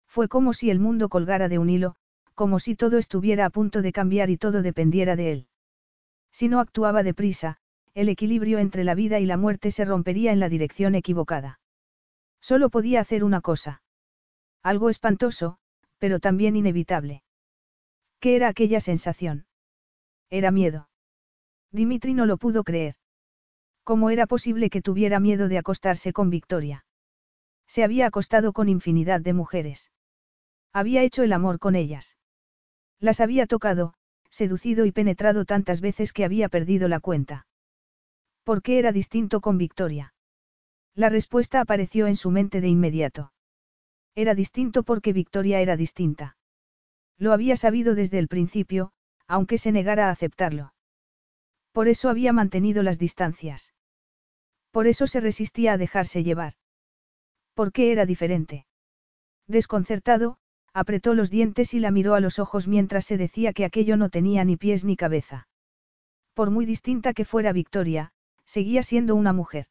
Fue 0.08 0.28
como 0.28 0.54
si 0.54 0.72
el 0.72 0.80
mundo 0.80 1.08
colgara 1.08 1.48
de 1.48 1.60
un 1.60 1.70
hilo, 1.70 1.96
como 2.34 2.60
si 2.60 2.76
todo 2.76 2.98
estuviera 2.98 3.46
a 3.46 3.50
punto 3.50 3.82
de 3.82 3.92
cambiar 3.92 4.30
y 4.30 4.38
todo 4.38 4.62
dependiera 4.64 5.16
de 5.16 5.32
él. 5.32 5.48
Si 6.32 6.48
no 6.48 6.60
actuaba 6.60 7.04
deprisa, 7.04 7.58
el 8.00 8.08
equilibrio 8.08 8.60
entre 8.60 8.86
la 8.86 8.96
vida 8.96 9.20
y 9.20 9.26
la 9.26 9.36
muerte 9.36 9.72
se 9.72 9.84
rompería 9.84 10.32
en 10.32 10.40
la 10.40 10.48
dirección 10.48 10.96
equivocada. 10.96 11.60
Solo 12.40 12.70
podía 12.70 13.02
hacer 13.02 13.26
una 13.26 13.42
cosa. 13.42 13.84
Algo 14.64 14.90
espantoso, 14.90 15.58
pero 15.98 16.22
también 16.22 16.56
inevitable. 16.56 17.24
¿Qué 18.22 18.38
era 18.38 18.48
aquella 18.48 18.80
sensación? 18.80 19.48
Era 20.30 20.50
miedo. 20.50 20.88
Dimitri 21.74 22.14
no 22.14 22.26
lo 22.26 22.38
pudo 22.38 22.64
creer. 22.64 22.96
¿Cómo 23.84 24.12
era 24.12 24.28
posible 24.28 24.70
que 24.70 24.82
tuviera 24.82 25.20
miedo 25.20 25.50
de 25.50 25.58
acostarse 25.58 26.14
con 26.14 26.30
Victoria? 26.30 26.86
Se 27.68 27.84
había 27.84 28.06
acostado 28.06 28.54
con 28.54 28.70
infinidad 28.70 29.20
de 29.20 29.34
mujeres. 29.34 29.92
Había 30.72 31.04
hecho 31.04 31.24
el 31.24 31.34
amor 31.34 31.60
con 31.60 31.76
ellas. 31.76 32.16
Las 33.02 33.20
había 33.20 33.46
tocado, 33.46 33.94
seducido 34.30 34.86
y 34.86 34.94
penetrado 34.94 35.44
tantas 35.44 35.82
veces 35.82 36.14
que 36.14 36.24
había 36.24 36.48
perdido 36.48 36.88
la 36.88 37.02
cuenta. 37.02 37.48
¿Por 38.50 38.64
qué 38.64 38.80
era 38.80 38.92
distinto 38.92 39.42
con 39.42 39.60
Victoria? 39.60 40.16
La 40.96 41.10
respuesta 41.10 41.62
apareció 41.62 42.08
en 42.08 42.16
su 42.16 42.32
mente 42.32 42.62
de 42.62 42.68
inmediato. 42.68 43.32
Era 44.16 44.34
distinto 44.34 44.82
porque 44.82 45.14
Victoria 45.14 45.62
era 45.62 45.78
distinta. 45.78 46.36
Lo 47.20 47.32
había 47.32 47.56
sabido 47.56 47.94
desde 47.94 48.18
el 48.18 48.28
principio, 48.28 48.92
aunque 49.28 49.60
se 49.60 49.72
negara 49.72 50.08
a 50.08 50.10
aceptarlo. 50.10 50.74
Por 51.74 51.88
eso 51.88 52.10
había 52.10 52.34
mantenido 52.34 52.82
las 52.82 52.98
distancias. 52.98 53.76
Por 54.72 54.88
eso 54.88 55.06
se 55.06 55.20
resistía 55.20 55.74
a 55.74 55.78
dejarse 55.78 56.24
llevar. 56.24 56.56
¿Por 57.54 57.72
qué 57.72 57.92
era 57.92 58.08
diferente? 58.08 58.66
Desconcertado, 59.46 60.40
apretó 60.74 61.14
los 61.14 61.30
dientes 61.30 61.76
y 61.76 61.80
la 61.80 61.92
miró 61.92 62.16
a 62.16 62.20
los 62.20 62.40
ojos 62.40 62.68
mientras 62.68 63.06
se 63.06 63.16
decía 63.16 63.54
que 63.54 63.66
aquello 63.66 63.96
no 63.96 64.10
tenía 64.10 64.44
ni 64.44 64.58
pies 64.58 64.86
ni 64.86 64.96
cabeza. 64.96 65.48
Por 66.34 66.50
muy 66.50 66.66
distinta 66.66 67.14
que 67.14 67.26
fuera 67.26 67.54
Victoria, 67.54 68.12
seguía 68.50 68.82
siendo 68.82 69.14
una 69.14 69.32
mujer. 69.32 69.68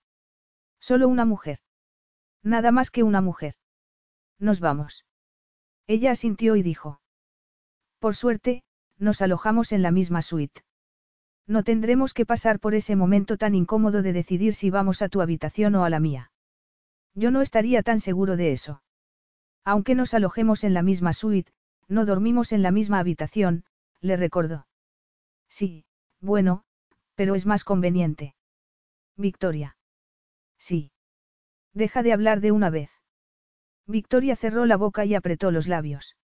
Solo 0.78 1.08
una 1.08 1.24
mujer. 1.24 1.58
Nada 2.44 2.70
más 2.70 2.92
que 2.92 3.02
una 3.02 3.20
mujer. 3.20 3.54
Nos 4.38 4.60
vamos. 4.60 5.04
Ella 5.88 6.12
asintió 6.12 6.54
y 6.54 6.62
dijo. 6.62 7.00
Por 7.98 8.14
suerte, 8.14 8.62
nos 8.96 9.20
alojamos 9.20 9.72
en 9.72 9.82
la 9.82 9.90
misma 9.90 10.22
suite. 10.22 10.62
No 11.48 11.64
tendremos 11.64 12.14
que 12.14 12.24
pasar 12.24 12.60
por 12.60 12.76
ese 12.76 12.94
momento 12.94 13.36
tan 13.36 13.56
incómodo 13.56 14.00
de 14.02 14.12
decidir 14.12 14.54
si 14.54 14.70
vamos 14.70 15.02
a 15.02 15.08
tu 15.08 15.22
habitación 15.22 15.74
o 15.74 15.84
a 15.84 15.90
la 15.90 15.98
mía. 15.98 16.30
Yo 17.14 17.32
no 17.32 17.42
estaría 17.42 17.82
tan 17.82 17.98
seguro 17.98 18.36
de 18.36 18.52
eso. 18.52 18.82
Aunque 19.64 19.96
nos 19.96 20.14
alojemos 20.14 20.62
en 20.62 20.74
la 20.74 20.82
misma 20.82 21.14
suite, 21.14 21.50
no 21.88 22.06
dormimos 22.06 22.52
en 22.52 22.62
la 22.62 22.70
misma 22.70 23.00
habitación, 23.00 23.64
le 24.00 24.16
recordó. 24.16 24.68
Sí, 25.48 25.84
bueno, 26.20 26.62
pero 27.16 27.34
es 27.34 27.44
más 27.44 27.64
conveniente. 27.64 28.36
Victoria. 29.18 29.76
Sí. 30.58 30.92
Deja 31.74 32.04
de 32.04 32.12
hablar 32.12 32.40
de 32.40 32.52
una 32.52 32.70
vez. 32.70 32.90
Victoria 33.84 34.36
cerró 34.36 34.64
la 34.64 34.76
boca 34.76 35.04
y 35.04 35.16
apretó 35.16 35.50
los 35.50 35.66
labios. 35.66 36.16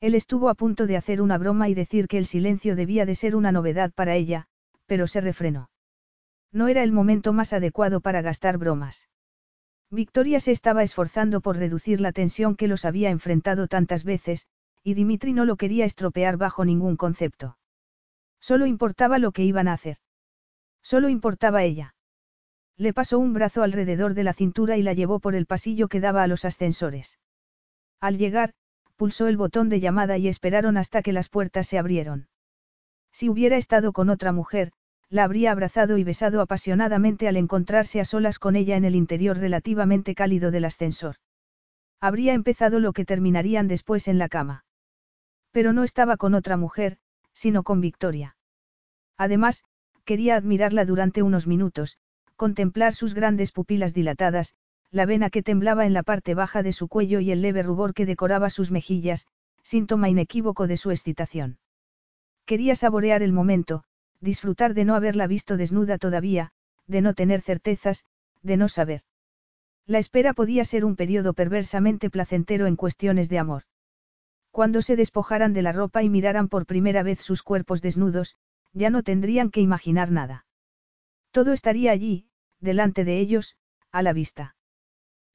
Él 0.00 0.14
estuvo 0.14 0.50
a 0.50 0.54
punto 0.54 0.86
de 0.86 0.98
hacer 0.98 1.22
una 1.22 1.38
broma 1.38 1.70
y 1.70 1.74
decir 1.74 2.08
que 2.08 2.18
el 2.18 2.26
silencio 2.26 2.76
debía 2.76 3.06
de 3.06 3.14
ser 3.14 3.34
una 3.36 3.52
novedad 3.52 3.90
para 3.92 4.16
ella, 4.16 4.48
pero 4.84 5.06
se 5.06 5.22
refrenó. 5.22 5.70
No 6.52 6.68
era 6.68 6.82
el 6.82 6.92
momento 6.92 7.32
más 7.32 7.54
adecuado 7.54 8.02
para 8.02 8.20
gastar 8.20 8.58
bromas. 8.58 9.08
Victoria 9.90 10.40
se 10.40 10.52
estaba 10.52 10.82
esforzando 10.82 11.40
por 11.40 11.56
reducir 11.56 12.02
la 12.02 12.12
tensión 12.12 12.54
que 12.54 12.68
los 12.68 12.84
había 12.84 13.08
enfrentado 13.08 13.66
tantas 13.66 14.04
veces, 14.04 14.46
y 14.84 14.92
Dimitri 14.92 15.32
no 15.32 15.46
lo 15.46 15.56
quería 15.56 15.86
estropear 15.86 16.36
bajo 16.36 16.66
ningún 16.66 16.96
concepto. 16.96 17.56
Solo 18.40 18.66
importaba 18.66 19.18
lo 19.18 19.32
que 19.32 19.44
iban 19.44 19.68
a 19.68 19.72
hacer. 19.72 19.96
Solo 20.82 21.08
importaba 21.08 21.62
ella. 21.62 21.94
Le 22.80 22.94
pasó 22.94 23.18
un 23.18 23.34
brazo 23.34 23.62
alrededor 23.62 24.14
de 24.14 24.24
la 24.24 24.32
cintura 24.32 24.78
y 24.78 24.82
la 24.82 24.94
llevó 24.94 25.20
por 25.20 25.34
el 25.34 25.44
pasillo 25.44 25.88
que 25.88 26.00
daba 26.00 26.22
a 26.22 26.26
los 26.26 26.46
ascensores. 26.46 27.18
Al 28.00 28.16
llegar, 28.16 28.54
pulsó 28.96 29.26
el 29.26 29.36
botón 29.36 29.68
de 29.68 29.80
llamada 29.80 30.16
y 30.16 30.28
esperaron 30.28 30.78
hasta 30.78 31.02
que 31.02 31.12
las 31.12 31.28
puertas 31.28 31.66
se 31.66 31.78
abrieron. 31.78 32.28
Si 33.12 33.28
hubiera 33.28 33.58
estado 33.58 33.92
con 33.92 34.08
otra 34.08 34.32
mujer, 34.32 34.72
la 35.10 35.24
habría 35.24 35.52
abrazado 35.52 35.98
y 35.98 36.04
besado 36.04 36.40
apasionadamente 36.40 37.28
al 37.28 37.36
encontrarse 37.36 38.00
a 38.00 38.06
solas 38.06 38.38
con 38.38 38.56
ella 38.56 38.76
en 38.76 38.86
el 38.86 38.94
interior 38.94 39.36
relativamente 39.36 40.14
cálido 40.14 40.50
del 40.50 40.64
ascensor. 40.64 41.16
Habría 42.00 42.32
empezado 42.32 42.80
lo 42.80 42.94
que 42.94 43.04
terminarían 43.04 43.68
después 43.68 44.08
en 44.08 44.16
la 44.16 44.30
cama. 44.30 44.64
Pero 45.50 45.74
no 45.74 45.84
estaba 45.84 46.16
con 46.16 46.32
otra 46.32 46.56
mujer, 46.56 46.96
sino 47.34 47.62
con 47.62 47.82
Victoria. 47.82 48.36
Además, 49.18 49.64
quería 50.06 50.36
admirarla 50.36 50.86
durante 50.86 51.22
unos 51.22 51.46
minutos, 51.46 51.98
contemplar 52.40 52.94
sus 52.94 53.12
grandes 53.12 53.52
pupilas 53.52 53.92
dilatadas, 53.92 54.54
la 54.90 55.04
vena 55.04 55.28
que 55.28 55.42
temblaba 55.42 55.84
en 55.84 55.92
la 55.92 56.02
parte 56.02 56.34
baja 56.34 56.62
de 56.62 56.72
su 56.72 56.88
cuello 56.88 57.20
y 57.20 57.30
el 57.32 57.42
leve 57.42 57.62
rubor 57.62 57.92
que 57.92 58.06
decoraba 58.06 58.48
sus 58.48 58.70
mejillas, 58.70 59.26
síntoma 59.62 60.08
inequívoco 60.08 60.66
de 60.66 60.78
su 60.78 60.90
excitación. 60.90 61.58
Quería 62.46 62.76
saborear 62.76 63.22
el 63.22 63.34
momento, 63.34 63.84
disfrutar 64.22 64.72
de 64.72 64.86
no 64.86 64.94
haberla 64.94 65.26
visto 65.26 65.58
desnuda 65.58 65.98
todavía, 65.98 66.52
de 66.86 67.02
no 67.02 67.12
tener 67.12 67.42
certezas, 67.42 68.06
de 68.40 68.56
no 68.56 68.68
saber. 68.68 69.02
La 69.86 69.98
espera 69.98 70.32
podía 70.32 70.64
ser 70.64 70.86
un 70.86 70.96
periodo 70.96 71.34
perversamente 71.34 72.08
placentero 72.08 72.66
en 72.66 72.76
cuestiones 72.76 73.28
de 73.28 73.38
amor. 73.38 73.64
Cuando 74.50 74.80
se 74.80 74.96
despojaran 74.96 75.52
de 75.52 75.60
la 75.60 75.72
ropa 75.72 76.02
y 76.02 76.08
miraran 76.08 76.48
por 76.48 76.64
primera 76.64 77.02
vez 77.02 77.20
sus 77.20 77.42
cuerpos 77.42 77.82
desnudos, 77.82 78.36
ya 78.72 78.88
no 78.88 79.02
tendrían 79.02 79.50
que 79.50 79.60
imaginar 79.60 80.10
nada. 80.10 80.46
Todo 81.32 81.52
estaría 81.52 81.92
allí, 81.92 82.29
delante 82.60 83.04
de 83.04 83.18
ellos, 83.18 83.56
a 83.90 84.02
la 84.02 84.12
vista. 84.12 84.56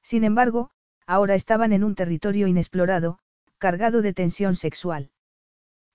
Sin 0.02 0.24
embargo, 0.24 0.70
ahora 1.06 1.34
estaban 1.34 1.72
en 1.72 1.84
un 1.84 1.94
territorio 1.94 2.46
inexplorado, 2.46 3.18
cargado 3.58 4.02
de 4.02 4.14
tensión 4.14 4.56
sexual. 4.56 5.10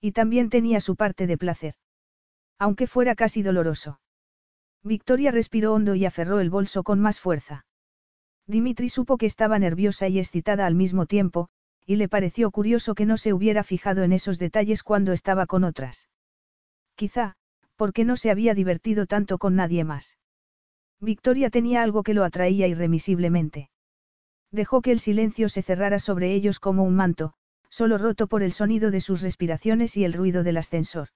Y 0.00 0.12
también 0.12 0.50
tenía 0.50 0.80
su 0.80 0.96
parte 0.96 1.26
de 1.26 1.38
placer. 1.38 1.74
Aunque 2.58 2.86
fuera 2.86 3.14
casi 3.14 3.42
doloroso. 3.42 4.00
Victoria 4.82 5.30
respiró 5.30 5.74
hondo 5.74 5.94
y 5.94 6.04
aferró 6.04 6.40
el 6.40 6.50
bolso 6.50 6.82
con 6.82 7.00
más 7.00 7.20
fuerza. 7.20 7.66
Dimitri 8.46 8.88
supo 8.88 9.16
que 9.16 9.26
estaba 9.26 9.58
nerviosa 9.58 10.08
y 10.08 10.18
excitada 10.18 10.66
al 10.66 10.74
mismo 10.74 11.06
tiempo, 11.06 11.48
y 11.86 11.96
le 11.96 12.08
pareció 12.08 12.50
curioso 12.50 12.94
que 12.94 13.06
no 13.06 13.16
se 13.16 13.32
hubiera 13.32 13.62
fijado 13.64 14.02
en 14.02 14.12
esos 14.12 14.38
detalles 14.38 14.82
cuando 14.82 15.12
estaba 15.12 15.46
con 15.46 15.64
otras. 15.64 16.08
Quizá, 16.96 17.36
porque 17.76 18.04
no 18.04 18.16
se 18.16 18.30
había 18.30 18.54
divertido 18.54 19.06
tanto 19.06 19.38
con 19.38 19.56
nadie 19.56 19.84
más. 19.84 20.18
Victoria 21.02 21.50
tenía 21.50 21.82
algo 21.82 22.04
que 22.04 22.14
lo 22.14 22.22
atraía 22.22 22.68
irremisiblemente. 22.68 23.70
Dejó 24.52 24.82
que 24.82 24.92
el 24.92 25.00
silencio 25.00 25.48
se 25.48 25.60
cerrara 25.60 25.98
sobre 25.98 26.32
ellos 26.32 26.60
como 26.60 26.84
un 26.84 26.94
manto, 26.94 27.34
solo 27.68 27.98
roto 27.98 28.28
por 28.28 28.44
el 28.44 28.52
sonido 28.52 28.92
de 28.92 29.00
sus 29.00 29.20
respiraciones 29.20 29.96
y 29.96 30.04
el 30.04 30.12
ruido 30.12 30.44
del 30.44 30.58
ascensor. 30.58 31.08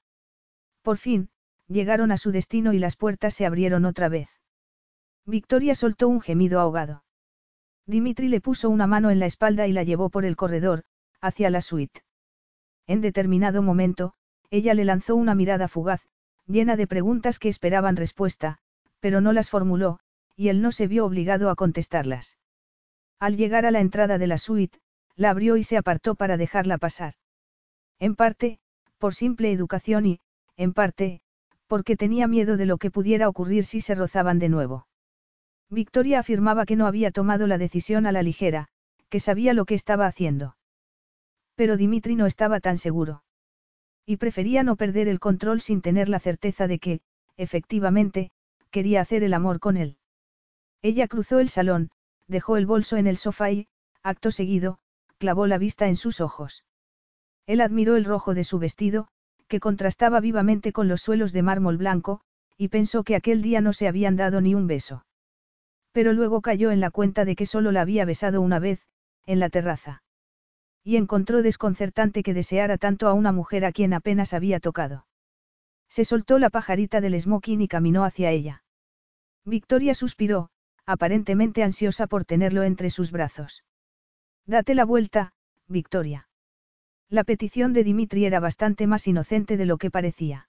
Por 0.83 0.99
fin, 0.99 1.29
llegaron 1.69 2.11
a 2.11 2.17
su 2.17 2.33
destino 2.33 2.73
y 2.73 2.81
las 2.81 2.97
puertas 2.97 3.35
se 3.35 3.47
abrieron 3.47 3.85
otra 3.85 4.09
vez. 4.09 4.29
Victoria 5.25 5.77
soltó 5.77 6.09
un 6.09 6.21
gemido 6.21 6.59
ahogado. 6.59 7.05
Dimitri 7.87 8.29
le 8.29 8.41
puso 8.41 8.69
una 8.71 8.89
mano 8.89 9.11
en 9.11 9.21
la 9.21 9.27
espalda 9.27 9.69
y 9.69 9.73
la 9.73 9.85
llevó 9.85 10.11
por 10.11 10.25
el 10.25 10.35
corredor, 10.35 10.83
hacia 11.21 11.49
la 11.49 11.61
suite. 11.61 12.03
En 12.89 13.01
determinado 13.01 13.63
momento, 13.63 14.15
ella 14.51 14.75
le 14.75 14.85
lanzó 14.85 15.15
una 15.15 15.37
mirada 15.37 15.69
fugaz, 15.69 16.03
llena 16.47 16.75
de 16.75 16.89
preguntas 16.89 17.39
que 17.39 17.49
esperaban 17.49 17.95
respuesta, 17.95 18.59
pero 19.07 19.21
no 19.21 19.33
las 19.33 19.51
formuló, 19.51 20.01
y 20.35 20.49
él 20.49 20.61
no 20.61 20.73
se 20.73 20.89
vio 20.89 21.07
obligado 21.07 21.49
a 21.49 21.55
contestarlas. 21.55 22.39
Al 23.21 23.37
llegar 23.37 23.65
a 23.65 23.71
la 23.71 23.79
entrada 23.79 24.19
de 24.19 24.27
la 24.27 24.37
suite, 24.37 24.81
la 25.15 25.31
abrió 25.31 25.57
y 25.57 25.63
se 25.63 25.77
apartó 25.77 26.17
para 26.17 26.37
dejarla 26.37 26.77
pasar. 26.77 27.15
En 28.01 28.17
parte, 28.17 28.59
por 28.99 29.15
simple 29.15 29.53
educación 29.53 30.07
y, 30.07 30.21
en 30.57 30.73
parte, 30.73 31.21
porque 31.69 31.97
tenía 31.97 32.27
miedo 32.27 32.57
de 32.57 32.67
lo 32.67 32.79
que 32.79 32.91
pudiera 32.91 33.29
ocurrir 33.29 33.65
si 33.65 33.81
se 33.81 33.95
rozaban 33.95 34.41
de 34.41 34.49
nuevo. 34.49 34.89
Victoria 35.71 36.19
afirmaba 36.19 36.67
que 36.67 36.75
no 36.75 36.89
había 36.89 37.13
tomado 37.13 37.47
la 37.47 37.59
decisión 37.59 38.07
a 38.07 38.11
la 38.11 38.25
ligera, 38.25 38.67
que 39.09 39.21
sabía 39.21 39.55
lo 39.55 39.67
que 39.67 39.77
estaba 39.77 40.07
haciendo. 40.07 40.57
Pero 41.55 41.77
Dimitri 41.77 42.17
no 42.17 42.27
estaba 42.27 42.59
tan 42.59 42.77
seguro. 42.77 43.23
Y 44.05 44.17
prefería 44.17 44.65
no 44.65 44.75
perder 44.75 45.07
el 45.07 45.21
control 45.21 45.61
sin 45.61 45.81
tener 45.81 46.09
la 46.09 46.19
certeza 46.19 46.67
de 46.67 46.81
que, 46.81 47.01
efectivamente, 47.37 48.33
quería 48.71 49.01
hacer 49.01 49.23
el 49.23 49.35
amor 49.35 49.61
con 49.61 49.77
él. 49.77 49.99
Ella 50.83 51.09
cruzó 51.09 51.41
el 51.41 51.49
salón, 51.49 51.91
dejó 52.29 52.57
el 52.57 52.67
bolso 52.67 52.97
en 52.97 53.07
el 53.07 53.17
sofá 53.17 53.51
y, 53.51 53.69
acto 54.03 54.31
seguido, 54.31 54.79
clavó 55.19 55.47
la 55.47 55.59
vista 55.59 55.89
en 55.89 55.97
sus 55.97 56.21
ojos. 56.21 56.65
Él 57.47 57.61
admiró 57.61 57.97
el 57.97 58.05
rojo 58.05 58.35
de 58.35 58.45
su 58.45 58.59
vestido, 58.59 59.09
que 59.49 59.61
contrastaba 59.61 60.21
vivamente 60.21 60.73
con 60.73 60.89
los 60.89 61.01
suelos 61.01 61.33
de 61.33 61.43
mármol 61.43 61.77
blanco, 61.77 62.21
y 62.59 62.69
pensó 62.69 63.05
que 63.05 63.15
aquel 63.15 63.43
día 63.43 63.61
no 63.61 63.73
se 63.73 63.89
habían 63.89 64.17
dado 64.17 64.41
ni 64.41 64.55
un 64.55 64.67
beso. 64.67 65.07
Pero 65.93 66.13
luego 66.13 66.41
cayó 66.41 66.71
en 66.71 66.81
la 66.81 66.91
cuenta 66.91 67.25
de 67.25 67.37
que 67.37 67.47
solo 67.47 67.73
la 67.73 67.83
había 67.83 68.05
besado 68.05 68.41
una 68.41 68.59
vez, 68.59 68.87
en 69.25 69.41
la 69.41 69.49
terraza. 69.49 70.03
Y 70.85 70.97
encontró 70.97 71.43
desconcertante 71.43 72.23
que 72.23 72.35
deseara 72.35 72.79
tanto 72.79 73.09
a 73.09 73.13
una 73.13 73.33
mujer 73.33 73.65
a 73.65 73.73
quien 73.73 73.93
apenas 73.93 74.33
había 74.33 74.61
tocado. 74.61 75.06
Se 75.89 76.05
soltó 76.05 76.39
la 76.39 76.51
pajarita 76.51 77.01
del 77.01 77.21
smoking 77.21 77.61
y 77.61 77.69
caminó 77.69 78.05
hacia 78.05 78.31
ella. 78.31 78.65
Victoria 79.45 79.95
suspiró, 79.95 80.51
aparentemente 80.85 81.63
ansiosa 81.63 82.07
por 82.07 82.25
tenerlo 82.25 82.63
entre 82.63 82.91
sus 82.91 83.13
brazos. 83.13 83.65
Date 84.47 84.75
la 84.75 84.85
vuelta, 84.85 85.33
Victoria. 85.69 86.29
La 87.09 87.25
petición 87.25 87.73
de 87.73 87.85
Dimitri 87.85 88.25
era 88.25 88.41
bastante 88.41 88.87
más 88.87 89.07
inocente 89.07 89.57
de 89.57 89.67
lo 89.67 89.79
que 89.79 89.91
parecía. 89.91 90.49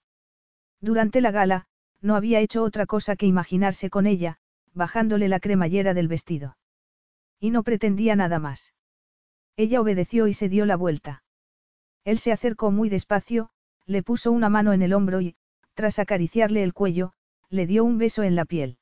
Durante 0.81 1.21
la 1.21 1.31
gala, 1.31 1.67
no 2.01 2.15
había 2.15 2.39
hecho 2.39 2.63
otra 2.63 2.85
cosa 2.85 3.15
que 3.15 3.25
imaginarse 3.25 3.89
con 3.89 4.05
ella, 4.05 4.37
bajándole 4.73 5.27
la 5.27 5.39
cremallera 5.39 5.93
del 5.93 6.07
vestido. 6.07 6.57
Y 7.39 7.51
no 7.51 7.63
pretendía 7.63 8.15
nada 8.15 8.39
más. 8.39 8.73
Ella 9.55 9.81
obedeció 9.81 10.27
y 10.27 10.33
se 10.33 10.49
dio 10.49 10.65
la 10.65 10.75
vuelta. 10.75 11.23
Él 12.03 12.19
se 12.19 12.31
acercó 12.31 12.71
muy 12.71 12.89
despacio, 12.89 13.49
le 13.87 14.03
puso 14.03 14.31
una 14.31 14.49
mano 14.49 14.73
en 14.73 14.81
el 14.81 14.93
hombro 14.93 15.21
y, 15.21 15.35
tras 15.73 15.97
acariciarle 15.97 16.61
el 16.61 16.73
cuello, 16.73 17.13
le 17.49 17.65
dio 17.65 17.83
un 17.83 17.97
beso 17.97 18.23
en 18.23 18.35
la 18.35 18.45
piel. 18.45 18.77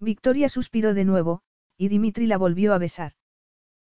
Victoria 0.00 0.48
suspiró 0.48 0.94
de 0.94 1.04
nuevo, 1.04 1.42
y 1.76 1.88
Dimitri 1.88 2.26
la 2.26 2.38
volvió 2.38 2.72
a 2.72 2.78
besar. 2.78 3.12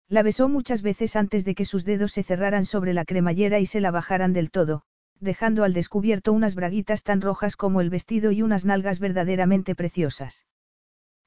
La 0.08 0.22
besó 0.22 0.50
muchas 0.50 0.82
veces 0.82 1.16
antes 1.16 1.46
de 1.46 1.56
que 1.56 1.66
sus 1.66 1.86
dedos 1.86 2.12
se 2.12 2.24
cerraran 2.24 2.66
sobre 2.66 2.94
la 2.94 3.06
cremallera 3.06 3.60
y 3.60 3.66
se 3.66 3.82
la 3.82 3.92
bajaran 3.92 4.34
del 4.34 4.52
todo, 4.52 4.84
dejando 5.20 5.64
al 5.64 5.74
descubierto 5.74 6.34
unas 6.34 6.56
braguitas 6.56 7.04
tan 7.04 7.22
rojas 7.22 7.56
como 7.56 7.82
el 7.82 7.90
vestido 7.90 8.32
y 8.32 8.42
unas 8.42 8.66
nalgas 8.66 9.00
verdaderamente 9.00 9.74
preciosas. 9.74 10.46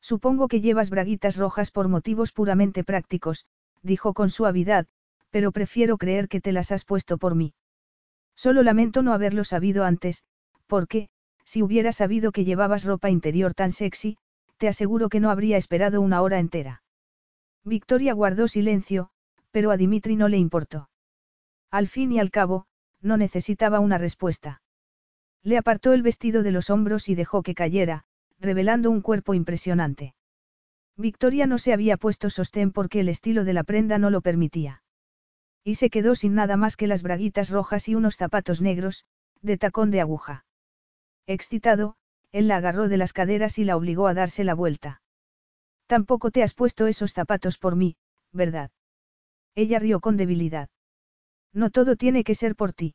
Supongo 0.00 0.46
que 0.48 0.60
llevas 0.60 0.90
braguitas 0.90 1.36
rojas 1.36 1.70
por 1.70 1.88
motivos 1.88 2.30
puramente 2.32 2.84
prácticos, 2.84 3.46
dijo 3.82 4.14
con 4.14 4.30
suavidad, 4.30 4.86
pero 5.30 5.50
prefiero 5.50 5.98
creer 5.98 6.28
que 6.28 6.40
te 6.40 6.52
las 6.52 6.70
has 6.70 6.84
puesto 6.84 7.18
por 7.18 7.34
mí. 7.34 7.54
Solo 8.38 8.62
lamento 8.62 9.02
no 9.02 9.14
haberlo 9.14 9.42
sabido 9.42 9.82
antes, 9.82 10.22
porque, 10.68 11.08
si 11.44 11.60
hubiera 11.60 11.90
sabido 11.90 12.30
que 12.30 12.44
llevabas 12.44 12.84
ropa 12.84 13.10
interior 13.10 13.52
tan 13.52 13.72
sexy, 13.72 14.16
te 14.58 14.68
aseguro 14.68 15.08
que 15.08 15.18
no 15.18 15.30
habría 15.30 15.56
esperado 15.56 16.00
una 16.00 16.22
hora 16.22 16.38
entera. 16.38 16.84
Victoria 17.64 18.12
guardó 18.12 18.46
silencio, 18.46 19.10
pero 19.50 19.72
a 19.72 19.76
Dimitri 19.76 20.14
no 20.14 20.28
le 20.28 20.36
importó. 20.36 20.88
Al 21.72 21.88
fin 21.88 22.12
y 22.12 22.20
al 22.20 22.30
cabo, 22.30 22.66
no 23.02 23.16
necesitaba 23.16 23.80
una 23.80 23.98
respuesta. 23.98 24.62
Le 25.42 25.58
apartó 25.58 25.92
el 25.92 26.02
vestido 26.02 26.44
de 26.44 26.52
los 26.52 26.70
hombros 26.70 27.08
y 27.08 27.16
dejó 27.16 27.42
que 27.42 27.56
cayera, 27.56 28.04
revelando 28.38 28.88
un 28.92 29.00
cuerpo 29.00 29.34
impresionante. 29.34 30.14
Victoria 30.96 31.48
no 31.48 31.58
se 31.58 31.72
había 31.72 31.96
puesto 31.96 32.30
sostén 32.30 32.70
porque 32.70 33.00
el 33.00 33.08
estilo 33.08 33.42
de 33.44 33.54
la 33.54 33.64
prenda 33.64 33.98
no 33.98 34.10
lo 34.10 34.20
permitía. 34.20 34.82
Y 35.64 35.74
se 35.76 35.90
quedó 35.90 36.14
sin 36.14 36.34
nada 36.34 36.56
más 36.56 36.76
que 36.76 36.86
las 36.86 37.02
braguitas 37.02 37.50
rojas 37.50 37.88
y 37.88 37.94
unos 37.94 38.16
zapatos 38.16 38.60
negros, 38.60 39.04
de 39.42 39.58
tacón 39.58 39.90
de 39.90 40.00
aguja. 40.00 40.44
Excitado, 41.26 41.96
él 42.32 42.48
la 42.48 42.56
agarró 42.56 42.88
de 42.88 42.96
las 42.96 43.12
caderas 43.12 43.58
y 43.58 43.64
la 43.64 43.76
obligó 43.76 44.06
a 44.06 44.14
darse 44.14 44.44
la 44.44 44.54
vuelta. 44.54 45.02
Tampoco 45.86 46.30
te 46.30 46.42
has 46.42 46.54
puesto 46.54 46.86
esos 46.86 47.12
zapatos 47.12 47.58
por 47.58 47.76
mí, 47.76 47.96
¿verdad? 48.32 48.70
Ella 49.54 49.78
rió 49.78 50.00
con 50.00 50.16
debilidad. 50.16 50.68
No 51.52 51.70
todo 51.70 51.96
tiene 51.96 52.24
que 52.24 52.34
ser 52.34 52.56
por 52.56 52.72
ti. 52.72 52.94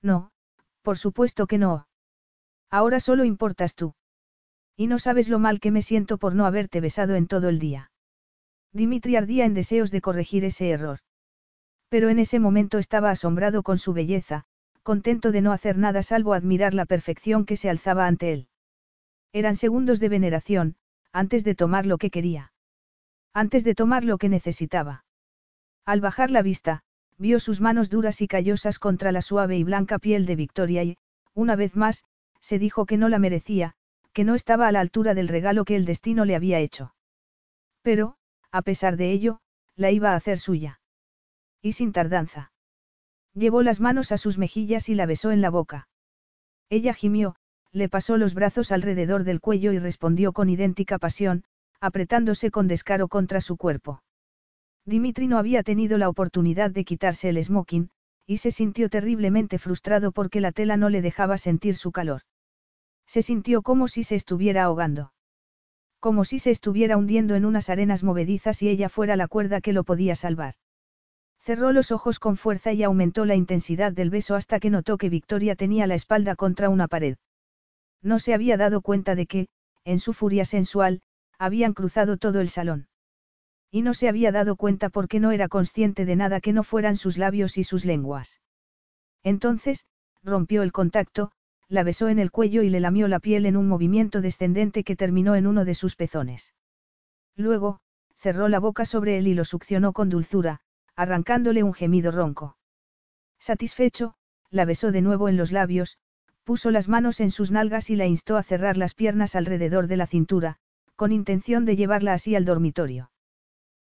No, 0.00 0.30
por 0.82 0.98
supuesto 0.98 1.46
que 1.46 1.58
no. 1.58 1.88
Ahora 2.70 3.00
solo 3.00 3.24
importas 3.24 3.74
tú. 3.74 3.94
Y 4.76 4.86
no 4.86 4.98
sabes 4.98 5.28
lo 5.28 5.38
mal 5.38 5.60
que 5.60 5.70
me 5.70 5.82
siento 5.82 6.18
por 6.18 6.34
no 6.34 6.46
haberte 6.46 6.80
besado 6.80 7.14
en 7.14 7.26
todo 7.26 7.48
el 7.48 7.58
día. 7.58 7.90
Dimitri 8.72 9.16
ardía 9.16 9.44
en 9.44 9.54
deseos 9.54 9.90
de 9.90 10.00
corregir 10.00 10.44
ese 10.44 10.70
error. 10.70 11.00
Pero 11.94 12.08
en 12.08 12.18
ese 12.18 12.40
momento 12.40 12.78
estaba 12.78 13.12
asombrado 13.12 13.62
con 13.62 13.78
su 13.78 13.92
belleza, 13.92 14.46
contento 14.82 15.30
de 15.30 15.42
no 15.42 15.52
hacer 15.52 15.78
nada 15.78 16.02
salvo 16.02 16.34
admirar 16.34 16.74
la 16.74 16.86
perfección 16.86 17.44
que 17.44 17.56
se 17.56 17.70
alzaba 17.70 18.08
ante 18.08 18.32
él. 18.32 18.48
Eran 19.32 19.54
segundos 19.54 20.00
de 20.00 20.08
veneración, 20.08 20.74
antes 21.12 21.44
de 21.44 21.54
tomar 21.54 21.86
lo 21.86 21.96
que 21.96 22.10
quería. 22.10 22.52
Antes 23.32 23.62
de 23.62 23.76
tomar 23.76 24.02
lo 24.02 24.18
que 24.18 24.28
necesitaba. 24.28 25.04
Al 25.84 26.00
bajar 26.00 26.32
la 26.32 26.42
vista, 26.42 26.82
vio 27.16 27.38
sus 27.38 27.60
manos 27.60 27.90
duras 27.90 28.20
y 28.22 28.26
callosas 28.26 28.80
contra 28.80 29.12
la 29.12 29.22
suave 29.22 29.56
y 29.56 29.62
blanca 29.62 30.00
piel 30.00 30.26
de 30.26 30.34
Victoria 30.34 30.82
y, 30.82 30.96
una 31.32 31.54
vez 31.54 31.76
más, 31.76 32.02
se 32.40 32.58
dijo 32.58 32.86
que 32.86 32.96
no 32.96 33.08
la 33.08 33.20
merecía, 33.20 33.74
que 34.12 34.24
no 34.24 34.34
estaba 34.34 34.66
a 34.66 34.72
la 34.72 34.80
altura 34.80 35.14
del 35.14 35.28
regalo 35.28 35.64
que 35.64 35.76
el 35.76 35.84
destino 35.84 36.24
le 36.24 36.34
había 36.34 36.58
hecho. 36.58 36.92
Pero, 37.82 38.16
a 38.50 38.62
pesar 38.62 38.96
de 38.96 39.12
ello, 39.12 39.38
la 39.76 39.92
iba 39.92 40.10
a 40.10 40.16
hacer 40.16 40.40
suya. 40.40 40.80
Y 41.64 41.72
sin 41.72 41.92
tardanza. 41.92 42.52
Llevó 43.32 43.62
las 43.62 43.80
manos 43.80 44.12
a 44.12 44.18
sus 44.18 44.36
mejillas 44.36 44.90
y 44.90 44.94
la 44.94 45.06
besó 45.06 45.32
en 45.32 45.40
la 45.40 45.48
boca. 45.48 45.88
Ella 46.68 46.92
gimió, 46.92 47.36
le 47.72 47.88
pasó 47.88 48.18
los 48.18 48.34
brazos 48.34 48.70
alrededor 48.70 49.24
del 49.24 49.40
cuello 49.40 49.72
y 49.72 49.78
respondió 49.78 50.34
con 50.34 50.50
idéntica 50.50 50.98
pasión, 50.98 51.44
apretándose 51.80 52.50
con 52.50 52.68
descaro 52.68 53.08
contra 53.08 53.40
su 53.40 53.56
cuerpo. 53.56 54.02
Dimitri 54.84 55.26
no 55.26 55.38
había 55.38 55.62
tenido 55.62 55.96
la 55.96 56.10
oportunidad 56.10 56.70
de 56.70 56.84
quitarse 56.84 57.30
el 57.30 57.42
smoking, 57.42 57.88
y 58.26 58.36
se 58.36 58.50
sintió 58.50 58.90
terriblemente 58.90 59.58
frustrado 59.58 60.12
porque 60.12 60.42
la 60.42 60.52
tela 60.52 60.76
no 60.76 60.90
le 60.90 61.00
dejaba 61.00 61.38
sentir 61.38 61.76
su 61.76 61.92
calor. 61.92 62.20
Se 63.06 63.22
sintió 63.22 63.62
como 63.62 63.88
si 63.88 64.04
se 64.04 64.16
estuviera 64.16 64.64
ahogando. 64.64 65.14
Como 65.98 66.26
si 66.26 66.38
se 66.38 66.50
estuviera 66.50 66.98
hundiendo 66.98 67.36
en 67.36 67.46
unas 67.46 67.70
arenas 67.70 68.02
movedizas 68.02 68.62
y 68.62 68.68
ella 68.68 68.90
fuera 68.90 69.16
la 69.16 69.28
cuerda 69.28 69.62
que 69.62 69.72
lo 69.72 69.84
podía 69.84 70.14
salvar. 70.14 70.56
Cerró 71.44 71.72
los 71.72 71.92
ojos 71.92 72.20
con 72.20 72.38
fuerza 72.38 72.72
y 72.72 72.82
aumentó 72.82 73.26
la 73.26 73.34
intensidad 73.34 73.92
del 73.92 74.08
beso 74.08 74.34
hasta 74.34 74.58
que 74.58 74.70
notó 74.70 74.96
que 74.96 75.10
Victoria 75.10 75.56
tenía 75.56 75.86
la 75.86 75.94
espalda 75.94 76.36
contra 76.36 76.70
una 76.70 76.88
pared. 76.88 77.18
No 78.00 78.18
se 78.18 78.32
había 78.32 78.56
dado 78.56 78.80
cuenta 78.80 79.14
de 79.14 79.26
que, 79.26 79.48
en 79.84 79.98
su 79.98 80.14
furia 80.14 80.46
sensual, 80.46 81.02
habían 81.38 81.74
cruzado 81.74 82.16
todo 82.16 82.40
el 82.40 82.48
salón. 82.48 82.88
Y 83.70 83.82
no 83.82 83.92
se 83.92 84.08
había 84.08 84.32
dado 84.32 84.56
cuenta 84.56 84.88
porque 84.88 85.20
no 85.20 85.32
era 85.32 85.48
consciente 85.48 86.06
de 86.06 86.16
nada 86.16 86.40
que 86.40 86.54
no 86.54 86.62
fueran 86.62 86.96
sus 86.96 87.18
labios 87.18 87.58
y 87.58 87.64
sus 87.64 87.84
lenguas. 87.84 88.40
Entonces, 89.22 89.84
rompió 90.22 90.62
el 90.62 90.72
contacto, 90.72 91.30
la 91.68 91.82
besó 91.82 92.08
en 92.08 92.18
el 92.18 92.30
cuello 92.30 92.62
y 92.62 92.70
le 92.70 92.80
lamió 92.80 93.06
la 93.06 93.20
piel 93.20 93.44
en 93.44 93.58
un 93.58 93.68
movimiento 93.68 94.22
descendente 94.22 94.82
que 94.82 94.96
terminó 94.96 95.34
en 95.34 95.46
uno 95.46 95.66
de 95.66 95.74
sus 95.74 95.94
pezones. 95.94 96.54
Luego, 97.36 97.80
cerró 98.16 98.48
la 98.48 98.60
boca 98.60 98.86
sobre 98.86 99.18
él 99.18 99.28
y 99.28 99.34
lo 99.34 99.44
succionó 99.44 99.92
con 99.92 100.08
dulzura, 100.08 100.62
arrancándole 100.96 101.62
un 101.62 101.74
gemido 101.74 102.10
ronco. 102.10 102.56
Satisfecho, 103.38 104.14
la 104.50 104.64
besó 104.64 104.92
de 104.92 105.02
nuevo 105.02 105.28
en 105.28 105.36
los 105.36 105.52
labios, 105.52 105.98
puso 106.44 106.70
las 106.70 106.88
manos 106.88 107.20
en 107.20 107.30
sus 107.30 107.50
nalgas 107.50 107.90
y 107.90 107.96
la 107.96 108.06
instó 108.06 108.36
a 108.36 108.42
cerrar 108.42 108.76
las 108.76 108.94
piernas 108.94 109.34
alrededor 109.34 109.86
de 109.86 109.96
la 109.96 110.06
cintura, 110.06 110.56
con 110.96 111.10
intención 111.10 111.64
de 111.64 111.76
llevarla 111.76 112.12
así 112.12 112.36
al 112.36 112.44
dormitorio. 112.44 113.10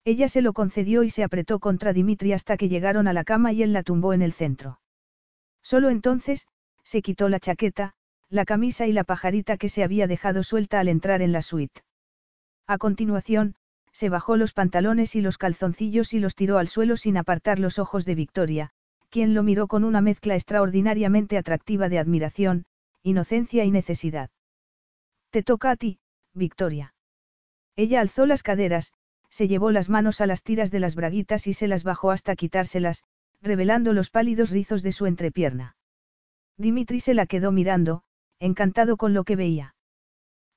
Ella 0.05 0.27
se 0.27 0.41
lo 0.41 0.53
concedió 0.53 1.03
y 1.03 1.09
se 1.09 1.23
apretó 1.23 1.59
contra 1.59 1.93
Dimitri 1.93 2.33
hasta 2.33 2.57
que 2.57 2.69
llegaron 2.69 3.07
a 3.07 3.13
la 3.13 3.23
cama 3.23 3.53
y 3.53 3.63
él 3.63 3.73
la 3.73 3.83
tumbó 3.83 4.13
en 4.13 4.21
el 4.21 4.33
centro. 4.33 4.79
Solo 5.61 5.89
entonces, 5.89 6.47
se 6.83 7.01
quitó 7.01 7.27
la 7.27 7.39
chaqueta, 7.39 7.93
la 8.29 8.45
camisa 8.45 8.85
y 8.85 8.93
la 8.93 9.03
pajarita 9.03 9.57
que 9.57 9.69
se 9.69 9.83
había 9.83 10.07
dejado 10.07 10.43
suelta 10.43 10.79
al 10.79 10.89
entrar 10.89 11.21
en 11.21 11.31
la 11.31 11.41
suite. 11.41 11.83
A 12.67 12.77
continuación, 12.77 13.55
se 13.95 14.09
bajó 14.09 14.35
los 14.35 14.51
pantalones 14.51 15.15
y 15.15 15.21
los 15.21 15.37
calzoncillos 15.37 16.13
y 16.13 16.19
los 16.19 16.35
tiró 16.35 16.57
al 16.57 16.67
suelo 16.67 16.97
sin 16.97 17.15
apartar 17.15 17.59
los 17.59 17.79
ojos 17.79 18.03
de 18.03 18.13
Victoria, 18.13 18.71
quien 19.09 19.33
lo 19.33 19.41
miró 19.41 19.67
con 19.67 19.85
una 19.85 20.01
mezcla 20.01 20.35
extraordinariamente 20.35 21.37
atractiva 21.37 21.87
de 21.87 21.99
admiración, 21.99 22.65
inocencia 23.03 23.63
y 23.63 23.71
necesidad. 23.71 24.29
Te 25.29 25.43
toca 25.43 25.71
a 25.71 25.77
ti, 25.77 25.99
Victoria. 26.33 26.93
Ella 27.77 28.01
alzó 28.01 28.25
las 28.25 28.43
caderas, 28.43 28.91
se 29.29 29.47
llevó 29.47 29.71
las 29.71 29.87
manos 29.87 30.19
a 30.19 30.25
las 30.25 30.43
tiras 30.43 30.71
de 30.71 30.81
las 30.81 30.95
braguitas 30.95 31.47
y 31.47 31.53
se 31.53 31.69
las 31.69 31.85
bajó 31.85 32.11
hasta 32.11 32.35
quitárselas, 32.35 33.05
revelando 33.41 33.93
los 33.93 34.09
pálidos 34.09 34.51
rizos 34.51 34.83
de 34.83 34.91
su 34.91 35.05
entrepierna. 35.05 35.77
Dimitri 36.57 36.99
se 36.99 37.13
la 37.13 37.27
quedó 37.27 37.53
mirando, 37.53 38.03
encantado 38.39 38.97
con 38.97 39.13
lo 39.13 39.23
que 39.23 39.37
veía. 39.37 39.73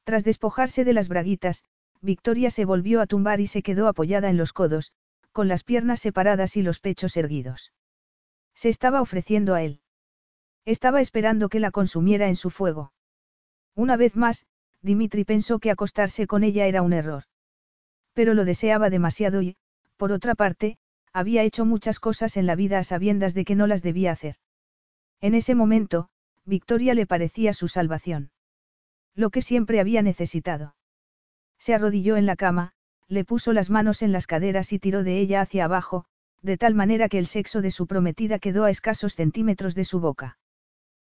Tras 0.03 0.25
despojarse 0.25 0.85
de 0.85 0.93
las 0.93 1.09
braguitas, 1.09 1.63
Victoria 2.01 2.51
se 2.51 2.65
volvió 2.65 3.01
a 3.01 3.07
tumbar 3.07 3.41
y 3.41 3.47
se 3.47 3.63
quedó 3.63 3.89
apoyada 3.89 4.31
en 4.31 4.37
los 4.37 4.53
codos, 4.53 4.93
con 5.33 5.49
las 5.49 5.65
piernas 5.65 6.01
separadas 6.01 6.57
y 6.57 6.63
los 6.63 6.81
pechos 6.81 7.17
erguidos. 7.17 7.73
Se 8.55 8.69
estaba 8.69 9.01
ofreciendo 9.01 9.55
a 9.55 9.63
él. 9.63 9.81
Estaba 10.65 11.01
esperando 11.01 11.49
que 11.49 11.61
la 11.61 11.71
consumiera 11.71 12.29
en 12.29 12.37
su 12.37 12.51
fuego. 12.51 12.93
Una 13.75 13.97
vez 13.97 14.17
más, 14.17 14.47
Dimitri 14.83 15.25
pensó 15.25 15.59
que 15.59 15.71
acostarse 15.71 16.27
con 16.27 16.45
ella 16.45 16.67
era 16.67 16.83
un 16.83 16.93
error. 16.93 17.25
Pero 18.13 18.35
lo 18.35 18.45
deseaba 18.45 18.91
demasiado 18.91 19.43
y, 19.43 19.57
por 19.97 20.13
otra 20.13 20.35
parte, 20.35 20.79
había 21.13 21.43
hecho 21.43 21.65
muchas 21.65 22.01
cosas 22.01 22.37
en 22.37 22.47
la 22.47 22.55
vida 22.55 22.79
a 22.79 22.85
sabiendas 22.85 23.35
de 23.35 23.45
que 23.45 23.55
no 23.55 23.67
las 23.67 23.83
debía 23.83 24.13
hacer. 24.13 24.37
En 25.21 25.35
ese 25.35 25.55
momento, 25.55 26.11
Victoria 26.45 26.95
le 26.95 27.07
parecía 27.07 27.53
su 27.55 27.69
salvación. 27.69 28.31
Lo 29.15 29.31
que 29.31 29.43
siempre 29.43 29.81
había 29.81 30.03
necesitado. 30.03 30.75
Se 31.59 31.75
arrodilló 31.75 32.17
en 32.17 32.27
la 32.27 32.37
cama, 32.37 32.73
le 33.09 33.25
puso 33.25 33.53
las 33.53 33.71
manos 33.71 34.03
en 34.03 34.13
las 34.13 34.27
caderas 34.27 34.73
y 34.73 34.79
tiró 34.79 35.03
de 35.03 35.19
ella 35.19 35.41
hacia 35.41 35.65
abajo, 35.65 36.05
de 36.43 36.57
tal 36.57 36.75
manera 36.75 37.09
que 37.09 37.19
el 37.19 37.27
sexo 37.27 37.63
de 37.63 37.71
su 37.71 37.87
prometida 37.87 38.39
quedó 38.39 38.65
a 38.65 38.71
escasos 38.71 39.15
centímetros 39.15 39.75
de 39.75 39.85
su 39.85 40.01
boca. 40.01 40.39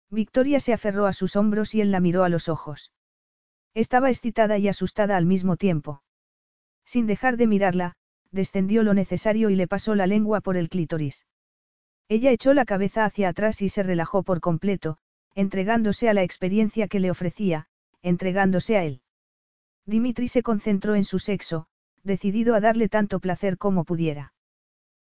Victoria 0.09 0.59
se 0.59 0.73
aferró 0.73 1.05
a 1.05 1.13
sus 1.13 1.35
hombros 1.35 1.75
y 1.75 1.81
él 1.81 1.91
la 1.91 1.99
miró 1.99 2.23
a 2.23 2.29
los 2.29 2.49
ojos. 2.49 2.91
Estaba 3.75 4.09
excitada 4.09 4.57
y 4.57 4.67
asustada 4.67 5.17
al 5.17 5.25
mismo 5.25 5.55
tiempo. 5.55 6.01
Sin 6.83 7.05
dejar 7.05 7.37
de 7.37 7.45
mirarla, 7.45 7.93
descendió 8.31 8.81
lo 8.81 8.93
necesario 8.93 9.49
y 9.51 9.55
le 9.55 9.67
pasó 9.67 9.93
la 9.93 10.07
lengua 10.07 10.41
por 10.41 10.57
el 10.57 10.69
clítoris. 10.69 11.27
Ella 12.07 12.31
echó 12.31 12.55
la 12.55 12.65
cabeza 12.65 13.05
hacia 13.05 13.29
atrás 13.29 13.61
y 13.61 13.69
se 13.69 13.83
relajó 13.83 14.23
por 14.23 14.39
completo, 14.39 14.97
entregándose 15.35 16.09
a 16.09 16.13
la 16.13 16.23
experiencia 16.23 16.87
que 16.87 16.99
le 16.99 17.11
ofrecía, 17.11 17.67
entregándose 18.01 18.77
a 18.77 18.83
él. 18.83 19.01
Dimitri 19.89 20.27
se 20.27 20.43
concentró 20.43 20.93
en 20.95 21.03
su 21.03 21.17
sexo, 21.17 21.65
decidido 22.03 22.53
a 22.53 22.59
darle 22.59 22.89
tanto 22.89 23.19
placer 23.19 23.57
como 23.57 23.85
pudiera. 23.85 24.33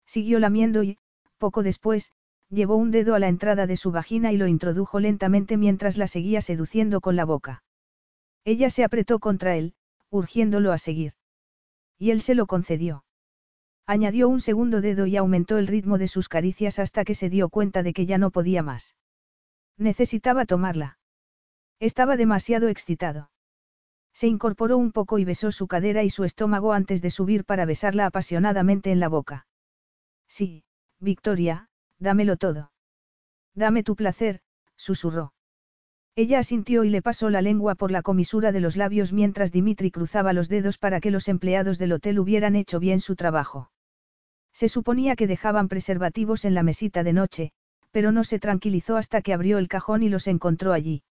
Siguió 0.06 0.38
lamiendo 0.38 0.82
y, 0.82 0.98
poco 1.38 1.62
después, 1.62 2.12
llevó 2.48 2.76
un 2.76 2.90
dedo 2.90 3.14
a 3.14 3.18
la 3.18 3.28
entrada 3.28 3.66
de 3.66 3.76
su 3.76 3.92
vagina 3.92 4.32
y 4.32 4.38
lo 4.38 4.46
introdujo 4.46 4.98
lentamente 4.98 5.56
mientras 5.56 5.98
la 5.98 6.06
seguía 6.06 6.40
seduciendo 6.40 7.00
con 7.00 7.14
la 7.14 7.24
boca. 7.24 7.62
Ella 8.44 8.70
se 8.70 8.82
apretó 8.82 9.18
contra 9.18 9.54
él, 9.56 9.74
urgiéndolo 10.08 10.72
a 10.72 10.78
seguir. 10.78 11.12
Y 11.98 12.10
él 12.10 12.22
se 12.22 12.34
lo 12.34 12.46
concedió. 12.46 13.04
Añadió 13.86 14.28
un 14.28 14.40
segundo 14.40 14.80
dedo 14.80 15.06
y 15.06 15.16
aumentó 15.16 15.58
el 15.58 15.66
ritmo 15.66 15.98
de 15.98 16.08
sus 16.08 16.28
caricias 16.28 16.78
hasta 16.78 17.04
que 17.04 17.14
se 17.14 17.28
dio 17.28 17.50
cuenta 17.50 17.82
de 17.82 17.92
que 17.92 18.06
ya 18.06 18.16
no 18.16 18.30
podía 18.30 18.62
más. 18.62 18.96
Necesitaba 19.76 20.46
tomarla. 20.46 20.98
Estaba 21.80 22.16
demasiado 22.16 22.68
excitado. 22.68 23.29
Se 24.12 24.26
incorporó 24.26 24.76
un 24.76 24.92
poco 24.92 25.18
y 25.18 25.24
besó 25.24 25.52
su 25.52 25.66
cadera 25.66 26.02
y 26.02 26.10
su 26.10 26.24
estómago 26.24 26.72
antes 26.72 27.02
de 27.02 27.10
subir 27.10 27.44
para 27.44 27.64
besarla 27.64 28.06
apasionadamente 28.06 28.90
en 28.92 29.00
la 29.00 29.08
boca. 29.08 29.46
Sí, 30.28 30.64
Victoria, 30.98 31.68
dámelo 31.98 32.36
todo. 32.36 32.72
Dame 33.54 33.82
tu 33.82 33.96
placer, 33.96 34.40
susurró. 34.76 35.32
Ella 36.16 36.40
asintió 36.40 36.84
y 36.84 36.90
le 36.90 37.02
pasó 37.02 37.30
la 37.30 37.40
lengua 37.40 37.74
por 37.76 37.90
la 37.90 38.02
comisura 38.02 38.52
de 38.52 38.60
los 38.60 38.76
labios 38.76 39.12
mientras 39.12 39.52
Dimitri 39.52 39.90
cruzaba 39.90 40.32
los 40.32 40.48
dedos 40.48 40.76
para 40.76 41.00
que 41.00 41.10
los 41.10 41.28
empleados 41.28 41.78
del 41.78 41.92
hotel 41.92 42.18
hubieran 42.18 42.56
hecho 42.56 42.80
bien 42.80 43.00
su 43.00 43.16
trabajo. 43.16 43.70
Se 44.52 44.68
suponía 44.68 45.16
que 45.16 45.26
dejaban 45.26 45.68
preservativos 45.68 46.44
en 46.44 46.54
la 46.54 46.62
mesita 46.62 47.04
de 47.04 47.12
noche, 47.12 47.52
pero 47.92 48.12
no 48.12 48.24
se 48.24 48.38
tranquilizó 48.38 48.96
hasta 48.96 49.22
que 49.22 49.32
abrió 49.32 49.58
el 49.58 49.68
cajón 49.68 50.02
y 50.02 50.08
los 50.08 50.26
encontró 50.26 50.72
allí. 50.72 51.02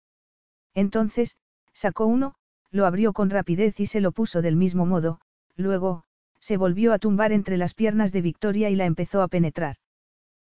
Entonces, 0.74 1.38
sacó 1.74 2.06
uno, 2.06 2.36
lo 2.72 2.85
abrió 2.85 3.14
con 3.14 3.30
rapidez 3.30 3.80
y 3.80 3.85
se 3.85 4.01
lo 4.01 4.11
puso 4.11 4.41
del 4.41 4.56
mismo 4.56 4.85
modo, 4.85 5.19
luego, 5.56 6.03
se 6.39 6.57
volvió 6.57 6.93
a 6.93 6.99
tumbar 6.99 7.31
entre 7.31 7.57
las 7.57 7.73
piernas 7.73 8.11
de 8.11 8.22
Victoria 8.22 8.69
y 8.69 8.75
la 8.75 8.85
empezó 8.85 9.22
a 9.22 9.27
penetrar. 9.27 9.77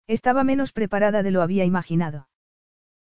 Estaba 0.08 0.44
menos 0.44 0.72
preparada 0.72 1.24
de 1.24 1.32
lo 1.32 1.42
había 1.42 1.66
imaginado. 1.66 2.28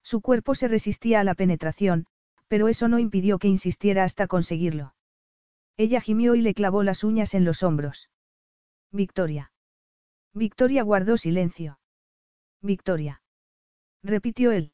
Su 0.04 0.22
cuerpo 0.22 0.56
se 0.56 0.68
resistía 0.68 1.20
a 1.20 1.24
la 1.24 1.36
penetración, 1.36 2.06
pero 2.48 2.68
eso 2.68 2.88
no 2.88 3.00
impidió 3.00 3.40
que 3.40 3.48
insistiera 3.48 4.04
hasta 4.04 4.28
conseguirlo. 4.28 4.96
Ella 5.76 6.02
gimió 6.02 6.36
y 6.36 6.42
le 6.42 6.54
clavó 6.54 6.84
las 6.84 7.04
uñas 7.04 7.34
en 7.34 7.46
los 7.46 7.62
hombros. 7.62 8.10
Victoria. 8.92 9.52
Victoria 10.34 10.84
guardó 10.84 11.18
silencio. 11.18 11.80
Victoria. 12.62 13.22
Repitió 14.04 14.52
él. 14.52 14.72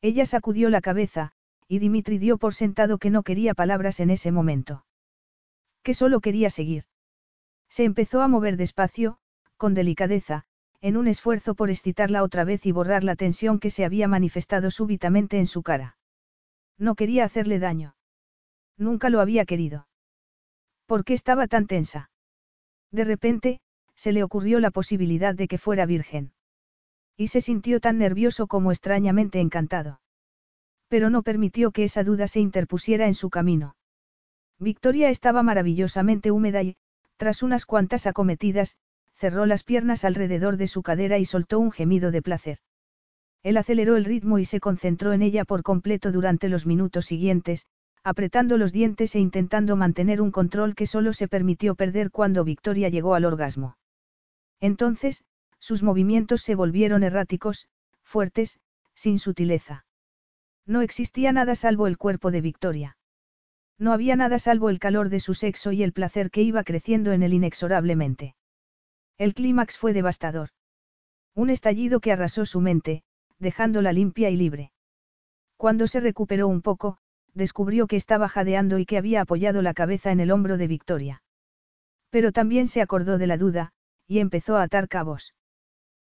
Ella 0.00 0.26
sacudió 0.26 0.70
la 0.70 0.80
cabeza, 0.80 1.32
y 1.72 1.78
Dimitri 1.78 2.18
dio 2.18 2.36
por 2.36 2.52
sentado 2.52 2.98
que 2.98 3.08
no 3.08 3.22
quería 3.22 3.54
palabras 3.54 3.98
en 4.00 4.10
ese 4.10 4.30
momento. 4.30 4.84
Que 5.82 5.94
solo 5.94 6.20
quería 6.20 6.50
seguir. 6.50 6.84
Se 7.70 7.84
empezó 7.84 8.20
a 8.20 8.28
mover 8.28 8.58
despacio, 8.58 9.16
con 9.56 9.72
delicadeza, 9.72 10.44
en 10.82 10.98
un 10.98 11.08
esfuerzo 11.08 11.54
por 11.54 11.70
excitarla 11.70 12.24
otra 12.24 12.44
vez 12.44 12.66
y 12.66 12.72
borrar 12.72 13.04
la 13.04 13.16
tensión 13.16 13.58
que 13.58 13.70
se 13.70 13.86
había 13.86 14.06
manifestado 14.06 14.70
súbitamente 14.70 15.38
en 15.38 15.46
su 15.46 15.62
cara. 15.62 15.96
No 16.76 16.94
quería 16.94 17.24
hacerle 17.24 17.58
daño. 17.58 17.96
Nunca 18.76 19.08
lo 19.08 19.22
había 19.22 19.46
querido. 19.46 19.88
¿Por 20.84 21.06
qué 21.06 21.14
estaba 21.14 21.46
tan 21.46 21.66
tensa? 21.66 22.10
De 22.90 23.04
repente, 23.04 23.62
se 23.94 24.12
le 24.12 24.22
ocurrió 24.22 24.60
la 24.60 24.72
posibilidad 24.72 25.34
de 25.34 25.48
que 25.48 25.56
fuera 25.56 25.86
virgen. 25.86 26.34
Y 27.16 27.28
se 27.28 27.40
sintió 27.40 27.80
tan 27.80 27.96
nervioso 27.96 28.46
como 28.46 28.72
extrañamente 28.72 29.40
encantado. 29.40 30.02
Pero 30.92 31.08
no 31.08 31.22
permitió 31.22 31.70
que 31.70 31.84
esa 31.84 32.04
duda 32.04 32.26
se 32.28 32.38
interpusiera 32.38 33.06
en 33.06 33.14
su 33.14 33.30
camino. 33.30 33.76
Victoria 34.58 35.08
estaba 35.08 35.42
maravillosamente 35.42 36.30
húmeda 36.30 36.62
y, 36.62 36.76
tras 37.16 37.42
unas 37.42 37.64
cuantas 37.64 38.06
acometidas, 38.06 38.76
cerró 39.14 39.46
las 39.46 39.64
piernas 39.64 40.04
alrededor 40.04 40.58
de 40.58 40.66
su 40.66 40.82
cadera 40.82 41.16
y 41.16 41.24
soltó 41.24 41.60
un 41.60 41.72
gemido 41.72 42.10
de 42.10 42.20
placer. 42.20 42.58
Él 43.42 43.56
aceleró 43.56 43.96
el 43.96 44.04
ritmo 44.04 44.38
y 44.38 44.44
se 44.44 44.60
concentró 44.60 45.14
en 45.14 45.22
ella 45.22 45.46
por 45.46 45.62
completo 45.62 46.12
durante 46.12 46.50
los 46.50 46.66
minutos 46.66 47.06
siguientes, 47.06 47.64
apretando 48.04 48.58
los 48.58 48.70
dientes 48.70 49.14
e 49.14 49.18
intentando 49.18 49.76
mantener 49.76 50.20
un 50.20 50.30
control 50.30 50.74
que 50.74 50.86
solo 50.86 51.14
se 51.14 51.26
permitió 51.26 51.74
perder 51.74 52.10
cuando 52.10 52.44
Victoria 52.44 52.90
llegó 52.90 53.14
al 53.14 53.24
orgasmo. 53.24 53.78
Entonces, 54.60 55.24
sus 55.58 55.82
movimientos 55.82 56.42
se 56.42 56.54
volvieron 56.54 57.02
erráticos, 57.02 57.66
fuertes, 58.02 58.60
sin 58.94 59.18
sutileza. 59.18 59.86
No 60.66 60.80
existía 60.80 61.32
nada 61.32 61.54
salvo 61.54 61.86
el 61.86 61.98
cuerpo 61.98 62.30
de 62.30 62.40
Victoria. 62.40 62.96
No 63.78 63.92
había 63.92 64.16
nada 64.16 64.38
salvo 64.38 64.70
el 64.70 64.78
calor 64.78 65.08
de 65.08 65.20
su 65.20 65.34
sexo 65.34 65.72
y 65.72 65.82
el 65.82 65.92
placer 65.92 66.30
que 66.30 66.42
iba 66.42 66.62
creciendo 66.62 67.12
en 67.12 67.22
él 67.22 67.32
inexorablemente. 67.32 68.36
El 69.18 69.34
clímax 69.34 69.76
fue 69.76 69.92
devastador. 69.92 70.50
Un 71.34 71.50
estallido 71.50 72.00
que 72.00 72.12
arrasó 72.12 72.46
su 72.46 72.60
mente, 72.60 73.02
dejándola 73.38 73.92
limpia 73.92 74.30
y 74.30 74.36
libre. 74.36 74.72
Cuando 75.56 75.86
se 75.86 76.00
recuperó 76.00 76.48
un 76.48 76.62
poco, 76.62 76.98
descubrió 77.34 77.86
que 77.86 77.96
estaba 77.96 78.28
jadeando 78.28 78.78
y 78.78 78.86
que 78.86 78.98
había 78.98 79.22
apoyado 79.22 79.62
la 79.62 79.74
cabeza 79.74 80.12
en 80.12 80.20
el 80.20 80.30
hombro 80.30 80.58
de 80.58 80.66
Victoria. 80.66 81.22
Pero 82.10 82.30
también 82.30 82.68
se 82.68 82.82
acordó 82.82 83.18
de 83.18 83.26
la 83.26 83.38
duda, 83.38 83.72
y 84.06 84.18
empezó 84.18 84.56
a 84.56 84.62
atar 84.62 84.88
cabos. 84.88 85.34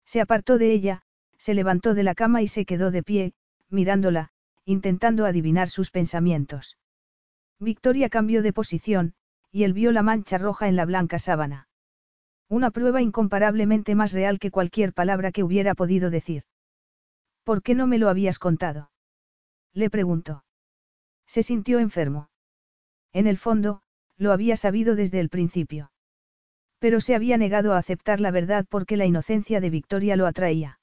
Se 0.05 0.19
apartó 0.19 0.57
de 0.57 0.71
ella, 0.71 1.03
se 1.37 1.53
levantó 1.53 1.93
de 1.93 2.03
la 2.03 2.15
cama 2.15 2.41
y 2.41 2.47
se 2.47 2.65
quedó 2.65 2.91
de 2.91 3.03
pie, 3.03 3.33
mirándola, 3.69 4.31
intentando 4.65 5.25
adivinar 5.25 5.69
sus 5.69 5.91
pensamientos. 5.91 6.77
Victoria 7.59 8.09
cambió 8.09 8.41
de 8.41 8.53
posición, 8.53 9.13
y 9.51 9.63
él 9.63 9.73
vio 9.73 9.91
la 9.91 10.03
mancha 10.03 10.37
roja 10.37 10.67
en 10.67 10.75
la 10.75 10.85
blanca 10.85 11.19
sábana. 11.19 11.67
Una 12.47 12.71
prueba 12.71 13.01
incomparablemente 13.01 13.95
más 13.95 14.11
real 14.13 14.39
que 14.39 14.51
cualquier 14.51 14.93
palabra 14.93 15.31
que 15.31 15.43
hubiera 15.43 15.75
podido 15.75 16.09
decir. 16.09 16.43
¿Por 17.43 17.61
qué 17.63 17.75
no 17.75 17.87
me 17.87 17.97
lo 17.97 18.09
habías 18.09 18.39
contado? 18.39 18.91
Le 19.73 19.89
preguntó. 19.89 20.43
Se 21.25 21.43
sintió 21.43 21.79
enfermo. 21.79 22.29
En 23.13 23.27
el 23.27 23.37
fondo, 23.37 23.81
lo 24.17 24.31
había 24.31 24.57
sabido 24.57 24.95
desde 24.95 25.19
el 25.19 25.29
principio. 25.29 25.91
Pero 26.79 26.99
se 26.99 27.15
había 27.15 27.37
negado 27.37 27.73
a 27.73 27.77
aceptar 27.77 28.19
la 28.19 28.31
verdad 28.31 28.65
porque 28.69 28.97
la 28.97 29.05
inocencia 29.05 29.61
de 29.61 29.69
Victoria 29.69 30.15
lo 30.15 30.27
atraía. 30.27 30.79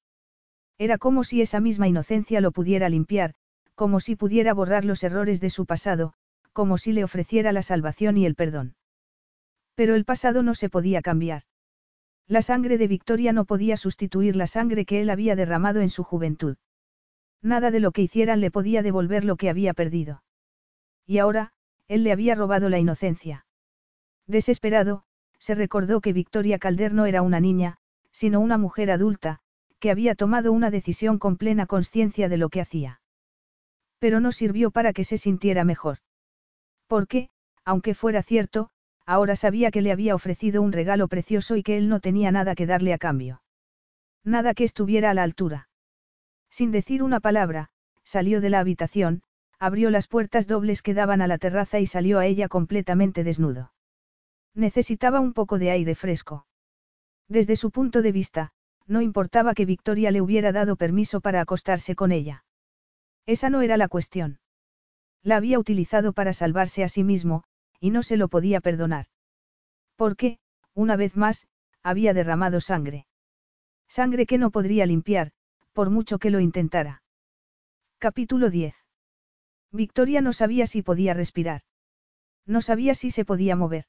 Era 0.78 0.96
como 0.96 1.24
si 1.24 1.42
esa 1.42 1.60
misma 1.60 1.88
inocencia 1.88 2.40
lo 2.40 2.52
pudiera 2.52 2.88
limpiar, 2.88 3.34
como 3.78 4.00
si 4.00 4.16
pudiera 4.16 4.54
borrar 4.54 4.84
los 4.84 5.04
errores 5.04 5.40
de 5.40 5.50
su 5.50 5.64
pasado, 5.64 6.12
como 6.52 6.78
si 6.78 6.90
le 6.90 7.04
ofreciera 7.04 7.52
la 7.52 7.62
salvación 7.62 8.16
y 8.16 8.26
el 8.26 8.34
perdón. 8.34 8.74
Pero 9.76 9.94
el 9.94 10.04
pasado 10.04 10.42
no 10.42 10.56
se 10.56 10.68
podía 10.68 11.00
cambiar. 11.00 11.44
La 12.26 12.42
sangre 12.42 12.76
de 12.76 12.88
Victoria 12.88 13.32
no 13.32 13.44
podía 13.44 13.76
sustituir 13.76 14.34
la 14.34 14.48
sangre 14.48 14.84
que 14.84 15.00
él 15.00 15.10
había 15.10 15.36
derramado 15.36 15.80
en 15.80 15.90
su 15.90 16.02
juventud. 16.02 16.56
Nada 17.40 17.70
de 17.70 17.78
lo 17.78 17.92
que 17.92 18.02
hicieran 18.02 18.40
le 18.40 18.50
podía 18.50 18.82
devolver 18.82 19.24
lo 19.24 19.36
que 19.36 19.48
había 19.48 19.74
perdido. 19.74 20.24
Y 21.06 21.18
ahora, 21.18 21.52
él 21.86 22.02
le 22.02 22.10
había 22.10 22.34
robado 22.34 22.68
la 22.68 22.80
inocencia. 22.80 23.46
Desesperado, 24.26 25.04
se 25.38 25.54
recordó 25.54 26.00
que 26.00 26.12
Victoria 26.12 26.58
Calder 26.58 26.92
no 26.94 27.06
era 27.06 27.22
una 27.22 27.38
niña, 27.38 27.78
sino 28.10 28.40
una 28.40 28.58
mujer 28.58 28.90
adulta, 28.90 29.38
que 29.78 29.92
había 29.92 30.16
tomado 30.16 30.50
una 30.50 30.72
decisión 30.72 31.20
con 31.20 31.36
plena 31.36 31.66
conciencia 31.66 32.28
de 32.28 32.38
lo 32.38 32.48
que 32.48 32.60
hacía. 32.60 33.00
Pero 33.98 34.20
no 34.20 34.32
sirvió 34.32 34.70
para 34.70 34.92
que 34.92 35.04
se 35.04 35.18
sintiera 35.18 35.64
mejor. 35.64 35.98
Porque, 36.86 37.30
aunque 37.64 37.94
fuera 37.94 38.22
cierto, 38.22 38.70
ahora 39.06 39.36
sabía 39.36 39.70
que 39.70 39.82
le 39.82 39.92
había 39.92 40.14
ofrecido 40.14 40.62
un 40.62 40.72
regalo 40.72 41.08
precioso 41.08 41.56
y 41.56 41.62
que 41.62 41.76
él 41.76 41.88
no 41.88 42.00
tenía 42.00 42.30
nada 42.30 42.54
que 42.54 42.66
darle 42.66 42.92
a 42.92 42.98
cambio. 42.98 43.42
Nada 44.24 44.54
que 44.54 44.64
estuviera 44.64 45.10
a 45.10 45.14
la 45.14 45.22
altura. 45.22 45.68
Sin 46.50 46.70
decir 46.70 47.02
una 47.02 47.20
palabra, 47.20 47.70
salió 48.04 48.40
de 48.40 48.50
la 48.50 48.60
habitación, 48.60 49.22
abrió 49.58 49.90
las 49.90 50.06
puertas 50.06 50.46
dobles 50.46 50.82
que 50.82 50.94
daban 50.94 51.20
a 51.20 51.26
la 51.26 51.38
terraza 51.38 51.80
y 51.80 51.86
salió 51.86 52.18
a 52.18 52.26
ella 52.26 52.48
completamente 52.48 53.24
desnudo. 53.24 53.72
Necesitaba 54.54 55.20
un 55.20 55.32
poco 55.32 55.58
de 55.58 55.70
aire 55.70 55.94
fresco. 55.94 56.46
Desde 57.28 57.56
su 57.56 57.70
punto 57.70 58.02
de 58.02 58.12
vista, 58.12 58.52
no 58.86 59.02
importaba 59.02 59.54
que 59.54 59.66
Victoria 59.66 60.10
le 60.10 60.20
hubiera 60.20 60.52
dado 60.52 60.76
permiso 60.76 61.20
para 61.20 61.40
acostarse 61.40 61.94
con 61.94 62.12
ella. 62.12 62.44
Esa 63.28 63.50
no 63.50 63.60
era 63.60 63.76
la 63.76 63.88
cuestión. 63.88 64.38
La 65.22 65.36
había 65.36 65.58
utilizado 65.58 66.14
para 66.14 66.32
salvarse 66.32 66.82
a 66.82 66.88
sí 66.88 67.04
mismo, 67.04 67.44
y 67.78 67.90
no 67.90 68.02
se 68.02 68.16
lo 68.16 68.28
podía 68.28 68.62
perdonar. 68.62 69.04
Porque, 69.96 70.38
una 70.72 70.96
vez 70.96 71.14
más, 71.14 71.46
había 71.82 72.14
derramado 72.14 72.62
sangre. 72.62 73.06
Sangre 73.86 74.24
que 74.24 74.38
no 74.38 74.50
podría 74.50 74.86
limpiar, 74.86 75.32
por 75.74 75.90
mucho 75.90 76.18
que 76.18 76.30
lo 76.30 76.40
intentara. 76.40 77.02
Capítulo 77.98 78.48
10. 78.48 78.74
Victoria 79.72 80.22
no 80.22 80.32
sabía 80.32 80.66
si 80.66 80.80
podía 80.80 81.12
respirar. 81.12 81.60
No 82.46 82.62
sabía 82.62 82.94
si 82.94 83.10
se 83.10 83.26
podía 83.26 83.56
mover. 83.56 83.84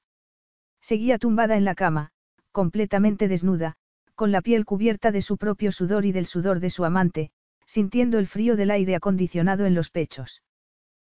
Seguía 0.82 1.18
tumbada 1.18 1.56
en 1.56 1.64
la 1.64 1.76
cama, 1.76 2.12
completamente 2.52 3.30
desnuda, 3.30 3.78
con 4.16 4.34
la 4.34 4.42
piel 4.42 4.66
cubierta 4.66 5.14
de 5.14 5.22
su 5.22 5.38
propio 5.38 5.72
sudor 5.72 6.04
y 6.04 6.12
del 6.12 6.26
sudor 6.26 6.60
de 6.60 6.72
su 6.72 6.84
amante, 6.84 7.32
sintiendo 7.70 8.18
el 8.18 8.26
frío 8.26 8.56
del 8.56 8.72
aire 8.72 8.96
acondicionado 8.96 9.68
en 9.68 9.76
los 9.76 9.92
pechos. 9.92 10.42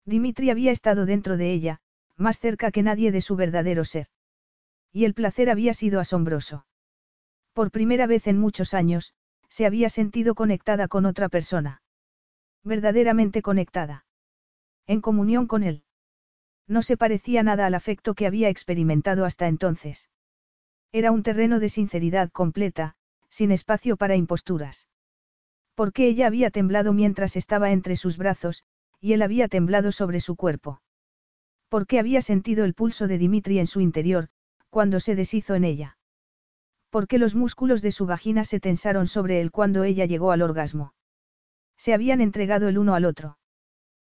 Dimitri 0.05 0.51
había 0.51 0.73
estado 0.73 1.07
dentro 1.07 1.37
de 1.37 1.53
ella, 1.53 1.81
más 2.17 2.41
cerca 2.41 2.73
que 2.73 2.83
nadie 2.83 3.13
de 3.13 3.21
su 3.21 3.37
verdadero 3.37 3.85
ser. 3.85 4.09
Y 4.93 5.05
el 5.05 5.15
placer 5.15 5.49
había 5.49 5.75
sido 5.75 6.01
asombroso. 6.01 6.67
Por 7.53 7.71
primera 7.71 8.09
vez 8.09 8.27
en 8.27 8.41
muchos 8.41 8.75
años, 8.75 9.15
se 9.49 9.65
había 9.65 9.91
sentido 9.91 10.35
conectada 10.35 10.89
con 10.89 11.07
otra 11.07 11.29
persona. 11.29 11.83
Verdaderamente 12.65 13.43
conectada. 13.43 14.05
En 14.89 15.01
comunión 15.01 15.47
con 15.47 15.63
él. 15.63 15.85
No 16.67 16.83
se 16.83 16.97
parecía 16.97 17.45
nada 17.45 17.67
al 17.67 17.75
afecto 17.75 18.15
que 18.15 18.27
había 18.27 18.49
experimentado 18.49 19.25
hasta 19.25 19.47
entonces. 19.47 20.11
Era 20.91 21.13
un 21.13 21.23
terreno 21.23 21.61
de 21.61 21.69
sinceridad 21.69 22.29
completa, 22.33 22.97
sin 23.29 23.53
espacio 23.53 23.97
para 23.97 24.17
imposturas. 24.17 24.89
Porque 25.81 26.07
ella 26.07 26.27
había 26.27 26.51
temblado 26.51 26.93
mientras 26.93 27.37
estaba 27.37 27.73
entre 27.73 27.97
sus 27.97 28.19
brazos, 28.19 28.65
y 29.01 29.15
él 29.15 29.23
había 29.23 29.49
temblado 29.49 29.93
sobre 29.93 30.21
su 30.21 30.37
cuerpo. 30.37 30.83
Porque 31.71 31.99
había 31.99 32.21
sentido 32.21 32.67
el 32.67 32.75
pulso 32.75 33.09
de 33.09 33.17
Dimitri 33.17 33.59
en 33.59 33.67
su 33.67 33.81
interior, 33.81 34.29
cuando 34.69 35.01
se 35.01 35.15
deshizo 35.15 35.55
en 35.55 35.65
ella. 35.65 35.97
Porque 36.91 37.17
los 37.17 37.35
músculos 37.35 37.81
de 37.81 37.93
su 37.93 38.05
vagina 38.05 38.45
se 38.45 38.61
tensaron 38.61 39.07
sobre 39.07 39.41
él 39.41 39.51
cuando 39.51 39.83
ella 39.83 40.05
llegó 40.05 40.33
al 40.33 40.43
orgasmo. 40.43 40.93
Se 41.79 41.95
habían 41.95 42.21
entregado 42.21 42.69
el 42.69 42.77
uno 42.77 42.95
al 42.95 43.07
otro. 43.07 43.39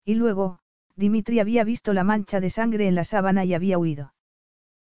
Y 0.04 0.16
luego, 0.16 0.58
Dimitri 0.96 1.40
había 1.40 1.64
visto 1.64 1.94
la 1.94 2.04
mancha 2.04 2.40
de 2.40 2.50
sangre 2.50 2.88
en 2.88 2.94
la 2.94 3.04
sábana 3.04 3.46
y 3.46 3.54
había 3.54 3.78
huido. 3.78 4.12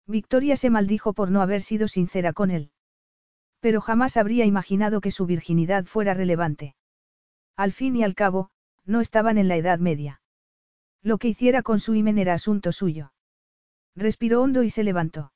Victoria 0.09 0.57
se 0.57 0.71
maldijo 0.71 1.13
por 1.13 1.31
no 1.31 1.41
haber 1.41 1.63
sido 1.63 1.87
sincera 1.87 2.33
con 2.33 2.51
él. 2.51 2.73
Pero 3.65 3.81
jamás 3.81 4.19
habría 4.19 4.45
imaginado 4.45 5.01
que 5.01 5.11
su 5.11 5.25
virginidad 5.25 5.87
fuera 5.87 6.13
relevante. 6.13 6.75
Al 7.57 7.73
fin 7.73 7.97
y 7.97 8.05
al 8.05 8.15
cabo, 8.15 8.51
no 8.85 9.01
estaban 9.01 9.39
en 9.39 9.49
la 9.49 9.57
Edad 9.57 9.79
Media. 9.79 10.21
Lo 11.03 11.17
que 11.17 11.29
hiciera 11.29 11.63
con 11.63 11.81
su 11.81 11.95
himen 11.95 12.19
era 12.19 12.35
asunto 12.35 12.73
suyo. 12.73 13.15
Respiró 13.97 14.43
hondo 14.43 14.65
y 14.65 14.69
se 14.69 14.85
levantó. 14.85 15.33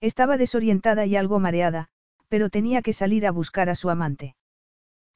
Estaba 0.00 0.36
desorientada 0.36 1.06
y 1.06 1.16
algo 1.16 1.40
mareada, 1.40 1.88
pero 2.28 2.50
tenía 2.50 2.82
que 2.82 2.92
salir 2.92 3.26
a 3.26 3.32
buscar 3.32 3.68
a 3.68 3.74
su 3.74 3.90
amante. 3.90 4.36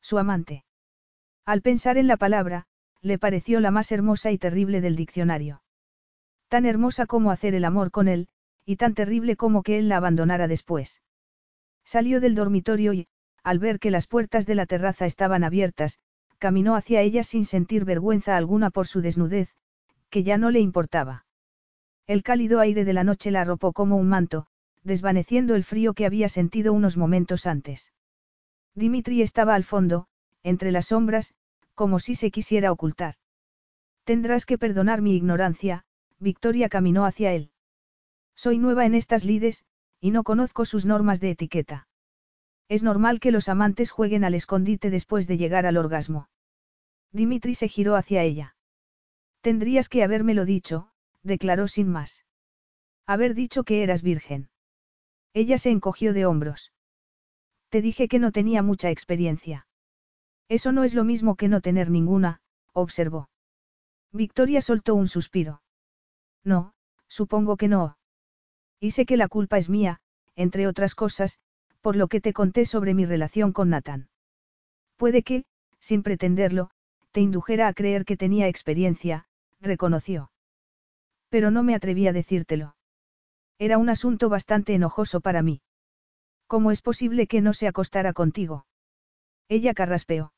Su 0.00 0.18
amante. 0.18 0.64
Al 1.44 1.62
pensar 1.62 1.98
en 1.98 2.08
la 2.08 2.16
palabra, 2.16 2.66
le 3.00 3.16
pareció 3.16 3.60
la 3.60 3.70
más 3.70 3.92
hermosa 3.92 4.32
y 4.32 4.38
terrible 4.38 4.80
del 4.80 4.96
diccionario. 4.96 5.62
Tan 6.48 6.66
hermosa 6.66 7.06
como 7.06 7.30
hacer 7.30 7.54
el 7.54 7.64
amor 7.64 7.92
con 7.92 8.08
él, 8.08 8.26
y 8.64 8.74
tan 8.74 8.94
terrible 8.94 9.36
como 9.36 9.62
que 9.62 9.78
él 9.78 9.88
la 9.88 9.98
abandonara 9.98 10.48
después. 10.48 11.00
Salió 11.84 12.20
del 12.20 12.34
dormitorio 12.34 12.92
y, 12.92 13.06
al 13.42 13.58
ver 13.58 13.78
que 13.78 13.90
las 13.90 14.06
puertas 14.06 14.46
de 14.46 14.54
la 14.54 14.66
terraza 14.66 15.06
estaban 15.06 15.44
abiertas, 15.44 15.98
caminó 16.38 16.74
hacia 16.74 17.02
ella 17.02 17.24
sin 17.24 17.44
sentir 17.44 17.84
vergüenza 17.84 18.36
alguna 18.36 18.70
por 18.70 18.86
su 18.86 19.00
desnudez, 19.00 19.54
que 20.10 20.22
ya 20.22 20.38
no 20.38 20.50
le 20.50 20.60
importaba. 20.60 21.26
El 22.06 22.22
cálido 22.22 22.60
aire 22.60 22.84
de 22.84 22.92
la 22.92 23.04
noche 23.04 23.30
la 23.30 23.42
arropó 23.42 23.72
como 23.72 23.96
un 23.96 24.08
manto, 24.08 24.46
desvaneciendo 24.82 25.54
el 25.54 25.64
frío 25.64 25.94
que 25.94 26.06
había 26.06 26.28
sentido 26.28 26.72
unos 26.72 26.96
momentos 26.96 27.46
antes. 27.46 27.92
Dimitri 28.74 29.22
estaba 29.22 29.54
al 29.54 29.64
fondo, 29.64 30.06
entre 30.42 30.72
las 30.72 30.86
sombras, 30.86 31.34
como 31.74 31.98
si 31.98 32.14
se 32.14 32.30
quisiera 32.30 32.72
ocultar. 32.72 33.14
Tendrás 34.04 34.44
que 34.44 34.58
perdonar 34.58 35.00
mi 35.00 35.16
ignorancia, 35.16 35.84
Victoria 36.18 36.68
caminó 36.68 37.06
hacia 37.06 37.32
él. 37.32 37.50
Soy 38.34 38.58
nueva 38.58 38.84
en 38.84 38.94
estas 38.94 39.24
lides, 39.24 39.64
y 40.04 40.10
no 40.10 40.22
conozco 40.22 40.66
sus 40.66 40.84
normas 40.84 41.18
de 41.18 41.30
etiqueta. 41.30 41.88
Es 42.68 42.82
normal 42.82 43.20
que 43.20 43.30
los 43.30 43.48
amantes 43.48 43.90
jueguen 43.90 44.22
al 44.22 44.34
escondite 44.34 44.90
después 44.90 45.26
de 45.26 45.38
llegar 45.38 45.64
al 45.64 45.78
orgasmo. 45.78 46.28
Dimitri 47.10 47.54
se 47.54 47.68
giró 47.68 47.96
hacia 47.96 48.22
ella. 48.22 48.54
Tendrías 49.40 49.88
que 49.88 50.04
habérmelo 50.04 50.44
dicho, 50.44 50.90
declaró 51.22 51.68
sin 51.68 51.88
más. 51.88 52.26
Haber 53.06 53.34
dicho 53.34 53.64
que 53.64 53.82
eras 53.82 54.02
virgen. 54.02 54.50
Ella 55.32 55.56
se 55.56 55.70
encogió 55.70 56.12
de 56.12 56.26
hombros. 56.26 56.74
Te 57.70 57.80
dije 57.80 58.06
que 58.06 58.18
no 58.18 58.30
tenía 58.30 58.62
mucha 58.62 58.90
experiencia. 58.90 59.66
Eso 60.50 60.70
no 60.72 60.84
es 60.84 60.92
lo 60.92 61.04
mismo 61.04 61.34
que 61.34 61.48
no 61.48 61.62
tener 61.62 61.90
ninguna, 61.90 62.42
observó. 62.74 63.30
Victoria 64.12 64.60
soltó 64.60 64.96
un 64.96 65.08
suspiro. 65.08 65.62
No, 66.44 66.74
supongo 67.08 67.56
que 67.56 67.68
no. 67.68 67.96
Y 68.80 68.92
sé 68.92 69.06
que 69.06 69.16
la 69.16 69.28
culpa 69.28 69.58
es 69.58 69.68
mía, 69.68 70.00
entre 70.36 70.66
otras 70.66 70.94
cosas, 70.94 71.38
por 71.80 71.96
lo 71.96 72.08
que 72.08 72.20
te 72.20 72.32
conté 72.32 72.66
sobre 72.66 72.94
mi 72.94 73.04
relación 73.04 73.52
con 73.52 73.70
Nathan. 73.70 74.08
Puede 74.96 75.22
que, 75.22 75.44
sin 75.80 76.02
pretenderlo, 76.02 76.70
te 77.12 77.20
indujera 77.20 77.68
a 77.68 77.74
creer 77.74 78.04
que 78.04 78.16
tenía 78.16 78.48
experiencia, 78.48 79.26
reconoció. 79.60 80.30
Pero 81.28 81.50
no 81.50 81.62
me 81.62 81.74
atreví 81.74 82.06
a 82.08 82.12
decírtelo. 82.12 82.76
Era 83.58 83.78
un 83.78 83.88
asunto 83.88 84.28
bastante 84.28 84.74
enojoso 84.74 85.20
para 85.20 85.42
mí. 85.42 85.60
¿Cómo 86.46 86.70
es 86.70 86.82
posible 86.82 87.26
que 87.26 87.40
no 87.40 87.52
se 87.52 87.68
acostara 87.68 88.12
contigo? 88.12 88.66
Ella 89.48 89.74
carraspeó. 89.74 90.32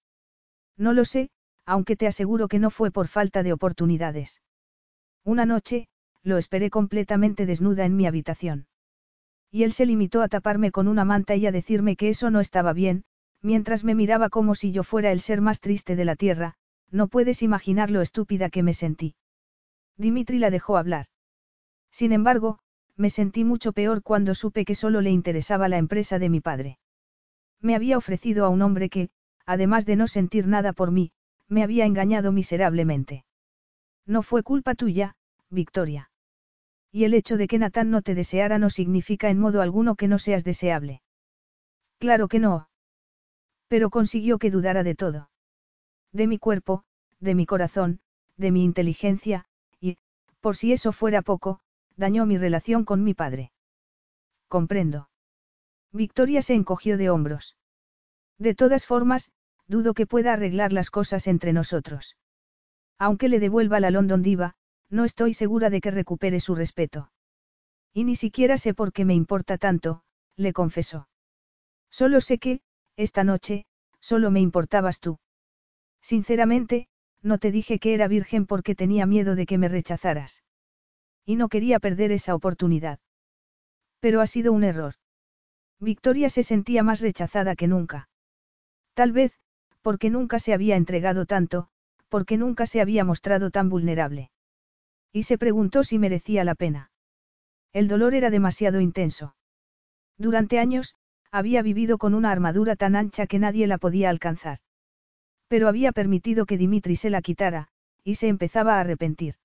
No 0.76 0.92
lo 0.92 1.04
sé, 1.04 1.30
aunque 1.64 1.96
te 1.96 2.06
aseguro 2.06 2.48
que 2.48 2.58
no 2.58 2.70
fue 2.70 2.90
por 2.90 3.08
falta 3.08 3.42
de 3.42 3.52
oportunidades. 3.52 4.42
Una 5.24 5.46
noche, 5.46 5.88
lo 6.26 6.38
esperé 6.38 6.70
completamente 6.70 7.46
desnuda 7.46 7.84
en 7.84 7.94
mi 7.94 8.04
habitación. 8.04 8.66
Y 9.52 9.62
él 9.62 9.72
se 9.72 9.86
limitó 9.86 10.22
a 10.22 10.28
taparme 10.28 10.72
con 10.72 10.88
una 10.88 11.04
manta 11.04 11.36
y 11.36 11.46
a 11.46 11.52
decirme 11.52 11.94
que 11.94 12.08
eso 12.08 12.30
no 12.30 12.40
estaba 12.40 12.72
bien, 12.72 13.04
mientras 13.42 13.84
me 13.84 13.94
miraba 13.94 14.28
como 14.28 14.56
si 14.56 14.72
yo 14.72 14.82
fuera 14.82 15.12
el 15.12 15.20
ser 15.20 15.40
más 15.40 15.60
triste 15.60 15.94
de 15.94 16.04
la 16.04 16.16
tierra, 16.16 16.54
no 16.90 17.06
puedes 17.06 17.42
imaginar 17.42 17.92
lo 17.92 18.00
estúpida 18.00 18.50
que 18.50 18.64
me 18.64 18.72
sentí. 18.72 19.14
Dimitri 19.96 20.40
la 20.40 20.50
dejó 20.50 20.76
hablar. 20.76 21.06
Sin 21.92 22.10
embargo, 22.10 22.58
me 22.96 23.08
sentí 23.08 23.44
mucho 23.44 23.72
peor 23.72 24.02
cuando 24.02 24.34
supe 24.34 24.64
que 24.64 24.74
solo 24.74 25.02
le 25.02 25.10
interesaba 25.10 25.68
la 25.68 25.78
empresa 25.78 26.18
de 26.18 26.28
mi 26.28 26.40
padre. 26.40 26.78
Me 27.60 27.76
había 27.76 27.96
ofrecido 27.96 28.44
a 28.44 28.48
un 28.48 28.62
hombre 28.62 28.88
que, 28.88 29.10
además 29.46 29.86
de 29.86 29.94
no 29.94 30.08
sentir 30.08 30.48
nada 30.48 30.72
por 30.72 30.90
mí, 30.90 31.12
me 31.46 31.62
había 31.62 31.86
engañado 31.86 32.32
miserablemente. 32.32 33.24
No 34.06 34.22
fue 34.22 34.42
culpa 34.42 34.74
tuya, 34.74 35.14
Victoria. 35.50 36.10
Y 36.92 37.04
el 37.04 37.14
hecho 37.14 37.36
de 37.36 37.46
que 37.46 37.58
Nathan 37.58 37.90
no 37.90 38.02
te 38.02 38.14
deseara 38.14 38.58
no 38.58 38.70
significa 38.70 39.28
en 39.28 39.38
modo 39.38 39.60
alguno 39.60 39.96
que 39.96 40.08
no 40.08 40.18
seas 40.18 40.44
deseable. 40.44 41.02
Claro 41.98 42.28
que 42.28 42.38
no. 42.38 42.68
Pero 43.68 43.90
consiguió 43.90 44.38
que 44.38 44.50
dudara 44.50 44.82
de 44.82 44.94
todo. 44.94 45.30
De 46.12 46.26
mi 46.26 46.38
cuerpo, 46.38 46.84
de 47.20 47.34
mi 47.34 47.46
corazón, 47.46 48.00
de 48.36 48.50
mi 48.50 48.64
inteligencia, 48.64 49.46
y, 49.80 49.98
por 50.40 50.56
si 50.56 50.72
eso 50.72 50.92
fuera 50.92 51.22
poco, 51.22 51.60
dañó 51.96 52.26
mi 52.26 52.38
relación 52.38 52.84
con 52.84 53.02
mi 53.02 53.14
padre. 53.14 53.52
Comprendo. 54.48 55.08
Victoria 55.92 56.42
se 56.42 56.54
encogió 56.54 56.96
de 56.96 57.10
hombros. 57.10 57.56
De 58.38 58.54
todas 58.54 58.86
formas, 58.86 59.30
dudo 59.66 59.94
que 59.94 60.06
pueda 60.06 60.34
arreglar 60.34 60.72
las 60.72 60.90
cosas 60.90 61.26
entre 61.26 61.52
nosotros. 61.52 62.16
Aunque 62.98 63.28
le 63.28 63.40
devuelva 63.40 63.80
la 63.80 63.90
London 63.90 64.22
Diva, 64.22 64.54
no 64.90 65.04
estoy 65.04 65.34
segura 65.34 65.70
de 65.70 65.80
que 65.80 65.90
recupere 65.90 66.40
su 66.40 66.54
respeto. 66.54 67.10
Y 67.92 68.04
ni 68.04 68.16
siquiera 68.16 68.58
sé 68.58 68.74
por 68.74 68.92
qué 68.92 69.04
me 69.04 69.14
importa 69.14 69.58
tanto, 69.58 70.02
le 70.36 70.52
confesó. 70.52 71.08
Solo 71.90 72.20
sé 72.20 72.38
que, 72.38 72.60
esta 72.96 73.24
noche, 73.24 73.66
solo 74.00 74.30
me 74.30 74.40
importabas 74.40 75.00
tú. 75.00 75.18
Sinceramente, 76.02 76.88
no 77.22 77.38
te 77.38 77.50
dije 77.50 77.78
que 77.78 77.94
era 77.94 78.06
virgen 78.06 78.46
porque 78.46 78.74
tenía 78.74 79.06
miedo 79.06 79.34
de 79.34 79.46
que 79.46 79.58
me 79.58 79.68
rechazaras. 79.68 80.44
Y 81.24 81.36
no 81.36 81.48
quería 81.48 81.80
perder 81.80 82.12
esa 82.12 82.34
oportunidad. 82.34 83.00
Pero 83.98 84.20
ha 84.20 84.26
sido 84.26 84.52
un 84.52 84.62
error. 84.62 84.94
Victoria 85.80 86.30
se 86.30 86.42
sentía 86.42 86.82
más 86.82 87.00
rechazada 87.00 87.56
que 87.56 87.66
nunca. 87.66 88.08
Tal 88.94 89.12
vez, 89.12 89.32
porque 89.82 90.10
nunca 90.10 90.38
se 90.38 90.54
había 90.54 90.76
entregado 90.76 91.26
tanto, 91.26 91.68
porque 92.08 92.36
nunca 92.36 92.66
se 92.66 92.80
había 92.80 93.04
mostrado 93.04 93.50
tan 93.50 93.68
vulnerable. 93.68 94.30
Y 95.12 95.24
se 95.24 95.38
preguntó 95.38 95.84
si 95.84 95.98
merecía 95.98 96.44
la 96.44 96.54
pena. 96.54 96.90
El 97.72 97.88
dolor 97.88 98.14
era 98.14 98.30
demasiado 98.30 98.80
intenso. 98.80 99.36
Durante 100.18 100.58
años, 100.58 100.94
había 101.30 101.62
vivido 101.62 101.98
con 101.98 102.14
una 102.14 102.30
armadura 102.30 102.76
tan 102.76 102.96
ancha 102.96 103.26
que 103.26 103.38
nadie 103.38 103.66
la 103.66 103.78
podía 103.78 104.10
alcanzar. 104.10 104.60
Pero 105.48 105.68
había 105.68 105.92
permitido 105.92 106.46
que 106.46 106.56
Dimitri 106.56 106.96
se 106.96 107.10
la 107.10 107.22
quitara, 107.22 107.68
y 108.02 108.14
se 108.14 108.28
empezaba 108.28 108.76
a 108.76 108.80
arrepentir. 108.80 109.36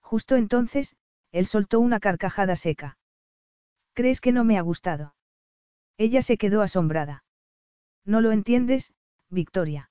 Justo 0.00 0.36
entonces, 0.36 0.94
él 1.32 1.46
soltó 1.46 1.80
una 1.80 2.00
carcajada 2.00 2.56
seca. 2.56 2.98
¿Crees 3.92 4.20
que 4.20 4.32
no 4.32 4.44
me 4.44 4.56
ha 4.56 4.62
gustado? 4.62 5.14
Ella 5.96 6.22
se 6.22 6.38
quedó 6.38 6.62
asombrada. 6.62 7.24
No 8.04 8.20
lo 8.20 8.32
entiendes, 8.32 8.92
Victoria. 9.28 9.90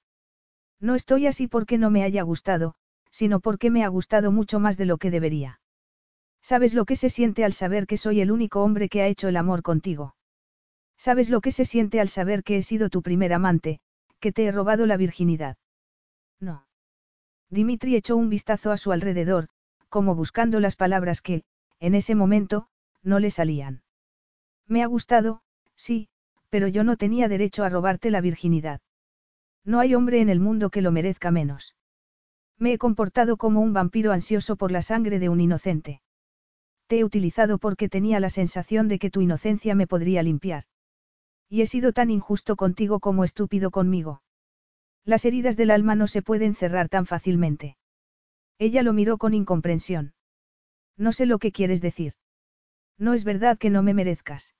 No 0.79 0.95
estoy 0.95 1.27
así 1.27 1.47
porque 1.47 1.77
no 1.77 1.91
me 1.91 2.03
haya 2.03 2.23
gustado, 2.23 2.75
sino 3.11 3.39
porque 3.39 3.69
me 3.69 3.83
ha 3.83 3.87
gustado 3.87 4.31
mucho 4.31 4.59
más 4.59 4.77
de 4.77 4.85
lo 4.85 4.97
que 4.97 5.11
debería. 5.11 5.59
¿Sabes 6.41 6.73
lo 6.73 6.85
que 6.85 6.95
se 6.95 7.09
siente 7.09 7.43
al 7.43 7.53
saber 7.53 7.87
que 7.87 7.97
soy 7.97 8.21
el 8.21 8.31
único 8.31 8.63
hombre 8.63 8.89
que 8.89 9.01
ha 9.01 9.07
hecho 9.07 9.27
el 9.27 9.37
amor 9.37 9.63
contigo? 9.63 10.15
¿Sabes 10.97 11.29
lo 11.29 11.41
que 11.41 11.51
se 11.51 11.65
siente 11.65 11.99
al 11.99 12.09
saber 12.09 12.43
que 12.43 12.57
he 12.57 12.63
sido 12.63 12.89
tu 12.89 13.01
primer 13.01 13.33
amante, 13.33 13.79
que 14.19 14.31
te 14.31 14.45
he 14.45 14.51
robado 14.51 14.85
la 14.85 14.97
virginidad? 14.97 15.57
No. 16.39 16.65
Dimitri 17.49 17.95
echó 17.95 18.17
un 18.17 18.29
vistazo 18.29 18.71
a 18.71 18.77
su 18.77 18.91
alrededor, 18.91 19.47
como 19.89 20.15
buscando 20.15 20.59
las 20.59 20.75
palabras 20.75 21.21
que, 21.21 21.43
en 21.79 21.95
ese 21.95 22.15
momento, 22.15 22.67
no 23.03 23.19
le 23.19 23.31
salían. 23.31 23.83
Me 24.67 24.83
ha 24.83 24.87
gustado, 24.87 25.41
sí, 25.75 26.09
pero 26.49 26.67
yo 26.67 26.83
no 26.83 26.97
tenía 26.97 27.29
derecho 27.29 27.63
a 27.63 27.69
robarte 27.69 28.11
la 28.11 28.21
virginidad. 28.21 28.81
No 29.63 29.79
hay 29.79 29.95
hombre 29.95 30.19
en 30.21 30.29
el 30.29 30.39
mundo 30.39 30.69
que 30.69 30.81
lo 30.81 30.91
merezca 30.91 31.31
menos. 31.31 31.75
Me 32.59 32.73
he 32.73 32.77
comportado 32.77 33.37
como 33.37 33.61
un 33.61 33.73
vampiro 33.73 34.11
ansioso 34.11 34.55
por 34.55 34.71
la 34.71 34.81
sangre 34.81 35.19
de 35.19 35.29
un 35.29 35.39
inocente. 35.39 36.01
Te 36.87 36.99
he 36.99 37.03
utilizado 37.03 37.57
porque 37.57 37.89
tenía 37.89 38.19
la 38.19 38.29
sensación 38.29 38.87
de 38.87 38.97
que 38.97 39.09
tu 39.09 39.21
inocencia 39.21 39.75
me 39.75 39.87
podría 39.87 40.23
limpiar. 40.23 40.63
Y 41.49 41.61
he 41.61 41.67
sido 41.67 41.93
tan 41.93 42.09
injusto 42.09 42.55
contigo 42.55 42.99
como 42.99 43.23
estúpido 43.23 43.71
conmigo. 43.71 44.21
Las 45.05 45.23
heridas 45.25 45.55
del 45.55 45.71
alma 45.71 45.95
no 45.95 46.07
se 46.07 46.21
pueden 46.21 46.55
cerrar 46.55 46.89
tan 46.89 47.05
fácilmente. 47.05 47.77
Ella 48.59 48.83
lo 48.83 48.93
miró 48.93 49.17
con 49.17 49.33
incomprensión. 49.33 50.13
No 50.97 51.11
sé 51.11 51.25
lo 51.25 51.37
que 51.37 51.51
quieres 51.51 51.81
decir. 51.81 52.13
No 52.97 53.13
es 53.13 53.23
verdad 53.23 53.57
que 53.57 53.69
no 53.69 53.83
me 53.83 53.93
merezcas. 53.93 54.55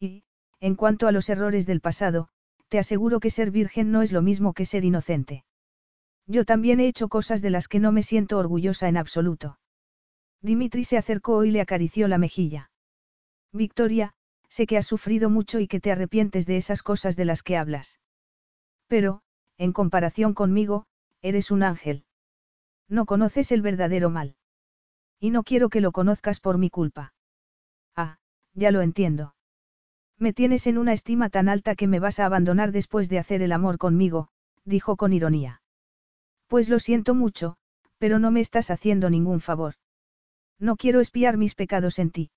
Y, 0.00 0.24
en 0.60 0.74
cuanto 0.74 1.06
a 1.06 1.12
los 1.12 1.28
errores 1.28 1.66
del 1.66 1.80
pasado, 1.80 2.28
te 2.68 2.78
aseguro 2.78 3.20
que 3.20 3.30
ser 3.30 3.50
virgen 3.50 3.92
no 3.92 4.02
es 4.02 4.12
lo 4.12 4.22
mismo 4.22 4.54
que 4.54 4.64
ser 4.64 4.84
inocente. 4.84 5.44
Yo 6.30 6.44
también 6.44 6.78
he 6.78 6.86
hecho 6.86 7.08
cosas 7.08 7.42
de 7.42 7.50
las 7.50 7.66
que 7.66 7.80
no 7.80 7.90
me 7.90 8.04
siento 8.04 8.38
orgullosa 8.38 8.86
en 8.86 8.96
absoluto. 8.96 9.58
Dimitri 10.40 10.84
se 10.84 10.96
acercó 10.96 11.44
y 11.44 11.50
le 11.50 11.60
acarició 11.60 12.06
la 12.06 12.18
mejilla. 12.18 12.70
Victoria, 13.52 14.14
sé 14.48 14.68
que 14.68 14.76
has 14.76 14.86
sufrido 14.86 15.28
mucho 15.28 15.58
y 15.58 15.66
que 15.66 15.80
te 15.80 15.90
arrepientes 15.90 16.46
de 16.46 16.56
esas 16.56 16.84
cosas 16.84 17.16
de 17.16 17.24
las 17.24 17.42
que 17.42 17.56
hablas. 17.56 17.98
Pero, 18.86 19.22
en 19.58 19.72
comparación 19.72 20.32
conmigo, 20.32 20.86
eres 21.20 21.50
un 21.50 21.64
ángel. 21.64 22.04
No 22.88 23.06
conoces 23.06 23.50
el 23.50 23.60
verdadero 23.60 24.08
mal. 24.08 24.36
Y 25.18 25.30
no 25.30 25.42
quiero 25.42 25.68
que 25.68 25.80
lo 25.80 25.90
conozcas 25.90 26.38
por 26.38 26.58
mi 26.58 26.70
culpa. 26.70 27.12
Ah, 27.96 28.18
ya 28.54 28.70
lo 28.70 28.82
entiendo. 28.82 29.34
Me 30.16 30.32
tienes 30.32 30.68
en 30.68 30.78
una 30.78 30.92
estima 30.92 31.28
tan 31.28 31.48
alta 31.48 31.74
que 31.74 31.88
me 31.88 31.98
vas 31.98 32.20
a 32.20 32.26
abandonar 32.26 32.70
después 32.70 33.08
de 33.08 33.18
hacer 33.18 33.42
el 33.42 33.50
amor 33.50 33.78
conmigo, 33.78 34.28
dijo 34.64 34.96
con 34.96 35.12
ironía. 35.12 35.59
Pues 36.50 36.68
lo 36.68 36.80
siento 36.80 37.14
mucho, 37.14 37.54
pero 37.98 38.18
no 38.18 38.32
me 38.32 38.40
estás 38.40 38.72
haciendo 38.72 39.08
ningún 39.08 39.40
favor. 39.40 39.74
No 40.58 40.74
quiero 40.74 40.98
espiar 40.98 41.36
mis 41.36 41.54
pecados 41.54 42.00
en 42.00 42.10
ti. 42.10 42.32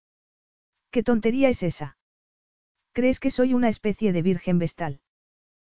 ¿Qué 0.91 1.01
tontería 1.01 1.49
es 1.49 1.63
esa? 1.63 1.97
¿Crees 2.91 3.19
que 3.19 3.31
soy 3.31 3.55
una 3.55 3.69
especie 3.69 4.13
de 4.13 4.21
virgen 4.21 4.59
vestal? 4.59 5.01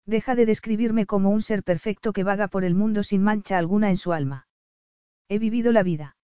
Deja 0.05 0.35
de 0.35 0.47
describirme 0.47 1.07
como 1.07 1.31
un 1.31 1.43
ser 1.43 1.63
perfecto 1.63 2.13
que 2.13 2.25
vaga 2.25 2.49
por 2.49 2.65
el 2.65 2.75
mundo 2.75 3.05
sin 3.05 3.23
mancha 3.23 3.57
alguna 3.57 3.89
en 3.89 3.97
su 3.97 4.13
alma. 4.13 4.49
He 5.29 5.39
vivido 5.39 5.71
la 5.71 5.85
vida. 5.85 6.17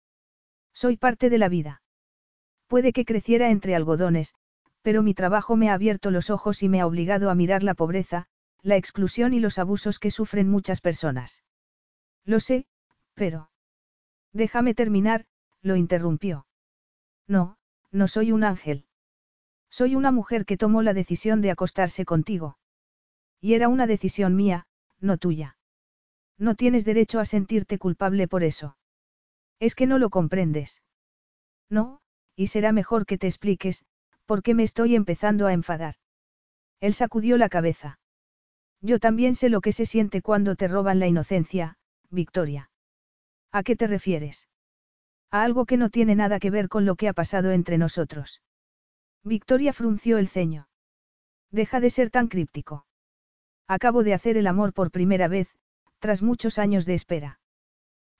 Soy 0.73 0.97
parte 0.97 1.31
de 1.31 1.39
la 1.39 1.49
vida. 1.49 1.81
Puede 2.67 2.93
que 2.93 3.05
creciera 3.05 3.51
entre 3.51 3.77
algodones, 3.77 4.35
pero 4.83 5.05
mi 5.05 5.15
trabajo 5.15 5.55
me 5.55 5.71
ha 5.71 5.75
abierto 5.75 6.11
los 6.11 6.29
ojos 6.29 6.65
y 6.65 6.69
me 6.69 6.81
ha 6.81 6.89
obligado 6.89 7.31
a 7.31 7.37
mirar 7.37 7.63
la 7.63 7.75
pobreza, 7.75 8.27
la 8.63 8.75
exclusión 8.75 9.33
y 9.33 9.39
los 9.39 9.61
abusos 9.61 10.01
que 10.01 10.11
sufren 10.11 10.51
muchas 10.51 10.81
personas. 10.81 11.45
Lo 12.31 12.39
sé, 12.39 12.65
pero... 13.15 13.51
Déjame 14.33 14.73
terminar, 14.73 15.27
lo 15.63 15.75
interrumpió. 15.75 16.47
No, 17.27 17.59
no 17.91 18.07
soy 18.07 18.31
un 18.31 18.45
ángel. 18.45 18.87
Soy 19.69 19.97
una 19.97 20.13
mujer 20.13 20.47
que 20.47 20.57
tomó 20.57 20.83
la 20.83 20.95
decisión 20.95 21.41
de 21.41 21.51
acostarse 21.51 22.05
contigo. 22.05 22.57
Y 23.41 23.55
era 23.55 23.67
una 23.69 23.89
decisión 23.89 24.37
mía, 24.37 24.69
no 25.01 25.19
tuya. 25.19 25.57
No 26.39 26.55
tienes 26.55 26.85
derecho 26.85 27.19
a 27.19 27.25
sentirte 27.25 27.79
culpable 27.79 28.29
por 28.29 28.45
eso. 28.45 28.77
Es 29.59 29.75
que 29.75 29.89
no 29.89 29.99
lo 29.99 30.09
comprendes. 30.09 30.85
No, 31.69 32.01
y 32.37 32.47
será 32.47 32.71
mejor 32.71 33.07
que 33.07 33.19
te 33.19 33.27
expliques, 33.27 33.85
porque 34.25 34.55
me 34.55 34.63
estoy 34.63 34.95
empezando 34.95 35.49
a 35.49 35.53
enfadar. 35.53 35.97
Él 36.79 36.95
sacudió 36.95 37.37
la 37.39 37.49
cabeza. 37.49 37.99
Yo 38.81 39.01
también 39.01 39.35
sé 39.35 39.49
lo 39.49 39.61
que 39.61 39.73
se 39.73 39.85
siente 39.85 40.23
cuando 40.23 40.55
te 40.55 40.69
roban 40.69 41.01
la 41.01 41.09
inocencia, 41.09 41.77
Victoria. 42.11 42.71
¿A 43.53 43.63
qué 43.63 43.77
te 43.77 43.87
refieres? 43.87 44.49
A 45.31 45.45
algo 45.45 45.65
que 45.65 45.77
no 45.77 45.91
tiene 45.91 46.17
nada 46.17 46.41
que 46.41 46.51
ver 46.51 46.69
con 46.69 46.85
lo 46.85 46.97
que 46.97 47.09
ha 47.09 47.13
pasado 47.13 47.53
entre 47.53 47.79
nosotros. 47.79 48.43
Victoria 49.23 49.73
frunció 49.73 50.19
el 50.19 50.29
ceño. 50.29 50.69
Deja 51.51 51.81
de 51.81 51.91
ser 51.91 52.11
tan 52.11 52.29
críptico. 52.29 52.87
Acabo 53.69 54.03
de 54.03 54.15
hacer 54.15 54.37
el 54.37 54.49
amor 54.49 54.73
por 54.73 54.91
primera 54.91 55.29
vez, 55.29 55.49
tras 56.01 56.23
muchos 56.23 56.59
años 56.59 56.85
de 56.87 56.95
espera. 56.95 57.41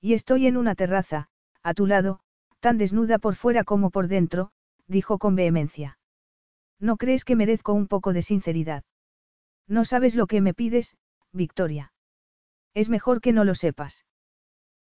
Y 0.01 0.15
estoy 0.15 0.47
en 0.47 0.57
una 0.57 0.75
terraza, 0.77 1.29
a 1.63 1.75
tu 1.75 1.87
lado, 1.87 2.21
tan 2.61 2.79
desnuda 2.79 3.19
por 3.19 3.35
fuera 3.35 3.65
como 3.65 3.91
por 3.91 4.07
dentro, 4.07 4.53
dijo 4.87 5.19
con 5.19 5.35
vehemencia. 5.35 5.99
¿No 6.79 6.97
crees 6.97 7.25
que 7.25 7.37
merezco 7.37 7.73
un 7.73 7.89
poco 7.89 8.13
de 8.13 8.23
sinceridad? 8.23 8.85
No 9.67 9.85
sabes 9.85 10.15
lo 10.15 10.27
que 10.27 10.41
me 10.41 10.55
pides, 10.55 10.97
Victoria. 11.33 11.93
Es 12.75 12.89
mejor 12.89 13.21
que 13.21 13.33
no 13.33 13.45
lo 13.45 13.55
sepas. 13.55 14.07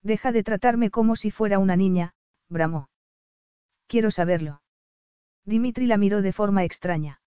Deja 0.01 0.31
de 0.31 0.43
tratarme 0.43 0.89
como 0.89 1.15
si 1.15 1.31
fuera 1.31 1.59
una 1.59 1.75
niña, 1.75 2.13
bramó. 2.49 2.89
Quiero 3.87 4.11
saberlo. 4.11 4.61
Dimitri 5.45 5.85
la 5.85 5.97
miró 5.97 6.21
de 6.21 6.33
forma 6.33 6.63
extraña. 6.63 7.21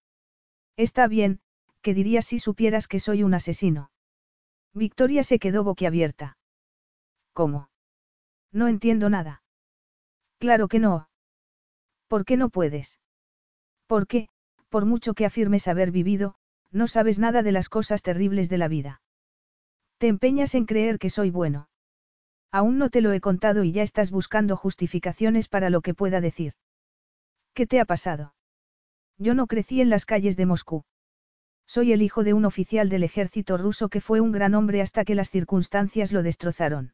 Está 0.75 1.07
bien, 1.07 1.41
¿qué 1.81 1.93
dirías 1.93 2.25
si 2.25 2.39
supieras 2.39 2.87
que 2.87 2.99
soy 2.99 3.23
un 3.23 3.33
asesino? 3.33 3.91
Victoria 4.73 5.23
se 5.23 5.39
quedó 5.39 5.63
boquiabierta. 5.63 6.37
¿Cómo? 7.33 7.69
No 8.51 8.67
entiendo 8.67 9.09
nada. 9.09 9.43
Claro 10.37 10.67
que 10.67 10.79
no. 10.79 11.09
¿Por 12.07 12.25
qué 12.25 12.37
no 12.37 12.49
puedes? 12.49 12.99
Porque, 13.87 14.29
por 14.69 14.85
mucho 14.85 15.13
que 15.13 15.25
afirmes 15.25 15.67
haber 15.67 15.91
vivido, 15.91 16.35
no 16.71 16.87
sabes 16.87 17.19
nada 17.19 17.43
de 17.43 17.51
las 17.51 17.69
cosas 17.69 18.01
terribles 18.01 18.49
de 18.49 18.57
la 18.57 18.67
vida. 18.67 19.01
Te 19.99 20.07
empeñas 20.07 20.55
en 20.55 20.65
creer 20.65 20.97
que 20.97 21.09
soy 21.09 21.29
bueno. 21.29 21.67
Aún 22.51 22.77
no 22.77 22.89
te 22.89 23.01
lo 23.01 23.11
he 23.11 23.19
contado 23.19 23.65
y 23.65 23.73
ya 23.73 23.83
estás 23.83 24.11
buscando 24.11 24.55
justificaciones 24.55 25.49
para 25.49 25.69
lo 25.69 25.81
que 25.81 25.93
pueda 25.93 26.21
decir. 26.21 26.53
¿Qué 27.53 27.67
te 27.67 27.81
ha 27.81 27.85
pasado? 27.85 28.33
Yo 29.17 29.33
no 29.33 29.45
crecí 29.45 29.81
en 29.81 29.89
las 29.89 30.05
calles 30.05 30.37
de 30.37 30.45
Moscú. 30.45 30.85
Soy 31.67 31.91
el 31.91 32.01
hijo 32.01 32.23
de 32.23 32.33
un 32.33 32.45
oficial 32.45 32.87
del 32.87 33.03
ejército 33.03 33.57
ruso 33.57 33.89
que 33.89 33.99
fue 33.99 34.21
un 34.21 34.31
gran 34.31 34.55
hombre 34.55 34.81
hasta 34.81 35.03
que 35.03 35.15
las 35.15 35.31
circunstancias 35.31 36.13
lo 36.13 36.23
destrozaron. 36.23 36.93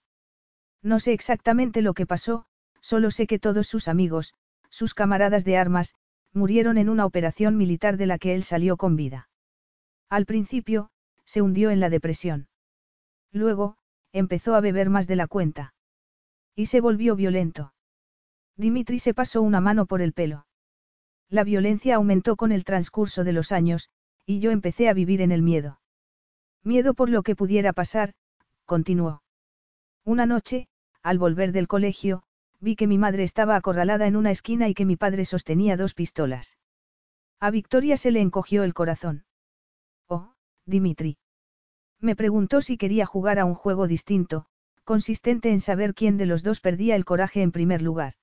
No 0.82 1.00
sé 1.00 1.14
exactamente 1.14 1.84
lo 1.84 1.94
que 1.94 2.08
pasó, 2.08 2.48
solo 2.82 3.12
sé 3.12 3.28
que 3.28 3.38
todos 3.38 3.68
sus 3.68 3.88
amigos, 3.88 4.34
sus 4.70 4.96
camaradas 4.96 5.46
de 5.46 5.58
armas, 5.58 5.94
murieron 6.34 6.80
en 6.80 6.90
una 6.90 7.06
operación 7.06 7.56
militar 7.56 7.98
de 7.98 8.08
la 8.08 8.18
que 8.18 8.34
él 8.34 8.44
salió 8.44 8.78
con 8.78 8.96
vida. 8.96 9.30
Al 10.10 10.26
principio, 10.26 10.90
se 11.24 11.44
hundió 11.44 11.70
en 11.70 11.80
la 11.80 11.92
depresión. 11.92 12.48
Luego, 13.36 13.76
empezó 14.14 14.56
a 14.56 14.62
beber 14.62 14.90
más 14.90 15.08
de 15.08 15.18
la 15.18 15.28
cuenta. 15.28 15.74
Y 16.56 16.68
se 16.68 16.80
volvió 16.80 17.18
violento. 17.18 17.74
Dimitri 18.56 18.98
se 18.98 19.14
pasó 19.14 19.42
una 19.42 19.60
mano 19.60 19.86
por 19.86 20.02
el 20.02 20.14
pelo. 20.14 20.48
La 21.30 21.44
violencia 21.44 21.96
aumentó 21.98 22.38
con 22.38 22.54
el 22.54 22.64
transcurso 22.64 23.26
de 23.26 23.34
los 23.34 23.52
años, 23.52 23.90
y 24.26 24.40
yo 24.40 24.52
empecé 24.52 24.88
a 24.88 24.94
vivir 24.94 25.22
en 25.22 25.34
el 25.34 25.42
miedo. 25.42 25.82
Miedo 26.64 26.94
por 26.94 27.10
lo 27.10 27.24
que 27.24 27.36
pudiera 27.36 27.74
pasar, 27.74 28.14
continuó. 28.64 29.22
Una 30.06 30.26
noche, 30.26 30.70
al 31.04 31.18
volver 31.20 31.52
del 31.52 31.68
colegio, 31.68 32.24
vi 32.62 32.78
que 32.78 32.88
mi 32.88 32.98
madre 32.98 33.24
estaba 33.24 33.58
acorralada 33.58 34.08
en 34.08 34.16
una 34.16 34.32
esquina 34.32 34.70
y 34.70 34.74
que 34.74 34.86
mi 34.86 34.96
padre 34.96 35.26
sostenía 35.26 35.76
dos 35.76 35.94
pistolas. 35.94 36.58
A 37.42 37.52
Victoria 37.52 37.98
se 37.98 38.12
le 38.12 38.22
encogió 38.22 38.64
el 38.64 38.74
corazón. 38.74 39.26
Oh, 40.08 40.32
Dimitri. 40.66 41.18
Me 42.02 42.16
preguntó 42.16 42.62
si 42.62 42.78
quería 42.78 43.06
jugar 43.06 43.40
a 43.40 43.46
un 43.46 43.56
juego 43.56 43.88
distinto, 43.88 44.46
consistente 44.84 45.52
en 45.52 45.60
saber 45.60 45.94
quién 45.94 46.18
de 46.18 46.26
los 46.26 46.44
dos 46.44 46.62
perdía 46.62 46.96
el 46.96 47.06
coraje 47.06 47.42
en 47.42 47.52
primer 47.52 47.82
lugar. 47.82 48.14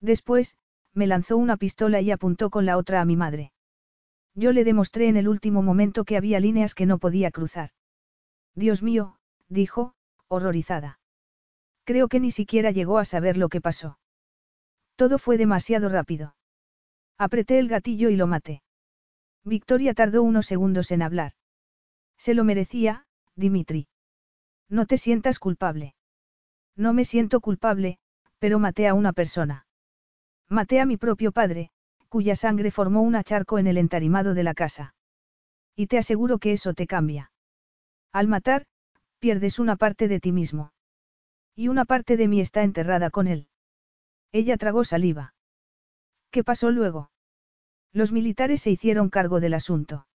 Después, 0.00 0.56
me 0.94 1.06
lanzó 1.06 1.36
una 1.36 1.56
pistola 1.56 2.00
y 2.00 2.10
apuntó 2.10 2.50
con 2.50 2.66
la 2.66 2.76
otra 2.76 3.00
a 3.00 3.04
mi 3.04 3.16
madre. 3.16 3.52
Yo 4.34 4.52
le 4.52 4.64
demostré 4.64 5.08
en 5.08 5.16
el 5.16 5.28
último 5.28 5.62
momento 5.62 6.04
que 6.04 6.16
había 6.16 6.40
líneas 6.40 6.74
que 6.74 6.86
no 6.86 6.98
podía 6.98 7.30
cruzar. 7.30 7.70
Dios 8.54 8.82
mío, 8.82 9.16
dijo, 9.48 9.94
horrorizada. 10.28 11.00
Creo 11.84 12.08
que 12.08 12.20
ni 12.20 12.30
siquiera 12.30 12.70
llegó 12.70 12.98
a 12.98 13.04
saber 13.04 13.36
lo 13.36 13.48
que 13.48 13.60
pasó. 13.60 13.98
Todo 14.96 15.18
fue 15.18 15.38
demasiado 15.38 15.88
rápido. 15.88 16.34
Apreté 17.16 17.58
el 17.58 17.68
gatillo 17.68 18.10
y 18.10 18.16
lo 18.16 18.26
maté. 18.26 18.62
Victoria 19.44 19.94
tardó 19.94 20.22
unos 20.22 20.46
segundos 20.46 20.90
en 20.90 21.02
hablar. 21.02 21.32
Se 22.18 22.34
lo 22.34 22.44
merecía, 22.44 23.06
Dimitri. 23.36 23.88
No 24.68 24.86
te 24.86 24.98
sientas 24.98 25.38
culpable. 25.38 25.94
No 26.76 26.92
me 26.92 27.04
siento 27.04 27.40
culpable, 27.40 27.98
pero 28.38 28.58
maté 28.58 28.86
a 28.86 28.94
una 28.94 29.12
persona. 29.12 29.66
Maté 30.48 30.80
a 30.80 30.86
mi 30.86 30.96
propio 30.96 31.32
padre, 31.32 31.70
cuya 32.08 32.36
sangre 32.36 32.70
formó 32.70 33.02
un 33.02 33.14
acharco 33.14 33.58
en 33.58 33.66
el 33.66 33.78
entarimado 33.78 34.34
de 34.34 34.42
la 34.42 34.54
casa. 34.54 34.94
Y 35.76 35.86
te 35.86 35.98
aseguro 35.98 36.38
que 36.38 36.52
eso 36.52 36.74
te 36.74 36.86
cambia. 36.86 37.30
Al 38.12 38.28
matar, 38.28 38.66
pierdes 39.18 39.58
una 39.58 39.76
parte 39.76 40.08
de 40.08 40.20
ti 40.20 40.32
mismo. 40.32 40.72
Y 41.54 41.68
una 41.68 41.84
parte 41.84 42.16
de 42.16 42.28
mí 42.28 42.40
está 42.40 42.62
enterrada 42.62 43.10
con 43.10 43.26
él. 43.26 43.48
Ella 44.32 44.56
tragó 44.56 44.84
saliva. 44.84 45.34
¿Qué 46.30 46.44
pasó 46.44 46.70
luego? 46.70 47.10
Los 47.92 48.12
militares 48.12 48.62
se 48.62 48.70
hicieron 48.70 49.08
cargo 49.08 49.40
del 49.40 49.54
asunto. 49.54 50.06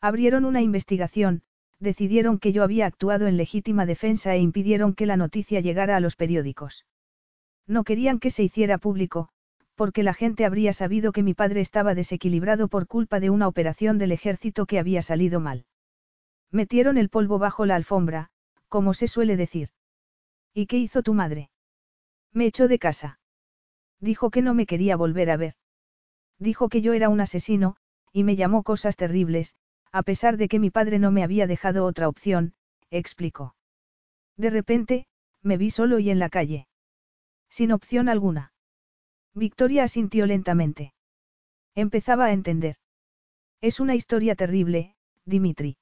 Abrieron 0.00 0.44
una 0.44 0.62
investigación, 0.62 1.42
decidieron 1.78 2.38
que 2.38 2.52
yo 2.52 2.62
había 2.62 2.86
actuado 2.86 3.26
en 3.26 3.36
legítima 3.36 3.86
defensa 3.86 4.34
e 4.34 4.38
impidieron 4.38 4.94
que 4.94 5.06
la 5.06 5.16
noticia 5.16 5.60
llegara 5.60 5.96
a 5.96 6.00
los 6.00 6.16
periódicos. 6.16 6.86
No 7.66 7.84
querían 7.84 8.18
que 8.18 8.30
se 8.30 8.42
hiciera 8.42 8.78
público, 8.78 9.28
porque 9.74 10.02
la 10.02 10.14
gente 10.14 10.44
habría 10.44 10.72
sabido 10.72 11.12
que 11.12 11.22
mi 11.22 11.34
padre 11.34 11.60
estaba 11.60 11.94
desequilibrado 11.94 12.68
por 12.68 12.86
culpa 12.86 13.20
de 13.20 13.30
una 13.30 13.48
operación 13.48 13.98
del 13.98 14.12
ejército 14.12 14.66
que 14.66 14.78
había 14.78 15.02
salido 15.02 15.40
mal. 15.40 15.64
Metieron 16.50 16.98
el 16.98 17.08
polvo 17.08 17.38
bajo 17.38 17.64
la 17.64 17.76
alfombra, 17.76 18.30
como 18.68 18.92
se 18.94 19.08
suele 19.08 19.36
decir. 19.36 19.68
¿Y 20.52 20.66
qué 20.66 20.78
hizo 20.78 21.02
tu 21.02 21.14
madre? 21.14 21.50
Me 22.32 22.46
echó 22.46 22.68
de 22.68 22.78
casa. 22.78 23.20
Dijo 24.00 24.30
que 24.30 24.42
no 24.42 24.54
me 24.54 24.66
quería 24.66 24.96
volver 24.96 25.30
a 25.30 25.36
ver. 25.36 25.54
Dijo 26.38 26.68
que 26.68 26.80
yo 26.82 26.92
era 26.92 27.08
un 27.08 27.20
asesino, 27.20 27.76
y 28.12 28.24
me 28.24 28.36
llamó 28.36 28.62
cosas 28.62 28.96
terribles, 28.96 29.56
a 29.92 30.02
pesar 30.02 30.36
de 30.36 30.48
que 30.48 30.58
mi 30.58 30.70
padre 30.70 30.98
no 30.98 31.10
me 31.10 31.22
había 31.22 31.46
dejado 31.46 31.84
otra 31.84 32.08
opción, 32.08 32.54
explicó. 32.90 33.54
De 34.36 34.50
repente, 34.50 35.06
me 35.42 35.56
vi 35.56 35.70
solo 35.70 35.98
y 35.98 36.10
en 36.10 36.18
la 36.18 36.28
calle. 36.28 36.68
Sin 37.48 37.72
opción 37.72 38.08
alguna. 38.08 38.52
Victoria 39.34 39.84
asintió 39.84 40.26
lentamente. 40.26 40.94
Empezaba 41.74 42.26
a 42.26 42.32
entender. 42.32 42.76
Es 43.60 43.80
una 43.80 43.94
historia 43.94 44.34
terrible, 44.34 44.94
Dimitri. 45.24 45.76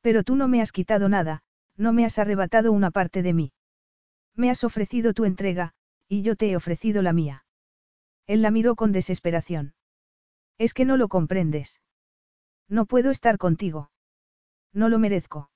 Pero 0.00 0.22
tú 0.22 0.36
no 0.36 0.48
me 0.48 0.60
has 0.60 0.72
quitado 0.72 1.08
nada, 1.08 1.42
no 1.76 1.92
me 1.92 2.04
has 2.04 2.18
arrebatado 2.18 2.72
una 2.72 2.90
parte 2.90 3.22
de 3.22 3.34
mí. 3.34 3.52
Me 4.34 4.50
has 4.50 4.64
ofrecido 4.64 5.12
tu 5.12 5.24
entrega, 5.24 5.74
y 6.08 6.22
yo 6.22 6.36
te 6.36 6.50
he 6.50 6.56
ofrecido 6.56 7.02
la 7.02 7.12
mía. 7.12 7.44
Él 8.26 8.42
la 8.42 8.50
miró 8.50 8.76
con 8.76 8.92
desesperación. 8.92 9.74
Es 10.58 10.74
que 10.74 10.84
no 10.84 10.96
lo 10.96 11.08
comprendes. 11.08 11.80
No 12.68 12.86
puedo 12.86 13.10
estar 13.10 13.38
contigo. 13.38 13.90
No 14.72 14.88
lo 14.88 14.98
merezco. 14.98 15.50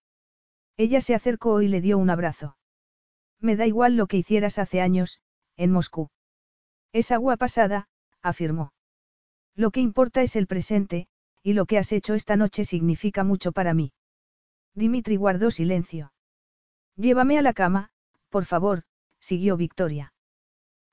Ella 0.76 1.00
se 1.00 1.14
acercó 1.14 1.60
y 1.60 1.68
le 1.68 1.80
dio 1.80 1.98
un 1.98 2.10
abrazo. 2.10 2.56
Me 3.40 3.56
da 3.56 3.66
igual 3.66 3.96
lo 3.96 4.06
que 4.06 4.16
hicieras 4.16 4.58
hace 4.58 4.80
años, 4.80 5.20
en 5.56 5.72
Moscú. 5.72 6.10
Es 6.92 7.10
agua 7.10 7.36
pasada, 7.36 7.88
afirmó. 8.22 8.72
Lo 9.54 9.70
que 9.70 9.80
importa 9.80 10.22
es 10.22 10.36
el 10.36 10.46
presente, 10.46 11.08
y 11.42 11.52
lo 11.52 11.66
que 11.66 11.78
has 11.78 11.92
hecho 11.92 12.14
esta 12.14 12.36
noche 12.36 12.64
significa 12.64 13.24
mucho 13.24 13.52
para 13.52 13.74
mí. 13.74 13.92
Dimitri 14.74 15.16
guardó 15.16 15.50
silencio. 15.50 16.12
Llévame 16.96 17.38
a 17.38 17.42
la 17.42 17.52
cama, 17.52 17.90
por 18.30 18.46
favor, 18.46 18.84
siguió 19.20 19.56
Victoria. 19.56 20.14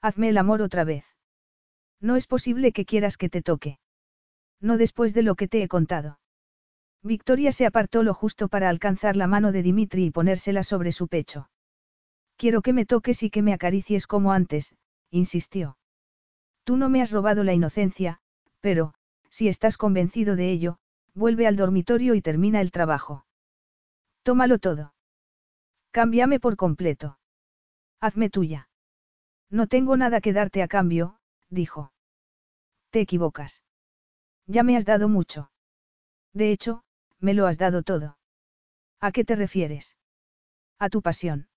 Hazme 0.02 0.30
el 0.30 0.38
amor 0.38 0.62
otra 0.62 0.84
vez. 0.84 1.06
No 2.02 2.16
es 2.16 2.28
posible 2.28 2.72
que 2.72 2.86
quieras 2.86 3.18
que 3.18 3.30
te 3.30 3.42
toque. 3.42 3.80
No 4.62 4.78
después 4.78 5.14
de 5.14 5.24
lo 5.24 5.36
que 5.36 5.48
te 5.48 5.64
he 5.64 5.68
contado. 5.68 6.20
Victoria 7.02 7.52
se 7.52 7.66
apartó 7.66 8.04
lo 8.04 8.14
justo 8.14 8.50
para 8.50 8.70
alcanzar 8.70 9.16
la 9.16 9.28
mano 9.28 9.52
de 9.52 9.64
Dimitri 9.64 10.06
y 10.06 10.12
ponérsela 10.12 10.64
sobre 10.64 10.92
su 10.92 11.08
pecho. 11.08 11.50
Quiero 12.36 12.62
que 12.62 12.74
me 12.74 12.86
toques 12.86 13.24
y 13.24 13.30
que 13.30 13.42
me 13.42 13.54
acaricies 13.54 14.06
como 14.06 14.34
antes, 14.34 14.76
insistió. 15.10 15.78
Tú 16.64 16.78
no 16.78 16.90
me 16.90 17.02
has 17.02 17.12
robado 17.12 17.44
la 17.44 17.54
inocencia, 17.54 18.20
pero, 18.60 18.94
si 19.30 19.48
estás 19.48 19.78
convencido 19.78 20.36
de 20.36 20.52
ello, 20.52 20.78
vuelve 21.14 21.48
al 21.48 21.56
dormitorio 21.56 22.16
y 22.16 22.22
termina 22.22 22.62
el 22.62 22.72
trabajo. 22.72 23.26
Tómalo 24.24 24.60
todo. 24.60 24.94
Cámbiame 25.92 26.40
por 26.40 26.56
completo. 26.56 27.18
Hazme 28.00 28.30
tuya. 28.30 28.70
No 29.50 29.68
tengo 29.68 29.98
nada 29.98 30.22
que 30.22 30.34
darte 30.34 30.62
a 30.62 30.68
cambio, 30.68 31.18
dijo. 31.50 31.92
Te 32.92 33.02
equivocas. 33.02 33.64
Ya 34.50 34.64
me 34.64 34.76
has 34.76 34.84
dado 34.84 35.10
mucho. 35.10 35.52
De 36.34 36.52
hecho, 36.52 36.84
me 37.20 37.36
lo 37.36 37.46
has 37.46 37.60
dado 37.60 37.84
todo. 37.84 38.18
¿A 39.00 39.12
qué 39.12 39.24
te 39.24 39.36
refieres? 39.36 39.96
A 40.80 40.90
tu 40.90 41.04
pasión. 41.04 41.50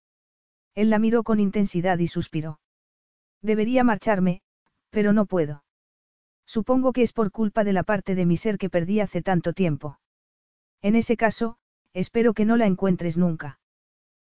Él 0.75 0.91
la 0.91 0.99
miró 0.99 1.23
con 1.23 1.41
intensidad 1.41 1.99
y 1.99 2.07
suspiró. 2.07 2.61
Debería 3.41 3.83
marcharme, 3.83 4.43
pero 4.91 5.15
no 5.15 5.25
puedo. 5.25 5.65
Supongo 6.47 6.93
que 6.93 7.01
es 7.01 7.15
por 7.15 7.31
culpa 7.31 7.65
de 7.65 7.73
la 7.73 7.83
parte 7.83 8.15
de 8.15 8.27
mi 8.27 8.37
ser 8.37 8.59
que 8.59 8.69
perdí 8.69 9.01
hace 9.01 9.23
tanto 9.23 9.55
tiempo. 9.55 9.99
En 10.83 10.95
ese 10.95 11.17
caso, 11.17 11.57
espero 11.95 12.35
que 12.35 12.45
no 12.45 12.59
la 12.59 12.67
encuentres 12.67 13.17
nunca. 13.17 13.59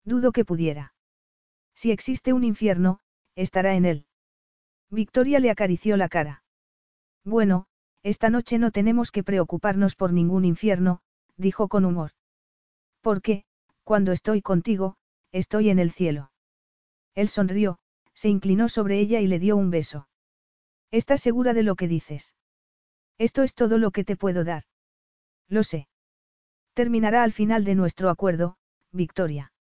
Dudo 0.02 0.33
que 0.33 0.47
pudiera. 0.47 0.94
Si 1.75 1.91
existe 1.91 2.33
un 2.33 2.43
infierno, 2.43 3.01
estará 3.35 3.75
en 3.75 3.85
él. 3.85 4.07
Victoria 4.89 5.41
le 5.41 5.51
acarició 5.51 5.99
la 5.99 6.09
cara. 6.09 6.43
Bueno, 7.23 7.67
esta 8.07 8.31
noche 8.31 8.60
no 8.60 8.70
tenemos 8.70 9.10
que 9.10 9.25
preocuparnos 9.25 9.97
por 9.97 10.12
ningún 10.12 10.44
infierno, 10.44 11.01
dijo 11.36 11.67
con 11.67 11.85
humor. 11.85 12.12
Porque, 13.01 13.44
cuando 13.83 14.12
estoy 14.12 14.43
contigo, 14.43 14.97
estoy 15.33 15.70
en 15.70 15.81
el 15.81 15.91
cielo. 15.91 16.31
Él 17.17 17.26
sonrió, 17.28 17.81
se 18.15 18.28
inclinó 18.28 18.68
sobre 18.68 19.01
ella 19.01 19.18
y 19.18 19.26
le 19.26 19.41
dio 19.41 19.57
un 19.57 19.70
beso. 19.70 20.07
¿Estás 20.93 21.20
segura 21.20 21.52
de 21.52 21.65
lo 21.65 21.75
que 21.75 21.89
dices? 21.89 22.36
Esto 23.18 23.43
es 23.43 23.57
todo 23.57 23.76
lo 23.76 23.91
que 23.91 24.05
te 24.05 24.15
puedo 24.15 24.44
dar. 24.44 24.62
Lo 25.49 25.65
sé. 25.65 25.89
Terminará 26.75 27.25
al 27.25 27.33
final 27.33 27.65
de 27.65 27.75
nuestro 27.75 28.09
acuerdo, 28.09 28.57
Victoria. 28.93 29.52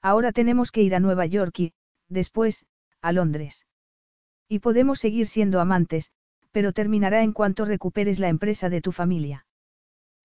Ahora 0.00 0.30
tenemos 0.30 0.70
que 0.70 0.82
ir 0.82 0.94
a 0.94 1.00
Nueva 1.00 1.26
York 1.26 1.58
y, 1.58 1.72
después, 2.08 2.66
a 3.00 3.10
Londres. 3.10 3.66
Y 4.48 4.60
podemos 4.60 5.00
seguir 5.00 5.26
siendo 5.26 5.60
amantes, 5.60 6.12
pero 6.54 6.72
terminará 6.72 7.24
en 7.24 7.32
cuanto 7.32 7.64
recuperes 7.64 8.20
la 8.20 8.28
empresa 8.28 8.68
de 8.68 8.80
tu 8.80 8.92
familia. 8.92 9.44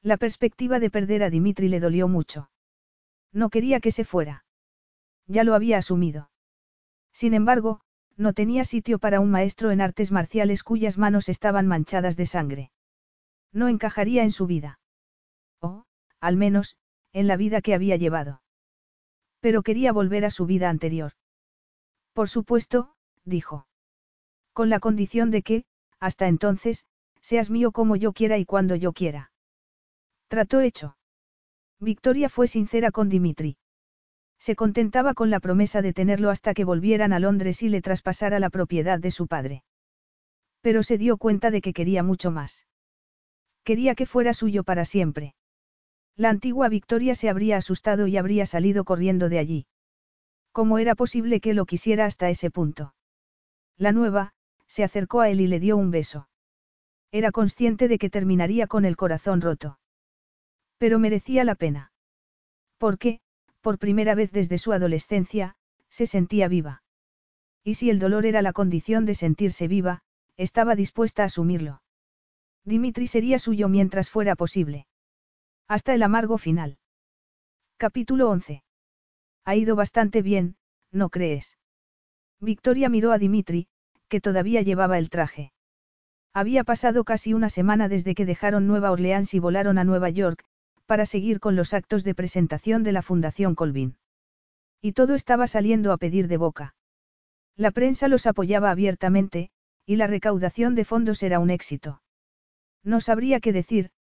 La 0.03 0.16
perspectiva 0.16 0.80
de 0.80 0.91
perder 0.91 1.24
a 1.24 1.32
Dimitri 1.32 1.69
le 1.69 1.80
dolió 1.80 2.08
mucho. 2.08 2.51
No 3.33 3.49
quería 3.49 3.80
que 3.80 3.90
se 3.90 4.06
fuera. 4.06 4.45
Ya 5.25 5.43
lo 5.43 5.56
había 5.56 5.80
asumido. 5.80 6.30
Sin 7.11 7.33
embargo, 7.33 7.82
no 8.16 8.33
tenía 8.33 8.64
sitio 8.64 8.99
para 8.99 9.22
un 9.22 9.32
maestro 9.32 9.72
en 9.72 9.82
artes 9.82 10.11
marciales 10.11 10.61
cuyas 10.61 10.99
manos 10.99 11.30
estaban 11.30 11.66
manchadas 11.66 12.16
de 12.16 12.27
sangre. 12.27 12.72
No 13.51 13.67
encajaría 13.67 14.22
en 14.22 14.32
su 14.32 14.45
vida. 14.45 14.80
O, 15.59 15.85
al 16.19 16.38
menos, 16.38 16.77
en 17.11 17.25
la 17.25 17.38
vida 17.38 17.61
que 17.61 17.74
había 17.74 17.95
llevado. 17.95 18.43
Pero 19.40 19.64
quería 19.64 19.91
volver 19.91 20.25
a 20.25 20.30
su 20.30 20.45
vida 20.45 20.69
anterior. 20.69 21.14
Por 22.14 22.30
supuesto, 22.30 22.93
dijo. 23.25 23.66
Con 24.53 24.69
la 24.69 24.80
condición 24.80 25.32
de 25.32 25.41
que, 25.41 25.66
hasta 26.00 26.28
entonces, 26.28 26.86
seas 27.22 27.50
mío 27.50 27.72
como 27.72 27.95
yo 27.95 28.14
quiera 28.14 28.38
y 28.38 28.45
cuando 28.45 28.76
yo 28.76 28.94
quiera. 28.94 29.32
Trató 30.28 30.61
hecho. 30.61 30.98
Victoria 31.80 32.30
fue 32.30 32.48
sincera 32.48 32.92
con 32.92 33.10
Dimitri. 33.10 33.58
Se 34.38 34.56
contentaba 34.56 35.14
con 35.14 35.30
la 35.30 35.40
promesa 35.40 35.82
de 35.82 35.94
tenerlo 35.94 36.30
hasta 36.30 36.53
que 36.53 36.64
volvieran 36.64 37.14
a 37.14 37.19
Londres 37.19 37.61
y 37.61 37.69
le 37.69 37.82
traspasara 37.82 38.40
la 38.40 38.50
propiedad 38.50 39.00
de 39.00 39.11
su 39.11 39.28
padre. 39.28 39.64
Pero 40.61 40.84
se 40.84 40.98
dio 40.98 41.18
cuenta 41.18 41.52
de 41.52 41.61
que 41.61 41.74
quería 41.74 42.03
mucho 42.03 42.32
más. 42.32 42.68
Quería 43.64 43.95
que 43.95 44.06
fuera 44.06 44.34
suyo 44.34 44.64
para 44.64 44.86
siempre. 44.86 45.36
La 46.16 46.30
antigua 46.30 46.69
Victoria 46.69 47.16
se 47.16 47.30
habría 47.30 47.58
asustado 47.58 48.08
y 48.08 48.18
habría 48.18 48.45
salido 48.45 48.84
corriendo 48.84 49.30
de 49.30 49.40
allí. 49.40 49.68
¿Cómo 50.52 50.78
era 50.78 50.95
posible 50.95 51.40
que 51.40 51.53
lo 51.53 51.66
quisiera 51.66 52.06
hasta 52.06 52.30
ese 52.30 52.50
punto? 52.50 52.94
La 53.78 53.92
nueva, 53.92 54.34
se 54.69 54.83
acercó 54.83 55.19
a 55.19 55.30
él 55.30 55.41
y 55.41 55.48
le 55.48 55.59
dio 55.59 55.75
un 55.75 55.91
beso. 55.91 56.30
Era 57.11 57.31
consciente 57.31 57.88
de 57.88 57.98
que 57.98 58.09
terminaría 58.09 58.67
con 58.67 58.85
el 58.85 58.95
corazón 58.95 59.41
roto. 59.41 59.80
Pero 60.77 60.99
merecía 60.99 61.43
la 61.43 61.56
pena. 61.56 61.91
Porque, 62.77 63.19
por 63.61 63.80
primera 63.80 64.15
vez 64.15 64.31
desde 64.31 64.59
su 64.59 64.72
adolescencia, 64.72 65.56
se 65.89 66.06
sentía 66.06 66.48
viva. 66.48 66.83
Y 67.64 67.73
si 67.73 67.89
el 67.89 67.99
dolor 67.99 68.25
era 68.25 68.41
la 68.41 68.53
condición 68.53 69.06
de 69.06 69.15
sentirse 69.15 69.67
viva, 69.67 70.03
estaba 70.38 70.75
dispuesta 70.75 71.23
a 71.23 71.25
asumirlo. 71.25 71.81
Dimitri 72.64 73.07
sería 73.07 73.39
suyo 73.39 73.67
mientras 73.67 74.09
fuera 74.09 74.35
posible. 74.35 74.85
Hasta 75.67 75.93
el 75.93 76.03
amargo 76.03 76.38
final. 76.38 76.77
Capítulo 77.77 78.30
11. 78.30 78.64
Ha 79.45 79.56
ido 79.56 79.75
bastante 79.75 80.22
bien, 80.22 80.57
¿no 80.91 81.09
crees? 81.09 81.57
Victoria 82.39 82.88
miró 82.88 83.11
a 83.11 83.17
Dimitri, 83.17 83.67
que 84.09 84.19
todavía 84.19 84.61
llevaba 84.61 84.97
el 84.97 85.09
traje. 85.09 85.53
Había 86.33 86.63
pasado 86.63 87.03
casi 87.03 87.33
una 87.33 87.49
semana 87.49 87.88
desde 87.88 88.13
que 88.13 88.25
dejaron 88.25 88.67
Nueva 88.67 88.91
Orleans 88.91 89.33
y 89.33 89.39
volaron 89.39 89.77
a 89.77 89.83
Nueva 89.83 90.09
York, 90.09 90.43
para 90.85 91.05
seguir 91.05 91.39
con 91.39 91.55
los 91.55 91.73
actos 91.73 92.03
de 92.03 92.15
presentación 92.15 92.83
de 92.83 92.91
la 92.91 93.01
Fundación 93.01 93.55
Colvin. 93.55 93.95
Y 94.81 94.93
todo 94.93 95.15
estaba 95.15 95.47
saliendo 95.47 95.91
a 95.91 95.97
pedir 95.97 96.27
de 96.27 96.38
boca. 96.38 96.75
La 97.55 97.71
prensa 97.71 98.07
los 98.07 98.25
apoyaba 98.25 98.71
abiertamente, 98.71 99.51
y 99.85 99.95
la 99.97 100.07
recaudación 100.07 100.75
de 100.75 100.85
fondos 100.85 101.23
era 101.23 101.39
un 101.39 101.49
éxito. 101.49 102.01
No 102.83 103.01
sabría 103.01 103.39
qué 103.39 103.51
decir, 103.53 103.91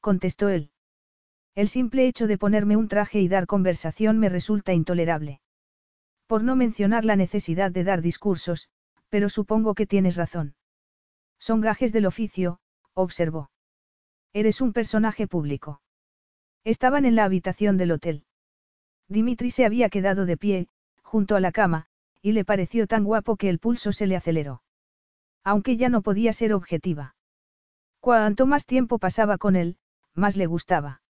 contestó 0.00 0.48
él. 0.48 0.70
El 1.54 1.68
simple 1.68 2.06
hecho 2.06 2.26
de 2.26 2.38
ponerme 2.38 2.76
un 2.76 2.86
traje 2.86 3.20
y 3.20 3.28
dar 3.28 3.46
conversación 3.46 4.18
me 4.18 4.28
resulta 4.28 4.72
intolerable. 4.72 5.40
Por 6.28 6.44
no 6.44 6.54
mencionar 6.54 7.04
la 7.04 7.16
necesidad 7.16 7.72
de 7.72 7.82
dar 7.82 8.00
discursos, 8.00 8.68
pero 9.08 9.28
supongo 9.28 9.74
que 9.74 9.86
tienes 9.86 10.16
razón. 10.16 10.54
Son 11.38 11.60
gajes 11.60 11.92
del 11.92 12.06
oficio, 12.06 12.60
observó. 12.94 13.50
Eres 14.32 14.60
un 14.60 14.72
personaje 14.72 15.26
público. 15.26 15.80
Estaban 16.64 17.04
en 17.04 17.16
la 17.16 17.24
habitación 17.24 17.76
del 17.76 17.92
hotel. 17.92 18.24
Dimitri 19.08 19.50
se 19.50 19.64
había 19.64 19.88
quedado 19.88 20.26
de 20.26 20.36
pie, 20.36 20.68
junto 21.02 21.36
a 21.36 21.40
la 21.40 21.52
cama, 21.52 21.86
y 22.20 22.32
le 22.32 22.44
pareció 22.44 22.86
tan 22.86 23.04
guapo 23.04 23.36
que 23.36 23.48
el 23.48 23.58
pulso 23.58 23.92
se 23.92 24.06
le 24.06 24.16
aceleró. 24.16 24.62
Aunque 25.44 25.76
ya 25.76 25.88
no 25.88 26.02
podía 26.02 26.32
ser 26.32 26.52
objetiva. 26.52 27.16
Cuanto 28.00 28.46
más 28.46 28.66
tiempo 28.66 28.98
pasaba 28.98 29.38
con 29.38 29.56
él, 29.56 29.78
más 30.14 30.36
le 30.36 30.46
gustaba. 30.46 31.00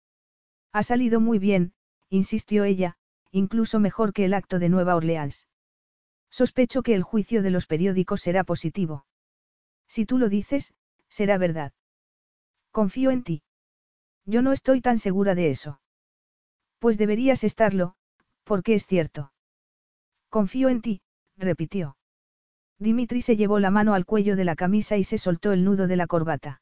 Ha 0.73 0.83
salido 0.83 1.20
muy 1.20 1.39
bien, 1.39 1.73
insistió 2.09 2.65
ella, 2.65 2.97
incluso 3.33 3.81
mejor 3.81 4.12
que 4.12 4.25
el 4.25 4.35
acto 4.35 4.59
de 4.59 4.68
Nueva 4.68 4.94
Orleans. 4.94 5.49
Sospecho 6.31 6.82
que 6.82 6.94
el 6.94 7.02
juicio 7.02 7.42
de 7.42 7.50
los 7.50 7.66
periódicos 7.66 8.20
será 8.20 8.44
positivo. 8.44 9.07
Si 9.86 10.07
tú 10.07 10.18
lo 10.18 10.28
dices, 10.28 10.74
será 11.08 11.39
verdad. 11.39 11.73
Confío 12.70 13.10
en 13.10 13.23
ti. 13.23 13.42
Yo 14.24 14.42
no 14.42 14.52
estoy 14.52 14.81
tan 14.81 14.98
segura 14.98 15.34
de 15.34 15.50
eso. 15.50 15.81
Pues 16.78 16.98
deberías 16.98 17.44
estarlo, 17.44 17.94
porque 18.44 18.74
es 18.74 18.86
cierto. 18.86 19.32
Confío 20.28 20.68
en 20.68 20.82
ti, 20.82 21.00
repitió. 21.36 21.97
Dimitri 22.78 23.23
se 23.23 23.36
llevó 23.36 23.58
la 23.58 23.70
mano 23.70 23.94
al 23.94 24.05
cuello 24.05 24.36
de 24.36 24.44
la 24.44 24.55
camisa 24.55 24.97
y 24.97 25.05
se 25.05 25.18
soltó 25.18 25.52
el 25.52 25.65
nudo 25.65 25.86
de 25.86 25.97
la 25.97 26.07
corbata. 26.07 26.60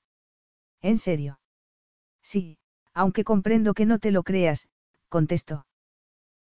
¿En 0.81 0.97
serio? 0.97 1.41
Sí, 2.23 2.59
aunque 2.95 3.25
comprendo 3.25 3.75
que 3.75 3.85
no 3.85 3.99
te 3.99 4.11
lo 4.11 4.23
creas, 4.23 4.69
contestó. 5.09 5.67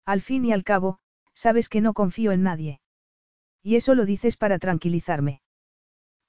Al 0.05 0.21
fin 0.21 0.45
y 0.45 0.51
al 0.51 0.63
cabo, 0.63 0.99
sabes 1.33 1.69
que 1.69 1.81
no 1.81 1.93
confío 1.93 2.31
en 2.31 2.43
nadie. 2.43 2.79
Y 3.63 3.77
eso 3.77 3.95
lo 3.95 4.05
dices 4.05 4.37
para 4.37 4.59
tranquilizarme. 4.59 5.41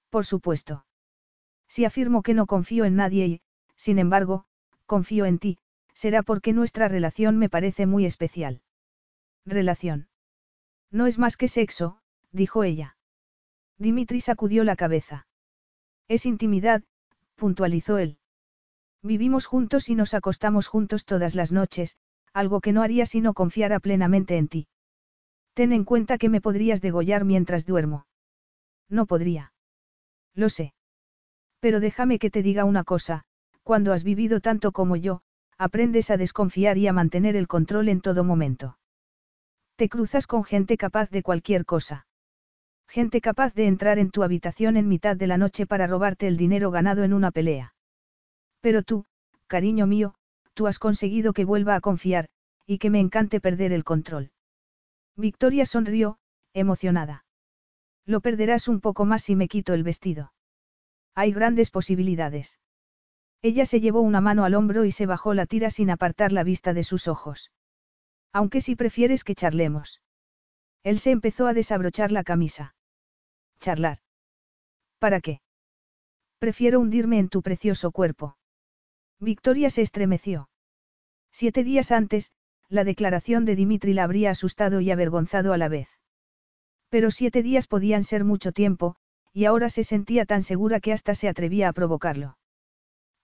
Por 0.08 0.24
supuesto. 0.24 0.86
Si 1.68 1.84
afirmo 1.84 2.22
que 2.22 2.34
no 2.34 2.46
confío 2.46 2.84
en 2.84 2.94
nadie 2.94 3.26
y, 3.26 3.40
sin 3.74 3.98
embargo, 3.98 4.46
confío 4.86 5.24
en 5.26 5.38
ti, 5.38 5.58
será 5.92 6.22
porque 6.22 6.52
nuestra 6.52 6.88
relación 6.88 7.36
me 7.36 7.48
parece 7.48 7.86
muy 7.86 8.06
especial. 8.06 8.62
Relación. 9.44 10.08
No 10.90 11.06
es 11.06 11.18
más 11.18 11.36
que 11.36 11.48
sexo, 11.48 11.98
dijo 12.30 12.62
ella. 12.62 12.96
Dimitri 13.78 14.20
sacudió 14.20 14.62
la 14.62 14.76
cabeza. 14.76 15.26
Es 16.06 16.26
intimidad, 16.26 16.84
puntualizó 17.34 17.98
él. 17.98 18.18
Vivimos 19.02 19.46
juntos 19.46 19.88
y 19.88 19.96
nos 19.96 20.14
acostamos 20.14 20.68
juntos 20.68 21.04
todas 21.04 21.34
las 21.34 21.50
noches, 21.50 21.96
algo 22.32 22.60
que 22.60 22.72
no 22.72 22.82
haría 22.82 23.06
si 23.06 23.20
no 23.20 23.34
confiara 23.34 23.80
plenamente 23.80 24.36
en 24.36 24.48
ti. 24.48 24.68
Ten 25.54 25.72
en 25.72 25.84
cuenta 25.84 26.18
que 26.18 26.28
me 26.28 26.40
podrías 26.40 26.80
degollar 26.80 27.24
mientras 27.24 27.64
duermo. 27.64 28.06
No 28.88 29.06
podría. 29.06 29.52
Lo 30.34 30.48
sé. 30.48 30.74
Pero 31.60 31.80
déjame 31.80 32.18
que 32.18 32.30
te 32.30 32.42
diga 32.42 32.64
una 32.64 32.84
cosa, 32.84 33.24
cuando 33.62 33.92
has 33.92 34.04
vivido 34.04 34.40
tanto 34.40 34.72
como 34.72 34.96
yo, 34.96 35.22
aprendes 35.56 36.10
a 36.10 36.16
desconfiar 36.16 36.76
y 36.76 36.88
a 36.88 36.92
mantener 36.92 37.36
el 37.36 37.48
control 37.48 37.88
en 37.88 38.00
todo 38.00 38.24
momento. 38.24 38.78
Te 39.76 39.88
cruzas 39.88 40.26
con 40.26 40.44
gente 40.44 40.76
capaz 40.76 41.10
de 41.10 41.22
cualquier 41.22 41.64
cosa. 41.64 42.06
Gente 42.88 43.20
capaz 43.20 43.54
de 43.54 43.66
entrar 43.66 43.98
en 43.98 44.10
tu 44.10 44.22
habitación 44.22 44.76
en 44.76 44.88
mitad 44.88 45.16
de 45.16 45.26
la 45.26 45.38
noche 45.38 45.66
para 45.66 45.86
robarte 45.86 46.26
el 46.26 46.36
dinero 46.36 46.70
ganado 46.70 47.02
en 47.04 47.12
una 47.12 47.30
pelea. 47.30 47.74
Pero 48.60 48.82
tú, 48.82 49.04
cariño 49.46 49.86
mío, 49.86 50.14
tú 50.54 50.66
has 50.66 50.78
conseguido 50.78 51.32
que 51.32 51.44
vuelva 51.44 51.74
a 51.74 51.80
confiar, 51.80 52.28
y 52.66 52.78
que 52.78 52.90
me 52.90 53.00
encante 53.00 53.40
perder 53.40 53.72
el 53.72 53.84
control. 53.84 54.30
Victoria 55.16 55.64
sonrió, 55.66 56.18
emocionada. 56.52 57.24
Lo 58.04 58.20
perderás 58.20 58.68
un 58.68 58.80
poco 58.80 59.04
más 59.04 59.22
si 59.22 59.36
me 59.36 59.48
quito 59.48 59.72
el 59.72 59.82
vestido. 59.82 60.32
Hay 61.14 61.32
grandes 61.32 61.70
posibilidades. 61.70 62.58
Ella 63.40 63.66
se 63.66 63.80
llevó 63.80 64.00
una 64.00 64.20
mano 64.20 64.44
al 64.44 64.54
hombro 64.54 64.84
y 64.84 64.90
se 64.90 65.06
bajó 65.06 65.34
la 65.34 65.46
tira 65.46 65.70
sin 65.70 65.90
apartar 65.90 66.32
la 66.32 66.44
vista 66.44 66.74
de 66.74 66.82
sus 66.82 67.08
ojos. 67.08 67.52
Aunque 68.32 68.60
si 68.60 68.74
prefieres 68.74 69.22
que 69.22 69.34
charlemos. 69.34 70.00
Él 70.82 70.98
se 70.98 71.10
empezó 71.10 71.46
a 71.46 71.54
desabrochar 71.54 72.10
la 72.10 72.24
camisa. 72.24 72.74
Charlar. 73.60 74.00
¿Para 74.98 75.20
qué? 75.20 75.40
Prefiero 76.38 76.80
hundirme 76.80 77.18
en 77.18 77.28
tu 77.28 77.42
precioso 77.42 77.92
cuerpo. 77.92 78.36
Victoria 79.20 79.70
se 79.70 79.82
estremeció. 79.82 80.48
Siete 81.30 81.64
días 81.64 81.92
antes, 81.92 82.32
la 82.68 82.84
declaración 82.84 83.44
de 83.44 83.56
Dimitri 83.56 83.92
la 83.94 84.04
habría 84.04 84.30
asustado 84.30 84.80
y 84.80 84.90
avergonzado 84.90 85.52
a 85.52 85.58
la 85.58 85.68
vez. 85.68 85.88
Pero 86.88 87.10
siete 87.10 87.42
días 87.42 87.66
podían 87.66 88.04
ser 88.04 88.24
mucho 88.24 88.52
tiempo, 88.52 88.96
y 89.32 89.46
ahora 89.46 89.68
se 89.68 89.84
sentía 89.84 90.26
tan 90.26 90.42
segura 90.42 90.80
que 90.80 90.92
hasta 90.92 91.14
se 91.14 91.28
atrevía 91.28 91.68
a 91.68 91.72
provocarlo. 91.72 92.38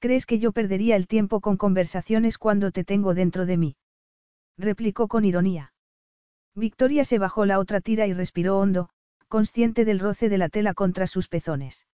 ¿Crees 0.01 0.27
que 0.27 0.39
yo 0.39 0.53
perdería 0.53 0.97
el 0.97 1.07
tiempo 1.07 1.41
con 1.41 1.57
conversaciones 1.57 2.39
cuando 2.39 2.73
te 2.73 2.85
tengo 2.85 3.15
dentro 3.15 3.47
de 3.47 3.57
mí? 3.57 3.77
replicó 4.57 5.09
con 5.09 5.25
ironía. 5.25 5.73
Victoria 6.55 7.05
se 7.05 7.19
bajó 7.19 7.47
la 7.47 7.59
otra 7.59 7.81
tira 7.81 8.07
y 8.07 8.13
respiró 8.13 8.59
hondo, 8.59 8.89
consciente 9.29 9.85
del 9.85 10.01
roce 10.01 10.29
de 10.29 10.39
la 10.39 10.49
tela 10.49 10.75
contra 10.75 11.07
sus 11.07 11.29
pezones. 11.29 11.87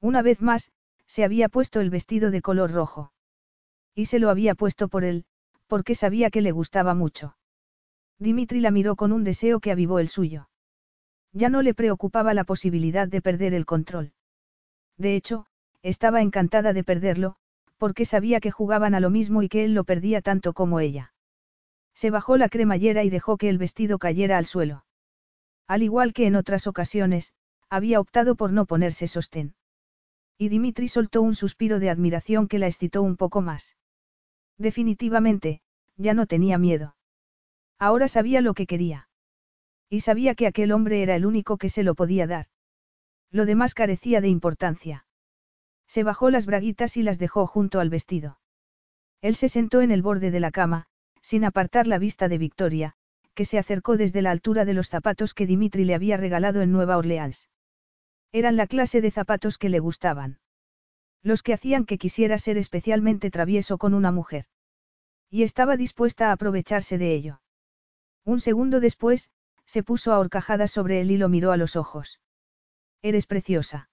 Una 0.00 0.22
vez 0.22 0.40
más, 0.40 0.70
se 1.06 1.24
había 1.24 1.48
puesto 1.48 1.80
el 1.80 1.90
vestido 1.90 2.30
de 2.30 2.42
color 2.42 2.70
rojo. 2.70 3.12
Y 3.94 4.06
se 4.06 4.18
lo 4.18 4.30
había 4.30 4.54
puesto 4.54 4.88
por 4.88 5.04
él, 5.04 5.24
porque 5.72 5.94
sabía 5.94 6.28
que 6.28 6.42
le 6.42 6.52
gustaba 6.52 6.92
mucho. 6.92 7.34
Dimitri 8.18 8.60
la 8.60 8.70
miró 8.70 8.94
con 8.94 9.10
un 9.10 9.24
deseo 9.24 9.58
que 9.58 9.72
avivó 9.72 10.00
el 10.00 10.08
suyo. 10.08 10.50
Ya 11.32 11.48
no 11.48 11.62
le 11.62 11.72
preocupaba 11.72 12.34
la 12.34 12.44
posibilidad 12.44 13.08
de 13.08 13.22
perder 13.22 13.54
el 13.54 13.64
control. 13.64 14.12
De 14.98 15.16
hecho, 15.16 15.46
estaba 15.80 16.20
encantada 16.20 16.74
de 16.74 16.84
perderlo, 16.84 17.36
porque 17.78 18.04
sabía 18.04 18.38
que 18.38 18.50
jugaban 18.50 18.92
a 18.94 19.00
lo 19.00 19.08
mismo 19.08 19.42
y 19.42 19.48
que 19.48 19.64
él 19.64 19.72
lo 19.72 19.84
perdía 19.84 20.20
tanto 20.20 20.52
como 20.52 20.78
ella. 20.78 21.14
Se 21.94 22.10
bajó 22.10 22.36
la 22.36 22.50
cremallera 22.50 23.02
y 23.02 23.08
dejó 23.08 23.38
que 23.38 23.48
el 23.48 23.56
vestido 23.56 23.98
cayera 23.98 24.36
al 24.36 24.44
suelo. 24.44 24.84
Al 25.66 25.82
igual 25.82 26.12
que 26.12 26.26
en 26.26 26.36
otras 26.36 26.66
ocasiones, 26.66 27.32
había 27.70 27.98
optado 27.98 28.34
por 28.34 28.52
no 28.52 28.66
ponerse 28.66 29.08
sostén. 29.08 29.54
Y 30.36 30.50
Dimitri 30.50 30.88
soltó 30.88 31.22
un 31.22 31.34
suspiro 31.34 31.78
de 31.78 31.88
admiración 31.88 32.46
que 32.46 32.58
la 32.58 32.66
excitó 32.66 33.00
un 33.00 33.16
poco 33.16 33.40
más. 33.40 33.74
Definitivamente, 34.58 35.61
ya 35.96 36.14
no 36.14 36.26
tenía 36.26 36.58
miedo. 36.58 36.96
Ahora 37.78 38.08
sabía 38.08 38.40
lo 38.40 38.54
que 38.54 38.66
quería. 38.66 39.08
Y 39.88 40.00
sabía 40.00 40.34
que 40.34 40.46
aquel 40.46 40.72
hombre 40.72 41.02
era 41.02 41.16
el 41.16 41.26
único 41.26 41.58
que 41.58 41.68
se 41.68 41.82
lo 41.82 41.94
podía 41.94 42.26
dar. 42.26 42.46
Lo 43.30 43.46
demás 43.46 43.74
carecía 43.74 44.20
de 44.20 44.28
importancia. 44.28 45.06
Se 45.86 46.02
bajó 46.04 46.30
las 46.30 46.46
braguitas 46.46 46.96
y 46.96 47.02
las 47.02 47.18
dejó 47.18 47.46
junto 47.46 47.80
al 47.80 47.90
vestido. 47.90 48.38
Él 49.20 49.36
se 49.36 49.48
sentó 49.48 49.80
en 49.82 49.90
el 49.90 50.02
borde 50.02 50.30
de 50.30 50.40
la 50.40 50.50
cama, 50.50 50.86
sin 51.20 51.44
apartar 51.44 51.86
la 51.86 51.98
vista 51.98 52.28
de 52.28 52.38
Victoria, 52.38 52.94
que 53.34 53.44
se 53.44 53.58
acercó 53.58 53.96
desde 53.96 54.22
la 54.22 54.30
altura 54.30 54.64
de 54.64 54.74
los 54.74 54.88
zapatos 54.88 55.34
que 55.34 55.46
Dimitri 55.46 55.84
le 55.84 55.94
había 55.94 56.16
regalado 56.16 56.60
en 56.62 56.72
Nueva 56.72 56.96
Orleans. 56.96 57.48
Eran 58.32 58.56
la 58.56 58.66
clase 58.66 59.00
de 59.00 59.10
zapatos 59.10 59.58
que 59.58 59.68
le 59.68 59.78
gustaban. 59.78 60.38
Los 61.22 61.42
que 61.42 61.52
hacían 61.52 61.84
que 61.84 61.98
quisiera 61.98 62.38
ser 62.38 62.56
especialmente 62.56 63.30
travieso 63.30 63.78
con 63.78 63.94
una 63.94 64.10
mujer. 64.10 64.46
Y 65.34 65.44
estaba 65.44 65.78
dispuesta 65.78 66.28
a 66.28 66.32
aprovecharse 66.32 66.98
de 66.98 67.14
ello. 67.14 67.40
Un 68.22 68.38
segundo 68.38 68.80
después, 68.80 69.30
se 69.64 69.82
puso 69.82 70.12
a 70.12 70.18
horcajadas 70.18 70.70
sobre 70.70 71.00
él 71.00 71.10
y 71.10 71.16
lo 71.16 71.30
miró 71.30 71.52
a 71.52 71.56
los 71.56 71.74
ojos. 71.74 72.20
Eres 73.00 73.24
preciosa. 73.24 73.88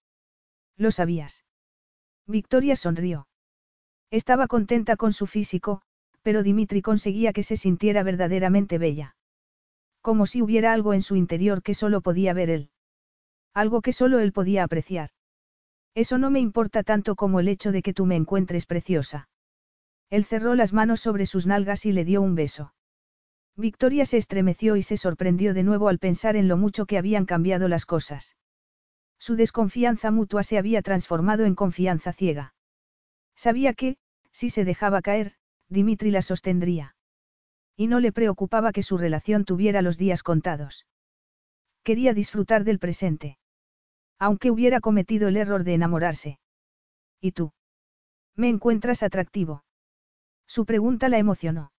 Lo 0.75 0.91
sabías. 0.91 1.45
Victoria 2.27 2.75
sonrió. 2.75 3.29
Estaba 4.11 4.47
contenta 4.47 4.97
con 4.97 5.13
su 5.13 5.27
físico, 5.27 5.81
pero 6.23 6.43
Dimitri 6.43 6.81
conseguía 6.81 7.31
que 7.31 7.43
se 7.43 7.55
sintiera 7.55 8.03
verdaderamente 8.03 8.77
bella. 8.77 9.15
Como 10.01 10.25
si 10.25 10.41
hubiera 10.41 10.73
algo 10.73 10.93
en 10.93 11.01
su 11.01 11.15
interior 11.15 11.63
que 11.63 11.73
solo 11.73 12.01
podía 12.01 12.33
ver 12.33 12.49
él. 12.49 12.69
Algo 13.53 13.81
que 13.81 13.93
solo 13.93 14.19
él 14.19 14.33
podía 14.33 14.65
apreciar. 14.65 15.11
Eso 15.95 16.17
no 16.17 16.31
me 16.31 16.41
importa 16.41 16.83
tanto 16.83 17.15
como 17.15 17.39
el 17.39 17.47
hecho 17.47 17.71
de 17.71 17.81
que 17.81 17.93
tú 17.93 18.05
me 18.05 18.17
encuentres 18.17 18.65
preciosa. 18.65 19.29
Él 20.09 20.25
cerró 20.25 20.55
las 20.55 20.73
manos 20.73 21.01
sobre 21.01 21.25
sus 21.25 21.45
nalgas 21.45 21.85
y 21.85 21.91
le 21.91 22.05
dio 22.05 22.21
un 22.21 22.35
beso. 22.35 22.73
Victoria 23.55 24.05
se 24.05 24.17
estremeció 24.17 24.75
y 24.75 24.83
se 24.83 24.97
sorprendió 24.97 25.53
de 25.53 25.63
nuevo 25.63 25.89
al 25.89 25.99
pensar 25.99 26.35
en 26.35 26.47
lo 26.47 26.57
mucho 26.57 26.85
que 26.85 26.97
habían 26.97 27.25
cambiado 27.25 27.67
las 27.67 27.85
cosas. 27.85 28.35
Su 29.19 29.35
desconfianza 29.35 30.11
mutua 30.11 30.43
se 30.43 30.57
había 30.57 30.81
transformado 30.81 31.45
en 31.45 31.55
confianza 31.55 32.13
ciega. 32.13 32.53
Sabía 33.35 33.73
que, 33.73 33.97
si 34.31 34.49
se 34.49 34.63
dejaba 34.63 35.01
caer, 35.01 35.33
Dimitri 35.67 36.09
la 36.09 36.21
sostendría. 36.21 36.95
Y 37.75 37.87
no 37.87 37.99
le 37.99 38.11
preocupaba 38.11 38.71
que 38.71 38.83
su 38.83 38.97
relación 38.97 39.45
tuviera 39.45 39.81
los 39.81 39.97
días 39.97 40.23
contados. 40.23 40.85
Quería 41.83 42.13
disfrutar 42.13 42.63
del 42.63 42.79
presente. 42.79 43.37
Aunque 44.17 44.51
hubiera 44.51 44.79
cometido 44.79 45.27
el 45.27 45.37
error 45.37 45.63
de 45.63 45.73
enamorarse. 45.73 46.39
¿Y 47.21 47.33
tú? 47.33 47.51
¿Me 48.35 48.49
encuentras 48.49 49.03
atractivo? 49.03 49.63
Su 50.49 50.65
pregunta 50.65 51.09
la 51.09 51.19
emocionó. 51.19 51.71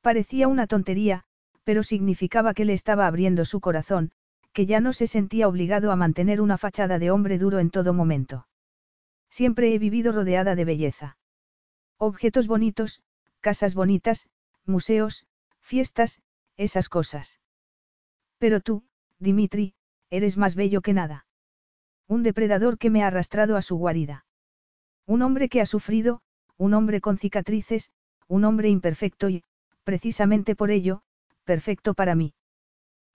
Parecía 0.00 0.48
una 0.48 0.66
tontería, 0.66 1.24
pero 1.62 1.82
significaba 1.82 2.54
que 2.54 2.64
le 2.64 2.72
estaba 2.72 3.06
abriendo 3.06 3.44
su 3.44 3.60
corazón, 3.60 4.12
que 4.54 4.64
ya 4.64 4.80
no 4.80 4.94
se 4.94 5.06
sentía 5.06 5.46
obligado 5.46 5.92
a 5.92 5.96
mantener 5.96 6.40
una 6.40 6.56
fachada 6.56 6.98
de 6.98 7.10
hombre 7.10 7.36
duro 7.36 7.58
en 7.58 7.68
todo 7.68 7.92
momento. 7.92 8.48
Siempre 9.28 9.74
he 9.74 9.78
vivido 9.78 10.10
rodeada 10.10 10.54
de 10.54 10.64
belleza. 10.64 11.18
Objetos 11.98 12.46
bonitos, 12.46 13.02
casas 13.42 13.74
bonitas, 13.74 14.26
museos, 14.64 15.26
fiestas, 15.60 16.22
esas 16.56 16.88
cosas. 16.88 17.40
Pero 18.38 18.62
tú, 18.62 18.84
Dimitri, 19.18 19.74
eres 20.08 20.38
más 20.38 20.54
bello 20.54 20.80
que 20.80 20.94
nada. 20.94 21.26
Un 22.08 22.22
depredador 22.22 22.78
que 22.78 22.88
me 22.88 23.02
ha 23.02 23.08
arrastrado 23.08 23.54
a 23.54 23.62
su 23.62 23.76
guarida. 23.76 24.24
Un 25.06 25.20
hombre 25.20 25.50
que 25.50 25.60
ha 25.60 25.66
sufrido, 25.66 26.22
un 26.62 26.74
hombre 26.74 27.00
con 27.00 27.18
cicatrices, 27.18 27.90
un 28.28 28.44
hombre 28.44 28.68
imperfecto 28.68 29.28
y, 29.28 29.42
precisamente 29.82 30.54
por 30.54 30.70
ello, 30.70 31.02
perfecto 31.42 31.92
para 31.92 32.14
mí. 32.14 32.34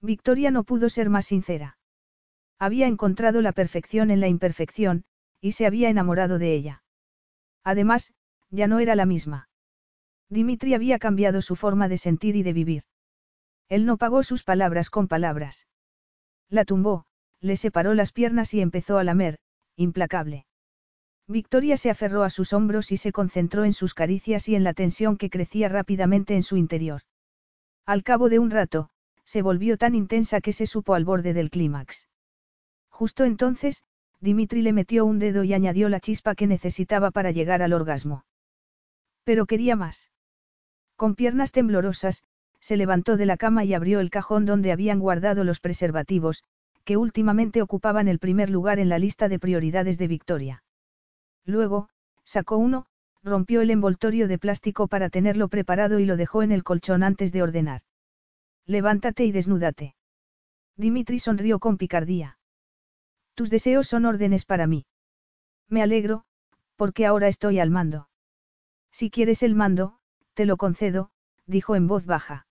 Victoria 0.01 0.51
no 0.51 0.65
pudo 0.65 0.89
ser 0.89 1.09
más 1.09 1.27
sincera. 1.27 1.77
Había 2.59 2.87
encontrado 2.87 3.41
la 3.41 3.53
perfección 3.53 4.11
en 4.11 4.19
la 4.19 4.27
imperfección, 4.27 5.05
y 5.39 5.53
se 5.53 5.65
había 5.65 5.89
enamorado 5.89 6.39
de 6.39 6.55
ella. 6.55 6.83
Además, 7.63 8.13
ya 8.49 8.67
no 8.67 8.79
era 8.79 8.95
la 8.95 9.05
misma. 9.05 9.47
Dimitri 10.29 10.73
había 10.73 10.99
cambiado 10.99 11.41
su 11.41 11.55
forma 11.55 11.87
de 11.87 11.97
sentir 11.97 12.35
y 12.35 12.43
de 12.43 12.51
vivir. 12.51 12.83
Él 13.69 13.85
no 13.85 13.95
pagó 13.95 14.23
sus 14.23 14.43
palabras 14.43 14.89
con 14.89 15.07
palabras. 15.07 15.67
La 16.49 16.65
tumbó, 16.65 17.05
le 17.39 17.55
separó 17.55 17.93
las 17.93 18.11
piernas 18.11 18.53
y 18.53 18.59
empezó 18.59 18.97
a 18.97 19.05
lamer, 19.05 19.39
implacable. 19.77 20.46
Victoria 21.29 21.75
se 21.75 21.89
aferró 21.89 22.23
a 22.23 22.29
sus 22.29 22.53
hombros 22.53 22.91
y 22.93 22.97
se 22.97 23.11
concentró 23.11 23.65
en 23.65 23.73
sus 23.73 23.93
caricias 23.93 24.47
y 24.47 24.55
en 24.55 24.63
la 24.63 24.73
tensión 24.73 25.17
que 25.17 25.29
crecía 25.29 25.67
rápidamente 25.67 26.35
en 26.35 26.43
su 26.43 26.55
interior. 26.55 27.01
Al 27.85 28.03
cabo 28.03 28.29
de 28.29 28.39
un 28.39 28.49
rato, 28.49 28.89
se 29.25 29.41
volvió 29.41 29.77
tan 29.77 29.93
intensa 29.93 30.39
que 30.39 30.53
se 30.53 30.67
supo 30.67 30.93
al 30.93 31.03
borde 31.03 31.33
del 31.33 31.49
clímax. 31.49 32.07
Justo 32.89 33.25
entonces, 33.25 33.83
Dimitri 34.21 34.61
le 34.61 34.71
metió 34.71 35.05
un 35.05 35.19
dedo 35.19 35.43
y 35.43 35.53
añadió 35.53 35.89
la 35.89 35.99
chispa 35.99 36.33
que 36.33 36.47
necesitaba 36.47 37.11
para 37.11 37.31
llegar 37.31 37.61
al 37.61 37.73
orgasmo. 37.73 38.23
Pero 39.25 39.45
quería 39.45 39.75
más. 39.75 40.09
Con 40.95 41.15
piernas 41.15 41.51
temblorosas, 41.51 42.23
se 42.61 42.77
levantó 42.77 43.17
de 43.17 43.25
la 43.25 43.35
cama 43.35 43.65
y 43.65 43.73
abrió 43.73 43.99
el 43.99 44.09
cajón 44.09 44.45
donde 44.45 44.71
habían 44.71 44.99
guardado 44.99 45.43
los 45.43 45.59
preservativos, 45.59 46.43
que 46.85 46.95
últimamente 46.95 47.61
ocupaban 47.61 48.07
el 48.07 48.17
primer 48.17 48.49
lugar 48.49 48.79
en 48.79 48.87
la 48.87 48.97
lista 48.97 49.27
de 49.27 49.39
prioridades 49.39 49.97
de 49.97 50.07
Victoria. 50.07 50.63
Luego, 51.47 51.89
sacó 52.25 52.57
uno, 52.57 52.85
rompió 53.23 53.61
el 53.61 53.71
envoltorio 53.71 54.27
de 54.27 54.37
plástico 54.37 54.87
para 54.87 55.09
tenerlo 55.09 55.47
preparado 55.47 55.97
y 55.97 56.05
lo 56.05 56.17
dejó 56.17 56.43
en 56.43 56.51
el 56.51 56.63
colchón 56.63 57.03
antes 57.03 57.31
de 57.31 57.41
ordenar. 57.41 57.81
Levántate 58.65 59.23
y 59.23 59.31
desnúdate. 59.31 59.95
Dimitri 60.75 61.19
sonrió 61.19 61.59
con 61.59 61.77
picardía. 61.77 62.37
Tus 63.33 63.49
deseos 63.49 63.87
son 63.87 64.05
órdenes 64.05 64.45
para 64.45 64.67
mí. 64.67 64.85
Me 65.69 65.81
alegro, 65.81 66.25
porque 66.75 67.05
ahora 67.05 67.29
estoy 67.29 67.59
al 67.59 67.71
mando. 67.71 68.09
Si 68.91 69.09
quieres 69.09 69.41
el 69.41 69.55
mando, 69.55 69.99
te 70.33 70.45
lo 70.45 70.57
concedo, 70.57 71.11
dijo 71.45 71.75
en 71.75 71.87
voz 71.87 72.05
baja. 72.05 72.45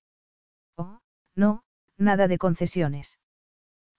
Oh, 0.77 1.01
no, 1.35 1.65
nada 1.99 2.29
de 2.29 2.39
concesiones. 2.39 3.19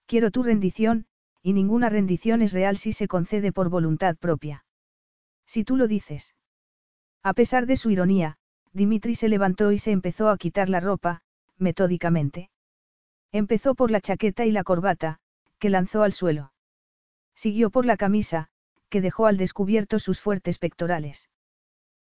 Quiero 0.08 0.32
tu 0.32 0.43
rendición, 0.43 1.06
y 1.43 1.53
ninguna 1.53 1.90
rendición 1.90 2.42
es 2.42 2.51
real 2.51 2.77
si 2.77 2.93
se 2.93 3.08
concede 3.08 3.51
por 3.51 3.69
voluntad 3.69 4.17
propia. 4.17 4.66
Si 5.48 5.64
tú 5.64 5.77
lo 5.77 5.88
dices. 5.88 6.35
A 7.24 7.34
pesar 7.34 7.66
de 7.66 7.77
su 7.77 7.90
ironía, 7.90 8.38
Dimitri 8.74 9.16
se 9.16 9.30
levantó 9.30 9.72
y 9.72 9.80
se 9.80 9.92
empezó 9.92 10.30
a 10.30 10.38
quitar 10.38 10.69
la 10.69 10.80
ropa, 10.80 11.22
metódicamente. 11.58 12.51
Empezó 13.32 13.74
por 13.74 13.90
la 13.90 14.01
chaqueta 14.01 14.45
y 14.45 14.51
la 14.51 14.64
corbata, 14.64 15.19
que 15.58 15.69
lanzó 15.69 16.03
al 16.03 16.14
suelo. 16.14 16.53
Siguió 17.34 17.69
por 17.69 17.85
la 17.85 17.98
camisa, 17.98 18.50
que 18.90 19.01
dejó 19.01 19.26
al 19.26 19.38
descubierto 19.38 20.00
sus 20.00 20.19
fuertes 20.19 20.59
pectorales. 20.59 21.30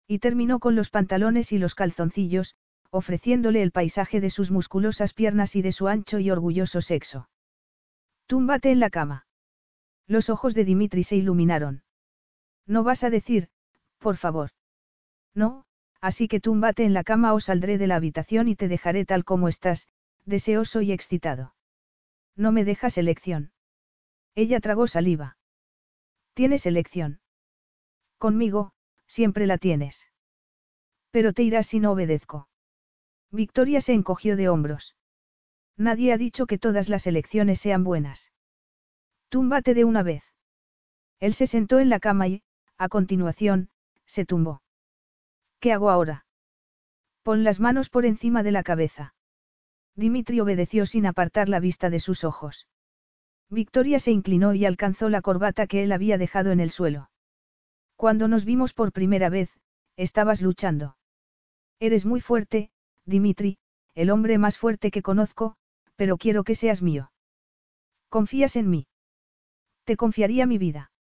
Y 0.07 0.19
terminó 0.19 0.59
con 0.59 0.75
los 0.75 0.89
pantalones 0.89 1.51
y 1.51 1.57
los 1.57 1.75
calzoncillos, 1.75 2.55
ofreciéndole 2.89 3.61
el 3.61 3.71
paisaje 3.71 4.19
de 4.19 4.29
sus 4.29 4.51
musculosas 4.51 5.13
piernas 5.13 5.55
y 5.55 5.61
de 5.61 5.71
su 5.71 5.87
ancho 5.87 6.19
y 6.19 6.29
orgulloso 6.29 6.81
sexo. 6.81 7.29
Túmbate 8.27 8.71
en 8.71 8.79
la 8.79 8.89
cama. 8.89 9.25
Los 10.07 10.29
ojos 10.29 10.53
de 10.53 10.65
Dimitri 10.65 11.03
se 11.03 11.15
iluminaron. 11.15 11.82
No 12.65 12.83
vas 12.83 13.03
a 13.03 13.09
decir, 13.09 13.49
por 13.99 14.17
favor. 14.17 14.51
No, 15.33 15.65
así 16.01 16.27
que 16.27 16.39
túmbate 16.39 16.85
en 16.85 16.93
la 16.93 17.03
cama 17.03 17.33
o 17.33 17.39
saldré 17.39 17.77
de 17.77 17.87
la 17.87 17.95
habitación 17.95 18.47
y 18.47 18.55
te 18.55 18.67
dejaré 18.67 19.05
tal 19.05 19.25
como 19.25 19.47
estás, 19.47 19.87
deseoso 20.25 20.81
y 20.81 20.91
excitado. 20.91 21.55
No 22.35 22.51
me 22.51 22.65
dejas 22.65 22.97
elección. 22.97 23.51
Ella 24.35 24.59
tragó 24.59 24.87
saliva. 24.87 25.37
Tienes 26.33 26.65
elección. 26.65 27.19
Conmigo, 28.17 28.71
siempre 29.05 29.45
la 29.45 29.57
tienes. 29.57 30.07
Pero 31.11 31.33
te 31.33 31.43
irás 31.43 31.67
si 31.67 31.79
no 31.79 31.91
obedezco. 31.91 32.47
Victoria 33.31 33.81
se 33.81 33.93
encogió 33.93 34.35
de 34.35 34.49
hombros. 34.49 34.95
Nadie 35.77 36.13
ha 36.13 36.17
dicho 36.17 36.45
que 36.45 36.57
todas 36.57 36.89
las 36.89 37.07
elecciones 37.07 37.59
sean 37.59 37.83
buenas. 37.83 38.31
Túmbate 39.29 39.73
de 39.73 39.85
una 39.85 40.03
vez. 40.03 40.23
Él 41.19 41.33
se 41.33 41.47
sentó 41.47 41.79
en 41.79 41.89
la 41.89 41.99
cama 41.99 42.27
y, 42.27 42.43
a 42.77 42.89
continuación, 42.89 43.69
se 44.05 44.25
tumbó. 44.25 44.61
¿Qué 45.59 45.73
hago 45.73 45.89
ahora? 45.89 46.25
Pon 47.23 47.43
las 47.43 47.59
manos 47.59 47.89
por 47.89 48.05
encima 48.05 48.43
de 48.43 48.51
la 48.51 48.63
cabeza. 48.63 49.15
Dimitri 49.95 50.39
obedeció 50.39 50.85
sin 50.85 51.05
apartar 51.05 51.49
la 51.49 51.59
vista 51.59 51.89
de 51.89 51.99
sus 51.99 52.23
ojos. 52.23 52.67
Victoria 53.49 53.99
se 53.99 54.11
inclinó 54.11 54.53
y 54.53 54.65
alcanzó 54.65 55.09
la 55.09 55.21
corbata 55.21 55.67
que 55.67 55.83
él 55.83 55.91
había 55.91 56.17
dejado 56.17 56.51
en 56.51 56.59
el 56.59 56.71
suelo. 56.71 57.09
Cuando 57.95 58.27
nos 58.27 58.45
vimos 58.45 58.73
por 58.73 58.91
primera 58.91 59.29
vez, 59.29 59.57
estabas 59.95 60.41
luchando. 60.41 60.97
Eres 61.79 62.05
muy 62.05 62.21
fuerte, 62.21 62.71
Dimitri, 63.05 63.57
el 63.93 64.09
hombre 64.09 64.37
más 64.37 64.57
fuerte 64.57 64.89
que 64.89 65.01
conozco, 65.01 65.55
pero 65.95 66.17
quiero 66.17 66.43
que 66.43 66.55
seas 66.55 66.81
mío. 66.81 67.11
¿Confías 68.09 68.55
en 68.55 68.69
mí? 68.69 68.87
Te 69.83 69.97
confiaría 69.97 70.45
mi 70.45 70.57
vida. 70.57 70.92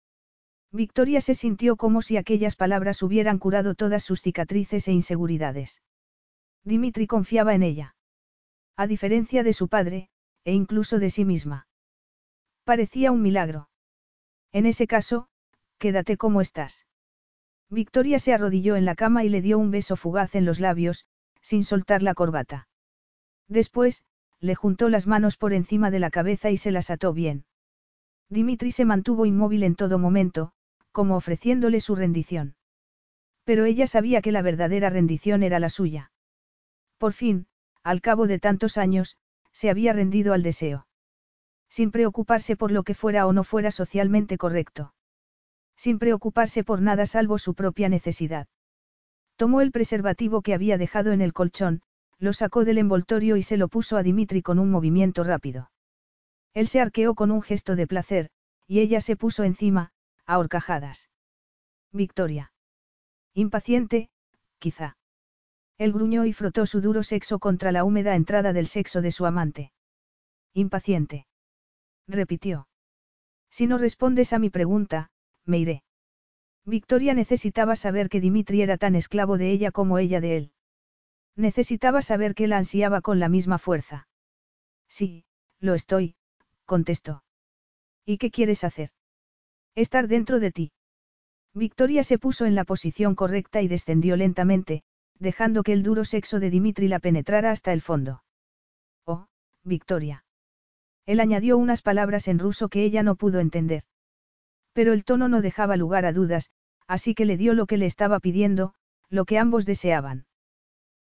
Victoria 0.74 1.20
se 1.20 1.34
sintió 1.34 1.76
como 1.76 2.00
si 2.00 2.16
aquellas 2.16 2.56
palabras 2.56 3.02
hubieran 3.02 3.38
curado 3.38 3.74
todas 3.74 4.02
sus 4.02 4.22
cicatrices 4.22 4.88
e 4.88 4.92
inseguridades. 4.92 5.82
Dimitri 6.64 7.06
confiaba 7.06 7.54
en 7.54 7.62
ella. 7.62 7.94
A 8.76 8.86
diferencia 8.86 9.42
de 9.42 9.52
su 9.52 9.68
padre, 9.68 10.08
e 10.44 10.54
incluso 10.54 10.98
de 10.98 11.10
sí 11.10 11.26
misma. 11.26 11.66
Parecía 12.64 13.12
un 13.12 13.20
milagro. 13.20 13.68
En 14.50 14.64
ese 14.64 14.86
caso, 14.86 15.28
quédate 15.76 16.16
como 16.16 16.40
estás. 16.40 16.86
Victoria 17.68 18.18
se 18.18 18.32
arrodilló 18.32 18.76
en 18.76 18.86
la 18.86 18.94
cama 18.94 19.24
y 19.24 19.28
le 19.28 19.42
dio 19.42 19.58
un 19.58 19.70
beso 19.70 19.96
fugaz 19.96 20.34
en 20.34 20.46
los 20.46 20.58
labios, 20.58 21.04
sin 21.42 21.64
soltar 21.64 22.02
la 22.02 22.14
corbata. 22.14 22.68
Después, 23.46 24.04
le 24.40 24.54
juntó 24.54 24.88
las 24.88 25.06
manos 25.06 25.36
por 25.36 25.52
encima 25.52 25.90
de 25.90 25.98
la 25.98 26.10
cabeza 26.10 26.50
y 26.50 26.56
se 26.56 26.70
las 26.70 26.90
ató 26.90 27.12
bien. 27.12 27.44
Dimitri 28.30 28.72
se 28.72 28.86
mantuvo 28.86 29.26
inmóvil 29.26 29.62
en 29.64 29.74
todo 29.74 29.98
momento, 29.98 30.54
como 30.92 31.16
ofreciéndole 31.16 31.80
su 31.80 31.96
rendición. 31.96 32.54
Pero 33.44 33.64
ella 33.64 33.86
sabía 33.86 34.22
que 34.22 34.32
la 34.32 34.42
verdadera 34.42 34.88
rendición 34.88 35.42
era 35.42 35.58
la 35.58 35.68
suya. 35.68 36.12
Por 36.98 37.12
fin, 37.12 37.46
al 37.82 38.00
cabo 38.00 38.26
de 38.26 38.38
tantos 38.38 38.78
años, 38.78 39.16
se 39.50 39.68
había 39.68 39.92
rendido 39.92 40.32
al 40.32 40.42
deseo. 40.42 40.86
Sin 41.68 41.90
preocuparse 41.90 42.56
por 42.56 42.70
lo 42.70 42.84
que 42.84 42.94
fuera 42.94 43.26
o 43.26 43.32
no 43.32 43.42
fuera 43.42 43.70
socialmente 43.70 44.38
correcto 44.38 44.92
sin 45.82 45.98
preocuparse 45.98 46.62
por 46.62 46.80
nada 46.80 47.06
salvo 47.06 47.38
su 47.38 47.54
propia 47.54 47.88
necesidad. 47.88 48.46
Tomó 49.34 49.60
el 49.62 49.72
preservativo 49.72 50.40
que 50.40 50.54
había 50.54 50.78
dejado 50.78 51.10
en 51.10 51.20
el 51.20 51.32
colchón, 51.32 51.82
lo 52.20 52.32
sacó 52.32 52.64
del 52.64 52.78
envoltorio 52.78 53.36
y 53.36 53.42
se 53.42 53.56
lo 53.56 53.66
puso 53.66 53.96
a 53.96 54.04
Dimitri 54.04 54.42
con 54.42 54.60
un 54.60 54.70
movimiento 54.70 55.24
rápido. 55.24 55.72
Él 56.54 56.68
se 56.68 56.80
arqueó 56.80 57.16
con 57.16 57.32
un 57.32 57.42
gesto 57.42 57.74
de 57.74 57.88
placer, 57.88 58.30
y 58.68 58.78
ella 58.78 59.00
se 59.00 59.16
puso 59.16 59.42
encima, 59.42 59.90
a 60.26 60.38
horcajadas. 60.38 61.08
Victoria. 61.92 62.52
Impaciente, 63.34 64.10
quizá. 64.58 64.96
Él 65.78 65.92
gruñó 65.92 66.24
y 66.24 66.32
frotó 66.32 66.66
su 66.66 66.80
duro 66.80 67.02
sexo 67.02 67.38
contra 67.38 67.72
la 67.72 67.84
húmeda 67.84 68.14
entrada 68.14 68.52
del 68.52 68.66
sexo 68.66 69.02
de 69.02 69.12
su 69.12 69.26
amante. 69.26 69.72
Impaciente. 70.54 71.26
Repitió. 72.06 72.68
Si 73.50 73.66
no 73.66 73.78
respondes 73.78 74.32
a 74.32 74.38
mi 74.38 74.50
pregunta, 74.50 75.10
me 75.44 75.58
iré. 75.58 75.82
Victoria 76.64 77.14
necesitaba 77.14 77.74
saber 77.74 78.08
que 78.08 78.20
Dimitri 78.20 78.62
era 78.62 78.76
tan 78.76 78.94
esclavo 78.94 79.36
de 79.36 79.50
ella 79.50 79.72
como 79.72 79.98
ella 79.98 80.20
de 80.20 80.36
él. 80.36 80.52
Necesitaba 81.34 82.02
saber 82.02 82.34
que 82.34 82.44
él 82.44 82.52
ansiaba 82.52 83.00
con 83.00 83.18
la 83.18 83.28
misma 83.28 83.58
fuerza. 83.58 84.08
Sí, 84.88 85.24
lo 85.58 85.74
estoy, 85.74 86.16
contestó. 86.66 87.24
¿Y 88.04 88.18
qué 88.18 88.30
quieres 88.30 88.64
hacer? 88.64 88.90
Estar 89.74 90.06
dentro 90.08 90.38
de 90.40 90.52
ti. 90.52 90.72
Victoria 91.54 92.04
se 92.04 92.18
puso 92.18 92.44
en 92.46 92.54
la 92.54 92.64
posición 92.64 93.14
correcta 93.14 93.62
y 93.62 93.68
descendió 93.68 94.16
lentamente, 94.16 94.82
dejando 95.18 95.62
que 95.62 95.72
el 95.72 95.82
duro 95.82 96.04
sexo 96.04 96.40
de 96.40 96.50
Dimitri 96.50 96.88
la 96.88 96.98
penetrara 96.98 97.50
hasta 97.50 97.72
el 97.72 97.80
fondo. 97.80 98.22
Oh, 99.06 99.26
Victoria. 99.64 100.24
Él 101.06 101.20
añadió 101.20 101.58
unas 101.58 101.82
palabras 101.82 102.28
en 102.28 102.38
ruso 102.38 102.68
que 102.68 102.84
ella 102.84 103.02
no 103.02 103.16
pudo 103.16 103.40
entender. 103.40 103.84
Pero 104.72 104.92
el 104.92 105.04
tono 105.04 105.28
no 105.28 105.40
dejaba 105.40 105.76
lugar 105.76 106.06
a 106.06 106.12
dudas, 106.12 106.50
así 106.86 107.14
que 107.14 107.24
le 107.24 107.36
dio 107.36 107.54
lo 107.54 107.66
que 107.66 107.76
le 107.76 107.86
estaba 107.86 108.20
pidiendo, 108.20 108.74
lo 109.08 109.24
que 109.24 109.38
ambos 109.38 109.66
deseaban. 109.66 110.26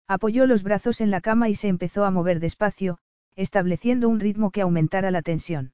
Apoyó 0.08 0.46
los 0.46 0.62
brazos 0.62 1.00
en 1.00 1.10
la 1.10 1.20
cama 1.20 1.48
y 1.48 1.54
se 1.54 1.68
empezó 1.68 2.04
a 2.04 2.10
mover 2.10 2.40
despacio, 2.40 2.98
estableciendo 3.36 4.08
un 4.08 4.20
ritmo 4.20 4.50
que 4.50 4.62
aumentara 4.62 5.10
la 5.10 5.22
tensión. 5.22 5.72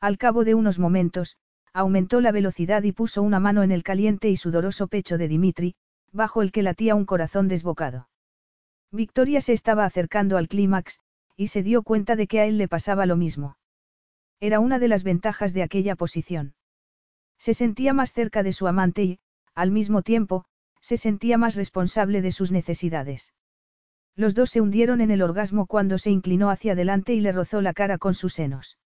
Al 0.00 0.18
cabo 0.18 0.44
de 0.44 0.54
unos 0.54 0.78
momentos, 0.78 1.36
aumentó 1.74 2.20
la 2.20 2.32
velocidad 2.32 2.84
y 2.84 2.92
puso 2.92 3.20
una 3.20 3.40
mano 3.40 3.64
en 3.64 3.72
el 3.72 3.82
caliente 3.82 4.30
y 4.30 4.36
sudoroso 4.36 4.86
pecho 4.86 5.18
de 5.18 5.28
Dimitri, 5.28 5.74
bajo 6.12 6.40
el 6.40 6.52
que 6.52 6.62
latía 6.62 6.94
un 6.94 7.04
corazón 7.04 7.48
desbocado. 7.48 8.08
Victoria 8.92 9.40
se 9.40 9.52
estaba 9.52 9.84
acercando 9.84 10.36
al 10.36 10.46
clímax, 10.46 11.00
y 11.36 11.48
se 11.48 11.64
dio 11.64 11.82
cuenta 11.82 12.14
de 12.14 12.28
que 12.28 12.38
a 12.38 12.46
él 12.46 12.58
le 12.58 12.68
pasaba 12.68 13.06
lo 13.06 13.16
mismo. 13.16 13.56
Era 14.38 14.60
una 14.60 14.78
de 14.78 14.86
las 14.86 15.02
ventajas 15.02 15.52
de 15.52 15.64
aquella 15.64 15.96
posición. 15.96 16.54
Se 17.38 17.54
sentía 17.54 17.92
más 17.92 18.12
cerca 18.12 18.44
de 18.44 18.52
su 18.52 18.68
amante 18.68 19.02
y, 19.02 19.18
al 19.56 19.72
mismo 19.72 20.02
tiempo, 20.02 20.44
se 20.80 20.96
sentía 20.96 21.38
más 21.38 21.56
responsable 21.56 22.22
de 22.22 22.30
sus 22.30 22.52
necesidades. 22.52 23.32
Los 24.14 24.36
dos 24.36 24.50
se 24.50 24.60
hundieron 24.60 25.00
en 25.00 25.10
el 25.10 25.22
orgasmo 25.22 25.66
cuando 25.66 25.98
se 25.98 26.10
inclinó 26.10 26.50
hacia 26.50 26.72
adelante 26.72 27.14
y 27.14 27.20
le 27.20 27.32
rozó 27.32 27.60
la 27.62 27.72
cara 27.72 27.98
con 27.98 28.14
sus 28.14 28.34
senos. 28.34 28.78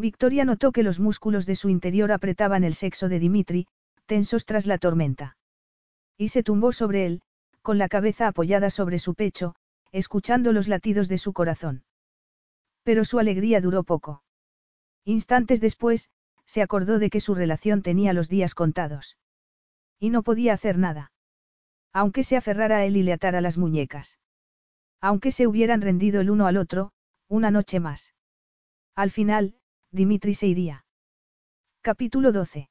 Victoria 0.00 0.44
notó 0.44 0.72
que 0.72 0.82
los 0.82 0.98
músculos 0.98 1.46
de 1.46 1.56
su 1.56 1.68
interior 1.68 2.10
apretaban 2.12 2.64
el 2.64 2.74
sexo 2.74 3.08
de 3.08 3.18
Dimitri, 3.18 3.66
tensos 4.06 4.44
tras 4.44 4.66
la 4.66 4.78
tormenta. 4.78 5.36
Y 6.16 6.28
se 6.28 6.42
tumbó 6.42 6.72
sobre 6.72 7.06
él, 7.06 7.22
con 7.62 7.78
la 7.78 7.88
cabeza 7.88 8.26
apoyada 8.26 8.70
sobre 8.70 8.98
su 8.98 9.14
pecho, 9.14 9.54
escuchando 9.92 10.52
los 10.52 10.68
latidos 10.68 11.08
de 11.08 11.18
su 11.18 11.32
corazón. 11.32 11.84
Pero 12.82 13.04
su 13.04 13.18
alegría 13.18 13.60
duró 13.60 13.84
poco. 13.84 14.22
Instantes 15.04 15.60
después, 15.60 16.10
se 16.46 16.62
acordó 16.62 16.98
de 16.98 17.10
que 17.10 17.20
su 17.20 17.34
relación 17.34 17.82
tenía 17.82 18.12
los 18.12 18.28
días 18.28 18.54
contados. 18.54 19.16
Y 19.98 20.10
no 20.10 20.22
podía 20.22 20.54
hacer 20.54 20.78
nada. 20.78 21.12
Aunque 21.92 22.24
se 22.24 22.36
aferrara 22.36 22.78
a 22.78 22.84
él 22.84 22.96
y 22.96 23.02
le 23.02 23.12
atara 23.12 23.40
las 23.40 23.58
muñecas. 23.58 24.18
Aunque 25.00 25.32
se 25.32 25.46
hubieran 25.46 25.80
rendido 25.80 26.20
el 26.20 26.30
uno 26.30 26.46
al 26.46 26.56
otro, 26.56 26.92
una 27.28 27.50
noche 27.50 27.80
más. 27.80 28.14
Al 28.94 29.10
final, 29.10 29.59
Dimitri 29.92 30.34
se 30.34 30.46
iría. 30.46 30.84
Capítulo 31.82 32.30
12. 32.30 32.68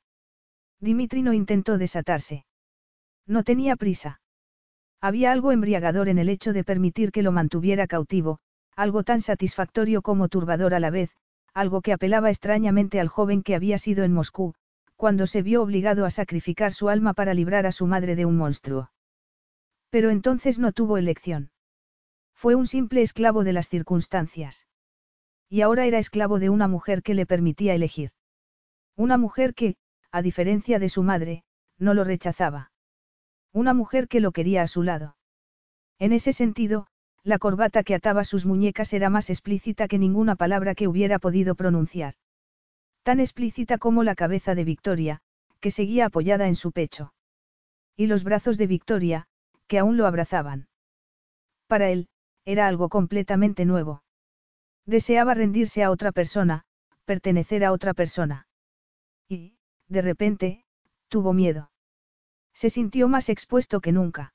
Dimitri 0.80 1.22
no 1.22 1.33
intentó 1.33 1.77
desatarse. 1.77 2.45
No 3.27 3.43
tenía 3.43 3.75
prisa. 3.75 4.22
Había 5.01 5.33
algo 5.33 5.51
embriagador 5.51 6.07
en 6.07 6.17
el 6.17 6.30
hecho 6.30 6.53
de 6.53 6.64
permitir 6.64 7.11
que 7.11 7.22
lo 7.22 7.33
mantuviera 7.33 7.88
cautivo, 7.88 8.39
algo 8.73 9.03
tan 9.03 9.19
satisfactorio 9.19 10.01
como 10.01 10.30
turbador 10.30 10.73
a 10.73 10.80
la 10.80 10.91
vez, 10.91 11.11
algo 11.53 11.81
que 11.81 11.91
apelaba 11.91 12.30
extrañamente 12.30 13.01
al 13.01 13.09
joven 13.09 13.43
que 13.43 13.56
había 13.56 13.77
sido 13.77 14.06
en 14.06 14.14
Moscú, 14.14 14.53
cuando 14.95 15.27
se 15.27 15.41
vio 15.41 15.61
obligado 15.61 16.06
a 16.06 16.11
sacrificar 16.11 16.72
su 16.72 16.88
alma 16.88 17.14
para 17.14 17.33
librar 17.33 17.65
a 17.65 17.73
su 17.73 17.85
madre 17.85 18.15
de 18.15 18.25
un 18.25 18.38
monstruo. 18.38 18.91
Pero 19.89 20.09
entonces 20.09 20.57
no 20.57 20.72
tuvo 20.72 20.98
elección. 20.98 21.51
Fue 22.33 22.56
un 22.56 22.67
simple 22.67 23.01
esclavo 23.01 23.43
de 23.43 23.51
las 23.51 23.67
circunstancias. 23.67 24.68
Y 25.50 25.61
ahora 25.61 25.86
era 25.86 25.98
esclavo 25.98 26.40
de 26.40 26.50
una 26.50 26.68
mujer 26.68 27.02
que 27.02 27.16
le 27.16 27.26
permitía 27.26 27.74
elegir. 27.74 28.11
Una 28.95 29.18
mujer 29.18 29.56
que, 29.56 29.76
a 30.11 30.22
diferencia 30.22 30.78
de 30.78 30.90
su 30.90 31.03
madre, 31.03 31.44
no 31.80 31.94
lo 31.94 32.03
rechazaba. 32.03 32.72
Una 33.52 33.74
mujer 33.74 34.08
que 34.08 34.19
lo 34.19 34.32
quería 34.32 34.61
a 34.61 34.68
su 34.68 34.84
lado. 34.84 35.18
En 35.98 36.14
ese 36.14 36.34
sentido, 36.34 36.88
la 37.24 37.40
corbata 37.40 37.84
que 37.84 37.95
ataba 37.95 38.24
sus 38.24 38.45
muñecas 38.45 38.94
era 38.94 39.10
más 39.10 39.30
explícita 39.30 39.88
que 39.88 39.98
ninguna 39.98 40.36
palabra 40.36 40.76
que 40.76 40.88
hubiera 40.88 41.19
podido 41.19 41.56
pronunciar. 41.56 42.14
Tan 43.03 43.19
explícita 43.19 43.78
como 43.78 44.03
la 44.03 44.16
cabeza 44.16 44.56
de 44.56 44.64
Victoria, 44.64 45.22
que 45.60 45.72
seguía 45.72 46.06
apoyada 46.06 46.48
en 46.48 46.56
su 46.56 46.72
pecho. 46.72 47.14
Y 47.95 48.08
los 48.08 48.24
brazos 48.24 48.58
de 48.58 48.68
Victoria, 48.68 49.28
que 49.68 49.80
aún 49.80 49.98
lo 49.98 50.06
abrazaban. 50.06 50.68
Para 51.68 51.90
él, 51.90 52.08
era 52.45 52.68
algo 52.68 52.90
completamente 52.90 53.66
nuevo. 53.66 54.03
Deseaba 54.90 55.35
rendirse 55.35 55.84
a 55.84 55.92
otra 55.92 56.11
persona, 56.11 56.64
pertenecer 57.06 57.64
a 57.64 57.72
otra 57.72 57.93
persona. 57.93 58.48
Y, 59.27 59.53
de 59.88 60.01
repente, 60.01 60.66
tuvo 61.09 61.32
miedo. 61.32 61.69
Se 62.56 62.72
sintió 62.72 63.08
más 63.08 63.30
expuesto 63.30 63.82
que 63.82 63.92
nunca. 63.92 64.34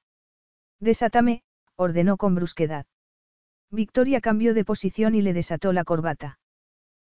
Desátame, 0.79 1.43
ordenó 1.75 2.17
con 2.17 2.37
brusquedad. 2.37 2.87
Victoria 3.73 4.21
cambió 4.21 4.55
de 4.55 4.65
posición 4.65 5.17
y 5.17 5.23
le 5.23 5.33
desató 5.33 5.73
la 5.73 5.83
corbata. 5.83 6.39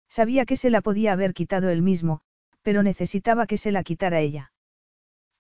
Sabía 0.08 0.46
que 0.46 0.56
se 0.56 0.70
la 0.70 0.80
podía 0.80 1.12
haber 1.12 1.34
quitado 1.34 1.70
él 1.70 1.82
mismo, 1.82 2.22
pero 2.62 2.82
necesitaba 2.82 3.46
que 3.46 3.58
se 3.58 3.74
la 3.74 3.84
quitara 3.84 4.22
ella. 4.22 4.54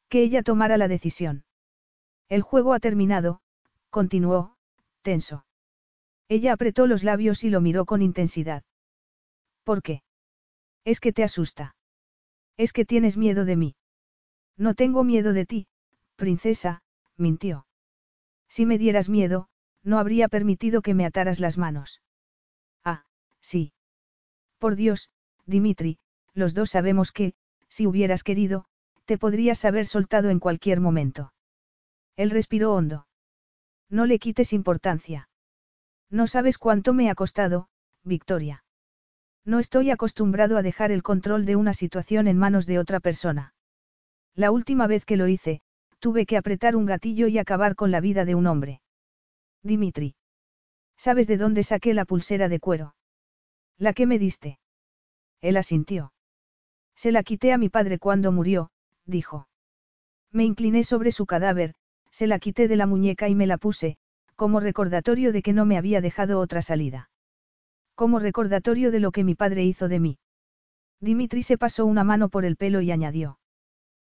Que 0.10 0.24
ella 0.24 0.44
tomara 0.44 0.76
la 0.76 0.90
decisión. 0.90 1.46
El 2.28 2.42
juego 2.42 2.74
ha 2.74 2.82
terminado, 2.82 3.40
continuó, 3.90 4.58
tenso. 5.04 5.46
Ella 6.36 6.54
apretó 6.54 6.88
los 6.88 7.04
labios 7.04 7.44
y 7.44 7.52
lo 7.52 7.62
miró 7.62 7.86
con 7.86 8.02
intensidad. 8.02 8.64
¿Por 9.64 9.84
qué? 9.84 10.02
Es 10.84 11.00
que 11.00 11.14
te 11.14 11.24
asusta. 11.24 11.76
Es 12.58 12.74
que 12.74 12.86
tienes 12.86 13.18
miedo 13.18 13.46
de 13.46 13.56
mí. 13.56 13.76
No 14.58 14.74
tengo 14.74 15.04
miedo 15.04 15.34
de 15.34 15.46
ti, 15.46 15.68
princesa, 16.16 16.82
mintió. 17.18 17.68
Si 18.50 18.66
me 18.66 18.80
dieras 18.80 19.10
miedo, 19.10 19.48
no 19.84 20.00
habría 20.00 20.28
permitido 20.28 20.82
que 20.82 20.96
me 20.96 21.06
ataras 21.06 21.40
las 21.40 21.60
manos. 21.60 22.02
Ah, 22.84 23.06
sí. 23.40 23.72
Por 24.58 24.76
Dios, 24.76 25.12
Dimitri, 25.46 26.00
los 26.34 26.56
dos 26.56 26.72
sabemos 26.72 27.12
que, 27.12 27.36
si 27.70 27.86
hubieras 27.86 28.24
querido, 28.24 28.66
te 29.06 29.20
podrías 29.20 29.66
haber 29.66 29.86
soltado 29.86 30.32
en 30.32 30.40
cualquier 30.40 30.80
momento. 30.80 31.32
Él 32.16 32.32
respiró 32.32 32.74
hondo. 32.74 33.06
No 33.88 34.08
le 34.08 34.18
quites 34.18 34.52
importancia. 34.52 35.30
No 36.14 36.28
sabes 36.28 36.60
cuánto 36.60 36.94
me 36.94 37.10
ha 37.10 37.16
costado, 37.16 37.70
Victoria. 38.04 38.64
No 39.46 39.58
estoy 39.58 39.90
acostumbrado 39.90 40.58
a 40.58 40.62
dejar 40.62 40.92
el 40.92 41.02
control 41.02 41.44
de 41.48 41.56
una 41.56 41.74
situación 41.74 42.28
en 42.28 42.38
manos 42.38 42.68
de 42.68 42.78
otra 42.78 43.00
persona. 43.00 43.56
La 44.36 44.52
última 44.52 44.86
vez 44.86 45.06
que 45.06 45.18
lo 45.18 45.28
hice, 45.28 45.62
tuve 45.98 46.28
que 46.28 46.38
apretar 46.38 46.76
un 46.76 46.86
gatillo 46.86 47.26
y 47.26 47.40
acabar 47.40 47.76
con 47.76 47.90
la 47.90 48.00
vida 48.00 48.26
de 48.26 48.36
un 48.36 48.46
hombre. 48.46 48.80
Dimitri. 49.64 50.16
¿Sabes 50.98 51.26
de 51.26 51.38
dónde 51.38 51.64
saqué 51.64 51.96
la 51.96 52.06
pulsera 52.06 52.48
de 52.48 52.60
cuero? 52.60 52.94
La 53.80 53.94
que 53.94 54.06
me 54.06 54.20
diste. 54.20 54.60
Él 55.42 55.58
asintió. 55.58 56.14
Se 56.96 57.12
la 57.12 57.24
quité 57.24 57.54
a 57.54 57.58
mi 57.58 57.70
padre 57.70 57.98
cuando 57.98 58.32
murió, 58.32 58.70
dijo. 59.08 59.48
Me 60.32 60.44
incliné 60.44 60.84
sobre 60.84 61.12
su 61.12 61.26
cadáver, 61.26 61.74
se 62.12 62.28
la 62.28 62.38
quité 62.38 62.68
de 62.68 62.76
la 62.76 62.86
muñeca 62.86 63.30
y 63.30 63.36
me 63.36 63.48
la 63.48 63.58
puse, 63.58 63.98
como 64.36 64.60
recordatorio 64.60 65.32
de 65.32 65.42
que 65.42 65.54
no 65.54 65.66
me 65.66 65.78
había 65.78 66.02
dejado 66.02 66.40
otra 66.40 66.62
salida. 66.62 67.10
Como 67.96 68.20
recordatorio 68.20 68.92
de 68.92 69.00
lo 69.00 69.12
que 69.12 69.24
mi 69.24 69.36
padre 69.36 69.64
hizo 69.64 69.88
de 69.88 70.00
mí. 70.00 70.18
Dimitri 71.00 71.44
se 71.44 71.58
pasó 71.58 71.86
una 71.86 72.04
mano 72.04 72.30
por 72.30 72.46
el 72.46 72.56
pelo 72.56 72.82
y 72.82 72.92
añadió. 72.92 73.40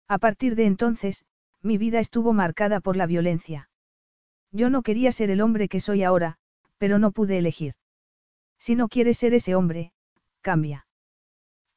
A 0.07 0.17
partir 0.17 0.55
de 0.55 0.65
entonces, 0.65 1.23
mi 1.61 1.77
vida 1.77 1.99
estuvo 1.99 2.33
marcada 2.33 2.79
por 2.79 2.97
la 2.97 3.05
violencia. 3.05 3.69
Yo 4.51 4.69
no 4.69 4.81
quería 4.81 5.11
ser 5.11 5.29
el 5.29 5.41
hombre 5.41 5.69
que 5.69 5.79
soy 5.79 6.03
ahora, 6.03 6.37
pero 6.77 6.99
no 6.99 7.11
pude 7.11 7.37
elegir. 7.37 7.75
Si 8.59 8.75
no 8.75 8.89
quieres 8.89 9.17
ser 9.17 9.33
ese 9.33 9.55
hombre, 9.55 9.93
cambia. 10.41 10.85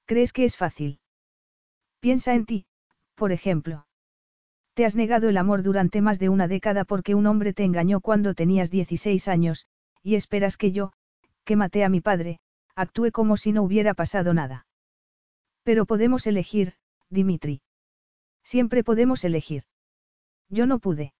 ¿Crees 0.06 0.32
que 0.32 0.44
es 0.44 0.56
fácil? 0.56 1.00
Piensa 2.00 2.34
en 2.34 2.44
ti, 2.44 2.66
por 3.14 3.32
ejemplo. 3.32 3.86
Te 4.74 4.84
has 4.84 4.96
negado 4.96 5.28
el 5.28 5.36
amor 5.36 5.62
durante 5.62 6.00
más 6.02 6.18
de 6.18 6.28
una 6.28 6.48
década 6.48 6.84
porque 6.84 7.14
un 7.14 7.26
hombre 7.26 7.52
te 7.52 7.64
engañó 7.64 8.00
cuando 8.00 8.34
tenías 8.34 8.70
16 8.70 9.28
años, 9.28 9.66
y 10.02 10.16
esperas 10.16 10.56
que 10.56 10.72
yo, 10.72 10.92
que 11.44 11.56
maté 11.56 11.84
a 11.84 11.88
mi 11.88 12.00
padre, 12.00 12.40
actúe 12.74 13.12
como 13.12 13.36
si 13.36 13.52
no 13.52 13.62
hubiera 13.62 13.94
pasado 13.94 14.34
nada. 14.34 14.66
Pero 15.62 15.86
podemos 15.86 16.26
elegir, 16.26 16.74
Dimitri. 17.08 17.62
Siempre 18.42 18.82
podemos 18.82 19.24
elegir. 19.24 19.62
Yo 20.50 20.66
no 20.66 20.80
pude. 20.80 21.14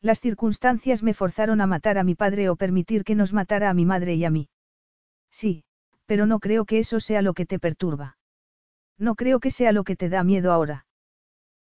Las 0.00 0.20
circunstancias 0.20 1.02
me 1.02 1.12
forzaron 1.12 1.60
a 1.60 1.66
matar 1.66 1.98
a 1.98 2.04
mi 2.04 2.14
padre 2.14 2.48
o 2.48 2.56
permitir 2.56 3.04
que 3.04 3.14
nos 3.14 3.34
matara 3.34 3.68
a 3.68 3.74
mi 3.74 3.84
madre 3.84 4.14
y 4.14 4.24
a 4.24 4.30
mí. 4.30 4.48
Sí, 5.30 5.64
pero 6.06 6.24
no 6.24 6.40
creo 6.40 6.64
que 6.64 6.78
eso 6.78 6.98
sea 6.98 7.20
lo 7.20 7.34
que 7.34 7.44
te 7.44 7.58
perturba. 7.58 8.16
No 8.98 9.14
creo 9.14 9.38
que 9.38 9.50
sea 9.50 9.72
lo 9.72 9.84
que 9.84 9.96
te 9.96 10.08
da 10.08 10.24
miedo 10.24 10.52
ahora. 10.52 10.86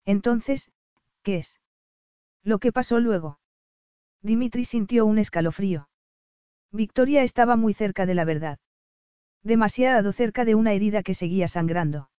Entonces, 0.06 0.70
¿qué 1.28 1.40
es? 1.40 1.60
Lo 2.42 2.58
que 2.60 2.72
pasó 2.72 3.02
luego. 3.02 3.42
Dimitri 4.22 4.64
sintió 4.64 5.06
un 5.06 5.18
escalofrío. 5.18 5.90
Victoria 6.72 7.22
estaba 7.22 7.58
muy 7.58 7.74
cerca 7.74 8.06
de 8.06 8.16
la 8.16 8.24
verdad. 8.24 8.60
Demasiado 9.44 10.14
cerca 10.14 10.46
de 10.46 10.56
una 10.56 10.72
herida 10.72 11.04
que 11.04 11.14
seguía 11.14 11.50
sangrando. 11.50 12.10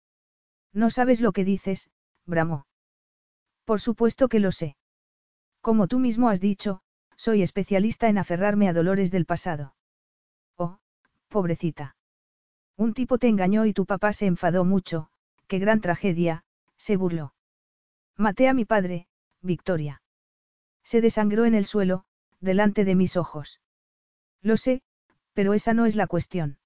No 0.75 0.91
sabes 0.91 1.23
lo 1.23 1.33
que 1.33 1.47
dices, 1.47 1.89
bramó. 2.27 2.67
Por 3.65 3.81
supuesto 3.81 4.29
que 4.29 4.41
lo 4.41 4.53
sé. 4.53 4.77
Como 5.63 5.87
tú 5.89 5.99
mismo 6.01 6.29
has 6.29 6.43
dicho, 6.43 6.83
soy 7.17 7.41
especialista 7.41 8.11
en 8.11 8.19
aferrarme 8.19 8.69
a 8.69 8.75
dolores 8.75 9.11
del 9.11 9.25
pasado. 9.25 9.75
Oh, 10.59 10.81
pobrecita. 11.29 11.97
Un 12.77 12.93
tipo 12.93 13.17
te 13.17 13.29
engañó 13.29 13.65
y 13.65 13.73
tu 13.73 13.87
papá 13.87 14.13
se 14.13 14.27
enfadó 14.27 14.67
mucho, 14.67 15.09
qué 15.47 15.59
gran 15.59 15.81
tragedia, 15.81 16.45
se 16.77 16.99
burló. 16.99 17.33
Maté 18.21 18.49
a 18.49 18.53
mi 18.53 18.65
padre, 18.65 19.07
Victoria. 19.43 20.03
Se 20.83 21.01
desangró 21.01 21.45
en 21.45 21.55
el 21.55 21.65
suelo, 21.65 22.05
delante 22.41 22.85
de 22.85 22.97
mis 22.97 23.17
ojos. 23.17 23.61
Lo 24.43 24.57
sé, 24.57 24.83
pero 25.35 25.55
esa 25.55 25.73
no 25.73 25.87
es 25.87 25.95
la 25.95 26.09
cuestión. 26.09 26.59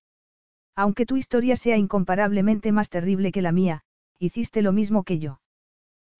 Aunque 0.74 1.04
tu 1.04 1.18
historia 1.18 1.56
sea 1.56 1.76
incomparablemente 1.76 2.72
más 2.72 2.88
terrible 2.88 3.32
que 3.32 3.42
la 3.42 3.52
mía, 3.52 3.82
hiciste 4.18 4.62
lo 4.62 4.72
mismo 4.72 5.02
que 5.04 5.18
yo. 5.18 5.42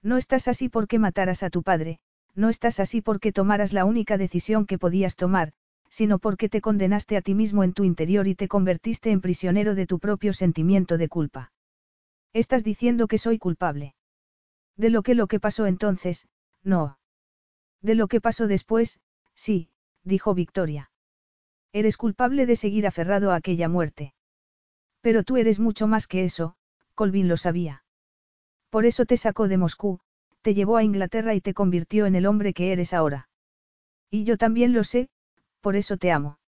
No 0.03 0.19
estás 0.19 0.49
así 0.49 0.69
porque 0.69 0.99
mataras 0.99 1.43
a 1.43 1.49
tu 1.49 1.63
padre, 1.63 1.99
no 2.35 2.51
estás 2.51 2.79
así 2.79 3.01
porque 3.01 3.33
tomaras 3.33 3.73
la 3.73 3.87
única 3.87 4.19
decisión 4.19 4.67
que 4.67 4.79
podías 4.79 5.17
tomar, 5.17 5.55
sino 5.89 6.19
porque 6.19 6.51
te 6.51 6.61
condenaste 6.61 7.17
a 7.17 7.23
ti 7.23 7.35
mismo 7.35 7.65
en 7.65 7.73
tu 7.73 7.85
interior 7.85 8.29
y 8.29 8.35
te 8.35 8.49
convertiste 8.49 9.11
en 9.11 9.23
prisionero 9.23 9.75
de 9.75 9.87
tu 9.87 9.99
propio 9.99 10.35
sentimiento 10.35 10.99
de 10.99 11.09
culpa. 11.09 11.53
Estás 12.35 12.65
diciendo 12.65 13.09
que 13.09 13.17
soy 13.17 13.39
culpable. 13.39 13.95
De 14.83 14.91
lo 14.91 15.05
que 15.05 15.15
lo 15.15 15.29
que 15.29 15.39
pasó 15.39 15.67
entonces, 15.67 16.27
no. 16.65 16.99
De 17.83 17.95
lo 17.95 18.09
que 18.09 18.21
pasó 18.21 18.49
después, 18.49 18.99
sí, 19.37 19.71
dijo 20.03 20.35
Victoria. 20.35 20.91
Eres 21.73 21.97
culpable 21.97 22.47
de 22.47 22.57
seguir 22.57 22.89
aferrado 22.89 23.31
a 23.31 23.37
aquella 23.37 23.69
muerte. 23.69 24.13
Pero 25.01 25.23
tú 25.23 25.37
eres 25.37 25.61
mucho 25.61 25.87
más 25.87 26.09
que 26.09 26.25
eso, 26.25 26.57
Colvin 26.97 27.29
lo 27.29 27.37
sabía. 27.37 27.85
Por 28.71 28.85
eso 28.85 29.05
te 29.05 29.17
sacó 29.17 29.47
de 29.47 29.57
Moscú, 29.57 30.01
te 30.41 30.53
llevó 30.53 30.77
a 30.79 30.83
Inglaterra 30.83 31.37
y 31.37 31.41
te 31.41 31.55
convirtió 31.55 32.07
en 32.07 32.17
el 32.17 32.27
hombre 32.27 32.53
que 32.53 32.73
eres 32.73 32.93
ahora. 32.93 33.29
Y 34.11 34.25
yo 34.25 34.37
también 34.37 34.73
lo 34.73 34.83
sé, 34.83 35.11
por 35.61 35.77
eso 35.77 35.97
te 35.97 36.11
amo. 36.11 36.41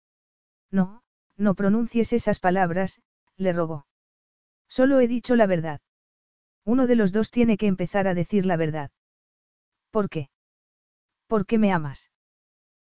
No, 0.71 1.03
no 1.37 1.55
pronuncies 1.55 2.15
esas 2.15 2.39
palabras, 2.39 3.03
le 3.37 3.53
rogó. 3.53 3.87
Solo 4.69 5.01
he 5.01 5.07
dicho 5.07 5.37
la 5.37 5.47
verdad. 5.47 5.83
Uno 6.65 6.87
de 6.87 6.97
los 6.97 7.13
dos 7.13 7.31
tiene 7.31 7.57
que 7.57 7.67
empezar 7.67 8.07
a 8.07 8.15
decir 8.15 8.47
la 8.47 8.57
verdad. 8.57 8.91
¿Por 9.91 10.09
qué? 10.09 10.31
¿Por 11.27 11.47
qué 11.47 11.59
me 11.59 11.73
amas? 11.73 12.11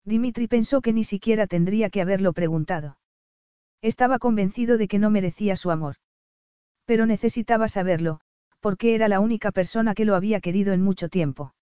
Dimitri 0.04 0.48
pensó 0.48 0.80
que 0.80 0.92
ni 0.92 1.04
siquiera 1.04 1.46
tendría 1.46 1.90
que 1.90 2.00
haberlo 2.00 2.32
preguntado. 2.32 2.98
Estaba 3.82 4.18
convencido 4.18 4.78
de 4.78 4.86
que 4.88 4.98
no 4.98 5.10
merecía 5.10 5.56
su 5.56 5.70
amor. 5.70 5.96
Pero 6.84 7.06
necesitaba 7.06 7.68
saberlo, 7.68 8.20
porque 8.60 8.94
era 8.94 9.08
la 9.08 9.20
única 9.20 9.50
persona 9.50 9.94
que 9.94 10.04
lo 10.04 10.14
había 10.14 10.40
querido 10.40 10.72
en 10.72 10.82
mucho 10.82 11.08
tiempo. 11.08 11.54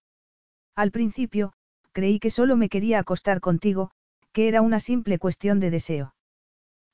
Al 0.75 0.91
principio, 0.91 1.53
creí 1.93 2.19
que 2.19 2.29
solo 2.29 2.55
me 2.57 2.69
quería 2.69 2.99
acostar 2.99 3.39
contigo, 3.39 3.91
que 4.31 4.47
era 4.47 4.61
una 4.61 4.79
simple 4.79 5.19
cuestión 5.19 5.59
de 5.59 5.69
deseo. 5.69 6.15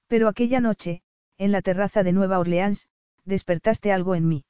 Pero 0.08 0.28
aquella 0.28 0.60
noche, 0.60 1.02
en 1.38 1.52
la 1.52 1.62
terraza 1.62 2.04
de 2.04 2.12
Nueva 2.12 2.40
Orleans, 2.40 2.90
despertaste 3.26 3.92
algo 3.92 4.16
en 4.16 4.28
mí. 4.28 4.46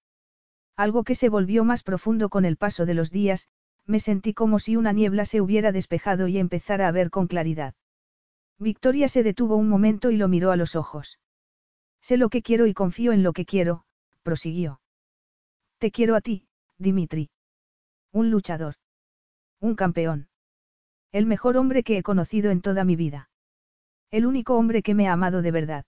Algo 0.80 1.04
que 1.04 1.14
se 1.14 1.28
volvió 1.28 1.66
más 1.66 1.84
profundo 1.84 2.30
con 2.30 2.46
el 2.46 2.56
paso 2.56 2.86
de 2.86 2.94
los 2.94 3.12
días, 3.12 3.50
me 3.86 4.00
sentí 4.00 4.34
como 4.34 4.60
si 4.60 4.78
una 4.78 4.94
niebla 4.94 5.26
se 5.26 5.42
hubiera 5.42 5.74
despejado 5.74 6.30
y 6.30 6.38
empezara 6.38 6.88
a 6.88 6.92
ver 6.94 7.10
con 7.10 7.28
claridad. 7.28 7.74
Victoria 8.58 9.10
se 9.10 9.22
detuvo 9.22 9.58
un 9.58 9.68
momento 9.68 10.10
y 10.10 10.16
lo 10.16 10.30
miró 10.30 10.52
a 10.52 10.56
los 10.56 10.78
ojos. 10.78 11.20
Sé 12.00 12.16
lo 12.16 12.30
que 12.30 12.42
quiero 12.42 12.66
y 12.66 12.74
confío 12.74 13.12
en 13.12 13.24
lo 13.24 13.34
que 13.34 13.44
quiero, 13.44 13.84
prosiguió. 14.24 14.80
Te 15.80 15.92
quiero 15.92 16.16
a 16.16 16.22
ti, 16.22 16.48
Dimitri. 16.78 17.30
Un 18.14 18.32
luchador. 18.32 18.76
Un 19.60 19.76
campeón. 19.76 20.30
El 21.12 21.26
mejor 21.26 21.58
hombre 21.58 21.84
que 21.84 21.98
he 21.98 22.04
conocido 22.04 22.52
en 22.52 22.62
toda 22.62 22.86
mi 22.86 22.96
vida. 22.96 23.30
El 24.12 24.26
único 24.26 24.56
hombre 24.56 24.82
que 24.82 24.96
me 24.96 25.10
ha 25.10 25.12
amado 25.12 25.42
de 25.42 25.52
verdad. 25.52 25.86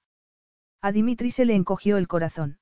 A 0.82 0.92
Dimitri 0.92 1.32
se 1.32 1.45
le 1.45 1.56
encogió 1.56 1.95
el 1.95 2.10
corazón. 2.10 2.58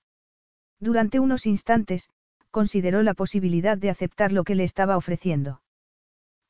Durante 0.80 1.20
unos 1.20 1.48
instantes, 1.48 2.12
consideró 2.52 3.04
la 3.04 3.14
posibilidad 3.14 3.78
de 3.78 3.90
aceptar 3.90 4.32
lo 4.32 4.44
que 4.44 4.56
le 4.56 4.64
estaba 4.64 4.98
ofreciendo. 4.98 5.62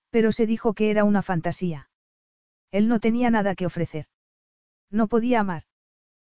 Pero 0.09 0.31
se 0.31 0.45
dijo 0.45 0.73
que 0.73 0.91
era 0.91 1.03
una 1.03 1.21
fantasía. 1.21 1.89
Él 2.71 2.87
no 2.87 2.99
tenía 2.99 3.29
nada 3.29 3.55
que 3.55 3.65
ofrecer. 3.65 4.07
No 4.89 5.07
podía 5.07 5.39
amar. 5.39 5.63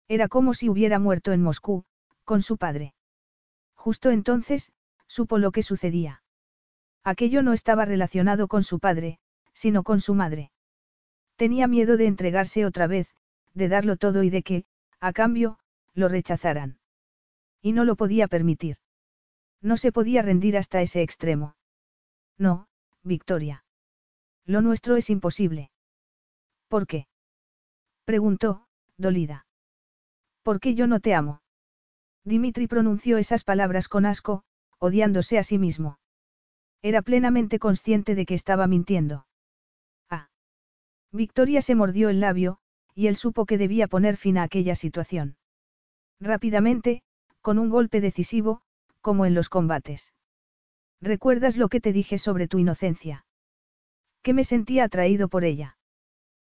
Era 0.08 0.28
como 0.28 0.54
si 0.54 0.70
hubiera 0.70 0.98
muerto 1.00 1.32
en 1.32 1.44
Moscú, 1.44 1.86
con 2.24 2.42
su 2.42 2.58
padre. 2.58 2.94
Justo 3.76 4.10
entonces, 4.10 4.72
supo 5.08 5.38
lo 5.38 5.52
que 5.52 5.64
sucedía. 5.64 6.24
Aquello 7.04 7.44
no 7.44 7.54
estaba 7.54 7.86
relacionado 7.86 8.48
con 8.48 8.64
su 8.64 8.80
padre, 8.80 9.20
sino 9.54 9.84
con 9.84 10.02
su 10.02 10.16
madre. 10.16 10.52
Tenía 11.36 11.68
miedo 11.68 11.96
de 11.98 12.08
entregarse 12.08 12.66
otra 12.66 12.88
vez, 12.88 13.08
de 13.54 13.70
darlo 13.70 13.98
todo 13.98 14.24
y 14.24 14.30
de 14.30 14.44
que, 14.44 14.66
a 15.00 15.14
cambio, 15.14 15.60
lo 15.94 16.08
rechazaran. 16.08 16.80
Y 17.62 17.74
no 17.74 17.86
lo 17.86 17.96
podía 17.96 18.28
permitir. 18.28 18.78
No 19.62 19.78
se 19.78 19.92
podía 19.92 20.22
rendir 20.22 20.58
hasta 20.58 20.82
ese 20.82 21.02
extremo. 21.02 21.56
No, 22.38 22.68
Victoria. 23.04 23.64
Lo 24.46 24.62
nuestro 24.62 24.96
es 24.96 25.10
imposible. 25.10 25.72
¿Por 26.68 26.88
qué? 26.88 27.08
Preguntó, 28.06 28.66
dolida. 28.98 29.46
¿Por 30.44 30.60
qué 30.60 30.76
yo 30.76 30.88
no 30.88 31.00
te 31.00 31.14
amo? 31.14 31.42
Dimitri 32.24 32.68
pronunció 32.68 33.18
esas 33.18 33.44
palabras 33.44 33.88
con 33.88 34.06
asco, 34.06 34.44
odiándose 34.80 35.38
a 35.38 35.44
sí 35.44 35.58
mismo. 35.58 36.00
Era 36.82 37.02
plenamente 37.02 37.60
consciente 37.60 38.16
de 38.16 38.26
que 38.26 38.34
estaba 38.34 38.68
mintiendo. 38.68 39.28
Ah. 40.10 40.30
Victoria 41.12 41.62
se 41.62 41.76
mordió 41.76 42.10
el 42.10 42.20
labio, 42.20 42.60
y 42.96 43.08
él 43.08 43.16
supo 43.16 43.46
que 43.46 43.58
debía 43.58 43.88
poner 43.88 44.18
fin 44.18 44.38
a 44.38 44.44
aquella 44.44 44.76
situación. 44.76 45.38
Rápidamente, 46.20 47.02
con 47.42 47.60
un 47.60 47.70
golpe 47.70 48.02
decisivo, 48.02 48.62
como 49.10 49.26
en 49.26 49.34
los 49.34 49.50
combates. 49.50 50.14
¿Recuerdas 51.02 51.58
lo 51.58 51.68
que 51.68 51.82
te 51.82 51.94
dije 51.94 52.20
sobre 52.20 52.48
tu 52.48 52.60
inocencia? 52.60 53.26
Que 54.22 54.36
me 54.36 54.44
sentía 54.44 54.84
atraído 54.84 55.30
por 55.30 55.46
ella. 55.46 55.80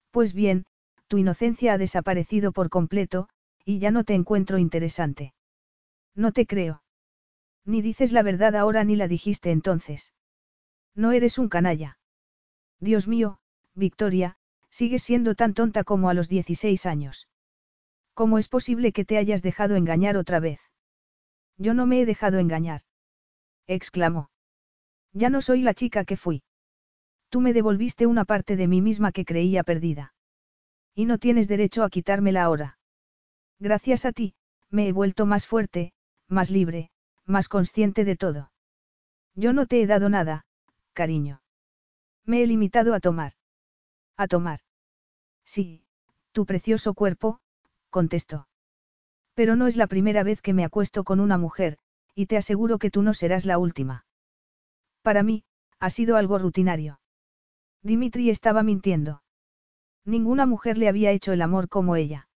Pues 0.10 0.34
bien, 0.34 0.66
tu 1.08 1.20
inocencia 1.20 1.74
ha 1.74 1.78
desaparecido 1.78 2.52
por 2.52 2.72
completo, 2.72 3.30
y 3.64 3.78
ya 3.78 3.92
no 3.92 4.04
te 4.04 4.16
encuentro 4.16 4.58
interesante. 4.58 5.36
No 6.16 6.32
te 6.32 6.48
creo. 6.48 6.82
Ni 7.64 7.84
dices 7.84 8.12
la 8.12 8.24
verdad 8.24 8.56
ahora 8.56 8.84
ni 8.84 8.96
la 8.96 9.08
dijiste 9.08 9.52
entonces. 9.52 10.16
No 10.96 11.12
eres 11.12 11.38
un 11.38 11.50
canalla. 11.50 12.00
Dios 12.80 13.08
mío, 13.08 13.38
Victoria, 13.76 14.40
sigues 14.72 15.04
siendo 15.04 15.36
tan 15.36 15.54
tonta 15.54 15.84
como 15.84 16.10
a 16.10 16.16
los 16.16 16.28
16 16.28 16.88
años. 16.88 17.28
¿Cómo 18.16 18.40
es 18.40 18.50
posible 18.50 18.94
que 18.94 19.06
te 19.06 19.20
hayas 19.20 19.44
dejado 19.44 19.76
engañar 19.76 20.18
otra 20.18 20.40
vez? 20.40 20.67
Yo 21.58 21.74
no 21.74 21.86
me 21.86 22.02
he 22.02 22.06
dejado 22.06 22.40
engañar. 22.40 22.82
exclamó. 23.68 24.30
Ya 25.14 25.30
no 25.30 25.42
soy 25.42 25.62
la 25.62 25.74
chica 25.74 26.06
que 26.06 26.18
fui. 26.18 26.44
Tú 27.30 27.42
me 27.42 27.54
devolviste 27.54 28.06
una 28.06 28.26
parte 28.26 28.56
de 28.56 28.68
mí 28.68 28.82
misma 28.82 29.12
que 29.12 29.26
creía 29.26 29.64
perdida. 29.64 30.14
Y 30.96 31.06
no 31.06 31.18
tienes 31.18 31.48
derecho 31.48 31.84
a 31.84 31.90
quitármela 31.90 32.44
ahora. 32.44 32.78
Gracias 33.60 34.06
a 34.06 34.12
ti, 34.12 34.36
me 34.70 34.88
he 34.88 34.92
vuelto 34.92 35.26
más 35.26 35.46
fuerte, 35.46 35.94
más 36.28 36.50
libre, 36.50 36.92
más 37.26 37.50
consciente 37.50 38.06
de 38.06 38.16
todo. 38.16 38.52
Yo 39.36 39.54
no 39.54 39.66
te 39.66 39.82
he 39.82 39.88
dado 39.88 40.10
nada, 40.10 40.46
cariño. 40.94 41.42
Me 42.26 42.42
he 42.42 42.48
limitado 42.48 42.94
a 42.94 43.00
tomar. 43.00 43.34
A 44.16 44.28
tomar. 44.28 44.62
Sí, 45.44 45.84
tu 46.32 46.46
precioso 46.46 46.94
cuerpo, 46.94 47.40
contestó. 47.90 48.47
Pero 49.38 49.56
no 49.56 49.68
es 49.68 49.78
la 49.78 49.86
primera 49.86 50.24
vez 50.24 50.42
que 50.42 50.56
me 50.56 50.66
acuesto 50.66 51.04
con 51.04 51.20
una 51.20 51.38
mujer, 51.38 51.78
y 52.16 52.26
te 52.26 52.38
aseguro 52.38 52.80
que 52.80 52.90
tú 52.90 53.04
no 53.04 53.14
serás 53.14 53.46
la 53.46 53.60
última. 53.60 54.08
Para 55.04 55.22
mí, 55.22 55.44
ha 55.78 55.92
sido 55.92 56.18
algo 56.18 56.40
rutinario. 56.40 57.00
Dimitri 57.84 58.32
estaba 58.32 58.64
mintiendo. 58.64 59.22
Ninguna 60.06 60.48
mujer 60.48 60.80
le 60.80 60.90
había 60.90 61.12
hecho 61.12 61.34
el 61.34 61.44
amor 61.44 61.70
como 61.70 61.96
ella. 61.96 62.30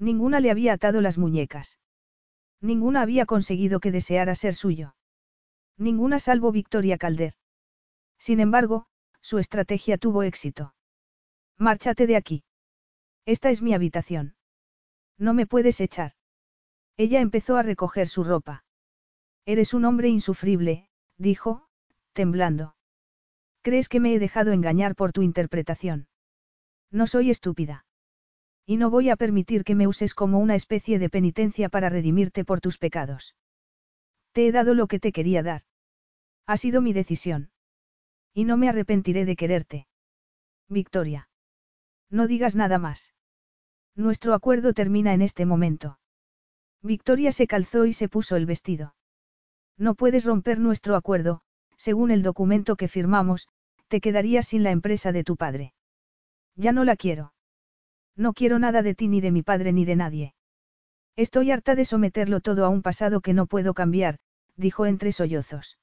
Ninguna 0.00 0.40
le 0.40 0.50
había 0.50 0.72
atado 0.72 1.00
las 1.00 1.16
muñecas. 1.16 1.78
Ninguna 2.60 3.02
había 3.02 3.24
conseguido 3.24 3.78
que 3.78 3.92
deseara 3.92 4.34
ser 4.34 4.56
suyo. 4.56 4.96
Ninguna 5.78 6.18
salvo 6.18 6.50
Victoria 6.50 6.98
Calder. 6.98 7.34
Sin 8.18 8.40
embargo, 8.40 8.88
su 9.20 9.38
estrategia 9.38 9.96
tuvo 9.96 10.24
éxito. 10.24 10.74
Márchate 11.56 12.08
de 12.08 12.16
aquí. 12.16 12.42
Esta 13.26 13.50
es 13.50 13.62
mi 13.62 13.74
habitación. 13.74 14.35
No 15.18 15.34
me 15.34 15.46
puedes 15.46 15.80
echar. 15.80 16.12
Ella 16.96 17.20
empezó 17.20 17.56
a 17.56 17.62
recoger 17.62 18.08
su 18.08 18.24
ropa. 18.24 18.64
Eres 19.44 19.74
un 19.74 19.84
hombre 19.84 20.08
insufrible, 20.08 20.88
dijo, 21.18 21.68
temblando. 22.12 22.76
¿Crees 23.62 23.88
que 23.88 24.00
me 24.00 24.14
he 24.14 24.18
dejado 24.18 24.52
engañar 24.52 24.94
por 24.94 25.12
tu 25.12 25.22
interpretación? 25.22 26.08
No 26.90 27.06
soy 27.06 27.30
estúpida. 27.30 27.84
Y 28.64 28.76
no 28.76 28.90
voy 28.90 29.10
a 29.10 29.16
permitir 29.16 29.64
que 29.64 29.74
me 29.74 29.86
uses 29.86 30.14
como 30.14 30.38
una 30.38 30.54
especie 30.54 30.98
de 30.98 31.10
penitencia 31.10 31.68
para 31.68 31.88
redimirte 31.88 32.44
por 32.44 32.60
tus 32.60 32.78
pecados. 32.78 33.34
Te 34.32 34.46
he 34.46 34.52
dado 34.52 34.74
lo 34.74 34.86
que 34.86 35.00
te 35.00 35.12
quería 35.12 35.42
dar. 35.42 35.62
Ha 36.46 36.56
sido 36.56 36.80
mi 36.80 36.92
decisión. 36.92 37.50
Y 38.34 38.44
no 38.44 38.56
me 38.56 38.68
arrepentiré 38.68 39.24
de 39.24 39.34
quererte. 39.34 39.88
Victoria. 40.68 41.28
No 42.10 42.26
digas 42.26 42.54
nada 42.54 42.78
más. 42.78 43.15
Nuestro 43.96 44.34
acuerdo 44.34 44.74
termina 44.74 45.14
en 45.14 45.22
este 45.22 45.46
momento. 45.46 45.98
Victoria 46.82 47.32
se 47.32 47.46
calzó 47.46 47.86
y 47.86 47.94
se 47.94 48.08
puso 48.08 48.36
el 48.36 48.44
vestido. 48.44 48.94
No 49.78 49.94
puedes 49.94 50.24
romper 50.24 50.58
nuestro 50.58 50.96
acuerdo, 50.96 51.40
según 51.76 52.10
el 52.10 52.22
documento 52.22 52.76
que 52.76 52.88
firmamos, 52.88 53.48
te 53.88 54.00
quedarías 54.00 54.48
sin 54.48 54.62
la 54.62 54.70
empresa 54.70 55.12
de 55.12 55.24
tu 55.24 55.36
padre. 55.36 55.72
Ya 56.56 56.72
no 56.72 56.84
la 56.84 56.96
quiero. 56.96 57.32
No 58.16 58.34
quiero 58.34 58.58
nada 58.58 58.82
de 58.82 58.94
ti 58.94 59.08
ni 59.08 59.20
de 59.20 59.30
mi 59.30 59.42
padre 59.42 59.72
ni 59.72 59.84
de 59.84 59.96
nadie. 59.96 60.34
Estoy 61.16 61.50
harta 61.50 61.74
de 61.74 61.86
someterlo 61.86 62.40
todo 62.40 62.66
a 62.66 62.68
un 62.68 62.82
pasado 62.82 63.20
que 63.22 63.32
no 63.32 63.46
puedo 63.46 63.72
cambiar, 63.72 64.18
dijo 64.56 64.84
entre 64.84 65.12
sollozos. 65.12 65.78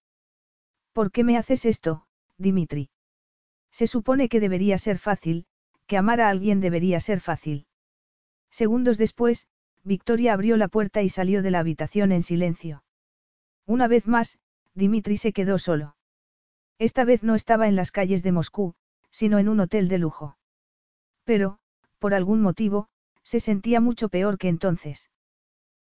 ¿Por 0.94 1.12
qué 1.12 1.24
me 1.24 1.38
haces 1.38 1.66
esto, 1.66 2.06
Dimitri? 2.38 2.92
Se 3.72 3.88
supone 3.88 4.30
que 4.30 4.40
debería 4.40 4.78
ser 4.78 5.00
fácil, 5.00 5.48
que 5.88 5.98
amar 5.98 6.22
a 6.22 6.30
alguien 6.30 6.60
debería 6.60 7.00
ser 7.00 7.20
fácil. 7.20 7.66
Segundos 8.54 9.00
después, 9.00 9.48
Victoria 9.84 10.32
abrió 10.32 10.58
la 10.58 10.68
puerta 10.68 11.02
y 11.02 11.10
salió 11.10 11.42
de 11.42 11.50
la 11.50 11.58
habitación 11.58 12.12
en 12.12 12.22
silencio. 12.22 12.84
Una 13.66 13.88
vez 13.88 14.06
más, 14.06 14.38
Dimitri 14.76 15.18
se 15.18 15.34
quedó 15.34 15.58
solo. 15.58 15.96
Esta 16.78 17.04
vez 17.04 17.24
no 17.24 17.34
estaba 17.34 17.68
en 17.68 17.76
las 17.76 17.90
calles 17.90 18.22
de 18.22 18.32
Moscú, 18.32 18.76
sino 19.10 19.40
en 19.40 19.50
un 19.50 19.60
hotel 19.60 19.88
de 19.88 19.98
lujo. 19.98 20.38
Pero, 21.24 21.58
por 21.98 22.14
algún 22.14 22.44
motivo, 22.44 22.90
se 23.24 23.40
sentía 23.40 23.82
mucho 23.82 24.08
peor 24.08 24.38
que 24.38 24.50
entonces. 24.50 25.10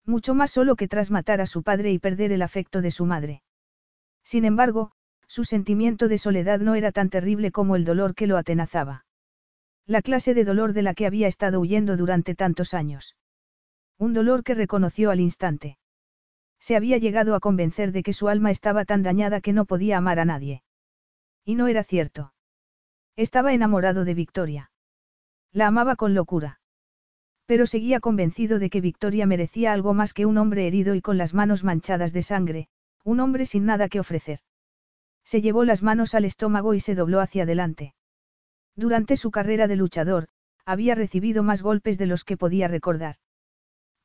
Mucho 0.03 0.33
más 0.33 0.49
solo 0.49 0.75
que 0.75 0.87
tras 0.87 1.11
matar 1.11 1.41
a 1.41 1.45
su 1.45 1.61
padre 1.61 1.91
y 1.91 1.99
perder 1.99 2.31
el 2.31 2.41
afecto 2.41 2.81
de 2.81 2.89
su 2.89 3.05
madre. 3.05 3.43
Sin 4.23 4.43
embargo, 4.43 4.91
su 5.27 5.43
sentimiento 5.43 6.07
de 6.07 6.17
soledad 6.17 6.61
no 6.61 6.73
era 6.73 6.91
tan 6.91 7.11
terrible 7.11 7.51
como 7.51 7.75
el 7.75 7.85
dolor 7.85 8.15
que 8.15 8.25
lo 8.25 8.37
atenazaba. 8.37 9.04
La 9.87 10.01
clase 10.01 10.33
de 10.33 10.43
dolor 10.43 10.73
de 10.73 10.81
la 10.81 10.95
que 10.95 11.05
había 11.05 11.27
estado 11.27 11.59
huyendo 11.59 11.95
durante 11.95 12.33
tantos 12.33 12.73
años. 12.73 13.15
Un 13.99 14.13
dolor 14.13 14.43
que 14.43 14.55
reconoció 14.55 15.11
al 15.11 15.19
instante. 15.19 15.77
Se 16.59 16.75
había 16.75 16.97
llegado 16.97 17.35
a 17.35 17.39
convencer 17.39 17.91
de 17.91 18.01
que 18.01 18.11
su 18.11 18.27
alma 18.27 18.49
estaba 18.49 18.85
tan 18.85 19.03
dañada 19.03 19.41
que 19.41 19.53
no 19.53 19.65
podía 19.65 19.97
amar 19.97 20.19
a 20.19 20.25
nadie. 20.25 20.63
Y 21.43 21.53
no 21.53 21.67
era 21.67 21.83
cierto. 21.83 22.33
Estaba 23.15 23.53
enamorado 23.53 24.05
de 24.05 24.15
Victoria. 24.15 24.71
La 25.51 25.67
amaba 25.67 25.95
con 25.95 26.15
locura. 26.15 26.59
Pero 27.45 27.67
seguía 27.67 27.99
convencido 27.99 28.57
de 28.57 28.71
que 28.71 28.81
Victoria 28.81 29.27
merecía 29.27 29.71
algo 29.71 29.93
más 29.93 30.13
que 30.13 30.25
un 30.25 30.39
hombre 30.39 30.65
herido 30.65 30.95
y 30.95 31.01
con 31.01 31.19
las 31.19 31.35
manos 31.35 31.63
manchadas 31.63 32.11
de 32.11 32.23
sangre, 32.23 32.67
un 33.03 33.19
hombre 33.19 33.45
sin 33.45 33.65
nada 33.65 33.87
que 33.87 33.99
ofrecer. 33.99 34.39
Se 35.23 35.41
llevó 35.41 35.63
las 35.63 35.83
manos 35.83 36.15
al 36.15 36.25
estómago 36.25 36.73
y 36.73 36.79
se 36.79 36.95
dobló 36.95 37.19
hacia 37.19 37.43
adelante. 37.43 37.93
Durante 38.75 39.17
su 39.17 39.31
carrera 39.31 39.67
de 39.67 39.75
luchador, 39.75 40.27
había 40.65 40.95
recibido 40.95 41.43
más 41.43 41.61
golpes 41.61 41.97
de 41.97 42.07
los 42.07 42.23
que 42.23 42.37
podía 42.37 42.67
recordar. 42.67 43.15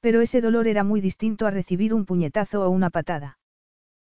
Pero 0.00 0.20
ese 0.20 0.40
dolor 0.40 0.66
era 0.66 0.84
muy 0.84 1.00
distinto 1.00 1.46
a 1.46 1.50
recibir 1.50 1.92
un 1.92 2.06
puñetazo 2.06 2.62
o 2.62 2.70
una 2.70 2.90
patada. 2.90 3.38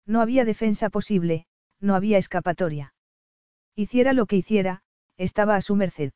No 0.06 0.22
había 0.22 0.46
defensa 0.46 0.90
posible, 0.90 1.46
no 1.80 1.96
había 1.96 2.18
escapatoria. 2.18 2.94
Hiciera 3.76 4.14
lo 4.14 4.26
que 4.26 4.38
hiciera, 4.38 4.82
estaba 5.18 5.56
a 5.56 5.62
su 5.62 5.76
merced. 5.76 6.12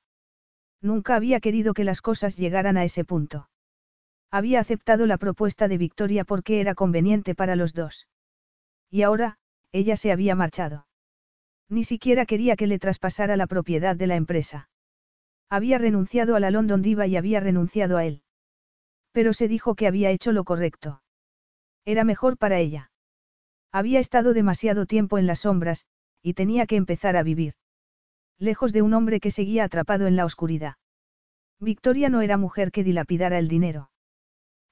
Nunca 0.82 1.16
había 1.16 1.40
querido 1.40 1.74
que 1.74 1.84
las 1.84 2.02
cosas 2.02 2.38
llegaran 2.38 2.78
a 2.78 2.84
ese 2.84 3.06
punto. 3.06 3.50
Había 4.32 4.60
aceptado 4.62 5.06
la 5.06 5.18
propuesta 5.18 5.68
de 5.68 5.78
Victoria 5.78 6.24
porque 6.24 6.62
era 6.62 6.74
conveniente 6.74 7.36
para 7.36 7.56
los 7.56 7.74
dos. 7.74 8.08
Y 8.90 9.04
ahora, 9.04 9.38
ella 9.72 9.96
se 9.98 10.12
había 10.12 10.36
marchado. 10.36 10.88
Ni 11.72 11.86
siquiera 11.86 12.26
quería 12.26 12.58
que 12.58 12.68
le 12.68 12.80
traspasara 12.80 13.38
la 13.38 13.48
propiedad 13.48 13.96
de 13.96 14.06
la 14.06 14.18
empresa. 14.18 14.70
Había 15.50 15.78
renunciado 15.78 16.36
a 16.36 16.42
la 16.42 16.52
London 16.52 16.82
Diva 16.82 17.08
y 17.08 17.16
había 17.16 17.40
renunciado 17.40 17.96
a 17.96 18.04
él. 18.04 18.24
Pero 19.14 19.32
se 19.32 19.48
dijo 19.48 19.74
que 19.76 19.88
había 19.88 20.12
hecho 20.12 20.34
lo 20.34 20.44
correcto. 20.44 21.02
Era 21.86 22.04
mejor 22.04 22.38
para 22.38 22.60
ella. 22.60 22.92
Había 23.72 24.02
estado 24.02 24.34
demasiado 24.34 24.86
tiempo 24.86 25.18
en 25.18 25.28
las 25.28 25.40
sombras, 25.40 25.86
y 26.22 26.34
tenía 26.34 26.66
que 26.68 26.76
empezar 26.76 27.16
a 27.16 27.24
vivir. 27.24 27.54
Lejos 28.38 28.74
de 28.74 28.82
un 28.82 28.94
hombre 28.94 29.22
que 29.22 29.32
seguía 29.32 29.64
atrapado 29.64 30.08
en 30.08 30.18
la 30.18 30.26
oscuridad. 30.26 30.76
Victoria 31.58 32.10
no 32.10 32.20
era 32.20 32.36
mujer 32.36 32.74
que 32.74 32.84
dilapidara 32.84 33.40
el 33.40 33.48
dinero. 33.48 33.92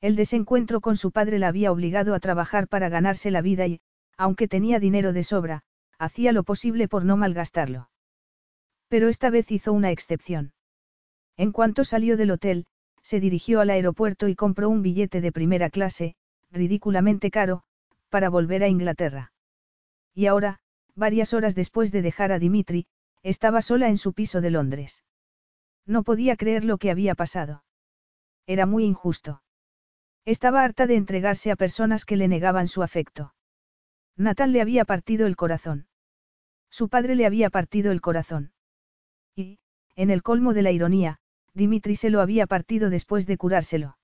El 0.02 0.18
desencuentro 0.18 0.82
con 0.82 0.98
su 0.98 1.11
padre 1.11 1.40
la 1.40 1.48
había 1.48 1.72
obligado 1.72 2.14
a 2.14 2.19
trabajar 2.19 2.68
para 2.68 2.90
ganarse 2.90 3.32
la 3.32 3.42
vida 3.42 3.68
y, 3.68 3.80
aunque 4.18 4.50
tenía 4.50 4.82
dinero 4.82 5.14
de 5.14 5.24
sobra, 5.24 5.64
hacía 6.00 6.32
lo 6.32 6.44
posible 6.44 6.88
por 6.88 7.06
no 7.06 7.18
malgastarlo. 7.18 7.90
Pero 8.88 9.10
esta 9.10 9.30
vez 9.30 9.52
hizo 9.52 9.74
una 9.74 9.92
excepción. 9.92 10.53
En 11.38 11.52
cuanto 11.52 11.84
salió 11.84 12.18
del 12.18 12.32
hotel, 12.32 12.66
se 13.03 13.19
dirigió 13.19 13.60
al 13.60 13.69
aeropuerto 13.69 14.28
y 14.28 14.36
compró 14.36 14.69
un 14.69 14.82
billete 14.82 15.22
de 15.22 15.32
primera 15.32 15.69
clase, 15.69 16.16
ridículamente 16.52 17.30
caro, 17.30 17.64
para 18.10 18.30
volver 18.30 18.64
a 18.64 18.68
Inglaterra. 18.68 19.32
Y 20.16 20.26
ahora, 20.26 20.60
varias 20.95 21.34
horas 21.34 21.53
después 21.53 21.92
de 21.92 22.02
dejar 22.02 22.32
a 22.32 22.40
Dimitri, 22.40 22.88
estaba 23.22 23.61
sola 23.61 23.90
en 23.90 23.98
su 23.98 24.14
piso 24.14 24.42
de 24.42 24.52
Londres. 24.52 25.03
No 25.86 26.03
podía 26.03 26.36
creer 26.36 26.64
lo 26.64 26.78
que 26.78 26.92
había 26.92 27.16
pasado. 27.16 27.64
Era 28.48 28.66
muy 28.66 28.86
injusto. 28.86 29.44
Estaba 30.26 30.64
harta 30.64 30.88
de 30.88 30.95
entregarse 30.95 31.52
a 31.52 31.56
personas 31.56 32.06
que 32.06 32.18
le 32.18 32.28
negaban 32.28 32.68
su 32.68 32.84
afecto. 32.84 33.34
Nathan 34.16 34.52
le 34.52 34.61
había 34.61 34.86
partido 34.86 35.28
el 35.28 35.36
corazón. 35.36 35.89
Su 36.69 36.89
padre 36.89 37.15
le 37.15 37.25
había 37.25 37.49
partido 37.49 37.91
el 37.91 38.01
corazón. 38.01 38.51
Y, 39.35 39.59
en 39.95 40.09
el 40.09 40.23
colmo 40.23 40.53
de 40.53 40.61
la 40.61 40.72
ironía, 40.72 41.19
Dimitri 41.53 41.95
se 41.95 42.09
lo 42.09 42.22
había 42.22 42.48
partido 42.48 42.89
después 42.89 43.25
de 43.27 43.38
curárselo. 43.38 43.98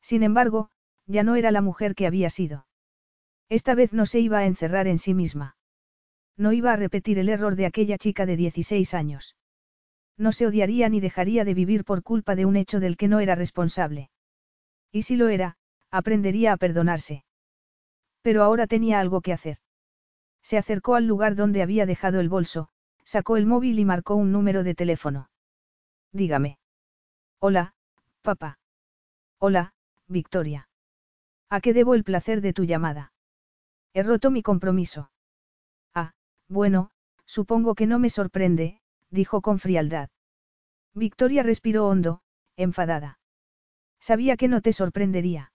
Sin 0.00 0.22
embargo, 0.22 0.70
ya 1.06 1.22
no 1.22 1.36
era 1.36 1.50
la 1.50 1.60
mujer 1.60 1.94
que 1.94 2.06
había 2.06 2.30
sido. 2.30 2.66
Esta 3.48 3.74
vez 3.74 3.92
no 3.92 4.06
se 4.06 4.20
iba 4.20 4.38
a 4.38 4.46
encerrar 4.46 4.86
en 4.86 4.98
sí 4.98 5.12
misma. 5.12 5.56
No 6.36 6.52
iba 6.52 6.72
a 6.72 6.76
repetir 6.76 7.18
el 7.18 7.28
error 7.28 7.56
de 7.56 7.66
aquella 7.66 7.98
chica 7.98 8.24
de 8.24 8.36
16 8.36 8.94
años. 8.94 9.36
No 10.16 10.32
se 10.32 10.46
odiaría 10.46 10.88
ni 10.88 11.00
dejaría 11.00 11.44
de 11.44 11.54
vivir 11.54 11.84
por 11.84 12.02
culpa 12.02 12.36
de 12.36 12.46
un 12.46 12.56
hecho 12.56 12.78
del 12.78 12.96
que 12.96 13.08
no 13.08 13.20
era 13.20 13.34
responsable. 13.34 14.10
Y 14.92 15.02
si 15.02 15.16
lo 15.16 15.28
era, 15.28 15.56
aprendería 15.90 16.52
a 16.52 16.56
perdonarse. 16.56 17.24
Pero 18.22 18.42
ahora 18.42 18.66
tenía 18.66 19.00
algo 19.00 19.20
que 19.20 19.32
hacer. 19.32 19.58
Se 20.42 20.58
acercó 20.58 20.94
al 20.94 21.06
lugar 21.06 21.34
donde 21.34 21.62
había 21.62 21.86
dejado 21.86 22.20
el 22.20 22.28
bolso, 22.28 22.68
sacó 23.04 23.36
el 23.36 23.46
móvil 23.46 23.78
y 23.78 23.84
marcó 23.84 24.14
un 24.14 24.32
número 24.32 24.64
de 24.64 24.74
teléfono. 24.74 25.30
Dígame. 26.12 26.58
Hola, 27.38 27.74
papá. 28.22 28.58
Hola, 29.38 29.74
Victoria. 30.06 30.68
¿A 31.48 31.60
qué 31.60 31.72
debo 31.72 31.94
el 31.94 32.04
placer 32.04 32.40
de 32.40 32.52
tu 32.52 32.64
llamada? 32.64 33.12
He 33.92 34.02
roto 34.02 34.30
mi 34.30 34.42
compromiso. 34.42 35.10
Ah, 35.94 36.12
bueno, 36.48 36.90
supongo 37.24 37.74
que 37.74 37.86
no 37.86 37.98
me 37.98 38.10
sorprende, 38.10 38.80
dijo 39.10 39.40
con 39.40 39.58
frialdad. 39.58 40.10
Victoria 40.94 41.42
respiró 41.42 41.88
hondo, 41.88 42.22
enfadada. 42.56 43.18
Sabía 44.00 44.36
que 44.36 44.48
no 44.48 44.60
te 44.60 44.72
sorprendería. 44.72 45.52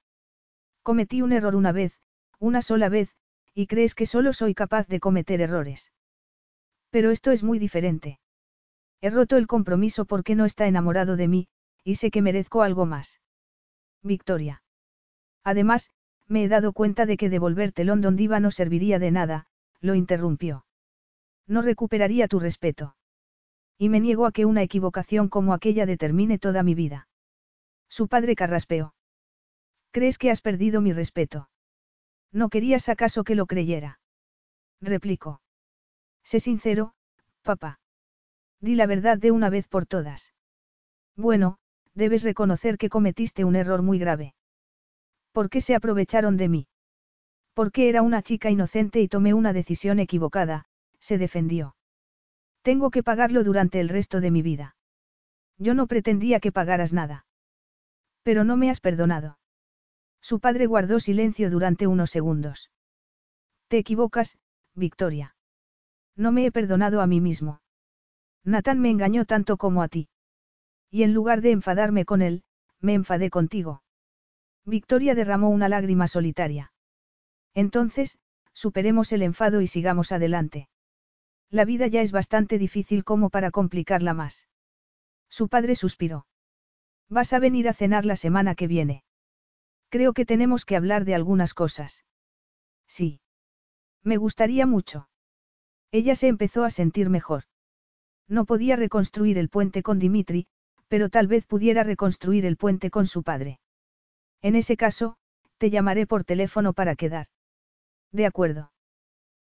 Cometí 0.84 1.22
un 1.22 1.32
error 1.32 1.56
una 1.56 1.72
vez, 1.72 2.00
una 2.40 2.62
sola 2.62 2.90
vez, 2.90 3.16
y 3.56 3.68
crees 3.68 3.96
que 3.96 4.06
solo 4.06 4.34
soy 4.34 4.54
capaz 4.54 4.88
de 4.88 5.00
cometer 5.00 5.40
errores. 5.40 5.94
Pero 6.92 7.10
esto 7.10 7.32
es 7.32 7.42
muy 7.42 7.58
diferente. 7.58 8.20
He 9.02 9.10
roto 9.10 9.38
el 9.38 9.48
compromiso 9.48 10.06
porque 10.06 10.36
no 10.36 10.46
está 10.46 10.68
enamorado 10.68 11.16
de 11.16 11.28
mí, 11.30 11.48
y 11.84 11.96
sé 11.96 12.12
que 12.12 12.22
merezco 12.22 12.62
algo 12.64 12.86
más. 12.86 13.22
Victoria. 14.04 14.62
Además, 15.44 15.90
me 16.28 16.44
he 16.44 16.48
dado 16.50 16.74
cuenta 16.74 17.06
de 17.06 17.18
que 17.18 17.30
devolverte 17.30 17.86
London 17.86 18.16
Diva 18.16 18.40
no 18.40 18.52
serviría 18.52 19.00
de 19.00 19.12
nada, 19.12 19.48
lo 19.80 19.96
interrumpió. 19.96 20.66
No 21.48 21.62
recuperaría 21.62 22.28
tu 22.28 22.40
respeto. 22.40 22.96
Y 23.78 23.90
me 23.90 24.00
niego 24.00 24.26
a 24.26 24.32
que 24.32 24.46
una 24.46 24.64
equivocación 24.64 25.30
como 25.30 25.54
aquella 25.54 25.86
determine 25.86 26.40
toda 26.40 26.64
mi 26.64 26.76
vida. 26.76 27.08
Su 27.88 28.08
padre 28.08 28.36
carraspeó. 28.36 28.96
¿Crees 29.92 30.18
que 30.18 30.32
has 30.32 30.42
perdido 30.42 30.82
mi 30.82 30.92
respeto? 30.92 31.50
¿No 32.36 32.50
querías 32.50 32.90
acaso 32.90 33.24
que 33.24 33.34
lo 33.34 33.46
creyera? 33.46 34.02
Replicó. 34.82 35.40
Sé 36.22 36.42
sincero, 36.42 36.94
papá. 37.44 37.80
Di 38.60 38.76
la 38.76 38.88
verdad 38.88 39.18
de 39.18 39.32
una 39.32 39.50
vez 39.50 39.70
por 39.70 39.86
todas. 39.86 40.34
Bueno, 41.16 41.60
debes 41.94 42.24
reconocer 42.24 42.78
que 42.78 42.90
cometiste 42.90 43.46
un 43.46 43.56
error 43.56 43.82
muy 43.84 44.00
grave. 44.00 44.36
¿Por 45.32 45.50
qué 45.50 45.62
se 45.62 45.76
aprovecharon 45.76 46.36
de 46.36 46.50
mí? 46.50 46.68
Porque 47.54 47.88
era 47.88 48.02
una 48.02 48.22
chica 48.22 48.50
inocente 48.50 49.00
y 49.00 49.08
tomé 49.08 49.34
una 49.34 49.54
decisión 49.54 50.00
equivocada, 50.00 50.66
se 51.00 51.18
defendió. 51.18 51.78
Tengo 52.64 52.92
que 52.92 53.02
pagarlo 53.02 53.46
durante 53.46 53.80
el 53.80 53.88
resto 53.88 54.20
de 54.20 54.32
mi 54.32 54.42
vida. 54.42 54.76
Yo 55.58 55.74
no 55.74 55.88
pretendía 55.88 56.42
que 56.42 56.52
pagaras 56.52 56.92
nada. 56.92 57.28
Pero 58.24 58.44
no 58.44 58.58
me 58.58 58.70
has 58.70 58.82
perdonado. 58.82 59.38
Su 60.26 60.40
padre 60.40 60.66
guardó 60.66 61.00
silencio 61.00 61.52
durante 61.52 61.86
unos 61.86 62.10
segundos. 62.10 62.72
Te 63.68 63.78
equivocas, 63.78 64.40
Victoria. 64.74 65.36
No 66.16 66.32
me 66.32 66.48
he 66.48 66.52
perdonado 66.52 67.02
a 67.02 67.06
mí 67.06 67.22
mismo. 67.22 67.62
Nathan 68.44 68.80
me 68.80 68.90
engañó 68.90 69.26
tanto 69.26 69.58
como 69.58 69.84
a 69.84 69.88
ti. 69.88 70.10
Y 70.90 71.04
en 71.04 71.14
lugar 71.14 71.42
de 71.42 71.52
enfadarme 71.52 72.06
con 72.06 72.24
él, 72.24 72.44
me 72.80 72.96
enfadé 72.96 73.30
contigo. 73.30 73.84
Victoria 74.66 75.14
derramó 75.14 75.50
una 75.50 75.70
lágrima 75.70 76.08
solitaria. 76.08 76.74
Entonces, 77.54 78.18
superemos 78.52 79.14
el 79.14 79.22
enfado 79.22 79.62
y 79.62 79.68
sigamos 79.68 80.12
adelante. 80.12 80.70
La 81.52 81.66
vida 81.66 81.86
ya 81.86 82.02
es 82.02 82.12
bastante 82.12 82.58
difícil 82.58 83.04
como 83.04 83.30
para 83.30 83.52
complicarla 83.52 84.16
más. 84.16 84.48
Su 85.30 85.50
padre 85.50 85.76
suspiró. 85.76 86.26
Vas 87.10 87.32
a 87.32 87.38
venir 87.38 87.70
a 87.70 87.74
cenar 87.74 88.08
la 88.08 88.16
semana 88.16 88.56
que 88.56 88.66
viene. 88.66 89.04
Creo 89.96 90.12
que 90.12 90.26
tenemos 90.26 90.66
que 90.66 90.76
hablar 90.76 91.06
de 91.06 91.16
algunas 91.16 91.54
cosas. 91.54 92.04
Sí. 92.86 93.22
Me 94.04 94.18
gustaría 94.18 94.66
mucho. 94.66 95.08
Ella 95.90 96.16
se 96.18 96.28
empezó 96.28 96.66
a 96.66 96.70
sentir 96.70 97.10
mejor. 97.10 97.44
No 98.28 98.44
podía 98.44 98.76
reconstruir 98.76 99.38
el 99.38 99.48
puente 99.48 99.84
con 99.84 99.98
Dimitri, 99.98 100.48
pero 100.90 101.08
tal 101.08 101.28
vez 101.28 101.46
pudiera 101.46 101.84
reconstruir 101.84 102.46
el 102.46 102.58
puente 102.58 102.92
con 102.92 103.08
su 103.08 103.24
padre. 103.24 103.62
En 104.42 104.58
ese 104.58 104.76
caso, 104.76 105.16
te 105.60 105.70
llamaré 105.70 106.06
por 106.06 106.26
teléfono 106.26 106.74
para 106.74 106.98
quedar. 106.98 107.28
De 108.12 108.26
acuerdo. 108.26 108.74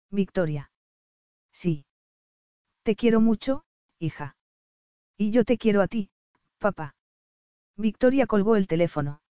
Victoria. 0.09 0.69
Sí. 1.53 1.85
Te 2.83 2.97
quiero 2.97 3.21
mucho, 3.21 3.63
hija. 3.99 4.35
Y 5.15 5.31
yo 5.31 5.45
te 5.45 5.57
quiero 5.57 5.81
a 5.81 5.87
ti, 5.87 6.09
papá. 6.57 6.93
Victoria 7.77 8.27
colgó 8.27 8.57
el 8.57 8.67
teléfono. 8.67 9.21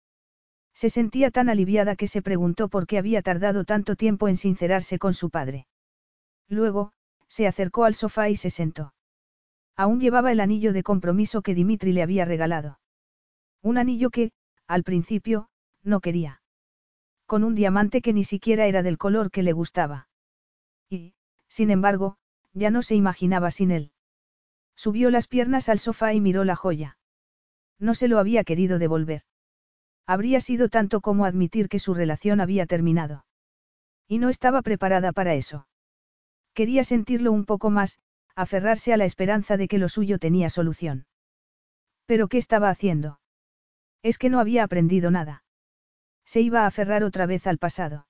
Se 0.73 0.89
sentía 0.89 1.31
tan 1.31 1.49
aliviada 1.49 1.95
que 1.95 2.07
se 2.07 2.21
preguntó 2.21 2.69
por 2.69 2.87
qué 2.87 2.97
había 2.97 3.21
tardado 3.21 3.65
tanto 3.65 3.95
tiempo 3.95 4.27
en 4.27 4.37
sincerarse 4.37 4.99
con 4.99 5.13
su 5.13 5.29
padre. 5.29 5.67
Luego, 6.47 6.93
se 7.27 7.47
acercó 7.47 7.85
al 7.85 7.95
sofá 7.95 8.29
y 8.29 8.35
se 8.35 8.49
sentó. 8.49 8.93
Aún 9.75 9.99
llevaba 9.99 10.31
el 10.31 10.39
anillo 10.39 10.73
de 10.73 10.83
compromiso 10.83 11.41
que 11.41 11.55
Dimitri 11.55 11.93
le 11.93 12.03
había 12.03 12.25
regalado. 12.25 12.79
Un 13.61 13.77
anillo 13.77 14.09
que, 14.09 14.31
al 14.67 14.83
principio, 14.83 15.49
no 15.83 16.01
quería. 16.01 16.41
Con 17.25 17.43
un 17.43 17.55
diamante 17.55 18.01
que 18.01 18.13
ni 18.13 18.23
siquiera 18.23 18.65
era 18.65 18.83
del 18.83 18.97
color 18.97 19.31
que 19.31 19.43
le 19.43 19.53
gustaba. 19.53 20.09
Y, 20.89 21.13
sin 21.47 21.71
embargo, 21.71 22.17
ya 22.53 22.69
no 22.69 22.81
se 22.81 22.95
imaginaba 22.95 23.51
sin 23.51 23.71
él. 23.71 23.91
Subió 24.75 25.09
las 25.09 25.27
piernas 25.27 25.69
al 25.69 25.79
sofá 25.79 26.13
y 26.13 26.21
miró 26.21 26.43
la 26.43 26.55
joya. 26.55 26.97
No 27.79 27.93
se 27.93 28.07
lo 28.07 28.19
había 28.19 28.43
querido 28.43 28.79
devolver. 28.79 29.23
Habría 30.05 30.41
sido 30.41 30.69
tanto 30.69 31.01
como 31.01 31.25
admitir 31.25 31.69
que 31.69 31.79
su 31.79 31.93
relación 31.93 32.41
había 32.41 32.65
terminado. 32.65 33.25
Y 34.07 34.17
no 34.17 34.29
estaba 34.29 34.61
preparada 34.61 35.11
para 35.11 35.35
eso. 35.35 35.67
Quería 36.53 36.83
sentirlo 36.83 37.31
un 37.31 37.45
poco 37.45 37.69
más, 37.69 37.99
aferrarse 38.35 38.93
a 38.93 38.97
la 38.97 39.05
esperanza 39.05 39.57
de 39.57 39.67
que 39.67 39.77
lo 39.77 39.89
suyo 39.89 40.19
tenía 40.19 40.49
solución. 40.49 41.05
Pero 42.05 42.27
¿qué 42.27 42.37
estaba 42.37 42.69
haciendo? 42.69 43.19
Es 44.03 44.17
que 44.17 44.29
no 44.29 44.39
había 44.39 44.63
aprendido 44.63 45.11
nada. 45.11 45.43
Se 46.25 46.41
iba 46.41 46.63
a 46.63 46.67
aferrar 46.67 47.03
otra 47.03 47.25
vez 47.25 47.47
al 47.47 47.57
pasado. 47.57 48.07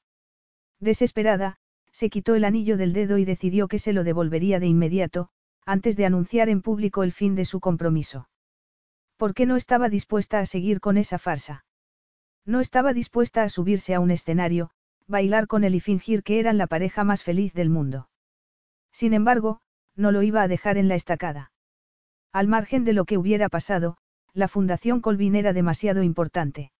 Desesperada, 0.79 1.57
se 1.91 2.09
quitó 2.09 2.35
el 2.35 2.45
anillo 2.45 2.77
del 2.77 2.93
dedo 2.93 3.17
y 3.17 3.25
decidió 3.25 3.67
que 3.67 3.79
se 3.79 3.93
lo 3.93 4.03
devolvería 4.03 4.59
de 4.59 4.67
inmediato, 4.67 5.29
antes 5.65 5.97
de 5.97 6.05
anunciar 6.05 6.49
en 6.49 6.61
público 6.61 7.03
el 7.03 7.11
fin 7.11 7.35
de 7.35 7.45
su 7.45 7.59
compromiso. 7.59 8.29
¿Por 9.17 9.33
qué 9.33 9.45
no 9.45 9.55
estaba 9.55 9.89
dispuesta 9.89 10.39
a 10.39 10.45
seguir 10.45 10.79
con 10.79 10.97
esa 10.97 11.19
farsa? 11.19 11.65
No 12.45 12.59
estaba 12.59 12.93
dispuesta 12.93 13.43
a 13.43 13.49
subirse 13.49 13.93
a 13.93 13.99
un 13.99 14.11
escenario, 14.11 14.71
bailar 15.07 15.47
con 15.47 15.63
él 15.63 15.75
y 15.75 15.79
fingir 15.79 16.23
que 16.23 16.39
eran 16.39 16.57
la 16.57 16.67
pareja 16.67 17.03
más 17.03 17.23
feliz 17.23 17.53
del 17.53 17.69
mundo. 17.69 18.09
Sin 18.91 19.13
embargo, 19.13 19.61
no 19.95 20.11
lo 20.11 20.23
iba 20.23 20.41
a 20.41 20.47
dejar 20.47 20.77
en 20.77 20.87
la 20.87 20.95
estacada. 20.95 21.51
Al 22.31 22.47
margen 22.47 22.85
de 22.85 22.93
lo 22.93 23.05
que 23.05 23.17
hubiera 23.17 23.49
pasado, 23.49 23.97
la 24.33 24.47
Fundación 24.47 25.01
Colvin 25.01 25.35
era 25.35 25.53
demasiado 25.53 26.03
importante. 26.03 26.71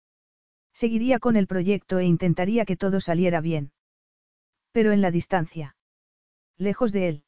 Seguiría 0.74 1.20
con 1.20 1.36
el 1.36 1.48
proyecto 1.48 2.00
e 2.00 2.06
intentaría 2.06 2.66
que 2.66 2.78
todo 2.78 3.02
saliera 3.02 3.42
bien. 3.42 3.72
Pero 4.72 4.94
en 4.94 5.02
la 5.02 5.12
distancia. 5.12 5.76
Lejos 6.58 6.94
de 6.94 7.10
él. 7.10 7.24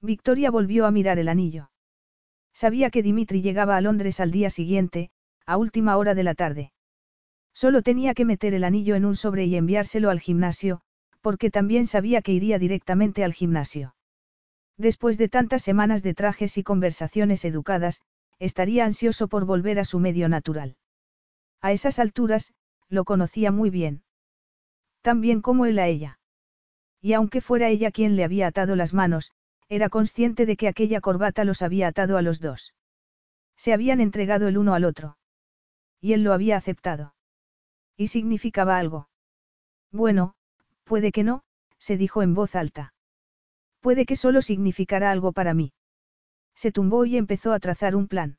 Victoria 0.00 0.50
volvió 0.50 0.86
a 0.86 0.90
mirar 0.90 1.18
el 1.18 1.28
anillo. 1.28 1.70
Sabía 2.54 2.90
que 2.90 3.02
Dimitri 3.02 3.42
llegaba 3.42 3.76
a 3.76 3.80
Londres 3.80 4.20
al 4.20 4.30
día 4.30 4.48
siguiente, 4.48 5.10
a 5.44 5.56
última 5.58 5.96
hora 5.96 6.14
de 6.14 6.22
la 6.22 6.34
tarde. 6.34 6.72
Solo 7.54 7.82
tenía 7.82 8.14
que 8.14 8.24
meter 8.24 8.52
el 8.52 8.64
anillo 8.64 8.96
en 8.96 9.04
un 9.04 9.16
sobre 9.16 9.44
y 9.44 9.56
enviárselo 9.56 10.10
al 10.10 10.20
gimnasio, 10.20 10.82
porque 11.20 11.50
también 11.50 11.86
sabía 11.86 12.20
que 12.20 12.32
iría 12.32 12.58
directamente 12.58 13.24
al 13.24 13.32
gimnasio. 13.32 13.94
Después 14.76 15.18
de 15.18 15.28
tantas 15.28 15.62
semanas 15.62 16.02
de 16.02 16.14
trajes 16.14 16.58
y 16.58 16.64
conversaciones 16.64 17.44
educadas, 17.44 18.02
estaría 18.40 18.84
ansioso 18.84 19.28
por 19.28 19.44
volver 19.46 19.78
a 19.78 19.84
su 19.84 20.00
medio 20.00 20.28
natural. 20.28 20.76
A 21.60 21.72
esas 21.72 21.98
alturas, 22.00 22.52
lo 22.88 23.04
conocía 23.04 23.52
muy 23.52 23.70
bien. 23.70 24.02
Tan 25.00 25.20
bien 25.20 25.40
como 25.40 25.64
él 25.66 25.78
a 25.78 25.86
ella. 25.86 26.18
Y 27.00 27.12
aunque 27.12 27.40
fuera 27.40 27.68
ella 27.68 27.90
quien 27.90 28.16
le 28.16 28.24
había 28.24 28.48
atado 28.48 28.74
las 28.74 28.94
manos, 28.94 29.30
era 29.68 29.88
consciente 29.88 30.44
de 30.44 30.56
que 30.56 30.68
aquella 30.68 31.00
corbata 31.00 31.44
los 31.44 31.62
había 31.62 31.88
atado 31.88 32.16
a 32.16 32.22
los 32.22 32.40
dos. 32.40 32.74
Se 33.56 33.72
habían 33.72 34.00
entregado 34.00 34.48
el 34.48 34.58
uno 34.58 34.74
al 34.74 34.84
otro. 34.84 35.16
Y 36.00 36.14
él 36.14 36.24
lo 36.24 36.32
había 36.32 36.56
aceptado. 36.56 37.14
¿Y 37.96 38.08
significaba 38.08 38.78
algo? 38.78 39.08
Bueno, 39.92 40.34
puede 40.84 41.12
que 41.12 41.22
no, 41.22 41.42
se 41.78 41.96
dijo 41.96 42.22
en 42.22 42.34
voz 42.34 42.56
alta. 42.56 42.94
Puede 43.80 44.06
que 44.06 44.16
solo 44.16 44.42
significara 44.42 45.10
algo 45.10 45.32
para 45.32 45.54
mí. 45.54 45.72
Se 46.54 46.72
tumbó 46.72 47.04
y 47.04 47.16
empezó 47.16 47.52
a 47.52 47.60
trazar 47.60 47.94
un 47.94 48.08
plan. 48.08 48.38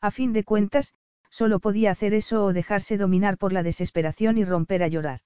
A 0.00 0.10
fin 0.10 0.32
de 0.32 0.44
cuentas, 0.44 0.94
solo 1.30 1.60
podía 1.60 1.90
hacer 1.90 2.14
eso 2.14 2.44
o 2.44 2.52
dejarse 2.52 2.96
dominar 2.96 3.38
por 3.38 3.52
la 3.52 3.62
desesperación 3.62 4.38
y 4.38 4.44
romper 4.44 4.82
a 4.82 4.88
llorar. 4.88 5.20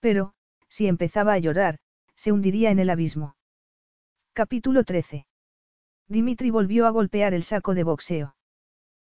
Pero, 0.00 0.34
si 0.68 0.86
empezaba 0.86 1.32
a 1.32 1.38
llorar, 1.38 1.78
se 2.14 2.32
hundiría 2.32 2.70
en 2.70 2.78
el 2.78 2.90
abismo. 2.90 3.36
Capítulo 4.32 4.84
13. 4.84 5.26
Dimitri 6.08 6.50
volvió 6.50 6.86
a 6.86 6.90
golpear 6.90 7.34
el 7.34 7.42
saco 7.42 7.74
de 7.74 7.84
boxeo. 7.84 8.36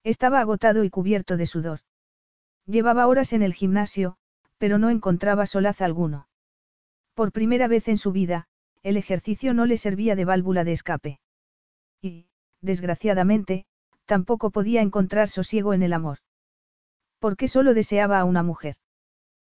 Estaba 0.04 0.40
agotado 0.40 0.84
y 0.84 0.90
cubierto 0.90 1.38
de 1.38 1.46
sudor. 1.46 1.82
Llevaba 2.70 3.08
horas 3.08 3.34
en 3.34 3.42
el 3.42 3.56
gimnasio, 3.56 4.16
pero 4.60 4.78
no 4.78 4.92
encontraba 4.92 5.48
solaz 5.48 5.82
alguno. 5.82 6.28
Por 7.16 7.32
primera 7.32 7.68
vez 7.68 7.88
en 7.88 7.98
su 7.98 8.12
vida, 8.12 8.46
el 8.84 8.96
ejercicio 8.96 9.56
no 9.56 9.66
le 9.66 9.76
servía 9.76 10.16
de 10.16 10.24
válvula 10.24 10.64
de 10.64 10.74
escape. 10.74 11.20
Y, 12.00 12.28
desgraciadamente, 12.62 13.66
tampoco 14.06 14.52
podía 14.52 14.84
encontrar 14.84 15.30
sosiego 15.30 15.74
en 15.74 15.82
el 15.82 15.94
amor. 15.94 16.20
Porque 17.18 17.48
solo 17.48 17.74
deseaba 17.74 18.20
a 18.20 18.24
una 18.24 18.44
mujer. 18.44 18.76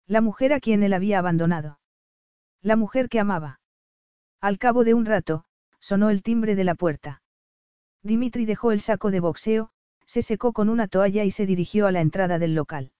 La 0.08 0.19
mujer 0.19 0.52
a 0.52 0.60
quien 0.60 0.84
él 0.84 0.92
había 0.92 1.19
abandonado. 1.19 1.80
La 2.61 2.76
mujer 2.76 3.08
que 3.08 3.22
amaba. 3.22 3.61
Al 4.42 4.58
cabo 4.58 4.84
de 4.84 4.94
un 4.94 5.06
rato, 5.06 5.45
sonó 5.80 6.10
el 6.10 6.22
timbre 6.22 6.58
de 6.58 6.66
la 6.66 6.76
puerta. 6.76 7.22
Dimitri 8.03 8.44
dejó 8.44 8.74
el 8.74 8.82
saco 8.82 9.10
de 9.10 9.22
boxeo, 9.22 9.72
se 10.06 10.22
secó 10.22 10.52
con 10.52 10.68
una 10.68 10.90
toalla 10.90 11.24
y 11.24 11.32
se 11.32 11.45
dirigió 11.45 11.88
a 11.88 11.94
la 11.94 12.02
entrada 12.02 12.40
del 12.40 12.56
local. 12.56 12.92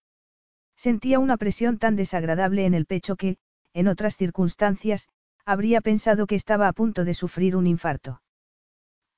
Sentía 0.76 1.20
una 1.20 1.38
presión 1.38 1.78
tan 1.78 1.96
desagradable 1.96 2.66
en 2.66 2.74
el 2.74 2.86
pecho 2.86 3.16
que, 3.16 3.38
en 3.74 3.88
otras 3.88 4.18
circunstancias, 4.18 5.10
habría 5.46 5.82
pensado 5.82 6.28
que 6.28 6.36
estaba 6.36 6.68
a 6.68 6.74
punto 6.74 7.06
de 7.06 7.14
sufrir 7.14 7.56
un 7.56 7.68
infarto. 7.68 8.22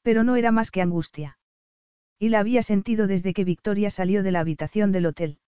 Pero 0.02 0.24
no 0.24 0.36
era 0.36 0.52
más 0.52 0.72
que 0.72 0.82
angustia. 0.82 1.40
Y 2.20 2.30
la 2.30 2.40
había 2.40 2.64
sentido 2.64 3.08
desde 3.08 3.34
que 3.34 3.44
Victoria 3.44 3.90
salió 3.90 4.24
de 4.24 4.32
la 4.32 4.40
habitación 4.40 4.92
del 4.92 5.06
hotel. 5.06 5.40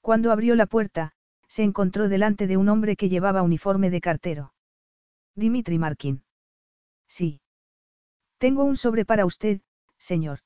Cuando 0.00 0.32
abrió 0.32 0.54
la 0.56 0.66
puerta, 0.66 1.12
se 1.48 1.62
encontró 1.62 2.08
delante 2.08 2.46
de 2.46 2.56
un 2.56 2.68
hombre 2.68 2.96
que 2.96 3.08
llevaba 3.08 3.42
uniforme 3.42 3.90
de 3.90 4.00
cartero. 4.00 4.54
Dimitri 5.34 5.78
Markin. 5.78 6.24
Sí. 7.06 7.40
Tengo 8.38 8.64
un 8.64 8.76
sobre 8.76 9.04
para 9.04 9.26
usted, 9.26 9.60
señor. 9.98 10.40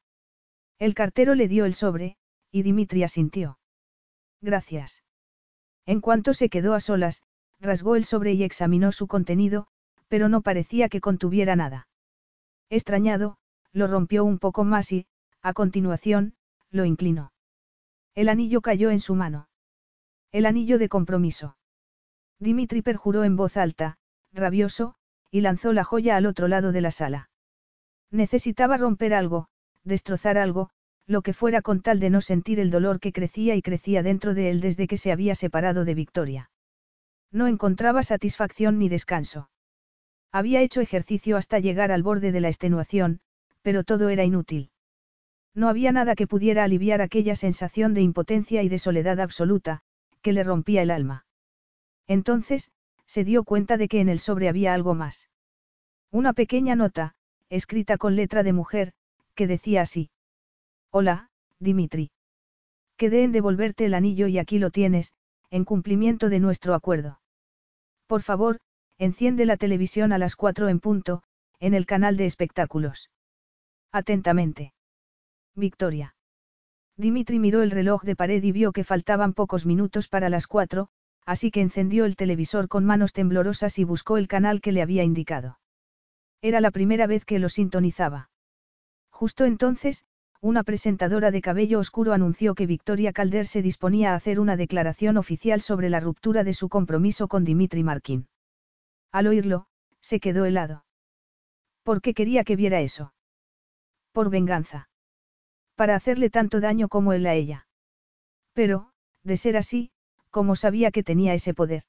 El 0.78 0.94
cartero 0.94 1.34
le 1.34 1.48
dio 1.48 1.64
el 1.64 1.74
sobre, 1.74 2.16
y 2.50 2.62
Dimitri 2.62 3.02
asintió. 3.02 3.58
Gracias. 4.40 5.02
En 5.86 6.00
cuanto 6.00 6.34
se 6.34 6.48
quedó 6.48 6.74
a 6.74 6.80
solas, 6.80 7.22
rasgó 7.60 7.96
el 7.96 8.04
sobre 8.04 8.32
y 8.32 8.42
examinó 8.42 8.92
su 8.92 9.06
contenido, 9.06 9.66
pero 10.08 10.28
no 10.28 10.42
parecía 10.42 10.88
que 10.88 11.00
contuviera 11.00 11.56
nada. 11.56 11.88
Extrañado, 12.68 13.38
lo 13.72 13.86
rompió 13.86 14.24
un 14.24 14.38
poco 14.38 14.64
más 14.64 14.92
y, 14.92 15.06
a 15.42 15.52
continuación, 15.52 16.34
lo 16.70 16.84
inclinó. 16.84 17.32
El 18.14 18.28
anillo 18.28 18.60
cayó 18.60 18.90
en 18.90 19.00
su 19.00 19.14
mano. 19.14 19.48
El 20.32 20.46
anillo 20.46 20.78
de 20.78 20.88
compromiso. 20.88 21.56
Dimitri 22.38 22.82
perjuró 22.82 23.24
en 23.24 23.36
voz 23.36 23.56
alta, 23.56 23.98
rabioso, 24.32 24.94
y 25.30 25.40
lanzó 25.40 25.72
la 25.72 25.84
joya 25.84 26.16
al 26.16 26.26
otro 26.26 26.48
lado 26.48 26.72
de 26.72 26.80
la 26.80 26.90
sala. 26.90 27.30
Necesitaba 28.10 28.76
romper 28.76 29.14
algo, 29.14 29.48
destrozar 29.84 30.38
algo, 30.38 30.70
lo 31.06 31.22
que 31.22 31.32
fuera 31.32 31.62
con 31.62 31.80
tal 31.80 32.00
de 32.00 32.10
no 32.10 32.20
sentir 32.20 32.58
el 32.58 32.70
dolor 32.70 33.00
que 33.00 33.12
crecía 33.12 33.54
y 33.54 33.62
crecía 33.62 34.02
dentro 34.02 34.34
de 34.34 34.50
él 34.50 34.60
desde 34.60 34.86
que 34.88 34.98
se 34.98 35.12
había 35.12 35.34
separado 35.34 35.84
de 35.84 35.94
Victoria. 35.94 36.50
No 37.30 37.46
encontraba 37.46 38.02
satisfacción 38.02 38.78
ni 38.78 38.88
descanso. 38.88 39.50
Había 40.32 40.62
hecho 40.62 40.80
ejercicio 40.80 41.36
hasta 41.36 41.60
llegar 41.60 41.92
al 41.92 42.02
borde 42.02 42.32
de 42.32 42.40
la 42.40 42.48
extenuación, 42.48 43.20
pero 43.62 43.84
todo 43.84 44.08
era 44.08 44.24
inútil. 44.24 44.70
No 45.54 45.68
había 45.68 45.92
nada 45.92 46.14
que 46.14 46.26
pudiera 46.26 46.64
aliviar 46.64 47.00
aquella 47.00 47.36
sensación 47.36 47.94
de 47.94 48.02
impotencia 48.02 48.62
y 48.62 48.68
de 48.68 48.78
soledad 48.78 49.20
absoluta, 49.20 49.80
que 50.22 50.32
le 50.32 50.44
rompía 50.44 50.82
el 50.82 50.90
alma. 50.90 51.24
Entonces, 52.06 52.70
se 53.06 53.24
dio 53.24 53.44
cuenta 53.44 53.76
de 53.76 53.88
que 53.88 54.00
en 54.00 54.08
el 54.08 54.18
sobre 54.18 54.48
había 54.48 54.74
algo 54.74 54.94
más. 54.94 55.28
Una 56.10 56.32
pequeña 56.32 56.76
nota, 56.76 57.14
escrita 57.48 57.96
con 57.96 58.16
letra 58.16 58.42
de 58.42 58.52
mujer, 58.52 58.92
que 59.34 59.46
decía 59.46 59.82
así. 59.82 60.10
Hola, 60.90 61.28
Dimitri. 61.58 62.10
Quedé 62.96 63.24
en 63.24 63.32
devolverte 63.32 63.84
el 63.84 63.94
anillo 63.94 64.26
y 64.26 64.38
aquí 64.38 64.58
lo 64.58 64.70
tienes, 64.70 65.12
en 65.50 65.64
cumplimiento 65.64 66.28
de 66.28 66.40
nuestro 66.40 66.74
acuerdo. 66.74 67.20
Por 68.06 68.22
favor, 68.22 68.58
enciende 68.98 69.44
la 69.44 69.56
televisión 69.56 70.12
a 70.12 70.18
las 70.18 70.36
cuatro 70.36 70.68
en 70.68 70.80
punto, 70.80 71.22
en 71.60 71.74
el 71.74 71.86
canal 71.86 72.16
de 72.16 72.26
espectáculos. 72.26 73.10
Atentamente. 73.92 74.72
Victoria. 75.54 76.14
Dimitri 76.96 77.38
miró 77.38 77.62
el 77.62 77.70
reloj 77.70 78.02
de 78.04 78.16
pared 78.16 78.42
y 78.42 78.52
vio 78.52 78.72
que 78.72 78.84
faltaban 78.84 79.34
pocos 79.34 79.66
minutos 79.66 80.08
para 80.08 80.30
las 80.30 80.46
cuatro, 80.46 80.88
así 81.26 81.50
que 81.50 81.60
encendió 81.60 82.04
el 82.04 82.16
televisor 82.16 82.68
con 82.68 82.84
manos 82.84 83.12
temblorosas 83.12 83.78
y 83.78 83.84
buscó 83.84 84.16
el 84.16 84.28
canal 84.28 84.60
que 84.60 84.72
le 84.72 84.80
había 84.80 85.02
indicado. 85.02 85.58
Era 86.40 86.60
la 86.60 86.70
primera 86.70 87.06
vez 87.06 87.24
que 87.24 87.38
lo 87.38 87.48
sintonizaba. 87.48 88.30
Justo 89.10 89.44
entonces, 89.44 90.04
una 90.46 90.62
presentadora 90.62 91.30
de 91.30 91.40
cabello 91.42 91.78
oscuro 91.80 92.12
anunció 92.12 92.54
que 92.54 92.66
Victoria 92.66 93.12
Calder 93.12 93.46
se 93.46 93.62
disponía 93.62 94.12
a 94.12 94.14
hacer 94.14 94.38
una 94.38 94.56
declaración 94.56 95.16
oficial 95.16 95.60
sobre 95.60 95.90
la 95.90 96.00
ruptura 96.00 96.44
de 96.44 96.54
su 96.54 96.68
compromiso 96.68 97.26
con 97.26 97.44
Dimitri 97.44 97.82
Markin. 97.82 98.28
Al 99.10 99.26
oírlo, 99.26 99.66
se 100.00 100.20
quedó 100.20 100.44
helado. 100.44 100.84
¿Por 101.82 102.00
qué 102.00 102.14
quería 102.14 102.44
que 102.44 102.56
viera 102.56 102.80
eso? 102.80 103.12
Por 104.12 104.30
venganza 104.30 104.88
para 105.76 105.94
hacerle 105.94 106.30
tanto 106.30 106.60
daño 106.60 106.88
como 106.88 107.12
él 107.12 107.26
a 107.26 107.34
ella. 107.34 107.68
Pero, 108.54 108.90
de 109.22 109.36
ser 109.36 109.56
así, 109.56 109.90
¿cómo 110.30 110.56
sabía 110.56 110.90
que 110.90 111.04
tenía 111.04 111.34
ese 111.34 111.54
poder? 111.54 111.84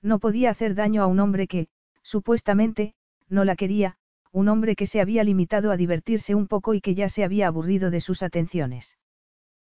No 0.00 0.20
podía 0.20 0.50
hacer 0.50 0.74
daño 0.74 1.02
a 1.02 1.06
un 1.06 1.18
hombre 1.18 1.46
que, 1.46 1.68
supuestamente, 2.02 2.94
no 3.28 3.44
la 3.44 3.56
quería, 3.56 3.98
un 4.32 4.48
hombre 4.48 4.76
que 4.76 4.86
se 4.86 5.00
había 5.00 5.24
limitado 5.24 5.72
a 5.72 5.76
divertirse 5.76 6.34
un 6.34 6.46
poco 6.46 6.74
y 6.74 6.80
que 6.80 6.94
ya 6.94 7.08
se 7.08 7.24
había 7.24 7.46
aburrido 7.46 7.90
de 7.90 8.00
sus 8.00 8.22
atenciones. 8.22 8.98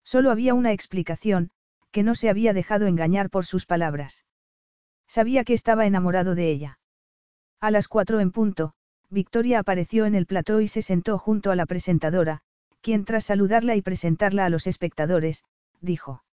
Solo 0.03 0.32
había 0.32 0.53
una 0.53 0.72
explicación, 0.72 1.51
que 1.92 2.03
no 2.03 2.16
se 2.16 2.30
había 2.30 2.53
dejado 2.53 2.88
engañar 2.88 3.30
por 3.30 3.45
sus 3.45 3.66
palabras. 3.66 4.25
Sabía 5.08 5.43
que 5.43 5.53
estaba 5.53 5.85
enamorado 5.85 6.35
de 6.35 6.50
ella. 6.50 6.80
A 7.59 7.72
las 7.72 7.88
cuatro 7.88 8.19
en 8.19 8.32
punto, 8.32 8.74
Victoria 9.09 9.59
apareció 9.59 10.06
en 10.06 10.16
el 10.16 10.25
plató 10.25 10.61
y 10.61 10.67
se 10.67 10.82
sentó 10.82 11.17
junto 11.17 11.51
a 11.51 11.56
la 11.56 11.66
presentadora, 11.66 12.42
quien 12.82 13.06
tras 13.06 13.25
saludarla 13.25 13.75
y 13.75 13.82
presentarla 13.82 14.45
a 14.45 14.50
los 14.50 14.67
espectadores, 14.67 15.43
dijo. 15.82 16.24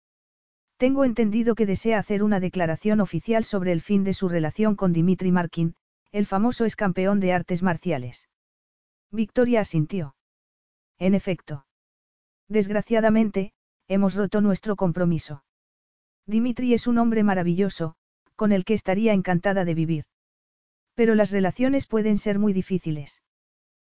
Tengo 0.76 1.04
entendido 1.04 1.54
que 1.54 1.64
desea 1.66 1.98
hacer 1.98 2.22
una 2.22 2.40
declaración 2.40 3.00
oficial 3.00 3.44
sobre 3.44 3.72
el 3.72 3.80
fin 3.80 4.04
de 4.04 4.14
su 4.14 4.28
relación 4.28 4.74
con 4.74 4.92
Dimitri 4.92 5.30
Markin, 5.30 5.74
el 6.12 6.26
famoso 6.26 6.64
ex 6.64 6.76
campeón 6.76 7.20
de 7.20 7.32
artes 7.32 7.62
marciales. 7.62 8.28
Victoria 9.10 9.60
asintió. 9.60 10.14
En 10.98 11.14
efecto. 11.14 11.66
Desgraciadamente, 12.48 13.52
hemos 13.88 14.14
roto 14.14 14.42
nuestro 14.42 14.76
compromiso. 14.76 15.42
Dimitri 16.26 16.74
es 16.74 16.86
un 16.86 16.98
hombre 16.98 17.22
maravilloso, 17.24 17.96
con 18.36 18.52
el 18.52 18.64
que 18.66 18.74
estaría 18.74 19.14
encantada 19.14 19.64
de 19.64 19.74
vivir. 19.74 20.04
Pero 20.94 21.14
las 21.14 21.30
relaciones 21.30 21.86
pueden 21.86 22.18
ser 22.18 22.38
muy 22.38 22.52
difíciles. 22.52 23.22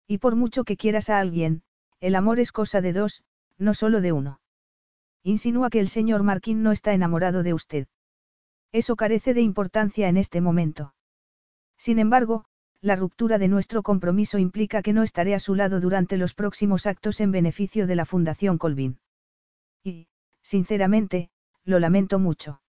Y 0.08 0.20
por 0.20 0.38
mucho 0.38 0.64
que 0.64 0.78
quieras 0.78 1.10
a 1.10 1.20
alguien, 1.20 1.64
el 2.00 2.16
amor 2.16 2.40
es 2.40 2.54
cosa 2.54 2.80
de 2.80 2.94
dos, 2.94 3.26
no 3.58 3.74
solo 3.74 4.00
de 4.00 4.14
uno. 4.14 4.40
Insinúa 5.22 5.70
que 5.70 5.82
el 5.82 5.90
señor 5.90 6.24
Marquín 6.24 6.64
no 6.64 6.72
está 6.72 6.94
enamorado 6.94 7.44
de 7.44 7.54
usted. 7.54 7.88
Eso 8.72 8.96
carece 8.96 9.34
de 9.34 9.42
importancia 9.42 10.08
en 10.08 10.16
este 10.16 10.40
momento. 10.40 10.95
Sin 11.78 12.00
embargo, 12.00 12.46
la 12.82 12.96
ruptura 12.96 13.38
de 13.38 13.48
nuestro 13.48 13.84
compromiso 13.84 14.38
implica 14.38 14.82
que 14.82 14.94
no 14.94 15.04
estaré 15.04 15.34
a 15.34 15.40
su 15.40 15.56
lado 15.56 15.80
durante 15.80 16.18
los 16.18 16.34
próximos 16.34 16.86
actos 16.86 17.20
en 17.20 17.32
beneficio 17.32 17.88
de 17.88 17.96
la 17.96 18.06
Fundación 18.06 18.58
Colvin. 18.58 19.00
Y, 19.84 20.08
sinceramente, 20.42 21.30
lo 21.64 21.80
lamento 21.80 22.20
mucho. 22.20 22.62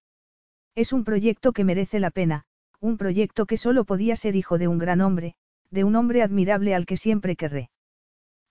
Es 0.74 0.92
un 0.92 1.04
proyecto 1.04 1.52
que 1.52 1.64
merece 1.64 2.00
la 2.00 2.10
pena, 2.10 2.44
un 2.80 2.96
proyecto 2.96 3.46
que 3.46 3.56
solo 3.56 3.84
podía 3.84 4.16
ser 4.16 4.36
hijo 4.36 4.58
de 4.58 4.68
un 4.68 4.78
gran 4.78 5.00
hombre, 5.00 5.34
de 5.70 5.84
un 5.84 5.96
hombre 5.96 6.22
admirable 6.22 6.74
al 6.74 6.86
que 6.86 6.96
siempre 6.96 7.36
querré. 7.36 7.70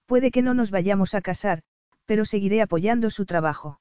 Puede 0.06 0.32
que 0.32 0.42
no 0.42 0.54
nos 0.54 0.72
vayamos 0.72 1.16
a 1.16 1.22
casar, 1.22 1.64
pero 2.06 2.26
seguiré 2.26 2.62
apoyando 2.62 3.10
su 3.10 3.26
trabajo. 3.26 3.80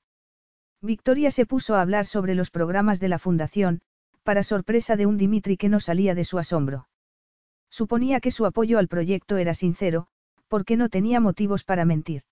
Victoria 0.81 1.31
se 1.31 1.47
puso 1.47 1.75
a 1.75 1.83
hablar 1.83 2.07
sobre 2.07 2.35
los 2.35 2.51
programas 2.51 3.01
de 3.01 3.09
la 3.09 3.19
fundación, 3.19 3.81
para 4.25 4.43
sorpresa 4.43 4.97
de 4.97 5.07
un 5.07 5.17
Dimitri 5.17 5.57
que 5.57 5.69
no 5.69 5.79
salía 5.79 6.17
de 6.17 6.25
su 6.25 6.39
asombro. 6.39 6.89
Suponía 7.71 8.21
que 8.21 8.31
su 8.31 8.47
apoyo 8.47 8.79
al 8.79 8.89
proyecto 8.89 9.37
era 9.37 9.55
sincero, 9.55 10.09
porque 10.49 10.77
no 10.77 10.89
tenía 10.89 11.21
motivos 11.21 11.63
para 11.63 11.85
mentir. 11.85 12.23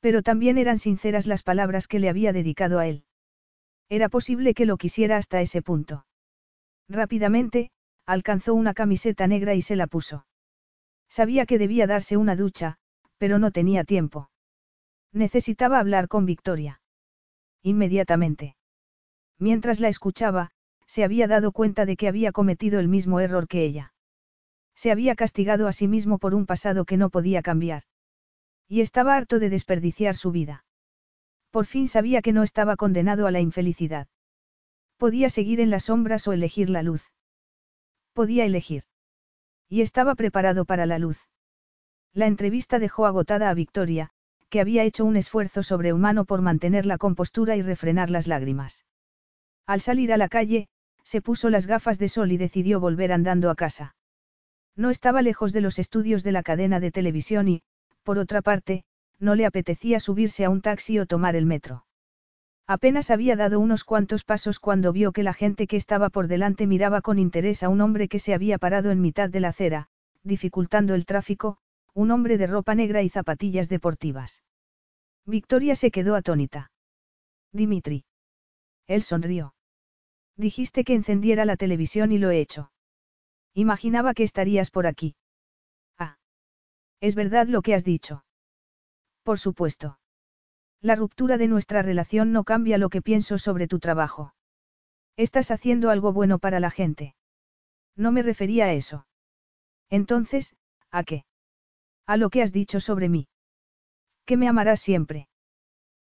Pero 0.00 0.22
también 0.22 0.58
eran 0.58 0.78
sinceras 0.78 1.26
las 1.26 1.42
palabras 1.42 1.86
que 1.86 2.00
le 2.00 2.08
había 2.08 2.32
dedicado 2.32 2.78
a 2.78 2.86
él. 2.86 3.04
Era 3.88 4.08
posible 4.08 4.54
que 4.54 4.66
lo 4.66 4.76
quisiera 4.76 5.16
hasta 5.16 5.40
ese 5.40 5.62
punto. 5.62 6.06
Rápidamente, 6.88 7.70
alcanzó 8.06 8.54
una 8.54 8.74
camiseta 8.74 9.26
negra 9.26 9.54
y 9.54 9.62
se 9.62 9.76
la 9.76 9.86
puso. 9.86 10.26
Sabía 11.08 11.46
que 11.46 11.58
debía 11.58 11.86
darse 11.86 12.16
una 12.16 12.36
ducha, 12.36 12.78
pero 13.18 13.38
no 13.38 13.50
tenía 13.50 13.84
tiempo. 13.84 14.30
Necesitaba 15.12 15.78
hablar 15.78 16.08
con 16.08 16.24
Victoria. 16.24 16.80
Inmediatamente. 17.62 18.56
Mientras 19.38 19.78
la 19.78 19.88
escuchaba, 19.88 20.52
se 20.92 21.04
había 21.04 21.26
dado 21.26 21.52
cuenta 21.52 21.86
de 21.86 21.96
que 21.96 22.06
había 22.06 22.32
cometido 22.32 22.78
el 22.78 22.86
mismo 22.86 23.18
error 23.18 23.48
que 23.48 23.64
ella. 23.64 23.94
Se 24.74 24.90
había 24.90 25.14
castigado 25.14 25.66
a 25.66 25.72
sí 25.72 25.88
mismo 25.88 26.18
por 26.18 26.34
un 26.34 26.44
pasado 26.44 26.84
que 26.84 26.98
no 26.98 27.08
podía 27.08 27.40
cambiar. 27.40 27.84
Y 28.68 28.82
estaba 28.82 29.16
harto 29.16 29.38
de 29.38 29.48
desperdiciar 29.48 30.16
su 30.16 30.32
vida. 30.32 30.66
Por 31.50 31.64
fin 31.64 31.88
sabía 31.88 32.20
que 32.20 32.34
no 32.34 32.42
estaba 32.42 32.76
condenado 32.76 33.26
a 33.26 33.30
la 33.30 33.40
infelicidad. 33.40 34.06
Podía 34.98 35.30
seguir 35.30 35.60
en 35.60 35.70
las 35.70 35.84
sombras 35.84 36.28
o 36.28 36.34
elegir 36.34 36.68
la 36.68 36.82
luz. 36.82 37.10
Podía 38.12 38.44
elegir. 38.44 38.84
Y 39.70 39.80
estaba 39.80 40.14
preparado 40.14 40.66
para 40.66 40.84
la 40.84 40.98
luz. 40.98 41.26
La 42.12 42.26
entrevista 42.26 42.78
dejó 42.78 43.06
agotada 43.06 43.48
a 43.48 43.54
Victoria, 43.54 44.10
que 44.50 44.60
había 44.60 44.84
hecho 44.84 45.06
un 45.06 45.16
esfuerzo 45.16 45.62
sobrehumano 45.62 46.26
por 46.26 46.42
mantener 46.42 46.84
la 46.84 46.98
compostura 46.98 47.56
y 47.56 47.62
refrenar 47.62 48.10
las 48.10 48.26
lágrimas. 48.26 48.84
Al 49.66 49.80
salir 49.80 50.12
a 50.12 50.18
la 50.18 50.28
calle, 50.28 50.68
se 51.04 51.20
puso 51.20 51.50
las 51.50 51.66
gafas 51.66 51.98
de 51.98 52.08
sol 52.08 52.32
y 52.32 52.36
decidió 52.36 52.80
volver 52.80 53.12
andando 53.12 53.50
a 53.50 53.54
casa. 53.54 53.94
No 54.76 54.90
estaba 54.90 55.22
lejos 55.22 55.52
de 55.52 55.60
los 55.60 55.78
estudios 55.78 56.22
de 56.22 56.32
la 56.32 56.42
cadena 56.42 56.80
de 56.80 56.90
televisión 56.90 57.48
y, 57.48 57.62
por 58.02 58.18
otra 58.18 58.42
parte, 58.42 58.84
no 59.18 59.34
le 59.34 59.46
apetecía 59.46 60.00
subirse 60.00 60.44
a 60.44 60.50
un 60.50 60.60
taxi 60.60 60.98
o 60.98 61.06
tomar 61.06 61.36
el 61.36 61.46
metro. 61.46 61.84
Apenas 62.66 63.10
había 63.10 63.36
dado 63.36 63.60
unos 63.60 63.84
cuantos 63.84 64.24
pasos 64.24 64.58
cuando 64.58 64.92
vio 64.92 65.12
que 65.12 65.22
la 65.22 65.34
gente 65.34 65.66
que 65.66 65.76
estaba 65.76 66.10
por 66.10 66.28
delante 66.28 66.66
miraba 66.66 67.02
con 67.02 67.18
interés 67.18 67.62
a 67.62 67.68
un 67.68 67.80
hombre 67.80 68.08
que 68.08 68.18
se 68.18 68.34
había 68.34 68.58
parado 68.58 68.90
en 68.90 69.00
mitad 69.00 69.28
de 69.28 69.40
la 69.40 69.48
acera, 69.48 69.88
dificultando 70.22 70.94
el 70.94 71.04
tráfico, 71.04 71.58
un 71.94 72.10
hombre 72.10 72.38
de 72.38 72.46
ropa 72.46 72.74
negra 72.74 73.02
y 73.02 73.08
zapatillas 73.08 73.68
deportivas. 73.68 74.42
Victoria 75.26 75.74
se 75.74 75.90
quedó 75.90 76.14
atónita. 76.14 76.70
Dimitri. 77.52 78.04
Él 78.86 79.02
sonrió. 79.02 79.54
Dijiste 80.42 80.82
que 80.82 80.94
encendiera 80.94 81.44
la 81.44 81.56
televisión 81.56 82.10
y 82.10 82.18
lo 82.18 82.30
he 82.30 82.40
hecho. 82.40 82.72
Imaginaba 83.54 84.12
que 84.12 84.24
estarías 84.24 84.72
por 84.72 84.88
aquí. 84.88 85.14
Ah. 85.98 86.18
Es 87.00 87.14
verdad 87.14 87.46
lo 87.46 87.62
que 87.62 87.74
has 87.74 87.84
dicho. 87.84 88.24
Por 89.22 89.38
supuesto. 89.38 90.00
La 90.80 90.96
ruptura 90.96 91.38
de 91.38 91.46
nuestra 91.46 91.82
relación 91.82 92.32
no 92.32 92.42
cambia 92.42 92.76
lo 92.76 92.88
que 92.88 93.02
pienso 93.02 93.38
sobre 93.38 93.68
tu 93.68 93.78
trabajo. 93.78 94.34
Estás 95.16 95.52
haciendo 95.52 95.90
algo 95.90 96.12
bueno 96.12 96.40
para 96.40 96.58
la 96.58 96.72
gente. 96.72 97.14
No 97.94 98.10
me 98.10 98.22
refería 98.22 98.64
a 98.64 98.72
eso. 98.72 99.06
Entonces, 99.90 100.56
¿a 100.90 101.04
qué? 101.04 101.24
A 102.04 102.16
lo 102.16 102.30
que 102.30 102.42
has 102.42 102.52
dicho 102.52 102.80
sobre 102.80 103.08
mí. 103.08 103.28
Que 104.26 104.36
me 104.36 104.48
amarás 104.48 104.80
siempre. 104.80 105.28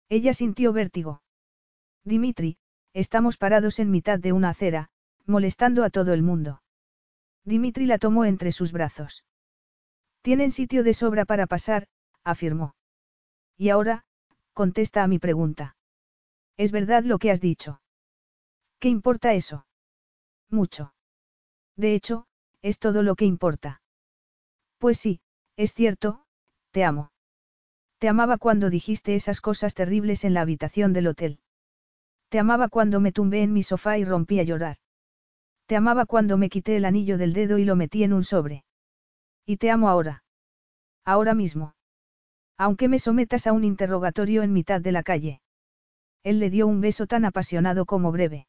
Ella 0.09 0.33
sintió 0.33 0.73
vértigo. 0.73 1.21
Dimitri, 2.03 2.57
estamos 2.93 3.37
parados 3.37 3.79
en 3.79 3.91
mitad 3.91 4.19
de 4.19 4.33
una 4.33 4.49
acera, 4.49 4.89
molestando 5.25 5.83
a 5.83 5.89
todo 5.89 6.13
el 6.13 6.23
mundo. 6.23 6.61
Dimitri 7.45 7.85
la 7.85 7.97
tomó 7.97 8.25
entre 8.25 8.51
sus 8.51 8.71
brazos. 8.71 9.23
Tienen 10.21 10.51
sitio 10.51 10.83
de 10.83 10.93
sobra 10.93 11.25
para 11.25 11.47
pasar, 11.47 11.87
afirmó. 12.23 12.75
Y 13.57 13.69
ahora, 13.69 14.05
contesta 14.53 15.03
a 15.03 15.07
mi 15.07 15.19
pregunta. 15.19 15.75
¿Es 16.57 16.71
verdad 16.71 17.03
lo 17.03 17.17
que 17.17 17.31
has 17.31 17.41
dicho? 17.41 17.81
¿Qué 18.79 18.89
importa 18.89 19.33
eso? 19.33 19.65
Mucho. 20.49 20.93
De 21.75 21.95
hecho, 21.95 22.27
es 22.61 22.77
todo 22.77 23.03
lo 23.03 23.15
que 23.15 23.25
importa. 23.25 23.81
Pues 24.77 24.99
sí, 24.99 25.21
es 25.55 25.73
cierto, 25.73 26.25
te 26.71 26.83
amo. 26.83 27.11
Te 27.99 28.09
amaba 28.09 28.37
cuando 28.37 28.69
dijiste 28.69 29.15
esas 29.15 29.41
cosas 29.41 29.73
terribles 29.73 30.23
en 30.23 30.33
la 30.33 30.41
habitación 30.41 30.93
del 30.93 31.07
hotel. 31.07 31.39
Te 32.31 32.39
amaba 32.39 32.69
cuando 32.69 33.01
me 33.01 33.11
tumbé 33.11 33.43
en 33.43 33.51
mi 33.51 33.61
sofá 33.61 33.97
y 33.97 34.05
rompí 34.05 34.39
a 34.39 34.43
llorar. 34.43 34.77
Te 35.65 35.75
amaba 35.75 36.05
cuando 36.05 36.37
me 36.37 36.49
quité 36.49 36.77
el 36.77 36.85
anillo 36.85 37.17
del 37.17 37.33
dedo 37.33 37.57
y 37.57 37.65
lo 37.65 37.75
metí 37.75 38.05
en 38.05 38.13
un 38.13 38.23
sobre. 38.23 38.63
Y 39.45 39.57
te 39.57 39.69
amo 39.69 39.89
ahora. 39.89 40.23
Ahora 41.03 41.33
mismo. 41.33 41.75
Aunque 42.57 42.87
me 42.87 42.99
sometas 42.99 43.47
a 43.47 43.51
un 43.51 43.65
interrogatorio 43.65 44.43
en 44.43 44.53
mitad 44.53 44.79
de 44.79 44.93
la 44.93 45.03
calle. 45.03 45.41
Él 46.23 46.39
le 46.39 46.49
dio 46.49 46.67
un 46.67 46.79
beso 46.79 47.05
tan 47.05 47.25
apasionado 47.25 47.85
como 47.85 48.13
breve. 48.13 48.47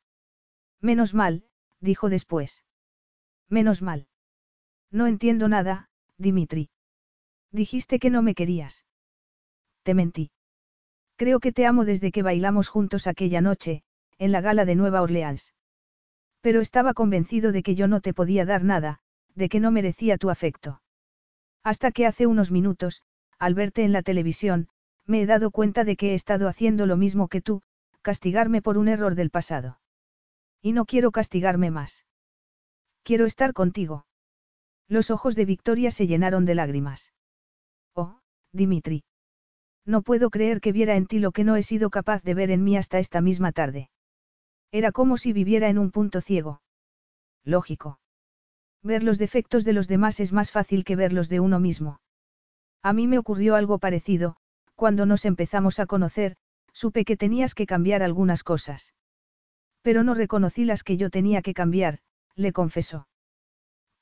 Menos 0.80 1.12
mal, 1.12 1.42
dijo 1.80 2.08
después. 2.08 2.64
Menos 3.48 3.82
mal. 3.82 4.06
No 4.92 5.08
entiendo 5.08 5.48
nada, 5.48 5.88
Dimitri. 6.18 6.70
Dijiste 7.50 7.98
que 7.98 8.10
no 8.10 8.22
me 8.22 8.36
querías. 8.36 8.84
Te 9.82 9.94
mentí. 9.94 10.30
Creo 11.22 11.38
que 11.38 11.52
te 11.52 11.66
amo 11.66 11.84
desde 11.84 12.10
que 12.10 12.24
bailamos 12.24 12.68
juntos 12.68 13.06
aquella 13.06 13.40
noche, 13.40 13.84
en 14.18 14.32
la 14.32 14.40
gala 14.40 14.64
de 14.64 14.74
Nueva 14.74 15.02
Orleans. 15.02 15.54
Pero 16.40 16.60
estaba 16.60 16.94
convencido 16.94 17.52
de 17.52 17.62
que 17.62 17.76
yo 17.76 17.86
no 17.86 18.00
te 18.00 18.12
podía 18.12 18.44
dar 18.44 18.64
nada, 18.64 18.98
de 19.36 19.48
que 19.48 19.60
no 19.60 19.70
merecía 19.70 20.18
tu 20.18 20.30
afecto. 20.30 20.82
Hasta 21.62 21.92
que 21.92 22.06
hace 22.06 22.26
unos 22.26 22.50
minutos, 22.50 23.02
al 23.38 23.54
verte 23.54 23.84
en 23.84 23.92
la 23.92 24.02
televisión, 24.02 24.66
me 25.06 25.22
he 25.22 25.26
dado 25.26 25.52
cuenta 25.52 25.84
de 25.84 25.94
que 25.94 26.10
he 26.10 26.14
estado 26.14 26.48
haciendo 26.48 26.86
lo 26.86 26.96
mismo 26.96 27.28
que 27.28 27.40
tú, 27.40 27.62
castigarme 28.00 28.60
por 28.60 28.76
un 28.76 28.88
error 28.88 29.14
del 29.14 29.30
pasado. 29.30 29.78
Y 30.60 30.72
no 30.72 30.86
quiero 30.86 31.12
castigarme 31.12 31.70
más. 31.70 32.04
Quiero 33.04 33.26
estar 33.26 33.52
contigo. 33.52 34.06
Los 34.88 35.12
ojos 35.12 35.36
de 35.36 35.44
Victoria 35.44 35.92
se 35.92 36.08
llenaron 36.08 36.46
de 36.46 36.56
lágrimas. 36.56 37.12
Oh, 37.94 38.18
Dimitri. 38.50 39.04
No 39.84 40.02
puedo 40.02 40.30
creer 40.30 40.60
que 40.60 40.72
viera 40.72 40.96
en 40.96 41.06
ti 41.06 41.18
lo 41.18 41.32
que 41.32 41.44
no 41.44 41.56
he 41.56 41.62
sido 41.62 41.90
capaz 41.90 42.22
de 42.22 42.34
ver 42.34 42.50
en 42.50 42.62
mí 42.62 42.76
hasta 42.76 42.98
esta 42.98 43.20
misma 43.20 43.52
tarde. 43.52 43.90
Era 44.70 44.92
como 44.92 45.16
si 45.16 45.32
viviera 45.32 45.68
en 45.68 45.78
un 45.78 45.90
punto 45.90 46.20
ciego. 46.20 46.62
Lógico. 47.44 47.98
Ver 48.82 49.02
los 49.02 49.18
defectos 49.18 49.64
de 49.64 49.72
los 49.72 49.88
demás 49.88 50.20
es 50.20 50.32
más 50.32 50.50
fácil 50.50 50.84
que 50.84 50.96
ver 50.96 51.12
los 51.12 51.28
de 51.28 51.40
uno 51.40 51.60
mismo. 51.60 52.00
A 52.82 52.92
mí 52.92 53.06
me 53.06 53.18
ocurrió 53.18 53.54
algo 53.54 53.78
parecido, 53.78 54.36
cuando 54.74 55.06
nos 55.06 55.24
empezamos 55.24 55.78
a 55.78 55.86
conocer, 55.86 56.36
supe 56.72 57.04
que 57.04 57.16
tenías 57.16 57.54
que 57.54 57.66
cambiar 57.66 58.02
algunas 58.02 58.42
cosas. 58.42 58.94
Pero 59.82 60.02
no 60.04 60.14
reconocí 60.14 60.64
las 60.64 60.82
que 60.82 60.96
yo 60.96 61.10
tenía 61.10 61.42
que 61.42 61.54
cambiar, 61.54 61.98
le 62.34 62.52
confesó. 62.52 63.06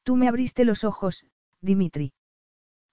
Tú 0.03 0.17
me 0.17 0.29
abriste 0.29 0.65
los 0.65 0.85
ojos, 0.85 1.27
Dimitri. 1.61 2.13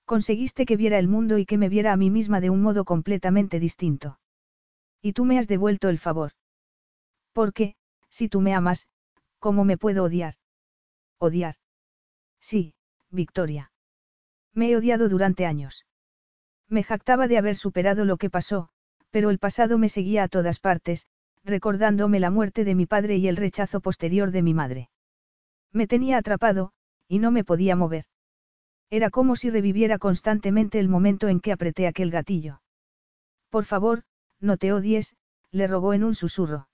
Conseguiste 0.08 0.66
que 0.66 0.77
viera 0.77 1.00
el 1.00 1.10
mundo 1.10 1.38
y 1.38 1.45
que 1.45 1.58
me 1.58 1.68
viera 1.68 1.92
a 1.92 1.98
mí 1.98 2.10
misma 2.10 2.40
de 2.40 2.50
un 2.50 2.61
modo 2.61 2.86
completamente 2.86 3.60
distinto. 3.60 4.19
Y 5.02 5.11
tú 5.11 5.26
me 5.26 5.38
has 5.38 5.50
devuelto 5.50 5.90
el 5.90 6.00
favor. 6.00 6.32
Porque, 7.34 7.76
si 8.10 8.30
tú 8.30 8.40
me 8.40 8.56
amas, 8.56 8.88
¿cómo 9.40 9.66
me 9.66 9.77
puedo 9.77 10.06
odiar? 10.06 10.36
Odiar. 11.19 11.56
Sí, 12.40 12.74
Victoria. 13.11 13.74
Me 14.53 14.69
he 14.69 14.77
odiado 14.77 15.10
durante 15.10 15.45
años. 15.45 15.86
Me 16.69 16.84
jactaba 16.84 17.27
de 17.27 17.38
haber 17.38 17.58
superado 17.58 18.06
lo 18.06 18.16
que 18.16 18.30
pasó, 18.30 18.69
pero 19.11 19.30
el 19.30 19.40
pasado 19.40 19.77
me 19.77 19.90
seguía 19.90 20.24
a 20.24 20.30
todas 20.30 20.60
partes, 20.60 21.06
recordándome 21.44 22.22
la 22.22 22.32
muerte 22.32 22.64
de 22.64 22.76
mi 22.76 22.86
padre 22.86 23.18
y 23.18 23.27
el 23.27 23.36
rechazo 23.36 23.82
posterior 23.82 24.32
de 24.32 24.42
mi 24.42 24.53
madre. 24.53 24.90
Me 25.74 25.86
tenía 25.86 26.18
atrapado, 26.18 26.72
y 27.10 27.19
no 27.19 27.30
me 27.32 27.44
podía 27.44 27.76
mover. 27.76 28.06
Era 28.90 29.09
como 29.09 29.35
si 29.35 29.49
reviviera 29.49 29.98
constantemente 29.98 30.80
el 30.80 30.88
momento 30.88 31.27
en 31.27 31.40
que 31.40 31.51
apreté 31.51 31.88
aquel 31.88 32.11
gatillo. 32.11 32.61
Por 33.49 33.66
favor, 33.66 34.03
no 34.40 34.57
te 34.57 34.72
odies, 34.72 35.16
le 35.51 35.67
rogó 35.67 35.93
en 35.93 36.03
un 36.03 36.16
susurro. 36.16 36.69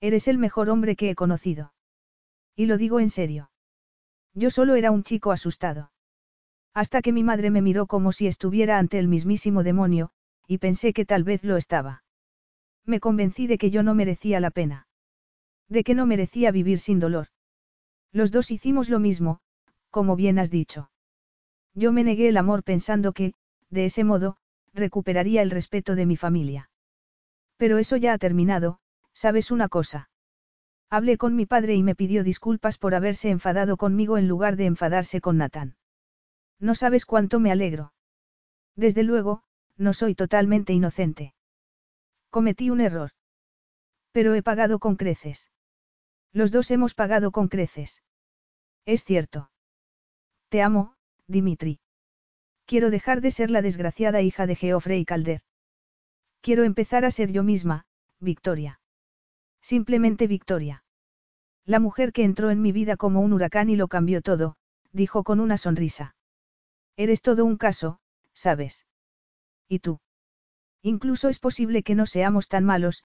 Eres 0.00 0.28
el 0.28 0.38
mejor 0.38 0.70
hombre 0.70 0.96
que 0.96 1.10
he 1.10 1.14
conocido. 1.14 1.72
Y 2.54 2.66
lo 2.66 2.78
digo 2.78 3.00
en 3.00 3.10
serio. 3.10 3.50
Yo 4.34 4.50
solo 4.50 4.74
era 4.74 4.90
un 4.90 5.02
chico 5.02 5.32
asustado. 5.32 5.90
Hasta 6.74 7.00
que 7.00 7.12
mi 7.12 7.22
madre 7.22 7.50
me 7.50 7.62
miró 7.62 7.86
como 7.86 8.12
si 8.12 8.26
estuviera 8.26 8.78
ante 8.78 8.98
el 8.98 9.08
mismísimo 9.08 9.62
demonio, 9.62 10.10
y 10.46 10.58
pensé 10.58 10.92
que 10.92 11.06
tal 11.06 11.24
vez 11.24 11.42
lo 11.42 11.56
estaba. 11.56 12.04
Me 12.84 13.00
convencí 13.00 13.46
de 13.46 13.58
que 13.58 13.70
yo 13.70 13.82
no 13.82 13.94
merecía 13.94 14.40
la 14.40 14.50
pena. 14.50 14.86
De 15.68 15.84
que 15.84 15.94
no 15.94 16.06
merecía 16.06 16.50
vivir 16.50 16.78
sin 16.78 17.00
dolor. 17.00 17.28
Los 18.12 18.30
dos 18.30 18.50
hicimos 18.50 18.88
lo 18.88 19.00
mismo, 19.00 19.40
como 19.90 20.16
bien 20.16 20.38
has 20.38 20.50
dicho. 20.50 20.90
Yo 21.76 21.92
me 21.92 22.02
negué 22.04 22.28
el 22.28 22.38
amor 22.38 22.64
pensando 22.64 23.12
que, 23.12 23.34
de 23.68 23.84
ese 23.84 24.02
modo, 24.02 24.38
recuperaría 24.72 25.42
el 25.42 25.50
respeto 25.50 25.94
de 25.94 26.06
mi 26.06 26.16
familia. 26.16 26.70
Pero 27.58 27.76
eso 27.76 27.96
ya 27.98 28.14
ha 28.14 28.18
terminado, 28.18 28.80
¿sabes 29.12 29.50
una 29.50 29.68
cosa? 29.68 30.08
Hablé 30.88 31.18
con 31.18 31.36
mi 31.36 31.44
padre 31.44 31.74
y 31.74 31.82
me 31.82 31.94
pidió 31.94 32.24
disculpas 32.24 32.78
por 32.78 32.94
haberse 32.94 33.28
enfadado 33.28 33.76
conmigo 33.76 34.16
en 34.16 34.26
lugar 34.26 34.56
de 34.56 34.64
enfadarse 34.64 35.20
con 35.20 35.36
Natán. 35.36 35.76
No 36.58 36.74
sabes 36.74 37.04
cuánto 37.04 37.40
me 37.40 37.52
alegro. 37.52 37.92
Desde 38.74 39.02
luego, 39.02 39.42
no 39.76 39.92
soy 39.92 40.14
totalmente 40.14 40.72
inocente. 40.72 41.34
Cometí 42.30 42.70
un 42.70 42.80
error. 42.80 43.10
Pero 44.12 44.34
he 44.34 44.42
pagado 44.42 44.78
con 44.78 44.96
creces. 44.96 45.50
Los 46.32 46.52
dos 46.52 46.70
hemos 46.70 46.94
pagado 46.94 47.32
con 47.32 47.48
creces. 47.48 48.02
Es 48.86 49.04
cierto. 49.04 49.50
Te 50.48 50.62
amo, 50.62 50.95
Dimitri. 51.28 51.80
Quiero 52.66 52.90
dejar 52.90 53.20
de 53.20 53.30
ser 53.30 53.50
la 53.50 53.62
desgraciada 53.62 54.22
hija 54.22 54.46
de 54.46 54.56
Geoffrey 54.56 55.04
Calder. 55.04 55.42
Quiero 56.40 56.64
empezar 56.64 57.04
a 57.04 57.10
ser 57.10 57.32
yo 57.32 57.42
misma, 57.42 57.86
Victoria. 58.20 58.80
Simplemente 59.60 60.26
Victoria. 60.26 60.84
La 61.64 61.80
mujer 61.80 62.12
que 62.12 62.24
entró 62.24 62.50
en 62.50 62.62
mi 62.62 62.72
vida 62.72 62.96
como 62.96 63.20
un 63.20 63.32
huracán 63.32 63.70
y 63.70 63.76
lo 63.76 63.88
cambió 63.88 64.22
todo, 64.22 64.56
dijo 64.92 65.24
con 65.24 65.40
una 65.40 65.56
sonrisa. 65.56 66.14
Eres 66.96 67.20
todo 67.22 67.44
un 67.44 67.56
caso, 67.56 67.98
¿sabes? 68.32 68.86
¿Y 69.68 69.80
tú? 69.80 69.98
Incluso 70.82 71.28
es 71.28 71.40
posible 71.40 71.82
que 71.82 71.96
no 71.96 72.06
seamos 72.06 72.48
tan 72.48 72.64
malos. 72.64 73.04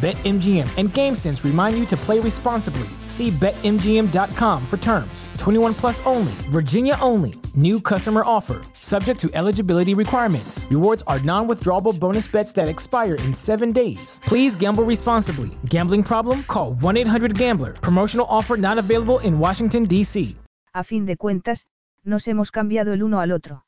BetMGM 0.00 0.78
and 0.78 0.90
GameSense 0.90 1.44
remind 1.44 1.76
you 1.76 1.84
to 1.86 1.96
play 1.96 2.20
responsibly. 2.20 2.86
See 3.06 3.32
BetMGM.com 3.32 4.64
for 4.64 4.76
terms. 4.76 5.28
21 5.38 5.74
plus 5.74 6.06
only, 6.06 6.30
Virginia 6.50 6.96
only. 7.02 7.34
New 7.56 7.80
customer 7.80 8.22
offer, 8.24 8.60
subject 8.74 9.18
to 9.18 9.28
eligibility 9.34 9.94
requirements. 9.94 10.68
Rewards 10.70 11.02
are 11.08 11.18
non 11.24 11.48
withdrawable 11.48 11.98
bonus 11.98 12.28
bets 12.28 12.52
that 12.52 12.68
expire 12.68 13.16
in 13.26 13.34
seven 13.34 13.72
days. 13.72 14.20
Please 14.22 14.54
gamble 14.54 14.84
responsibly. 14.84 15.50
Gambling 15.66 16.04
problem? 16.04 16.44
Call 16.44 16.74
1 16.74 16.96
800 16.96 17.36
Gambler. 17.36 17.72
Promotional 17.72 18.26
offer 18.30 18.56
not 18.56 18.78
available 18.78 19.18
in 19.24 19.40
Washington, 19.40 19.82
D.C. 19.82 20.36
A 20.74 20.84
fin 20.84 21.06
de 21.06 21.16
cuentas, 21.16 21.66
nos 22.04 22.28
hemos 22.28 22.52
cambiado 22.52 22.92
el 22.92 23.02
uno 23.02 23.18
al 23.18 23.32
otro. 23.32 23.64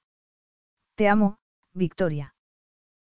Te 0.94 1.08
amo, 1.08 1.38
Victoria. 1.74 2.34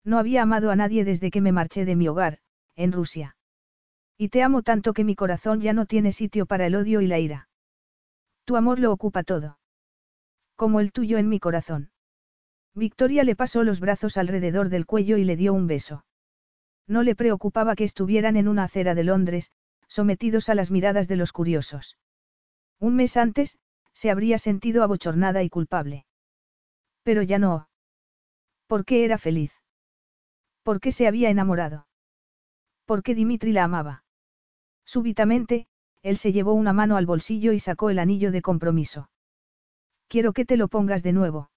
No 0.05 0.19
había 0.19 0.43
amado 0.43 0.71
a 0.71 0.77
nadie 0.77 1.03
desde 1.03 1.31
que 1.31 1.41
me 1.41 1.51
marché 1.51 1.83
de 1.83 1.97
mi 1.97 2.07
hogar, 2.07 2.39
en 2.79 2.93
Rusia. 2.93 3.35
Y 4.17 4.29
te 4.29 4.41
amo 4.41 4.63
tanto 4.63 4.93
que 4.93 5.03
mi 5.03 5.15
corazón 5.15 5.59
ya 5.59 5.73
no 5.73 5.85
tiene 5.85 6.13
sitio 6.13 6.45
para 6.45 6.65
el 6.65 6.75
odio 6.75 7.01
y 7.01 7.07
la 7.07 7.19
ira. 7.19 7.49
Tu 8.45 8.55
amor 8.55 8.79
lo 8.79 8.91
ocupa 8.91 9.23
todo. 9.23 9.59
Como 10.55 10.79
el 10.79 10.93
tuyo 10.93 11.17
en 11.17 11.27
mi 11.27 11.39
corazón. 11.39 11.91
Victoria 12.73 13.23
le 13.23 13.35
pasó 13.35 13.63
los 13.63 13.81
brazos 13.81 14.15
alrededor 14.17 14.69
del 14.69 14.85
cuello 14.85 15.17
y 15.17 15.25
le 15.25 15.35
dio 15.35 15.53
un 15.53 15.67
beso. 15.67 16.05
No 16.87 17.03
le 17.03 17.15
preocupaba 17.15 17.75
que 17.75 17.83
estuvieran 17.83 18.37
en 18.37 18.47
una 18.47 18.63
acera 18.63 18.95
de 18.95 19.03
Londres, 19.03 19.51
sometidos 19.87 20.47
a 20.47 20.55
las 20.55 20.71
miradas 20.71 21.09
de 21.09 21.17
los 21.17 21.33
curiosos. 21.33 21.97
Un 22.79 22.95
mes 22.95 23.17
antes, 23.17 23.57
se 23.93 24.09
habría 24.09 24.37
sentido 24.37 24.83
abochornada 24.83 25.43
y 25.43 25.49
culpable. 25.49 26.05
Pero 27.03 27.23
ya 27.23 27.39
no. 27.39 27.67
¿Por 28.67 28.85
qué 28.85 29.03
era 29.03 29.17
feliz? 29.17 29.51
¿Por 30.63 30.79
qué 30.79 30.93
se 30.93 31.07
había 31.07 31.29
enamorado? 31.29 31.88
Porque 32.89 33.13
Dimitri 33.13 33.51
la 33.51 33.65
amaba. 33.65 34.03
Súbitamente, 34.83 35.67
él 36.01 36.17
se 36.17 36.31
llevó 36.31 36.53
una 36.53 36.73
mano 36.73 36.97
al 36.97 37.05
bolsillo 37.05 37.53
y 37.53 37.59
sacó 37.59 37.91
el 37.91 37.99
anillo 37.99 38.31
de 38.31 38.41
compromiso. 38.41 39.11
Quiero 40.07 40.33
que 40.33 40.43
te 40.43 40.57
lo 40.57 40.69
pongas 40.69 41.03
de 41.03 41.13
nuevo. 41.13 41.51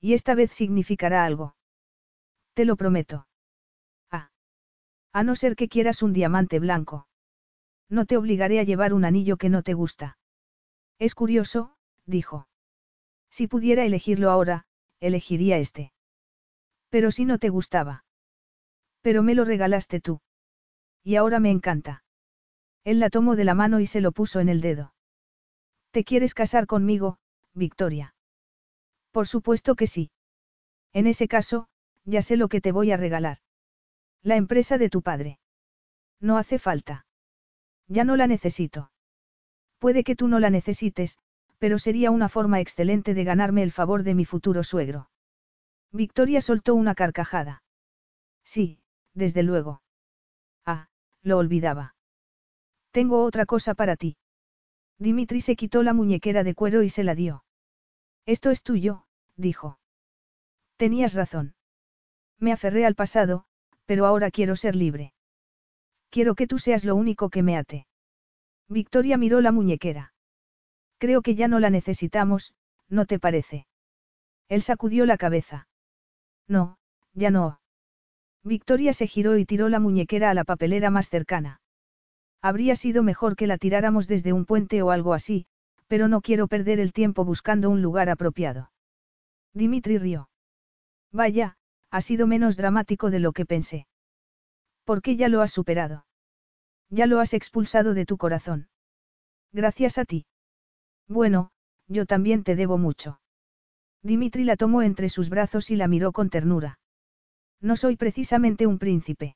Y 0.00 0.14
esta 0.14 0.34
vez 0.34 0.52
significará 0.52 1.26
algo. 1.26 1.56
Te 2.54 2.64
lo 2.64 2.76
prometo. 2.76 3.28
Ah. 4.10 4.30
A 5.12 5.24
no 5.24 5.34
ser 5.34 5.56
que 5.56 5.68
quieras 5.68 6.02
un 6.02 6.14
diamante 6.14 6.58
blanco. 6.58 7.06
No 7.90 8.06
te 8.06 8.16
obligaré 8.16 8.58
a 8.58 8.62
llevar 8.62 8.94
un 8.94 9.04
anillo 9.04 9.36
que 9.36 9.50
no 9.50 9.62
te 9.62 9.74
gusta. 9.74 10.16
Es 10.98 11.14
curioso, 11.14 11.76
dijo. 12.06 12.48
Si 13.30 13.46
pudiera 13.46 13.84
elegirlo 13.84 14.30
ahora, 14.30 14.64
elegiría 15.00 15.58
este. 15.58 15.92
Pero 16.88 17.10
si 17.10 17.26
no 17.26 17.36
te 17.36 17.50
gustaba. 17.50 18.06
Pero 19.02 19.22
me 19.22 19.34
lo 19.34 19.44
regalaste 19.44 20.00
tú. 20.00 20.22
Y 21.06 21.14
ahora 21.14 21.38
me 21.38 21.52
encanta. 21.52 22.02
Él 22.82 22.98
la 22.98 23.10
tomó 23.10 23.36
de 23.36 23.44
la 23.44 23.54
mano 23.54 23.78
y 23.78 23.86
se 23.86 24.00
lo 24.00 24.10
puso 24.10 24.40
en 24.40 24.48
el 24.48 24.60
dedo. 24.60 24.92
¿Te 25.92 26.02
quieres 26.02 26.34
casar 26.34 26.66
conmigo, 26.66 27.20
Victoria? 27.54 28.16
Por 29.12 29.28
supuesto 29.28 29.76
que 29.76 29.86
sí. 29.86 30.10
En 30.92 31.06
ese 31.06 31.28
caso, 31.28 31.68
ya 32.06 32.22
sé 32.22 32.36
lo 32.36 32.48
que 32.48 32.60
te 32.60 32.72
voy 32.72 32.90
a 32.90 32.96
regalar. 32.96 33.38
La 34.24 34.34
empresa 34.34 34.78
de 34.78 34.90
tu 34.90 35.00
padre. 35.02 35.38
No 36.18 36.38
hace 36.38 36.58
falta. 36.58 37.06
Ya 37.86 38.02
no 38.02 38.16
la 38.16 38.26
necesito. 38.26 38.90
Puede 39.78 40.02
que 40.02 40.16
tú 40.16 40.26
no 40.26 40.40
la 40.40 40.50
necesites, 40.50 41.18
pero 41.58 41.78
sería 41.78 42.10
una 42.10 42.28
forma 42.28 42.58
excelente 42.58 43.14
de 43.14 43.22
ganarme 43.22 43.62
el 43.62 43.70
favor 43.70 44.02
de 44.02 44.16
mi 44.16 44.24
futuro 44.24 44.64
suegro. 44.64 45.08
Victoria 45.92 46.40
soltó 46.40 46.74
una 46.74 46.96
carcajada. 46.96 47.62
Sí, 48.42 48.80
desde 49.14 49.44
luego. 49.44 49.82
Lo 51.26 51.38
olvidaba. 51.38 51.96
Tengo 52.92 53.24
otra 53.24 53.46
cosa 53.46 53.74
para 53.74 53.96
ti. 53.96 54.16
Dimitri 54.96 55.40
se 55.40 55.56
quitó 55.56 55.82
la 55.82 55.92
muñequera 55.92 56.44
de 56.44 56.54
cuero 56.54 56.84
y 56.84 56.88
se 56.88 57.02
la 57.02 57.16
dio. 57.16 57.42
Esto 58.26 58.52
es 58.52 58.62
tuyo, 58.62 59.06
dijo. 59.34 59.80
Tenías 60.76 61.14
razón. 61.14 61.56
Me 62.38 62.52
aferré 62.52 62.86
al 62.86 62.94
pasado, 62.94 63.44
pero 63.86 64.06
ahora 64.06 64.30
quiero 64.30 64.54
ser 64.54 64.76
libre. 64.76 65.14
Quiero 66.10 66.36
que 66.36 66.46
tú 66.46 66.60
seas 66.60 66.84
lo 66.84 66.94
único 66.94 67.28
que 67.28 67.42
me 67.42 67.56
ate. 67.56 67.88
Victoria 68.68 69.16
miró 69.16 69.40
la 69.40 69.50
muñequera. 69.50 70.14
Creo 70.98 71.22
que 71.22 71.34
ya 71.34 71.48
no 71.48 71.58
la 71.58 71.70
necesitamos, 71.70 72.54
¿no 72.88 73.04
te 73.04 73.18
parece? 73.18 73.66
Él 74.48 74.62
sacudió 74.62 75.06
la 75.06 75.16
cabeza. 75.16 75.66
No, 76.46 76.78
ya 77.14 77.30
no. 77.30 77.58
Victoria 78.46 78.92
se 78.92 79.08
giró 79.08 79.36
y 79.38 79.44
tiró 79.44 79.68
la 79.68 79.80
muñequera 79.80 80.30
a 80.30 80.34
la 80.34 80.44
papelera 80.44 80.88
más 80.88 81.10
cercana. 81.10 81.60
Habría 82.40 82.76
sido 82.76 83.02
mejor 83.02 83.34
que 83.34 83.48
la 83.48 83.58
tiráramos 83.58 84.06
desde 84.06 84.32
un 84.32 84.44
puente 84.44 84.82
o 84.82 84.92
algo 84.92 85.14
así, 85.14 85.46
pero 85.88 86.06
no 86.06 86.20
quiero 86.20 86.46
perder 86.46 86.78
el 86.78 86.92
tiempo 86.92 87.24
buscando 87.24 87.70
un 87.70 87.82
lugar 87.82 88.08
apropiado. 88.08 88.70
Dimitri 89.52 89.98
rió. 89.98 90.30
Vaya, 91.10 91.56
ha 91.90 92.00
sido 92.00 92.28
menos 92.28 92.56
dramático 92.56 93.10
de 93.10 93.18
lo 93.18 93.32
que 93.32 93.46
pensé. 93.46 93.88
¿Por 94.84 95.02
qué 95.02 95.16
ya 95.16 95.28
lo 95.28 95.42
has 95.42 95.50
superado? 95.50 96.06
Ya 96.88 97.06
lo 97.06 97.18
has 97.18 97.34
expulsado 97.34 97.94
de 97.94 98.06
tu 98.06 98.16
corazón. 98.16 98.68
Gracias 99.52 99.98
a 99.98 100.04
ti. 100.04 100.24
Bueno, 101.08 101.50
yo 101.88 102.06
también 102.06 102.44
te 102.44 102.54
debo 102.54 102.78
mucho. 102.78 103.20
Dimitri 104.04 104.44
la 104.44 104.54
tomó 104.56 104.82
entre 104.82 105.08
sus 105.08 105.30
brazos 105.30 105.72
y 105.72 105.74
la 105.74 105.88
miró 105.88 106.12
con 106.12 106.30
ternura. 106.30 106.78
No 107.66 107.74
soy 107.74 107.96
precisamente 107.96 108.68
un 108.68 108.78
príncipe. 108.78 109.34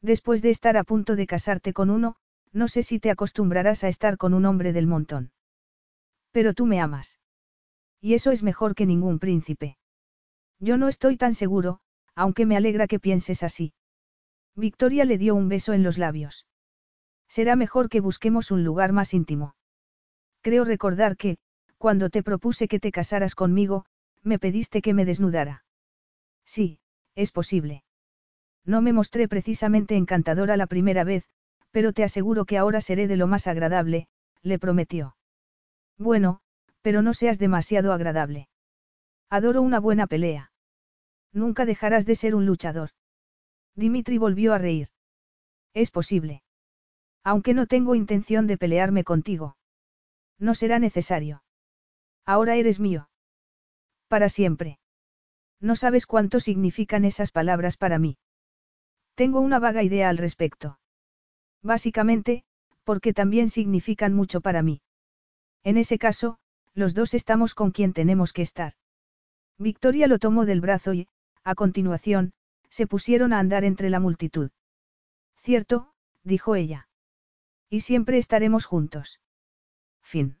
Después 0.00 0.40
de 0.40 0.50
estar 0.50 0.76
a 0.76 0.84
punto 0.84 1.16
de 1.16 1.26
casarte 1.26 1.72
con 1.72 1.90
uno, 1.90 2.14
no 2.52 2.68
sé 2.68 2.84
si 2.84 3.00
te 3.00 3.10
acostumbrarás 3.10 3.82
a 3.82 3.88
estar 3.88 4.18
con 4.18 4.34
un 4.34 4.46
hombre 4.46 4.72
del 4.72 4.86
montón. 4.86 5.32
Pero 6.30 6.54
tú 6.54 6.64
me 6.64 6.80
amas. 6.80 7.18
Y 8.00 8.14
eso 8.14 8.30
es 8.30 8.44
mejor 8.44 8.76
que 8.76 8.86
ningún 8.86 9.18
príncipe. 9.18 9.78
Yo 10.60 10.76
no 10.76 10.86
estoy 10.86 11.16
tan 11.16 11.34
seguro, 11.34 11.80
aunque 12.14 12.46
me 12.46 12.56
alegra 12.56 12.86
que 12.86 13.00
pienses 13.00 13.42
así. 13.42 13.72
Victoria 14.54 15.04
le 15.04 15.18
dio 15.18 15.34
un 15.34 15.48
beso 15.48 15.72
en 15.72 15.82
los 15.82 15.98
labios. 15.98 16.46
Será 17.26 17.56
mejor 17.56 17.88
que 17.88 17.98
busquemos 17.98 18.52
un 18.52 18.62
lugar 18.62 18.92
más 18.92 19.12
íntimo. 19.12 19.56
Creo 20.40 20.64
recordar 20.64 21.16
que, 21.16 21.38
cuando 21.78 22.10
te 22.10 22.22
propuse 22.22 22.68
que 22.68 22.78
te 22.78 22.92
casaras 22.92 23.34
conmigo, 23.34 23.86
me 24.22 24.38
pediste 24.38 24.82
que 24.82 24.94
me 24.94 25.04
desnudara. 25.04 25.64
Sí, 26.44 26.78
es 27.14 27.32
posible. 27.32 27.82
No 28.64 28.82
me 28.82 28.92
mostré 28.92 29.28
precisamente 29.28 29.96
encantadora 29.96 30.56
la 30.56 30.66
primera 30.66 31.04
vez, 31.04 31.24
pero 31.70 31.92
te 31.92 32.04
aseguro 32.04 32.44
que 32.44 32.58
ahora 32.58 32.80
seré 32.80 33.08
de 33.08 33.16
lo 33.16 33.26
más 33.26 33.46
agradable, 33.46 34.08
le 34.42 34.58
prometió. 34.58 35.16
Bueno, 35.98 36.40
pero 36.82 37.02
no 37.02 37.14
seas 37.14 37.38
demasiado 37.38 37.92
agradable. 37.92 38.48
Adoro 39.28 39.62
una 39.62 39.80
buena 39.80 40.06
pelea. 40.06 40.52
Nunca 41.32 41.64
dejarás 41.64 42.06
de 42.06 42.16
ser 42.16 42.34
un 42.34 42.46
luchador. 42.46 42.90
Dimitri 43.76 44.18
volvió 44.18 44.52
a 44.52 44.58
reír. 44.58 44.88
Es 45.74 45.90
posible. 45.90 46.42
Aunque 47.22 47.54
no 47.54 47.66
tengo 47.66 47.94
intención 47.94 48.46
de 48.46 48.58
pelearme 48.58 49.04
contigo. 49.04 49.56
No 50.38 50.54
será 50.54 50.78
necesario. 50.78 51.42
Ahora 52.24 52.56
eres 52.56 52.80
mío. 52.80 53.08
Para 54.08 54.28
siempre. 54.28 54.78
No 55.60 55.76
sabes 55.76 56.06
cuánto 56.06 56.40
significan 56.40 57.04
esas 57.04 57.32
palabras 57.32 57.76
para 57.76 57.98
mí. 57.98 58.16
Tengo 59.14 59.40
una 59.40 59.58
vaga 59.58 59.82
idea 59.82 60.08
al 60.08 60.18
respecto. 60.18 60.78
Básicamente, 61.62 62.44
porque 62.84 63.12
también 63.12 63.50
significan 63.50 64.14
mucho 64.14 64.40
para 64.40 64.62
mí. 64.62 64.80
En 65.62 65.76
ese 65.76 65.98
caso, 65.98 66.38
los 66.74 66.94
dos 66.94 67.12
estamos 67.12 67.54
con 67.54 67.70
quien 67.70 67.92
tenemos 67.92 68.32
que 68.32 68.42
estar. 68.42 68.74
Victoria 69.58 70.06
lo 70.06 70.18
tomó 70.18 70.46
del 70.46 70.62
brazo 70.62 70.94
y, 70.94 71.06
a 71.44 71.54
continuación, 71.54 72.32
se 72.70 72.86
pusieron 72.86 73.34
a 73.34 73.38
andar 73.38 73.64
entre 73.64 73.90
la 73.90 74.00
multitud. 74.00 74.50
Cierto, 75.36 75.92
dijo 76.24 76.54
ella. 76.54 76.88
Y 77.68 77.80
siempre 77.80 78.16
estaremos 78.16 78.64
juntos. 78.64 79.20
Fin. 80.02 80.39